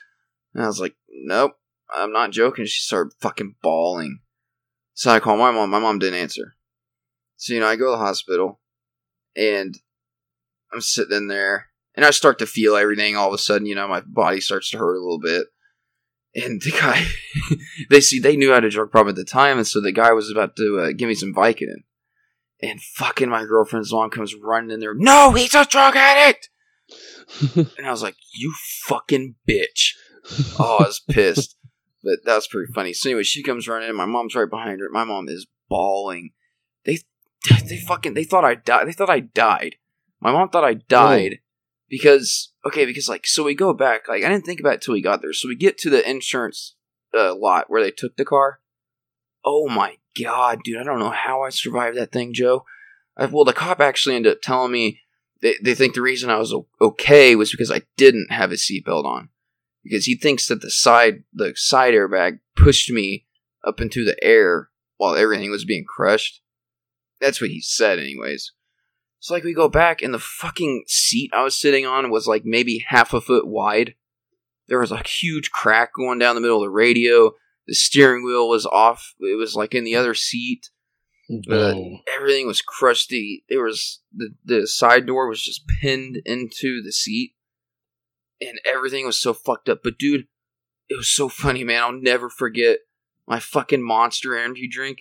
And 0.52 0.64
I 0.64 0.66
was 0.66 0.80
like, 0.80 0.96
nope, 1.08 1.52
I'm 1.88 2.12
not 2.12 2.32
joking. 2.32 2.64
She 2.64 2.82
started 2.82 3.12
fucking 3.20 3.54
bawling. 3.62 4.22
So 4.94 5.12
I 5.12 5.20
called 5.20 5.38
my 5.38 5.52
mom. 5.52 5.70
My 5.70 5.78
mom 5.78 6.00
didn't 6.00 6.18
answer. 6.18 6.56
So 7.36 7.54
you 7.54 7.60
know, 7.60 7.68
I 7.68 7.76
go 7.76 7.84
to 7.84 7.90
the 7.92 8.04
hospital, 8.04 8.58
and 9.36 9.78
I'm 10.72 10.80
sitting 10.80 11.16
in 11.16 11.28
there, 11.28 11.68
and 11.94 12.04
I 12.04 12.10
start 12.10 12.40
to 12.40 12.46
feel 12.46 12.74
everything. 12.74 13.16
All 13.16 13.28
of 13.28 13.34
a 13.34 13.38
sudden, 13.38 13.68
you 13.68 13.76
know, 13.76 13.86
my 13.86 14.00
body 14.00 14.40
starts 14.40 14.68
to 14.70 14.78
hurt 14.78 14.96
a 14.96 15.00
little 15.00 15.20
bit. 15.20 15.46
And 16.34 16.60
the 16.60 16.72
guy, 16.72 17.06
they 17.88 18.00
see 18.00 18.18
they 18.18 18.36
knew 18.36 18.50
I 18.50 18.56
had 18.56 18.64
a 18.64 18.70
drug 18.70 18.90
problem 18.90 19.12
at 19.12 19.16
the 19.16 19.24
time, 19.24 19.58
and 19.58 19.66
so 19.66 19.80
the 19.80 19.92
guy 19.92 20.12
was 20.12 20.28
about 20.28 20.56
to 20.56 20.80
uh, 20.80 20.92
give 20.92 21.06
me 21.06 21.14
some 21.14 21.32
Vicodin. 21.32 21.84
And 22.62 22.80
fucking 22.80 23.28
my 23.28 23.44
girlfriend's 23.44 23.92
mom 23.92 24.10
comes 24.10 24.34
running 24.34 24.70
in 24.70 24.80
there. 24.80 24.94
No, 24.94 25.32
he's 25.32 25.54
a 25.54 25.66
drug 25.66 25.94
addict. 25.94 26.48
and 27.56 27.86
I 27.86 27.90
was 27.90 28.02
like, 28.02 28.16
"You 28.34 28.54
fucking 28.84 29.34
bitch!" 29.46 29.90
Oh, 30.58 30.78
I 30.80 30.86
was 30.86 31.00
pissed. 31.00 31.56
But 32.04 32.24
that 32.24 32.36
was 32.36 32.46
pretty 32.46 32.72
funny. 32.72 32.92
So 32.92 33.08
anyway, 33.08 33.24
she 33.24 33.42
comes 33.42 33.66
running 33.66 33.88
in. 33.88 33.96
My 33.96 34.06
mom's 34.06 34.36
right 34.36 34.48
behind 34.48 34.78
her. 34.78 34.88
My 34.88 35.02
mom 35.02 35.28
is 35.28 35.48
bawling. 35.68 36.30
They, 36.84 37.00
they 37.68 37.78
fucking, 37.78 38.14
they 38.14 38.22
thought 38.22 38.44
I 38.44 38.54
died. 38.54 38.86
They 38.86 38.92
thought 38.92 39.10
I 39.10 39.18
died. 39.18 39.74
My 40.20 40.30
mom 40.30 40.48
thought 40.48 40.62
I 40.62 40.74
died 40.74 41.40
because 41.88 42.52
okay, 42.66 42.84
because 42.84 43.08
like 43.08 43.26
so 43.26 43.44
we 43.44 43.54
go 43.54 43.72
back. 43.72 44.08
Like 44.08 44.24
I 44.24 44.28
didn't 44.28 44.46
think 44.46 44.60
about 44.60 44.74
it 44.74 44.82
till 44.82 44.94
we 44.94 45.02
got 45.02 45.22
there. 45.22 45.32
So 45.32 45.48
we 45.48 45.56
get 45.56 45.78
to 45.78 45.90
the 45.90 46.08
insurance 46.08 46.74
uh, 47.16 47.34
lot 47.34 47.66
where 47.68 47.82
they 47.82 47.90
took 47.90 48.16
the 48.16 48.24
car. 48.24 48.60
Oh 49.44 49.68
my 49.68 49.96
god, 50.22 50.60
dude! 50.64 50.78
I 50.78 50.84
don't 50.84 50.98
know 50.98 51.10
how 51.10 51.42
I 51.42 51.50
survived 51.50 51.96
that 51.96 52.12
thing, 52.12 52.32
Joe. 52.34 52.64
I, 53.16 53.26
well, 53.26 53.44
the 53.44 53.52
cop 53.52 53.80
actually 53.80 54.16
ended 54.16 54.32
up 54.32 54.42
telling 54.42 54.72
me 54.72 55.00
they, 55.42 55.54
they 55.62 55.74
think 55.74 55.94
the 55.94 56.02
reason 56.02 56.30
I 56.30 56.38
was 56.38 56.54
okay 56.80 57.36
was 57.36 57.50
because 57.50 57.70
I 57.70 57.82
didn't 57.96 58.32
have 58.32 58.52
a 58.52 58.56
seatbelt 58.56 59.04
on. 59.04 59.28
Because 59.82 60.06
he 60.06 60.16
thinks 60.16 60.48
that 60.48 60.62
the 60.62 60.70
side 60.70 61.22
the 61.32 61.52
side 61.54 61.94
airbag 61.94 62.40
pushed 62.56 62.90
me 62.90 63.26
up 63.64 63.80
into 63.80 64.04
the 64.04 64.22
air 64.22 64.70
while 64.96 65.14
everything 65.14 65.50
was 65.50 65.64
being 65.64 65.84
crushed. 65.84 66.42
That's 67.20 67.40
what 67.40 67.50
he 67.50 67.60
said, 67.60 67.98
anyways. 67.98 68.52
So 69.20 69.34
like 69.34 69.44
we 69.44 69.54
go 69.54 69.68
back 69.68 70.02
and 70.02 70.12
the 70.12 70.18
fucking 70.18 70.84
seat 70.86 71.30
I 71.32 71.42
was 71.42 71.58
sitting 71.58 71.86
on 71.86 72.10
was 72.10 72.26
like 72.26 72.44
maybe 72.44 72.84
half 72.88 73.14
a 73.14 73.20
foot 73.20 73.46
wide. 73.46 73.94
There 74.68 74.80
was 74.80 74.92
a 74.92 75.02
huge 75.06 75.50
crack 75.50 75.94
going 75.94 76.18
down 76.18 76.34
the 76.34 76.40
middle 76.40 76.58
of 76.58 76.64
the 76.64 76.70
radio. 76.70 77.32
The 77.66 77.74
steering 77.74 78.24
wheel 78.24 78.48
was 78.48 78.66
off. 78.66 79.14
It 79.18 79.38
was 79.38 79.54
like 79.54 79.74
in 79.74 79.84
the 79.84 79.96
other 79.96 80.14
seat. 80.14 80.70
Uh, 81.50 81.74
everything 82.16 82.46
was 82.46 82.62
crusty. 82.62 83.44
There 83.48 83.64
was 83.64 84.00
the 84.14 84.30
the 84.44 84.66
side 84.66 85.06
door 85.06 85.28
was 85.28 85.42
just 85.42 85.66
pinned 85.66 86.18
into 86.24 86.82
the 86.84 86.92
seat, 86.92 87.34
and 88.40 88.60
everything 88.64 89.04
was 89.04 89.20
so 89.20 89.34
fucked 89.34 89.68
up. 89.68 89.80
But 89.82 89.98
dude, 89.98 90.26
it 90.88 90.96
was 90.96 91.08
so 91.08 91.28
funny, 91.28 91.64
man. 91.64 91.82
I'll 91.82 91.92
never 91.92 92.30
forget 92.30 92.78
my 93.26 93.40
fucking 93.40 93.82
Monster 93.82 94.36
Energy 94.36 94.68
drink 94.68 95.00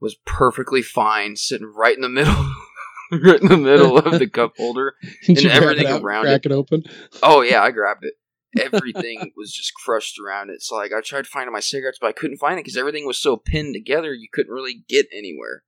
was 0.00 0.16
perfectly 0.24 0.82
fine, 0.82 1.36
sitting 1.36 1.66
right 1.66 1.96
in 1.96 2.02
the 2.02 2.08
middle, 2.08 2.52
right 3.12 3.40
in 3.40 3.48
the 3.48 3.56
middle 3.56 3.98
of 3.98 4.18
the 4.18 4.28
cup 4.28 4.52
holder, 4.56 4.94
and 5.28 5.38
everything 5.46 5.86
out, 5.86 6.02
around 6.02 6.24
crack 6.24 6.46
it. 6.46 6.52
it 6.52 6.54
open. 6.54 6.84
Oh 7.22 7.40
yeah, 7.40 7.62
I 7.62 7.70
grabbed 7.70 8.04
it. 8.04 8.14
Everything 8.58 9.32
was 9.36 9.52
just 9.52 9.74
crushed 9.74 10.18
around 10.18 10.50
it. 10.50 10.62
So 10.62 10.76
like, 10.76 10.92
I 10.92 11.00
tried 11.00 11.26
finding 11.26 11.52
my 11.52 11.60
cigarettes, 11.60 11.98
but 12.00 12.08
I 12.08 12.12
couldn't 12.12 12.38
find 12.38 12.58
it 12.58 12.64
because 12.64 12.76
everything 12.76 13.06
was 13.06 13.18
so 13.18 13.36
pinned 13.36 13.74
together. 13.74 14.12
You 14.12 14.28
couldn't 14.32 14.52
really 14.52 14.84
get 14.88 15.06
anywhere. 15.12 15.64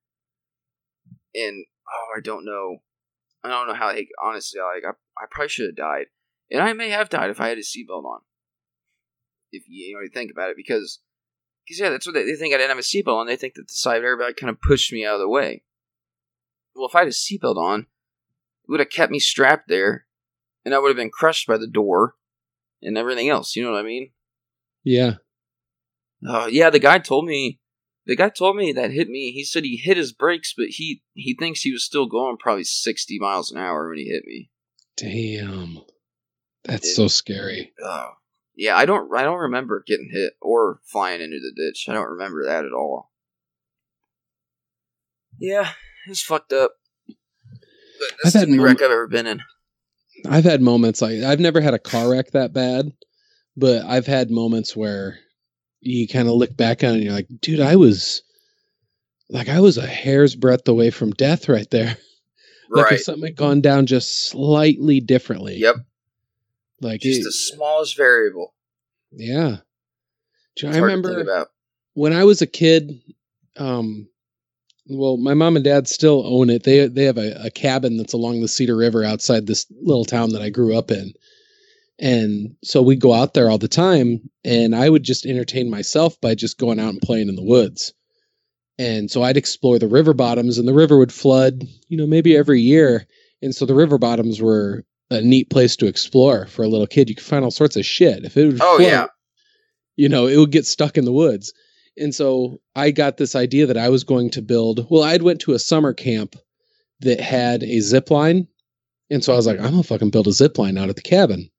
And 1.35 1.67
oh, 1.89 2.17
I 2.17 2.21
don't 2.21 2.45
know. 2.45 2.79
I 3.45 3.49
don't 3.51 3.69
know 3.69 3.75
how. 3.75 3.87
Like, 3.87 4.09
honestly, 4.23 4.61
like 4.61 4.85
I, 4.85 4.91
I 5.23 5.27
probably 5.31 5.49
should 5.49 5.67
have 5.67 5.77
died, 5.77 6.07
and 6.51 6.63
I 6.63 6.73
may 6.73 6.91
have 6.91 7.09
died 7.09 7.31
if 7.31 7.41
I 7.41 7.49
had 7.49 7.59
a 7.59 7.63
seatbelt 7.63 8.05
on. 8.05 8.21
If 9.53 9.65
you, 9.69 9.87
you 9.87 9.95
know, 9.95 10.03
you 10.03 10.11
think 10.13 10.31
about 10.31 10.51
it, 10.51 10.57
because 10.57 11.01
because 11.65 11.81
yeah, 11.81 11.91
that's 11.91 12.07
what 12.07 12.15
they, 12.15 12.25
they 12.25 12.35
think 12.35 12.55
I 12.55 12.59
didn't 12.59 12.71
have 12.71 12.79
a 12.79 12.83
seatbelt 12.83 13.17
on. 13.17 13.27
They 13.27 13.37
think 13.37 13.55
that 13.55 13.69
the 13.69 13.75
side 13.75 14.03
airbag 14.03 14.37
kind 14.37 14.51
of 14.51 14.61
pushed 14.61 14.93
me 14.93 15.05
out 15.05 15.15
of 15.15 15.21
the 15.21 15.29
way. 15.29 15.63
Well, 16.75 16.89
if 16.89 16.95
I 16.95 17.01
had 17.01 17.09
a 17.09 17.11
seatbelt 17.11 17.57
on, 17.57 17.81
it 17.81 18.71
would 18.71 18.81
have 18.81 18.91
kept 18.91 19.13
me 19.13 19.19
strapped 19.19 19.69
there, 19.69 20.07
and 20.65 20.75
I 20.75 20.79
would 20.79 20.89
have 20.89 20.97
been 20.97 21.11
crushed 21.11 21.47
by 21.47 21.57
the 21.57 21.67
door 21.67 22.15
and 22.83 22.97
everything 22.99 23.29
else. 23.29 23.57
You 23.57 23.65
know 23.65 23.73
what 23.73 23.81
I 23.81 23.85
mean? 23.85 24.11
Yeah. 24.85 25.15
Oh 26.27 26.47
yeah, 26.47 26.71
the 26.71 26.79
guy 26.79 26.99
told 26.99 27.27
me. 27.27 27.61
The 28.07 28.17
guy 28.17 28.31
told 28.31 28.57
me 28.57 28.73
that 28.73 28.91
hit 28.91 29.09
me. 29.09 29.33
He 29.33 29.45
said 29.45 29.65
he 29.65 29.77
hit 29.77 29.97
his 29.99 30.13
brakes, 30.13 30.55
but 30.57 30.69
he 30.71 31.03
he 31.13 31.35
thinks 31.39 31.61
he 31.61 31.73
was 31.73 31.85
still 31.85 32.07
going 32.07 32.39
probably 32.39 32.65
sixty 32.65 33.19
miles 33.19 33.53
an 33.53 33.59
hour 33.59 33.89
when 33.89 33.99
he 33.99 34.05
hit 34.07 34.25
me. 34.25 34.51
Damn. 34.97 35.79
That's 36.65 36.89
It- 36.89 36.95
so 36.95 37.07
scary. 37.09 37.73
Oh 37.83 38.11
yeah, 38.57 38.77
I 38.77 38.87
don't 38.87 39.15
I 39.15 39.23
don't 39.25 39.39
remember 39.39 39.85
getting 39.87 40.09
hit 40.11 40.33
or 40.41 40.81
flying 40.91 41.21
into 41.21 41.39
the 41.39 41.53
ditch. 41.55 41.87
I 41.89 41.93
don't 41.93 42.09
remember 42.11 42.45
that 42.47 42.65
at 42.65 42.73
all. 42.73 43.13
Yeah, 45.39 45.71
it's 46.09 46.23
fucked 46.23 46.53
up. 46.53 46.73
But 47.07 47.17
I've 48.25 48.33
that's 48.33 48.47
the 48.47 48.53
had 48.53 48.61
wreck 48.61 48.77
I've 48.83 48.91
ever 48.91 49.07
been 49.07 49.27
in. 49.27 49.43
I've 50.27 50.45
had 50.45 50.61
moments 50.63 51.01
like 51.03 51.23
I've 51.23 51.41
never 51.41 51.61
had 51.61 51.75
a 51.75 51.79
car 51.79 52.11
wreck 52.11 52.31
that 52.33 52.53
bad, 52.53 52.93
but 53.57 53.85
I've 53.85 54.07
had 54.07 54.31
moments 54.31 54.75
where 54.77 55.19
you 55.81 56.09
kind 56.09 56.29
of 56.29 56.35
look 56.35 56.57
back 56.57 56.83
on 56.83 56.91
it 56.91 56.95
and 56.95 57.05
you're 57.05 57.13
like, 57.13 57.29
dude, 57.41 57.61
I 57.61 57.77
was 57.77 58.23
like 59.31 59.49
I 59.49 59.61
was 59.61 59.77
a 59.79 59.87
hair's 59.87 60.35
breadth 60.35 60.67
away 60.69 60.91
from 60.91 61.11
death 61.13 61.49
right 61.49 61.69
there. 61.71 61.97
Like 62.71 62.93
if 62.93 63.03
something 63.03 63.25
had 63.29 63.35
gone 63.37 63.61
down 63.63 63.87
just 63.87 64.29
slightly 64.29 65.01
differently. 65.01 65.57
Yep. 65.57 65.77
Like 66.83 67.01
Just 67.01 67.21
it- 67.21 67.25
the 67.25 67.33
smallest 67.33 67.97
variable. 67.97 68.53
yeah. 69.11 69.39
I 69.39 69.47
hard 69.47 69.61
to 70.57 70.73
think 70.73 70.83
remember 70.85 71.47
when 71.95 72.13
I 72.13 72.25
was 72.25 72.43
a 72.43 72.47
kid, 72.47 73.01
um, 73.57 74.11
well, 74.89 75.17
my 75.17 75.35
mom 75.35 75.57
and 75.57 75.65
dad 75.65 75.87
still 75.89 76.23
own 76.27 76.51
it. 76.51 76.65
They 76.65 76.87
they 76.89 77.05
have 77.05 77.19
a, 77.19 77.47
a 77.47 77.51
cabin 77.51 77.97
that's 77.97 78.13
along 78.13 78.41
the 78.41 78.49
Cedar 78.49 78.77
River 78.77 79.05
outside 79.05 79.47
this 79.47 79.67
little 79.83 80.05
town 80.05 80.31
that 80.31 80.43
I 80.43 80.51
grew 80.51 80.77
up 80.77 80.91
in, 80.91 81.13
and 81.99 82.55
so 82.65 82.83
we 82.83 82.97
go 82.97 83.13
out 83.13 83.35
there 83.35 83.51
all 83.51 83.59
the 83.59 83.69
time. 83.69 84.21
And 84.45 84.75
I 84.75 84.89
would 84.89 85.03
just 85.03 85.27
entertain 85.27 85.71
myself 85.71 86.21
by 86.21 86.35
just 86.35 86.59
going 86.59 86.81
out 86.81 86.91
and 86.91 87.03
playing 87.03 87.29
in 87.29 87.37
the 87.37 87.45
woods. 87.45 87.93
And 88.79 89.11
so 89.11 89.23
I'd 89.25 89.37
explore 89.37 89.79
the 89.79 89.89
river 89.89 90.15
bottoms, 90.15 90.57
and 90.57 90.67
the 90.69 90.73
river 90.75 90.97
would 90.99 91.13
flood, 91.13 91.65
you 91.89 91.97
know, 91.99 92.07
maybe 92.07 92.37
every 92.37 92.61
year. 92.61 93.07
And 93.43 93.55
so 93.55 93.67
the 93.67 93.75
river 93.75 93.99
bottoms 93.99 94.41
were 94.41 94.85
a 95.11 95.21
neat 95.21 95.51
place 95.51 95.75
to 95.77 95.87
explore 95.87 96.47
for 96.47 96.63
a 96.65 96.69
little 96.69 96.87
kid. 96.87 97.09
You 97.09 97.17
could 97.17 97.25
find 97.25 97.45
all 97.45 97.51
sorts 97.51 97.77
of 97.77 97.85
shit. 97.85 98.25
If 98.25 98.37
it 98.37 98.47
would 98.47 98.61
Oh, 98.61 98.77
float, 98.77 98.89
yeah. 98.89 99.07
you 99.97 100.09
know, 100.09 100.27
it 100.27 100.37
would 100.37 100.53
get 100.53 100.67
stuck 100.67 100.97
in 100.97 101.05
the 101.05 101.13
woods. 101.13 101.53
And 102.01 102.15
so 102.15 102.61
I 102.77 102.91
got 102.91 103.17
this 103.17 103.35
idea 103.35 103.67
that 103.67 103.77
I 103.77 103.89
was 103.89 104.05
going 104.05 104.31
to 104.31 104.43
build. 104.43 104.87
Well, 104.91 105.03
I'd 105.03 105.23
went 105.23 105.41
to 105.43 105.53
a 105.53 105.59
summer 105.59 105.93
camp 105.93 106.37
that 107.01 107.21
had 107.21 107.63
a 107.63 107.81
zip 107.81 108.11
line. 108.11 108.49
And 109.11 109.25
so 109.25 109.33
I 109.33 109.37
was 109.37 109.47
like, 109.47 109.59
I'm 109.59 109.71
gonna 109.71 109.83
fucking 109.83 110.11
build 110.11 110.27
a 110.29 110.33
zip 110.33 110.59
line 110.59 110.77
out 110.79 110.89
at 110.91 110.97
the 110.97 111.03
cabin. 111.03 111.51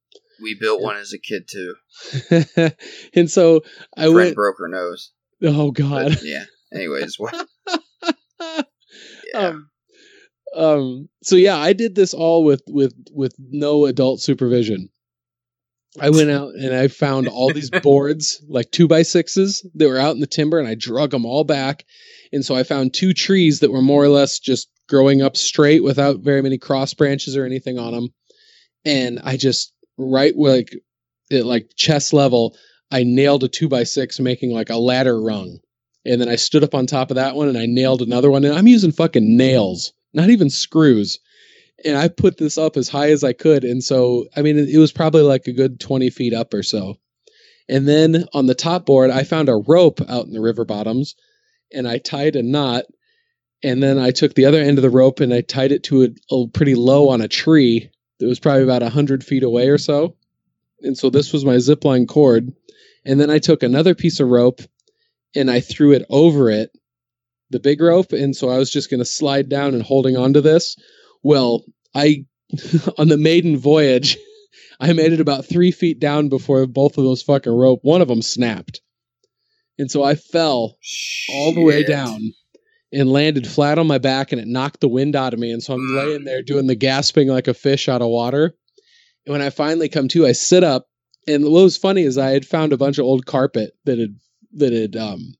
We 0.41 0.55
built 0.59 0.81
one 0.81 0.95
as 0.97 1.13
a 1.13 1.19
kid 1.19 1.49
too. 1.49 2.71
and 3.15 3.29
so 3.29 3.61
I 3.97 4.03
Friend 4.03 4.15
went, 4.15 4.35
broke 4.35 4.57
her 4.59 4.67
nose. 4.69 5.11
oh 5.43 5.71
God. 5.71 6.09
But, 6.11 6.23
yeah. 6.23 6.45
Anyways, 6.73 7.15
what? 7.17 7.47
Yeah. 9.33 9.39
um, 9.47 9.69
um 10.55 11.09
so 11.21 11.35
yeah 11.35 11.57
i 11.57 11.73
did 11.73 11.93
this 11.93 12.15
all 12.15 12.43
with 12.43 12.63
with 12.67 12.93
with 13.11 13.35
no 13.37 13.85
adult 13.85 14.19
supervision 14.19 14.89
i 15.99 16.09
went 16.09 16.29
out 16.29 16.53
and 16.55 16.73
i 16.73 16.87
found 16.87 17.27
all 17.27 17.51
these 17.53 17.69
boards 17.83 18.43
like 18.47 18.69
two 18.71 18.87
by 18.87 19.01
sixes 19.01 19.65
that 19.75 19.87
were 19.87 19.97
out 19.97 20.13
in 20.13 20.21
the 20.21 20.27
timber 20.27 20.59
and 20.59 20.67
i 20.67 20.75
drug 20.75 21.11
them 21.11 21.25
all 21.25 21.43
back 21.43 21.85
and 22.31 22.45
so 22.45 22.55
i 22.55 22.63
found 22.63 22.93
two 22.93 23.13
trees 23.13 23.59
that 23.59 23.71
were 23.71 23.81
more 23.81 24.03
or 24.03 24.09
less 24.09 24.39
just 24.39 24.69
growing 24.87 25.21
up 25.21 25.37
straight 25.37 25.83
without 25.83 26.19
very 26.19 26.41
many 26.41 26.57
cross 26.57 26.93
branches 26.93 27.35
or 27.35 27.45
anything 27.45 27.77
on 27.77 27.93
them 27.93 28.09
and 28.85 29.19
i 29.23 29.37
just 29.37 29.73
right 29.97 30.35
like 30.35 30.73
at 31.31 31.45
like 31.45 31.71
chest 31.75 32.13
level 32.13 32.55
i 32.91 33.03
nailed 33.03 33.43
a 33.43 33.47
two 33.47 33.69
by 33.69 33.83
six 33.83 34.19
making 34.19 34.51
like 34.51 34.69
a 34.69 34.77
ladder 34.77 35.21
rung 35.21 35.59
and 36.05 36.19
then 36.19 36.29
I 36.29 36.35
stood 36.37 36.63
up 36.63 36.73
on 36.73 36.85
top 36.87 37.11
of 37.11 37.15
that 37.15 37.35
one 37.35 37.49
and 37.49 37.57
I 37.57 37.65
nailed 37.65 38.01
another 38.01 38.31
one. 38.31 38.43
And 38.45 38.53
I'm 38.53 38.67
using 38.67 38.91
fucking 38.91 39.37
nails, 39.37 39.93
not 40.13 40.29
even 40.29 40.49
screws. 40.49 41.19
And 41.85 41.97
I 41.97 42.07
put 42.07 42.37
this 42.37 42.57
up 42.57 42.77
as 42.77 42.89
high 42.89 43.11
as 43.11 43.23
I 43.23 43.33
could. 43.33 43.63
And 43.63 43.83
so, 43.83 44.25
I 44.35 44.41
mean, 44.41 44.57
it 44.57 44.77
was 44.77 44.91
probably 44.91 45.21
like 45.21 45.47
a 45.47 45.53
good 45.53 45.79
20 45.79 46.09
feet 46.09 46.33
up 46.33 46.53
or 46.53 46.63
so. 46.63 46.97
And 47.69 47.87
then 47.87 48.25
on 48.33 48.47
the 48.47 48.55
top 48.55 48.85
board, 48.85 49.11
I 49.11 49.23
found 49.23 49.47
a 49.47 49.55
rope 49.55 50.01
out 50.09 50.25
in 50.25 50.33
the 50.33 50.41
river 50.41 50.65
bottoms 50.65 51.15
and 51.71 51.87
I 51.87 51.99
tied 51.99 52.35
a 52.35 52.43
knot. 52.43 52.85
And 53.61 53.83
then 53.83 53.99
I 53.99 54.11
took 54.11 54.33
the 54.33 54.45
other 54.45 54.61
end 54.61 54.77
of 54.77 54.81
the 54.81 54.89
rope 54.89 55.19
and 55.19 55.33
I 55.33 55.41
tied 55.41 55.71
it 55.71 55.83
to 55.85 56.03
a, 56.03 56.35
a 56.35 56.47
pretty 56.47 56.75
low 56.75 57.09
on 57.09 57.21
a 57.21 57.27
tree 57.27 57.91
that 58.19 58.27
was 58.27 58.39
probably 58.39 58.63
about 58.63 58.81
100 58.81 59.23
feet 59.23 59.43
away 59.43 59.69
or 59.69 59.77
so. 59.77 60.15
And 60.81 60.97
so 60.97 61.09
this 61.09 61.33
was 61.33 61.45
my 61.45 61.57
zip 61.59 61.83
line 61.85 62.07
cord. 62.07 62.53
And 63.05 63.19
then 63.19 63.29
I 63.29 63.39
took 63.39 63.63
another 63.63 63.95
piece 63.95 64.19
of 64.19 64.29
rope 64.29 64.61
and 65.35 65.51
I 65.51 65.59
threw 65.59 65.91
it 65.91 66.05
over 66.09 66.49
it, 66.49 66.71
the 67.49 67.59
big 67.59 67.81
rope. 67.81 68.13
And 68.13 68.35
so 68.35 68.49
I 68.49 68.57
was 68.57 68.71
just 68.71 68.89
going 68.89 68.99
to 68.99 69.05
slide 69.05 69.49
down 69.49 69.73
and 69.73 69.83
holding 69.83 70.17
onto 70.17 70.41
this. 70.41 70.75
Well, 71.23 71.63
I, 71.95 72.25
on 72.97 73.07
the 73.07 73.17
maiden 73.17 73.57
voyage, 73.57 74.17
I 74.79 74.93
made 74.93 75.13
it 75.13 75.19
about 75.19 75.45
three 75.45 75.71
feet 75.71 75.99
down 75.99 76.29
before 76.29 76.65
both 76.65 76.97
of 76.97 77.03
those 77.03 77.21
fucking 77.21 77.51
rope, 77.51 77.79
one 77.83 78.01
of 78.01 78.07
them 78.07 78.21
snapped. 78.21 78.81
And 79.77 79.89
so 79.89 80.03
I 80.03 80.15
fell 80.15 80.77
all 81.33 81.53
the 81.53 81.63
way 81.63 81.83
down 81.83 82.33
and 82.91 83.11
landed 83.11 83.47
flat 83.47 83.79
on 83.79 83.87
my 83.87 83.97
back 83.97 84.31
and 84.31 84.41
it 84.41 84.47
knocked 84.47 84.81
the 84.81 84.89
wind 84.89 85.15
out 85.15 85.33
of 85.33 85.39
me. 85.39 85.51
And 85.51 85.63
so 85.63 85.73
I'm 85.73 85.95
laying 85.95 86.25
there 86.25 86.41
doing 86.41 86.67
the 86.67 86.75
gasping 86.75 87.27
like 87.29 87.47
a 87.47 87.53
fish 87.53 87.87
out 87.87 88.01
of 88.01 88.09
water. 88.09 88.55
And 89.25 89.33
when 89.33 89.41
I 89.41 89.49
finally 89.49 89.89
come 89.89 90.07
to, 90.09 90.25
I 90.25 90.33
sit 90.33 90.63
up. 90.63 90.87
And 91.27 91.43
what 91.43 91.63
was 91.63 91.77
funny 91.77 92.01
is 92.03 92.17
I 92.17 92.31
had 92.31 92.45
found 92.45 92.73
a 92.73 92.77
bunch 92.77 92.97
of 92.97 93.05
old 93.05 93.25
carpet 93.25 93.71
that 93.85 93.99
had 93.99 94.15
that 94.53 94.73
had 94.73 94.95
um 94.95 95.35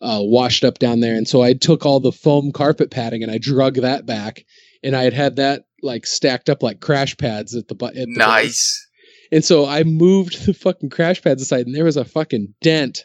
uh 0.00 0.20
washed 0.20 0.64
up 0.64 0.78
down 0.78 1.00
there. 1.00 1.14
And 1.14 1.28
so 1.28 1.40
I 1.40 1.52
took 1.52 1.86
all 1.86 2.00
the 2.00 2.12
foam 2.12 2.52
carpet 2.52 2.90
padding 2.90 3.22
and 3.22 3.30
I 3.30 3.38
drug 3.38 3.76
that 3.76 4.06
back. 4.06 4.44
And 4.82 4.94
I 4.96 5.02
had 5.04 5.12
had 5.12 5.36
that 5.36 5.64
like 5.82 6.06
stacked 6.06 6.48
up 6.48 6.62
like 6.62 6.80
crash 6.80 7.16
pads 7.16 7.54
at 7.54 7.68
the 7.68 7.74
butt. 7.74 7.94
Nice. 7.96 8.86
And 9.30 9.44
so 9.44 9.66
I 9.66 9.84
moved 9.84 10.46
the 10.46 10.54
fucking 10.54 10.90
crash 10.90 11.20
pads 11.22 11.42
aside, 11.42 11.66
and 11.66 11.74
there 11.74 11.84
was 11.84 11.96
a 11.96 12.04
fucking 12.04 12.54
dent 12.62 13.04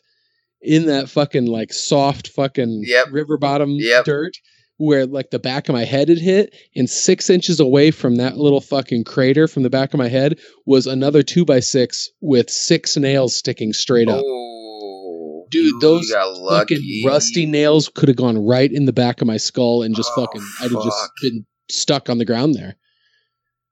in 0.62 0.86
that 0.86 1.10
fucking 1.10 1.46
like 1.46 1.74
soft 1.74 2.30
fucking 2.30 2.84
Yep. 2.88 3.08
river 3.12 3.38
bottom 3.38 3.72
Yep. 3.78 4.06
dirt 4.06 4.34
where 4.78 5.06
like 5.06 5.30
the 5.30 5.38
back 5.40 5.70
of 5.70 5.74
my 5.74 5.84
head 5.84 6.10
had 6.10 6.18
hit. 6.18 6.56
And 6.76 6.90
six 6.90 7.30
inches 7.30 7.60
away 7.60 7.92
from 7.92 8.16
that 8.16 8.38
little 8.38 8.62
fucking 8.62 9.04
crater 9.04 9.48
from 9.48 9.64
the 9.64 9.70
back 9.70 9.94
of 9.94 9.98
my 10.00 10.08
head 10.08 10.40
was 10.66 10.88
another 10.88 11.22
two 11.24 11.46
by 11.46 11.60
six 11.60 12.10
with 12.22 12.50
six 12.50 12.98
nails 12.98 13.36
sticking 13.36 13.72
straight 13.74 14.08
up. 14.10 14.22
Oh. 14.26 15.46
Dude, 15.52 15.80
those 15.82 16.10
fucking 16.50 17.04
rusty 17.06 17.46
nails 17.46 17.88
could 17.94 18.10
have 18.10 18.16
gone 18.18 18.38
right 18.44 18.72
in 18.72 18.86
the 18.86 18.94
back 18.94 19.22
of 19.22 19.28
my 19.28 19.38
skull 19.38 19.84
and 19.84 19.96
just 19.96 20.10
Oh, 20.18 20.22
fucking 20.26 20.42
I'd 20.62 20.72
have 20.72 20.84
just 20.84 21.12
been 21.22 21.46
stuck 21.74 22.10
on 22.10 22.18
the 22.18 22.26
ground 22.26 22.56
there. 22.56 22.76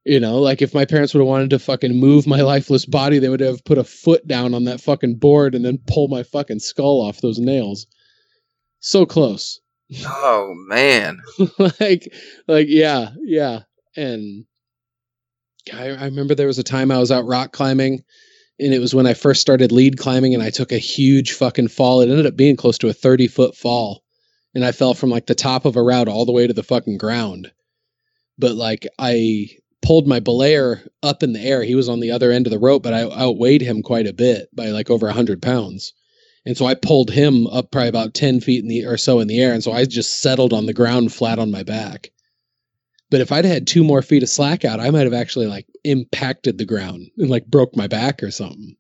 You 0.04 0.20
know, 0.20 0.40
like 0.40 0.62
if 0.62 0.74
my 0.74 0.86
parents 0.86 1.14
would 1.14 1.20
have 1.20 1.28
wanted 1.28 1.52
to 1.52 1.60
fucking 1.60 2.00
move 2.00 2.26
my 2.26 2.42
lifeless 2.54 2.86
body, 2.86 3.20
they 3.20 3.30
would 3.30 3.40
have 3.40 3.64
put 3.64 3.78
a 3.78 3.84
foot 3.84 4.28
down 4.28 4.54
on 4.54 4.64
that 4.66 4.82
fucking 4.82 5.16
board 5.16 5.54
and 5.54 5.64
then 5.64 5.80
pull 5.88 6.08
my 6.08 6.24
fucking 6.24 6.60
skull 6.60 7.02
off 7.02 7.22
those 7.22 7.40
nails. 7.40 7.88
So 8.80 9.06
close. 9.06 9.60
Oh 10.06 10.54
man. 10.70 11.20
like 11.82 12.14
like 12.48 12.68
yeah, 12.70 13.10
yeah. 13.24 13.64
And 13.98 14.46
I, 15.74 15.90
I 15.90 16.06
remember 16.06 16.34
there 16.34 16.48
was 16.48 16.60
a 16.60 16.64
time 16.64 16.92
I 16.92 16.98
was 16.98 17.12
out 17.12 17.26
rock 17.26 17.52
climbing 17.52 18.02
and 18.62 18.74
it 18.74 18.80
was 18.80 18.96
when 18.96 19.08
I 19.08 19.16
first 19.16 19.42
started 19.42 19.72
lead 19.72 19.98
climbing 19.98 20.34
and 20.34 20.44
I 20.44 20.50
took 20.50 20.72
a 20.72 20.78
huge 20.78 21.34
fucking 21.34 21.68
fall. 21.68 22.02
It 22.02 22.10
ended 22.10 22.26
up 22.26 22.38
being 22.38 22.56
close 22.56 22.78
to 22.80 22.90
a 22.90 22.94
30 22.94 23.28
foot 23.28 23.56
fall. 23.56 24.04
And 24.54 24.64
I 24.64 24.72
fell 24.72 24.94
from 24.94 25.10
like 25.10 25.26
the 25.26 25.36
top 25.36 25.66
of 25.66 25.76
a 25.76 25.82
route 25.82 26.08
all 26.08 26.26
the 26.26 26.32
way 26.32 26.46
to 26.46 26.54
the 26.54 26.64
fucking 26.64 26.98
ground. 26.98 27.52
But 28.42 28.56
like 28.56 28.86
I 29.00 29.50
pulled 29.82 30.08
my 30.08 30.20
belayer 30.20 30.86
up 31.02 31.24
in 31.24 31.34
the 31.34 31.40
air. 31.40 31.64
He 31.64 31.76
was 31.76 31.90
on 31.90 32.00
the 32.02 32.12
other 32.12 32.32
end 32.32 32.46
of 32.48 32.52
the 32.52 32.60
rope, 32.60 32.84
but 32.84 32.94
I 32.94 33.04
outweighed 33.04 33.62
him 33.62 33.82
quite 33.82 34.08
a 34.08 34.14
bit 34.14 34.50
by 34.56 34.68
like 34.68 34.90
over 34.90 35.06
a 35.08 35.10
100 35.10 35.42
pounds. 35.42 35.94
And 36.46 36.58
so 36.58 36.66
I 36.66 36.74
pulled 36.76 37.12
him 37.12 37.48
up 37.48 37.72
probably 37.72 37.90
about 37.90 38.14
10 38.14 38.42
feet 38.42 38.64
in 38.64 38.68
the 38.68 38.86
or 38.86 38.98
so 38.98 39.20
in 39.20 39.28
the 39.28 39.40
air. 39.40 39.54
And 39.54 39.64
so 39.64 39.72
I 39.72 39.86
just 39.86 40.22
settled 40.22 40.54
on 40.54 40.66
the 40.66 40.74
ground 40.74 41.14
flat 41.14 41.40
on 41.40 41.52
my 41.52 41.64
back. 41.64 42.10
But 43.12 43.22
if 43.22 43.32
I'd 43.32 43.46
had 43.46 43.68
two 43.68 43.84
more 43.84 44.02
feet 44.02 44.24
of 44.24 44.30
slack 44.30 44.66
out, 44.66 44.80
I 44.80 44.90
might 44.90 45.04
have 45.06 45.14
actually 45.14 45.48
like 45.48 45.68
impacted 45.84 46.58
the 46.58 46.66
ground 46.66 47.08
and 47.18 47.30
like 47.30 47.46
broke 47.46 47.76
my 47.76 47.88
back 47.88 48.24
or 48.24 48.32
something. 48.32 48.76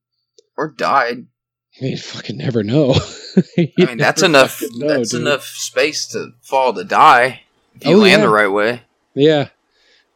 Or 0.57 0.69
died. 0.69 1.25
I 1.79 1.83
mean, 1.83 1.97
fucking 1.97 2.37
never 2.37 2.63
know. 2.63 2.95
I 3.57 3.71
mean, 3.77 3.97
that's 3.97 4.23
enough. 4.23 4.61
that's 4.79 5.13
enough 5.13 5.45
space 5.45 6.05
to 6.07 6.31
fall 6.41 6.73
to 6.73 6.83
die 6.83 7.41
if 7.75 7.85
you 7.85 7.95
Oh, 7.95 7.99
land 7.99 8.21
yeah. 8.21 8.25
the 8.27 8.29
right 8.29 8.51
way. 8.51 8.83
Yeah. 9.13 9.49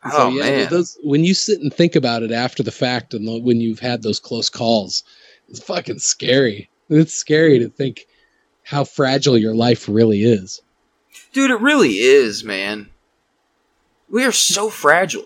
Oh 0.03 0.29
yeah, 0.29 0.43
man. 0.43 0.69
those 0.69 0.97
when 1.03 1.23
you 1.23 1.33
sit 1.33 1.59
and 1.61 1.73
think 1.73 1.95
about 1.95 2.23
it 2.23 2.31
after 2.31 2.61
the 2.61 2.71
fact, 2.71 3.13
and 3.13 3.27
the, 3.27 3.39
when 3.39 3.59
you've 3.59 3.79
had 3.79 4.03
those 4.03 4.19
close 4.19 4.49
calls, 4.49 5.03
it's 5.49 5.63
fucking 5.63 5.99
scary. 5.99 6.69
It's 6.89 7.13
scary 7.13 7.59
to 7.59 7.69
think 7.69 8.05
how 8.63 8.83
fragile 8.83 9.37
your 9.37 9.55
life 9.55 9.89
really 9.89 10.23
is. 10.23 10.61
Dude, 11.33 11.51
it 11.51 11.59
really 11.59 11.93
is, 11.93 12.43
man. 12.43 12.89
We 14.09 14.23
are 14.23 14.31
so 14.31 14.69
fragile. 14.69 15.25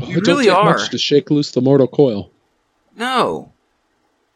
Oh, 0.00 0.06
don't 0.06 0.26
really 0.26 0.50
are. 0.50 0.64
much 0.64 0.90
to 0.90 0.98
shake 0.98 1.30
loose 1.30 1.52
the 1.52 1.62
mortal 1.62 1.88
coil. 1.88 2.30
No. 2.96 3.52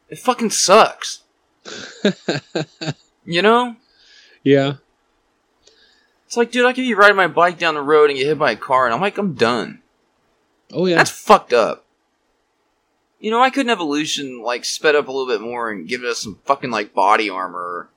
It 0.09 0.19
fucking 0.19 0.51
sucks. 0.51 1.23
You 3.25 3.43
know? 3.43 3.77
yeah, 4.43 4.75
It's 6.33 6.37
like, 6.39 6.51
dude, 6.51 6.65
I 6.65 6.73
could 6.73 6.81
be 6.81 6.95
riding 6.95 7.15
my 7.17 7.27
bike 7.27 7.59
down 7.59 7.75
the 7.75 7.83
road 7.83 8.09
and 8.09 8.19
get 8.19 8.25
hit 8.27 8.39
by 8.39 8.53
a 8.53 8.57
car, 8.57 8.87
and 8.87 8.95
I'm 8.95 9.03
like, 9.03 9.19
I'm 9.19 9.35
done. 9.35 9.83
oh 10.73 10.87
yeah, 10.87 10.97
That's 10.97 11.11
fucked 11.11 11.53
up. 11.53 11.85
You 13.21 13.31
know, 13.31 13.43
I 13.43 13.51
couldn't 13.51 13.69
evolution 13.69 14.41
like 14.43 14.65
sped 14.65 14.95
up 14.97 15.09
a 15.09 15.13
little 15.13 15.27
bit 15.27 15.43
more 15.43 15.71
and 15.71 15.87
give 15.87 16.03
us 16.05 16.21
some 16.21 16.39
fucking 16.47 16.71
like 16.71 16.95
body 16.95 17.29
armor 17.29 17.91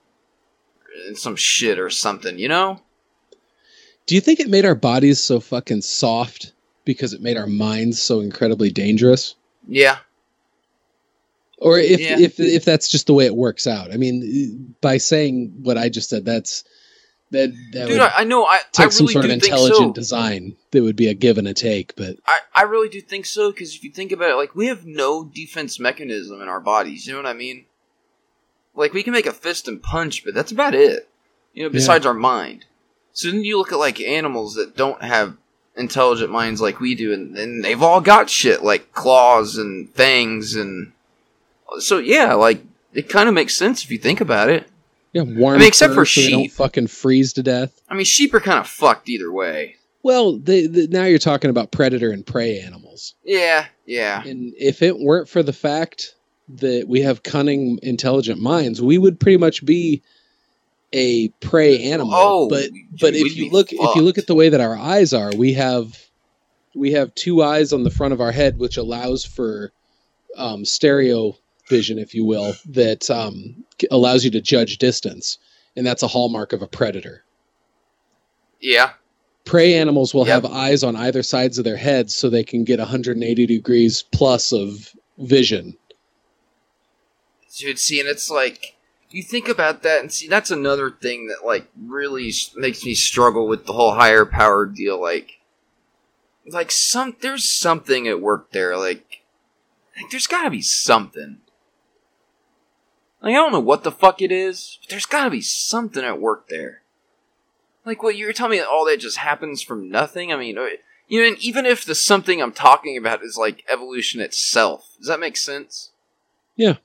and 1.08 1.18
some 1.18 1.38
shit 1.38 1.80
or 1.80 1.90
something. 1.90 2.38
You 2.38 2.50
know? 2.50 2.82
Do 4.06 4.16
you 4.16 4.20
think 4.22 4.42
it 4.42 4.50
made 4.50 4.66
our 4.66 4.76
bodies 4.76 5.22
so 5.22 5.40
fucking 5.40 5.84
soft 5.84 6.52
because 6.84 7.14
it 7.14 7.22
made 7.22 7.38
our 7.38 7.48
minds 7.48 8.02
so 8.02 8.20
incredibly 8.20 8.70
dangerous? 8.70 9.36
Yeah. 9.66 10.00
Or 11.58 11.80
if 11.80 12.02
Yeah. 12.02 12.20
if 12.20 12.38
if 12.38 12.66
that's 12.66 12.90
just 12.90 13.08
the 13.08 13.14
way 13.14 13.28
it 13.28 13.38
works 13.38 13.66
out? 13.66 13.94
I 13.94 13.96
mean, 13.96 14.76
by 14.82 14.98
saying 14.98 15.54
what 15.64 15.78
I 15.78 15.88
just 15.88 16.10
said, 16.10 16.26
that's 16.26 16.66
that 17.32 17.54
that 17.74 17.88
Dude, 17.88 18.00
would 18.00 18.02
I, 18.02 18.12
I 18.18 18.24
know. 18.24 18.46
I, 18.46 18.56
I 18.56 18.62
take 18.72 18.92
some 18.92 19.06
really 19.06 19.14
sort 19.14 19.26
of 19.26 19.32
intelligent 19.32 19.78
so. 19.78 19.94
design 19.94 20.56
that 20.72 20.84
would 20.84 20.96
be 20.96 21.08
a 21.08 21.14
give 21.14 21.38
and 21.38 21.48
a 21.48 21.54
take. 21.54 21.96
But 21.96 22.18
I, 22.26 22.40
I 22.56 22.62
really 22.64 22.90
do 22.90 23.02
think 23.02 23.26
so 23.26 23.52
because 23.52 23.76
if 23.76 23.84
you 23.84 23.92
think 23.92 24.12
about 24.12 24.30
it, 24.30 24.36
like 24.36 24.56
we 24.56 24.68
have 24.68 24.86
no 24.86 25.26
defense 25.26 25.80
mechanism 25.80 26.42
in 26.42 26.48
our 26.48 26.60
bodies. 26.60 27.08
You 27.08 27.14
know 27.14 27.20
what 27.20 27.30
I 27.30 27.34
mean? 27.34 27.66
Like 28.76 28.94
we 28.94 29.04
can 29.04 29.14
make 29.14 29.26
a 29.26 29.34
fist 29.34 29.68
and 29.68 29.82
punch, 29.82 30.24
but 30.24 30.34
that's 30.34 30.52
about 30.52 30.76
it. 30.76 31.10
You 31.54 31.64
know, 31.64 31.70
besides 31.70 32.06
our 32.06 32.14
mind. 32.14 32.66
So 33.14 33.32
then 33.32 33.46
you 33.46 33.58
look 33.58 33.72
at 33.72 33.80
like 33.80 34.02
animals 34.02 34.56
that 34.56 34.76
don't 34.76 35.02
have 35.02 35.38
intelligent 35.78 36.32
minds 36.32 36.62
like 36.62 36.80
we 36.80 36.96
do, 36.96 37.14
and, 37.14 37.38
and 37.38 37.64
they've 37.64 37.82
all 37.82 38.02
got 38.02 38.30
shit 38.30 38.62
like 38.62 38.94
claws 38.94 39.58
and 39.58 39.90
fangs, 39.92 40.56
and 40.56 40.92
so 41.80 41.98
yeah, 41.98 42.34
like 42.34 42.62
it 42.94 43.10
kind 43.10 43.30
of 43.30 43.36
makes 43.36 43.56
sense 43.56 43.84
if 43.84 43.92
you 43.92 43.98
think 43.98 44.22
about 44.22 44.50
it. 44.50 44.70
Yeah, 45.16 45.22
warm. 45.22 45.56
I 45.56 45.60
mean, 45.60 45.68
except 45.70 45.94
for 45.94 46.06
so 46.06 46.20
they 46.20 46.30
don't 46.30 46.42
sheep. 46.44 46.52
fucking 46.52 46.88
freeze 46.88 47.32
to 47.34 47.44
death. 47.44 47.82
I 47.88 47.94
mean, 47.96 48.04
sheep 48.04 48.34
are 48.34 48.42
kind 48.42 48.60
of 48.60 48.68
fucked 48.68 49.08
either 49.08 49.32
way. 49.32 49.78
Well, 50.04 50.38
they, 50.38 50.68
they, 50.68 50.88
now 50.88 51.06
you're 51.06 51.20
talking 51.20 51.50
about 51.50 51.72
predator 51.72 52.12
and 52.12 52.26
prey 52.26 52.60
animals, 52.60 53.16
Yeah, 53.24 53.66
yeah. 53.86 54.22
and 54.24 54.54
if 54.58 54.82
it 54.82 55.00
weren't 55.00 55.30
for 55.30 55.42
the 55.42 55.54
fact 55.54 56.16
that 56.50 56.86
we 56.88 57.00
have 57.02 57.24
cunning, 57.24 57.80
intelligent 57.82 58.42
minds, 58.42 58.82
we 58.82 58.98
would 58.98 59.18
pretty 59.20 59.38
much 59.38 59.66
be 59.66 60.04
a 60.92 61.30
prey 61.40 61.82
animal. 61.92 62.14
Oh, 62.14 62.50
but 62.50 62.70
but 63.00 63.16
if 63.16 63.38
you 63.38 63.50
look 63.52 63.70
if 63.72 63.96
you 63.96 64.02
look 64.02 64.18
at 64.18 64.28
the 64.28 64.36
way 64.36 64.50
that 64.50 64.62
our 64.62 64.78
eyes 64.78 65.14
are, 65.14 65.32
we 65.36 65.54
have 65.54 65.98
we 66.76 66.92
have 66.92 67.16
two 67.16 67.42
eyes 67.42 67.72
on 67.74 67.84
the 67.84 67.90
front 67.90 68.14
of 68.14 68.20
our 68.22 68.32
head, 68.34 68.60
which 68.60 68.76
allows 68.78 69.24
for 69.26 69.72
um, 70.38 70.66
stereo 70.66 71.36
vision, 71.68 71.98
if 72.00 72.14
you 72.14 72.26
will, 72.26 72.54
that 72.70 73.10
um, 73.10 73.64
allows 73.92 74.24
you 74.24 74.32
to 74.32 74.42
judge 74.42 74.78
distance, 74.78 75.38
and 75.76 75.86
that's 75.86 76.04
a 76.04 76.08
hallmark 76.08 76.54
of 76.54 76.62
a 76.62 76.68
predator. 76.68 77.24
yeah, 78.60 78.92
Prey 79.46 79.76
animals 79.76 80.14
will 80.14 80.26
Yep. 80.26 80.44
have 80.44 80.52
eyes 80.52 80.84
on 80.84 80.96
either 80.96 81.22
sides 81.22 81.58
of 81.60 81.66
their 81.66 81.78
heads, 81.78 82.16
so 82.16 82.30
they 82.30 82.44
can 82.44 82.64
get 82.64 82.80
180 82.80 83.46
degrees 83.46 84.04
plus 84.12 84.52
of 84.52 84.96
vision. 85.20 85.78
dude 87.58 87.80
see 87.80 88.00
and 88.02 88.10
it's 88.10 88.30
like 88.30 88.76
you 89.12 89.24
think 89.24 89.48
about 89.48 89.82
that 89.82 90.02
and 90.02 90.12
see 90.12 90.28
that's 90.28 90.52
another 90.52 90.92
thing 90.92 91.28
that 91.28 91.46
like 91.46 91.68
really 91.82 92.30
makes 92.58 92.84
me 92.84 92.94
struggle 92.94 93.48
with 93.48 93.66
the 93.66 93.72
whole 93.72 93.94
higher 93.94 94.26
power 94.26 94.66
deal 94.66 95.00
like 95.00 95.40
like 96.48 96.70
some 96.70 97.16
there's 97.22 97.48
something 97.48 98.08
at 98.10 98.20
work 98.20 98.52
there 98.52 98.76
like, 98.78 99.22
like 99.96 100.10
there's 100.12 100.28
gotta 100.28 100.50
be 100.50 100.62
something 100.62 101.38
like, 103.26 103.32
i 103.32 103.36
don't 103.36 103.52
know 103.52 103.60
what 103.60 103.84
the 103.84 103.92
fuck 103.92 104.22
it 104.22 104.32
is 104.32 104.78
but 104.82 104.90
there's 104.92 105.06
gotta 105.06 105.30
be 105.30 105.42
something 105.42 106.06
at 106.06 106.22
work 106.22 106.48
there 106.48 106.82
like 107.86 108.02
what 108.02 108.16
you're 108.16 108.32
telling 108.32 108.52
me 108.52 108.60
that 108.60 108.68
all 108.68 108.86
that 108.86 109.00
just 109.02 109.18
happens 109.18 109.62
from 109.62 109.90
nothing 109.90 110.32
i 110.32 110.38
mean 110.38 110.58
you 111.10 111.22
know 111.22 111.28
and 111.28 111.38
even 111.40 111.66
if 111.66 111.84
the 111.84 111.94
something 111.96 112.42
i'm 112.42 112.54
talking 112.54 112.96
about 112.98 113.22
is 113.24 113.38
like 113.38 113.66
evolution 113.70 114.22
itself 114.22 114.96
does 115.00 115.08
that 115.08 115.20
make 115.20 115.36
sense 115.36 115.92
Yeah. 116.56 116.76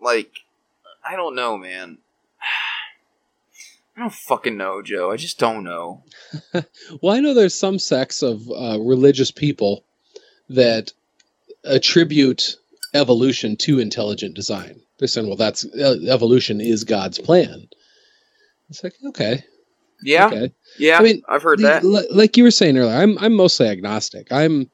like 0.00 0.30
I 1.04 1.16
don't 1.16 1.34
know, 1.34 1.58
man. 1.58 1.98
I 3.96 4.00
don't 4.00 4.12
fucking 4.12 4.56
know, 4.56 4.82
Joe. 4.82 5.10
I 5.10 5.16
just 5.16 5.36
don't 5.38 5.64
know. 5.64 6.04
Well, 7.02 7.12
I 7.14 7.18
know 7.18 7.34
there's 7.34 7.54
some 7.54 7.80
sects 7.80 8.22
of 8.22 8.48
uh, 8.48 8.78
religious 8.80 9.32
people 9.32 9.82
that 10.48 10.92
attribute 11.64 12.56
evolution 12.94 13.56
to 13.56 13.80
intelligent 13.80 14.34
design. 14.36 14.80
They're 15.02 15.08
saying, 15.08 15.26
well, 15.26 15.34
that's 15.36 15.64
uh, 15.64 15.96
evolution 16.08 16.60
is 16.60 16.84
God's 16.84 17.18
plan. 17.18 17.66
It's 18.70 18.84
like, 18.84 18.94
okay, 19.08 19.42
Yeah, 20.00 20.26
okay. 20.28 20.52
yeah. 20.78 20.98
I 20.98 21.02
mean, 21.02 21.22
I've 21.28 21.42
heard 21.42 21.58
The- 21.58 21.62
that. 21.64 21.84
li- 21.84 22.06
like 22.12 22.36
you 22.36 22.44
were 22.44 22.52
saying 22.52 22.78
earlier, 22.78 22.94
I'm 22.94 23.18
I'm 23.18 23.34
mostly 23.34 23.66
agnostic. 23.66 24.28
I'm 24.30 24.70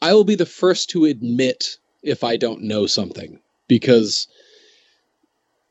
I 0.00 0.14
will 0.14 0.22
be 0.22 0.36
the 0.36 0.46
first 0.46 0.90
to 0.90 1.06
admit 1.06 1.78
if 2.04 2.22
I 2.22 2.36
don't 2.36 2.62
know 2.62 2.86
something 2.86 3.40
because 3.66 4.28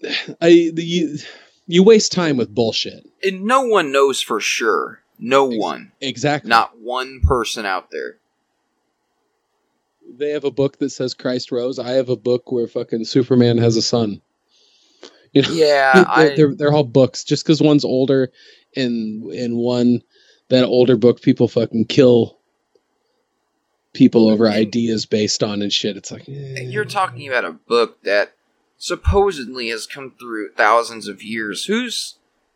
I 0.41 0.72
the, 0.74 0.83
you 0.83 1.17
you 1.66 1.82
waste 1.83 2.11
time 2.11 2.35
with 2.35 2.53
bullshit. 2.53 3.06
And 3.24 3.43
no 3.43 3.61
one 3.61 3.93
knows 3.93 4.22
for 4.22 4.41
sure. 4.41 4.99
No 5.19 5.45
one. 5.45 5.93
Exactly. 6.01 6.49
Not 6.49 6.77
one 6.77 7.22
person 7.22 7.66
out 7.66 7.90
there. 7.91 8.17
They 10.10 10.30
have 10.32 10.44
a 10.44 10.52
book 10.52 10.77
that 10.80 10.90
says 10.90 11.14
Christ 11.14 11.52
rose. 11.52 11.80
I 11.80 11.92
have 11.92 12.10
a 12.10 12.16
book 12.16 12.52
where 12.52 12.68
fucking 12.68 13.06
Superman 13.06 13.58
has 13.58 13.76
a 13.76 13.82
son. 13.82 14.22
You 15.34 15.42
know, 15.42 15.50
Yeah, 15.52 15.94
they're, 15.94 16.10
I. 16.10 16.36
they're 16.36 16.56
they're 16.56 16.74
all 16.74 16.84
books. 16.84 17.24
Just 17.24 17.45
because 17.45 17.61
one's 17.61 17.86
older, 17.86 18.32
and 18.76 19.32
in 19.32 19.58
one 19.58 20.02
that 20.50 20.64
older 20.66 20.95
book, 20.98 21.22
people 21.22 21.48
fucking 21.48 21.86
kill 21.86 22.38
people 23.94 24.30
over 24.30 24.45
And- 24.45 24.56
ideas 24.56 25.06
based 25.06 25.44
on 25.44 25.61
and 25.61 25.72
shit. 25.74 25.98
It's 25.98 26.11
like 26.11 26.27
eh. 26.30 26.61
You're 26.61 26.86
talking 26.86 27.27
about 27.27 27.45
a 27.45 27.52
book 27.52 28.02
that 28.03 28.34
supposedly 28.77 29.69
has 29.69 29.88
come 29.88 30.14
through 30.19 30.52
thousands 30.53 31.08
of 31.08 31.24
years. 31.24 31.66
Who's 31.66 32.16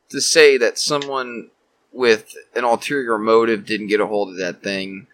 to 0.09 0.21
say 0.21 0.57
that 0.57 0.77
someone 0.77 1.49
with 1.91 2.33
an 2.55 2.63
ulterior 2.63 3.17
motive 3.17 3.65
didn't 3.65 3.87
get 3.87 3.99
a 3.99 4.05
hold 4.07 4.29
of 4.29 4.37
that 4.37 4.61
thing? 4.63 5.07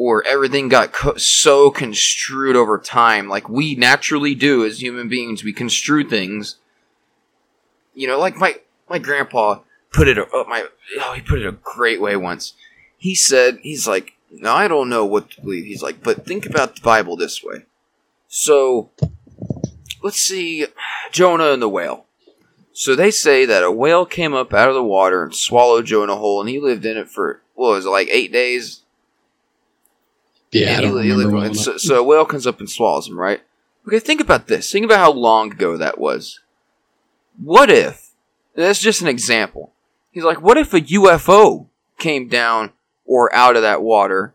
Or 0.00 0.24
everything 0.24 0.68
got 0.68 0.92
co- 0.92 1.16
so 1.16 1.72
construed 1.72 2.54
over 2.54 2.78
time, 2.78 3.28
like 3.28 3.48
we 3.48 3.74
naturally 3.74 4.36
do 4.36 4.64
as 4.64 4.80
human 4.80 5.08
beings. 5.08 5.42
We 5.42 5.52
construe 5.52 6.08
things. 6.08 6.56
you 7.94 8.06
know, 8.06 8.18
like 8.18 8.36
my 8.36 8.60
my 8.88 8.98
grandpa 9.00 9.58
put 9.92 10.06
it. 10.06 10.18
Oh, 10.32 10.44
my 10.48 10.66
oh, 11.00 11.12
he 11.14 11.20
put 11.20 11.40
it 11.40 11.46
a 11.48 11.52
great 11.52 12.00
way 12.00 12.14
once. 12.16 12.54
He 12.96 13.16
said, 13.16 13.58
he's 13.62 13.88
like, 13.88 14.12
now 14.30 14.54
I 14.54 14.68
don't 14.68 14.88
know 14.88 15.04
what 15.04 15.30
to 15.32 15.40
believe. 15.40 15.64
He's 15.64 15.82
like, 15.82 16.00
but 16.02 16.24
think 16.24 16.46
about 16.46 16.76
the 16.76 16.82
Bible 16.82 17.16
this 17.16 17.42
way. 17.42 17.64
So, 18.28 18.90
let's 20.02 20.20
see, 20.20 20.66
Jonah 21.10 21.52
and 21.52 21.62
the 21.62 21.68
whale. 21.68 22.06
So 22.72 22.94
they 22.94 23.10
say 23.10 23.44
that 23.46 23.64
a 23.64 23.72
whale 23.72 24.06
came 24.06 24.34
up 24.34 24.54
out 24.54 24.68
of 24.68 24.74
the 24.76 24.84
water 24.84 25.24
and 25.24 25.34
swallowed 25.34 25.86
Jonah 25.86 26.14
whole, 26.16 26.40
and 26.40 26.48
he 26.48 26.60
lived 26.60 26.84
in 26.84 26.96
it 26.96 27.08
for 27.08 27.42
what 27.54 27.70
was 27.70 27.86
it 27.86 27.90
like 27.90 28.08
eight 28.12 28.32
days? 28.32 28.82
Yeah, 30.52 30.78
I 30.78 30.80
don't 30.80 30.94
remember. 30.94 31.54
so, 31.54 31.76
so 31.76 32.00
a 32.00 32.02
whale 32.02 32.24
comes 32.24 32.46
up 32.46 32.60
and 32.60 32.70
swallows 32.70 33.08
him, 33.08 33.18
right? 33.18 33.40
Okay, 33.86 33.98
think 33.98 34.20
about 34.20 34.46
this. 34.46 34.70
Think 34.70 34.84
about 34.84 34.98
how 34.98 35.12
long 35.12 35.52
ago 35.52 35.76
that 35.76 35.98
was. 35.98 36.40
What 37.42 37.70
if? 37.70 38.12
and 38.54 38.64
That's 38.64 38.80
just 38.80 39.02
an 39.02 39.08
example. 39.08 39.72
He's 40.10 40.24
like, 40.24 40.40
what 40.42 40.58
if 40.58 40.74
a 40.74 40.80
UFO 40.80 41.68
came 41.98 42.28
down 42.28 42.72
or 43.04 43.34
out 43.34 43.56
of 43.56 43.62
that 43.62 43.82
water 43.82 44.34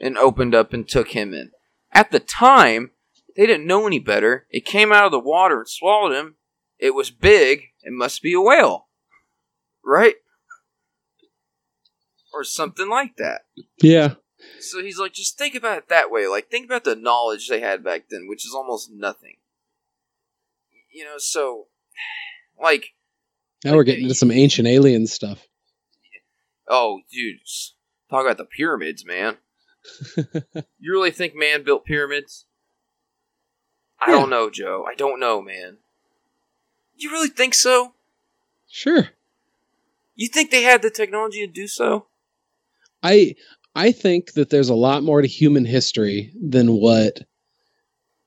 and 0.00 0.18
opened 0.18 0.54
up 0.54 0.72
and 0.72 0.86
took 0.86 1.10
him 1.10 1.32
in? 1.32 1.50
At 1.92 2.10
the 2.10 2.20
time, 2.20 2.90
they 3.36 3.46
didn't 3.46 3.66
know 3.66 3.86
any 3.86 3.98
better. 3.98 4.46
It 4.50 4.64
came 4.64 4.92
out 4.92 5.04
of 5.04 5.12
the 5.12 5.18
water 5.18 5.60
and 5.60 5.68
swallowed 5.68 6.12
him. 6.14 6.34
It 6.78 6.94
was 6.94 7.10
big. 7.10 7.70
It 7.82 7.92
must 7.92 8.22
be 8.22 8.34
a 8.34 8.40
whale, 8.40 8.86
right? 9.84 10.16
Or 12.34 12.44
something 12.44 12.88
like 12.88 13.16
that. 13.16 13.42
yeah, 13.80 14.14
So 14.62 14.82
he's 14.82 14.98
like, 14.98 15.12
just 15.12 15.36
think 15.38 15.54
about 15.54 15.78
it 15.78 15.88
that 15.88 16.10
way. 16.10 16.26
Like, 16.26 16.48
think 16.50 16.66
about 16.66 16.84
the 16.84 16.96
knowledge 16.96 17.48
they 17.48 17.60
had 17.60 17.82
back 17.84 18.04
then, 18.10 18.26
which 18.28 18.46
is 18.46 18.54
almost 18.54 18.90
nothing. 18.92 19.36
You 20.92 21.04
know, 21.04 21.18
so, 21.18 21.66
like, 22.62 22.94
now 23.64 23.74
we're 23.76 23.84
getting 23.84 24.04
into 24.04 24.14
some 24.14 24.30
ancient 24.30 24.66
alien 24.68 25.06
stuff. 25.06 25.46
oh, 26.68 27.00
dude, 27.12 27.36
talk 28.10 28.24
about 28.24 28.38
the 28.38 28.44
pyramids, 28.44 29.04
man. 29.04 29.36
you 30.16 30.92
really 30.92 31.10
think 31.10 31.34
man 31.34 31.62
built 31.64 31.84
pyramids? 31.84 32.46
I 34.00 34.10
Yeah. 34.10 34.18
don't 34.20 34.30
know, 34.30 34.50
Joe. 34.50 34.84
I 34.88 34.94
don't 34.94 35.20
know, 35.20 35.40
man. 35.42 35.78
You 36.96 37.10
really 37.10 37.28
think 37.28 37.54
so? 37.54 37.94
Sure. 38.68 39.08
You 40.14 40.28
think 40.28 40.50
they 40.50 40.62
had 40.62 40.82
the 40.82 40.90
technology 40.90 41.44
to 41.46 41.52
do 41.52 41.66
so? 41.66 42.06
I 43.02 43.34
I 43.74 43.92
think 43.92 44.32
that 44.34 44.50
there's 44.50 44.68
a 44.68 44.74
lot 44.74 45.02
more 45.02 45.22
to 45.22 45.28
human 45.28 45.64
history 45.64 46.32
than 46.40 46.74
what 46.74 47.20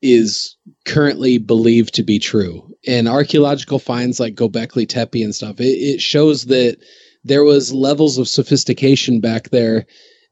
is 0.02 0.56
currently 0.86 1.38
believed 1.38 1.94
to 1.96 2.04
be 2.04 2.20
true. 2.20 2.68
And 2.88 3.08
archaeological 3.08 3.80
finds 3.80 4.20
like 4.20 4.36
Gobekli 4.36 4.88
Tepe 4.88 5.24
and 5.24 5.34
stuff, 5.34 5.60
it, 5.60 5.64
it 5.66 6.02
shows 6.02 6.46
that 6.46 6.78
there 7.24 7.44
was 7.44 7.74
levels 7.74 8.18
of 8.18 8.28
sophistication 8.28 9.20
back 9.20 9.50
there 9.50 9.86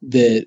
that 0.04 0.46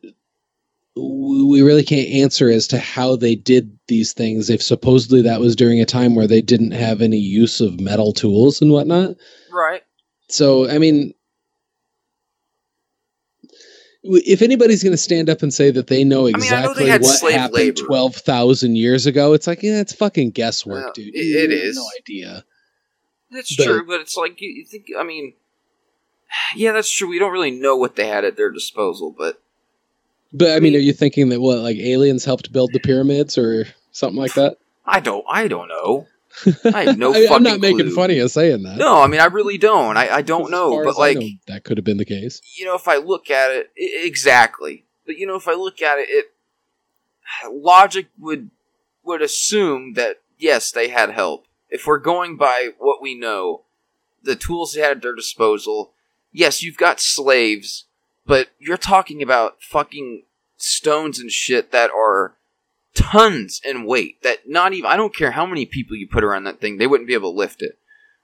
we 0.97 1.61
really 1.61 1.83
can't 1.85 2.09
answer 2.09 2.49
as 2.49 2.67
to 2.69 2.78
how 2.78 3.17
they 3.17 3.35
did 3.35 3.77
these 3.89 4.12
things 4.12 4.49
if 4.49 4.62
supposedly 4.62 5.20
that 5.23 5.41
was 5.41 5.55
during 5.55 5.81
a 5.81 5.85
time 5.85 6.15
where 6.15 6.27
they 6.27 6.41
didn't 6.41 6.70
have 6.70 7.03
any 7.03 7.19
use 7.19 7.61
of 7.61 7.78
metal 7.81 8.12
tools 8.12 8.62
and 8.62 8.73
whatnot 8.73 9.15
Right. 9.53 9.83
so 10.28 10.69
i 10.70 10.78
mean 10.78 11.12
if 14.09 14.43
anybody's 14.43 14.83
going 14.83 14.93
to 14.93 14.97
stand 14.99 15.28
up 15.28 15.43
and 15.43 15.52
say 15.52 15.70
that 15.70 15.86
they 15.89 16.05
know 16.05 16.25
mean, 16.25 16.35
I 16.36 16.39
know 16.39 16.73
exactly 16.73 16.85
they 16.86 16.99
what 16.99 17.33
happened 17.33 17.55
labor. 17.55 17.83
12,000 17.83 18.76
years 18.76 19.07
ago 19.07 19.33
it's 19.33 19.47
like 19.47 19.62
yeah 19.62 19.81
it's 19.81 19.93
fucking 19.93 20.31
guesswork 20.31 20.94
dude 20.94 21.15
it- 21.15 21.25
You 21.25 21.39
it 21.59 21.65
have 21.67 21.75
no 21.75 21.86
idea 22.01 22.44
That's 23.31 23.55
But- 23.57 23.65
true, 23.65 23.86
but 23.86 24.01
it's 24.01 24.17
like 24.17 24.41
you, 24.41 24.49
you 24.49 24.65
think. 24.65 24.86
I 24.99 25.02
mean, 25.02 25.35
yeah, 26.57 26.73
that's 26.73 26.91
true. 26.91 27.09
We 27.09 27.18
don't 27.18 27.33
really 27.33 27.51
know 27.51 27.76
what 27.76 27.97
they 27.97 28.07
had 28.07 28.25
at 28.25 28.36
their 28.36 28.51
disposal, 28.51 29.15
but 29.17 29.41
but 30.33 30.51
i 30.57 30.60
mean 30.60 30.75
are 30.75 30.78
you 30.78 30.93
thinking 30.93 31.28
that 31.31 31.41
what 31.41 31.59
like 31.59 31.76
aliens 31.76 32.25
helped 32.25 32.52
build 32.52 32.73
the 32.73 32.81
pyramids 32.81 33.39
or 33.39 33.67
something 33.93 34.18
like 34.18 34.35
that 34.35 34.59
I 34.86 35.01
don't. 35.01 35.25
I 35.28 35.49
don't 35.49 35.68
know. 35.68 36.07
I 36.73 36.84
have 36.84 36.98
no 36.98 37.10
I, 37.15 37.26
fucking 37.26 37.36
i'm 37.36 37.42
not 37.42 37.60
making 37.60 37.86
clue. 37.86 37.94
fun 37.94 38.10
of 38.10 38.31
saying 38.31 38.62
that 38.62 38.78
No, 38.78 39.00
I 39.00 39.06
mean, 39.06 39.20
I 39.20 39.26
really 39.26 39.58
don't. 39.58 39.97
I, 39.97 40.16
I 40.16 40.23
don't 40.23 40.50
know, 40.50 40.82
but 40.84 40.98
like, 40.98 41.18
know, 41.18 41.28
that 41.47 41.65
could 41.65 41.78
have 41.78 41.84
been 41.84 41.97
the 41.97 42.05
case 42.05 42.40
you 42.56 42.65
know, 42.65 42.74
if 42.74 42.89
I 42.89 42.97
look 42.97 43.31
at 43.31 43.50
it 43.50 43.70
exactly, 43.76 44.84
but 45.05 45.16
you 45.16 45.26
know, 45.26 45.36
if 45.36 45.48
I 45.48 45.55
look 45.55 45.82
at 45.82 45.98
it, 45.98 46.08
it 46.08 46.26
logic 47.50 48.08
would 48.18 48.50
would 49.05 49.23
assume 49.23 49.94
that 49.94 50.20
yes, 50.39 50.70
they 50.70 50.89
had 50.89 51.10
help. 51.10 51.47
If 51.68 51.86
we're 51.86 51.98
going 51.98 52.36
by 52.36 52.70
what 52.78 53.02
we 53.02 53.15
know, 53.15 53.62
the 54.23 54.36
tools 54.36 54.73
they 54.73 54.81
had 54.81 54.98
at 54.98 55.02
their 55.02 55.15
disposal, 55.15 55.92
yes, 56.32 56.62
you've 56.62 56.76
got 56.76 57.00
slaves, 57.00 57.84
but 58.24 58.48
you're 58.58 58.76
talking 58.76 59.23
about 59.23 59.62
fucking 59.62 60.24
stones 60.56 61.18
and 61.18 61.31
shit 61.31 61.73
that 61.73 61.90
are 61.90 62.36
tons 62.97 63.60
in 63.65 63.86
weight. 63.86 64.23
That 64.23 64.49
not 64.49 64.73
even 64.73 64.91
I 64.91 64.97
don't 64.97 65.15
care 65.15 65.31
how 65.31 65.47
many 65.47 65.66
people 65.66 65.97
you 65.97 66.08
put 66.10 66.25
around 66.25 66.44
that 66.44 66.60
thing, 66.60 66.78
they 66.78 66.86
wouldn't 66.86 67.08
be 67.08 67.15
able 67.15 67.33
to 67.33 67.39
lift 67.39 67.62
it. 67.62 67.78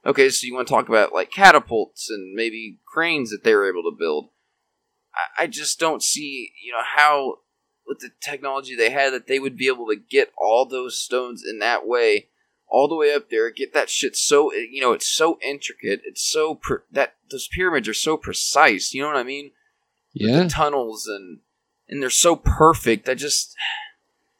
Okay, 0.05 0.29
so 0.29 0.45
you 0.45 0.53
want 0.53 0.67
to 0.67 0.73
talk 0.73 0.89
about 0.89 1.13
like 1.13 1.31
catapults 1.31 2.09
and 2.09 2.33
maybe 2.33 2.79
cranes 2.85 3.29
that 3.29 3.43
they 3.43 3.55
were 3.55 3.69
able 3.69 3.83
to 3.83 3.97
build. 3.97 4.29
I, 5.15 5.43
I 5.43 5.47
just 5.47 5.79
don't 5.79 6.03
see, 6.03 6.51
you 6.63 6.73
know, 6.73 6.83
how 6.83 7.35
with 7.87 7.99
the 7.99 8.09
technology 8.21 8.75
they 8.75 8.89
had 8.89 9.13
that 9.13 9.27
they 9.27 9.39
would 9.39 9.57
be 9.57 9.67
able 9.67 9.87
to 9.87 9.95
get 9.95 10.31
all 10.37 10.65
those 10.65 10.99
stones 10.99 11.43
in 11.47 11.59
that 11.59 11.87
way, 11.87 12.29
all 12.67 12.87
the 12.87 12.95
way 12.95 13.13
up 13.13 13.29
there, 13.29 13.49
get 13.51 13.73
that 13.73 13.89
shit 13.89 14.15
so 14.15 14.53
you 14.53 14.81
know 14.81 14.91
it's 14.91 15.07
so 15.07 15.37
intricate, 15.41 16.01
it's 16.05 16.29
so 16.29 16.55
pre- 16.55 16.77
that 16.91 17.15
those 17.31 17.47
pyramids 17.47 17.87
are 17.87 17.93
so 17.93 18.17
precise. 18.17 18.93
You 18.93 19.01
know 19.03 19.07
what 19.07 19.17
I 19.17 19.23
mean? 19.23 19.51
yeah 20.13 20.43
The 20.43 20.49
tunnels 20.49 21.07
and 21.07 21.39
and 21.87 22.01
they're 22.01 22.09
so 22.09 22.35
perfect. 22.35 23.07
I 23.07 23.13
just 23.13 23.55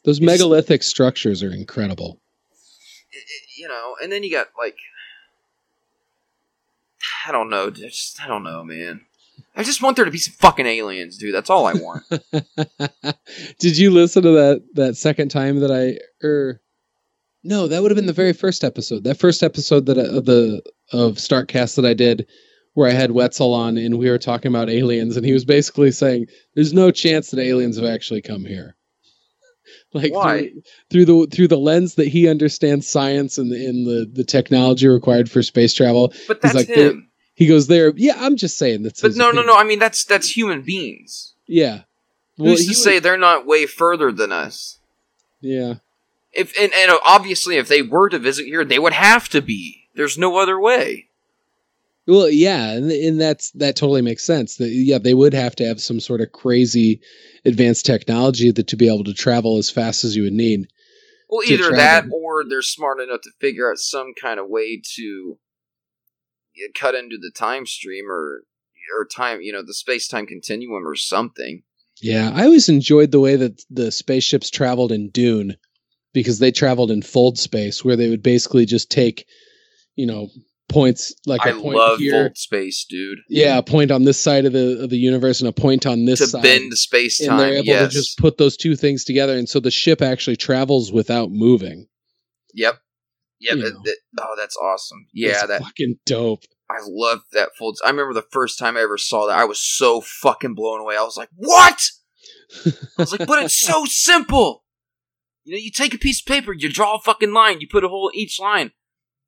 those 0.03 0.21
megalithic 0.21 0.83
structures 0.83 1.43
are 1.43 1.51
incredible 1.51 2.19
you 3.63 3.67
know, 3.67 3.95
and 4.01 4.11
then 4.11 4.23
you 4.23 4.31
got 4.31 4.47
like 4.57 4.77
I 7.25 7.31
don't 7.31 7.49
know, 7.49 7.69
just 7.69 8.21
I 8.21 8.27
don't 8.27 8.43
know, 8.43 8.63
man. 8.63 9.01
I 9.55 9.63
just 9.63 9.81
want 9.81 9.95
there 9.95 10.05
to 10.05 10.11
be 10.11 10.17
some 10.17 10.33
fucking 10.33 10.65
aliens, 10.65 11.17
dude. 11.17 11.33
That's 11.33 11.49
all 11.49 11.65
I 11.65 11.73
want. 11.73 12.03
Did 13.59 13.77
you 13.77 13.91
listen 13.91 14.23
to 14.23 14.31
that 14.31 14.63
that 14.73 14.97
second 14.97 15.29
time 15.29 15.59
that 15.59 15.71
I 15.71 16.25
or 16.25 16.61
no, 17.43 17.67
that 17.67 17.81
would 17.81 17.91
have 17.91 17.95
been 17.95 18.05
the 18.05 18.13
very 18.13 18.33
first 18.33 18.63
episode. 18.63 19.03
That 19.03 19.19
first 19.19 19.43
episode 19.43 19.85
that 19.87 19.97
uh, 19.97 20.17
of 20.17 20.25
the 20.25 20.61
of 20.91 21.13
Startcast 21.15 21.75
that 21.75 21.85
I 21.85 21.93
did 21.93 22.27
where 22.73 22.89
I 22.89 22.93
had 22.93 23.11
Wetzel 23.11 23.53
on 23.53 23.77
and 23.77 23.99
we 23.99 24.09
were 24.09 24.17
talking 24.17 24.49
about 24.49 24.69
aliens 24.69 25.15
and 25.15 25.25
he 25.25 25.33
was 25.33 25.45
basically 25.45 25.91
saying 25.91 26.25
there's 26.55 26.73
no 26.73 26.89
chance 26.89 27.29
that 27.29 27.39
aliens 27.39 27.77
have 27.77 27.85
actually 27.85 28.21
come 28.21 28.45
here. 28.45 28.75
Like 30.03 30.11
Why? 30.11 30.49
Through, 30.89 31.05
through 31.05 31.05
the 31.05 31.27
through 31.35 31.47
the 31.49 31.57
lens 31.57 31.95
that 31.95 32.07
he 32.07 32.27
understands 32.27 32.87
science 32.87 33.37
and 33.37 33.51
the, 33.51 33.63
in 33.63 33.83
the 33.83 34.09
the 34.11 34.23
technology 34.23 34.87
required 34.87 35.29
for 35.29 35.43
space 35.43 35.73
travel. 35.73 36.13
But 36.27 36.41
that's 36.41 36.55
like, 36.55 36.67
him. 36.67 37.09
He 37.35 37.45
goes 37.45 37.67
there. 37.67 37.93
Yeah, 37.95 38.15
I'm 38.17 38.35
just 38.35 38.57
saying 38.57 38.83
that's. 38.83 39.01
But 39.01 39.15
no, 39.15 39.25
no, 39.25 39.29
opinion. 39.29 39.47
no. 39.47 39.55
I 39.55 39.63
mean, 39.63 39.79
that's 39.79 40.03
that's 40.03 40.35
human 40.35 40.63
beings. 40.63 41.33
Yeah. 41.47 41.81
Who's 42.37 42.61
he 42.61 42.65
to 42.65 42.69
would- 42.71 42.77
say 42.77 42.99
they're 42.99 43.17
not 43.17 43.45
way 43.45 43.67
further 43.67 44.11
than 44.11 44.31
us? 44.31 44.79
Yeah. 45.41 45.75
If 46.31 46.57
and, 46.59 46.71
and 46.73 46.91
obviously, 47.05 47.57
if 47.57 47.67
they 47.67 47.83
were 47.83 48.09
to 48.09 48.17
visit 48.17 48.45
here, 48.45 48.65
they 48.65 48.79
would 48.79 48.93
have 48.93 49.29
to 49.29 49.41
be. 49.41 49.89
There's 49.93 50.17
no 50.17 50.37
other 50.37 50.59
way. 50.59 51.07
Well, 52.05 52.29
yeah, 52.29 52.71
and, 52.71 52.91
and 52.91 53.21
that's 53.21 53.51
that 53.51 53.75
totally 53.77 54.01
makes 54.01 54.23
sense. 54.23 54.57
That 54.57 54.69
yeah, 54.69 54.97
they 54.97 55.13
would 55.13 55.33
have 55.33 55.55
to 55.55 55.65
have 55.65 55.81
some 55.81 55.99
sort 55.99 56.19
of 56.19 56.33
crazy 56.33 56.99
advanced 57.45 57.85
technology 57.85 58.51
that 58.51 58.67
to 58.67 58.75
be 58.75 58.87
able 58.87 59.05
to 59.05 59.13
travel 59.13 59.57
as 59.57 59.69
fast 59.69 60.03
as 60.03 60.15
you 60.15 60.23
would 60.23 60.33
need. 60.33 60.67
Well, 61.29 61.47
either 61.47 61.71
that 61.71 62.05
or 62.11 62.43
they're 62.47 62.61
smart 62.61 62.99
enough 62.99 63.21
to 63.21 63.31
figure 63.39 63.71
out 63.71 63.77
some 63.77 64.13
kind 64.21 64.39
of 64.39 64.49
way 64.49 64.81
to 64.95 65.39
cut 66.75 66.93
into 66.93 67.17
the 67.17 67.31
time 67.33 67.65
stream 67.65 68.05
or 68.09 68.43
or 68.97 69.05
time, 69.05 69.41
you 69.41 69.53
know, 69.53 69.63
the 69.65 69.73
space 69.73 70.07
time 70.07 70.25
continuum 70.25 70.85
or 70.85 70.95
something. 70.95 71.63
Yeah, 72.01 72.31
I 72.33 72.43
always 72.43 72.67
enjoyed 72.67 73.11
the 73.11 73.19
way 73.19 73.37
that 73.37 73.63
the 73.69 73.91
spaceships 73.91 74.49
traveled 74.49 74.91
in 74.91 75.09
Dune 75.09 75.55
because 76.13 76.39
they 76.39 76.51
traveled 76.51 76.91
in 76.91 77.01
fold 77.01 77.39
space 77.39 77.83
where 77.83 77.95
they 77.95 78.09
would 78.09 78.21
basically 78.21 78.65
just 78.65 78.91
take, 78.91 79.25
you 79.95 80.05
know, 80.05 80.27
points 80.73 81.13
like 81.25 81.41
a 81.45 81.49
I 81.49 81.51
point 81.53 81.77
love 81.77 81.99
here. 81.99 82.11
Fold 82.25 82.37
Space, 82.37 82.85
dude. 82.89 83.19
Yeah, 83.29 83.57
a 83.57 83.63
point 83.63 83.91
on 83.91 84.03
this 84.03 84.19
side 84.19 84.45
of 84.45 84.53
the 84.53 84.83
of 84.83 84.89
the 84.89 84.97
universe 84.97 85.39
and 85.39 85.47
a 85.47 85.53
point 85.53 85.85
on 85.85 86.05
this 86.05 86.19
To 86.19 86.27
side. 86.27 86.43
bend 86.43 86.73
space 86.73 87.19
and 87.19 87.39
they're 87.39 87.53
able 87.53 87.65
yes. 87.67 87.91
to 87.93 87.99
just 87.99 88.17
put 88.17 88.37
those 88.37 88.57
two 88.57 88.75
things 88.75 89.03
together 89.03 89.37
and 89.37 89.47
so 89.47 89.59
the 89.59 89.71
ship 89.71 90.01
actually 90.01 90.35
travels 90.35 90.91
without 90.91 91.29
moving. 91.31 91.87
Yep. 92.53 92.79
Yep. 93.39 93.57
Know. 93.57 93.65
it- 93.85 93.97
oh, 94.19 94.35
that's 94.37 94.55
awesome. 94.57 95.07
Yeah, 95.13 95.29
It's 95.31 95.47
that 95.47 95.61
fucking 95.61 95.97
dope. 96.05 96.43
I 96.69 96.77
love 96.87 97.19
that 97.33 97.49
folds. 97.59 97.81
I 97.85 97.89
remember 97.89 98.13
the 98.13 98.25
first 98.31 98.57
time 98.57 98.77
I 98.77 98.81
ever 98.81 98.97
saw 98.97 99.27
that, 99.27 99.37
I 99.37 99.43
was 99.45 99.59
so 99.59 100.01
fucking 100.01 100.55
blown 100.55 100.79
away. 100.79 100.95
I 100.97 101.03
was 101.03 101.17
like, 101.17 101.29
"What?" 101.35 101.81
I 102.65 102.71
was 102.97 103.11
like, 103.11 103.27
"But 103.27 103.43
it's 103.43 103.59
so 103.59 103.85
simple." 103.87 104.63
You 105.43 105.53
know, 105.55 105.59
you 105.59 105.71
take 105.71 105.93
a 105.93 105.97
piece 105.97 106.21
of 106.21 106.25
paper, 106.25 106.53
you 106.53 106.69
draw 106.71 106.95
a 106.95 106.99
fucking 107.01 107.33
line, 107.33 107.59
you 107.59 107.67
put 107.69 107.83
a 107.83 107.89
hole 107.89 108.09
in 108.09 108.17
each 108.17 108.39
line. 108.39 108.71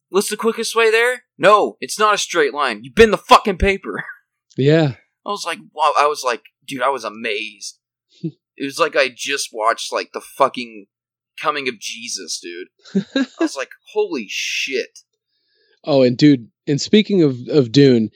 What's 0.10 0.30
the 0.30 0.38
quickest 0.38 0.76
way 0.76 0.92
there? 0.92 1.24
No, 1.38 1.78
it's 1.80 2.00
not 2.00 2.14
a 2.14 2.18
straight 2.18 2.54
line. 2.54 2.84
You 2.84 2.92
bend 2.94 3.14
the 3.14 3.18
fucking 3.18 3.58
paper. 3.58 4.04
Yeah. 4.58 4.94
I 5.26 5.32
was 5.32 5.44
like, 5.46 5.60
wow. 5.74 5.92
I 6.00 6.08
was 6.08 6.24
like, 6.24 6.44
dude, 6.66 6.82
I 6.82 6.88
was 6.88 7.04
amazed. 7.04 7.78
it 8.24 8.64
was 8.64 8.80
like 8.80 8.96
I 8.96 9.10
just 9.14 9.50
watched 9.52 9.92
like 9.92 10.12
the 10.14 10.22
fucking 10.22 10.86
coming 11.38 11.68
of 11.68 11.78
Jesus, 11.78 12.40
dude. 12.40 13.04
I 13.14 13.26
was 13.42 13.56
like, 13.58 13.72
holy 13.92 14.28
shit. 14.30 15.00
Oh, 15.84 16.04
and 16.04 16.18
dude, 16.18 16.50
and 16.68 16.80
speaking 16.80 17.22
of 17.22 17.38
of 17.50 17.74
Dune, 17.74 18.12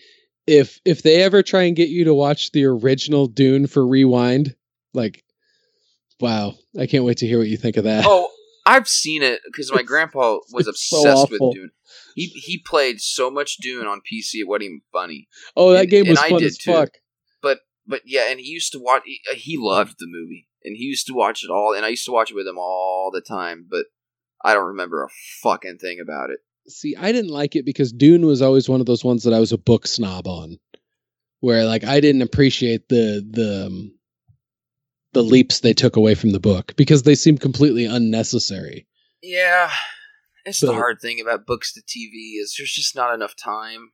if 0.48 0.80
if 0.85 1.03
they 1.03 1.22
ever 1.22 1.43
try 1.43 1.64
and 1.64 1.76
get 1.76 1.90
you 1.90 2.06
to 2.06 2.14
watch 2.14 2.51
the 2.51 2.66
original 2.66 3.27
Dune 3.27 3.68
for 3.68 3.85
Rewind, 3.85 4.56
like, 4.93 5.24
wow, 6.22 6.53
I 6.80 6.88
can't 6.88 7.03
wait 7.03 7.18
to 7.18 7.27
hear 7.27 7.38
what 7.38 7.48
you 7.48 7.58
think 7.58 7.76
of 7.76 7.84
that. 7.84 8.06
Oh, 8.08 8.30
I've 8.69 8.88
seen 8.88 9.23
it 9.23 9.41
because 9.45 9.72
my 9.73 9.81
grandpa 9.83 10.38
was 10.51 10.67
It's 10.67 10.88
so 10.89 10.98
obsessed 10.98 11.31
with. 11.31 11.39
Dune. 11.53 11.72
He 12.15 12.25
he 12.27 12.59
played 12.59 13.01
so 13.01 13.30
much 13.31 13.57
Dune 13.57 13.88
on 13.88 13.99
PC 13.99 14.35
it 14.41 14.48
wasn't 14.48 14.64
even 14.64 14.81
funny. 14.91 15.27
Oh, 15.56 15.72
that 15.72 15.81
and- 15.81 15.89
game 15.89 16.01
and 16.06 16.09
was 16.11 16.19
I 16.19 16.30
did 16.30 16.43
as 16.43 16.57
too. 16.57 16.73
fuck. 16.73 16.89
But 17.41 17.59
but 17.88 18.01
yeah, 18.06 18.30
and 18.30 18.39
he 18.39 18.48
used 18.48 18.72
to 18.73 18.80
watch. 18.80 19.03
He, 19.06 19.19
he 19.35 19.57
loved 19.57 19.95
the 19.99 20.07
movie, 20.07 20.48
and 20.64 20.75
he 20.77 20.83
used 20.83 21.07
to 21.07 21.14
watch 21.14 21.43
it 21.43 21.49
all. 21.49 21.73
And 21.75 21.85
I 21.85 21.89
used 21.89 22.06
to 22.06 22.11
watch 22.11 22.30
it 22.31 22.35
with 22.35 22.48
him 22.48 22.57
all 22.57 23.09
the 23.14 23.22
time. 23.22 23.65
But 23.69 23.85
I 24.43 24.53
don't 24.53 24.67
remember 24.67 25.03
a 25.03 25.09
fucking 25.43 25.77
thing 25.80 25.99
about 26.01 26.30
it. 26.30 26.39
See, 26.67 26.95
I 26.95 27.11
didn't 27.11 27.31
like 27.31 27.56
it 27.56 27.65
because 27.65 27.91
Dune 27.91 28.25
was 28.27 28.41
always 28.43 28.69
one 28.69 28.80
of 28.80 28.85
those 28.85 29.03
ones 29.03 29.23
that 29.23 29.33
I 29.33 29.39
was 29.39 29.51
a 29.51 29.57
book 29.57 29.88
snob 29.88 30.27
on, 30.27 30.59
where 31.39 31.65
like 31.65 31.83
I 31.83 31.99
didn't 31.99 32.22
appreciate 32.22 32.88
the 32.89 33.25
the 33.27 33.65
um, 33.67 33.91
the 35.14 35.24
leaps 35.24 35.60
they 35.60 35.74
took 35.74 35.96
away 35.96 36.16
from 36.16 36.32
the 36.32 36.40
book 36.40 36.74
because 36.76 37.04
they 37.04 37.16
seem 37.16 37.38
completely 37.38 37.86
unnecessary. 37.86 38.88
Yeah, 39.22 39.72
it's 40.46 40.60
the 40.62 40.74
hard 40.74 41.00
thing 41.02 41.20
about 41.20 41.46
books 41.46 41.74
to 41.74 41.82
TV 41.82 42.42
is 42.42 42.56
there's 42.58 42.72
just 42.74 42.96
not 42.96 43.14
enough 43.14 43.36
time. 43.36 43.92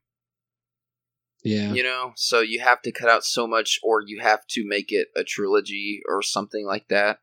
Yeah. 1.44 1.74
You 1.74 1.84
know, 1.84 2.14
so 2.16 2.42
you 2.42 2.60
have 2.62 2.82
to 2.84 2.92
cut 2.92 3.10
out 3.10 3.24
so 3.24 3.46
much, 3.48 3.80
or 3.84 4.02
you 4.06 4.20
have 4.22 4.46
to 4.50 4.64
make 4.68 4.92
it 4.92 5.08
a 5.16 5.24
trilogy 5.24 6.02
or 6.10 6.22
something 6.24 6.66
like 6.66 6.88
that. 6.90 7.20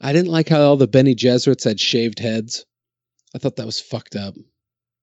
I 0.00 0.12
didn't 0.12 0.30
like 0.30 0.48
how 0.48 0.60
all 0.60 0.76
the 0.76 0.86
Bene 0.86 1.14
Gesserits 1.14 1.64
had 1.64 1.80
shaved 1.80 2.20
heads. 2.20 2.64
I 3.34 3.38
thought 3.38 3.56
that 3.56 3.66
was 3.66 3.80
fucked 3.80 4.16
up. 4.16 4.34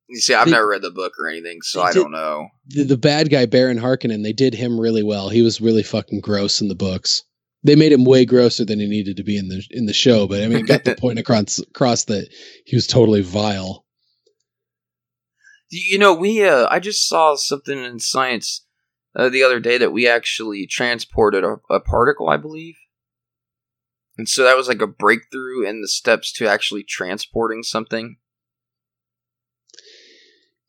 You 0.09 0.19
see, 0.21 0.33
I've 0.33 0.45
They- 0.45 0.51
never 0.51 0.69
read 0.69 0.81
the 0.81 0.89
book 0.91 1.13
or 1.19 1.27
anything, 1.29 1.59
so 1.61 1.81
I 1.81 1.91
did- 1.91 1.99
don't 1.99 2.11
know. 2.11 2.47
The, 2.67 2.83
the 2.83 2.97
bad 2.97 3.29
guy 3.29 3.45
Baron 3.45 3.77
Harkonnen, 3.77 4.23
they 4.23 4.33
did 4.33 4.53
him 4.53 4.79
really 4.79 5.03
well. 5.03 5.27
He 5.29 5.41
was 5.41 5.59
really 5.59 5.83
fucking 5.83 6.21
gross 6.21 6.61
in 6.61 6.69
the 6.69 6.75
books. 6.75 7.23
They 7.67 7.75
made 7.75 7.91
him 7.91 8.05
way 8.05 8.23
grosser 8.23 8.63
than 8.63 8.79
he 8.79 8.87
needed 8.87 9.17
to 9.17 9.23
be 9.23 9.37
in 9.37 9.49
the 9.49 9.61
in 9.71 9.87
the 9.87 9.93
show, 9.93 10.25
but 10.25 10.41
I 10.41 10.47
mean, 10.47 10.59
it 10.59 10.67
got 10.67 10.85
the 10.85 10.95
point 10.99 11.19
across 11.19 11.59
across 11.59 12.05
that 12.05 12.29
he 12.65 12.77
was 12.77 12.87
totally 12.87 13.21
vile. 13.21 13.85
You 15.69 15.97
know, 15.97 16.13
we 16.13 16.45
uh, 16.45 16.67
I 16.71 16.79
just 16.79 17.05
saw 17.09 17.35
something 17.35 17.77
in 17.77 17.99
science 17.99 18.65
uh, 19.17 19.27
the 19.27 19.43
other 19.43 19.59
day 19.59 19.77
that 19.77 19.91
we 19.91 20.07
actually 20.07 20.65
transported 20.65 21.43
a, 21.43 21.57
a 21.69 21.81
particle, 21.81 22.29
I 22.29 22.37
believe, 22.37 22.77
and 24.17 24.29
so 24.29 24.45
that 24.45 24.55
was 24.55 24.69
like 24.69 24.81
a 24.81 24.87
breakthrough 24.87 25.67
in 25.67 25.81
the 25.81 25.89
steps 25.89 26.31
to 26.33 26.47
actually 26.47 26.83
transporting 26.83 27.63
something. 27.63 28.15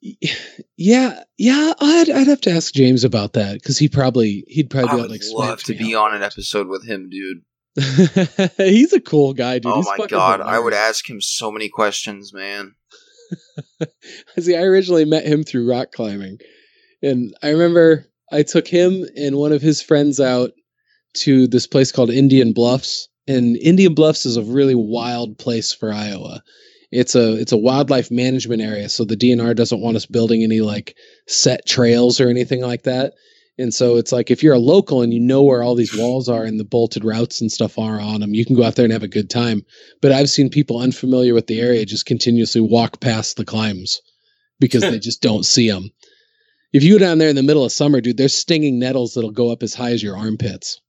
Yeah, 0.00 1.24
yeah, 1.38 1.74
I'd 1.80 2.08
I'd 2.08 2.28
have 2.28 2.40
to 2.42 2.50
ask 2.50 2.72
James 2.72 3.02
about 3.02 3.32
that 3.32 3.54
because 3.54 3.78
he 3.78 3.88
probably 3.88 4.44
he'd 4.46 4.70
probably 4.70 4.90
I 4.90 4.94
be 4.94 5.00
would 5.00 5.10
able 5.10 5.18
to 5.18 5.36
love 5.36 5.58
explain 5.58 5.78
to 5.78 5.84
be 5.84 5.94
on 5.94 6.14
an 6.14 6.22
episode 6.22 6.68
with 6.68 6.86
him, 6.86 7.10
dude. 7.10 7.42
He's 8.56 8.92
a 8.92 9.00
cool 9.00 9.34
guy, 9.34 9.58
dude. 9.58 9.72
oh 9.72 9.76
He's 9.76 9.98
my 9.98 10.06
god, 10.06 10.40
I 10.40 10.58
would 10.58 10.74
ask 10.74 11.08
him 11.08 11.20
so 11.20 11.50
many 11.50 11.68
questions, 11.68 12.32
man. 12.32 12.74
See, 14.38 14.56
I 14.56 14.62
originally 14.62 15.04
met 15.04 15.26
him 15.26 15.44
through 15.44 15.68
rock 15.68 15.92
climbing. 15.92 16.38
And 17.02 17.34
I 17.42 17.50
remember 17.50 18.06
I 18.32 18.42
took 18.42 18.66
him 18.66 19.06
and 19.16 19.36
one 19.36 19.52
of 19.52 19.62
his 19.62 19.82
friends 19.82 20.20
out 20.20 20.50
to 21.18 21.46
this 21.46 21.66
place 21.66 21.92
called 21.92 22.10
Indian 22.10 22.52
Bluffs. 22.52 23.08
And 23.26 23.56
Indian 23.58 23.94
Bluffs 23.94 24.26
is 24.26 24.36
a 24.36 24.42
really 24.42 24.74
wild 24.74 25.38
place 25.38 25.72
for 25.72 25.92
Iowa. 25.92 26.42
It's 26.90 27.14
a 27.14 27.34
it's 27.34 27.52
a 27.52 27.58
wildlife 27.58 28.10
management 28.10 28.62
area, 28.62 28.88
so 28.88 29.04
the 29.04 29.16
DNR 29.16 29.54
doesn't 29.54 29.80
want 29.80 29.96
us 29.96 30.06
building 30.06 30.42
any 30.42 30.60
like 30.60 30.96
set 31.26 31.66
trails 31.66 32.20
or 32.20 32.28
anything 32.28 32.62
like 32.62 32.84
that. 32.84 33.12
And 33.58 33.74
so 33.74 33.96
it's 33.96 34.12
like 34.12 34.30
if 34.30 34.42
you're 34.42 34.54
a 34.54 34.60
local 34.60 35.02
and 35.02 35.12
you 35.12 35.20
know 35.20 35.42
where 35.42 35.62
all 35.62 35.74
these 35.74 35.96
walls 35.96 36.28
are 36.28 36.44
and 36.44 36.60
the 36.60 36.64
bolted 36.64 37.04
routes 37.04 37.40
and 37.40 37.50
stuff 37.50 37.76
are 37.78 38.00
on 38.00 38.20
them, 38.20 38.32
you 38.32 38.46
can 38.46 38.54
go 38.54 38.62
out 38.62 38.76
there 38.76 38.84
and 38.84 38.92
have 38.92 39.02
a 39.02 39.08
good 39.08 39.28
time. 39.28 39.62
But 40.00 40.12
I've 40.12 40.30
seen 40.30 40.48
people 40.48 40.80
unfamiliar 40.80 41.34
with 41.34 41.48
the 41.48 41.60
area 41.60 41.84
just 41.84 42.06
continuously 42.06 42.60
walk 42.60 43.00
past 43.00 43.36
the 43.36 43.44
climbs 43.44 44.00
because 44.60 44.82
they 44.82 44.98
just 45.00 45.20
don't 45.20 45.44
see 45.44 45.68
them. 45.68 45.90
If 46.72 46.84
you 46.84 46.94
go 46.94 47.04
down 47.04 47.18
there 47.18 47.30
in 47.30 47.36
the 47.36 47.42
middle 47.42 47.64
of 47.64 47.72
summer, 47.72 48.00
dude, 48.00 48.16
there's 48.16 48.34
stinging 48.34 48.78
nettles 48.78 49.14
that'll 49.14 49.30
go 49.32 49.50
up 49.50 49.62
as 49.62 49.74
high 49.74 49.90
as 49.90 50.02
your 50.02 50.16
armpits. 50.16 50.80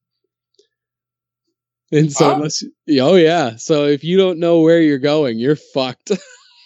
And 1.92 2.11
so, 2.11 2.35
unless, 2.35 2.64
oh 3.00 3.16
yeah, 3.16 3.56
so 3.56 3.85
if 3.85 4.03
you 4.03 4.18
don't 4.18 4.40
know 4.40 4.61
where 4.61 4.82
you're 4.82 5.00
going, 5.00 5.40
you're 5.40 5.56
fucked. 5.56 6.11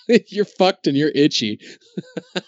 you're 0.28 0.46
fucked 0.46 0.88
and 0.88 0.98
you're 0.98 1.12
itchy. 1.16 1.60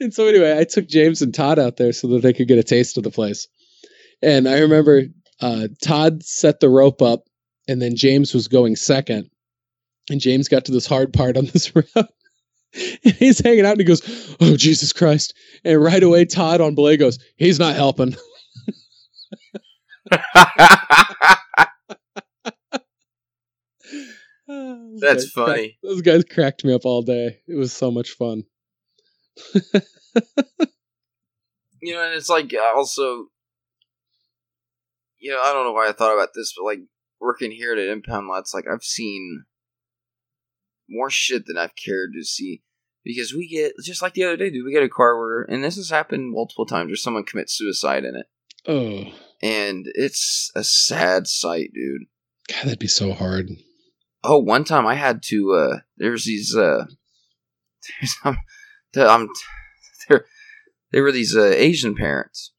and 0.00 0.14
so 0.14 0.26
anyway, 0.26 0.58
I 0.58 0.64
took 0.64 0.88
James 0.88 1.20
and 1.20 1.34
Todd 1.34 1.58
out 1.58 1.76
there 1.76 1.92
so 1.92 2.08
that 2.08 2.22
they 2.22 2.32
could 2.32 2.48
get 2.48 2.58
a 2.58 2.62
taste 2.62 2.96
of 2.96 3.04
the 3.04 3.10
place. 3.10 3.48
And 4.22 4.48
I 4.48 4.60
remember 4.60 5.02
uh, 5.40 5.68
Todd 5.82 6.22
set 6.22 6.60
the 6.60 6.68
rope 6.68 7.02
up, 7.02 7.24
and 7.68 7.82
then 7.82 7.94
James 7.94 8.34
was 8.34 8.48
going 8.48 8.76
second. 8.76 9.30
And 10.10 10.20
James 10.20 10.48
got 10.48 10.64
to 10.64 10.72
this 10.72 10.86
hard 10.86 11.12
part 11.12 11.36
on 11.36 11.46
this 11.46 11.74
route. 11.76 11.86
and 11.94 13.14
he's 13.14 13.40
hanging 13.40 13.66
out 13.66 13.72
and 13.72 13.80
he 13.80 13.84
goes, 13.84 14.36
Oh, 14.40 14.56
Jesus 14.56 14.92
Christ. 14.92 15.34
And 15.64 15.82
right 15.82 16.02
away, 16.02 16.24
Todd 16.24 16.62
on 16.62 16.74
belay 16.74 16.96
goes, 16.96 17.18
He's 17.36 17.58
not 17.58 17.76
helping. 17.76 18.16
That's 25.00 25.24
guys 25.24 25.32
funny. 25.32 25.78
those 25.82 26.02
guys 26.02 26.24
cracked 26.24 26.64
me 26.64 26.72
up 26.72 26.84
all 26.84 27.02
day. 27.02 27.40
It 27.46 27.56
was 27.56 27.72
so 27.72 27.90
much 27.90 28.10
fun. 28.10 28.44
you 31.82 31.94
know, 31.94 32.04
and 32.04 32.14
it's 32.14 32.28
like 32.28 32.52
also, 32.74 33.26
you 35.18 35.30
know, 35.30 35.40
I 35.40 35.52
don't 35.52 35.64
know 35.64 35.72
why 35.72 35.88
I 35.88 35.92
thought 35.92 36.14
about 36.14 36.30
this, 36.34 36.54
but 36.56 36.64
like 36.64 36.80
working 37.20 37.50
here 37.50 37.72
at 37.72 37.78
an 37.78 37.88
Impound 37.88 38.28
Lots, 38.28 38.54
like 38.54 38.66
I've 38.70 38.84
seen 38.84 39.44
more 40.88 41.10
shit 41.10 41.46
than 41.46 41.58
I've 41.58 41.76
cared 41.76 42.12
to 42.14 42.24
see 42.24 42.62
because 43.04 43.34
we 43.34 43.48
get 43.48 43.72
just 43.84 44.02
like 44.02 44.14
the 44.14 44.24
other 44.24 44.36
day, 44.36 44.50
dude. 44.50 44.64
We 44.64 44.72
get 44.72 44.82
a 44.82 44.88
car 44.88 45.18
where, 45.18 45.42
and 45.42 45.62
this 45.62 45.76
has 45.76 45.90
happened 45.90 46.32
multiple 46.32 46.66
times, 46.66 46.88
where 46.88 46.96
someone 46.96 47.24
commits 47.24 47.56
suicide 47.56 48.04
in 48.04 48.16
it, 48.16 48.26
Oh, 48.66 49.04
and 49.42 49.86
it's 49.94 50.50
a 50.54 50.64
sad 50.64 51.26
sight, 51.26 51.70
dude. 51.74 52.02
God, 52.48 52.64
that'd 52.64 52.78
be 52.78 52.86
so 52.88 53.12
hard. 53.12 53.50
Oh, 54.24 54.38
one 54.38 54.64
time 54.64 54.86
I 54.86 54.94
had 54.94 55.22
to. 55.26 55.52
uh 55.52 55.78
There's 55.96 56.24
these. 56.24 56.54
uh 56.56 56.84
There's 58.00 58.14
some. 58.22 58.38
the- 58.92 59.08
I'm. 59.08 59.28
There. 60.08 60.24
They 60.90 61.02
were 61.02 61.12
these 61.12 61.36
uh, 61.36 61.42
Asian 61.54 61.94
parents, 61.94 62.54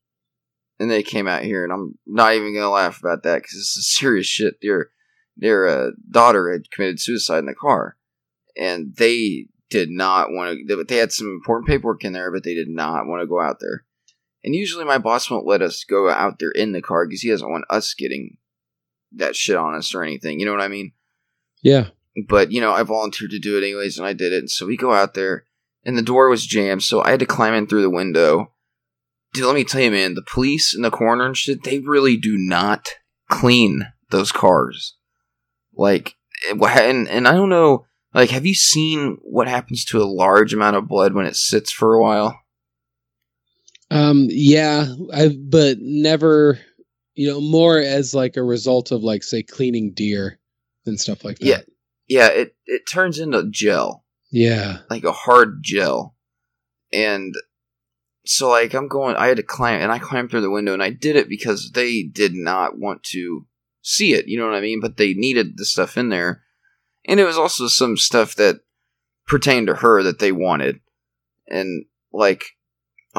and 0.79 0.91
they 0.91 1.01
came 1.01 1.27
out 1.27 1.41
here, 1.41 1.63
and 1.63 1.73
I'm 1.73 1.97
not 2.05 2.35
even 2.35 2.53
gonna 2.53 2.69
laugh 2.69 2.99
about 2.99 3.23
that 3.23 3.37
because 3.41 3.53
it's 3.55 3.97
serious 3.97 4.27
shit. 4.27 4.55
Their 4.61 4.91
their 5.35 5.67
uh, 5.67 5.91
daughter 6.11 6.51
had 6.51 6.69
committed 6.69 6.99
suicide 7.01 7.39
in 7.39 7.45
the 7.47 7.55
car, 7.55 7.97
and 8.55 8.95
they 8.95 9.47
did 9.71 9.89
not 9.89 10.27
want 10.29 10.59
to. 10.67 10.83
They 10.83 10.97
had 10.97 11.11
some 11.11 11.27
important 11.27 11.67
paperwork 11.67 12.03
in 12.03 12.13
there, 12.13 12.31
but 12.31 12.43
they 12.43 12.53
did 12.53 12.69
not 12.69 13.07
want 13.07 13.21
to 13.21 13.27
go 13.27 13.41
out 13.41 13.57
there. 13.59 13.83
And 14.43 14.55
usually, 14.55 14.85
my 14.85 14.97
boss 14.97 15.29
won't 15.29 15.45
let 15.45 15.61
us 15.61 15.83
go 15.83 16.09
out 16.09 16.39
there 16.39 16.51
in 16.51 16.71
the 16.71 16.81
car 16.81 17.05
because 17.05 17.21
he 17.21 17.29
doesn't 17.29 17.49
want 17.49 17.65
us 17.69 17.93
getting 17.93 18.37
that 19.13 19.35
shit 19.35 19.55
on 19.55 19.75
us 19.75 19.93
or 19.93 20.03
anything. 20.03 20.39
You 20.39 20.45
know 20.45 20.51
what 20.53 20.61
I 20.61 20.67
mean? 20.69 20.93
Yeah. 21.61 21.87
but 22.27 22.51
you 22.51 22.61
know 22.61 22.71
i 22.71 22.83
volunteered 22.83 23.31
to 23.31 23.39
do 23.39 23.57
it 23.57 23.63
anyways 23.63 23.97
and 23.97 24.07
i 24.07 24.13
did 24.13 24.33
it 24.33 24.39
and 24.39 24.49
so 24.49 24.65
we 24.65 24.77
go 24.77 24.93
out 24.93 25.13
there 25.13 25.45
and 25.83 25.97
the 25.97 26.01
door 26.01 26.29
was 26.29 26.45
jammed 26.45 26.83
so 26.83 27.01
i 27.01 27.11
had 27.11 27.19
to 27.19 27.25
climb 27.25 27.53
in 27.53 27.67
through 27.67 27.81
the 27.81 27.89
window 27.89 28.51
dude 29.33 29.45
let 29.45 29.55
me 29.55 29.63
tell 29.63 29.81
you 29.81 29.91
man 29.91 30.15
the 30.15 30.21
police 30.21 30.75
in 30.75 30.81
the 30.81 30.91
corner 30.91 31.25
and 31.25 31.37
shit 31.37 31.63
they 31.63 31.79
really 31.79 32.17
do 32.17 32.37
not 32.37 32.89
clean 33.29 33.87
those 34.09 34.31
cars 34.31 34.95
like 35.75 36.15
eh, 36.49 36.55
and, 36.81 37.07
and 37.07 37.27
i 37.27 37.33
don't 37.33 37.49
know 37.49 37.85
like 38.13 38.31
have 38.31 38.45
you 38.45 38.55
seen 38.55 39.17
what 39.21 39.47
happens 39.47 39.85
to 39.85 40.01
a 40.01 40.05
large 40.05 40.53
amount 40.53 40.75
of 40.75 40.87
blood 40.87 41.13
when 41.13 41.25
it 41.25 41.35
sits 41.35 41.71
for 41.71 41.93
a 41.93 42.01
while 42.01 42.39
Um, 43.91 44.27
yeah, 44.29 44.87
I 45.13 45.29
but 45.29 45.77
never, 45.79 46.59
you 47.15 47.27
know, 47.27 47.41
more 47.41 47.79
as 47.79 48.13
like 48.13 48.37
a 48.37 48.43
result 48.43 48.91
of 48.91 49.01
like 49.01 49.23
say 49.23 49.43
cleaning 49.43 49.93
deer 49.93 50.39
and 50.85 50.99
stuff 50.99 51.23
like 51.23 51.39
that. 51.39 51.45
Yeah. 51.45 51.61
yeah 52.07 52.27
it 52.27 52.55
it 52.65 52.81
turns 52.87 53.19
into 53.19 53.49
gel 53.49 54.05
Yeah. 54.31 54.79
like 54.89 55.03
a 55.03 55.11
hard 55.11 55.59
gel. 55.63 56.15
And 56.93 57.33
so 58.25 58.49
like 58.49 58.73
I'm 58.73 58.87
going 58.87 59.15
I 59.15 59.27
had 59.27 59.37
to 59.37 59.43
climb 59.43 59.81
and 59.81 59.91
I 59.91 59.99
climbed 59.99 60.29
through 60.31 60.41
the 60.41 60.51
window 60.51 60.73
and 60.73 60.83
I 60.83 60.91
did 60.91 61.15
it 61.15 61.29
because 61.29 61.71
they 61.71 62.03
did 62.03 62.33
not 62.33 62.77
want 62.77 63.03
to 63.05 63.45
see 63.81 64.13
it, 64.13 64.27
you 64.27 64.37
know 64.37 64.45
what 64.45 64.55
I 64.55 64.61
mean? 64.61 64.79
But 64.81 64.97
they 64.97 65.13
needed 65.13 65.57
the 65.57 65.65
stuff 65.65 65.97
in 65.97 66.09
there. 66.09 66.43
And 67.05 67.19
it 67.19 67.25
was 67.25 67.37
also 67.37 67.67
some 67.67 67.97
stuff 67.97 68.35
that 68.35 68.59
pertain 69.25 69.65
to 69.65 69.75
her 69.75 70.03
that 70.03 70.19
they 70.19 70.31
wanted. 70.31 70.79
And 71.47 71.85
like, 72.11 72.43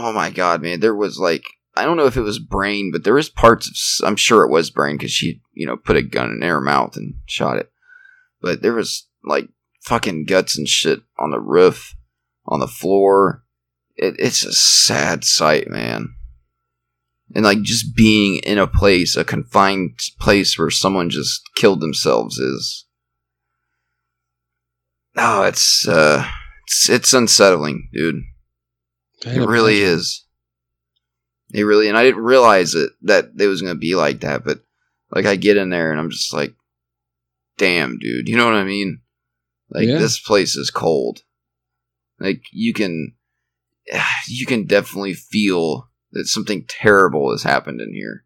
oh 0.02 0.12
my 0.12 0.30
god, 0.30 0.62
man, 0.62 0.80
there 0.80 0.94
was 0.94 1.18
like 1.18 1.44
I 1.76 1.84
don't 1.84 1.96
know 1.96 2.06
if 2.06 2.16
it 2.16 2.22
was 2.22 2.38
brain, 2.38 2.90
but 2.92 3.04
there 3.04 3.14
was 3.14 3.28
parts 3.28 4.00
of 4.02 4.08
I'm 4.08 4.16
sure 4.16 4.44
it 4.44 4.50
was 4.50 4.70
brain 4.70 4.96
because 4.96 5.12
she 5.12 5.40
you 5.52 5.66
know 5.66 5.76
put 5.76 5.96
a 5.96 6.02
gun 6.02 6.30
in 6.30 6.42
her 6.42 6.60
mouth 6.60 6.96
and 6.96 7.14
shot 7.26 7.58
it. 7.58 7.70
But 8.40 8.62
there 8.62 8.74
was 8.74 9.06
like 9.24 9.48
fucking 9.82 10.24
guts 10.24 10.56
and 10.56 10.68
shit 10.68 11.00
on 11.18 11.30
the 11.30 11.40
roof, 11.40 11.94
on 12.46 12.60
the 12.60 12.66
floor. 12.66 13.44
It, 13.96 14.16
it's 14.18 14.44
a 14.44 14.52
sad 14.52 15.24
sight, 15.24 15.68
man. 15.68 16.14
And 17.34 17.44
like 17.44 17.62
just 17.62 17.94
being 17.94 18.40
in 18.44 18.58
a 18.58 18.66
place, 18.66 19.16
a 19.16 19.24
confined 19.24 20.00
place 20.18 20.58
where 20.58 20.70
someone 20.70 21.10
just 21.10 21.42
killed 21.54 21.80
themselves 21.80 22.38
is. 22.38 22.86
Oh, 25.16 25.42
it's 25.42 25.86
uh, 25.86 26.26
it's 26.66 26.88
it's 26.88 27.14
unsettling, 27.14 27.88
dude. 27.92 28.22
It 29.24 29.46
really 29.46 29.80
is. 29.80 30.24
It 31.52 31.62
really, 31.62 31.88
and 31.88 31.98
I 31.98 32.04
didn't 32.04 32.22
realize 32.22 32.74
it 32.74 32.92
that 33.02 33.30
it 33.38 33.46
was 33.46 33.60
gonna 33.62 33.74
be 33.74 33.94
like 33.94 34.20
that. 34.20 34.44
But 34.44 34.60
like, 35.10 35.26
I 35.26 35.36
get 35.36 35.56
in 35.56 35.70
there 35.70 35.90
and 35.90 35.98
I'm 36.00 36.10
just 36.10 36.32
like, 36.32 36.54
damn, 37.58 37.98
dude. 37.98 38.28
You 38.28 38.36
know 38.36 38.44
what 38.46 38.54
I 38.54 38.64
mean? 38.64 39.00
Like 39.68 39.88
Yeah. 39.88 39.98
this 39.98 40.18
place 40.18 40.56
is 40.56 40.70
cold. 40.70 41.22
Like 42.18 42.42
you 42.52 42.72
can, 42.72 43.14
you 44.28 44.46
can 44.46 44.66
definitely 44.66 45.14
feel 45.14 45.90
that 46.12 46.26
something 46.26 46.64
terrible 46.68 47.30
has 47.32 47.42
happened 47.42 47.80
in 47.80 47.92
here. 47.94 48.24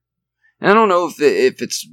And 0.60 0.70
I 0.70 0.74
don't 0.74 0.88
know 0.88 1.06
if 1.06 1.20
it, 1.20 1.36
if 1.36 1.62
it's 1.62 1.86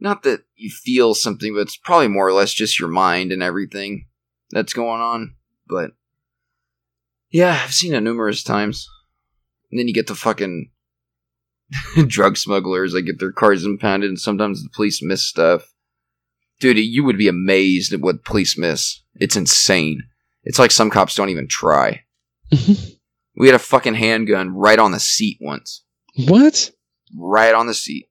not 0.00 0.22
that 0.24 0.42
you 0.56 0.70
feel 0.70 1.14
something, 1.14 1.54
but 1.54 1.60
it's 1.60 1.76
probably 1.76 2.08
more 2.08 2.26
or 2.26 2.32
less 2.32 2.52
just 2.52 2.78
your 2.78 2.88
mind 2.88 3.32
and 3.32 3.42
everything 3.42 4.08
that's 4.50 4.72
going 4.72 5.00
on. 5.00 5.36
But 5.68 5.92
yeah, 7.32 7.60
I've 7.64 7.74
seen 7.74 7.94
it 7.94 8.00
numerous 8.00 8.42
times. 8.42 8.88
And 9.70 9.78
then 9.80 9.88
you 9.88 9.94
get 9.94 10.06
the 10.06 10.14
fucking 10.14 10.70
drug 12.06 12.36
smugglers. 12.36 12.92
They 12.92 13.02
get 13.02 13.18
their 13.18 13.32
cars 13.32 13.64
impounded, 13.64 14.08
and 14.10 14.20
sometimes 14.20 14.62
the 14.62 14.70
police 14.74 15.02
miss 15.02 15.24
stuff. 15.24 15.72
Dude, 16.60 16.78
you 16.78 17.02
would 17.02 17.18
be 17.18 17.28
amazed 17.28 17.92
at 17.92 18.00
what 18.00 18.24
police 18.24 18.56
miss. 18.56 19.02
It's 19.16 19.36
insane. 19.36 20.04
It's 20.44 20.58
like 20.58 20.70
some 20.70 20.90
cops 20.90 21.14
don't 21.14 21.30
even 21.30 21.48
try. 21.48 22.04
We 23.36 23.46
had 23.48 23.54
a 23.54 23.60
fucking 23.60 23.94
handgun 23.94 24.54
right 24.54 24.78
on 24.78 24.92
the 24.92 25.00
seat 25.00 25.38
once. 25.40 25.84
what? 26.26 26.70
Right 27.16 27.54
on 27.54 27.66
the 27.66 27.74
seat. 27.74 28.08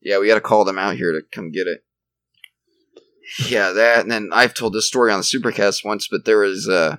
Yeah, 0.00 0.18
we 0.18 0.28
got 0.28 0.34
to 0.34 0.40
call 0.40 0.64
them 0.64 0.78
out 0.78 0.96
here 0.96 1.12
to 1.12 1.22
come 1.32 1.50
get 1.50 1.66
it. 1.66 1.80
Yeah, 3.48 3.72
that, 3.72 4.00
and 4.00 4.10
then 4.10 4.30
I've 4.32 4.54
told 4.54 4.72
this 4.72 4.86
story 4.86 5.12
on 5.12 5.18
the 5.18 5.24
Supercast 5.24 5.84
once, 5.84 6.06
but 6.08 6.24
there 6.24 6.38
was, 6.38 6.68
uh, 6.68 6.96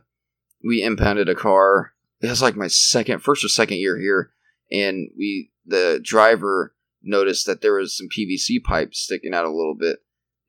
we 0.63 0.83
impounded 0.83 1.29
a 1.29 1.35
car. 1.35 1.93
It 2.21 2.29
was 2.29 2.41
like 2.41 2.55
my 2.55 2.67
second, 2.67 3.19
first 3.19 3.43
or 3.43 3.49
second 3.49 3.77
year 3.77 3.97
here, 3.97 4.31
and 4.71 5.09
we, 5.17 5.51
the 5.65 5.99
driver 6.03 6.73
noticed 7.03 7.45
that 7.45 7.61
there 7.61 7.73
was 7.73 7.95
some 7.95 8.07
PVC 8.07 8.63
pipes 8.63 8.99
sticking 8.99 9.33
out 9.33 9.45
a 9.45 9.51
little 9.51 9.75
bit. 9.75 9.99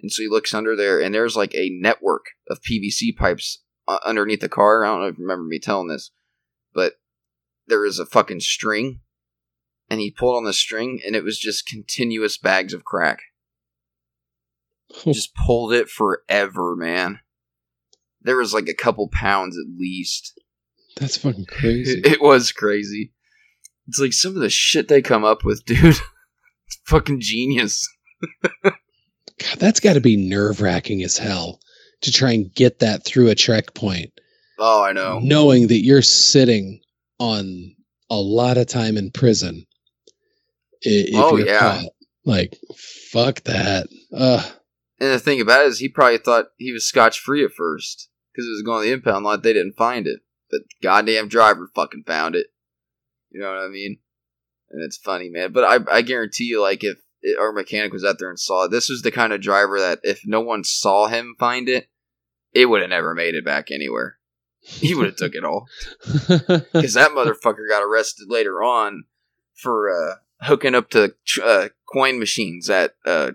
And 0.01 0.11
so 0.11 0.23
he 0.23 0.29
looks 0.29 0.55
under 0.55 0.77
there, 0.77 1.01
and 1.01 1.15
there's 1.15 1.37
like 1.37 1.55
a 1.55 1.71
network 1.71 2.27
of 2.49 2.63
PVC 2.63 3.17
pipes 3.17 3.63
uh, 3.89 3.99
underneath 4.05 4.41
the 4.41 4.49
car. 4.49 4.85
I 4.85 4.89
don't 4.89 5.01
know 5.01 5.09
if 5.09 5.19
you 5.19 5.25
remember 5.25 5.45
me 5.45 5.59
telling 5.59 5.89
this, 5.89 6.13
but 6.73 6.95
there 7.67 7.81
was 7.81 7.99
a 7.99 8.07
fucking 8.07 8.41
string, 8.41 9.01
and 9.91 10.01
he 10.01 10.11
pulled 10.11 10.37
on 10.37 10.45
the 10.45 10.53
string, 10.53 11.01
and 11.05 11.17
it 11.17 11.25
was 11.25 11.39
just 11.39 11.67
continuous 11.67 12.39
bags 12.39 12.73
of 12.73 12.85
crack. 12.85 13.21
Just 15.05 15.35
pulled 15.35 15.75
it 15.75 15.91
forever, 15.91 16.75
man. 16.75 17.21
There 18.23 18.37
was 18.37 18.53
like 18.55 18.69
a 18.69 18.75
couple 18.75 19.09
pounds 19.13 19.57
at 19.57 19.79
least. 19.79 20.39
That's 20.97 21.17
fucking 21.17 21.47
crazy. 21.47 22.01
It, 22.01 22.07
it 22.15 22.21
was 22.23 22.53
crazy. 22.53 23.13
It's 23.87 23.99
like 24.01 24.13
some 24.13 24.35
of 24.35 24.41
the 24.43 24.51
shit 24.51 24.89
they 24.89 25.01
come 25.03 25.25
up 25.25 25.45
with, 25.45 25.65
dude. 25.67 25.97
It's 26.67 26.79
fucking 26.87 27.21
genius. 27.21 27.89
God, 28.53 29.59
that's 29.59 29.81
got 29.81 29.95
to 29.95 30.01
be 30.01 30.17
nerve 30.17 30.61
wracking 30.61 31.03
as 31.03 31.17
hell 31.17 31.61
to 32.03 32.13
try 32.13 32.33
and 32.33 32.53
get 32.55 32.81
that 32.81 33.05
through 33.05 33.29
a 33.29 33.35
checkpoint, 33.35 34.11
Oh, 34.59 34.83
I 34.83 34.93
know. 34.93 35.21
knowing 35.21 35.69
that 35.69 35.85
you're 35.85 36.03
sitting 36.03 36.81
on 37.19 37.75
a 38.11 38.17
lot 38.17 38.57
of 38.59 38.67
time 38.67 38.97
in 38.97 39.11
prison. 39.11 39.65
If 40.83 41.15
Oh, 41.15 41.37
yeah. 41.37 41.59
caught. 41.59 41.85
Like, 42.25 42.59
fuck 43.11 43.43
that. 43.45 43.87
Ugh. 44.13 44.53
And 45.01 45.11
the 45.11 45.19
thing 45.19 45.41
about 45.41 45.63
it 45.63 45.69
is, 45.69 45.79
he 45.79 45.89
probably 45.89 46.19
thought 46.19 46.47
he 46.57 46.73
was 46.73 46.87
scotch 46.87 47.21
free 47.21 47.45
at 47.45 47.53
first 47.53 48.09
because 48.33 48.47
it 48.47 48.51
was 48.51 48.63
going 48.63 48.83
to 48.83 48.89
the 48.89 48.95
impound 48.95 49.25
lot. 49.25 49.43
They 49.43 49.53
didn't 49.53 49.77
find 49.77 50.07
it, 50.07 50.21
but 50.51 50.63
the 50.63 50.87
goddamn 50.87 51.29
driver 51.29 51.71
fucking 51.75 52.05
found 52.07 52.35
it. 52.35 52.49
You 53.31 53.41
know 53.41 53.49
what 53.49 53.59
I 53.59 53.69
mean? 53.69 53.99
And 54.71 54.83
it's 54.83 54.97
funny, 54.97 55.29
man. 55.29 55.53
But 55.53 55.65
I, 55.65 55.99
I 55.99 56.03
guarantee 56.03 56.45
you, 56.45 56.61
like 56.61 56.83
if 56.83 56.99
it, 57.23 57.39
our 57.39 57.53
mechanic 57.53 57.93
was 57.93 58.05
out 58.05 58.19
there 58.19 58.31
and 58.31 58.39
saw 58.39 58.65
it, 58.65 58.71
this 58.71 58.89
was 58.89 59.03
the 59.03 59.11
kind 59.11 59.33
of 59.33 59.41
driver 59.41 59.79
that 59.81 60.01
if 60.03 60.23
no 60.25 60.41
one 60.41 60.65
saw 60.65 61.07
him 61.07 61.37
find 61.39 61.69
it, 61.69 61.89
it 62.53 62.67
would 62.67 62.81
have 62.81 62.91
never 62.91 63.15
made 63.15 63.35
it 63.35 63.45
back 63.45 63.71
anywhere. 63.71 64.17
He 64.61 64.95
would 64.95 65.07
have 65.07 65.17
took 65.17 65.35
it 65.35 65.45
all 65.45 65.69
because 66.29 66.95
that 66.95 67.13
motherfucker 67.13 67.69
got 67.69 67.83
arrested 67.83 68.27
later 68.29 68.63
on 68.63 69.05
for 69.55 69.91
uh, 69.91 70.17
hooking 70.41 70.75
up 70.75 70.91
to 70.91 71.15
uh, 71.43 71.69
coin 71.91 72.19
machines 72.19 72.69
at 72.69 72.95
uh, 73.07 73.33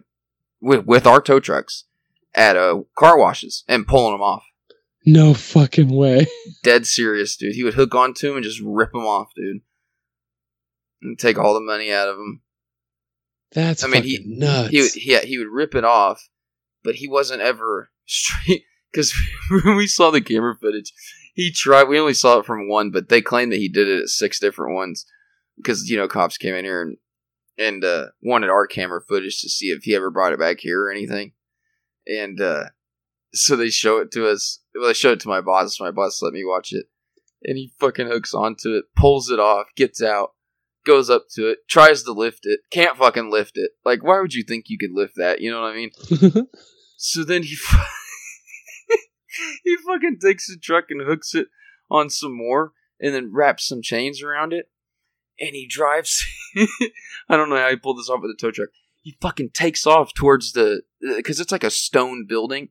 with 0.64 0.86
with 0.86 1.06
our 1.06 1.22
tow 1.22 1.40
trucks 1.40 1.84
at 2.34 2.56
uh, 2.58 2.82
car 2.98 3.18
washes 3.18 3.64
and 3.68 3.86
pulling 3.86 4.14
them 4.14 4.22
off. 4.22 4.44
no 5.06 5.34
fucking 5.34 5.90
way. 5.94 6.26
Dead 6.64 6.88
serious, 6.88 7.36
dude. 7.36 7.54
He 7.54 7.64
would 7.64 7.76
hook 7.76 7.94
onto 7.94 8.28
them 8.28 8.38
and 8.38 8.44
just 8.44 8.62
rip 8.64 8.92
them 8.94 9.06
off, 9.06 9.28
dude, 9.36 9.62
and 11.02 11.20
take 11.20 11.38
all 11.38 11.54
the 11.54 11.60
money 11.62 11.92
out 11.92 12.08
of 12.08 12.16
them. 12.18 12.42
That's 13.52 13.84
I 13.84 13.88
mean, 13.88 14.02
fucking 14.02 14.10
he- 14.10 14.36
nuts. 14.38 14.70
He 14.70 14.82
would, 14.82 14.96
yeah, 14.96 15.22
he 15.22 15.38
would 15.38 15.50
rip 15.52 15.76
it 15.76 15.84
off, 15.84 16.28
but 16.84 16.96
he 16.96 17.08
wasn't 17.08 17.42
ever 17.42 17.92
straight. 18.06 18.64
Because 18.92 19.14
when 19.64 19.76
we 19.76 19.88
saw 19.88 20.12
the 20.12 20.22
camera 20.22 20.56
footage, 20.56 20.94
he 21.34 21.52
tried. 21.52 21.86
We 21.86 22.00
only 22.00 22.14
saw 22.14 22.40
it 22.40 22.46
from 22.46 22.68
one, 22.70 22.90
but 22.92 23.10
they 23.10 23.22
claimed 23.22 23.52
that 23.52 23.58
he 23.60 23.68
did 23.70 23.88
it 23.88 24.02
at 24.04 24.10
six 24.10 24.40
different 24.40 24.76
ones. 24.76 25.06
Because 25.58 25.90
you 25.90 25.98
know, 25.98 26.08
cops 26.08 26.38
came 26.38 26.56
in 26.56 26.66
here 26.66 26.82
and 26.82 26.98
and 27.58 27.84
uh, 27.84 28.08
wanted 28.22 28.50
our 28.50 28.68
camera 28.68 29.02
footage 29.02 29.42
to 29.42 29.50
see 29.50 29.68
if 29.68 29.84
he 29.84 29.96
ever 29.96 30.10
brought 30.10 30.34
it 30.34 30.40
back 30.40 30.60
here 30.60 30.82
or 30.82 30.92
anything. 30.92 31.34
And 32.08 32.42
uh, 32.42 32.66
so 33.34 33.56
they 33.56 33.70
show 33.70 34.00
it 34.00 34.12
to 34.12 34.28
us. 34.28 34.60
Well, 34.76 34.88
they 34.88 34.94
show 34.94 35.14
it 35.14 35.20
to 35.22 35.30
my 35.30 35.42
boss. 35.42 35.80
My 35.80 35.92
boss 35.92 36.22
let 36.22 36.34
me 36.34 36.44
watch 36.46 36.74
it, 36.74 36.88
and 37.44 37.58
he 37.58 37.72
fucking 37.80 38.08
hooks 38.08 38.34
onto 38.34 38.76
it, 38.76 38.86
pulls 38.96 39.30
it 39.30 39.40
off, 39.40 39.68
gets 39.76 40.02
out, 40.02 40.32
goes 40.86 41.10
up 41.10 41.26
to 41.36 41.50
it, 41.50 41.60
tries 41.70 42.04
to 42.04 42.12
lift 42.12 42.42
it, 42.44 42.62
can't 42.72 42.98
fucking 42.98 43.32
lift 43.32 43.54
it. 43.56 43.72
Like, 43.86 44.04
why 44.04 44.20
would 44.20 44.34
you 44.34 44.44
think 44.44 44.66
you 44.68 44.78
could 44.78 44.94
lift 44.94 45.14
that? 45.18 45.42
You 45.42 45.52
know 45.52 45.62
what 45.62 45.72
I 45.72 45.76
mean? 45.76 46.48
So 47.06 47.26
then 47.26 47.44
he 47.44 47.50
he 49.66 49.76
fucking 49.86 50.20
takes 50.22 50.48
the 50.48 50.58
truck 50.58 50.86
and 50.90 51.02
hooks 51.02 51.36
it 51.36 51.48
on 51.92 52.10
some 52.10 52.34
more, 52.34 52.72
and 52.98 53.14
then 53.14 53.34
wraps 53.34 53.68
some 53.68 53.82
chains 53.82 54.24
around 54.24 54.54
it, 54.54 54.70
and 55.40 55.52
he 55.56 55.68
drives. 55.68 56.26
I 57.30 57.38
don't 57.38 57.50
know 57.50 57.58
how 57.58 57.70
he 57.70 57.76
pulled 57.76 57.98
this 58.00 58.10
off 58.10 58.22
with 58.22 58.32
a 58.32 58.38
tow 58.40 58.52
truck. 58.52 58.70
He 59.02 59.18
fucking 59.22 59.50
takes 59.54 59.86
off 59.86 60.14
towards 60.14 60.54
the 60.54 60.84
because 61.02 61.40
it's 61.40 61.52
like 61.52 61.64
a 61.64 61.70
stone 61.72 62.26
building, 62.28 62.70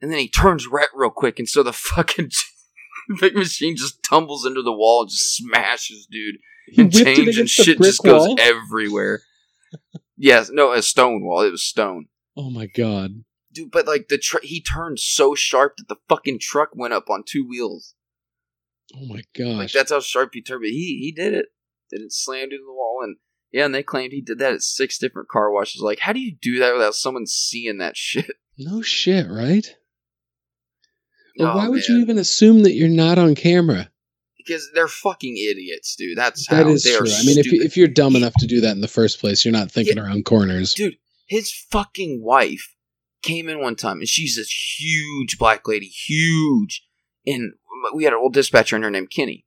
and 0.00 0.10
then 0.10 0.18
he 0.18 0.28
turns 0.28 0.66
right 0.68 0.88
real 0.94 1.10
quick, 1.10 1.38
and 1.38 1.48
so 1.48 1.62
the 1.62 1.72
fucking 1.72 2.30
big 3.20 3.34
machine 3.34 3.76
just 3.76 4.02
tumbles 4.02 4.46
into 4.46 4.62
the 4.62 4.72
wall 4.72 5.02
and 5.02 5.10
just 5.10 5.36
smashes, 5.36 6.06
dude 6.10 6.36
and 6.78 6.92
change 6.92 7.38
and 7.38 7.50
shit 7.50 7.76
just 7.78 8.02
goes 8.04 8.26
wall? 8.28 8.36
everywhere. 8.38 9.20
yes, 10.16 10.50
no, 10.52 10.72
a 10.72 10.80
stone 10.82 11.24
wall. 11.24 11.42
It 11.42 11.50
was 11.50 11.64
stone, 11.64 12.06
Oh 12.36 12.50
my 12.50 12.66
god. 12.66 13.24
dude. 13.52 13.70
But 13.70 13.86
like 13.86 14.08
the 14.08 14.18
tr- 14.18 14.38
he 14.42 14.60
turned 14.62 15.00
so 15.00 15.34
sharp 15.34 15.76
that 15.78 15.88
the 15.88 15.96
fucking 16.08 16.38
truck 16.40 16.70
went 16.74 16.94
up 16.94 17.10
on 17.10 17.24
two 17.26 17.46
wheels. 17.46 17.94
Oh 18.94 19.06
my 19.06 19.22
gosh! 19.36 19.56
Like 19.56 19.72
that's 19.72 19.90
how 19.90 20.00
sharp 20.00 20.30
he 20.34 20.42
turned. 20.42 20.62
But 20.62 20.70
he 20.70 20.98
he 21.02 21.12
did 21.12 21.34
it. 21.34 21.46
And 21.92 22.02
it 22.02 22.12
slammed 22.12 22.52
into 22.52 22.64
the 22.66 22.72
wall, 22.72 23.00
and 23.02 23.16
yeah, 23.52 23.66
and 23.66 23.74
they 23.74 23.82
claimed 23.82 24.12
he 24.12 24.22
did 24.22 24.38
that 24.38 24.54
at 24.54 24.62
six 24.62 24.96
different 24.98 25.28
car 25.28 25.50
washes. 25.52 25.82
Like, 25.82 25.98
how 26.00 26.12
do 26.14 26.20
you 26.20 26.34
do 26.40 26.58
that 26.60 26.72
without 26.72 26.94
someone 26.94 27.26
seeing 27.26 27.78
that 27.78 27.96
shit? 27.96 28.30
no 28.58 28.80
shit, 28.82 29.26
right? 29.28 29.76
Or 31.38 31.48
Oh, 31.48 31.56
why 31.56 31.68
would 31.68 31.82
man. 31.88 31.96
you 31.96 31.98
even 32.02 32.18
assume 32.18 32.62
that 32.62 32.72
you're 32.74 32.88
not 32.88 33.18
on 33.18 33.34
camera? 33.34 33.90
Because 34.38 34.70
they're 34.74 34.88
fucking 34.88 35.36
idiots, 35.36 35.94
dude. 35.96 36.18
That's 36.18 36.46
That 36.48 36.64
how 36.66 36.72
is 36.72 36.82
they 36.82 36.96
true. 36.96 37.06
are. 37.08 37.12
I 37.12 37.22
mean, 37.24 37.38
if, 37.38 37.46
you- 37.52 37.62
if 37.62 37.76
you're 37.76 37.88
dumb 37.88 38.16
enough 38.16 38.34
to 38.40 38.46
do 38.46 38.60
that 38.62 38.72
in 38.72 38.80
the 38.80 38.88
first 38.88 39.20
place, 39.20 39.44
you're 39.44 39.52
not 39.52 39.70
thinking 39.70 39.98
around 39.98 40.24
corners. 40.24 40.74
dude, 40.74 40.96
his 41.26 41.52
fucking 41.70 42.22
wife 42.22 42.74
came 43.22 43.48
in 43.48 43.60
one 43.60 43.76
time, 43.76 43.98
and 43.98 44.08
she's 44.08 44.36
this 44.36 44.50
huge 44.80 45.38
black 45.38 45.68
lady, 45.68 45.86
huge. 45.86 46.84
And 47.26 47.52
we 47.94 48.04
had 48.04 48.12
an 48.12 48.18
old 48.20 48.34
dispatcher 48.34 48.74
in 48.76 48.82
her 48.82 48.90
named 48.90 49.10
Kenny. 49.10 49.46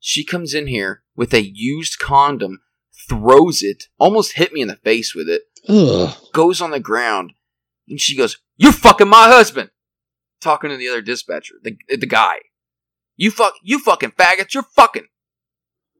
She 0.00 0.24
comes 0.24 0.54
in 0.54 0.68
here 0.68 1.02
with 1.18 1.34
a 1.34 1.42
used 1.42 1.98
condom, 1.98 2.60
throws 3.08 3.62
it, 3.62 3.84
almost 3.98 4.34
hit 4.34 4.52
me 4.52 4.62
in 4.62 4.68
the 4.68 4.76
face 4.76 5.14
with 5.14 5.28
it, 5.28 5.42
Ugh. 5.68 6.16
goes 6.32 6.60
on 6.62 6.70
the 6.70 6.80
ground, 6.80 7.32
and 7.88 8.00
she 8.00 8.16
goes, 8.16 8.38
"You're 8.56 8.72
fucking 8.72 9.08
my 9.08 9.26
husband." 9.26 9.70
talking 10.40 10.70
to 10.70 10.76
the 10.76 10.88
other 10.88 11.02
dispatcher, 11.02 11.54
the 11.62 11.76
the 11.88 12.06
guy. 12.06 12.36
You 13.16 13.32
fuck, 13.32 13.54
you 13.62 13.80
fucking 13.80 14.12
faggots, 14.12 14.54
you're 14.54 14.62
fucking. 14.62 15.08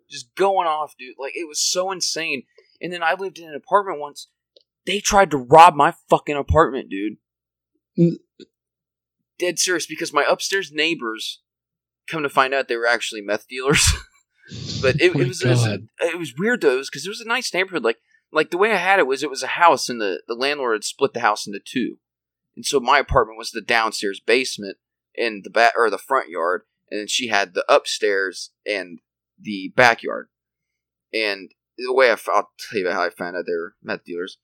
Just 0.09 0.33
going 0.37 0.69
off, 0.69 0.95
dude. 0.97 1.17
Like 1.19 1.33
it 1.35 1.49
was 1.49 1.61
so 1.61 1.91
insane. 1.91 2.45
And 2.81 2.93
then 2.93 3.03
I 3.03 3.15
lived 3.15 3.41
in 3.41 3.49
an 3.49 3.57
apartment 3.57 3.99
once. 3.99 4.29
They 4.87 5.01
tried 5.01 5.33
to 5.33 5.37
rob 5.37 5.75
my 5.75 5.95
fucking 6.09 6.37
apartment, 6.37 6.89
dude. 6.89 7.17
Mm. 7.99 8.19
Dead 9.39 9.59
serious, 9.59 9.87
because 9.87 10.13
my 10.13 10.25
upstairs 10.29 10.71
neighbors 10.73 11.43
come 12.09 12.23
to 12.23 12.29
find 12.29 12.55
out 12.55 12.69
they 12.69 12.77
were 12.77 12.87
actually 12.87 13.21
meth 13.21 13.49
dealers. 13.49 13.85
but 14.81 15.01
it, 15.01 15.13
Oh 15.15 15.21
it 15.21 15.29
was, 15.29 15.43
it 15.43 15.49
was 15.49 15.67
it 15.67 16.19
was 16.19 16.35
weird 16.37 16.61
though, 16.61 16.81
because 16.81 17.07
it 17.07 17.11
was 17.11 17.21
a 17.21 17.29
nice 17.29 17.53
neighborhood. 17.53 17.85
Like 17.85 17.99
like 18.33 18.51
the 18.51 18.59
way 18.59 18.73
I 18.73 18.77
had 18.77 18.99
it 18.99 19.07
was 19.07 19.23
it 19.23 19.31
was 19.31 19.43
a 19.43 19.49
house 19.49 19.89
and 19.89 20.01
the, 20.01 20.23
the 20.27 20.35
landlord 20.35 20.75
had 20.77 20.85
split 20.85 21.15
the 21.15 21.21
house 21.21 21.47
into 21.47 21.61
two. 21.65 21.97
And 22.57 22.65
so 22.65 22.81
my 22.81 22.99
apartment 22.99 23.39
was 23.39 23.51
the 23.51 23.61
downstairs 23.61 24.21
basement 24.21 24.79
and 25.17 25.45
the 25.45 25.51
back 25.51 25.73
or 25.77 25.91
the 25.91 25.99
front 25.99 26.29
yard, 26.29 26.63
and 26.91 27.01
then 27.01 27.07
she 27.07 27.29
had 27.29 27.55
the 27.55 27.65
upstairs 27.73 28.51
and 28.67 29.01
the 29.39 29.73
backyard. 29.77 30.29
And 31.13 31.51
the 31.77 31.95
way 31.95 32.09
I 32.09 32.15
f- 32.15 32.29
I'll 32.29 32.51
tell 32.71 32.81
you 32.81 32.91
how 32.91 33.03
I 33.03 33.11
found 33.11 33.37
out 33.37 33.45
they 33.47 33.53
were 33.53 33.75
meth 33.83 34.05
dealers. 34.05 34.39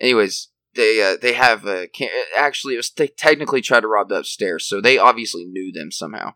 Anyways, 0.00 0.48
they 0.74 1.02
uh, 1.02 1.16
they 1.20 1.34
have 1.34 1.66
a 1.66 1.86
can- 1.88 2.08
actually 2.36 2.74
it 2.74 2.78
was 2.78 2.90
they 2.90 3.08
technically 3.08 3.60
tried 3.60 3.80
to 3.80 3.88
rob 3.88 4.08
the 4.08 4.16
upstairs, 4.16 4.66
so 4.66 4.80
they 4.80 4.98
obviously 4.98 5.44
knew 5.44 5.72
them 5.72 5.90
somehow. 5.90 6.34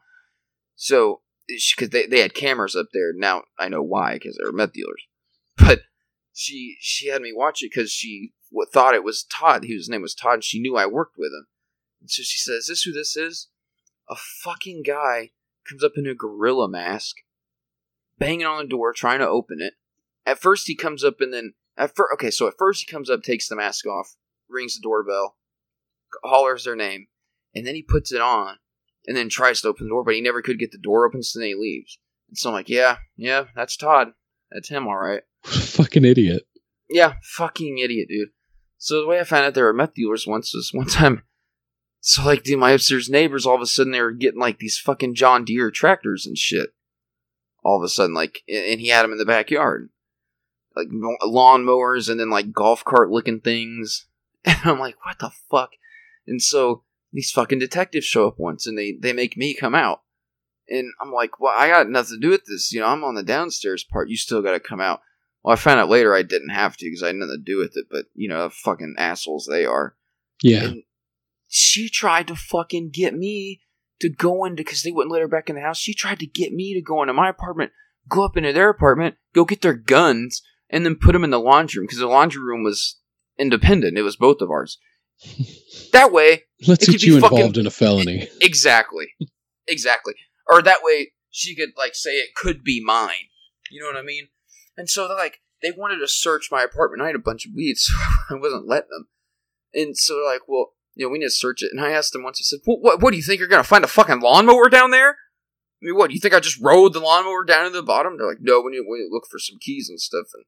So 0.77 1.21
because 1.49 1.91
they 1.91 2.07
they 2.07 2.21
had 2.21 2.35
cameras 2.35 2.77
up 2.77 2.87
there. 2.93 3.13
Now 3.15 3.45
I 3.59 3.69
know 3.69 3.83
why 3.83 4.15
because 4.15 4.37
they 4.37 4.45
were 4.45 4.53
meth 4.53 4.73
dealers. 4.73 5.03
But 5.57 5.83
she 6.33 6.77
she 6.81 7.09
had 7.09 7.23
me 7.23 7.33
watch 7.33 7.63
it 7.63 7.71
because 7.73 7.93
she 7.93 8.33
thought 8.73 8.95
it 8.95 9.05
was 9.05 9.25
Todd. 9.25 9.65
His 9.65 9.89
name 9.89 10.03
was 10.03 10.15
Todd, 10.15 10.35
and 10.35 10.45
she 10.45 10.61
knew 10.61 10.77
I 10.77 10.87
worked 10.87 11.17
with 11.17 11.33
him. 11.33 11.47
And 12.01 12.11
so 12.11 12.23
she 12.23 12.39
says, 12.39 12.63
"Is 12.63 12.67
this 12.67 12.83
who 12.83 12.93
this 12.93 13.17
is?" 13.17 13.49
A 14.09 14.17
fucking 14.17 14.83
guy 14.83 15.31
comes 15.69 15.85
up 15.85 15.93
in 15.97 16.07
a 16.07 16.15
gorilla 16.15 16.69
mask, 16.69 17.17
banging 18.19 18.47
on 18.47 18.59
the 18.59 18.69
door, 18.69 18.93
trying 18.93 19.21
to 19.21 19.29
open 19.29 19.61
it. 19.61 19.75
At 20.27 20.41
first, 20.41 20.67
he 20.67 20.75
comes 20.75 21.05
up 21.05 21.21
and 21.21 21.33
then 21.33 21.55
at 21.77 21.95
first, 21.95 22.13
okay, 22.15 22.31
so 22.31 22.47
at 22.47 22.59
first 22.59 22.81
he 22.81 22.93
comes 22.93 23.11
up, 23.11 23.23
takes 23.23 23.49
the 23.49 23.57
mask 23.57 23.87
off, 23.87 24.17
rings 24.49 24.77
the 24.77 24.83
doorbell, 24.83 25.37
hollers 26.23 26.65
their 26.65 26.77
name, 26.77 27.09
and 27.55 27.67
then 27.67 27.75
he 27.75 27.83
puts 27.83 28.13
it 28.13 28.21
on, 28.21 28.59
and 29.07 29.17
then 29.17 29.29
tries 29.29 29.61
to 29.61 29.69
open 29.69 29.87
the 29.87 29.91
door, 29.91 30.05
but 30.05 30.15
he 30.15 30.21
never 30.21 30.43
could 30.43 30.59
get 30.59 30.73
the 30.73 30.79
door 30.79 31.07
open, 31.07 31.23
so 31.23 31.39
then 31.39 31.49
he 31.49 31.55
leaves. 31.55 31.99
And 32.29 32.39
so 32.39 32.51
I'm 32.51 32.55
like, 32.55 32.69
yeah, 32.69 32.99
yeah, 33.17 33.45
that's 33.55 33.77
Todd. 33.77 34.13
That's 34.51 34.69
him, 34.69 34.87
all 34.87 34.97
right. 34.97 35.23
Fucking 35.45 36.05
idiot. 36.05 36.47
Yeah, 36.89 37.15
fucking 37.23 37.79
idiot, 37.79 38.09
dude. 38.09 38.29
So 38.79 39.01
the 39.01 39.07
way 39.07 39.19
I 39.19 39.25
found 39.25 39.47
out 39.47 39.55
there 39.55 39.65
were 39.65 39.73
meth 39.73 39.95
dealers 39.95 40.27
once 40.27 40.55
was 40.55 40.71
one 40.73 40.87
time. 40.87 41.23
So 42.01 42.23
like, 42.23 42.43
dude, 42.43 42.59
my 42.59 42.73
upstairs 42.73 43.09
neighbors 43.09 43.47
all 43.47 43.55
of 43.55 43.63
a 43.63 43.67
sudden 43.67 43.93
they 43.93 44.03
were 44.03 44.13
getting 44.13 44.41
like 44.41 44.59
these 44.59 44.79
fucking 44.79 45.15
John 45.15 45.45
Deere 45.45 45.71
tractors 45.71 46.27
and 46.27 46.37
shit. 46.37 46.75
All 47.65 47.79
of 47.79 47.83
a 47.83 47.89
sudden, 47.89 48.15
like, 48.15 48.43
and 48.47 48.79
he 48.79 48.89
had 48.89 49.03
them 49.03 49.13
in 49.13 49.17
the 49.17 49.25
backyard, 49.25 49.89
like 50.77 50.89
lawn 51.23 51.65
mowers 51.65 52.11
and 52.11 52.21
then 52.21 52.29
like 52.29 52.53
golf 52.53 52.85
cart 52.85 53.11
looking 53.11 53.41
things. 53.41 54.07
And 54.47 54.59
I'm 54.65 54.79
like, 54.79 54.97
what 55.03 55.19
the 55.19 55.31
fuck? 55.51 55.71
And 56.27 56.43
so 56.43 56.83
these 57.15 57.31
fucking 57.31 57.61
detectives 57.61 58.05
show 58.05 58.27
up 58.27 58.35
once 58.39 58.67
and 58.67 58.77
they 58.77 58.99
they 59.01 59.15
make 59.15 59.37
me 59.37 59.55
come 59.55 59.75
out. 59.75 60.03
And 60.69 60.93
I'm 61.01 61.13
like, 61.13 61.39
well, 61.41 61.55
I 61.57 61.69
got 61.69 61.89
nothing 61.89 62.17
to 62.21 62.27
do 62.27 62.31
with 62.31 62.45
this. 62.47 62.73
You 62.73 62.81
know, 62.81 62.87
I'm 62.87 63.05
on 63.05 63.15
the 63.15 63.23
downstairs 63.23 63.85
part. 63.85 64.09
You 64.09 64.17
still 64.17 64.43
got 64.43 64.53
to 64.53 64.61
come 64.61 64.81
out. 64.81 65.01
Well, 65.43 65.53
I 65.53 65.57
found 65.57 65.79
out 65.79 65.91
later 65.91 66.15
I 66.15 66.23
didn't 66.23 66.51
have 66.51 66.77
to 66.79 66.87
because 66.87 67.03
I 67.03 67.09
had 67.09 67.17
nothing 67.17 67.37
to 67.37 67.53
do 67.53 67.59
with 67.59 67.77
it. 67.77 67.87
But 67.91 68.07
you 68.15 68.29
know, 68.29 68.51
fucking 68.51 68.97
assholes 68.99 69.47
they 69.49 69.65
are. 69.65 69.95
Yeah. 70.43 70.65
And 70.65 70.83
she 71.49 71.89
tried 71.89 72.27
to 72.29 72.37
fucking 72.37 72.91
get 72.93 73.15
me 73.15 73.61
to 74.01 74.09
go 74.09 74.45
into 74.45 74.57
because 74.57 74.83
they 74.83 74.91
wouldn't 74.91 75.13
let 75.13 75.23
her 75.23 75.29
back 75.29 75.49
in 75.49 75.55
the 75.55 75.63
house. 75.63 75.79
She 75.79 75.95
tried 75.95 76.19
to 76.19 76.27
get 76.27 76.53
me 76.53 76.75
to 76.75 76.83
go 76.83 77.01
into 77.01 77.15
my 77.15 77.29
apartment, 77.29 77.71
go 78.09 78.25
up 78.25 78.37
into 78.37 78.53
their 78.53 78.71
apartment, 78.71 79.15
go 79.35 79.45
get 79.45 79.63
their 79.63 79.75
guns, 79.75 80.43
and 80.69 80.85
then 80.85 80.97
put 80.97 81.13
them 81.13 81.23
in 81.23 81.31
the 81.31 81.39
laundry 81.39 81.79
room 81.79 81.87
because 81.87 82.01
the 82.01 82.09
laundry 82.09 82.43
room 82.43 82.65
was 82.65 82.99
independent. 83.39 83.97
It 83.97 84.03
was 84.03 84.17
both 84.17 84.41
of 84.41 84.51
ours. 84.51 84.79
That 85.93 86.13
way, 86.13 86.43
Let's 86.67 86.89
get 86.89 87.01
be 87.01 87.07
you 87.07 87.21
fucking- 87.21 87.39
involved 87.39 87.57
in 87.57 87.67
a 87.67 87.71
felony. 87.71 88.29
exactly, 88.41 89.09
exactly, 89.67 90.15
or 90.49 90.63
that 90.63 90.79
way 90.83 91.13
she 91.31 91.55
could 91.55 91.71
like 91.77 91.95
say 91.95 92.11
it 92.13 92.35
could 92.35 92.63
be 92.65 92.83
mine. 92.85 93.31
You 93.71 93.81
know 93.81 93.87
what 93.87 93.97
I 93.97 94.03
mean? 94.03 94.29
And 94.77 94.89
so 94.89 95.07
they're 95.09 95.17
like, 95.17 95.41
they 95.63 95.71
wanted 95.71 95.99
to 95.99 96.09
search 96.09 96.49
my 96.51 96.63
apartment. 96.63 97.03
I 97.03 97.07
had 97.07 97.17
a 97.17 97.21
bunch 97.21 97.47
of 97.47 97.53
weed, 97.55 97.77
so 97.79 97.95
I 98.31 98.35
wasn't 98.35 98.69
letting 98.69 98.91
them. 98.91 99.09
And 99.73 99.97
so 99.97 100.15
they're 100.15 100.33
like, 100.33 100.43
well, 100.47 100.73
you 100.95 101.07
know, 101.07 101.11
we 101.11 101.19
need 101.19 101.27
to 101.27 101.31
search 101.31 101.63
it. 101.63 101.71
And 101.73 101.85
I 101.85 101.91
asked 101.91 102.13
them 102.13 102.23
once. 102.23 102.41
I 102.41 102.45
said, 102.45 102.61
what, 102.65 102.81
what, 102.81 103.01
what 103.03 103.11
do 103.11 103.17
you 103.17 103.23
think 103.23 103.41
you're 103.41 103.49
gonna 103.49 103.65
find 103.65 103.85
a 103.85 103.89
fucking 103.89 104.21
lawnmower 104.21 104.69
down 104.69 104.91
there? 104.91 105.11
I 105.11 105.87
mean, 105.87 105.97
what 105.97 106.09
do 106.09 106.15
you 106.15 106.21
think? 106.21 106.35
I 106.35 106.41
just 106.41 106.61
rode 106.63 106.93
the 106.93 107.01
lawnmower 107.01 107.45
down 107.45 107.65
to 107.65 107.71
the 107.71 107.83
bottom? 107.83 108.17
They're 108.17 108.29
like, 108.29 108.39
no, 108.41 108.61
we 108.61 108.73
need, 108.73 108.83
we 108.89 108.99
need 108.99 109.09
to 109.09 109.13
look 109.13 109.27
for 109.31 109.39
some 109.39 109.59
keys 109.61 109.89
and 109.89 110.01
stuff. 110.01 110.27
And 110.35 110.45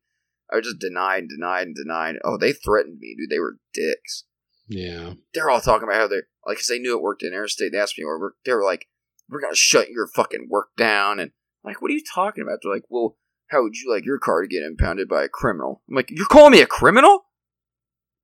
I 0.53 0.61
just 0.61 0.79
denied, 0.79 1.25
and 1.25 1.29
denied, 1.29 1.67
and 1.67 1.77
denied. 1.77 2.17
Oh, 2.25 2.39
they 2.39 2.53
threatened 2.53 2.99
me, 3.01 3.15
dude. 3.19 3.31
They 3.31 3.39
were 3.41 3.57
dicks 3.75 4.25
Yeah. 4.69 5.15
they're 5.33 5.49
all 5.51 5.61
talking 5.61 5.89
about 5.89 6.01
how 6.01 6.09
they're 6.09 6.27
like, 6.47 6.57
cause 6.59 6.67
they 6.69 6.79
knew 6.79 6.97
it 6.97 7.03
worked 7.03 7.23
in 7.23 7.29
Interstate. 7.33 7.73
They 7.73 7.79
asked 7.79 7.99
me 7.99 8.05
where. 8.05 8.33
They 8.45 8.53
were 8.53 8.65
like, 8.65 8.87
"We're 9.29 9.41
gonna 9.41 9.55
shut 9.55 9.91
your 9.91 10.07
fucking 10.09 10.49
work 10.51 10.69
down." 10.77 11.21
And 11.21 11.31
I'm 11.65 11.71
like, 11.71 11.81
what 11.83 11.91
are 11.91 11.95
you 11.95 12.03
talking 12.15 12.43
about? 12.43 12.59
They're 12.63 12.73
like, 12.73 12.85
"Well, 12.89 13.17
how 13.49 13.63
would 13.63 13.77
you 13.77 13.93
like 13.93 14.05
your 14.05 14.19
car 14.19 14.43
to 14.43 14.49
get 14.49 14.63
impounded 14.65 15.09
by 15.09 15.23
a 15.25 15.29
criminal?" 15.29 15.83
I'm 15.89 15.95
like, 15.97 16.11
"You're 16.11 16.27
calling 16.27 16.53
me 16.53 16.61
a 16.63 16.67
criminal?" 16.67 17.27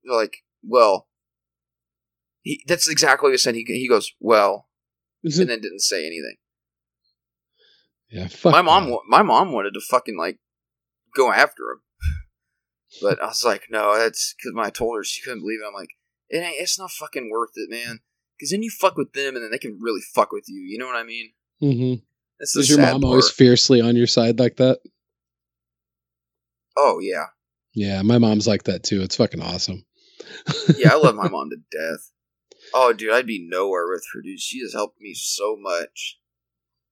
They're 0.04 0.16
like, 0.16 0.38
"Well." 0.64 1.08
He, 2.44 2.64
that's 2.66 2.88
exactly 2.88 3.28
what 3.28 3.34
he 3.34 3.38
said. 3.38 3.54
He, 3.54 3.62
he 3.64 3.88
goes, 3.88 4.10
well, 4.18 4.66
Is 5.22 5.38
and 5.38 5.48
it? 5.48 5.52
then 5.52 5.60
didn't 5.60 5.78
say 5.82 6.00
anything. 6.04 6.38
Yeah. 8.10 8.26
Fuck 8.26 8.50
my 8.52 8.62
mom, 8.62 8.90
that. 8.90 8.98
my 9.08 9.22
mom 9.22 9.52
wanted 9.52 9.74
to 9.74 9.80
fucking 9.80 10.18
like 10.18 10.38
go 11.14 11.30
after 11.32 11.62
him, 11.70 11.82
but 13.02 13.22
I 13.22 13.26
was 13.26 13.44
like, 13.44 13.66
no, 13.70 13.96
that's 13.96 14.34
because 14.36 14.52
when 14.56 14.66
I 14.66 14.70
told 14.70 14.96
her 14.96 15.04
she 15.04 15.22
couldn't 15.22 15.40
believe 15.42 15.60
it. 15.62 15.66
I'm 15.68 15.72
like, 15.72 15.90
it 16.32 16.38
ain't, 16.38 16.56
it's 16.58 16.78
not 16.78 16.90
fucking 16.90 17.30
worth 17.30 17.52
it, 17.54 17.70
man. 17.70 18.00
Because 18.36 18.50
then 18.50 18.62
you 18.62 18.70
fuck 18.70 18.96
with 18.96 19.12
them, 19.12 19.36
and 19.36 19.44
then 19.44 19.50
they 19.50 19.58
can 19.58 19.78
really 19.80 20.00
fuck 20.14 20.32
with 20.32 20.46
you. 20.48 20.60
You 20.60 20.78
know 20.78 20.86
what 20.86 20.96
I 20.96 21.04
mean? 21.04 21.32
Mm-hmm. 21.62 22.02
That's 22.40 22.56
Is 22.56 22.70
your 22.70 22.80
mom 22.80 23.02
part. 23.02 23.04
always 23.04 23.30
fiercely 23.30 23.80
on 23.80 23.94
your 23.94 24.08
side 24.08 24.40
like 24.40 24.56
that? 24.56 24.80
Oh 26.76 26.98
yeah, 27.00 27.26
Yeah, 27.74 28.02
my 28.02 28.18
mom's 28.18 28.48
like 28.48 28.64
that 28.64 28.82
too. 28.82 29.02
It's 29.02 29.16
fucking 29.16 29.42
awesome. 29.42 29.84
yeah. 30.76 30.92
I 30.92 30.96
love 30.96 31.14
my 31.14 31.28
mom 31.30 31.50
to 31.50 31.56
death. 31.70 32.10
Oh, 32.74 32.92
dude, 32.92 33.12
I'd 33.12 33.26
be 33.26 33.46
nowhere 33.46 33.86
with 33.88 34.04
her, 34.12 34.22
dude. 34.22 34.40
She 34.40 34.60
has 34.60 34.72
helped 34.72 35.00
me 35.00 35.12
so 35.14 35.56
much. 35.60 36.18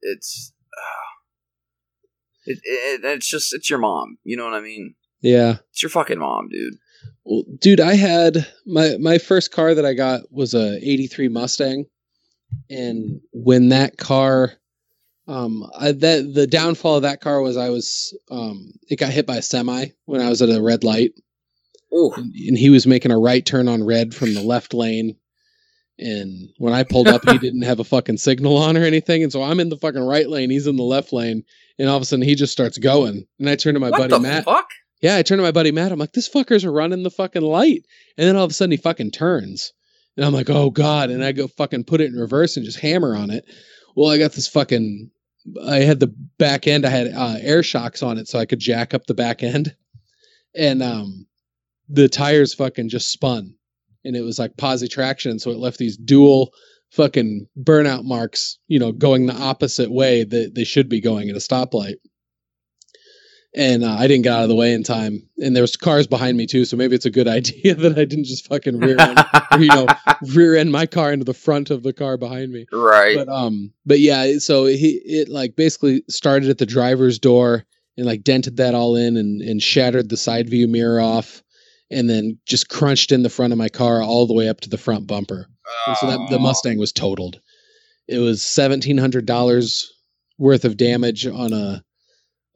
It's, 0.02 0.52
ah. 0.76 1.08
it, 2.44 2.58
it, 2.62 3.04
it's 3.04 3.28
just, 3.28 3.54
it's 3.54 3.70
your 3.70 3.78
mom. 3.78 4.18
You 4.22 4.36
know 4.36 4.44
what 4.44 4.54
I 4.54 4.60
mean? 4.60 4.94
Yeah. 5.20 5.56
It's 5.70 5.82
your 5.82 5.90
fucking 5.90 6.18
mom, 6.18 6.48
dude. 6.50 6.74
Well, 7.24 7.44
dude, 7.58 7.80
I 7.80 7.94
had 7.94 8.46
my 8.66 8.96
my 8.98 9.18
first 9.18 9.52
car 9.52 9.74
that 9.74 9.86
I 9.86 9.94
got 9.94 10.32
was 10.32 10.54
a 10.54 10.76
83 10.76 11.28
Mustang. 11.28 11.86
And 12.68 13.20
when 13.32 13.68
that 13.68 13.96
car 13.98 14.52
um 15.28 15.64
I, 15.78 15.92
that 15.92 16.32
the 16.34 16.46
downfall 16.46 16.96
of 16.96 17.02
that 17.02 17.20
car 17.20 17.40
was 17.40 17.56
I 17.56 17.68
was 17.70 18.16
um 18.30 18.72
it 18.88 18.96
got 18.96 19.12
hit 19.12 19.26
by 19.26 19.36
a 19.36 19.42
semi 19.42 19.86
when 20.06 20.20
I 20.20 20.28
was 20.28 20.42
at 20.42 20.48
a 20.48 20.62
red 20.62 20.82
light. 20.82 21.12
Oh, 21.92 22.12
and, 22.16 22.34
and 22.34 22.58
he 22.58 22.70
was 22.70 22.86
making 22.86 23.12
a 23.12 23.18
right 23.18 23.44
turn 23.44 23.68
on 23.68 23.84
red 23.84 24.14
from 24.14 24.34
the 24.34 24.42
left 24.42 24.74
lane. 24.74 25.16
And 25.98 26.48
when 26.56 26.72
I 26.72 26.82
pulled 26.82 27.08
up 27.08 27.28
he 27.28 27.38
didn't 27.38 27.62
have 27.62 27.80
a 27.80 27.84
fucking 27.84 28.16
signal 28.16 28.56
on 28.56 28.76
or 28.76 28.84
anything. 28.84 29.22
And 29.22 29.30
so 29.30 29.42
I'm 29.42 29.60
in 29.60 29.68
the 29.68 29.76
fucking 29.76 30.02
right 30.02 30.28
lane. 30.28 30.50
He's 30.50 30.66
in 30.66 30.76
the 30.76 30.82
left 30.82 31.12
lane. 31.12 31.44
And 31.78 31.88
all 31.88 31.96
of 31.96 32.02
a 32.02 32.06
sudden 32.06 32.24
he 32.24 32.34
just 32.34 32.52
starts 32.52 32.78
going. 32.78 33.26
And 33.38 33.48
I 33.48 33.56
turn 33.56 33.74
to 33.74 33.80
my 33.80 33.90
what 33.90 33.98
buddy 33.98 34.14
the 34.14 34.20
Matt 34.20 34.44
fuck? 34.44 34.68
Yeah, 35.00 35.16
I 35.16 35.22
turned 35.22 35.38
to 35.38 35.42
my 35.44 35.52
buddy 35.52 35.72
Matt. 35.72 35.92
I'm 35.92 35.98
like, 35.98 36.12
this 36.12 36.28
fucker's 36.28 36.66
running 36.66 37.02
the 37.02 37.10
fucking 37.10 37.42
light. 37.42 37.86
And 38.18 38.28
then 38.28 38.36
all 38.36 38.44
of 38.44 38.50
a 38.50 38.54
sudden 38.54 38.72
he 38.72 38.76
fucking 38.76 39.12
turns. 39.12 39.72
And 40.16 40.26
I'm 40.26 40.34
like, 40.34 40.50
oh 40.50 40.70
God. 40.70 41.10
And 41.10 41.24
I 41.24 41.32
go 41.32 41.48
fucking 41.48 41.84
put 41.84 42.00
it 42.00 42.12
in 42.12 42.18
reverse 42.18 42.56
and 42.56 42.66
just 42.66 42.80
hammer 42.80 43.16
on 43.16 43.30
it. 43.30 43.44
Well, 43.96 44.10
I 44.10 44.18
got 44.18 44.32
this 44.32 44.48
fucking 44.48 45.10
I 45.66 45.76
had 45.76 46.00
the 46.00 46.14
back 46.38 46.66
end, 46.66 46.84
I 46.84 46.90
had 46.90 47.12
uh, 47.14 47.36
air 47.40 47.62
shocks 47.62 48.02
on 48.02 48.18
it 48.18 48.28
so 48.28 48.38
I 48.38 48.44
could 48.44 48.58
jack 48.58 48.92
up 48.92 49.06
the 49.06 49.14
back 49.14 49.42
end. 49.42 49.74
And 50.54 50.82
um 50.82 51.26
the 51.88 52.08
tires 52.08 52.54
fucking 52.54 52.90
just 52.90 53.10
spun. 53.10 53.54
And 54.04 54.14
it 54.14 54.22
was 54.22 54.38
like 54.38 54.56
posi 54.56 54.88
traction. 54.88 55.38
So 55.38 55.50
it 55.50 55.58
left 55.58 55.78
these 55.78 55.96
dual 55.96 56.52
fucking 56.90 57.46
burnout 57.58 58.04
marks, 58.04 58.58
you 58.68 58.78
know, 58.78 58.92
going 58.92 59.26
the 59.26 59.34
opposite 59.34 59.90
way 59.90 60.24
that 60.24 60.54
they 60.54 60.64
should 60.64 60.88
be 60.88 61.00
going 61.00 61.30
at 61.30 61.36
a 61.36 61.38
stoplight 61.38 61.94
and 63.54 63.82
uh, 63.84 63.96
I 63.98 64.06
didn't 64.06 64.22
get 64.22 64.32
out 64.32 64.42
of 64.44 64.48
the 64.48 64.54
way 64.54 64.72
in 64.72 64.82
time. 64.84 65.22
And 65.38 65.54
there 65.56 65.62
was 65.62 65.76
cars 65.76 66.06
behind 66.06 66.36
me 66.36 66.46
too, 66.46 66.64
so 66.64 66.76
maybe 66.76 66.94
it's 66.94 67.06
a 67.06 67.10
good 67.10 67.26
idea 67.38 67.74
that 67.74 67.98
I 67.98 68.04
didn't 68.04 68.24
just 68.24 68.46
fucking 68.46 68.78
rear 68.78 68.96
end, 69.00 69.18
or, 69.52 69.58
you 69.58 69.68
know, 69.68 69.86
rear 70.34 70.56
end 70.56 70.70
my 70.72 70.86
car 70.86 71.12
into 71.12 71.24
the 71.24 71.34
front 71.34 71.70
of 71.70 71.82
the 71.82 71.92
car 71.92 72.16
behind 72.16 72.52
me. 72.52 72.66
right. 72.72 73.16
But 73.16 73.28
um, 73.28 73.72
but 73.84 73.98
yeah, 74.00 74.38
so 74.38 74.66
he 74.66 75.00
it 75.04 75.28
like 75.28 75.56
basically 75.56 76.02
started 76.08 76.48
at 76.48 76.58
the 76.58 76.66
driver's 76.66 77.18
door 77.18 77.64
and 77.96 78.06
like 78.06 78.22
dented 78.22 78.56
that 78.58 78.74
all 78.74 78.94
in 78.96 79.16
and 79.16 79.40
and 79.42 79.62
shattered 79.62 80.08
the 80.08 80.16
side 80.16 80.48
view 80.48 80.68
mirror 80.68 81.00
off, 81.00 81.42
and 81.90 82.08
then 82.08 82.38
just 82.46 82.68
crunched 82.68 83.10
in 83.12 83.22
the 83.22 83.30
front 83.30 83.52
of 83.52 83.58
my 83.58 83.68
car 83.68 84.02
all 84.02 84.26
the 84.26 84.34
way 84.34 84.48
up 84.48 84.60
to 84.60 84.68
the 84.68 84.78
front 84.78 85.06
bumper. 85.06 85.46
And 85.86 85.96
so 85.98 86.06
that 86.08 86.18
the 86.30 86.36
Oh. 86.36 86.40
Mustang 86.40 86.78
was 86.78 86.92
totaled. 86.92 87.40
It 88.08 88.18
was 88.18 88.42
seventeen 88.42 88.98
hundred 88.98 89.26
dollars 89.26 89.90
worth 90.38 90.64
of 90.64 90.76
damage 90.76 91.26
on 91.26 91.52
a 91.52 91.82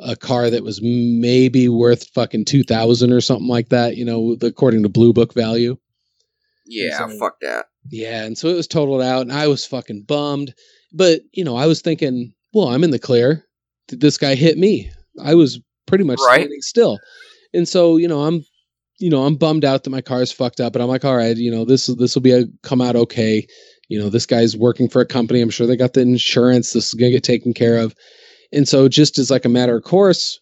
a 0.00 0.16
car 0.16 0.50
that 0.50 0.64
was 0.64 0.80
maybe 0.82 1.68
worth 1.68 2.08
fucking 2.08 2.44
two 2.44 2.62
thousand 2.64 3.12
or 3.12 3.20
something 3.20 3.48
like 3.48 3.68
that. 3.68 3.96
You 3.96 4.04
know, 4.04 4.36
according 4.42 4.82
to 4.82 4.88
Blue 4.88 5.12
Book 5.12 5.34
value. 5.34 5.76
Yeah, 6.66 7.06
fuck 7.18 7.40
that. 7.40 7.66
Yeah, 7.90 8.24
and 8.24 8.38
so 8.38 8.48
it 8.48 8.54
was 8.54 8.66
totaled 8.66 9.02
out, 9.02 9.22
and 9.22 9.32
I 9.32 9.46
was 9.48 9.66
fucking 9.66 10.02
bummed. 10.02 10.54
But 10.92 11.20
you 11.32 11.44
know, 11.44 11.56
I 11.56 11.66
was 11.66 11.80
thinking, 11.82 12.32
well, 12.52 12.68
I'm 12.68 12.84
in 12.84 12.90
the 12.90 12.98
clear. 12.98 13.44
Did 13.88 14.00
this 14.00 14.16
guy 14.16 14.34
hit 14.34 14.56
me? 14.56 14.90
I 15.22 15.34
was 15.34 15.60
pretty 15.86 16.04
much 16.04 16.18
Right. 16.26 16.40
standing 16.40 16.62
still, 16.62 16.98
and 17.52 17.68
so 17.68 17.98
you 17.98 18.08
know, 18.08 18.22
I'm, 18.22 18.44
you 18.98 19.10
know, 19.10 19.24
I'm 19.24 19.36
bummed 19.36 19.64
out 19.64 19.84
that 19.84 19.90
my 19.90 20.00
car's 20.00 20.32
fucked 20.32 20.60
up, 20.60 20.72
but 20.72 20.80
I'm 20.80 20.88
like, 20.88 21.04
all 21.04 21.16
right, 21.16 21.36
you 21.36 21.50
know, 21.50 21.64
this 21.64 21.86
this 21.86 22.14
will 22.14 22.22
be 22.22 22.32
a 22.32 22.44
come 22.62 22.80
out 22.80 22.96
okay. 22.96 23.46
You 23.88 24.00
know, 24.00 24.08
this 24.08 24.24
guy's 24.24 24.56
working 24.56 24.88
for 24.88 25.02
a 25.02 25.06
company. 25.06 25.42
I'm 25.42 25.50
sure 25.50 25.66
they 25.66 25.76
got 25.76 25.92
the 25.92 26.00
insurance. 26.00 26.72
This 26.72 26.88
is 26.88 26.94
gonna 26.94 27.10
get 27.10 27.22
taken 27.24 27.52
care 27.52 27.76
of. 27.76 27.94
And 28.54 28.68
so, 28.68 28.88
just 28.88 29.18
as 29.18 29.30
like 29.30 29.44
a 29.44 29.48
matter 29.50 29.76
of 29.76 29.84
course, 29.84 30.40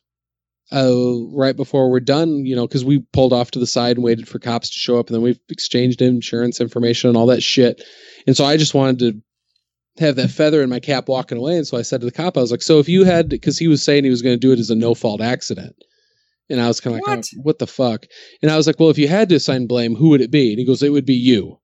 uh, 0.71 0.93
right 1.35 1.57
before 1.57 1.91
we're 1.91 2.01
done, 2.01 2.47
you 2.47 2.55
know, 2.55 2.67
because 2.67 2.85
we 2.85 3.01
pulled 3.13 3.33
off 3.33 3.51
to 3.53 3.59
the 3.59 3.67
side 3.67 3.97
and 3.97 4.05
waited 4.05 4.29
for 4.29 4.39
cops 4.39 4.71
to 4.71 4.79
show 4.79 4.99
up, 4.99 5.09
and 5.09 5.15
then 5.15 5.23
we've 5.23 5.41
exchanged 5.49 6.01
insurance 6.01 6.61
information 6.61 7.09
and 7.09 7.17
all 7.17 7.27
that 7.27 7.43
shit. 7.43 7.83
And 8.27 8.37
so 8.37 8.45
I 8.45 8.57
just 8.57 8.75
wanted 8.75 8.99
to 9.01 9.23
have 9.99 10.17
that 10.17 10.31
feather 10.31 10.63
in 10.63 10.71
my 10.71 10.81
cap 10.81 11.09
walking 11.09 11.39
away. 11.39 11.57
And 11.57 11.67
so 11.67 11.77
I 11.77 11.83
said 11.83 12.01
to 12.01 12.07
the 12.07 12.13
cop, 12.13 12.37
I 12.37 12.41
was 12.41 12.51
like, 12.51 12.63
so 12.63 12.79
if 12.79 12.89
you 12.89 13.05
had, 13.05 13.29
because 13.29 13.59
he 13.59 13.69
was 13.69 13.83
saying 13.83 14.05
he 14.05 14.11
was 14.11 14.23
going 14.23 14.35
to 14.35 14.41
do 14.41 14.53
it 14.53 14.59
as 14.59 14.71
a 14.71 14.75
no 14.75 14.95
fault 14.95 15.21
accident. 15.21 15.77
And 16.49 16.61
I 16.61 16.69
was 16.69 16.81
kind 16.81 16.97
of 16.97 17.03
like, 17.03 17.17
What? 17.17 17.27
"Oh, 17.35 17.41
what 17.43 17.59
the 17.59 17.67
fuck? 17.67 18.07
And 18.43 18.51
I 18.51 18.57
was 18.57 18.67
like, 18.67 18.79
well, 18.81 18.91
if 18.91 18.99
you 18.99 19.09
had 19.09 19.29
to 19.29 19.37
assign 19.37 19.67
blame, 19.67 19.95
who 19.95 20.11
would 20.11 20.21
it 20.21 20.31
be? 20.31 20.51
And 20.51 20.59
he 20.59 20.67
goes, 20.67 20.83
it 20.83 20.91
would 20.91 21.07
be 21.07 21.15
you. 21.15 21.59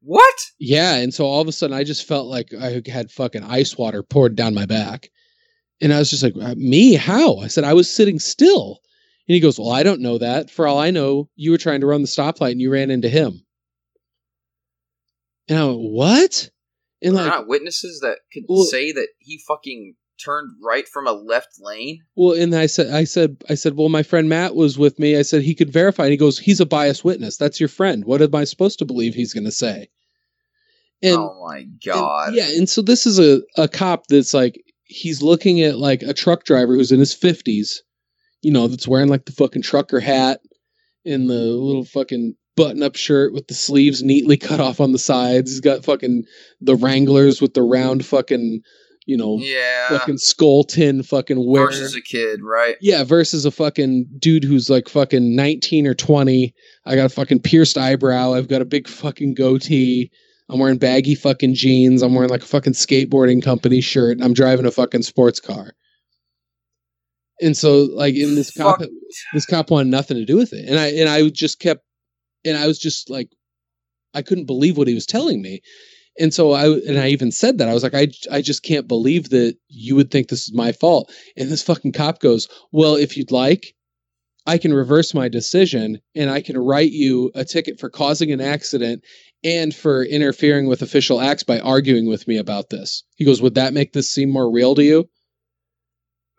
What? 0.00 0.34
Yeah, 0.58 0.94
and 0.96 1.12
so 1.12 1.26
all 1.26 1.40
of 1.40 1.48
a 1.48 1.52
sudden 1.52 1.76
I 1.76 1.84
just 1.84 2.06
felt 2.06 2.26
like 2.26 2.52
I 2.54 2.82
had 2.86 3.10
fucking 3.10 3.44
ice 3.44 3.76
water 3.76 4.02
poured 4.02 4.36
down 4.36 4.54
my 4.54 4.66
back. 4.66 5.08
And 5.80 5.92
I 5.92 5.98
was 5.98 6.10
just 6.10 6.22
like, 6.22 6.34
"Uh, 6.40 6.54
me? 6.56 6.94
How? 6.94 7.36
I 7.38 7.46
said, 7.46 7.64
I 7.64 7.74
was 7.74 7.92
sitting 7.92 8.18
still. 8.18 8.80
And 9.28 9.34
he 9.34 9.40
goes, 9.40 9.58
Well, 9.58 9.70
I 9.70 9.82
don't 9.82 10.00
know 10.00 10.18
that. 10.18 10.50
For 10.50 10.66
all 10.66 10.78
I 10.78 10.90
know, 10.90 11.28
you 11.36 11.50
were 11.52 11.58
trying 11.58 11.80
to 11.82 11.86
run 11.86 12.02
the 12.02 12.08
stoplight 12.08 12.52
and 12.52 12.60
you 12.60 12.72
ran 12.72 12.90
into 12.90 13.08
him. 13.08 13.44
And 15.48 15.58
I 15.58 15.64
went, 15.66 15.80
What? 15.80 16.50
And 17.02 17.14
There 17.14 17.22
are 17.22 17.26
like, 17.28 17.38
not 17.40 17.48
witnesses 17.48 18.00
that 18.00 18.18
could 18.32 18.44
Well- 18.48 18.64
say 18.64 18.92
that 18.92 19.08
he 19.18 19.38
fucking 19.46 19.94
turned 20.22 20.50
right 20.60 20.88
from 20.88 21.06
a 21.06 21.12
left 21.12 21.60
lane. 21.60 22.00
well, 22.16 22.34
and 22.36 22.52
I 22.56 22.66
said, 22.66 22.92
I 22.92 23.04
said, 23.04 23.36
I 23.48 23.54
said, 23.54 23.76
Well, 23.76 23.88
my 23.88 24.02
friend 24.02 24.28
Matt 24.28 24.56
was 24.56 24.76
with 24.76 24.98
me. 24.98 25.16
I 25.16 25.22
said 25.22 25.42
he 25.42 25.54
could 25.54 25.72
verify. 25.72 26.04
And 26.04 26.10
he 26.10 26.16
goes, 26.16 26.38
He's 26.40 26.58
a 26.60 26.66
biased 26.66 27.04
witness. 27.04 27.36
That's 27.36 27.60
your 27.60 27.68
friend. 27.68 28.04
What 28.04 28.20
am 28.20 28.34
I 28.34 28.42
supposed 28.44 28.80
to 28.80 28.84
believe 28.84 29.14
he's 29.14 29.32
gonna 29.32 29.52
say? 29.52 29.90
And 31.02 31.16
oh 31.16 31.46
my 31.48 31.58
And- 31.58 31.80
god! 31.86 32.34
yeah, 32.34 32.48
and 32.48 32.68
so 32.68 32.82
this 32.82 33.06
is 33.06 33.20
a, 33.20 33.40
a 33.56 33.68
cop 33.68 34.08
that's 34.08 34.34
like 34.34 34.60
he's 34.88 35.22
looking 35.22 35.60
at 35.60 35.78
like 35.78 36.02
a 36.02 36.14
truck 36.14 36.44
driver 36.44 36.74
who's 36.74 36.92
in 36.92 36.98
his 36.98 37.14
fifties, 37.14 37.82
you 38.42 38.50
know, 38.52 38.66
that's 38.66 38.88
wearing 38.88 39.08
like 39.08 39.26
the 39.26 39.32
fucking 39.32 39.62
trucker 39.62 40.00
hat 40.00 40.40
and 41.04 41.30
the 41.30 41.34
little 41.34 41.84
fucking 41.84 42.34
button 42.56 42.82
up 42.82 42.96
shirt 42.96 43.32
with 43.32 43.46
the 43.46 43.54
sleeves 43.54 44.02
neatly 44.02 44.36
cut 44.36 44.60
off 44.60 44.80
on 44.80 44.92
the 44.92 44.98
sides. 44.98 45.50
He's 45.50 45.60
got 45.60 45.84
fucking 45.84 46.24
the 46.60 46.74
Wranglers 46.74 47.40
with 47.40 47.54
the 47.54 47.62
round 47.62 48.04
fucking, 48.04 48.62
you 49.06 49.16
know, 49.16 49.38
yeah. 49.38 49.90
fucking 49.90 50.18
skull 50.18 50.64
tin 50.64 51.02
fucking 51.02 51.46
wear. 51.46 51.66
Versus 51.66 51.94
a 51.94 52.00
kid, 52.00 52.40
right? 52.42 52.76
Yeah, 52.80 53.04
versus 53.04 53.44
a 53.44 53.50
fucking 53.50 54.06
dude 54.18 54.42
who's 54.42 54.68
like 54.68 54.88
fucking 54.88 55.36
19 55.36 55.86
or 55.86 55.94
20. 55.94 56.54
I 56.84 56.94
got 56.96 57.06
a 57.06 57.10
fucking 57.10 57.40
pierced 57.40 57.78
eyebrow. 57.78 58.32
I've 58.32 58.48
got 58.48 58.62
a 58.62 58.66
big 58.66 58.88
fucking 58.88 59.34
goatee. 59.34 60.10
I'm 60.48 60.58
wearing 60.58 60.78
baggy 60.78 61.14
fucking 61.14 61.54
jeans. 61.54 62.02
I'm 62.02 62.14
wearing 62.14 62.30
like 62.30 62.42
a 62.42 62.46
fucking 62.46 62.72
skateboarding 62.72 63.42
company 63.42 63.80
shirt. 63.80 64.18
I'm 64.22 64.32
driving 64.32 64.66
a 64.66 64.70
fucking 64.70 65.02
sports 65.02 65.40
car. 65.40 65.72
And 67.40 67.56
so 67.56 67.84
like 67.92 68.14
in 68.14 68.34
this 68.34 68.50
cop 68.50 68.80
Fuck. 68.80 68.88
this 69.32 69.46
cop 69.46 69.70
wanted 69.70 69.90
nothing 69.90 70.16
to 70.16 70.24
do 70.24 70.36
with 70.36 70.52
it. 70.52 70.68
And 70.68 70.78
I 70.78 70.86
and 70.88 71.08
I 71.08 71.28
just 71.28 71.60
kept 71.60 71.82
and 72.44 72.56
I 72.56 72.66
was 72.66 72.78
just 72.78 73.10
like 73.10 73.28
I 74.14 74.22
couldn't 74.22 74.46
believe 74.46 74.76
what 74.76 74.88
he 74.88 74.94
was 74.94 75.06
telling 75.06 75.42
me. 75.42 75.60
And 76.18 76.34
so 76.34 76.52
I 76.52 76.66
and 76.66 76.98
I 76.98 77.08
even 77.08 77.30
said 77.30 77.58
that 77.58 77.68
I 77.68 77.74
was 77.74 77.82
like 77.82 77.94
I 77.94 78.08
I 78.30 78.40
just 78.40 78.62
can't 78.62 78.88
believe 78.88 79.28
that 79.30 79.56
you 79.68 79.94
would 79.94 80.10
think 80.10 80.28
this 80.28 80.48
is 80.48 80.54
my 80.54 80.72
fault. 80.72 81.12
And 81.36 81.50
this 81.50 81.62
fucking 81.62 81.92
cop 81.92 82.20
goes, 82.20 82.48
"Well, 82.72 82.96
if 82.96 83.16
you'd 83.16 83.30
like, 83.30 83.74
I 84.48 84.56
can 84.56 84.72
reverse 84.72 85.12
my 85.12 85.28
decision 85.28 86.00
and 86.14 86.30
I 86.30 86.40
can 86.40 86.56
write 86.56 86.90
you 86.90 87.30
a 87.34 87.44
ticket 87.44 87.78
for 87.78 87.90
causing 87.90 88.32
an 88.32 88.40
accident 88.40 89.04
and 89.44 89.74
for 89.74 90.04
interfering 90.04 90.66
with 90.66 90.82
official 90.82 91.20
acts 91.20 91.42
by 91.42 91.60
arguing 91.60 92.06
with 92.06 92.26
me 92.28 92.36
about 92.36 92.70
this." 92.70 93.04
He 93.16 93.24
goes, 93.24 93.42
"Would 93.42 93.54
that 93.54 93.74
make 93.74 93.92
this 93.92 94.10
seem 94.10 94.30
more 94.30 94.50
real 94.50 94.74
to 94.74 94.82
you?" 94.82 95.08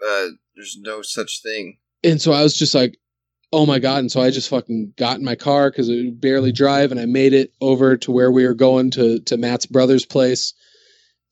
Uh, 0.06 0.28
there's 0.56 0.78
no 0.82 1.02
such 1.02 1.42
thing. 1.42 1.78
And 2.04 2.22
so 2.22 2.32
I 2.32 2.44
was 2.44 2.56
just 2.56 2.76
like, 2.76 2.98
oh 3.52 3.66
my 3.66 3.80
God. 3.80 4.00
And 4.00 4.12
so 4.12 4.22
I 4.22 4.30
just 4.30 4.50
fucking 4.50 4.94
got 4.98 5.18
in 5.18 5.26
my 5.26 5.36
car 5.36 5.72
because 5.72 5.90
it 5.90 5.96
would 5.96 6.22
barely 6.22 6.52
drive 6.52 6.92
and 6.92 7.00
I 7.00 7.06
made 7.06 7.34
it 7.34 7.54
over 7.62 7.98
to 7.98 8.12
where 8.12 8.32
we 8.32 8.46
were 8.46 8.54
going 8.54 8.92
to, 8.92 9.20
to 9.22 9.38
Matt's 9.38 9.66
brother's 9.66 10.06
place. 10.06 10.54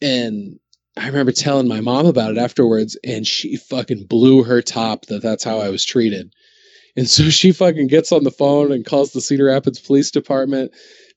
And 0.02 0.60
I 0.98 1.08
remember 1.08 1.32
telling 1.32 1.68
my 1.68 1.82
mom 1.82 2.06
about 2.06 2.32
it 2.32 2.38
afterwards 2.38 2.98
and 3.04 3.26
she 3.26 3.58
fucking 3.58 4.06
blew 4.08 4.44
her 4.44 4.62
top 4.62 5.06
that 5.08 5.22
that's 5.22 5.44
how 5.44 5.60
I 5.60 5.70
was 5.70 5.86
treated. 5.86 6.34
And 6.96 7.08
so 7.08 7.30
she 7.30 7.52
fucking 7.52 7.88
gets 7.88 8.12
on 8.12 8.24
the 8.24 8.32
phone 8.32 8.72
and 8.72 8.86
calls 8.86 9.12
the 9.12 9.22
Cedar 9.22 9.46
Rapids 9.46 9.80
Police 9.80 10.10
Department, 10.10 10.72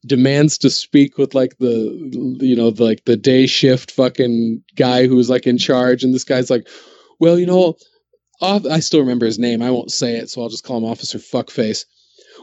demands 0.07 0.59
to 0.59 0.71
speak 0.71 1.19
with 1.19 1.35
like 1.35 1.59
the, 1.59 2.39
you 2.41 2.57
know, 2.57 2.71
the, 2.71 2.85
like 2.85 3.05
the 3.05 3.17
day 3.17 3.47
shift 3.47 3.91
fucking 3.91 4.63
guy 4.77 5.07
who's 5.07 5.29
like 5.29 5.47
in 5.47 5.59
charge. 5.59 6.03
And 6.03 6.15
this 6.15 6.25
guy's 6.25 6.51
like, 6.51 6.67
well, 7.19 7.39
you 7.39 7.47
know, 7.47 7.77
off, 8.41 8.65
I 8.67 8.81
still 8.81 9.01
remember 9.01 9.27
his 9.27 9.39
name. 9.39 9.63
I 9.63 9.71
won't 9.71 9.91
say 9.91 10.17
it, 10.17 10.31
so 10.31 10.43
I'll 10.43 10.49
just 10.49 10.65
call 10.65 10.79
him 10.79 10.85
Officer 10.85 11.19
Fuckface. 11.19 11.85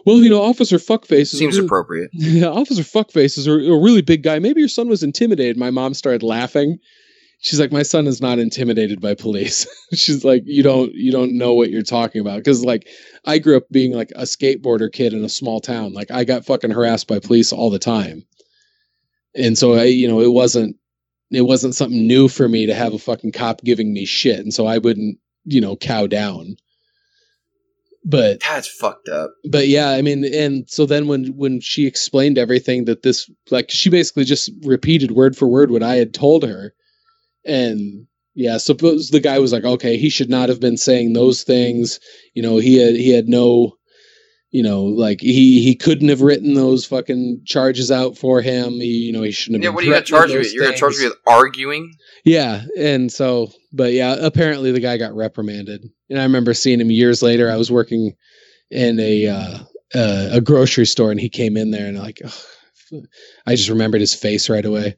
Well, 0.06 0.18
you 0.18 0.30
know, 0.30 0.44
Officer 0.44 0.78
Fuckface 0.78 1.34
is 1.34 1.40
Seems 1.40 1.56
really, 1.56 1.66
appropriate. 1.66 2.12
yeah, 2.14 2.48
Officer 2.48 2.84
Fuckface 2.84 3.38
is 3.38 3.48
a, 3.48 3.52
a 3.52 3.82
really 3.82 4.02
big 4.02 4.24
guy. 4.24 4.40
Maybe 4.40 4.62
your 4.62 4.70
son 4.70 4.88
was 4.88 5.04
intimidated. 5.04 5.58
My 5.58 5.72
mom 5.72 5.94
started 5.94 6.24
laughing. 6.24 6.78
She's 7.40 7.60
like, 7.60 7.72
my 7.72 7.84
son 7.84 8.08
is 8.08 8.20
not 8.20 8.40
intimidated 8.40 9.00
by 9.00 9.14
police. 9.14 9.68
She's 9.94 10.26
like, 10.26 10.44
you 10.46 10.64
don't, 10.64 10.92
you 10.94 11.12
don't 11.12 11.38
know 11.38 11.54
what 11.54 11.70
you're 11.70 11.84
talking 11.84 12.20
about 12.20 12.38
because 12.38 12.66
like 12.66 12.88
I 13.26 13.38
grew 13.38 13.56
up 13.58 13.70
being 13.72 13.94
like 13.94 14.12
a 14.16 14.24
skateboarder 14.24 14.92
kid 14.92 15.14
in 15.14 15.24
a 15.24 15.30
small 15.30 15.60
town. 15.60 15.94
Like 15.94 16.10
I 16.10 16.24
got 16.24 16.46
fucking 16.46 16.72
harassed 16.72 17.08
by 17.08 17.20
police 17.20 17.54
all 17.54 17.70
the 17.70 17.80
time, 17.80 18.26
and 19.36 19.58
so 19.58 19.74
I, 19.76 19.84
you 19.84 20.08
know, 20.08 20.20
it 20.20 20.34
wasn't, 20.34 20.78
it 21.30 21.42
wasn't 21.42 21.76
something 21.76 22.08
new 22.08 22.28
for 22.28 22.50
me 22.50 22.66
to 22.66 22.74
have 22.74 22.94
a 22.94 23.00
fucking 23.00 23.34
cop 23.34 23.62
giving 23.64 23.94
me 23.94 24.06
shit, 24.06 24.40
and 24.40 24.54
so 24.54 24.66
I 24.66 24.80
wouldn't, 24.80 25.20
you 25.46 25.62
know, 25.62 25.76
cow 25.76 26.08
down. 26.08 26.56
But 28.04 28.40
That's 28.40 28.68
fucked 28.70 29.10
up. 29.10 29.32
but 29.50 29.68
yeah, 29.68 29.90
I 29.90 30.02
mean, 30.02 30.24
and 30.34 30.68
so 30.70 30.86
then 30.86 31.08
when 31.08 31.28
when 31.36 31.60
she 31.60 31.86
explained 31.86 32.38
everything 32.38 32.86
that 32.86 33.04
this 33.04 33.30
like 33.52 33.70
she 33.70 33.90
basically 33.90 34.24
just 34.24 34.50
repeated 34.64 35.12
word 35.12 35.36
for 35.36 35.48
word 35.48 35.72
what 35.72 35.84
I 35.84 35.98
had 35.98 36.14
told 36.14 36.44
her, 36.44 36.74
and 37.48 38.08
yeah, 38.36 38.58
suppose 38.58 39.10
the 39.10 39.20
guy 39.20 39.40
was 39.40 39.52
like, 39.52 39.64
okay, 39.64 39.98
he 39.98 40.10
should 40.10 40.30
not 40.30 40.50
have 40.50 40.60
been 40.60 40.78
saying 40.78 41.14
those 41.14 41.42
things. 41.42 42.00
You 42.36 42.44
know, 42.44 42.58
he 42.58 42.78
had 42.78 42.96
he 42.96 43.10
had 43.10 43.28
no, 43.28 43.78
you 44.52 44.62
know, 44.62 44.84
like 44.84 45.22
he 45.22 45.64
he 45.64 45.74
couldn't 45.74 46.10
have 46.10 46.22
written 46.22 46.54
those 46.54 46.86
fucking 46.86 47.42
charges 47.46 47.90
out 47.90 48.16
for 48.16 48.42
him. 48.42 48.74
He, 48.74 49.06
you 49.06 49.12
know, 49.12 49.24
he 49.24 49.32
shouldn't 49.32 49.64
have. 49.64 49.64
Yeah, 49.64 49.70
been 49.70 49.76
what 49.76 49.84
are 49.84 49.88
you 49.88 49.94
gonna 49.94 50.06
charge 50.06 50.34
with? 50.34 50.54
You're 50.54 50.66
gonna 50.66 50.78
charge 50.78 51.00
me 51.00 51.06
with 51.06 51.18
arguing? 51.26 51.96
Yeah, 52.26 52.66
and 52.78 53.12
so, 53.12 53.52
but 53.74 53.94
yeah, 53.94 54.16
apparently 54.20 54.72
the 54.72 54.82
guy 54.82 54.98
got 54.98 55.16
reprimanded, 55.16 55.90
and 56.10 56.20
I 56.20 56.24
remember 56.24 56.54
seeing 56.54 56.80
him 56.80 56.92
years 56.92 57.24
later. 57.24 57.50
I 57.50 57.58
was 57.58 57.72
working 57.72 58.14
in 58.70 59.00
a 59.00 59.26
uh, 59.26 59.58
uh, 59.96 60.30
a 60.34 60.42
grocery 60.42 60.86
store, 60.86 61.10
and 61.10 61.20
he 61.20 61.30
came 61.30 61.58
in 61.58 61.72
there, 61.72 61.88
and 61.88 61.98
like, 61.98 62.22
ugh, 62.24 63.04
I 63.46 63.56
just 63.56 63.70
remembered 63.70 64.02
his 64.02 64.14
face 64.14 64.48
right 64.48 64.66
away. 64.66 64.96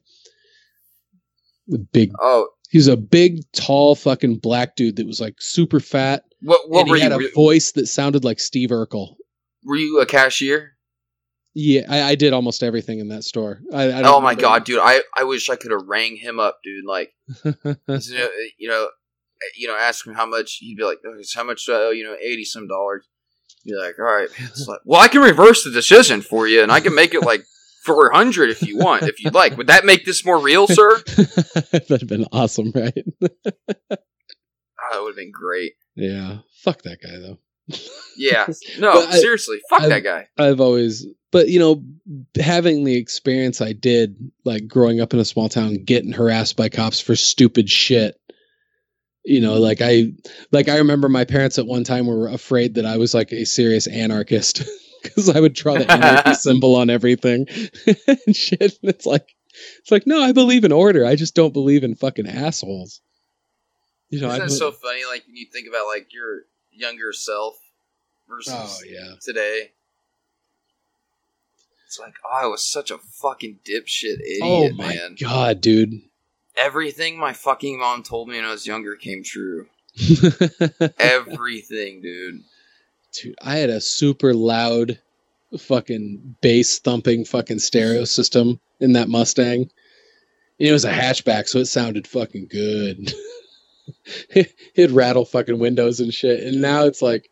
The 1.70 1.78
big, 1.78 2.12
Oh, 2.20 2.48
he 2.68 2.78
was 2.78 2.88
a 2.88 2.96
big, 2.96 3.40
tall, 3.52 3.94
fucking 3.94 4.36
black 4.38 4.76
dude 4.76 4.96
that 4.96 5.06
was 5.06 5.20
like 5.20 5.36
super 5.40 5.80
fat, 5.80 6.24
what? 6.42 6.68
What 6.68 6.80
and 6.82 6.90
were 6.90 6.96
he 6.96 7.02
had 7.02 7.12
a 7.12 7.30
voice 7.34 7.72
that 7.72 7.86
sounded 7.86 8.24
like 8.24 8.38
Steve 8.40 8.68
Urkel. 8.70 9.14
were 9.64 9.76
you 9.76 10.00
a 10.00 10.06
cashier? 10.06 10.72
Yeah, 11.54 11.82
I, 11.88 12.02
I 12.10 12.14
did 12.14 12.32
almost 12.32 12.62
everything 12.62 13.00
in 13.00 13.08
that 13.08 13.24
store. 13.24 13.60
I, 13.72 13.84
I 13.84 13.88
don't 14.02 14.06
Oh 14.06 14.20
my 14.20 14.30
remember- 14.30 14.42
god, 14.42 14.64
dude! 14.64 14.78
I, 14.80 15.00
I 15.16 15.24
wish 15.24 15.48
I 15.50 15.56
could 15.56 15.72
have 15.72 15.86
rang 15.88 16.16
him 16.16 16.38
up, 16.38 16.58
dude. 16.62 16.84
Like, 16.84 17.12
you 17.44 17.54
know, 17.64 17.64
eh, 17.88 18.28
you 18.58 18.68
know, 18.68 18.84
eh, 19.42 19.46
you 19.56 19.66
know, 19.66 19.76
ask 19.76 20.06
him 20.06 20.14
how 20.14 20.26
much. 20.26 20.58
He'd 20.60 20.76
be 20.76 20.84
like, 20.84 20.98
"Okay, 21.04 21.24
"How 21.34 21.42
much? 21.44 21.66
do 21.66 21.72
I 21.72 21.76
owe?" 21.76 21.90
You 21.90 22.04
know, 22.04 22.16
eighty 22.22 22.44
some 22.44 22.68
dollars. 22.68 23.04
Be 23.64 23.74
like, 23.74 23.98
"All 23.98 24.04
right." 24.04 24.28
man." 24.38 24.48
It's 24.48 24.68
like, 24.68 24.78
well, 24.84 25.00
I 25.00 25.08
can 25.08 25.22
reverse 25.22 25.64
the 25.64 25.72
decision 25.72 26.20
for 26.22 26.46
you, 26.46 26.62
and 26.62 26.70
I 26.70 26.78
can 26.80 26.94
make 26.94 27.14
it 27.14 27.22
like 27.24 27.42
four 27.94 28.10
hundred 28.12 28.50
if 28.50 28.62
you 28.62 28.76
want, 28.78 29.02
if 29.04 29.22
you'd 29.22 29.34
like. 29.34 29.56
Would 29.56 29.66
that 29.68 29.84
make 29.84 30.04
this 30.04 30.24
more 30.24 30.38
real, 30.40 30.66
sir? 30.66 30.98
That'd 31.72 32.00
have 32.00 32.06
been 32.08 32.26
awesome, 32.32 32.72
right? 32.74 32.92
Oh, 33.22 33.26
that 34.92 35.02
would 35.02 35.10
have 35.10 35.16
been 35.16 35.32
great. 35.32 35.72
Yeah. 35.94 36.38
Fuck 36.62 36.82
that 36.82 36.98
guy 37.02 37.18
though. 37.18 37.38
Yeah. 38.16 38.46
No, 38.78 38.90
I- 38.92 39.18
seriously, 39.18 39.58
fuck 39.68 39.82
I- 39.82 39.88
that 39.88 40.00
guy. 40.04 40.28
I've 40.38 40.60
always, 40.60 41.06
but 41.32 41.48
you 41.48 41.58
know, 41.58 41.84
having 42.40 42.84
the 42.84 42.96
experience 42.96 43.60
I 43.60 43.72
did, 43.72 44.16
like 44.44 44.66
growing 44.66 45.00
up 45.00 45.12
in 45.14 45.20
a 45.20 45.24
small 45.24 45.48
town, 45.48 45.84
getting 45.84 46.12
harassed 46.12 46.56
by 46.56 46.68
cops 46.68 47.00
for 47.00 47.14
stupid 47.16 47.68
shit. 47.68 48.16
You 49.24 49.40
know, 49.42 49.54
like 49.58 49.80
I, 49.82 50.12
like 50.50 50.68
I 50.70 50.78
remember 50.78 51.08
my 51.10 51.24
parents 51.26 51.58
at 51.58 51.66
one 51.66 51.84
time 51.84 52.06
were 52.06 52.28
afraid 52.28 52.74
that 52.76 52.86
I 52.86 52.96
was 52.96 53.12
like 53.14 53.32
a 53.32 53.44
serious 53.44 53.86
anarchist 53.86 54.62
because 55.02 55.28
I 55.28 55.40
would 55.40 55.54
draw 55.54 55.74
the 55.74 55.90
anarchy 55.90 56.34
symbol 56.34 56.76
on 56.76 56.90
everything 56.90 57.46
and 58.06 58.36
shit. 58.36 58.78
And 58.82 58.90
it's 58.90 59.06
like, 59.06 59.34
it's 59.78 59.90
like, 59.90 60.06
no, 60.06 60.22
I 60.22 60.32
believe 60.32 60.64
in 60.64 60.72
order. 60.72 61.04
I 61.04 61.16
just 61.16 61.34
don't 61.34 61.52
believe 61.52 61.84
in 61.84 61.94
fucking 61.94 62.26
assholes. 62.26 63.00
You 64.08 64.20
know, 64.20 64.30
Isn't 64.30 64.46
it 64.46 64.50
so 64.50 64.72
funny? 64.72 65.04
Like 65.08 65.24
when 65.26 65.36
you 65.36 65.46
think 65.52 65.68
about 65.68 65.86
like 65.86 66.12
your 66.12 66.42
younger 66.72 67.12
self 67.12 67.56
versus 68.28 68.54
oh 68.54 68.78
yeah, 68.88 69.14
today. 69.20 69.72
It's 71.86 71.98
like, 71.98 72.14
oh, 72.24 72.44
I 72.44 72.46
was 72.46 72.64
such 72.64 72.90
a 72.90 72.98
fucking 72.98 73.60
dipshit 73.64 74.20
idiot, 74.20 74.40
oh 74.42 74.70
my 74.74 74.94
man. 74.94 75.16
god, 75.20 75.60
dude. 75.60 76.02
Everything 76.56 77.18
my 77.18 77.32
fucking 77.32 77.78
mom 77.78 78.02
told 78.02 78.28
me 78.28 78.36
when 78.36 78.44
I 78.44 78.50
was 78.52 78.66
younger 78.66 78.94
came 78.94 79.24
true. 79.24 79.66
Everything, 80.98 82.00
dude. 82.00 82.44
Dude, 83.12 83.34
I 83.42 83.56
had 83.56 83.70
a 83.70 83.80
super 83.80 84.34
loud 84.34 84.98
fucking 85.58 86.36
bass 86.40 86.78
thumping 86.78 87.24
fucking 87.24 87.58
stereo 87.58 88.04
system 88.04 88.60
in 88.78 88.92
that 88.92 89.08
Mustang. 89.08 89.62
And 90.58 90.68
it 90.68 90.72
was 90.72 90.84
a 90.84 90.92
hatchback, 90.92 91.48
so 91.48 91.58
it 91.58 91.66
sounded 91.66 92.06
fucking 92.06 92.46
good. 92.50 93.12
It'd 94.74 94.92
rattle 94.92 95.24
fucking 95.24 95.58
windows 95.58 96.00
and 96.00 96.14
shit. 96.14 96.44
And 96.44 96.60
now 96.62 96.84
it's 96.84 97.02
like 97.02 97.30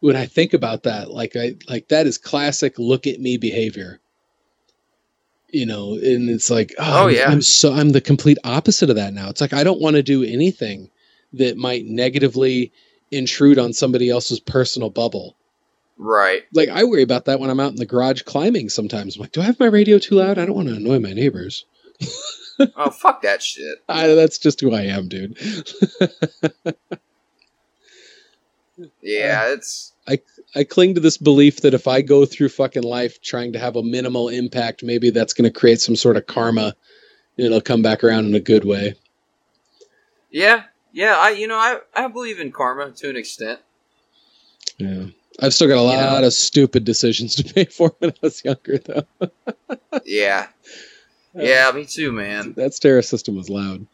when 0.00 0.16
I 0.16 0.26
think 0.26 0.54
about 0.54 0.84
that, 0.84 1.10
like 1.10 1.36
I 1.36 1.56
like 1.68 1.88
that 1.88 2.06
is 2.06 2.18
classic 2.18 2.78
look 2.78 3.06
at 3.06 3.20
me 3.20 3.36
behavior. 3.36 4.00
You 5.50 5.64
know, 5.64 5.94
and 5.94 6.28
it's 6.28 6.50
like, 6.50 6.74
oh, 6.78 7.04
Oh, 7.04 7.06
yeah. 7.08 7.30
I'm 7.30 7.40
so 7.42 7.72
I'm 7.72 7.90
the 7.90 8.00
complete 8.00 8.38
opposite 8.44 8.90
of 8.90 8.96
that 8.96 9.14
now. 9.14 9.28
It's 9.28 9.40
like 9.40 9.52
I 9.54 9.64
don't 9.64 9.80
want 9.80 9.96
to 9.96 10.02
do 10.02 10.22
anything 10.22 10.90
that 11.32 11.56
might 11.56 11.84
negatively 11.86 12.72
intrude 13.10 13.58
on 13.58 13.72
somebody 13.72 14.10
else's 14.10 14.40
personal 14.40 14.90
bubble. 14.90 15.36
Right. 15.96 16.44
Like 16.54 16.68
I 16.68 16.84
worry 16.84 17.02
about 17.02 17.24
that 17.24 17.40
when 17.40 17.50
I'm 17.50 17.60
out 17.60 17.70
in 17.70 17.76
the 17.76 17.86
garage 17.86 18.22
climbing 18.22 18.68
sometimes. 18.68 19.16
I'm 19.16 19.22
like, 19.22 19.32
do 19.32 19.40
I 19.40 19.44
have 19.44 19.58
my 19.60 19.66
radio 19.66 19.98
too 19.98 20.14
loud? 20.16 20.38
I 20.38 20.46
don't 20.46 20.54
want 20.54 20.68
to 20.68 20.74
annoy 20.76 20.98
my 21.00 21.12
neighbors. 21.12 21.64
Oh, 22.74 22.90
fuck 22.90 23.22
that 23.22 23.40
shit. 23.40 23.78
I, 23.88 24.08
that's 24.08 24.36
just 24.36 24.60
who 24.60 24.74
I 24.74 24.82
am, 24.82 25.06
dude. 25.06 25.38
Yeah, 29.02 29.44
uh, 29.46 29.52
it's 29.52 29.92
I 30.06 30.20
I 30.54 30.64
cling 30.64 30.94
to 30.94 31.00
this 31.00 31.16
belief 31.18 31.60
that 31.62 31.74
if 31.74 31.88
I 31.88 32.00
go 32.00 32.24
through 32.26 32.48
fucking 32.50 32.82
life 32.84 33.20
trying 33.22 33.52
to 33.52 33.58
have 33.58 33.76
a 33.76 33.82
minimal 33.82 34.28
impact, 34.28 34.82
maybe 34.82 35.10
that's 35.10 35.32
going 35.32 35.50
to 35.50 35.56
create 35.58 35.80
some 35.80 35.96
sort 35.96 36.16
of 36.16 36.26
karma. 36.26 36.74
and 37.36 37.46
It'll 37.46 37.60
come 37.60 37.82
back 37.82 38.04
around 38.04 38.26
in 38.26 38.34
a 38.34 38.40
good 38.40 38.64
way. 38.64 38.94
yeah, 40.30 40.64
yeah. 40.98 41.16
I 41.16 41.30
you 41.30 41.46
know 41.46 41.56
I 41.56 41.78
I 41.94 42.08
believe 42.08 42.40
in 42.40 42.50
karma 42.52 42.90
to 42.90 43.08
an 43.10 43.16
extent. 43.16 43.60
Yeah. 44.78 45.06
I've 45.40 45.54
still 45.54 45.68
got 45.68 45.74
a 45.74 45.82
You 45.82 45.86
lot 45.86 46.20
know- 46.20 46.26
of 46.26 46.32
stupid 46.32 46.84
decisions 46.84 47.36
to 47.36 47.44
pay 47.54 47.64
for 47.66 47.94
when 48.00 48.10
I 48.10 48.14
was 48.22 48.44
younger, 48.44 48.78
though. 48.78 49.06
Yeah, 50.04 50.46
yeah. 51.34 51.70
Me 51.74 51.84
too, 51.84 52.12
man. 52.12 52.54
That 52.56 52.74
stereo 52.74 53.00
system 53.02 53.36
was 53.36 53.48
loud. 53.50 53.86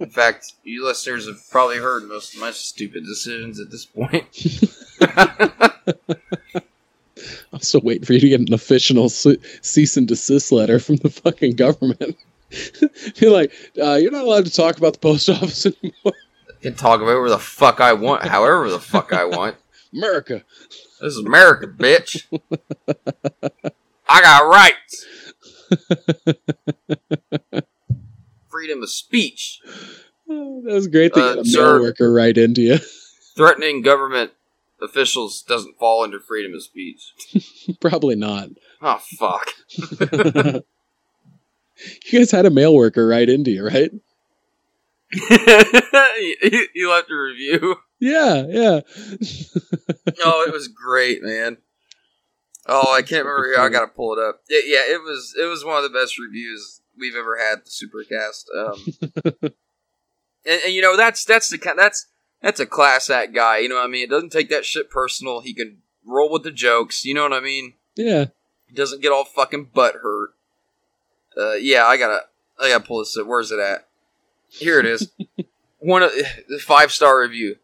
In 0.00 0.10
fact, 0.10 0.52
you 0.64 0.84
listeners 0.84 1.26
have 1.26 1.38
probably 1.50 1.78
heard 1.78 2.04
most 2.04 2.34
of 2.34 2.40
my 2.40 2.50
stupid 2.50 3.04
decisions 3.04 3.58
at 3.60 3.70
this 3.70 3.84
point. 3.86 4.24
I'm 7.52 7.60
still 7.60 7.80
waiting 7.82 8.04
for 8.04 8.12
you 8.12 8.20
to 8.20 8.28
get 8.28 8.40
an 8.40 8.52
official 8.52 9.08
cease 9.08 9.96
and 9.96 10.06
desist 10.08 10.52
letter 10.52 10.78
from 10.78 10.96
the 10.96 11.10
fucking 11.10 11.56
government. 11.56 12.16
You're 13.16 13.30
like, 13.32 13.52
uh, 13.80 13.94
you're 13.94 14.10
not 14.12 14.24
allowed 14.24 14.44
to 14.46 14.52
talk 14.52 14.78
about 14.78 14.92
the 14.94 14.98
post 14.98 15.28
office 15.28 15.66
anymore. 15.82 16.14
can 16.62 16.74
talk 16.74 16.96
about 17.00 17.06
whatever 17.08 17.30
the 17.30 17.38
fuck 17.38 17.80
I 17.80 17.92
want, 17.92 18.22
however 18.24 18.68
the 18.70 18.80
fuck 18.80 19.12
I 19.12 19.24
want. 19.24 19.56
America. 19.92 20.44
This 21.00 21.14
is 21.16 21.18
America, 21.24 21.66
bitch. 21.66 22.24
I 24.08 24.20
got 24.22 24.48
rights. 24.48 25.06
Freedom 28.48 28.82
of 28.82 28.90
speech. 28.90 29.60
Oh, 30.28 30.62
that 30.64 30.72
was 30.74 30.88
great 30.88 31.14
to 31.14 31.20
Uh, 31.22 31.34
get 31.36 31.46
a 31.46 31.48
sir. 31.48 31.80
worker 31.80 32.12
right 32.12 32.36
into 32.36 32.62
you. 32.62 32.78
Threatening 33.36 33.82
government 33.82 34.32
officials 34.82 35.42
doesn't 35.42 35.78
fall 35.78 36.02
under 36.02 36.18
freedom 36.20 36.54
of 36.54 36.62
speech. 36.62 37.12
Probably 37.80 38.16
not. 38.16 38.50
Oh 38.82 39.00
fuck. 39.18 39.48
You 42.04 42.18
guys 42.18 42.30
had 42.30 42.46
a 42.46 42.50
mail 42.50 42.74
worker 42.74 43.06
right 43.06 43.28
into 43.28 43.50
you, 43.50 43.66
right? 43.66 43.90
you, 45.12 46.68
you 46.74 46.90
left 46.90 47.10
a 47.10 47.16
review. 47.16 47.76
Yeah, 48.00 48.44
yeah. 48.48 48.80
Oh, 50.24 50.44
it 50.46 50.52
was 50.52 50.68
great, 50.68 51.22
man. 51.22 51.58
Oh, 52.66 52.92
I 52.92 53.02
can't 53.02 53.26
remember. 53.26 53.60
I 53.60 53.68
gotta 53.68 53.86
pull 53.86 54.12
it 54.14 54.18
up. 54.18 54.40
Yeah, 54.48 54.60
yeah, 54.64 54.94
it 54.94 55.00
was. 55.02 55.34
It 55.38 55.44
was 55.44 55.64
one 55.64 55.76
of 55.76 55.82
the 55.82 55.96
best 55.96 56.18
reviews 56.18 56.80
we've 56.98 57.14
ever 57.14 57.36
had. 57.36 57.60
The 57.64 57.70
Supercast. 57.70 58.44
Um, 58.56 59.30
and, 60.46 60.60
and 60.64 60.74
you 60.74 60.80
know 60.80 60.96
that's 60.96 61.24
that's 61.24 61.50
the 61.50 61.58
kind 61.58 61.78
that's 61.78 62.06
that's 62.40 62.60
a 62.60 62.66
class 62.66 63.10
act 63.10 63.34
guy. 63.34 63.58
You 63.58 63.68
know 63.68 63.76
what 63.76 63.84
I 63.84 63.88
mean? 63.88 64.04
It 64.04 64.10
doesn't 64.10 64.32
take 64.32 64.48
that 64.50 64.64
shit 64.64 64.90
personal. 64.90 65.40
He 65.40 65.54
can 65.54 65.78
roll 66.04 66.30
with 66.30 66.44
the 66.44 66.50
jokes. 66.50 67.04
You 67.04 67.14
know 67.14 67.22
what 67.22 67.32
I 67.32 67.40
mean? 67.40 67.74
yeah. 67.96 68.26
He 68.66 68.74
doesn't 68.74 69.02
get 69.02 69.12
all 69.12 69.24
fucking 69.24 69.70
butt 69.72 69.96
hurt. 70.02 70.30
Uh, 71.36 71.54
yeah, 71.54 71.84
I 71.84 71.96
gotta 71.96 72.20
I 72.58 72.68
gotta 72.70 72.84
pull 72.84 72.98
this 73.00 73.16
up. 73.16 73.26
Where's 73.26 73.50
it 73.50 73.58
at? 73.58 73.86
Here 74.48 74.78
it 74.78 74.86
is. 74.86 75.10
one 75.78 76.02
of 76.02 76.10
the 76.48 76.58
five 76.58 76.92
star 76.92 77.20
review. 77.20 77.56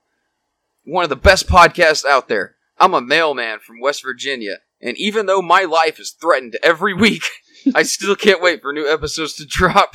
One 0.85 1.05
of 1.05 1.11
the 1.11 1.17
best 1.17 1.47
podcasts 1.49 2.05
out 2.05 2.29
there. 2.29 2.57
I'm 2.79 2.95
a 2.95 3.01
mailman 3.01 3.61
from 3.61 3.81
West 3.81 4.03
Virginia, 4.03 4.59
and 4.81 4.97
even 4.99 5.27
though 5.27 5.43
my 5.43 5.63
life 5.63 6.01
is 6.01 6.11
threatened 6.11 6.57
every 6.63 6.95
week, 6.95 7.23
I 7.75 7.85
still 7.85 8.17
can't 8.17 8.43
wait 8.43 8.61
for 8.63 8.73
new 8.73 8.91
episodes 8.91 9.35
to 9.35 9.47
drop. 9.47 9.95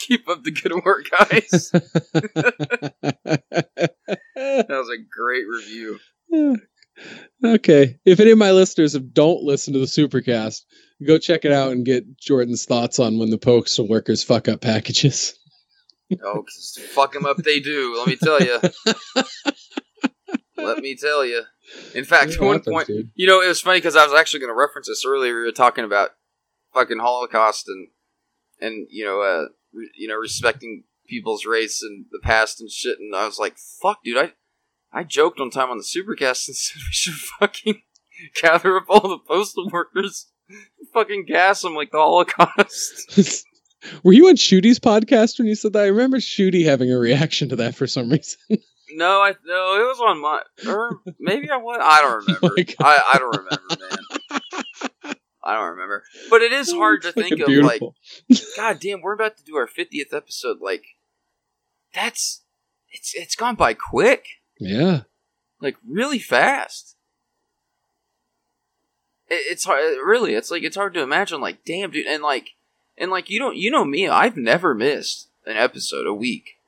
Keep 0.00 0.28
up 0.28 0.42
the 0.42 0.50
good 0.50 0.84
work, 0.84 1.06
guys. 1.10 1.70
That 4.34 4.68
was 4.68 4.90
a 4.90 4.98
great 4.98 5.44
review. 5.48 6.00
Okay. 7.44 7.98
If 8.04 8.20
any 8.20 8.30
of 8.30 8.38
my 8.38 8.52
listeners 8.52 8.92
have 8.92 9.12
don't 9.12 9.42
listen 9.42 9.72
to 9.74 9.78
the 9.80 9.86
Supercast, 9.86 10.62
go 11.06 11.18
check 11.18 11.44
it 11.44 11.52
out 11.52 11.72
and 11.72 11.84
get 11.84 12.18
Jordan's 12.18 12.64
thoughts 12.64 12.98
on 12.98 13.18
when 13.18 13.30
the 13.30 13.38
postal 13.38 13.88
workers 13.88 14.22
fuck 14.22 14.48
up 14.48 14.60
packages. 14.60 15.38
Oh, 16.22 16.42
'cause 16.42 16.78
fuck 16.90 17.12
them 17.14 17.24
up, 17.24 17.38
they 17.38 17.60
do. 17.60 17.96
Let 17.96 18.06
me 18.06 18.16
tell 18.16 18.40
you. 18.40 18.58
Let 20.56 20.78
me 20.78 20.94
tell 20.96 21.24
you. 21.24 21.42
In 21.94 22.04
fact, 22.04 22.32
at 22.34 22.40
one 22.40 22.56
happens, 22.58 22.72
point, 22.72 22.86
dude. 22.86 23.10
you 23.14 23.26
know, 23.26 23.40
it 23.40 23.48
was 23.48 23.60
funny 23.60 23.78
because 23.78 23.96
I 23.96 24.04
was 24.04 24.12
actually 24.14 24.40
going 24.40 24.52
to 24.52 24.58
reference 24.58 24.86
this 24.86 25.04
earlier. 25.06 25.34
We 25.34 25.42
were 25.46 25.52
talking 25.52 25.84
about 25.84 26.10
fucking 26.72 26.98
Holocaust 26.98 27.68
and 27.68 27.88
and 28.60 28.86
you 28.90 29.04
know, 29.04 29.20
uh, 29.22 29.46
re- 29.72 29.90
you 29.96 30.08
know, 30.08 30.14
respecting 30.16 30.84
people's 31.08 31.44
race 31.46 31.82
and 31.82 32.06
the 32.12 32.20
past 32.22 32.60
and 32.60 32.70
shit. 32.70 32.98
And 32.98 33.14
I 33.14 33.26
was 33.26 33.38
like, 33.38 33.56
"Fuck, 33.58 34.04
dude!" 34.04 34.16
I 34.18 34.32
I 34.94 35.02
joked 35.02 35.40
one 35.40 35.50
time 35.50 35.70
on 35.70 35.78
the 35.78 35.82
Supercast 35.82 36.46
and 36.46 36.56
said 36.56 36.76
we 36.76 36.92
should 36.92 37.14
fucking 37.14 37.82
gather 38.40 38.76
up 38.76 38.84
all 38.88 39.08
the 39.08 39.18
postal 39.18 39.68
workers, 39.68 40.30
fucking 40.92 41.26
gas 41.26 41.62
them 41.62 41.74
like 41.74 41.90
the 41.90 41.98
Holocaust. 41.98 43.44
Were 44.02 44.12
you 44.14 44.28
on 44.28 44.36
Shooty's 44.36 44.78
podcast 44.78 45.38
when 45.38 45.46
you 45.46 45.54
said 45.54 45.74
that? 45.74 45.82
I 45.82 45.88
remember 45.88 46.16
Shooty 46.18 46.64
having 46.64 46.90
a 46.90 46.98
reaction 46.98 47.50
to 47.50 47.56
that 47.56 47.74
for 47.74 47.86
some 47.86 48.08
reason. 48.08 48.38
No, 48.92 49.20
I 49.20 49.34
no, 49.44 49.80
it 49.80 49.84
was 49.84 50.00
on 50.00 50.22
my 50.22 50.40
or 50.66 51.00
maybe 51.18 51.50
I 51.50 51.56
was. 51.56 51.80
I 51.82 52.00
don't 52.00 52.12
oh 52.12 52.50
remember. 52.50 52.74
Oh. 52.80 52.84
I, 52.84 53.12
I 53.14 53.18
don't 53.18 53.36
remember, 53.36 54.40
man. 55.02 55.14
I 55.42 55.54
don't 55.54 55.70
remember. 55.70 56.04
But 56.30 56.40
it 56.40 56.52
is 56.52 56.72
hard 56.72 57.02
to 57.02 57.12
think 57.12 57.40
of 57.40 57.48
like. 57.48 57.82
God 58.56 58.78
damn, 58.80 59.02
we're 59.02 59.12
about 59.12 59.36
to 59.36 59.44
do 59.44 59.56
our 59.56 59.66
fiftieth 59.66 60.14
episode. 60.14 60.58
Like, 60.62 60.84
that's 61.92 62.44
it's 62.90 63.14
it's 63.14 63.36
gone 63.36 63.56
by 63.56 63.74
quick, 63.74 64.24
Yeah. 64.58 65.02
like 65.60 65.76
really 65.86 66.18
fast. 66.18 66.96
It, 69.28 69.42
it's 69.50 69.64
hard, 69.64 69.96
really. 70.04 70.34
It's 70.34 70.50
like 70.50 70.62
it's 70.62 70.76
hard 70.76 70.94
to 70.94 71.02
imagine. 71.02 71.40
Like, 71.40 71.64
damn, 71.64 71.90
dude, 71.90 72.06
and 72.06 72.22
like, 72.22 72.54
and 72.96 73.10
like 73.10 73.30
you 73.30 73.38
don't, 73.38 73.56
you 73.56 73.70
know 73.70 73.84
me. 73.84 74.08
I've 74.08 74.36
never 74.36 74.74
missed 74.74 75.28
an 75.46 75.56
episode 75.56 76.06
a 76.06 76.14
week, 76.14 76.58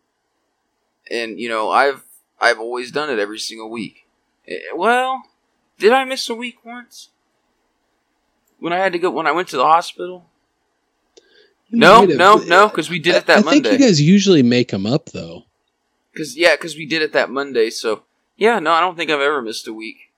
and 1.10 1.38
you 1.38 1.48
know 1.48 1.70
I've 1.70 2.02
I've 2.40 2.58
always 2.58 2.90
done 2.90 3.10
it 3.10 3.18
every 3.18 3.38
single 3.38 3.70
week. 3.70 4.06
Eh, 4.48 4.58
Well, 4.74 5.22
did 5.78 5.92
I 5.92 6.04
miss 6.04 6.28
a 6.28 6.34
week 6.34 6.64
once? 6.64 7.10
When 8.58 8.72
I 8.72 8.78
had 8.78 8.92
to 8.92 8.98
go, 8.98 9.10
when 9.10 9.26
I 9.26 9.32
went 9.32 9.48
to 9.48 9.56
the 9.56 9.64
hospital? 9.64 10.24
You 11.68 11.78
No, 11.78 12.04
no, 12.04 12.36
no, 12.36 12.68
because 12.68 12.88
we 12.88 12.98
did 12.98 13.16
it 13.16 13.26
that 13.26 13.44
I, 13.44 13.48
I 13.48 13.52
think 13.52 13.66
you 13.66 13.78
guys 13.78 14.00
usually 14.00 14.42
make 14.42 14.68
them 14.68 14.86
up 14.86 15.06
though. 15.06 15.45
Because 16.16 16.34
yeah, 16.34 16.54
because 16.54 16.76
we 16.76 16.86
did 16.86 17.02
it 17.02 17.12
that 17.12 17.28
Monday. 17.28 17.68
So 17.68 18.04
Yeah, 18.36 18.58
no, 18.58 18.72
I 18.72 18.80
don't 18.80 18.96
think 18.96 19.10
I've 19.10 19.20
ever 19.20 19.42
missed 19.42 19.68
a 19.68 19.72
week. 19.72 20.12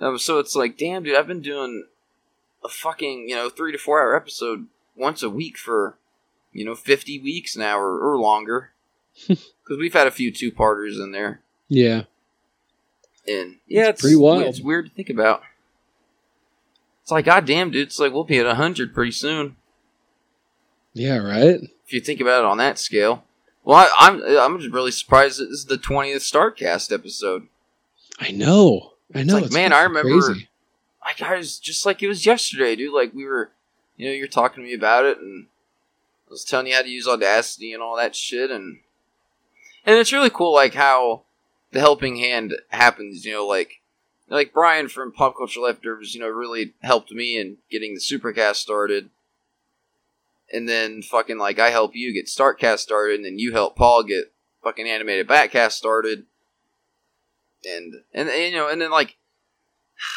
Um, 0.00 0.18
so 0.18 0.38
it's 0.38 0.54
like, 0.54 0.78
damn, 0.78 1.02
dude, 1.02 1.16
I've 1.16 1.26
been 1.26 1.42
doing 1.42 1.86
a 2.64 2.68
fucking 2.68 3.28
you 3.28 3.34
know 3.34 3.50
three 3.50 3.72
to 3.72 3.78
four 3.78 4.00
hour 4.00 4.16
episode 4.16 4.66
once 4.96 5.22
a 5.22 5.28
week 5.28 5.58
for 5.58 5.98
you 6.52 6.64
know 6.64 6.74
fifty 6.74 7.20
weeks 7.20 7.56
now 7.56 7.78
or, 7.78 7.98
or 7.98 8.18
longer 8.18 8.70
because 9.28 9.78
we've 9.78 9.92
had 9.92 10.06
a 10.06 10.12
few 10.12 10.32
two 10.32 10.50
parters 10.50 10.98
in 10.98 11.12
there. 11.12 11.42
Yeah, 11.68 12.04
and 13.26 13.56
yeah, 13.66 13.88
it's, 13.88 14.00
pretty 14.00 14.16
wild. 14.16 14.44
It's 14.44 14.62
weird 14.62 14.86
to 14.86 14.94
think 14.94 15.10
about. 15.10 15.42
It's 17.02 17.10
like, 17.10 17.26
goddamn, 17.26 17.70
dude, 17.70 17.86
it's 17.86 17.98
like 17.98 18.12
we'll 18.12 18.24
be 18.24 18.38
at 18.38 18.56
hundred 18.56 18.94
pretty 18.94 19.12
soon. 19.12 19.56
Yeah, 20.94 21.18
right. 21.18 21.60
If 21.86 21.92
you 21.92 22.00
think 22.00 22.20
about 22.20 22.40
it 22.40 22.46
on 22.46 22.56
that 22.58 22.78
scale. 22.78 23.24
Well, 23.68 23.86
I, 24.00 24.08
am 24.08 24.22
I'm, 24.22 24.38
I'm 24.54 24.58
just 24.60 24.72
really 24.72 24.90
surprised 24.90 25.38
that 25.38 25.50
this 25.50 25.58
is 25.58 25.66
the 25.66 25.76
twentieth 25.76 26.22
Starcast 26.22 26.90
episode. 26.90 27.48
I 28.18 28.30
know. 28.30 28.94
I 29.14 29.24
know. 29.24 29.36
It's 29.36 29.52
like, 29.52 29.52
man, 29.52 29.74
I 29.74 29.82
remember. 29.82 30.22
Crazy. 30.22 30.48
Like 31.04 31.20
I 31.20 31.36
was 31.36 31.58
just 31.58 31.84
like 31.84 32.02
it 32.02 32.08
was 32.08 32.24
yesterday, 32.24 32.76
dude. 32.76 32.94
Like 32.94 33.12
we 33.12 33.26
were, 33.26 33.50
you 33.98 34.06
know, 34.06 34.14
you're 34.14 34.26
talking 34.26 34.64
to 34.64 34.66
me 34.66 34.74
about 34.74 35.04
it, 35.04 35.18
and 35.18 35.48
I 36.28 36.30
was 36.30 36.44
telling 36.44 36.68
you 36.68 36.76
how 36.76 36.80
to 36.80 36.88
use 36.88 37.06
Audacity 37.06 37.74
and 37.74 37.82
all 37.82 37.94
that 37.96 38.16
shit, 38.16 38.50
and 38.50 38.78
and 39.84 39.98
it's 39.98 40.14
really 40.14 40.30
cool, 40.30 40.54
like 40.54 40.72
how 40.72 41.24
the 41.72 41.80
helping 41.80 42.16
hand 42.16 42.54
happens. 42.70 43.26
You 43.26 43.34
know, 43.34 43.46
like 43.46 43.82
like 44.30 44.54
Brian 44.54 44.88
from 44.88 45.12
Pop 45.12 45.36
Culture 45.36 45.60
Leftovers, 45.60 46.14
you 46.14 46.22
know, 46.22 46.28
really 46.28 46.72
helped 46.82 47.12
me 47.12 47.36
in 47.36 47.58
getting 47.70 47.92
the 47.92 48.00
Supercast 48.00 48.56
started. 48.56 49.10
And 50.52 50.68
then 50.68 51.02
fucking 51.02 51.38
like 51.38 51.58
I 51.58 51.70
help 51.70 51.94
you 51.94 52.12
get 52.12 52.26
Starcast 52.26 52.78
started, 52.78 53.16
and 53.16 53.24
then 53.24 53.38
you 53.38 53.52
help 53.52 53.76
Paul 53.76 54.02
get 54.02 54.32
fucking 54.62 54.88
animated 54.88 55.28
Batcast 55.28 55.72
started. 55.72 56.24
And, 57.64 57.94
and 58.14 58.28
and 58.28 58.52
you 58.52 58.56
know, 58.56 58.68
and 58.68 58.80
then 58.80 58.90
like 58.90 59.16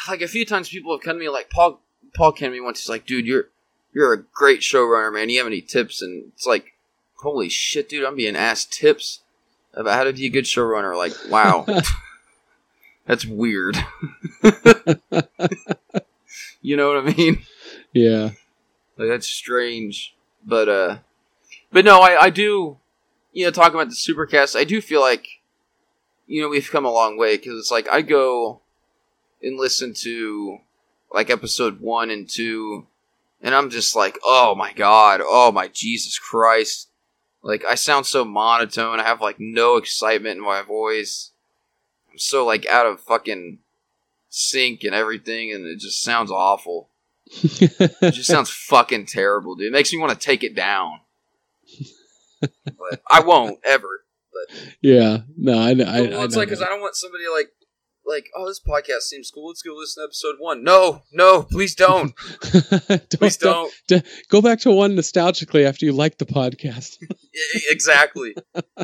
like 0.08 0.22
a 0.22 0.27
few 0.27 0.45
times 0.45 0.69
people 0.69 0.95
have 0.95 1.03
come 1.03 1.18
to 1.18 1.19
me 1.19 1.30
like 1.30 1.50
Paul 1.50 1.82
Paul 2.16 2.32
came 2.32 2.51
to 2.51 2.58
me 2.58 2.61
once, 2.61 2.80
he's 2.82 2.90
like, 2.90 3.06
dude, 3.06 3.27
you're 3.27 3.50
you're 3.93 4.14
a 4.14 4.24
great 4.24 4.61
showrunner, 4.61 5.14
man. 5.14 5.27
Do 5.27 5.34
You 5.34 5.40
have 5.40 5.48
any 5.48 5.61
tips? 5.61 6.01
And 6.01 6.32
it's 6.34 6.45
like, 6.45 6.74
holy 7.18 7.50
shit, 7.50 7.90
dude, 7.90 8.06
I'm 8.06 8.16
being 8.16 8.38
asked 8.38 8.72
tips 8.72 9.19
about 9.74 9.95
how 9.95 10.03
to 10.06 10.14
be 10.14 10.27
a 10.27 10.30
good 10.30 10.45
showrunner. 10.45 10.95
Like, 10.95 11.14
wow. 11.30 11.66
That's 13.06 13.26
weird. 13.26 13.77
you 16.61 16.77
know 16.77 16.93
what 16.93 16.98
I 16.98 17.14
mean? 17.14 17.43
Yeah. 17.93 18.32
Like 18.98 19.10
that's 19.10 19.27
strange. 19.27 20.16
But 20.45 20.70
uh 20.70 20.98
but 21.72 21.86
no, 21.86 22.02
I, 22.02 22.24
I 22.24 22.30
do 22.30 22.78
you 23.34 23.45
know, 23.45 23.52
talking 23.52 23.76
about 23.76 23.90
the 23.90 23.95
supercast, 23.95 24.58
I 24.58 24.64
do 24.64 24.82
feel 24.82 25.02
like 25.02 25.28
you 26.28 26.42
know, 26.42 26.50
we've 26.50 26.72
come 26.72 26.86
a 26.86 26.92
long 26.92 27.18
way 27.18 27.36
because 27.36 27.60
it's 27.60 27.72
like 27.72 27.90
I 27.90 28.02
go 28.02 28.61
and 29.42 29.60
listen 29.60 29.94
to 29.95 30.60
like 31.11 31.30
episode 31.30 31.82
one 31.82 32.10
and 32.10 32.30
two, 32.30 32.88
and 33.42 33.53
I'm 33.53 33.70
just 33.70 33.95
like, 33.95 34.18
oh 34.24 34.56
my 34.56 34.72
god, 34.74 35.22
oh 35.24 35.52
my 35.52 35.68
Jesus 35.68 36.18
Christ. 36.18 36.90
Like, 37.44 37.66
I 37.66 37.74
sound 37.74 38.06
so 38.06 38.24
monotone. 38.24 39.00
I 39.00 39.03
have 39.03 39.20
like 39.20 39.38
no 39.40 39.78
excitement 39.78 40.38
in 40.38 40.44
my 40.44 40.61
voice. 40.61 41.32
I'm 42.11 42.20
so 42.20 42.45
like 42.45 42.68
out 42.68 42.86
of 42.86 43.02
fucking 43.02 43.60
sync 44.30 44.84
and 44.84 44.94
everything, 44.94 45.52
and 45.52 45.66
it 45.66 45.80
just 45.80 46.02
sounds 46.02 46.32
awful. 46.32 46.90
It 47.32 48.14
just 48.14 48.27
sounds 48.27 48.50
fucking 48.69 49.06
terrible, 49.06 49.56
dude. 49.56 49.68
It 49.68 49.72
makes 49.72 49.92
me 49.92 50.00
want 50.00 50.11
to 50.11 50.18
take 50.18 50.43
it 50.43 50.56
down. 50.56 51.00
but 52.66 53.01
I 53.10 53.22
won't 53.22 53.60
ever. 53.66 54.06
But 54.34 54.58
yeah, 54.82 55.19
no, 55.38 55.60
I 55.60 55.74
know. 55.74 55.85
I, 55.85 56.01
well, 56.01 56.24
it's 56.24 56.35
I 56.35 56.40
like 56.40 56.50
because 56.50 56.61
I 56.61 56.68
don't 56.68 56.82
want 56.82 56.95
somebody 56.95 57.26
like 57.34 57.50
like, 58.06 58.30
oh, 58.35 58.48
this 58.48 58.60
podcast 58.60 59.01
seems 59.01 59.32
cool. 59.32 59.48
Let's 59.48 59.61
go 59.61 59.74
listen 59.76 60.01
to 60.01 60.06
episode 60.06 60.35
one. 60.40 60.64
No, 60.64 61.03
no, 61.11 61.43
please 61.43 61.76
don't. 61.76 62.14
don't 62.51 63.10
please 63.10 63.38
don't. 63.38 63.72
don't. 63.88 64.06
Go 64.30 64.42
back 64.42 64.60
to 64.61 64.72
one 64.72 64.95
nostalgically 64.95 65.66
after 65.66 65.85
you 65.85 65.93
like 65.93 66.18
the 66.18 66.26
podcast. 66.26 66.98
exactly. 67.69 68.35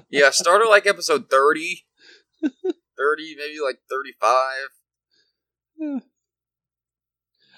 Yeah, 0.10 0.30
start 0.32 0.62
at 0.62 0.70
like 0.70 0.88
episode 0.88 1.30
30, 1.30 1.86
30, 2.42 3.36
maybe 3.38 3.58
like 3.64 3.80
35. 3.90 4.70
Yeah. 5.80 6.00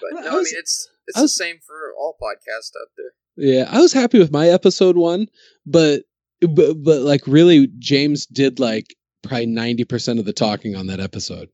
But 0.00 0.24
no, 0.24 0.30
I, 0.30 0.34
was, 0.34 0.48
I 0.48 0.52
mean, 0.52 0.60
it's 0.60 0.90
it's 1.06 1.20
was, 1.20 1.34
the 1.34 1.44
same 1.44 1.58
for 1.66 1.92
all 1.98 2.16
podcasts 2.20 2.72
out 2.80 2.88
there. 2.96 3.12
Yeah, 3.36 3.68
I 3.70 3.80
was 3.80 3.92
happy 3.92 4.18
with 4.18 4.32
my 4.32 4.48
episode 4.48 4.96
one, 4.96 5.28
but 5.66 6.02
but 6.40 6.74
but 6.82 7.02
like 7.02 7.26
really, 7.26 7.68
James 7.78 8.26
did 8.26 8.58
like 8.58 8.94
probably 9.22 9.46
90% 9.46 10.18
of 10.18 10.24
the 10.24 10.32
talking 10.32 10.76
on 10.76 10.86
that 10.86 11.00
episode. 11.00 11.48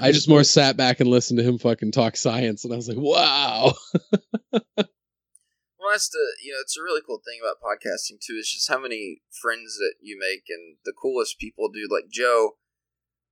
I 0.00 0.12
just 0.12 0.28
more 0.28 0.44
sat 0.44 0.76
back 0.76 1.00
and 1.00 1.08
listened 1.08 1.38
to 1.38 1.44
him 1.44 1.58
fucking 1.58 1.92
talk 1.92 2.16
science, 2.16 2.64
and 2.64 2.72
I 2.72 2.76
was 2.76 2.88
like, 2.88 2.98
wow. 2.98 3.74
well, 4.52 5.90
that's 5.90 6.08
the, 6.08 6.24
you 6.42 6.52
know, 6.52 6.58
it's 6.60 6.76
a 6.76 6.82
really 6.82 7.02
cool 7.06 7.20
thing 7.24 7.40
about 7.42 7.60
podcasting, 7.62 8.18
too, 8.20 8.34
is 8.34 8.50
just 8.50 8.68
how 8.68 8.78
many 8.78 9.22
friends 9.30 9.76
that 9.78 9.94
you 10.00 10.18
make 10.18 10.44
and 10.48 10.76
the 10.84 10.92
coolest 10.92 11.38
people, 11.38 11.68
dude, 11.68 11.90
like 11.90 12.10
Joe. 12.10 12.52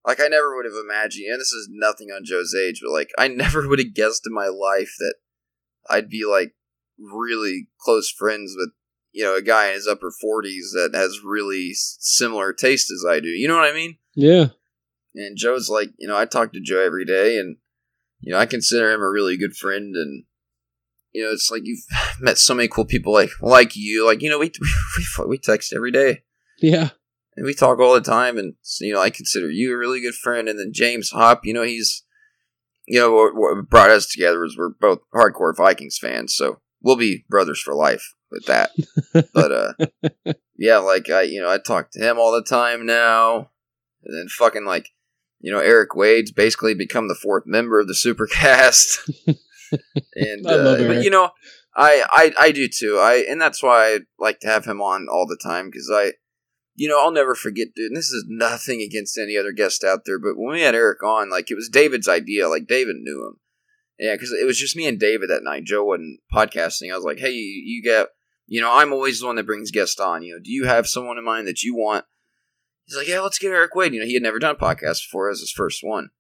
Like, 0.07 0.21
I 0.21 0.29
never 0.29 0.55
would 0.55 0.67
have 0.67 0.75
imagined, 0.75 1.27
and 1.31 1.41
this 1.41 1.53
is 1.53 1.69
nothing 1.71 2.09
on 2.11 2.25
Joe's 2.25 2.55
age, 2.55 2.81
but 2.83 2.93
like, 2.93 3.11
I 3.19 3.29
never 3.29 3.67
would 3.69 3.79
have 3.79 3.95
guessed 3.95 4.23
in 4.27 4.35
my 4.35 4.49
life 4.49 4.93
that 4.99 5.15
I'd 5.89 6.09
be 6.09 6.25
like 6.25 6.55
really 6.99 7.69
close 7.81 8.11
friends 8.11 8.55
with 8.57 8.71
you 9.13 9.25
know 9.25 9.37
a 9.37 9.43
guy 9.43 9.69
in 9.69 9.75
his 9.75 9.89
upper 9.89 10.11
40s 10.11 10.73
that 10.75 10.91
has 10.95 11.23
really 11.25 11.71
similar 11.75 12.53
taste 12.53 12.91
as 12.91 13.05
I 13.09 13.21
do. 13.21 13.29
You 13.29 13.49
know 13.49 13.57
what 13.57 13.71
I 13.71 13.75
mean? 13.75 13.97
Yeah. 14.15 14.49
And 15.15 15.37
Joe's 15.37 15.69
like, 15.69 15.91
you 15.99 16.09
know, 16.09 16.17
I 16.17 16.25
talk 16.25 16.53
to 16.53 16.61
Joe 16.61 16.81
every 16.81 17.05
day, 17.05 17.39
and 17.39 17.57
you 18.21 18.33
know, 18.33 18.39
I 18.39 18.47
consider 18.47 18.91
him 18.93 19.01
a 19.01 19.09
really 19.09 19.37
good 19.37 19.57
friend, 19.57 19.95
and 19.95 20.25
you 21.13 21.23
know, 21.23 21.31
it's 21.31 21.51
like 21.51 21.63
you've 21.65 21.85
met 22.21 22.39
so 22.39 22.55
many 22.55 22.69
cool 22.69 22.85
people 22.85 23.13
like 23.13 23.31
like 23.41 23.77
you, 23.77 24.05
like 24.07 24.23
you 24.23 24.31
know, 24.31 24.39
we 24.39 24.51
we 25.19 25.25
we 25.27 25.39
text 25.39 25.73
every 25.73 25.93
day. 25.93 26.25
Yeah. 26.61 26.91
And 27.37 27.45
we 27.45 27.55
talk 27.55 27.81
all 27.81 27.95
the 27.95 28.01
time, 28.01 28.39
and 28.39 28.55
you 28.81 28.93
know, 28.93 29.01
I 29.01 29.11
consider 29.11 29.51
you 29.51 29.75
a 29.75 29.79
really 29.79 30.01
good 30.01 30.15
friend, 30.15 30.49
and 30.49 30.59
then 30.59 30.73
James 30.73 31.11
Hop, 31.11 31.45
you 31.45 31.53
know, 31.53 31.63
he's 31.63 32.05
you 32.87 33.01
know 33.01 33.13
what, 33.13 33.35
what 33.35 33.69
brought 33.69 33.91
us 33.91 34.07
together 34.07 34.45
is 34.45 34.57
we're 34.57 34.71
both 34.81 35.01
hardcore 35.15 35.57
Vikings 35.57 35.99
fans, 35.99 36.35
so 36.35 36.61
we'll 36.83 36.97
be 36.97 37.25
brothers 37.29 37.61
for 37.61 37.75
life 37.75 38.15
with 38.31 38.45
that. 38.47 38.71
but 39.33 39.53
uh 39.53 39.73
yeah, 40.57 40.79
like 40.79 41.11
I 41.11 41.23
you 41.23 41.41
know, 41.41 41.51
I 41.51 41.59
talk 41.59 41.91
to 41.93 42.01
him 42.01 42.19
all 42.19 42.33
the 42.33 42.43
time 42.43 42.87
now. 42.87 43.51
And 44.05 44.17
then 44.17 44.29
fucking 44.29 44.67
like 44.67 44.91
you 45.41 45.53
know, 45.53 45.61
Eric 45.61 45.95
Wade's 45.95 46.33
basically 46.33 46.75
become 46.75 47.09
the 47.09 47.15
fourth 47.15 47.45
member 47.47 47.81
of 47.81 47.87
the 47.87 47.95
Supercast. 47.95 48.99
and 50.15 50.47
uh, 50.47 50.77
but 50.77 51.03
you 51.03 51.11
know, 51.11 51.31
I, 51.77 52.05
I 52.11 52.33
I 52.39 52.53
do 52.53 52.69
too. 52.69 52.99
I 52.99 53.25
and 53.29 53.41
that's 53.41 53.63
why 53.63 53.95
I 53.95 53.99
like 54.19 54.41
to 54.41 54.49
have 54.49 54.65
him 54.65 54.81
on 54.81 55.07
all 55.11 55.27
the 55.27 55.39
time 55.43 55.67
because 55.67 55.91
I 55.93 56.13
you 56.75 56.89
know, 56.89 57.01
I'll 57.01 57.11
never 57.11 57.35
forget, 57.35 57.69
dude. 57.75 57.91
And 57.91 57.97
this 57.97 58.11
is 58.11 58.25
nothing 58.29 58.81
against 58.81 59.19
any 59.19 59.37
other 59.37 59.53
guest 59.53 59.85
out 59.85 60.01
there, 60.05 60.19
but 60.19 60.37
when 60.37 60.55
we 60.55 60.63
had 60.63 60.75
Eric 60.75 61.03
on, 61.03 61.31
like 61.31 61.51
it 61.51 61.55
was 61.55 61.69
David's 61.69 62.09
idea. 62.09 62.49
Like 62.49 62.67
David 62.67 62.97
knew 62.97 63.27
him, 63.27 63.41
yeah, 63.99 64.15
because 64.15 64.33
it 64.33 64.45
was 64.45 64.59
just 64.59 64.77
me 64.77 64.87
and 64.87 64.99
David 64.99 65.31
that 65.31 65.45
night. 65.45 65.65
Joe 65.65 65.85
wasn't 65.85 66.21
podcasting. 66.33 66.93
I 66.93 66.97
was 66.97 67.05
like, 67.05 67.19
hey, 67.19 67.31
you, 67.31 67.63
you 67.65 67.83
get 67.83 68.09
you 68.47 68.61
know, 68.61 68.73
I'm 68.73 68.93
always 68.93 69.21
the 69.21 69.27
one 69.27 69.37
that 69.37 69.47
brings 69.47 69.71
guests 69.71 69.99
on. 69.99 70.23
You 70.23 70.35
know, 70.35 70.41
do 70.43 70.51
you 70.51 70.67
have 70.67 70.87
someone 70.87 71.19
in 71.19 71.25
mind 71.25 71.47
that 71.49 71.63
you 71.63 71.75
want? 71.75 72.05
He's 72.87 72.97
like, 72.97 73.09
yeah, 73.09 73.21
let's 73.21 73.39
get 73.39 73.53
Eric 73.53 73.75
Wade. 73.75 73.95
You 73.95 74.01
know, 74.01 74.07
he 74.07 74.15
had 74.15 74.23
never 74.23 74.39
done 74.39 74.57
a 74.57 74.59
podcast 74.59 75.07
before 75.07 75.31
as 75.31 75.41
his 75.41 75.53
first 75.53 75.81
one. 75.83 76.11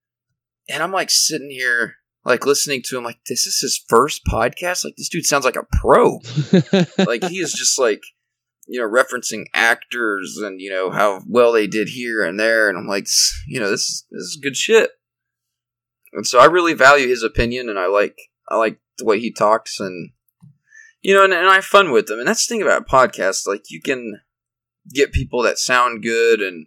And 0.68 0.82
I'm 0.82 0.92
like 0.92 1.10
sitting 1.10 1.50
here, 1.50 1.96
like 2.24 2.46
listening 2.46 2.80
to 2.86 2.96
him, 2.96 3.04
like, 3.04 3.18
this 3.28 3.46
is 3.46 3.60
his 3.60 3.84
first 3.88 4.22
podcast? 4.24 4.84
Like, 4.84 4.94
this 4.96 5.10
dude 5.10 5.26
sounds 5.26 5.44
like 5.44 5.56
a 5.56 5.66
pro. 5.70 6.20
like, 7.06 7.24
he 7.24 7.40
is 7.40 7.52
just 7.52 7.78
like, 7.78 8.02
you 8.66 8.80
know, 8.80 8.88
referencing 8.88 9.44
actors 9.52 10.38
and, 10.42 10.60
you 10.60 10.70
know, 10.70 10.90
how 10.90 11.22
well 11.28 11.52
they 11.52 11.66
did 11.66 11.88
here 11.88 12.24
and 12.24 12.38
there. 12.38 12.68
And 12.68 12.78
I'm 12.78 12.86
like, 12.86 13.06
you 13.46 13.60
know, 13.60 13.70
this 13.70 13.80
is, 13.80 14.06
this 14.10 14.22
is 14.22 14.40
good 14.42 14.56
shit. 14.56 14.90
And 16.12 16.26
so 16.26 16.38
I 16.38 16.46
really 16.46 16.74
value 16.74 17.08
his 17.08 17.22
opinion 17.22 17.68
and 17.68 17.78
I 17.78 17.86
like, 17.86 18.16
I 18.48 18.56
like 18.56 18.78
the 18.98 19.04
way 19.04 19.20
he 19.20 19.32
talks 19.32 19.80
and 19.80 20.12
you 21.04 21.12
know, 21.12 21.22
and, 21.22 21.34
and 21.34 21.48
I 21.48 21.56
have 21.56 21.66
fun 21.66 21.92
with 21.92 22.06
them. 22.06 22.18
And 22.18 22.26
that's 22.26 22.46
the 22.46 22.54
thing 22.54 22.62
about 22.62 22.88
podcasts. 22.88 23.46
Like, 23.46 23.64
you 23.68 23.80
can 23.80 24.20
get 24.92 25.12
people 25.12 25.42
that 25.42 25.58
sound 25.58 26.02
good 26.02 26.40
and, 26.40 26.66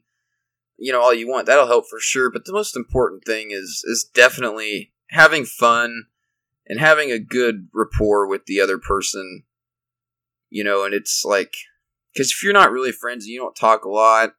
you 0.77 0.91
know, 0.91 1.01
all 1.01 1.13
you 1.13 1.27
want. 1.27 1.47
That'll 1.47 1.65
help 1.65 1.85
for 1.89 1.99
sure. 1.99 2.31
But 2.31 2.45
the 2.45 2.53
most 2.53 2.75
important 2.75 3.23
thing 3.25 3.47
is, 3.49 3.83
is 3.83 4.07
definitely 4.13 4.93
having 5.09 5.43
fun 5.43 6.03
and 6.67 6.79
having 6.79 7.11
a 7.11 7.17
good 7.17 7.67
rapport 7.73 8.27
with 8.27 8.45
the 8.45 8.61
other 8.61 8.77
person. 8.77 9.43
You 10.51 10.63
know, 10.63 10.85
and 10.85 10.93
it's 10.93 11.23
like, 11.25 11.55
because 12.17 12.31
if 12.31 12.41
you're 12.41 12.53
not 12.53 12.71
really 12.71 12.91
friends 12.91 13.25
and 13.25 13.31
you 13.31 13.39
don't 13.39 13.55
talk 13.55 13.85
a 13.85 13.89
lot, 13.89 14.31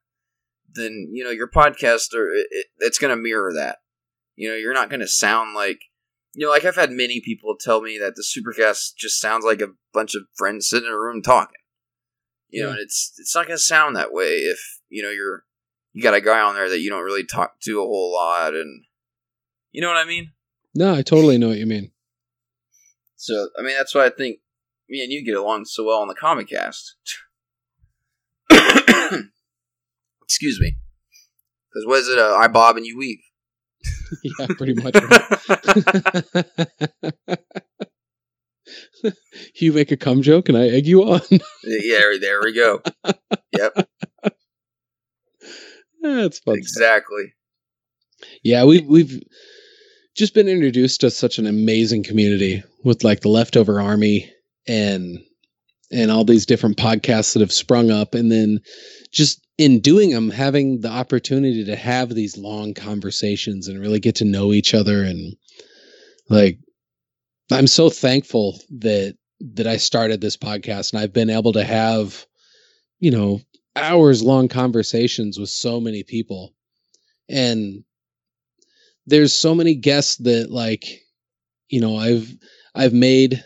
then, 0.74 1.10
you 1.12 1.22
know, 1.22 1.30
your 1.30 1.48
podcast, 1.48 2.12
or 2.12 2.28
it, 2.32 2.48
it, 2.50 2.66
it's 2.80 2.98
going 2.98 3.16
to 3.16 3.22
mirror 3.22 3.52
that. 3.54 3.78
You 4.34 4.48
know, 4.48 4.56
you're 4.56 4.74
not 4.74 4.90
going 4.90 5.00
to 5.00 5.06
sound 5.06 5.54
like, 5.54 5.78
you 6.34 6.44
know, 6.44 6.50
like 6.50 6.64
I've 6.64 6.74
had 6.74 6.90
many 6.90 7.20
people 7.20 7.54
tell 7.58 7.80
me 7.80 7.96
that 7.98 8.16
the 8.16 8.24
Supercast 8.24 8.96
just 8.96 9.20
sounds 9.20 9.44
like 9.44 9.60
a 9.60 9.74
bunch 9.94 10.16
of 10.16 10.22
friends 10.36 10.68
sitting 10.68 10.88
in 10.88 10.92
a 10.92 10.98
room 10.98 11.22
talking. 11.22 11.54
You 12.48 12.62
yeah. 12.62 12.66
know, 12.66 12.72
and 12.72 12.80
it's 12.80 13.12
it's 13.18 13.34
not 13.34 13.46
gonna 13.46 13.58
sound 13.58 13.94
that 13.96 14.12
way 14.12 14.36
if 14.36 14.58
you 14.88 15.02
know 15.02 15.10
you're 15.10 15.44
you 15.92 16.02
got 16.02 16.14
a 16.14 16.20
guy 16.20 16.40
on 16.40 16.54
there 16.54 16.70
that 16.70 16.80
you 16.80 16.88
don't 16.88 17.04
really 17.04 17.24
talk 17.24 17.60
to 17.64 17.82
a 17.82 17.84
whole 17.84 18.14
lot, 18.14 18.54
and 18.54 18.84
you 19.70 19.82
know 19.82 19.88
what 19.88 19.98
I 19.98 20.06
mean. 20.06 20.32
No, 20.74 20.94
I 20.94 21.02
totally 21.02 21.36
know 21.36 21.48
what 21.48 21.58
you 21.58 21.66
mean. 21.66 21.90
So 23.16 23.50
I 23.58 23.62
mean 23.62 23.76
that's 23.76 23.94
why 23.94 24.06
I 24.06 24.10
think 24.10 24.38
me 24.88 25.02
and 25.02 25.12
you 25.12 25.22
get 25.24 25.36
along 25.36 25.66
so 25.66 25.84
well 25.84 26.00
on 26.00 26.08
the 26.08 26.14
comic 26.14 26.48
cast. 26.48 26.96
Excuse 30.22 30.60
me. 30.60 30.76
Because 31.70 31.86
what 31.86 31.98
is 32.00 32.08
it? 32.08 32.18
Uh, 32.18 32.34
I 32.34 32.48
bob 32.48 32.76
and 32.76 32.86
you 32.86 32.98
weave. 32.98 33.20
yeah, 34.22 34.46
pretty 34.56 34.74
much. 34.74 34.94
you 39.54 39.72
make 39.72 39.90
a 39.90 39.96
cum 39.96 40.22
joke 40.22 40.48
and 40.48 40.58
I 40.58 40.68
egg 40.68 40.86
you 40.86 41.02
on. 41.04 41.20
yeah, 41.30 42.00
there 42.20 42.40
we 42.42 42.52
go. 42.54 42.82
Yep. 43.52 43.88
That's 46.02 46.38
fun. 46.40 46.56
Exactly. 46.56 47.34
Yeah, 48.42 48.64
we 48.64 48.80
we've 48.80 49.22
just 50.16 50.34
been 50.34 50.48
introduced 50.48 51.00
to 51.02 51.10
such 51.10 51.38
an 51.38 51.46
amazing 51.46 52.02
community 52.02 52.62
with 52.82 53.04
like 53.04 53.20
the 53.20 53.28
leftover 53.28 53.80
army 53.80 54.32
and 54.66 55.18
and 55.90 56.10
all 56.10 56.24
these 56.24 56.46
different 56.46 56.76
podcasts 56.76 57.32
that 57.32 57.40
have 57.40 57.52
sprung 57.52 57.90
up. 57.90 58.14
And 58.14 58.30
then 58.30 58.60
just 59.10 59.46
in 59.56 59.80
doing 59.80 60.10
them 60.10 60.30
having 60.30 60.80
the 60.80 60.90
opportunity 60.90 61.64
to 61.64 61.76
have 61.76 62.10
these 62.10 62.38
long 62.38 62.74
conversations 62.74 63.68
and 63.68 63.80
really 63.80 64.00
get 64.00 64.16
to 64.16 64.24
know 64.24 64.52
each 64.52 64.74
other 64.74 65.02
and 65.02 65.34
like 66.28 66.58
I'm 67.50 67.66
so 67.66 67.90
thankful 67.90 68.60
that 68.78 69.16
that 69.40 69.66
I 69.66 69.76
started 69.78 70.20
this 70.20 70.36
podcast 70.36 70.92
and 70.92 71.00
I've 71.00 71.12
been 71.12 71.30
able 71.30 71.52
to 71.52 71.64
have 71.64 72.26
you 73.00 73.10
know 73.10 73.40
hours 73.74 74.22
long 74.22 74.48
conversations 74.48 75.38
with 75.38 75.48
so 75.48 75.80
many 75.80 76.02
people. 76.02 76.54
And 77.28 77.84
there's 79.06 79.32
so 79.32 79.54
many 79.54 79.74
guests 79.74 80.16
that 80.18 80.50
like 80.50 80.84
you 81.68 81.80
know 81.80 81.96
I've 81.96 82.30
I've 82.74 82.92
made 82.92 83.42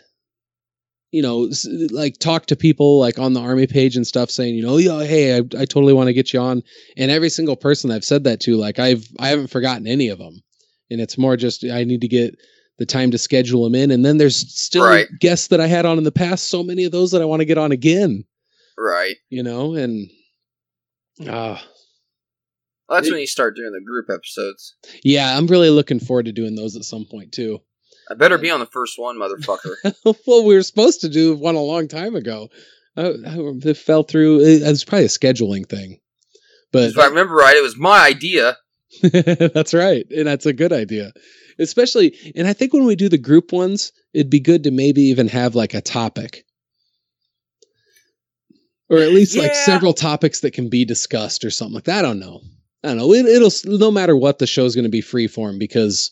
you 1.13 1.21
know, 1.21 1.47
like 1.91 2.17
talk 2.17 2.47
to 2.47 2.55
people 2.55 2.99
like 2.99 3.19
on 3.19 3.33
the 3.33 3.39
army 3.39 3.67
page 3.67 3.95
and 3.95 4.05
stuff 4.05 4.31
saying, 4.31 4.55
you 4.55 4.63
know, 4.63 4.77
yeah, 4.77 5.03
hey, 5.05 5.35
I, 5.35 5.41
I 5.59 5.65
totally 5.65 5.93
want 5.93 6.07
to 6.07 6.13
get 6.13 6.33
you 6.33 6.39
on. 6.39 6.63
And 6.97 7.11
every 7.11 7.29
single 7.29 7.55
person 7.55 7.91
I've 7.91 8.03
said 8.03 8.23
that 8.23 8.39
to, 8.41 8.55
like 8.57 8.79
I've, 8.79 9.07
I 9.19 9.27
haven't 9.27 9.51
forgotten 9.51 9.85
any 9.85 10.09
of 10.09 10.17
them. 10.17 10.41
And 10.89 10.99
it's 10.99 11.15
more 11.15 11.37
just, 11.37 11.63
I 11.65 11.83
need 11.83 12.01
to 12.01 12.07
get 12.07 12.35
the 12.79 12.85
time 12.87 13.11
to 13.11 13.19
schedule 13.19 13.63
them 13.63 13.75
in. 13.75 13.91
And 13.91 14.03
then 14.03 14.17
there's 14.17 14.35
still 14.59 14.83
Right. 14.83 15.05
guests 15.19 15.49
that 15.49 15.61
I 15.61 15.67
had 15.67 15.85
on 15.85 15.99
in 15.99 16.03
the 16.03 16.11
past. 16.11 16.49
So 16.49 16.63
many 16.63 16.83
of 16.83 16.91
those 16.91 17.11
that 17.11 17.21
I 17.21 17.25
want 17.25 17.41
to 17.41 17.45
get 17.45 17.59
on 17.59 17.71
again, 17.71 18.23
Right. 18.75 19.15
you 19.29 19.43
know, 19.43 19.75
and, 19.75 20.09
uh, 21.21 21.59
Well, 22.89 22.97
that's 22.97 23.07
It- 23.07 23.11
when 23.11 23.21
you 23.21 23.27
start 23.27 23.55
doing 23.55 23.71
the 23.71 23.85
group 23.85 24.09
episodes. 24.09 24.73
yeah, 25.03 25.37
I'm 25.37 25.45
really 25.45 25.69
looking 25.69 25.99
forward 25.99 26.25
to 26.25 26.31
doing 26.31 26.55
those 26.55 26.75
at 26.75 26.83
some 26.85 27.05
point 27.05 27.31
too. 27.31 27.61
I 28.09 28.15
better 28.15 28.37
be 28.37 28.51
on 28.51 28.59
the 28.59 28.65
first 28.65 28.97
one, 28.97 29.17
motherfucker. 29.17 29.75
well, 30.27 30.45
we 30.45 30.55
were 30.55 30.63
supposed 30.63 31.01
to 31.01 31.09
do 31.09 31.35
one 31.35 31.55
a 31.55 31.61
long 31.61 31.87
time 31.87 32.15
ago. 32.15 32.49
Uh, 32.95 33.13
it 33.65 33.77
fell 33.77 34.03
through. 34.03 34.41
It, 34.41 34.61
it 34.61 34.67
was 34.67 34.83
probably 34.83 35.05
a 35.05 35.09
scheduling 35.09 35.67
thing, 35.67 35.99
but 36.71 36.89
if 36.89 36.97
I 36.97 37.07
remember 37.07 37.33
right, 37.33 37.55
it 37.55 37.63
was 37.63 37.77
my 37.77 38.05
idea. 38.05 38.57
that's 39.01 39.73
right, 39.73 40.05
and 40.11 40.27
that's 40.27 40.45
a 40.45 40.53
good 40.53 40.71
idea. 40.71 41.11
Especially, 41.57 42.15
and 42.35 42.47
I 42.47 42.53
think 42.53 42.73
when 42.73 42.85
we 42.85 42.95
do 42.95 43.09
the 43.09 43.17
group 43.17 43.51
ones, 43.51 43.91
it'd 44.13 44.29
be 44.29 44.39
good 44.39 44.63
to 44.63 44.71
maybe 44.71 45.01
even 45.03 45.27
have 45.27 45.55
like 45.55 45.73
a 45.73 45.81
topic, 45.81 46.45
or 48.89 48.99
at 48.99 49.09
least 49.09 49.35
like 49.37 49.55
several 49.55 49.93
topics 49.93 50.41
that 50.41 50.53
can 50.53 50.69
be 50.69 50.85
discussed 50.85 51.43
or 51.43 51.49
something 51.49 51.75
like 51.75 51.85
that. 51.85 51.99
I 51.99 52.01
don't 52.03 52.19
know. 52.19 52.41
I 52.83 52.89
don't 52.89 52.97
know. 52.97 53.13
It, 53.13 53.25
it'll 53.25 53.79
no 53.79 53.89
matter 53.89 54.15
what 54.15 54.37
the 54.37 54.47
show's 54.47 54.75
going 54.75 54.83
to 54.83 54.89
be 54.89 55.01
free 55.01 55.27
form 55.27 55.57
because 55.57 56.11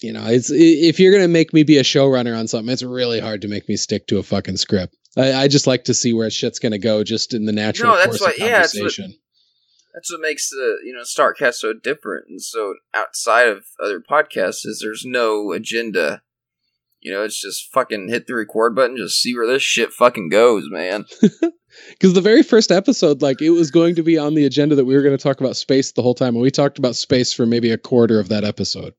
you 0.00 0.12
know 0.12 0.24
it's 0.26 0.50
if 0.50 0.98
you're 1.00 1.12
going 1.12 1.24
to 1.24 1.28
make 1.28 1.52
me 1.52 1.62
be 1.62 1.78
a 1.78 1.82
showrunner 1.82 2.36
on 2.38 2.46
something, 2.48 2.72
it's 2.72 2.82
really 2.82 3.20
hard 3.20 3.42
to 3.42 3.48
make 3.48 3.68
me 3.68 3.76
stick 3.76 4.06
to 4.08 4.18
a 4.18 4.22
fucking 4.22 4.56
script. 4.56 4.96
I, 5.16 5.32
I 5.32 5.48
just 5.48 5.66
like 5.66 5.84
to 5.84 5.94
see 5.94 6.12
where 6.12 6.28
shit's 6.30 6.58
going 6.58 6.72
to 6.72 6.78
go, 6.78 7.04
just 7.04 7.34
in 7.34 7.44
the 7.44 7.52
natural 7.52 7.92
No, 7.92 7.96
that's 7.96 8.18
course 8.18 8.20
of 8.22 8.26
what- 8.26 8.38
yeah, 8.38 8.60
that's 8.60 8.74
what- 8.74 8.80
conversation. 8.80 9.14
That's 9.94 10.10
what 10.10 10.20
makes 10.22 10.50
the 10.50 10.78
you 10.84 10.92
know 10.92 11.02
Starcast 11.02 11.54
so 11.54 11.72
different. 11.72 12.26
And 12.28 12.42
so 12.42 12.74
outside 12.92 13.46
of 13.48 13.64
other 13.80 14.00
podcasts, 14.00 14.66
is 14.66 14.80
there's 14.82 15.04
no 15.06 15.52
agenda. 15.52 16.22
You 17.00 17.12
know, 17.12 17.22
it's 17.22 17.40
just 17.40 17.70
fucking 17.72 18.08
hit 18.08 18.26
the 18.26 18.34
record 18.34 18.74
button, 18.74 18.96
just 18.96 19.20
see 19.20 19.36
where 19.36 19.46
this 19.46 19.62
shit 19.62 19.92
fucking 19.92 20.30
goes, 20.30 20.64
man. 20.68 21.04
Because 21.90 22.14
the 22.14 22.20
very 22.20 22.44
first 22.44 22.70
episode, 22.70 23.20
like 23.20 23.42
it 23.42 23.50
was 23.50 23.70
going 23.72 23.96
to 23.96 24.02
be 24.04 24.16
on 24.16 24.34
the 24.34 24.44
agenda 24.44 24.76
that 24.76 24.84
we 24.84 24.94
were 24.94 25.02
going 25.02 25.16
to 25.16 25.22
talk 25.22 25.40
about 25.40 25.56
space 25.56 25.90
the 25.90 26.02
whole 26.02 26.14
time, 26.14 26.34
and 26.34 26.42
we 26.42 26.50
talked 26.50 26.78
about 26.78 26.94
space 26.94 27.32
for 27.32 27.46
maybe 27.46 27.70
a 27.72 27.78
quarter 27.78 28.20
of 28.20 28.28
that 28.28 28.44
episode. 28.44 28.94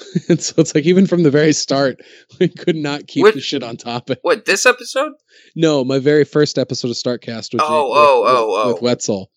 and 0.28 0.40
so 0.40 0.54
it's 0.58 0.74
like 0.74 0.84
even 0.84 1.06
from 1.06 1.22
the 1.22 1.30
very 1.30 1.52
start, 1.52 2.00
we 2.40 2.48
could 2.48 2.76
not 2.76 3.06
keep 3.06 3.24
With- 3.24 3.34
the 3.34 3.40
shit 3.40 3.62
on 3.62 3.76
topic. 3.76 4.18
What 4.22 4.44
this 4.44 4.66
episode? 4.66 5.12
No, 5.54 5.84
my 5.84 5.98
very 5.98 6.24
first 6.24 6.58
episode 6.58 6.88
of 6.88 6.96
Starcast, 6.96 7.54
Oh, 7.58 7.88
with, 7.88 7.98
oh, 7.98 7.98
oh, 7.98 8.22
with, 8.22 8.32
oh. 8.34 8.68
with 8.68 8.76
oh. 8.76 8.84
Wetzel. 8.84 9.30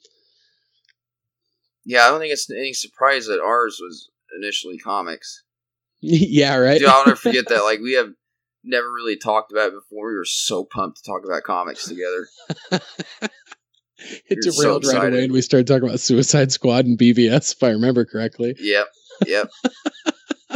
Yeah, 1.86 2.06
I 2.06 2.10
don't 2.10 2.20
think 2.20 2.34
it's 2.34 2.50
any 2.50 2.74
surprise 2.74 3.28
that 3.28 3.40
ours 3.40 3.80
was 3.80 4.10
initially 4.36 4.78
comics. 4.78 5.44
yeah, 6.02 6.56
right. 6.56 6.80
Dude, 6.80 6.90
I'll 6.90 7.06
never 7.06 7.16
forget 7.16 7.48
that. 7.50 7.64
Like 7.64 7.80
we 7.80 7.94
have 7.94 8.10
never 8.64 8.92
really 8.92 9.18
talked 9.18 9.52
about 9.52 9.68
it 9.68 9.74
before. 9.74 10.10
We 10.10 10.16
were 10.16 10.26
so 10.26 10.64
pumped 10.64 10.98
to 10.98 11.04
talk 11.04 11.22
about 11.24 11.44
comics 11.44 11.88
together. 11.88 12.28
it 12.72 14.40
You're 14.44 14.52
so 14.52 14.80
derailed 14.80 14.86
right 14.86 15.14
away, 15.14 15.24
and 15.26 15.34
we 15.34 15.42
started 15.42 15.68
talking 15.68 15.88
about 15.88 16.00
Suicide 16.00 16.52
Squad 16.52 16.86
and 16.86 16.98
BVS, 16.98 17.54
if 17.54 17.64
I 17.64 17.70
remember 17.70 18.06
correctly. 18.06 18.56
Yep, 18.60 18.88
yep. 19.28 19.50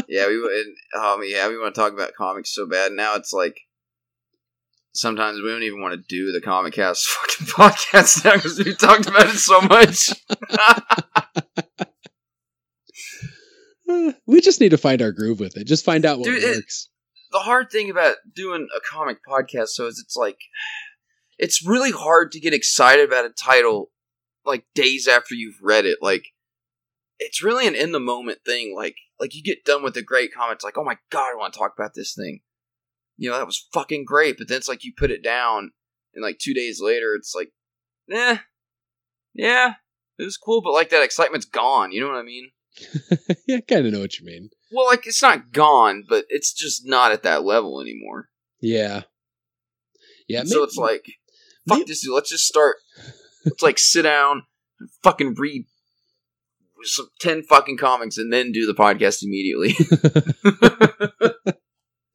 Yeah, 0.08 0.28
we 0.28 0.36
and, 0.36 1.04
um, 1.04 1.22
yeah 1.24 1.48
we 1.48 1.58
want 1.58 1.74
to 1.76 1.82
talk 1.82 1.94
about 1.94 2.14
comics 2.16 2.54
so 2.54 2.68
bad. 2.68 2.92
Now 2.94 3.16
it's 3.16 3.34
like 3.34 3.60
sometimes 4.94 5.42
we 5.42 5.50
don't 5.50 5.64
even 5.64 5.82
want 5.82 5.94
to 5.94 6.04
do 6.08 6.32
the 6.32 6.42
comic 6.42 6.74
cast 6.74 7.08
fucking 7.08 7.48
podcast 7.48 8.24
now 8.26 8.34
because 8.36 8.58
we 8.60 8.74
talked 8.76 9.08
about 9.08 9.28
it 9.28 9.38
so 9.38 9.62
much. 9.62 10.10
We 14.28 14.40
just 14.40 14.62
need 14.62 14.70
to 14.70 14.78
find 14.78 15.02
our 15.02 15.12
groove 15.12 15.40
with 15.40 15.58
it. 15.58 15.66
Just 15.66 15.84
find 15.84 16.06
out 16.06 16.20
what 16.20 16.26
Dude, 16.26 16.44
it- 16.44 16.56
works. 16.58 16.90
the 17.32 17.40
hard 17.40 17.72
thing 17.72 17.90
about 17.90 18.18
doing 18.36 18.68
a 18.76 18.80
comic 18.88 19.18
podcast 19.28 19.70
so 19.70 19.88
is 19.88 20.00
it's 20.04 20.16
like 20.16 20.38
it's 21.40 21.66
really 21.66 21.90
hard 21.92 22.32
to 22.34 22.40
get 22.40 22.54
excited 22.54 23.08
about 23.08 23.26
a 23.26 23.30
title 23.30 23.90
like 24.46 24.66
days 24.76 25.08
after 25.08 25.34
you've 25.34 25.58
read 25.62 25.86
it 25.86 25.98
like 26.02 26.26
it's 27.20 27.44
really 27.44 27.68
an 27.68 27.76
in 27.76 27.92
the 27.92 28.00
moment 28.00 28.40
thing 28.46 28.74
like 28.76 28.96
like 29.20 29.36
you 29.36 29.44
get 29.44 29.66
done 29.66 29.84
with 29.84 29.96
a 29.98 30.02
great 30.02 30.34
comic 30.34 30.56
it's 30.56 30.64
like 30.64 30.78
oh 30.78 30.84
my 30.84 30.98
god 31.12 31.28
i 31.34 31.38
want 31.38 31.54
to 31.54 31.60
talk 31.60 31.74
about 31.78 31.92
this 31.96 32.14
thing 32.14 32.40
you 33.18 33.30
know 33.30 33.38
that 33.38 33.46
was 33.46 33.68
fucking 33.74 34.06
great 34.06 34.38
but 34.38 34.48
then 34.48 34.58
it's 34.58 34.68
like 34.70 34.84
you 34.84 34.94
put 34.96 35.12
it 35.12 35.24
down 35.24 35.72
and 36.14 36.24
like 36.24 36.38
two 36.40 36.54
days 36.54 36.80
later 36.82 37.14
it's 37.16 37.34
like 37.36 37.52
eh 38.12 38.38
yeah 39.34 39.74
it 40.18 40.24
was 40.24 40.38
cool 40.38 40.62
but 40.62 40.72
like 40.74 40.90
that 40.90 41.04
excitement's 41.04 41.46
gone 41.46 41.92
you 41.92 42.00
know 42.02 42.08
what 42.08 42.16
i 42.18 42.24
mean 42.24 42.50
yeah, 43.48 43.58
I 43.58 43.62
kind 43.62 43.86
of 43.86 43.92
know 43.94 44.00
what 44.00 44.18
you 44.20 44.26
mean. 44.26 44.50
well 44.72 44.86
like 44.86 45.06
it's 45.06 45.22
not 45.22 45.52
gone 45.52 46.06
but 46.08 46.26
it's 46.30 46.54
just 46.54 46.84
not 46.86 47.12
at 47.12 47.24
that 47.24 47.44
level 47.44 47.82
anymore 47.82 48.30
Yeah. 48.62 49.02
Yeah. 50.28 50.44
so 50.44 50.64
it's 50.64 50.78
like, 50.78 51.06
fuck 51.68 51.80
may- 51.80 51.84
this 51.86 52.04
dude. 52.04 52.14
Let's 52.14 52.30
just 52.30 52.46
start. 52.46 52.76
Let's 53.46 53.64
like 53.64 53.80
sit 53.80 54.04
down, 54.04 54.44
and 54.80 54.90
fucking 55.04 55.34
read 55.40 55.66
some 56.84 57.10
ten 57.20 57.44
fucking 57.44 57.78
comics, 57.78 58.18
and 58.18 58.32
then 58.32 58.52
do 58.52 58.66
the 58.66 58.74
podcast 58.74 59.24
immediately. 59.24 59.76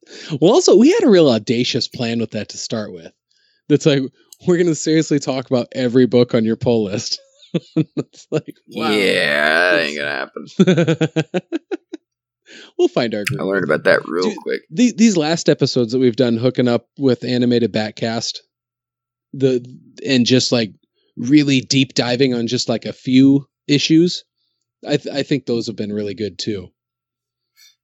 well, 0.41 0.53
also, 0.53 0.77
we 0.77 0.91
had 0.91 1.03
a 1.03 1.09
real 1.09 1.29
audacious 1.29 1.87
plan 1.87 2.19
with 2.19 2.31
that 2.31 2.49
to 2.49 2.57
start 2.57 2.93
with. 2.93 3.11
That's 3.69 3.85
like, 3.85 4.01
we're 4.45 4.57
going 4.57 4.67
to 4.67 4.75
seriously 4.75 5.19
talk 5.19 5.49
about 5.49 5.67
every 5.73 6.05
book 6.05 6.33
on 6.33 6.45
your 6.45 6.55
pull 6.55 6.85
list. 6.85 7.19
it's 7.75 8.27
like, 8.31 8.55
wow. 8.67 8.89
Yeah, 8.89 9.71
that 9.71 9.81
ain't 9.81 9.97
gonna 9.97 10.11
happen. 10.11 11.41
we'll 12.77 12.87
find 12.89 13.15
our 13.15 13.23
group. 13.23 13.39
I 13.39 13.43
learned 13.43 13.63
about 13.63 13.85
that 13.85 14.01
real 14.07 14.29
Dude, 14.29 14.37
quick. 14.37 14.61
The, 14.69 14.93
these 14.95 15.17
last 15.17 15.49
episodes 15.49 15.93
that 15.93 15.99
we've 15.99 16.15
done 16.15 16.37
hooking 16.37 16.67
up 16.67 16.87
with 16.97 17.23
animated 17.23 17.71
Batcast, 17.73 18.39
the 19.33 19.65
and 20.05 20.25
just 20.25 20.51
like 20.51 20.71
really 21.17 21.61
deep 21.61 21.93
diving 21.93 22.33
on 22.33 22.47
just 22.47 22.67
like 22.67 22.85
a 22.85 22.93
few 22.93 23.47
issues 23.67 24.23
i 24.87 24.97
th- 24.97 25.15
i 25.15 25.23
think 25.23 25.45
those 25.45 25.67
have 25.67 25.75
been 25.75 25.93
really 25.93 26.13
good 26.13 26.37
too. 26.39 26.69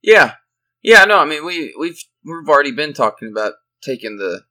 Yeah, 0.02 0.34
yeah. 0.82 1.04
No, 1.04 1.18
I 1.18 1.24
mean 1.24 1.44
we 1.44 1.74
we've 1.78 2.02
we've 2.24 2.48
already 2.48 2.72
been 2.72 2.92
talking 2.92 3.28
about 3.30 3.54
taking 3.82 4.16
the 4.16 4.42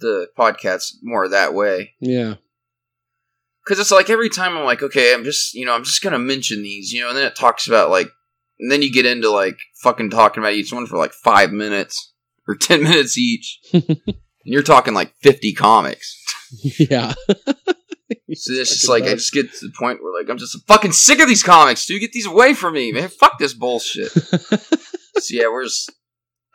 the 0.00 0.28
podcast 0.38 0.96
more 1.02 1.28
that 1.28 1.54
way. 1.54 1.94
Yeah. 2.00 2.34
Because 3.64 3.78
it's 3.78 3.92
like 3.92 4.10
every 4.10 4.28
time 4.28 4.56
I'm 4.56 4.64
like, 4.64 4.82
okay, 4.82 5.14
I'm 5.14 5.24
just 5.24 5.54
you 5.54 5.64
know 5.64 5.74
I'm 5.74 5.84
just 5.84 6.02
gonna 6.02 6.18
mention 6.18 6.62
these, 6.62 6.92
you 6.92 7.00
know, 7.00 7.08
and 7.08 7.16
then 7.16 7.26
it 7.26 7.36
talks 7.36 7.66
about 7.66 7.90
like, 7.90 8.08
and 8.58 8.70
then 8.70 8.82
you 8.82 8.92
get 8.92 9.06
into 9.06 9.30
like 9.30 9.58
fucking 9.82 10.10
talking 10.10 10.42
about 10.42 10.54
each 10.54 10.72
one 10.72 10.86
for 10.86 10.98
like 10.98 11.12
five 11.12 11.52
minutes 11.52 12.12
or 12.46 12.54
ten 12.60 12.82
minutes 12.82 13.16
each, 13.16 13.60
and 13.72 13.96
you're 14.44 14.62
talking 14.62 14.94
like 14.94 15.14
fifty 15.22 15.52
comics. 15.52 16.18
yeah 16.78 17.14
So 18.34 18.52
it's 18.54 18.70
just 18.70 18.88
like 18.88 19.04
I 19.04 19.14
just 19.14 19.32
get 19.32 19.52
to 19.52 19.66
the 19.66 19.72
point 19.78 20.02
where 20.02 20.18
like 20.18 20.30
I'm 20.30 20.38
just 20.38 20.56
fucking 20.66 20.92
sick 20.92 21.20
of 21.20 21.28
these 21.28 21.42
comics, 21.42 21.84
dude. 21.84 22.00
Get 22.00 22.12
these 22.12 22.26
away 22.26 22.54
from 22.54 22.74
me, 22.74 22.92
man. 22.92 23.08
Fuck 23.08 23.38
this 23.38 23.52
bullshit. 23.52 24.10
so 24.12 25.30
yeah, 25.30 25.48
we're 25.48 25.64
just 25.64 25.92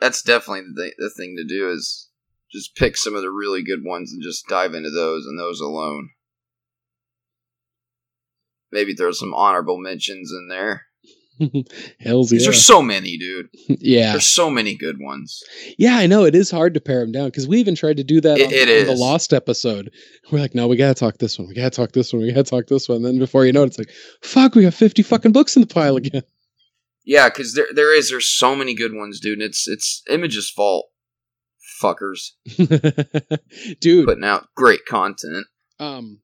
that's 0.00 0.22
definitely 0.22 0.62
the 0.74 0.92
the 0.98 1.10
thing 1.10 1.36
to 1.36 1.44
do 1.44 1.70
is 1.70 2.08
just 2.50 2.74
pick 2.74 2.96
some 2.96 3.14
of 3.14 3.22
the 3.22 3.30
really 3.30 3.62
good 3.62 3.84
ones 3.84 4.12
and 4.12 4.22
just 4.22 4.48
dive 4.48 4.74
into 4.74 4.90
those 4.90 5.26
and 5.26 5.38
those 5.38 5.60
alone. 5.60 6.10
Maybe 8.72 8.94
throw 8.94 9.12
some 9.12 9.32
honorable 9.32 9.78
mentions 9.78 10.32
in 10.32 10.48
there. 10.48 10.87
Hell's 12.00 12.32
yeah. 12.32 12.40
there's 12.42 12.64
so 12.64 12.82
many, 12.82 13.16
dude. 13.18 13.48
yeah. 13.80 14.12
There's 14.12 14.28
so 14.28 14.50
many 14.50 14.74
good 14.74 14.96
ones. 15.00 15.42
Yeah, 15.78 15.96
I 15.96 16.06
know. 16.06 16.24
It 16.24 16.34
is 16.34 16.50
hard 16.50 16.74
to 16.74 16.80
pare 16.80 17.00
them 17.00 17.12
down 17.12 17.26
because 17.28 17.46
we 17.48 17.58
even 17.58 17.74
tried 17.74 17.96
to 17.98 18.04
do 18.04 18.20
that 18.20 18.38
It- 18.38 18.46
on, 18.46 18.52
it 18.52 18.80
on 18.88 18.94
the. 18.94 19.00
Lost 19.00 19.32
episode. 19.32 19.90
We're 20.30 20.40
like, 20.40 20.54
no, 20.54 20.66
we 20.68 20.76
got 20.76 20.88
to 20.88 20.94
talk 20.94 21.18
this 21.18 21.38
one. 21.38 21.48
We 21.48 21.54
got 21.54 21.72
to 21.72 21.76
talk 21.76 21.92
this 21.92 22.12
one. 22.12 22.22
We 22.22 22.32
got 22.32 22.44
to 22.46 22.50
talk 22.50 22.66
this 22.66 22.88
one. 22.88 22.96
And 22.96 23.04
then 23.06 23.18
before 23.18 23.46
you 23.46 23.52
know 23.52 23.62
it, 23.62 23.68
it's 23.68 23.78
like, 23.78 23.90
fuck, 24.22 24.54
we 24.54 24.62
got 24.62 24.74
50 24.74 25.02
fucking 25.02 25.32
books 25.32 25.56
in 25.56 25.62
the 25.62 25.66
pile 25.72 25.96
again. 25.96 26.22
Yeah, 27.10 27.30
because 27.30 27.54
there 27.54 27.68
there 27.74 27.96
is 27.96 28.10
there's 28.10 28.28
so 28.28 28.54
many 28.54 28.74
good 28.74 28.92
ones, 28.92 29.18
dude. 29.18 29.38
And 29.38 29.42
it's 29.42 29.66
it's 29.66 30.02
Image's 30.10 30.50
fault, 30.50 30.90
fuckers, 31.82 32.32
Dude, 33.80 34.06
putting 34.06 34.24
out 34.24 34.48
great 34.54 34.84
content. 34.86 35.46
um, 35.80 36.20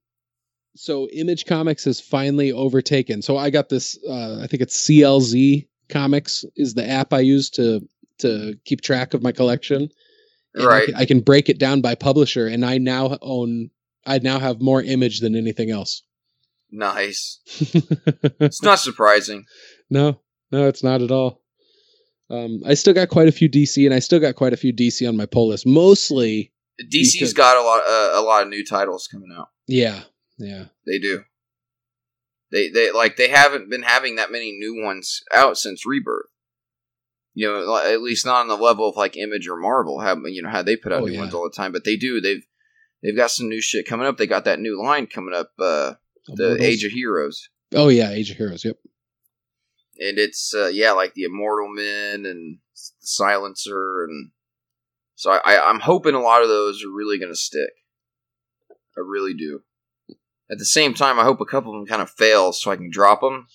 so 0.76 1.08
Image 1.10 1.46
Comics 1.46 1.84
has 1.84 2.00
finally 2.00 2.50
overtaken. 2.52 3.22
So 3.22 3.36
I 3.36 3.50
got 3.50 3.68
this, 3.68 3.98
uh, 4.08 4.40
I 4.42 4.46
think 4.46 4.62
it's 4.62 4.76
CLZ 4.86 5.66
Comics 5.88 6.44
is 6.56 6.74
the 6.74 6.88
app 6.88 7.12
I 7.12 7.20
use 7.20 7.50
to 7.50 7.86
to 8.18 8.54
keep 8.64 8.80
track 8.80 9.12
of 9.14 9.22
my 9.22 9.32
collection. 9.32 9.88
And 10.54 10.62
I 10.62 10.66
Right. 10.66 10.86
can- 10.86 10.94
I 10.94 11.04
can 11.04 11.20
break 11.20 11.48
it 11.48 11.58
down 11.58 11.80
by 11.80 11.94
publisher, 11.96 12.46
and 12.46 12.64
I 12.64 12.78
now 12.78 13.18
own. 13.22 13.70
I 14.06 14.18
now 14.18 14.38
have 14.38 14.60
more 14.60 14.82
Image 14.82 15.20
than 15.20 15.34
anything 15.34 15.70
else. 15.70 16.02
Nice. 16.70 17.40
It's 18.40 18.62
not 18.62 18.78
surprising. 18.78 19.44
no, 19.90 20.20
no, 20.52 20.66
it's 20.68 20.82
not 20.82 21.02
at 21.02 21.10
all. 21.10 21.42
Um, 22.30 22.62
I 22.66 22.74
still 22.74 22.94
got 22.94 23.08
quite 23.10 23.28
a 23.28 23.32
few 23.32 23.48
DC, 23.48 23.84
and 23.84 23.94
I 23.94 23.98
still 23.98 24.18
got 24.20 24.34
quite 24.34 24.52
a 24.52 24.56
few 24.56 24.72
DC 24.72 25.06
on 25.08 25.16
my 25.16 25.26
pull 25.26 25.48
list. 25.48 25.66
Mostly, 25.66 26.52
DC's 26.80 27.12
Because- 27.14 27.32
got 27.34 27.56
a 27.56 27.62
lot 27.62 27.80
uh, 27.86 28.20
a 28.20 28.22
lot 28.22 28.42
of 28.42 28.48
new 28.48 28.64
titles 28.64 29.06
coming 29.06 29.30
out. 29.36 29.48
yeah, 29.66 30.02
yeah, 30.38 30.66
They 30.86 30.98
do. 30.98 31.24
They 32.50 32.68
they 32.68 32.92
like 32.92 33.16
they 33.16 33.28
haven't 33.28 33.68
been 33.70 33.82
having 33.82 34.16
that 34.16 34.30
many 34.30 34.52
new 34.52 34.80
ones 34.82 35.22
out 35.34 35.58
since 35.58 35.84
Rebirth. 35.86 36.26
You 37.36 37.48
know, 37.50 37.76
at 37.78 38.00
least 38.00 38.24
not 38.24 38.42
on 38.42 38.48
the 38.48 38.56
level 38.56 38.88
of 38.88 38.96
like 38.96 39.16
Image 39.16 39.48
or 39.48 39.56
Marvel. 39.56 40.00
Have 40.00 40.18
you 40.26 40.42
know 40.42 40.50
how 40.50 40.62
they 40.62 40.76
put 40.76 40.92
out 40.92 41.02
Oh, 41.02 41.06
new 41.06 41.12
yeah. 41.14 41.20
ones 41.20 41.34
all 41.34 41.42
the 41.44 41.56
time? 41.56 41.72
But 41.72 41.84
they 41.84 41.96
do. 41.96 42.20
They've 42.20 42.46
they've 43.02 43.16
got 43.16 43.32
some 43.32 43.48
new 43.48 43.60
shit 43.60 43.88
coming 43.88 44.06
up. 44.06 44.18
They 44.18 44.26
got 44.28 44.44
that 44.44 44.60
new 44.60 44.80
line 44.80 45.08
coming 45.08 45.34
up. 45.34 45.50
Uh, 45.58 45.94
the 46.28 46.56
Age 46.62 46.84
of 46.84 46.92
Heroes. 46.92 47.48
Oh 47.74 47.88
yeah, 47.88 48.10
Age 48.10 48.30
of 48.30 48.36
Heroes. 48.36 48.64
Yep. 48.64 48.76
and 49.98 50.18
it's 50.18 50.54
uh, 50.54 50.66
yeah, 50.68 50.92
like 50.92 51.14
the 51.14 51.24
Immortal 51.24 51.68
Men 51.74 52.24
and 52.24 52.58
the 52.58 52.58
Silencer, 53.00 54.04
and 54.04 54.30
so 55.16 55.32
I, 55.32 55.40
I, 55.56 55.68
I'm 55.70 55.80
hoping 55.80 56.14
a 56.14 56.20
lot 56.20 56.42
of 56.42 56.48
those 56.48 56.84
are 56.84 56.90
really 56.94 57.18
going 57.18 57.32
to 57.32 57.36
stick. 57.36 57.70
I 58.96 59.00
really 59.04 59.34
do. 59.34 59.62
At 60.50 60.58
the 60.58 60.64
same 60.64 60.92
time, 60.94 61.18
I 61.18 61.24
hope 61.24 61.40
a 61.40 61.46
couple 61.46 61.72
of 61.72 61.80
them 61.80 61.86
kind 61.86 62.02
of 62.02 62.10
fail 62.10 62.52
so 62.52 62.70
I 62.70 62.76
can 62.76 62.90
drop 62.90 63.20
them. 63.20 63.46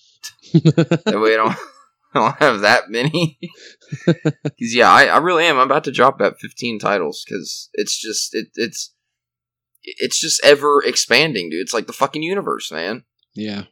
That 0.52 1.20
way, 1.20 1.34
I 1.34 1.36
don't, 1.36 1.56
I 2.14 2.18
don't 2.18 2.36
have 2.38 2.60
that 2.60 2.90
many. 2.90 3.38
Because 4.06 4.74
yeah, 4.74 4.90
I, 4.90 5.04
I 5.06 5.18
really 5.18 5.44
am. 5.46 5.56
I'm 5.58 5.66
about 5.66 5.84
to 5.84 5.92
drop 5.92 6.14
about 6.14 6.38
15 6.40 6.78
titles 6.78 7.24
because 7.26 7.70
it's 7.74 8.00
just 8.00 8.34
it, 8.34 8.48
it's 8.54 8.94
it's 9.82 10.20
just 10.20 10.44
ever 10.44 10.82
expanding, 10.84 11.50
dude. 11.50 11.60
It's 11.60 11.74
like 11.74 11.86
the 11.86 11.92
fucking 11.92 12.22
universe, 12.22 12.70
man. 12.70 13.04
yeah. 13.34 13.64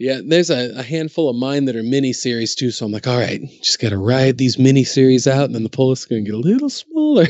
Yeah, 0.00 0.20
there's 0.24 0.50
a, 0.50 0.78
a 0.78 0.82
handful 0.84 1.28
of 1.28 1.34
mine 1.34 1.64
that 1.64 1.74
are 1.74 1.82
mini 1.82 2.12
series 2.12 2.54
too. 2.54 2.70
So 2.70 2.86
I'm 2.86 2.92
like, 2.92 3.08
all 3.08 3.18
right, 3.18 3.40
just 3.62 3.80
got 3.80 3.88
to 3.88 3.98
ride 3.98 4.38
these 4.38 4.56
mini 4.58 4.84
series 4.84 5.26
out, 5.26 5.46
and 5.46 5.54
then 5.56 5.64
the 5.64 5.68
pull 5.68 5.90
is 5.90 6.04
going 6.04 6.24
to 6.24 6.30
get 6.30 6.36
a 6.36 6.40
little 6.40 6.70
smaller. 6.70 7.26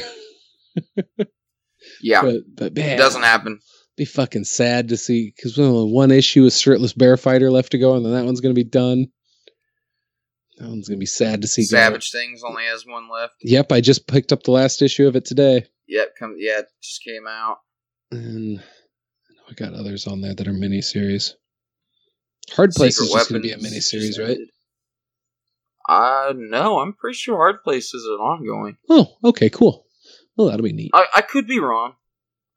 Yeah, 2.00 2.22
But 2.22 2.36
but 2.54 2.74
man, 2.74 2.90
it 2.94 2.96
doesn't 2.98 3.22
happen. 3.22 3.60
be 3.96 4.04
fucking 4.04 4.44
sad 4.44 4.88
to 4.88 4.96
see 4.96 5.32
because 5.34 5.56
one 5.58 6.10
issue 6.10 6.44
is 6.44 6.60
shirtless 6.60 6.92
bear 6.92 7.16
fighter 7.16 7.50
left 7.50 7.72
to 7.72 7.78
go, 7.78 7.94
and 7.94 8.04
then 8.04 8.12
that 8.12 8.24
one's 8.24 8.40
going 8.40 8.54
to 8.54 8.58
be 8.58 8.68
done. 8.68 9.06
That 10.58 10.68
one's 10.68 10.88
going 10.88 10.98
to 10.98 11.00
be 11.02 11.06
sad 11.06 11.42
to 11.42 11.48
see. 11.48 11.62
go. 11.62 11.76
Savage 11.76 12.10
Things 12.10 12.42
only 12.44 12.64
has 12.64 12.84
one 12.84 13.08
left. 13.08 13.34
Yep, 13.42 13.70
I 13.72 13.80
just 13.80 14.06
picked 14.08 14.32
up 14.32 14.42
the 14.42 14.50
last 14.50 14.82
issue 14.82 15.06
of 15.06 15.14
it 15.16 15.24
today, 15.24 15.66
Yep, 15.86 16.14
come 16.18 16.34
yeah, 16.38 16.58
it 16.60 16.66
just 16.82 17.02
came 17.04 17.26
out. 17.28 17.58
and 18.10 18.58
I 18.58 19.34
know 19.34 19.42
I 19.50 19.52
got 19.54 19.74
others 19.74 20.06
on 20.06 20.20
there 20.20 20.34
that 20.34 20.48
are 20.48 20.52
mini 20.52 20.82
series. 20.82 21.36
Hard 22.52 22.72
Place 22.72 22.96
Secret 22.96 23.06
is 23.08 23.12
just 23.14 23.30
going 23.30 23.42
to 23.42 23.46
be 23.48 23.52
a 23.52 23.58
mini 23.58 23.80
series, 23.80 24.18
right? 24.18 24.38
Uh 25.88 26.32
no, 26.36 26.80
I'm 26.80 26.92
pretty 26.92 27.16
sure 27.16 27.36
Hard 27.36 27.62
Place 27.62 27.94
is 27.94 28.04
an 28.04 28.12
ongoing. 28.20 28.76
Oh, 28.90 29.16
okay, 29.24 29.48
cool. 29.48 29.86
Well, 30.38 30.46
that'll 30.46 30.62
be 30.62 30.72
neat. 30.72 30.92
I, 30.94 31.06
I 31.16 31.20
could 31.22 31.48
be 31.48 31.58
wrong. 31.58 31.94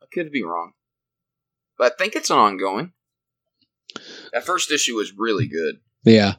I 0.02 0.06
could 0.14 0.32
be 0.32 0.44
wrong. 0.44 0.74
But 1.80 1.94
I 1.94 1.96
think 1.98 2.16
it's 2.16 2.30
an 2.30 2.38
ongoing. 2.38 2.94
That 4.32 4.46
first 4.46 4.72
issue 4.72 4.96
was 4.96 5.14
really 5.18 5.48
good. 5.48 5.80
Yeah. 6.04 6.36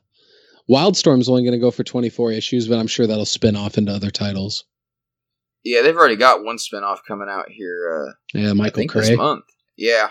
Wildstorm's 0.70 1.28
only 1.28 1.42
going 1.42 1.52
to 1.52 1.58
go 1.58 1.72
for 1.72 1.82
24 1.82 2.30
issues, 2.30 2.68
but 2.68 2.78
I'm 2.78 2.86
sure 2.86 3.08
that'll 3.08 3.24
spin 3.26 3.56
off 3.56 3.76
into 3.76 3.92
other 3.92 4.10
titles. 4.10 4.64
Yeah, 5.64 5.82
they've 5.82 5.96
already 5.96 6.16
got 6.16 6.44
one 6.44 6.56
spinoff 6.56 7.00
coming 7.06 7.28
out 7.28 7.50
here. 7.50 8.06
Uh, 8.08 8.38
Yeah, 8.38 8.50
I 8.50 8.52
Michael 8.52 8.78
think 8.78 8.92
this 8.92 9.16
month. 9.16 9.44
Yeah, 9.76 10.08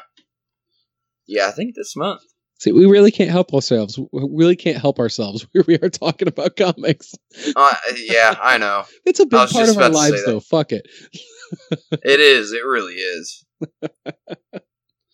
yeah, 1.27 1.47
I 1.47 1.51
think 1.51 1.75
this 1.75 1.95
month. 1.95 2.21
See, 2.61 2.71
we 2.71 2.85
really 2.85 3.09
can't 3.09 3.31
help 3.31 3.55
ourselves. 3.55 3.97
We 3.97 4.21
really 4.31 4.55
can't 4.55 4.77
help 4.77 4.99
ourselves. 4.99 5.47
We 5.65 5.79
are 5.79 5.89
talking 5.89 6.27
about 6.27 6.55
comics. 6.55 7.15
Uh, 7.55 7.73
yeah, 7.97 8.35
I 8.39 8.59
know. 8.59 8.83
It's 9.05 9.19
a 9.19 9.25
big 9.25 9.49
part 9.49 9.67
of 9.67 9.77
our 9.77 9.87
about 9.87 9.87
to 9.87 9.93
say 9.95 10.11
lives, 10.11 10.25
though. 10.25 10.39
Fuck 10.39 10.71
it. 10.71 10.87
It 12.03 12.19
is. 12.19 12.53
It 12.53 12.63
really 12.63 12.93
is. 12.93 13.43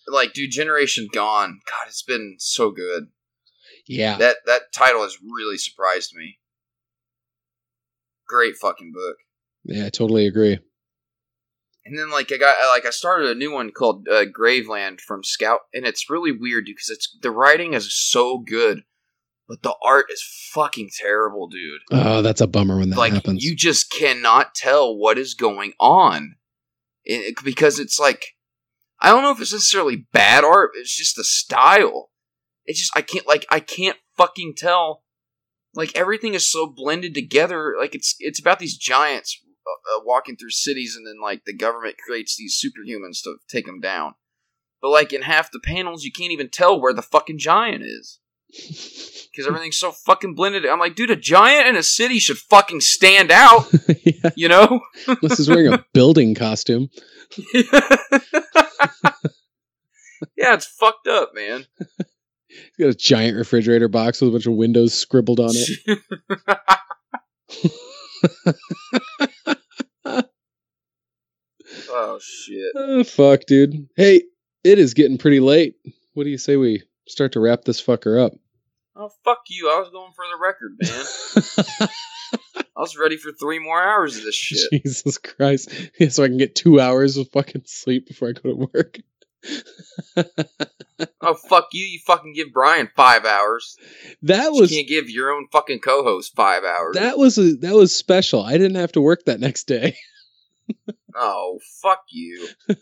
like, 0.09 0.34
dude, 0.34 0.51
Generation 0.51 1.08
Gone. 1.11 1.59
God, 1.66 1.88
it's 1.88 2.03
been 2.03 2.35
so 2.38 2.69
good. 2.72 3.06
Yeah. 3.88 4.17
That 4.17 4.38
that 4.45 4.74
title 4.76 5.03
has 5.03 5.17
really 5.22 5.58
surprised 5.58 6.11
me. 6.16 6.40
Great 8.27 8.56
fucking 8.58 8.92
book. 8.93 9.16
Yeah, 9.64 9.85
I 9.85 9.90
totally 9.90 10.27
agree. 10.27 10.59
And 11.88 11.98
then 11.98 12.09
like 12.09 12.32
I 12.33 12.38
got 12.38 12.56
like 12.74 12.85
I 12.85 12.90
started 12.90 13.30
a 13.30 13.35
new 13.35 13.51
one 13.51 13.72
called 13.72 14.07
uh, 14.11 14.25
Graveland 14.25 14.99
from 14.99 15.24
Scout, 15.24 15.61
and 15.74 15.85
it's 15.85 16.09
really 16.09 16.32
weird 16.33 16.66
because 16.66 16.90
it's 16.90 17.17
the 17.22 17.32
writing 17.32 17.74
is 17.74 17.93
so 17.98 18.40
good, 18.40 18.82
but 19.48 19.64
the 19.64 19.74
art 19.83 20.07
is 20.11 20.22
fucking 20.53 20.90
terrible, 20.99 21.48
dude. 21.48 21.80
Oh, 21.91 22.22
that's 22.22 22.41
a 22.41 22.48
bummer 22.48 22.77
when 22.77 22.90
that 22.90 22.98
like 22.98 23.14
happens. 23.14 23.41
you 23.43 23.56
just 23.56 23.90
cannot 23.90 24.53
tell 24.53 24.95
what 24.98 25.17
is 25.17 25.33
going 25.33 25.72
on, 25.80 26.35
It- 27.06 27.38
because 27.43 27.80
it's 27.80 27.99
like 27.99 28.25
I 28.99 29.09
don't 29.09 29.24
know 29.24 29.32
if 29.32 29.40
it's 29.40 29.53
necessarily 29.53 30.07
bad 30.11 30.43
art. 30.43 30.72
It's 30.75 30.95
just 30.95 31.16
the 31.16 31.24
style. 31.24 32.09
It's 32.66 32.80
just 32.80 32.91
I 32.98 33.01
can't 33.01 33.25
like 33.27 33.45
I 33.49 33.61
can't 33.61 33.98
fucking 34.17 34.56
tell. 34.57 35.03
Like 35.74 35.95
everything 35.95 36.33
is 36.33 36.51
so 36.51 36.67
blended 36.67 37.14
together. 37.14 37.75
Like 37.80 37.95
it's 37.95 38.16
it's 38.19 38.40
about 38.41 38.59
these 38.59 38.75
giants 38.75 39.40
uh, 39.68 39.98
uh, 39.98 40.02
walking 40.06 40.38
through 40.38 40.52
cities, 40.52 40.96
and 40.96 41.06
then 41.06 41.20
like 41.22 41.46
the 41.46 41.54
government 41.56 41.98
creates 41.98 42.36
these 42.38 42.62
superhumans 42.62 43.22
to 43.24 43.38
take 43.50 43.66
them 43.66 43.80
down. 43.80 44.16
But 44.82 44.90
like 44.90 45.14
in 45.14 45.24
half 45.24 45.52
the 45.52 45.60
panels, 45.60 46.04
you 46.04 46.12
can't 46.12 46.32
even 46.32 46.50
tell 46.50 46.80
where 46.80 46.94
the 46.94 47.02
fucking 47.02 47.40
giant 47.40 47.84
is 47.84 48.20
because 49.32 49.48
everything's 49.48 49.78
so 49.78 49.92
fucking 49.92 50.36
blended. 50.36 50.66
I'm 50.66 50.80
like, 50.80 50.96
dude, 50.96 51.12
a 51.12 51.16
giant 51.16 51.68
in 51.68 51.76
a 51.76 51.84
city 51.84 52.20
should 52.20 52.38
fucking 52.38 52.82
stand 52.82 53.32
out, 53.32 53.72
yeah, 54.04 54.32
you 54.36 54.48
know? 54.48 54.82
this 55.22 55.40
is 55.40 55.50
wearing 55.50 55.74
a 55.74 55.86
building 55.94 56.36
costume. 56.36 56.90
yeah, 57.54 57.64
it's 60.54 60.66
fucked 60.66 61.08
up, 61.08 61.34
man. 61.36 61.66
He's 62.48 62.86
got 62.86 62.90
a 62.90 62.96
giant 62.96 63.38
refrigerator 63.38 63.88
box 63.88 64.22
with 64.22 64.30
a 64.30 64.32
bunch 64.32 64.46
of 64.46 64.54
windows 64.54 64.94
scribbled 64.94 65.40
on 65.40 65.52
it. 65.54 66.00
Oh 72.00 72.19
shit. 72.22 72.72
Oh, 72.76 73.03
fuck, 73.03 73.45
dude. 73.48 73.88
Hey, 73.95 74.24
it 74.64 74.80
is 74.80 74.93
getting 74.93 75.17
pretty 75.17 75.40
late. 75.40 75.76
What 76.14 76.24
do 76.26 76.30
you 76.30 76.38
say 76.38 76.56
we 76.58 76.84
start 77.08 77.32
to 77.34 77.40
wrap 77.40 77.64
this 77.64 77.82
fucker 77.82 78.24
up? 78.24 78.34
Oh 78.95 79.09
fuck 79.24 79.42
you! 79.50 79.69
I 79.69 79.80
was 79.80 79.90
going 79.92 80.11
for 80.16 80.26
the 80.32 80.38
record, 80.42 80.76
man. 81.80 81.90
I 82.76 82.82
was 82.82 82.98
ready 82.98 83.17
for 83.17 83.32
three 83.32 83.59
more 83.59 83.82
hours 83.82 84.17
of 84.17 84.24
this 84.24 84.35
shit. 84.35 84.69
Jesus 84.84 85.17
Christ. 85.17 85.72
Yeah, 86.00 86.09
so 86.09 86.24
I 86.24 86.27
can 86.27 86.38
get 86.38 86.56
two 86.56 86.80
hours 86.80 87.17
of 87.17 87.30
fucking 87.32 87.64
sleep 87.66 88.08
before 88.08 88.30
I 88.30 88.32
go 88.34 88.50
to 88.50 88.69
work. 88.74 88.98
Oh 91.22 91.35
fuck 91.35 91.67
you! 91.74 91.84
You 91.85 92.00
fucking 92.08 92.34
give 92.34 92.48
Brian 92.53 92.90
five 92.95 93.24
hours. 93.26 93.77
that 94.24 94.45
You 94.53 94.61
was 94.61 94.72
can't 94.72 94.88
give 94.88 95.09
your 95.11 95.30
own 95.32 95.48
fucking 95.51 95.80
co-host 95.80 96.35
five 96.35 96.64
hours. 96.64 96.95
that 96.95 97.17
was 97.19 97.38
a, 97.38 97.53
that 97.58 97.76
was 97.76 97.93
special. 97.93 98.42
I 98.42 98.53
didn't 98.53 98.77
have 98.77 98.93
to 98.93 99.01
work 99.01 99.26
that 99.26 99.40
next 99.40 99.66
day. 99.66 99.95
Oh 101.20 101.60
fuck 101.82 102.04
you! 102.10 102.48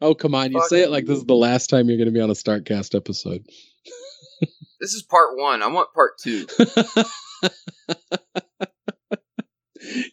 oh 0.00 0.14
come 0.14 0.34
on, 0.34 0.50
you 0.50 0.58
Fuck 0.58 0.68
say 0.68 0.82
it 0.82 0.90
like 0.90 1.06
this 1.06 1.18
is 1.18 1.24
the 1.24 1.34
last 1.34 1.70
time 1.70 1.88
you're 1.88 1.98
going 1.98 2.08
to 2.08 2.12
be 2.12 2.20
on 2.20 2.30
a 2.30 2.34
Starcast 2.34 2.96
episode. 2.96 3.46
This 4.80 4.94
is 4.94 5.02
part 5.02 5.36
one. 5.36 5.60
I 5.60 5.66
want 5.66 5.92
part 5.92 6.18
two. 6.18 6.46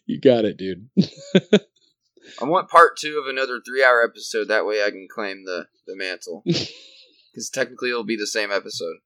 you 0.06 0.20
got 0.20 0.44
it, 0.44 0.56
dude. 0.56 0.88
I 2.42 2.46
want 2.46 2.68
part 2.68 2.96
two 2.98 3.22
of 3.22 3.28
another 3.28 3.60
three-hour 3.64 4.02
episode. 4.02 4.48
That 4.48 4.66
way, 4.66 4.82
I 4.84 4.90
can 4.90 5.06
claim 5.08 5.44
the 5.44 5.68
the 5.86 5.94
mantle. 5.94 6.42
Because 6.44 7.48
technically, 7.48 7.90
it'll 7.90 8.02
be 8.02 8.16
the 8.16 8.26
same 8.26 8.50
episode. 8.50 8.96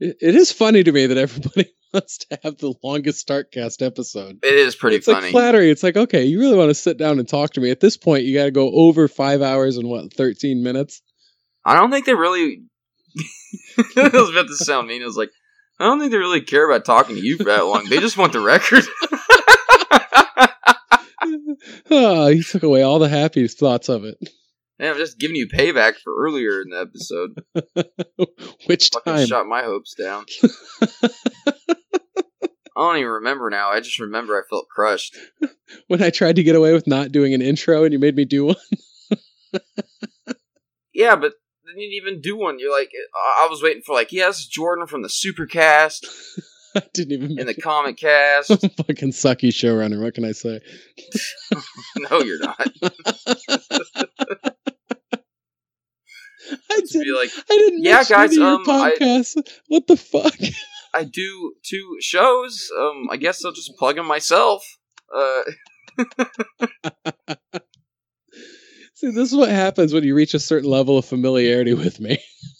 It, 0.00 0.16
it 0.20 0.34
is 0.34 0.52
funny 0.52 0.84
to 0.84 0.92
me 0.92 1.06
that 1.06 1.18
everybody 1.18 1.70
wants 1.92 2.18
to 2.18 2.38
have 2.42 2.58
the 2.58 2.74
longest 2.82 3.26
Starcast 3.26 3.84
episode. 3.84 4.38
It 4.42 4.54
is 4.54 4.76
pretty 4.76 4.96
it's 4.96 5.06
funny. 5.06 5.22
like 5.22 5.30
flattery. 5.32 5.70
It's 5.70 5.82
like, 5.82 5.96
okay, 5.96 6.24
you 6.24 6.38
really 6.38 6.56
want 6.56 6.70
to 6.70 6.74
sit 6.74 6.98
down 6.98 7.18
and 7.18 7.28
talk 7.28 7.52
to 7.54 7.60
me. 7.60 7.70
At 7.70 7.80
this 7.80 7.96
point, 7.96 8.24
you 8.24 8.36
got 8.36 8.44
to 8.44 8.50
go 8.50 8.70
over 8.70 9.08
five 9.08 9.42
hours 9.42 9.76
and 9.76 9.88
what, 9.88 10.12
13 10.12 10.62
minutes? 10.62 11.02
I 11.64 11.74
don't 11.74 11.90
think 11.90 12.06
they 12.06 12.14
really. 12.14 12.62
I 13.96 14.10
was 14.12 14.30
about 14.30 14.48
to 14.48 14.56
sound 14.56 14.88
mean. 14.88 15.02
I 15.02 15.06
was 15.06 15.16
like, 15.16 15.30
I 15.80 15.84
don't 15.84 15.98
think 15.98 16.12
they 16.12 16.18
really 16.18 16.40
care 16.40 16.68
about 16.68 16.84
talking 16.84 17.16
to 17.16 17.22
you 17.22 17.36
for 17.36 17.44
that 17.44 17.64
long. 17.64 17.88
They 17.88 17.98
just 17.98 18.16
want 18.16 18.32
the 18.32 18.40
record. 18.40 18.84
Ah, 21.90 22.24
oh, 22.24 22.26
you 22.28 22.42
took 22.42 22.62
away 22.62 22.82
all 22.82 22.98
the 22.98 23.08
happy 23.08 23.46
thoughts 23.48 23.88
of 23.88 24.04
it. 24.04 24.16
Man, 24.78 24.92
I'm 24.92 24.96
just 24.96 25.18
giving 25.18 25.36
you 25.36 25.48
payback 25.48 25.94
for 26.02 26.14
earlier 26.24 26.60
in 26.60 26.70
the 26.70 26.80
episode. 26.80 27.42
Which 28.66 28.90
Fucking 28.92 29.12
time? 29.12 29.26
shot 29.26 29.46
my 29.46 29.62
hopes 29.62 29.94
down. 29.94 30.24
I 32.76 32.80
don't 32.92 32.96
even 32.98 33.08
remember 33.10 33.50
now. 33.50 33.70
I 33.70 33.80
just 33.80 33.98
remember 33.98 34.36
I 34.36 34.42
felt 34.48 34.68
crushed. 34.68 35.16
when 35.88 36.00
I 36.00 36.10
tried 36.10 36.36
to 36.36 36.44
get 36.44 36.54
away 36.54 36.72
with 36.72 36.86
not 36.86 37.10
doing 37.10 37.34
an 37.34 37.42
intro 37.42 37.82
and 37.82 37.92
you 37.92 37.98
made 37.98 38.14
me 38.14 38.24
do 38.24 38.44
one? 38.46 38.56
Yeah, 40.94 41.16
but 41.16 41.32
then 41.64 41.76
you 41.78 41.90
didn't 41.90 42.06
even 42.08 42.20
do 42.20 42.36
one. 42.36 42.58
You're 42.60 42.72
like, 42.76 42.90
I 43.40 43.48
was 43.50 43.62
waiting 43.62 43.82
for 43.84 43.94
like, 43.94 44.12
yes, 44.12 44.46
Jordan 44.46 44.86
from 44.86 45.02
the 45.02 45.08
Supercast 45.08 46.04
I 46.76 46.82
didn't 46.92 47.12
even 47.12 47.30
in 47.32 47.36
the 47.36 47.44
make 47.46 47.62
Comic 47.62 47.96
Cast. 47.96 48.50
it. 48.50 48.60
fucking 48.76 49.10
sucky 49.12 49.48
showrunner. 49.50 50.00
What 50.00 50.14
can 50.14 50.24
I 50.24 50.32
say? 50.32 50.60
no, 52.10 52.20
you're 52.20 52.38
not. 52.40 52.68
I 56.70 56.80
Just 56.80 56.92
be 56.92 56.98
didn't. 57.00 57.16
like, 57.16 57.30
I 57.50 57.56
didn't. 57.56 57.84
Yeah, 57.84 57.94
mention 57.96 58.16
guys, 58.16 58.32
any 58.36 58.42
of 58.44 58.48
your 58.66 58.76
um, 58.76 58.82
I- 58.82 58.96
podcast. 59.00 59.48
What 59.68 59.86
the 59.86 59.96
fuck? 59.96 60.34
I 60.94 61.04
do 61.04 61.54
two 61.64 61.96
shows. 62.00 62.70
Um, 62.78 63.08
I 63.10 63.16
guess 63.18 63.44
I'll 63.44 63.52
just 63.52 63.76
plug 63.78 63.96
them 63.96 64.06
myself. 64.06 64.64
Uh, 65.14 65.42
See, 68.94 69.10
this 69.12 69.30
is 69.30 69.36
what 69.36 69.50
happens 69.50 69.92
when 69.92 70.02
you 70.02 70.14
reach 70.14 70.34
a 70.34 70.40
certain 70.40 70.68
level 70.68 70.98
of 70.98 71.04
familiarity 71.04 71.72
with 71.72 72.00
me. 72.00 72.18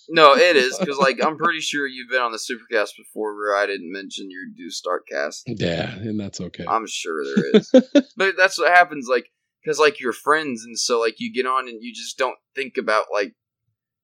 no, 0.08 0.36
it 0.36 0.54
is 0.56 0.78
because 0.80 0.96
like 0.98 1.18
I'm 1.24 1.36
pretty 1.36 1.58
sure 1.60 1.84
you've 1.86 2.10
been 2.10 2.22
on 2.22 2.30
the 2.30 2.38
Supercast 2.38 2.90
before 2.96 3.34
where 3.34 3.56
I 3.56 3.66
didn't 3.66 3.90
mention 3.90 4.28
your 4.30 4.42
do 4.56 4.68
Starcast. 4.70 5.40
Yeah, 5.46 5.90
and 5.96 6.20
that's 6.20 6.40
okay. 6.40 6.64
I'm 6.68 6.86
sure 6.86 7.24
there 7.24 7.44
is, 7.60 7.72
but 8.16 8.36
that's 8.36 8.56
what 8.58 8.70
happens. 8.70 9.08
Like 9.10 9.26
because 9.64 9.80
like 9.80 9.98
you're 10.00 10.12
friends, 10.12 10.62
and 10.64 10.78
so 10.78 11.00
like 11.00 11.16
you 11.18 11.32
get 11.32 11.46
on 11.46 11.66
and 11.68 11.78
you 11.82 11.92
just 11.92 12.16
don't 12.18 12.36
think 12.54 12.74
about 12.78 13.06
like. 13.12 13.32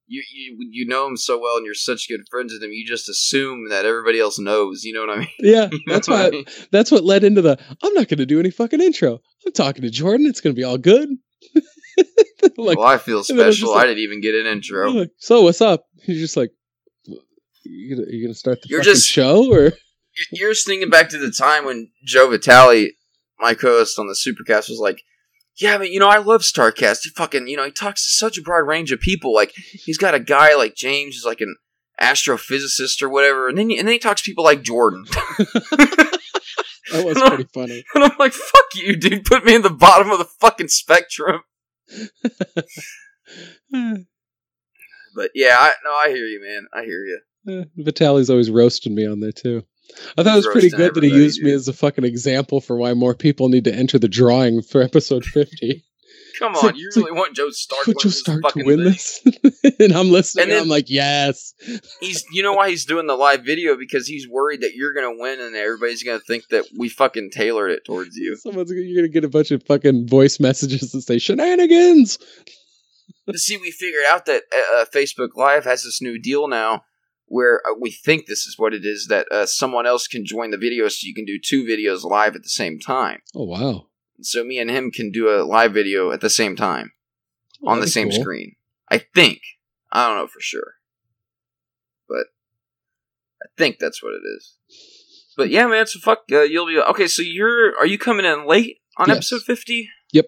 You, 0.07 0.23
you 0.35 0.57
you 0.71 0.87
know 0.87 1.05
them 1.07 1.17
so 1.17 1.39
well 1.41 1.57
and 1.57 1.65
you're 1.65 1.75
such 1.75 2.09
good 2.09 2.21
friends 2.31 2.53
with 2.53 2.61
them 2.61 2.73
you 2.73 2.87
just 2.87 3.09
assume 3.09 3.71
that 3.71 3.87
everybody 3.87 4.21
else 4.21 4.39
knows 4.39 4.85
you 4.85 4.93
know 4.93 5.01
what 5.01 5.11
I 5.11 5.21
mean 5.21 5.29
yeah, 5.41 5.69
You 5.73 5.79
know 5.87 5.95
that's 5.95 6.09
what 6.09 6.21
I 6.21 6.25
why. 6.25 6.31
mean? 6.31 6.45
That's 6.71 6.91
what 6.91 7.05
led 7.05 7.25
into 7.25 7.41
the. 7.41 7.59
I'm 7.83 7.95
not 7.95 8.09
going 8.09 8.19
to 8.19 8.27
do 8.27 8.39
any 8.39 8.51
fucking 8.51 8.81
intro. 8.83 9.21
I'm 9.47 9.53
talking 9.53 9.81
to 9.83 9.91
Jordan. 9.91 10.27
It's 10.27 10.41
going 10.43 10.55
to 10.55 10.59
be 10.61 10.65
all 10.65 10.77
good. 10.79 11.09
like, 12.59 12.79
well 12.79 12.87
I 12.87 12.99
feel 12.99 13.25
special 13.25 13.71
like- 13.73 13.85
I 13.85 13.87
didn't 13.87 14.01
even 14.03 14.21
get 14.21 14.35
an 14.35 14.47
intro 14.47 14.91
like, 14.91 15.11
so 15.19 15.43
what's 15.43 15.61
up? 15.63 15.85
He's 16.03 16.19
just 16.21 16.37
like, 16.37 16.51
you 17.65 17.97
gonna, 17.97 18.07
you 18.11 18.25
gonna 18.27 18.35
start 18.35 18.61
the 18.63 18.69
You're 18.69 18.81
fucking 18.81 18.93
just- 18.95 19.09
show 19.09 19.51
or? 19.51 19.61
You're- 19.61 19.79
You're 20.33 20.53
just 20.53 20.67
thinking 20.67 20.91
back 20.91 21.09
to 21.11 21.19
the 21.19 21.31
time 21.33 21.65
when 21.65 21.91
Joe 22.05 22.31
Vitale, 22.31 22.91
my 23.41 23.55
co-host 23.55 23.99
on 23.99 24.07
the 24.07 24.15
Supercast, 24.15 24.69
was 24.69 24.79
like, 24.81 25.03
"Yeah, 25.59 25.79
but 25.79 25.91
you 25.91 26.01
know, 26.01 26.09
I 26.09 26.19
love 26.19 26.43
Starcast. 26.43 27.01
He 27.05 27.11
fucking, 27.11 27.49
you 27.49 27.57
know, 27.57 27.65
he 27.65 27.71
talks 27.71 28.03
to 28.03 28.09
such 28.09 28.39
a 28.39 28.43
broad 28.43 28.67
range 28.67 28.93
of 28.93 29.01
people. 29.01 29.33
Like, 29.35 29.53
he's 29.55 29.99
got 29.99 30.15
a 30.15 30.21
guy 30.21 30.55
like 30.55 30.75
James, 30.75 31.15
who's 31.15 31.25
like 31.25 31.41
an 31.41 31.57
astrophysicist 32.01 33.03
or 33.03 33.09
whatever, 33.09 33.49
and 33.49 33.59
then 33.59 33.71
and 33.71 33.87
then 33.87 33.93
he 33.93 33.99
talks 33.99 34.23
to 34.23 34.31
people 34.31 34.45
like 34.45 34.63
Jordan. 34.63 35.05
That 36.93 37.07
was 37.07 37.19
pretty 37.19 37.49
funny. 37.53 37.83
and 37.95 38.05
I'm 38.05 38.13
like, 38.19 38.33
fuck 38.33 38.67
you, 38.75 38.95
dude. 38.95 39.25
Put 39.25 39.45
me 39.45 39.55
in 39.55 39.63
the 39.63 39.71
bottom 39.71 40.11
of 40.11 40.19
the 40.19 40.27
fucking 40.27 40.69
spectrum. 40.69 41.41
But 45.17 45.31
yeah, 45.35 45.57
I, 45.59 45.73
no, 45.85 45.91
I 45.93 46.09
hear 46.09 46.27
you, 46.27 46.41
man. 46.45 46.67
I 46.75 46.85
hear 46.85 47.05
you. 47.05 47.21
Eh, 47.49 47.65
Vitale's 47.77 48.31
always 48.31 48.51
roasting 48.51 48.95
me 48.95 49.07
on 49.07 49.21
there 49.21 49.33
too. 49.33 49.65
I 50.17 50.23
thought 50.23 50.35
it 50.35 50.37
was 50.37 50.47
pretty 50.47 50.71
good 50.71 50.95
that 50.95 51.03
he 51.03 51.11
used 51.11 51.43
me 51.43 51.53
as 51.53 51.69
a 51.69 51.73
fucking 51.73 52.05
example 52.05 52.61
for 52.61 52.77
why 52.77 52.95
more 52.95 53.15
people 53.15 53.49
need 53.49 53.65
to 53.65 53.75
enter 53.75 53.99
the 53.99 54.09
drawing 54.09 54.63
for 54.63 54.83
episode 54.83 55.25
50. 55.25 55.85
Come 56.39 56.57
on, 56.57 56.67
like- 56.67 56.77
you 56.77 56.91
really 56.97 57.13
want 57.13 57.37
Joe 57.37 57.51
Stark? 57.51 57.83
Could 57.85 57.99
to 58.01 58.09
you 58.09 58.13
win 58.13 58.13
this 58.13 58.19
start 58.19 58.43
to 58.55 58.65
win 58.65 58.77
thing? 58.79 59.63
this? 59.63 59.77
and 59.81 59.93
I'm 59.93 60.11
listening 60.11 60.45
And 60.45 60.53
and, 60.53 60.63
I'm 60.63 60.69
like, 60.69 60.91
yes. 60.91 61.55
He's, 62.01 62.25
you 62.33 62.43
know 62.43 62.55
why 62.55 62.71
he's 62.71 62.85
doing 62.85 63.07
the 63.07 63.15
live 63.15 63.45
video 63.45 63.77
because 63.77 64.09
he's 64.09 64.29
worried 64.29 64.63
that 64.63 64.75
you're 64.75 64.93
gonna 64.93 65.15
win 65.17 65.41
and 65.41 65.55
everybody's 65.55 66.03
gonna 66.03 66.19
think 66.19 66.49
that 66.51 66.65
we 66.77 66.89
fucking 66.89 67.31
tailored 67.31 67.71
it 67.71 67.85
towards 67.85 68.17
you. 68.17 68.37
Someone's 68.37 68.71
gonna, 68.73 68.83
you're 68.83 69.03
gonna 69.03 69.13
get 69.13 69.25
a 69.25 69.29
bunch 69.29 69.53
of 69.53 69.63
fucking 69.63 70.09
voice 70.09 70.41
messages 70.41 70.91
that 70.91 71.03
say 71.03 71.19
shenanigans. 71.19 72.19
But 73.27 73.37
see, 73.37 73.57
we 73.57 73.71
figured 73.71 74.05
out 74.09 74.27
that 74.27 74.43
uh, 74.53 74.81
uh, 74.81 74.85
Facebook 74.93 75.37
Live 75.37 75.65
has 75.65 75.85
this 75.85 76.03
new 76.03 76.19
deal 76.19 76.49
now 76.49 76.85
where 77.27 77.61
uh, 77.69 77.75
we 77.81 77.91
think 77.91 78.27
this 78.27 78.47
is 78.47 78.57
what 78.59 78.75
it 78.75 78.85
is 78.85 79.07
that 79.09 79.27
uh, 79.33 79.47
someone 79.47 79.87
else 79.87 80.07
can 80.07 80.25
join 80.25 80.51
the 80.51 80.59
video 80.59 80.89
so 80.89 81.07
you 81.07 81.15
can 81.15 81.25
do 81.25 81.39
two 81.43 81.65
videos 81.65 82.05
live 82.05 82.37
at 82.37 82.43
the 82.43 82.49
same 82.49 82.79
time. 82.79 83.21
Oh 83.35 83.45
wow. 83.45 83.87
So 84.21 84.45
me 84.45 84.59
and 84.59 84.71
him 84.71 84.91
can 84.91 85.11
do 85.11 85.29
a 85.29 85.43
live 85.45 85.73
video 85.73 86.11
at 86.13 86.21
the 86.21 86.31
same 86.31 86.55
time 86.57 86.93
Oh, 87.63 87.71
on 87.71 87.81
the 87.81 87.87
same 87.89 88.11
cool. 88.11 88.21
screen. 88.21 88.57
I 88.91 88.99
think. 88.99 89.41
I 89.91 90.07
don't 90.09 90.17
know 90.19 90.27
for 90.27 90.41
sure. 90.41 90.75
But 92.09 92.27
I 93.43 93.47
think 93.57 93.79
that's 93.79 94.03
what 94.03 94.13
it 94.15 94.23
is. 94.37 94.57
But 95.37 95.51
yeah, 95.51 95.67
man, 95.67 95.87
so 95.87 95.99
fuck, 95.99 96.25
uh, 96.31 96.43
you'll 96.43 96.67
be 96.67 96.79
okay. 96.79 97.07
So 97.09 97.23
you're 97.23 97.77
are 97.79 97.87
you 97.87 97.99
coming 97.99 98.25
in 98.27 98.47
late 98.47 98.79
on 98.99 99.09
Yes. 99.09 99.17
episode 99.17 99.43
fifty? 99.43 99.89
Yep. 100.13 100.27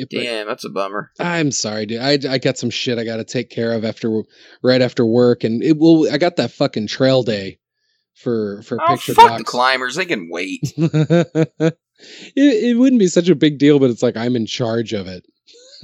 Yep. 0.00 0.08
Damn, 0.10 0.46
that's 0.46 0.64
a 0.64 0.70
bummer. 0.70 1.10
I'm 1.18 1.52
sorry, 1.52 1.86
dude. 1.86 2.00
I, 2.00 2.18
I 2.28 2.38
got 2.38 2.56
some 2.58 2.70
shit 2.70 2.98
I 2.98 3.04
got 3.04 3.16
to 3.18 3.24
take 3.24 3.50
care 3.50 3.72
of 3.72 3.84
after 3.84 4.22
right 4.62 4.80
after 4.80 5.04
work, 5.04 5.44
and 5.44 5.62
it 5.62 5.76
will. 5.76 6.10
I 6.10 6.18
got 6.18 6.36
that 6.36 6.52
fucking 6.52 6.86
trail 6.86 7.22
day 7.22 7.58
for 8.14 8.62
for 8.62 8.78
Oh 8.80 8.94
picture 8.94 9.14
fuck 9.14 9.32
the 9.32 9.38
docs. 9.38 9.50
climbers, 9.50 9.96
they 9.96 10.06
can 10.06 10.28
wait. 10.30 10.60
it, 10.76 11.76
it 12.36 12.78
wouldn't 12.78 13.00
be 13.00 13.08
such 13.08 13.28
a 13.28 13.34
big 13.34 13.58
deal, 13.58 13.78
but 13.78 13.90
it's 13.90 14.02
like 14.02 14.16
I'm 14.16 14.36
in 14.36 14.46
charge 14.46 14.92
of 14.92 15.06
it. 15.06 15.24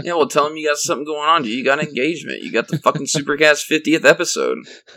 yeah, 0.03 0.15
well, 0.15 0.29
tell 0.29 0.45
them 0.49 0.57
you 0.57 0.69
got 0.69 0.79
something 0.79 1.05
going 1.05 1.29
on. 1.29 1.45
You 1.45 1.65
got 1.65 1.81
an 1.81 1.89
engagement. 1.89 2.43
You 2.43 2.53
got 2.53 2.69
the 2.69 2.79
fucking 2.79 3.07
Supercast 3.07 3.65
fiftieth 3.65 4.05
episode. 4.05 4.59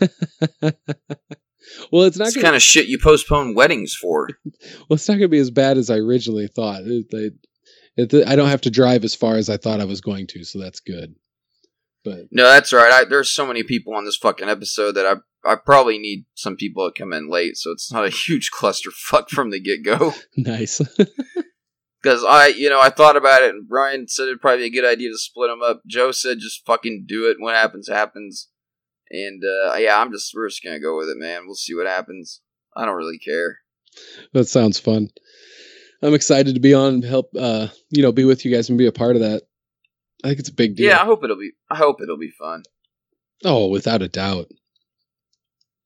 well, 1.92 2.04
it's 2.04 2.18
not 2.18 2.28
the 2.28 2.34
gonna. 2.34 2.42
kind 2.42 2.56
of 2.56 2.62
shit 2.62 2.86
you 2.86 2.98
postpone 2.98 3.54
weddings 3.54 3.94
for. 3.94 4.28
well, 4.44 4.96
it's 4.96 5.08
not 5.08 5.14
gonna 5.14 5.28
be 5.28 5.38
as 5.38 5.50
bad 5.50 5.78
as 5.78 5.90
I 5.90 5.96
originally 5.96 6.48
thought. 6.48 6.82
It, 6.82 7.06
it, 7.10 7.34
I 8.02 8.36
don't 8.36 8.48
have 8.48 8.60
to 8.62 8.70
drive 8.70 9.04
as 9.04 9.14
far 9.14 9.36
as 9.36 9.48
I 9.48 9.56
thought 9.56 9.80
I 9.80 9.84
was 9.84 10.00
going 10.00 10.26
to, 10.28 10.44
so 10.44 10.58
that's 10.58 10.80
good. 10.80 11.14
But 12.04 12.28
No, 12.30 12.44
that's 12.44 12.72
right. 12.72 12.92
I, 12.92 13.04
there's 13.04 13.30
so 13.30 13.46
many 13.46 13.62
people 13.62 13.94
on 13.94 14.04
this 14.04 14.16
fucking 14.16 14.48
episode 14.48 14.92
that 14.92 15.06
I 15.06 15.14
I 15.42 15.56
probably 15.56 15.98
need 15.98 16.26
some 16.34 16.56
people 16.56 16.90
to 16.90 16.98
come 16.98 17.12
in 17.12 17.30
late, 17.30 17.56
so 17.56 17.70
it's 17.70 17.92
not 17.92 18.04
a 18.04 18.10
huge 18.26 18.50
clusterfuck 18.50 19.28
from 19.28 19.50
the 19.50 19.60
get 19.60 19.84
go. 19.84 20.14
nice. 20.36 20.80
Because 22.02 22.24
I, 22.26 22.46
you 22.46 22.70
know, 22.70 22.80
I 22.80 22.88
thought 22.88 23.16
about 23.16 23.42
it, 23.42 23.50
and 23.50 23.68
Brian 23.68 24.08
said 24.08 24.22
it'd 24.22 24.40
probably 24.40 24.70
be 24.70 24.78
a 24.78 24.82
good 24.82 24.90
idea 24.90 25.10
to 25.10 25.18
split 25.18 25.50
them 25.50 25.60
up. 25.62 25.82
Joe 25.86 26.12
said 26.12 26.38
just 26.38 26.64
fucking 26.64 27.04
do 27.06 27.28
it. 27.28 27.36
What 27.38 27.54
happens, 27.54 27.90
happens. 27.90 28.48
And 29.10 29.42
uh, 29.44 29.74
yeah, 29.74 29.98
I'm 30.00 30.10
just 30.10 30.32
we're 30.34 30.48
just 30.48 30.64
gonna 30.64 30.80
go 30.80 30.96
with 30.96 31.10
it, 31.10 31.18
man. 31.18 31.42
We'll 31.44 31.56
see 31.56 31.74
what 31.74 31.86
happens. 31.86 32.40
I 32.74 32.86
don't 32.86 32.96
really 32.96 33.18
care. 33.18 33.58
that 34.32 34.48
sounds 34.48 34.78
fun. 34.78 35.10
I'm 36.02 36.14
excited 36.14 36.54
to 36.54 36.60
be 36.60 36.74
on 36.74 36.94
and 36.94 37.04
help. 37.04 37.30
Uh, 37.38 37.68
you 37.90 38.02
know, 38.02 38.12
be 38.12 38.24
with 38.24 38.44
you 38.44 38.52
guys 38.54 38.68
and 38.68 38.78
be 38.78 38.86
a 38.86 38.92
part 38.92 39.16
of 39.16 39.22
that. 39.22 39.42
I 40.24 40.28
think 40.28 40.40
it's 40.40 40.48
a 40.48 40.54
big 40.54 40.76
deal. 40.76 40.88
Yeah, 40.88 41.00
I 41.00 41.04
hope 41.04 41.24
it'll 41.24 41.38
be. 41.38 41.52
I 41.70 41.76
hope 41.76 42.00
it'll 42.02 42.18
be 42.18 42.30
fun. 42.30 42.62
Oh, 43.44 43.68
without 43.68 44.02
a 44.02 44.08
doubt. 44.08 44.48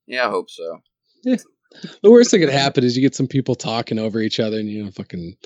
Yeah, 0.06 0.26
I 0.26 0.30
hope 0.30 0.50
so. 0.50 0.80
Yeah. 1.22 1.36
The 2.02 2.10
worst 2.10 2.30
thing 2.30 2.40
that 2.40 2.46
could 2.46 2.54
happen 2.54 2.84
is 2.84 2.96
you 2.96 3.02
get 3.02 3.14
some 3.16 3.26
people 3.26 3.54
talking 3.54 3.98
over 3.98 4.20
each 4.20 4.38
other 4.38 4.58
and 4.58 4.68
you 4.68 4.84
know 4.84 4.90
fucking 4.90 5.36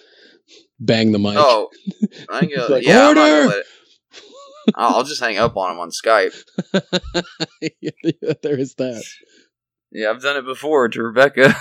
bang 0.79 1.13
the 1.13 1.19
mic. 1.19 1.35
Oh, 1.37 1.71
I 2.31 2.45
gonna, 2.45 2.69
like, 2.69 2.87
yeah, 2.87 3.09
"Order!" 3.09 3.21
gonna 3.21 3.47
let 3.49 3.59
it. 3.59 3.67
I'll 4.75 5.05
just 5.05 5.21
hang 5.23 5.39
up 5.39 5.57
on 5.57 5.73
him 5.73 5.79
on 5.79 5.91
Skype. 5.91 6.37
yeah, 7.81 8.33
there 8.43 8.59
is 8.59 8.75
that. 8.75 9.03
Yeah, 9.91 10.11
I've 10.11 10.21
done 10.21 10.37
it 10.37 10.45
before 10.45 10.89
to 10.91 11.03
Rebecca 11.03 11.57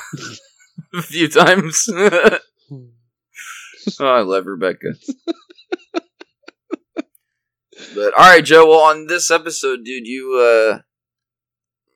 a 0.94 1.02
few 1.02 1.30
times. 1.30 1.88
oh, 4.00 4.06
I 4.06 4.22
love 4.22 4.46
Rebecca. 4.46 4.94
But 7.94 8.14
all 8.14 8.26
right, 8.26 8.44
Joe. 8.44 8.68
Well, 8.68 8.80
on 8.80 9.08
this 9.08 9.30
episode, 9.30 9.84
dude, 9.84 10.08
you 10.08 10.36
uh, 10.36 10.80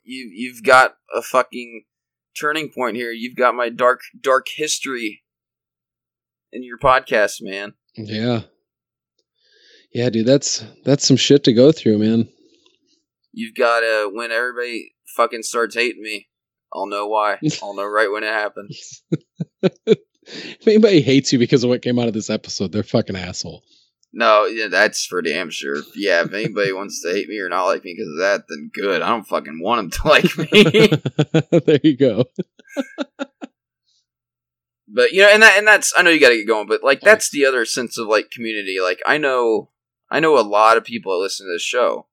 you 0.04 0.32
you've 0.34 0.64
got 0.64 0.96
a 1.16 1.22
fucking 1.22 1.84
turning 2.40 2.70
point 2.70 2.96
here. 2.96 3.12
You've 3.12 3.36
got 3.36 3.56
my 3.56 3.70
dark 3.70 4.02
dark 4.20 4.48
history 4.56 5.24
in 6.52 6.64
your 6.64 6.78
podcast, 6.78 7.42
man. 7.42 7.74
Yeah. 7.96 8.42
Yeah, 9.94 10.10
dude, 10.10 10.26
that's 10.26 10.64
that's 10.86 11.06
some 11.06 11.18
shit 11.18 11.44
to 11.46 11.54
go 11.54 11.72
through, 11.72 11.98
man. 11.98 12.30
You've 13.34 13.56
got 13.56 13.82
to 13.82 14.10
when 14.14 14.32
everybody 14.32 14.94
fucking 15.16 15.44
starts 15.44 15.76
hating 15.76 16.02
me, 16.02 16.30
I'll 16.74 16.88
know 16.88 17.08
why. 17.08 17.40
I'll 17.64 17.76
know 17.76 17.86
right 17.86 18.12
when 18.12 18.24
it 18.24 18.34
happens. 18.34 19.04
if 20.32 20.68
anybody 20.68 21.02
hates 21.02 21.32
you 21.34 21.40
because 21.40 21.64
of 21.64 21.70
what 21.70 21.82
came 21.82 22.00
out 22.00 22.08
of 22.08 22.14
this 22.14 22.30
episode, 22.30 22.72
they're 22.72 22.84
fucking 22.84 23.16
asshole. 23.16 23.64
No, 24.14 24.46
yeah, 24.46 24.68
that's 24.68 25.06
for 25.06 25.22
damn 25.22 25.50
sure. 25.50 25.78
Yeah, 25.96 26.24
if 26.24 26.34
anybody 26.34 26.74
wants 26.74 27.02
to 27.02 27.12
hate 27.12 27.30
me 27.30 27.40
or 27.40 27.50
not 27.50 27.66
like 27.66 27.84
me 27.84 27.96
because 27.96 28.12
of 28.12 28.20
that, 28.20 28.44
then 28.50 28.70
good. 28.74 29.02
I 29.02 29.10
don't 29.10 29.28
fucking 29.28 29.62
want 29.62 29.92
them 29.92 30.02
to 30.02 30.08
like 30.08 30.38
me. 30.38 31.60
there 31.66 31.80
you 31.84 31.96
go. 31.96 32.26
but 34.88 35.12
you 35.12 35.22
know, 35.22 35.30
and 35.30 35.42
that 35.44 35.58
and 35.58 35.68
that's 35.68 35.94
I 35.98 36.02
know 36.02 36.10
you 36.10 36.20
got 36.20 36.30
to 36.30 36.38
get 36.38 36.48
going, 36.48 36.68
but 36.68 36.84
like 36.84 37.02
that's 37.02 37.30
the 37.30 37.46
other 37.46 37.66
sense 37.66 37.98
of 37.98 38.08
like 38.08 38.32
community. 38.32 38.80
Like 38.82 39.02
I 39.06 39.18
know, 39.18 39.70
I 40.10 40.20
know 40.20 40.38
a 40.38 40.42
lot 40.42 40.78
of 40.78 40.84
people 40.84 41.14
that 41.14 41.24
listen 41.24 41.48
to 41.48 41.54
this 41.54 41.62
show. 41.62 42.08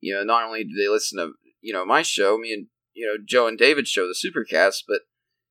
You 0.00 0.14
know, 0.14 0.24
not 0.24 0.44
only 0.44 0.64
do 0.64 0.74
they 0.74 0.88
listen 0.88 1.18
to 1.18 1.32
you 1.60 1.74
know 1.74 1.84
my 1.84 2.00
show, 2.00 2.38
me 2.38 2.54
and 2.54 2.66
you 2.94 3.06
know 3.06 3.22
Joe 3.22 3.46
and 3.46 3.58
David 3.58 3.86
show 3.86 4.08
the 4.08 4.14
Supercast, 4.14 4.84
but 4.88 5.02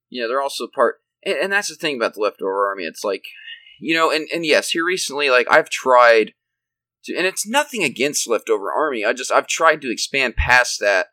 you 0.09 0.21
know 0.21 0.27
they're 0.27 0.41
also 0.41 0.67
part. 0.67 1.01
And, 1.25 1.35
and 1.35 1.53
that's 1.53 1.69
the 1.69 1.75
thing 1.75 1.95
about 1.95 2.13
the 2.15 2.21
leftover 2.21 2.67
army. 2.67 2.83
It's 2.83 3.03
like 3.03 3.25
you 3.79 3.93
know, 3.93 4.11
and 4.11 4.27
and 4.33 4.45
yes, 4.45 4.69
here 4.69 4.85
recently, 4.85 5.29
like 5.29 5.47
I've 5.51 5.69
tried 5.69 6.33
to, 7.05 7.15
and 7.15 7.27
it's 7.27 7.47
nothing 7.47 7.83
against 7.83 8.29
leftover 8.29 8.71
army. 8.71 9.03
I 9.03 9.13
just 9.13 9.31
I've 9.31 9.47
tried 9.47 9.81
to 9.81 9.91
expand 9.91 10.35
past 10.35 10.79
that 10.79 11.07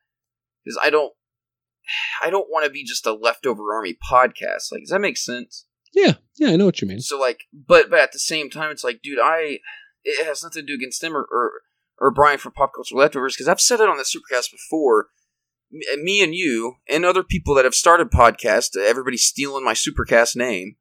because 0.65 0.79
I 0.83 0.91
don't, 0.91 1.13
I 2.23 2.31
don't 2.31 2.49
want 2.49 2.65
to 2.65 2.71
be 2.71 2.85
just 2.85 3.07
a 3.07 3.13
leftover 3.13 3.75
army 3.75 3.97
podcast. 4.11 4.71
Like, 4.71 4.83
does 4.83 4.91
that 4.91 5.01
make 5.01 5.17
sense? 5.17 5.67
Yeah, 5.93 6.15
yeah, 6.37 6.51
I 6.51 6.57
know 6.57 6.67
what 6.67 6.81
you 6.81 6.87
mean. 6.87 7.01
So 7.01 7.19
like, 7.19 7.41
but 7.53 7.91
but 7.91 7.99
at 7.99 8.13
the 8.13 8.19
same 8.19 8.51
time, 8.51 8.71
it's 8.71 8.85
like, 8.85 9.01
dude, 9.03 9.19
I 9.21 9.59
it 10.05 10.25
has 10.25 10.43
nothing 10.43 10.63
to 10.63 10.67
do 10.67 10.75
against 10.75 11.01
them 11.01 11.17
or 11.17 11.27
or, 11.31 11.51
or 11.99 12.11
Brian 12.13 12.39
from 12.39 12.53
Pop 12.53 12.73
Culture 12.75 12.95
Leftovers 12.95 13.35
because 13.35 13.49
I've 13.49 13.61
said 13.61 13.81
it 13.81 13.89
on 13.89 13.97
the 13.97 14.05
Supercast 14.05 14.53
before. 14.53 15.09
Me 15.73 16.23
and 16.23 16.35
you 16.35 16.77
and 16.89 17.05
other 17.05 17.23
people 17.23 17.55
that 17.55 17.65
have 17.65 17.75
started 17.75 18.11
podcasts, 18.11 18.77
everybody 18.77 19.17
stealing 19.17 19.65
my 19.65 19.75
Supercast 19.75 20.35
name. 20.35 20.77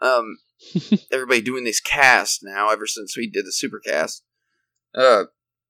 Um, 0.00 0.38
everybody 1.12 1.40
doing 1.40 1.64
these 1.64 1.80
casts 1.80 2.42
now 2.42 2.70
ever 2.70 2.86
since 2.86 3.16
we 3.16 3.28
did 3.28 3.44
the 3.44 3.52
supercast. 3.52 4.22
Uh, 4.94 5.24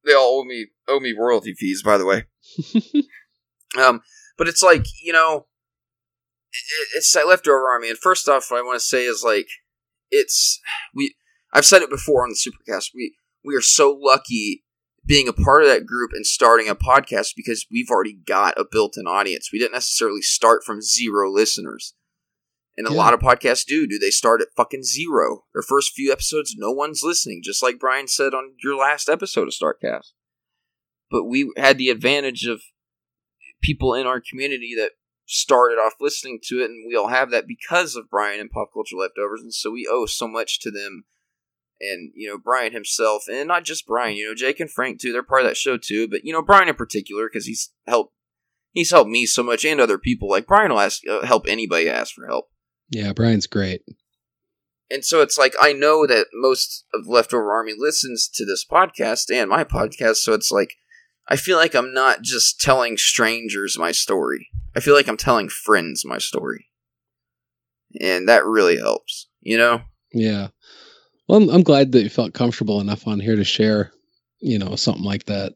they 0.04 0.14
all 0.14 0.40
owe 0.40 0.44
me 0.44 0.66
owe 0.88 1.00
me 1.00 1.14
royalty 1.18 1.54
fees, 1.54 1.82
by 1.82 1.98
the 1.98 2.06
way. 2.06 2.24
um, 3.78 4.00
but 4.38 4.48
it's 4.48 4.62
like 4.62 4.86
you 5.02 5.12
know, 5.12 5.46
it, 6.52 6.88
it's 6.96 7.12
that 7.12 7.28
leftover 7.28 7.68
army. 7.68 7.90
And 7.90 7.98
first 7.98 8.28
off, 8.28 8.50
what 8.50 8.58
I 8.58 8.62
want 8.62 8.80
to 8.80 8.84
say 8.84 9.04
is 9.04 9.22
like, 9.24 9.48
it's 10.10 10.60
we. 10.94 11.14
I've 11.52 11.66
said 11.66 11.82
it 11.82 11.90
before 11.90 12.22
on 12.22 12.30
the 12.30 12.50
supercast. 12.50 12.90
We 12.94 13.14
we 13.44 13.54
are 13.54 13.62
so 13.62 13.96
lucky 14.00 14.64
being 15.04 15.28
a 15.28 15.32
part 15.32 15.62
of 15.62 15.68
that 15.68 15.86
group 15.86 16.10
and 16.12 16.26
starting 16.26 16.68
a 16.68 16.74
podcast 16.74 17.30
because 17.36 17.66
we've 17.70 17.90
already 17.90 18.14
got 18.14 18.58
a 18.58 18.66
built-in 18.70 19.06
audience. 19.06 19.50
We 19.52 19.58
didn't 19.58 19.72
necessarily 19.72 20.22
start 20.22 20.62
from 20.64 20.82
zero 20.82 21.30
listeners. 21.30 21.94
And 22.76 22.86
a 22.86 22.92
yeah. 22.92 22.96
lot 22.96 23.14
of 23.14 23.20
podcasts 23.20 23.66
do. 23.66 23.86
Do 23.86 23.98
they 23.98 24.10
start 24.10 24.40
at 24.40 24.54
fucking 24.56 24.84
zero? 24.84 25.44
Their 25.52 25.62
first 25.62 25.92
few 25.94 26.12
episodes, 26.12 26.54
no 26.56 26.70
one's 26.70 27.02
listening, 27.02 27.42
just 27.42 27.62
like 27.62 27.78
Brian 27.78 28.08
said 28.08 28.32
on 28.32 28.54
your 28.62 28.76
last 28.76 29.08
episode 29.08 29.48
of 29.48 29.54
Starcast. 29.54 30.12
But 31.10 31.24
we 31.24 31.52
had 31.56 31.76
the 31.76 31.90
advantage 31.90 32.46
of 32.46 32.62
people 33.62 33.94
in 33.94 34.06
our 34.06 34.20
community 34.20 34.74
that 34.76 34.92
started 35.26 35.74
off 35.74 35.94
listening 36.00 36.38
to 36.44 36.60
it, 36.60 36.70
and 36.70 36.86
we 36.88 36.96
all 36.96 37.08
have 37.08 37.30
that 37.30 37.46
because 37.46 37.96
of 37.96 38.10
Brian 38.10 38.40
and 38.40 38.50
Pop 38.50 38.70
Culture 38.72 38.96
Leftovers, 38.96 39.42
and 39.42 39.52
so 39.52 39.70
we 39.70 39.88
owe 39.90 40.06
so 40.06 40.26
much 40.26 40.60
to 40.60 40.70
them. 40.70 41.04
And 41.80 42.12
you 42.14 42.28
know 42.28 42.38
Brian 42.38 42.72
himself, 42.72 43.24
and 43.30 43.48
not 43.48 43.64
just 43.64 43.86
Brian. 43.86 44.16
You 44.16 44.28
know 44.28 44.34
Jake 44.34 44.60
and 44.60 44.70
Frank 44.70 45.00
too. 45.00 45.12
They're 45.12 45.22
part 45.22 45.42
of 45.42 45.48
that 45.48 45.56
show 45.56 45.76
too. 45.76 46.08
But 46.08 46.24
you 46.24 46.32
know 46.32 46.42
Brian 46.42 46.68
in 46.68 46.74
particular 46.74 47.28
because 47.28 47.46
he's 47.46 47.72
helped. 47.86 48.14
He's 48.72 48.90
helped 48.90 49.10
me 49.10 49.26
so 49.26 49.42
much, 49.42 49.64
and 49.64 49.80
other 49.80 49.98
people. 49.98 50.28
Like 50.28 50.46
Brian 50.46 50.70
will 50.70 50.80
ask, 50.80 51.00
uh, 51.08 51.26
help 51.26 51.46
anybody 51.48 51.88
ask 51.88 52.14
for 52.14 52.26
help. 52.26 52.50
Yeah, 52.90 53.12
Brian's 53.12 53.46
great. 53.46 53.82
And 54.90 55.04
so 55.04 55.22
it's 55.22 55.38
like 55.38 55.54
I 55.60 55.72
know 55.72 56.06
that 56.06 56.26
most 56.34 56.84
of 56.92 57.06
Leftover 57.06 57.52
Army 57.52 57.72
listens 57.76 58.28
to 58.34 58.44
this 58.44 58.64
podcast 58.64 59.32
and 59.32 59.48
my 59.48 59.64
podcast, 59.64 60.16
so 60.16 60.34
it's 60.34 60.50
like 60.50 60.74
I 61.30 61.36
feel 61.36 61.56
like 61.56 61.74
I'm 61.74 61.94
not 61.94 62.22
just 62.22 62.60
telling 62.60 62.96
strangers 62.96 63.78
my 63.78 63.92
story. 63.92 64.48
I 64.74 64.80
feel 64.80 64.94
like 64.94 65.06
I'm 65.06 65.16
telling 65.16 65.48
friends 65.48 66.04
my 66.04 66.18
story. 66.18 66.66
And 68.00 68.28
that 68.28 68.44
really 68.44 68.78
helps, 68.78 69.28
you 69.40 69.56
know? 69.56 69.82
Yeah. 70.12 70.48
Well, 71.30 71.40
I'm, 71.40 71.48
I'm 71.48 71.62
glad 71.62 71.92
that 71.92 72.02
you 72.02 72.08
felt 72.08 72.34
comfortable 72.34 72.80
enough 72.80 73.06
on 73.06 73.20
here 73.20 73.36
to 73.36 73.44
share, 73.44 73.92
you 74.40 74.58
know, 74.58 74.74
something 74.74 75.04
like 75.04 75.26
that. 75.26 75.52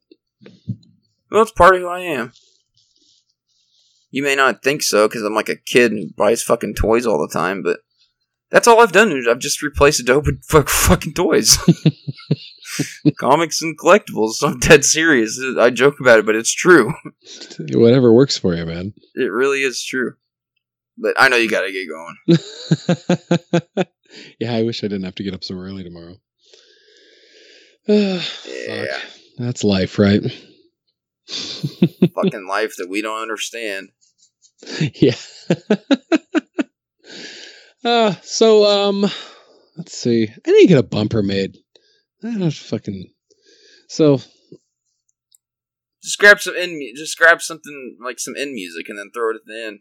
Well, 1.33 1.43
it's 1.43 1.51
part 1.51 1.75
of 1.75 1.81
who 1.81 1.89
I 1.89 1.99
am. 1.99 2.33
You 4.13 4.23
may 4.23 4.37
not 4.37 4.63
think 4.63 4.85
so 4.85 5.09
because 5.09 5.25
I'm 5.25 5.35
like 5.35 5.49
a 5.49 5.57
kid 5.57 5.91
who 5.91 6.13
buys 6.17 6.45
fucking 6.45 6.77
toys 6.77 7.07
all 7.07 7.19
the 7.19 7.33
time, 7.37 7.65
but 7.65 7.81
that's 8.53 8.69
all 8.69 8.81
I've 8.81 8.93
done. 8.93 9.21
I've 9.29 9.41
just 9.41 9.63
replaced 9.63 9.99
Adobe 9.99 10.31
with 10.53 10.69
fucking 10.69 11.15
toys. 11.15 11.59
Comics 13.19 13.61
and 13.61 13.77
collectibles. 13.77 14.45
I'm 14.45 14.61
dead 14.61 14.85
serious. 14.85 15.41
I 15.59 15.71
joke 15.71 15.97
about 15.99 16.21
it, 16.21 16.27
but 16.27 16.37
it's 16.37 16.55
true. 16.55 16.95
Whatever 17.73 18.13
works 18.13 18.39
for 18.39 18.55
you, 18.55 18.65
man. 18.65 18.95
It 19.17 19.33
really 19.33 19.65
is 19.65 19.85
true. 19.85 20.15
But 20.97 21.17
I 21.19 21.29
know 21.29 21.37
you 21.37 21.51
gotta 21.51 21.73
get 21.73 21.89
going. 21.89 23.87
yeah, 24.41 24.55
I 24.55 24.63
wish 24.63 24.83
I 24.83 24.89
didn't 24.89 25.05
have 25.05 25.15
to 25.17 25.23
get 25.23 25.35
up 25.35 25.45
so 25.45 25.55
early 25.55 25.85
tomorrow. 25.85 26.17
yeah. 27.87 28.19
Fuck. 28.19 29.03
That's 29.39 29.65
life, 29.65 29.99
right? 29.99 30.23
Fucking 31.29 32.47
life 32.49 32.75
that 32.79 32.89
we 32.89 33.03
don't 33.03 33.21
understand. 33.21 33.89
yeah. 34.95 35.17
uh, 37.85 38.15
so 38.23 38.65
um, 38.65 39.03
let's 39.77 39.97
see. 39.97 40.29
I 40.29 40.41
didn't 40.45 40.69
get 40.69 40.79
a 40.79 40.83
bumper 40.83 41.23
made. 41.23 41.57
I 42.23 42.39
don't 42.39 42.53
fucking. 42.53 43.11
So. 43.89 44.21
Just 46.03 46.19
grab 46.19 46.41
some 46.41 46.57
in. 46.57 46.81
Just 46.97 47.19
grab 47.19 47.43
something 47.43 47.99
like 48.03 48.19
some 48.19 48.37
in 48.37 48.55
music 48.55 48.89
and 48.89 48.99
then 48.99 49.11
throw 49.13 49.31
it 49.31 49.37
at 49.37 49.47
the 49.47 49.65
end. 49.67 49.81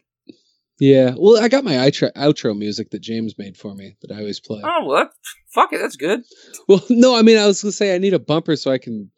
Yeah, 0.80 1.14
well, 1.16 1.42
I 1.42 1.48
got 1.48 1.64
my 1.64 1.74
outro, 1.74 2.12
outro 2.14 2.56
music 2.56 2.90
that 2.90 3.00
James 3.00 3.38
made 3.38 3.56
for 3.56 3.74
me 3.74 3.96
that 4.02 4.12
I 4.12 4.18
always 4.18 4.40
play. 4.40 4.60
Oh, 4.64 4.84
well, 4.84 5.04
that, 5.04 5.12
fuck 5.52 5.72
it, 5.72 5.78
that's 5.78 5.96
good. 5.96 6.22
Well, 6.68 6.82
no, 6.90 7.16
I 7.16 7.22
mean, 7.22 7.38
I 7.38 7.46
was 7.46 7.62
gonna 7.62 7.72
say 7.72 7.94
I 7.94 7.98
need 7.98 8.14
a 8.14 8.18
bumper 8.18 8.56
so 8.56 8.70
I 8.70 8.78
can. 8.78 9.10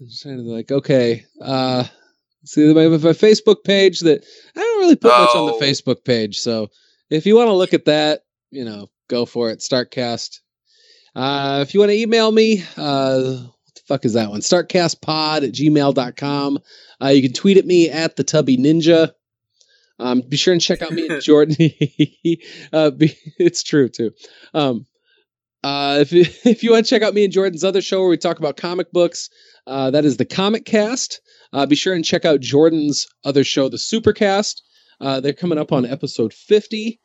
I'm 0.00 0.06
trying 0.20 0.38
to 0.38 0.42
be 0.42 0.48
like, 0.48 0.72
okay, 0.72 1.24
uh, 1.40 1.84
See, 2.44 2.66
the 2.66 2.74
my, 2.74 2.88
my 2.88 3.12
Facebook 3.12 3.64
page 3.64 4.00
that 4.00 4.24
I 4.56 4.60
don't 4.60 4.80
really 4.80 4.96
put 4.96 5.12
oh. 5.14 5.20
much 5.20 5.34
on 5.34 5.46
the 5.46 5.52
oh. 5.54 5.60
Facebook 5.60 6.04
page. 6.04 6.38
So 6.38 6.68
if 7.10 7.26
you 7.26 7.36
want 7.36 7.48
to 7.48 7.54
look 7.54 7.74
at 7.74 7.84
that, 7.84 8.22
you 8.50 8.64
know, 8.64 8.88
go 9.08 9.26
for 9.26 9.50
it. 9.50 9.60
Starcast. 9.60 10.40
Uh, 11.14 11.60
if 11.66 11.74
you 11.74 11.80
want 11.80 11.90
to 11.90 11.98
email 11.98 12.32
me, 12.32 12.64
uh, 12.76 13.20
what 13.20 13.74
the 13.74 13.80
fuck 13.86 14.04
is 14.04 14.14
that 14.14 14.30
one? 14.30 14.40
Starcastpod 14.40 15.44
at 15.46 15.52
gmail.com. 15.52 16.58
Uh, 17.02 17.08
you 17.08 17.22
can 17.22 17.32
tweet 17.32 17.58
at 17.58 17.66
me 17.66 17.90
at 17.90 18.16
the 18.16 18.24
Tubby 18.24 18.56
Ninja. 18.56 19.12
Um, 20.00 20.22
be 20.22 20.36
sure 20.36 20.52
and 20.52 20.62
check 20.62 20.82
out 20.82 20.92
me 20.92 21.06
and 21.08 21.22
Jordan. 21.22 21.56
uh, 22.72 22.90
be, 22.90 23.16
it's 23.38 23.62
true 23.62 23.88
too. 23.88 24.12
Um, 24.54 24.86
uh, 25.62 25.98
if 26.00 26.12
if 26.46 26.62
you 26.62 26.72
want 26.72 26.86
to 26.86 26.90
check 26.90 27.02
out 27.02 27.14
me 27.14 27.24
and 27.24 27.32
Jordan's 27.32 27.64
other 27.64 27.82
show 27.82 28.00
where 28.00 28.08
we 28.08 28.16
talk 28.16 28.38
about 28.38 28.56
comic 28.56 28.90
books, 28.92 29.28
uh, 29.66 29.90
that 29.90 30.04
is 30.04 30.16
the 30.16 30.24
Comic 30.24 30.64
Cast. 30.64 31.20
Uh, 31.52 31.66
be 31.66 31.76
sure 31.76 31.94
and 31.94 32.04
check 32.04 32.24
out 32.24 32.40
Jordan's 32.40 33.06
other 33.24 33.44
show, 33.44 33.68
the 33.68 33.76
Supercast. 33.76 34.62
Uh, 35.00 35.20
they're 35.20 35.32
coming 35.32 35.58
up 35.58 35.72
on 35.72 35.84
episode 35.84 36.32
50. 36.32 37.00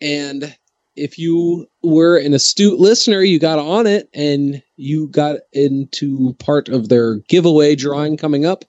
And 0.00 0.56
if 0.96 1.18
you 1.18 1.66
were 1.82 2.18
an 2.18 2.34
astute 2.34 2.78
listener, 2.78 3.22
you 3.22 3.38
got 3.38 3.58
on 3.58 3.86
it 3.86 4.08
and 4.12 4.62
you 4.76 5.08
got 5.08 5.36
into 5.52 6.34
part 6.34 6.68
of 6.68 6.88
their 6.88 7.16
giveaway 7.28 7.74
drawing 7.74 8.16
coming 8.16 8.44
up 8.44 8.64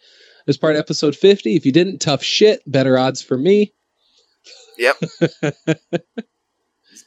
as 0.48 0.58
part 0.58 0.76
of 0.76 0.80
episode 0.80 1.16
50. 1.16 1.56
If 1.56 1.66
you 1.66 1.72
didn't, 1.72 2.00
tough 2.00 2.24
shit. 2.24 2.62
Better 2.66 2.98
odds 2.98 3.22
for 3.22 3.38
me. 3.38 3.74
Yep. 4.78 4.96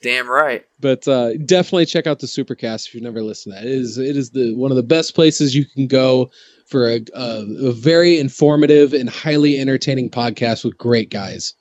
damn 0.02 0.28
right. 0.28 0.64
But 0.80 1.06
uh, 1.06 1.36
definitely 1.36 1.86
check 1.86 2.06
out 2.06 2.20
the 2.20 2.26
Supercast 2.26 2.86
if 2.86 2.94
you've 2.94 3.02
never 3.02 3.22
listened 3.22 3.54
to 3.54 3.60
that. 3.60 3.66
It 3.66 3.72
is 3.72 3.98
it 3.98 4.16
is 4.16 4.30
the 4.30 4.54
one 4.54 4.70
of 4.70 4.76
the 4.76 4.82
best 4.82 5.14
places 5.14 5.54
you 5.54 5.64
can 5.64 5.86
go 5.86 6.30
for 6.66 6.88
a, 6.88 7.00
a, 7.14 7.68
a 7.68 7.72
very 7.72 8.18
informative 8.18 8.92
and 8.92 9.08
highly 9.08 9.58
entertaining 9.58 10.10
podcast 10.10 10.64
with 10.64 10.78
great 10.78 11.10
guys. 11.10 11.54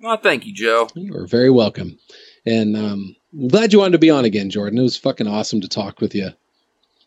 Well, 0.00 0.16
thank 0.16 0.46
you, 0.46 0.52
Joe. 0.52 0.88
You 0.94 1.14
are 1.16 1.26
very 1.26 1.50
welcome. 1.50 1.98
And 2.44 2.76
um, 2.76 3.16
I'm 3.32 3.48
glad 3.48 3.72
you 3.72 3.78
wanted 3.78 3.92
to 3.92 3.98
be 3.98 4.10
on 4.10 4.24
again, 4.24 4.50
Jordan. 4.50 4.78
It 4.78 4.82
was 4.82 4.96
fucking 4.96 5.28
awesome 5.28 5.60
to 5.60 5.68
talk 5.68 6.00
with 6.00 6.14
you. 6.14 6.30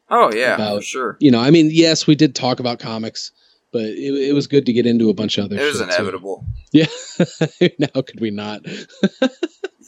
Oh 0.09 0.31
yeah, 0.33 0.55
About- 0.55 0.77
for 0.77 0.83
sure. 0.83 1.17
You 1.19 1.31
know, 1.31 1.39
I 1.41 1.51
mean, 1.51 1.69
yes, 1.71 2.05
we 2.07 2.15
did 2.15 2.35
talk 2.35 2.59
about 2.59 2.79
comics, 2.79 3.31
but 3.71 3.83
it, 3.83 4.29
it 4.29 4.33
was 4.33 4.47
good 4.47 4.65
to 4.67 4.73
get 4.73 4.85
into 4.85 5.09
a 5.09 5.13
bunch 5.13 5.37
of 5.37 5.45
other. 5.45 5.57
It 5.57 5.63
was 5.65 5.77
too. 5.77 5.83
inevitable. 5.85 6.45
Yeah. 6.71 6.85
now 7.79 8.01
could 8.01 8.19
we 8.19 8.31
not? 8.31 8.61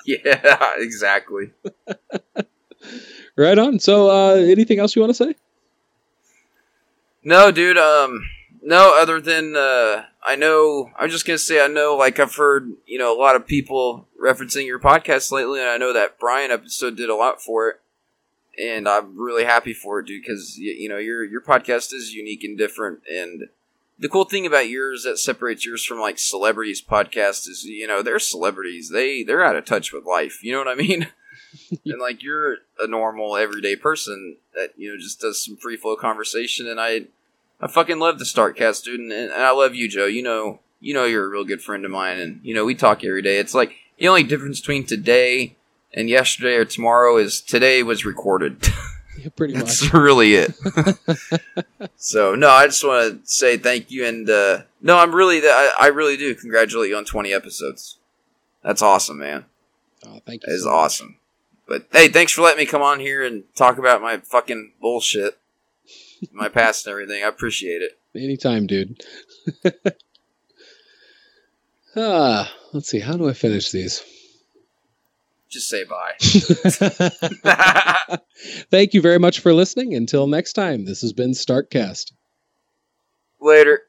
Yeah, 0.08 0.72
exactly. 0.78 1.52
right 3.36 3.58
on. 3.60 3.78
So, 3.80 4.10
uh, 4.10 4.36
anything 4.36 4.80
else 4.80 4.96
you 4.96 5.02
want 5.02 5.10
to 5.14 5.26
say? 5.26 5.36
No, 7.24 7.52
dude. 7.52 7.78
Um, 7.78 8.22
no. 8.62 8.98
Other 9.02 9.20
than 9.20 9.56
uh, 9.58 10.06
I 10.24 10.38
know. 10.38 10.92
I'm 10.98 11.10
just 11.10 11.26
gonna 11.28 11.38
say 11.38 11.62
I 11.64 11.68
know. 11.68 11.96
Like 11.98 12.20
I've 12.20 12.36
heard, 12.36 12.72
you 12.86 12.98
know, 12.98 13.14
a 13.16 13.20
lot 13.20 13.36
of 13.36 13.46
people 13.46 14.08
referencing 14.24 14.66
your 14.66 14.80
podcast 14.80 15.32
lately, 15.32 15.60
and 15.60 15.70
I 15.70 15.78
know 15.78 15.92
that 15.94 16.18
Brian 16.20 16.52
episode 16.52 16.96
did 16.96 17.10
a 17.10 17.16
lot 17.16 17.42
for 17.42 17.68
it, 17.70 17.82
and 18.58 18.88
I'm 18.88 19.18
really 19.18 19.44
happy 19.44 19.74
for 19.74 20.00
it, 20.00 20.08
dude. 20.08 20.22
Because 20.22 20.58
you 20.58 20.90
know 20.90 20.98
your 20.98 21.24
your 21.24 21.42
podcast 21.42 21.94
is 21.94 22.14
unique 22.14 22.44
and 22.44 22.58
different, 22.58 23.02
and 23.12 23.50
the 24.00 24.10
cool 24.10 24.26
thing 24.26 24.46
about 24.46 24.70
yours 24.70 25.04
that 25.04 25.18
separates 25.18 25.66
yours 25.66 25.84
from 25.84 26.00
like 26.00 26.20
celebrities 26.20 26.82
podcast 26.82 27.48
is 27.48 27.64
you 27.64 27.88
know 27.88 28.02
they're 28.02 28.20
celebrities. 28.20 28.90
They 28.90 29.24
they're 29.24 29.44
out 29.44 29.56
of 29.56 29.66
touch 29.66 29.92
with 29.92 30.06
life. 30.06 30.44
You 30.44 30.54
know 30.54 30.60
what 30.60 30.68
I 30.68 30.76
mean? 30.76 31.08
and 31.86 32.00
like 32.00 32.24
you're 32.24 32.58
a 32.80 32.88
normal 32.88 33.36
everyday 33.36 33.76
person 33.76 34.38
that 34.56 34.72
you 34.78 34.92
know 34.92 34.98
just 34.98 35.22
does 35.22 35.44
some 35.44 35.58
free 35.58 35.78
flow 35.78 35.96
conversation, 35.96 36.68
and 36.68 36.80
I 36.80 37.06
I 37.62 37.68
fucking 37.68 38.00
love 38.00 38.20
the 38.20 38.26
Starcast, 38.26 38.84
dude, 38.84 39.00
and, 39.00 39.12
and 39.12 39.34
I 39.34 39.52
love 39.52 39.76
you, 39.76 39.88
Joe. 39.88 40.06
You 40.06 40.24
know, 40.24 40.60
you 40.80 40.94
know, 40.94 41.06
you're 41.06 41.26
a 41.26 41.30
real 41.30 41.46
good 41.46 41.62
friend 41.62 41.86
of 41.86 41.92
mine, 41.92 42.20
and 42.20 42.40
you 42.44 42.54
know, 42.54 42.66
we 42.66 42.76
talk 42.76 43.04
every 43.04 43.22
day. 43.22 43.40
It's 43.40 43.54
like 43.54 43.76
the 43.98 44.08
only 44.08 44.24
difference 44.24 44.60
between 44.60 44.86
today 44.86 45.56
and 45.94 46.10
yesterday 46.10 46.56
or 46.56 46.66
tomorrow 46.66 47.18
is 47.18 47.42
today 47.42 47.84
was 47.84 48.06
recorded. 48.06 48.68
Yeah, 49.20 49.30
pretty 49.36 49.56
much. 49.56 49.64
That's 49.64 49.94
really 49.94 50.36
it. 50.36 50.54
so 51.96 52.36
no, 52.36 52.50
I 52.50 52.68
just 52.68 52.84
want 52.84 53.26
to 53.26 53.28
say 53.32 53.58
thank 53.58 53.90
you, 53.90 54.06
and 54.06 54.30
uh, 54.30 54.62
no, 54.82 55.00
I'm 55.00 55.14
really, 55.14 55.40
I, 55.44 55.74
I 55.80 55.88
really 55.88 56.18
do 56.18 56.36
congratulate 56.36 56.90
you 56.90 56.98
on 56.98 57.04
20 57.04 57.34
episodes. 57.34 57.98
That's 58.64 58.84
awesome, 58.84 59.18
man. 59.18 59.46
Oh, 60.06 60.20
thank 60.26 60.44
you. 60.44 60.52
That 60.52 60.56
is 60.56 60.64
so 60.64 60.70
much. 60.70 60.76
awesome. 60.76 61.18
But 61.68 61.88
hey, 61.92 62.10
thanks 62.10 62.32
for 62.32 62.42
letting 62.42 62.60
me 62.60 62.66
come 62.66 62.82
on 62.82 63.00
here 63.00 63.26
and 63.26 63.44
talk 63.56 63.78
about 63.78 64.02
my 64.02 64.18
fucking 64.18 64.74
bullshit, 64.80 65.38
my 66.32 66.48
past 66.48 66.86
and 66.86 66.92
everything. 66.92 67.24
I 67.24 67.28
appreciate 67.28 67.82
it. 67.82 68.00
Anytime, 68.16 68.68
dude. 68.68 69.02
ah, 71.96 72.54
let's 72.72 72.90
see. 72.90 73.00
How 73.00 73.18
do 73.18 73.28
I 73.28 73.34
finish 73.34 73.72
these? 73.72 74.04
Just 75.50 75.70
say 75.70 75.86
bye. 75.86 76.14
Thank 78.72 78.94
you 78.94 79.02
very 79.02 79.20
much 79.20 79.40
for 79.40 79.54
listening. 79.54 79.94
Until 79.96 80.28
next 80.28 80.54
time, 80.54 80.86
this 80.86 81.02
has 81.02 81.14
been 81.14 81.32
Starcast. 81.32 82.12
Later. 83.40 83.82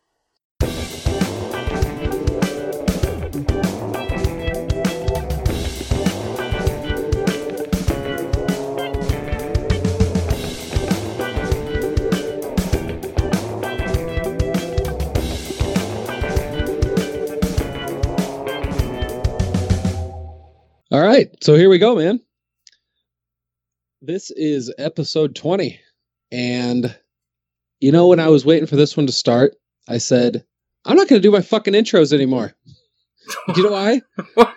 All 20.99 21.05
right, 21.05 21.31
so 21.41 21.55
here 21.55 21.71
we 21.71 21.79
go, 21.79 21.95
man. 21.95 22.19
This 24.03 24.33
is 24.33 24.75
episode 24.79 25.37
20. 25.37 25.79
And 26.33 26.93
you 27.79 27.93
know, 27.93 28.09
when 28.09 28.19
I 28.19 28.27
was 28.31 28.45
waiting 28.45 28.67
for 28.67 28.75
this 28.75 28.97
one 28.97 29.07
to 29.07 29.13
start, 29.13 29.55
I 29.89 29.99
said, 29.99 30.45
I'm 30.85 30.97
not 30.97 31.07
going 31.07 31.23
to 31.23 31.29
do 31.29 31.31
my 31.31 31.41
fucking 31.41 31.75
intros 31.75 32.13
anymore. 32.13 32.53
You 33.55 33.63
know 33.63 33.73
why? 33.73 34.01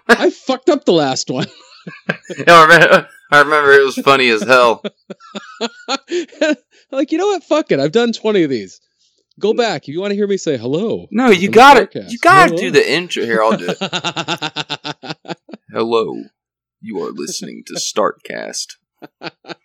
I 0.08 0.32
fucked 0.32 0.70
up 0.70 0.86
the 0.86 0.94
last 0.94 1.30
one. 1.30 1.46
I 2.48 2.64
remember, 2.64 3.10
I 3.30 3.40
remember 3.42 3.74
it 3.74 3.84
was 3.84 3.98
funny 3.98 4.30
as 4.30 4.42
hell. 4.42 4.82
like, 6.92 7.12
you 7.12 7.18
know 7.20 7.28
what? 7.28 7.44
Fuck 7.44 7.72
it. 7.72 7.80
I've 7.80 7.92
done 7.92 8.14
20 8.14 8.44
of 8.44 8.50
these. 8.50 8.80
Go 9.40 9.54
back. 9.54 9.84
If 9.84 9.94
you 9.94 10.00
want 10.00 10.12
to 10.12 10.16
hear 10.16 10.28
me 10.28 10.38
say 10.38 10.58
hello. 10.58 11.08
No, 11.12 11.30
you 11.30 11.50
got 11.50 11.78
it. 11.78 11.94
You 12.10 12.18
gotta 12.20 12.56
do 12.56 12.72
the 12.72 12.92
intro. 12.92 13.26
Here, 13.26 13.44
I'll 13.44 13.58
do 13.58 13.68
it. 13.70 15.38
Hello, 15.74 16.16
you 16.82 17.02
are 17.02 17.12
listening 17.12 17.64
to 17.68 17.74
Starcast. 17.76 18.76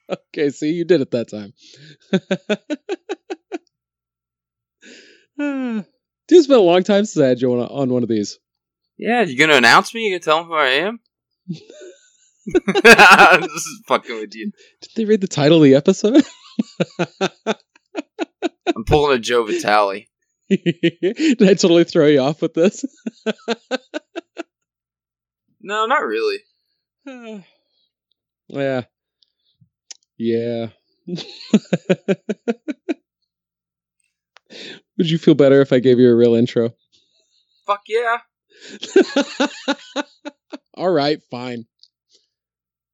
okay, 0.08 0.50
see, 0.50 0.70
you 0.70 0.84
did 0.84 1.00
it 1.00 1.10
that 1.10 1.28
time. 1.28 1.52
Dude, 5.36 5.84
it's 6.28 6.46
been 6.46 6.58
a 6.58 6.62
long 6.62 6.84
time 6.84 7.06
since 7.06 7.20
I 7.20 7.28
had 7.28 7.40
you 7.40 7.52
on, 7.54 7.66
on 7.66 7.88
one 7.88 8.04
of 8.04 8.08
these. 8.08 8.38
Yeah, 8.96 9.22
you 9.22 9.36
gonna 9.36 9.56
announce 9.56 9.92
me? 9.94 10.02
You 10.02 10.12
gonna 10.12 10.20
tell 10.20 10.38
them 10.38 10.46
who 10.46 10.54
I 10.54 10.68
am? 10.68 11.00
this 13.42 13.66
is 13.66 13.82
fucking 13.88 14.20
with 14.20 14.34
you. 14.36 14.52
Did 14.82 14.90
they 14.94 15.04
read 15.06 15.20
the 15.20 15.26
title 15.26 15.56
of 15.56 15.64
the 15.64 15.74
episode? 15.74 16.22
I'm 18.76 18.84
pulling 18.84 19.16
a 19.16 19.18
Joe 19.18 19.44
Vitale. 19.44 20.06
Did 20.48 21.42
I 21.42 21.54
totally 21.54 21.82
throw 21.82 22.06
you 22.06 22.20
off 22.20 22.42
with 22.42 22.54
this? 22.54 22.84
No, 25.66 25.84
not 25.86 26.04
really. 26.04 26.38
Ah. 27.08 27.42
yeah. 28.46 28.82
Yeah. 30.16 30.68
Would 34.96 35.10
you 35.10 35.18
feel 35.18 35.34
better 35.34 35.60
if 35.60 35.72
I 35.72 35.80
gave 35.80 35.98
you 35.98 36.08
a 36.08 36.14
real 36.14 36.36
intro? 36.36 36.70
Fuck 37.66 37.82
yeah. 37.88 38.18
All 40.74 40.90
right, 40.90 41.20
fine. 41.32 41.66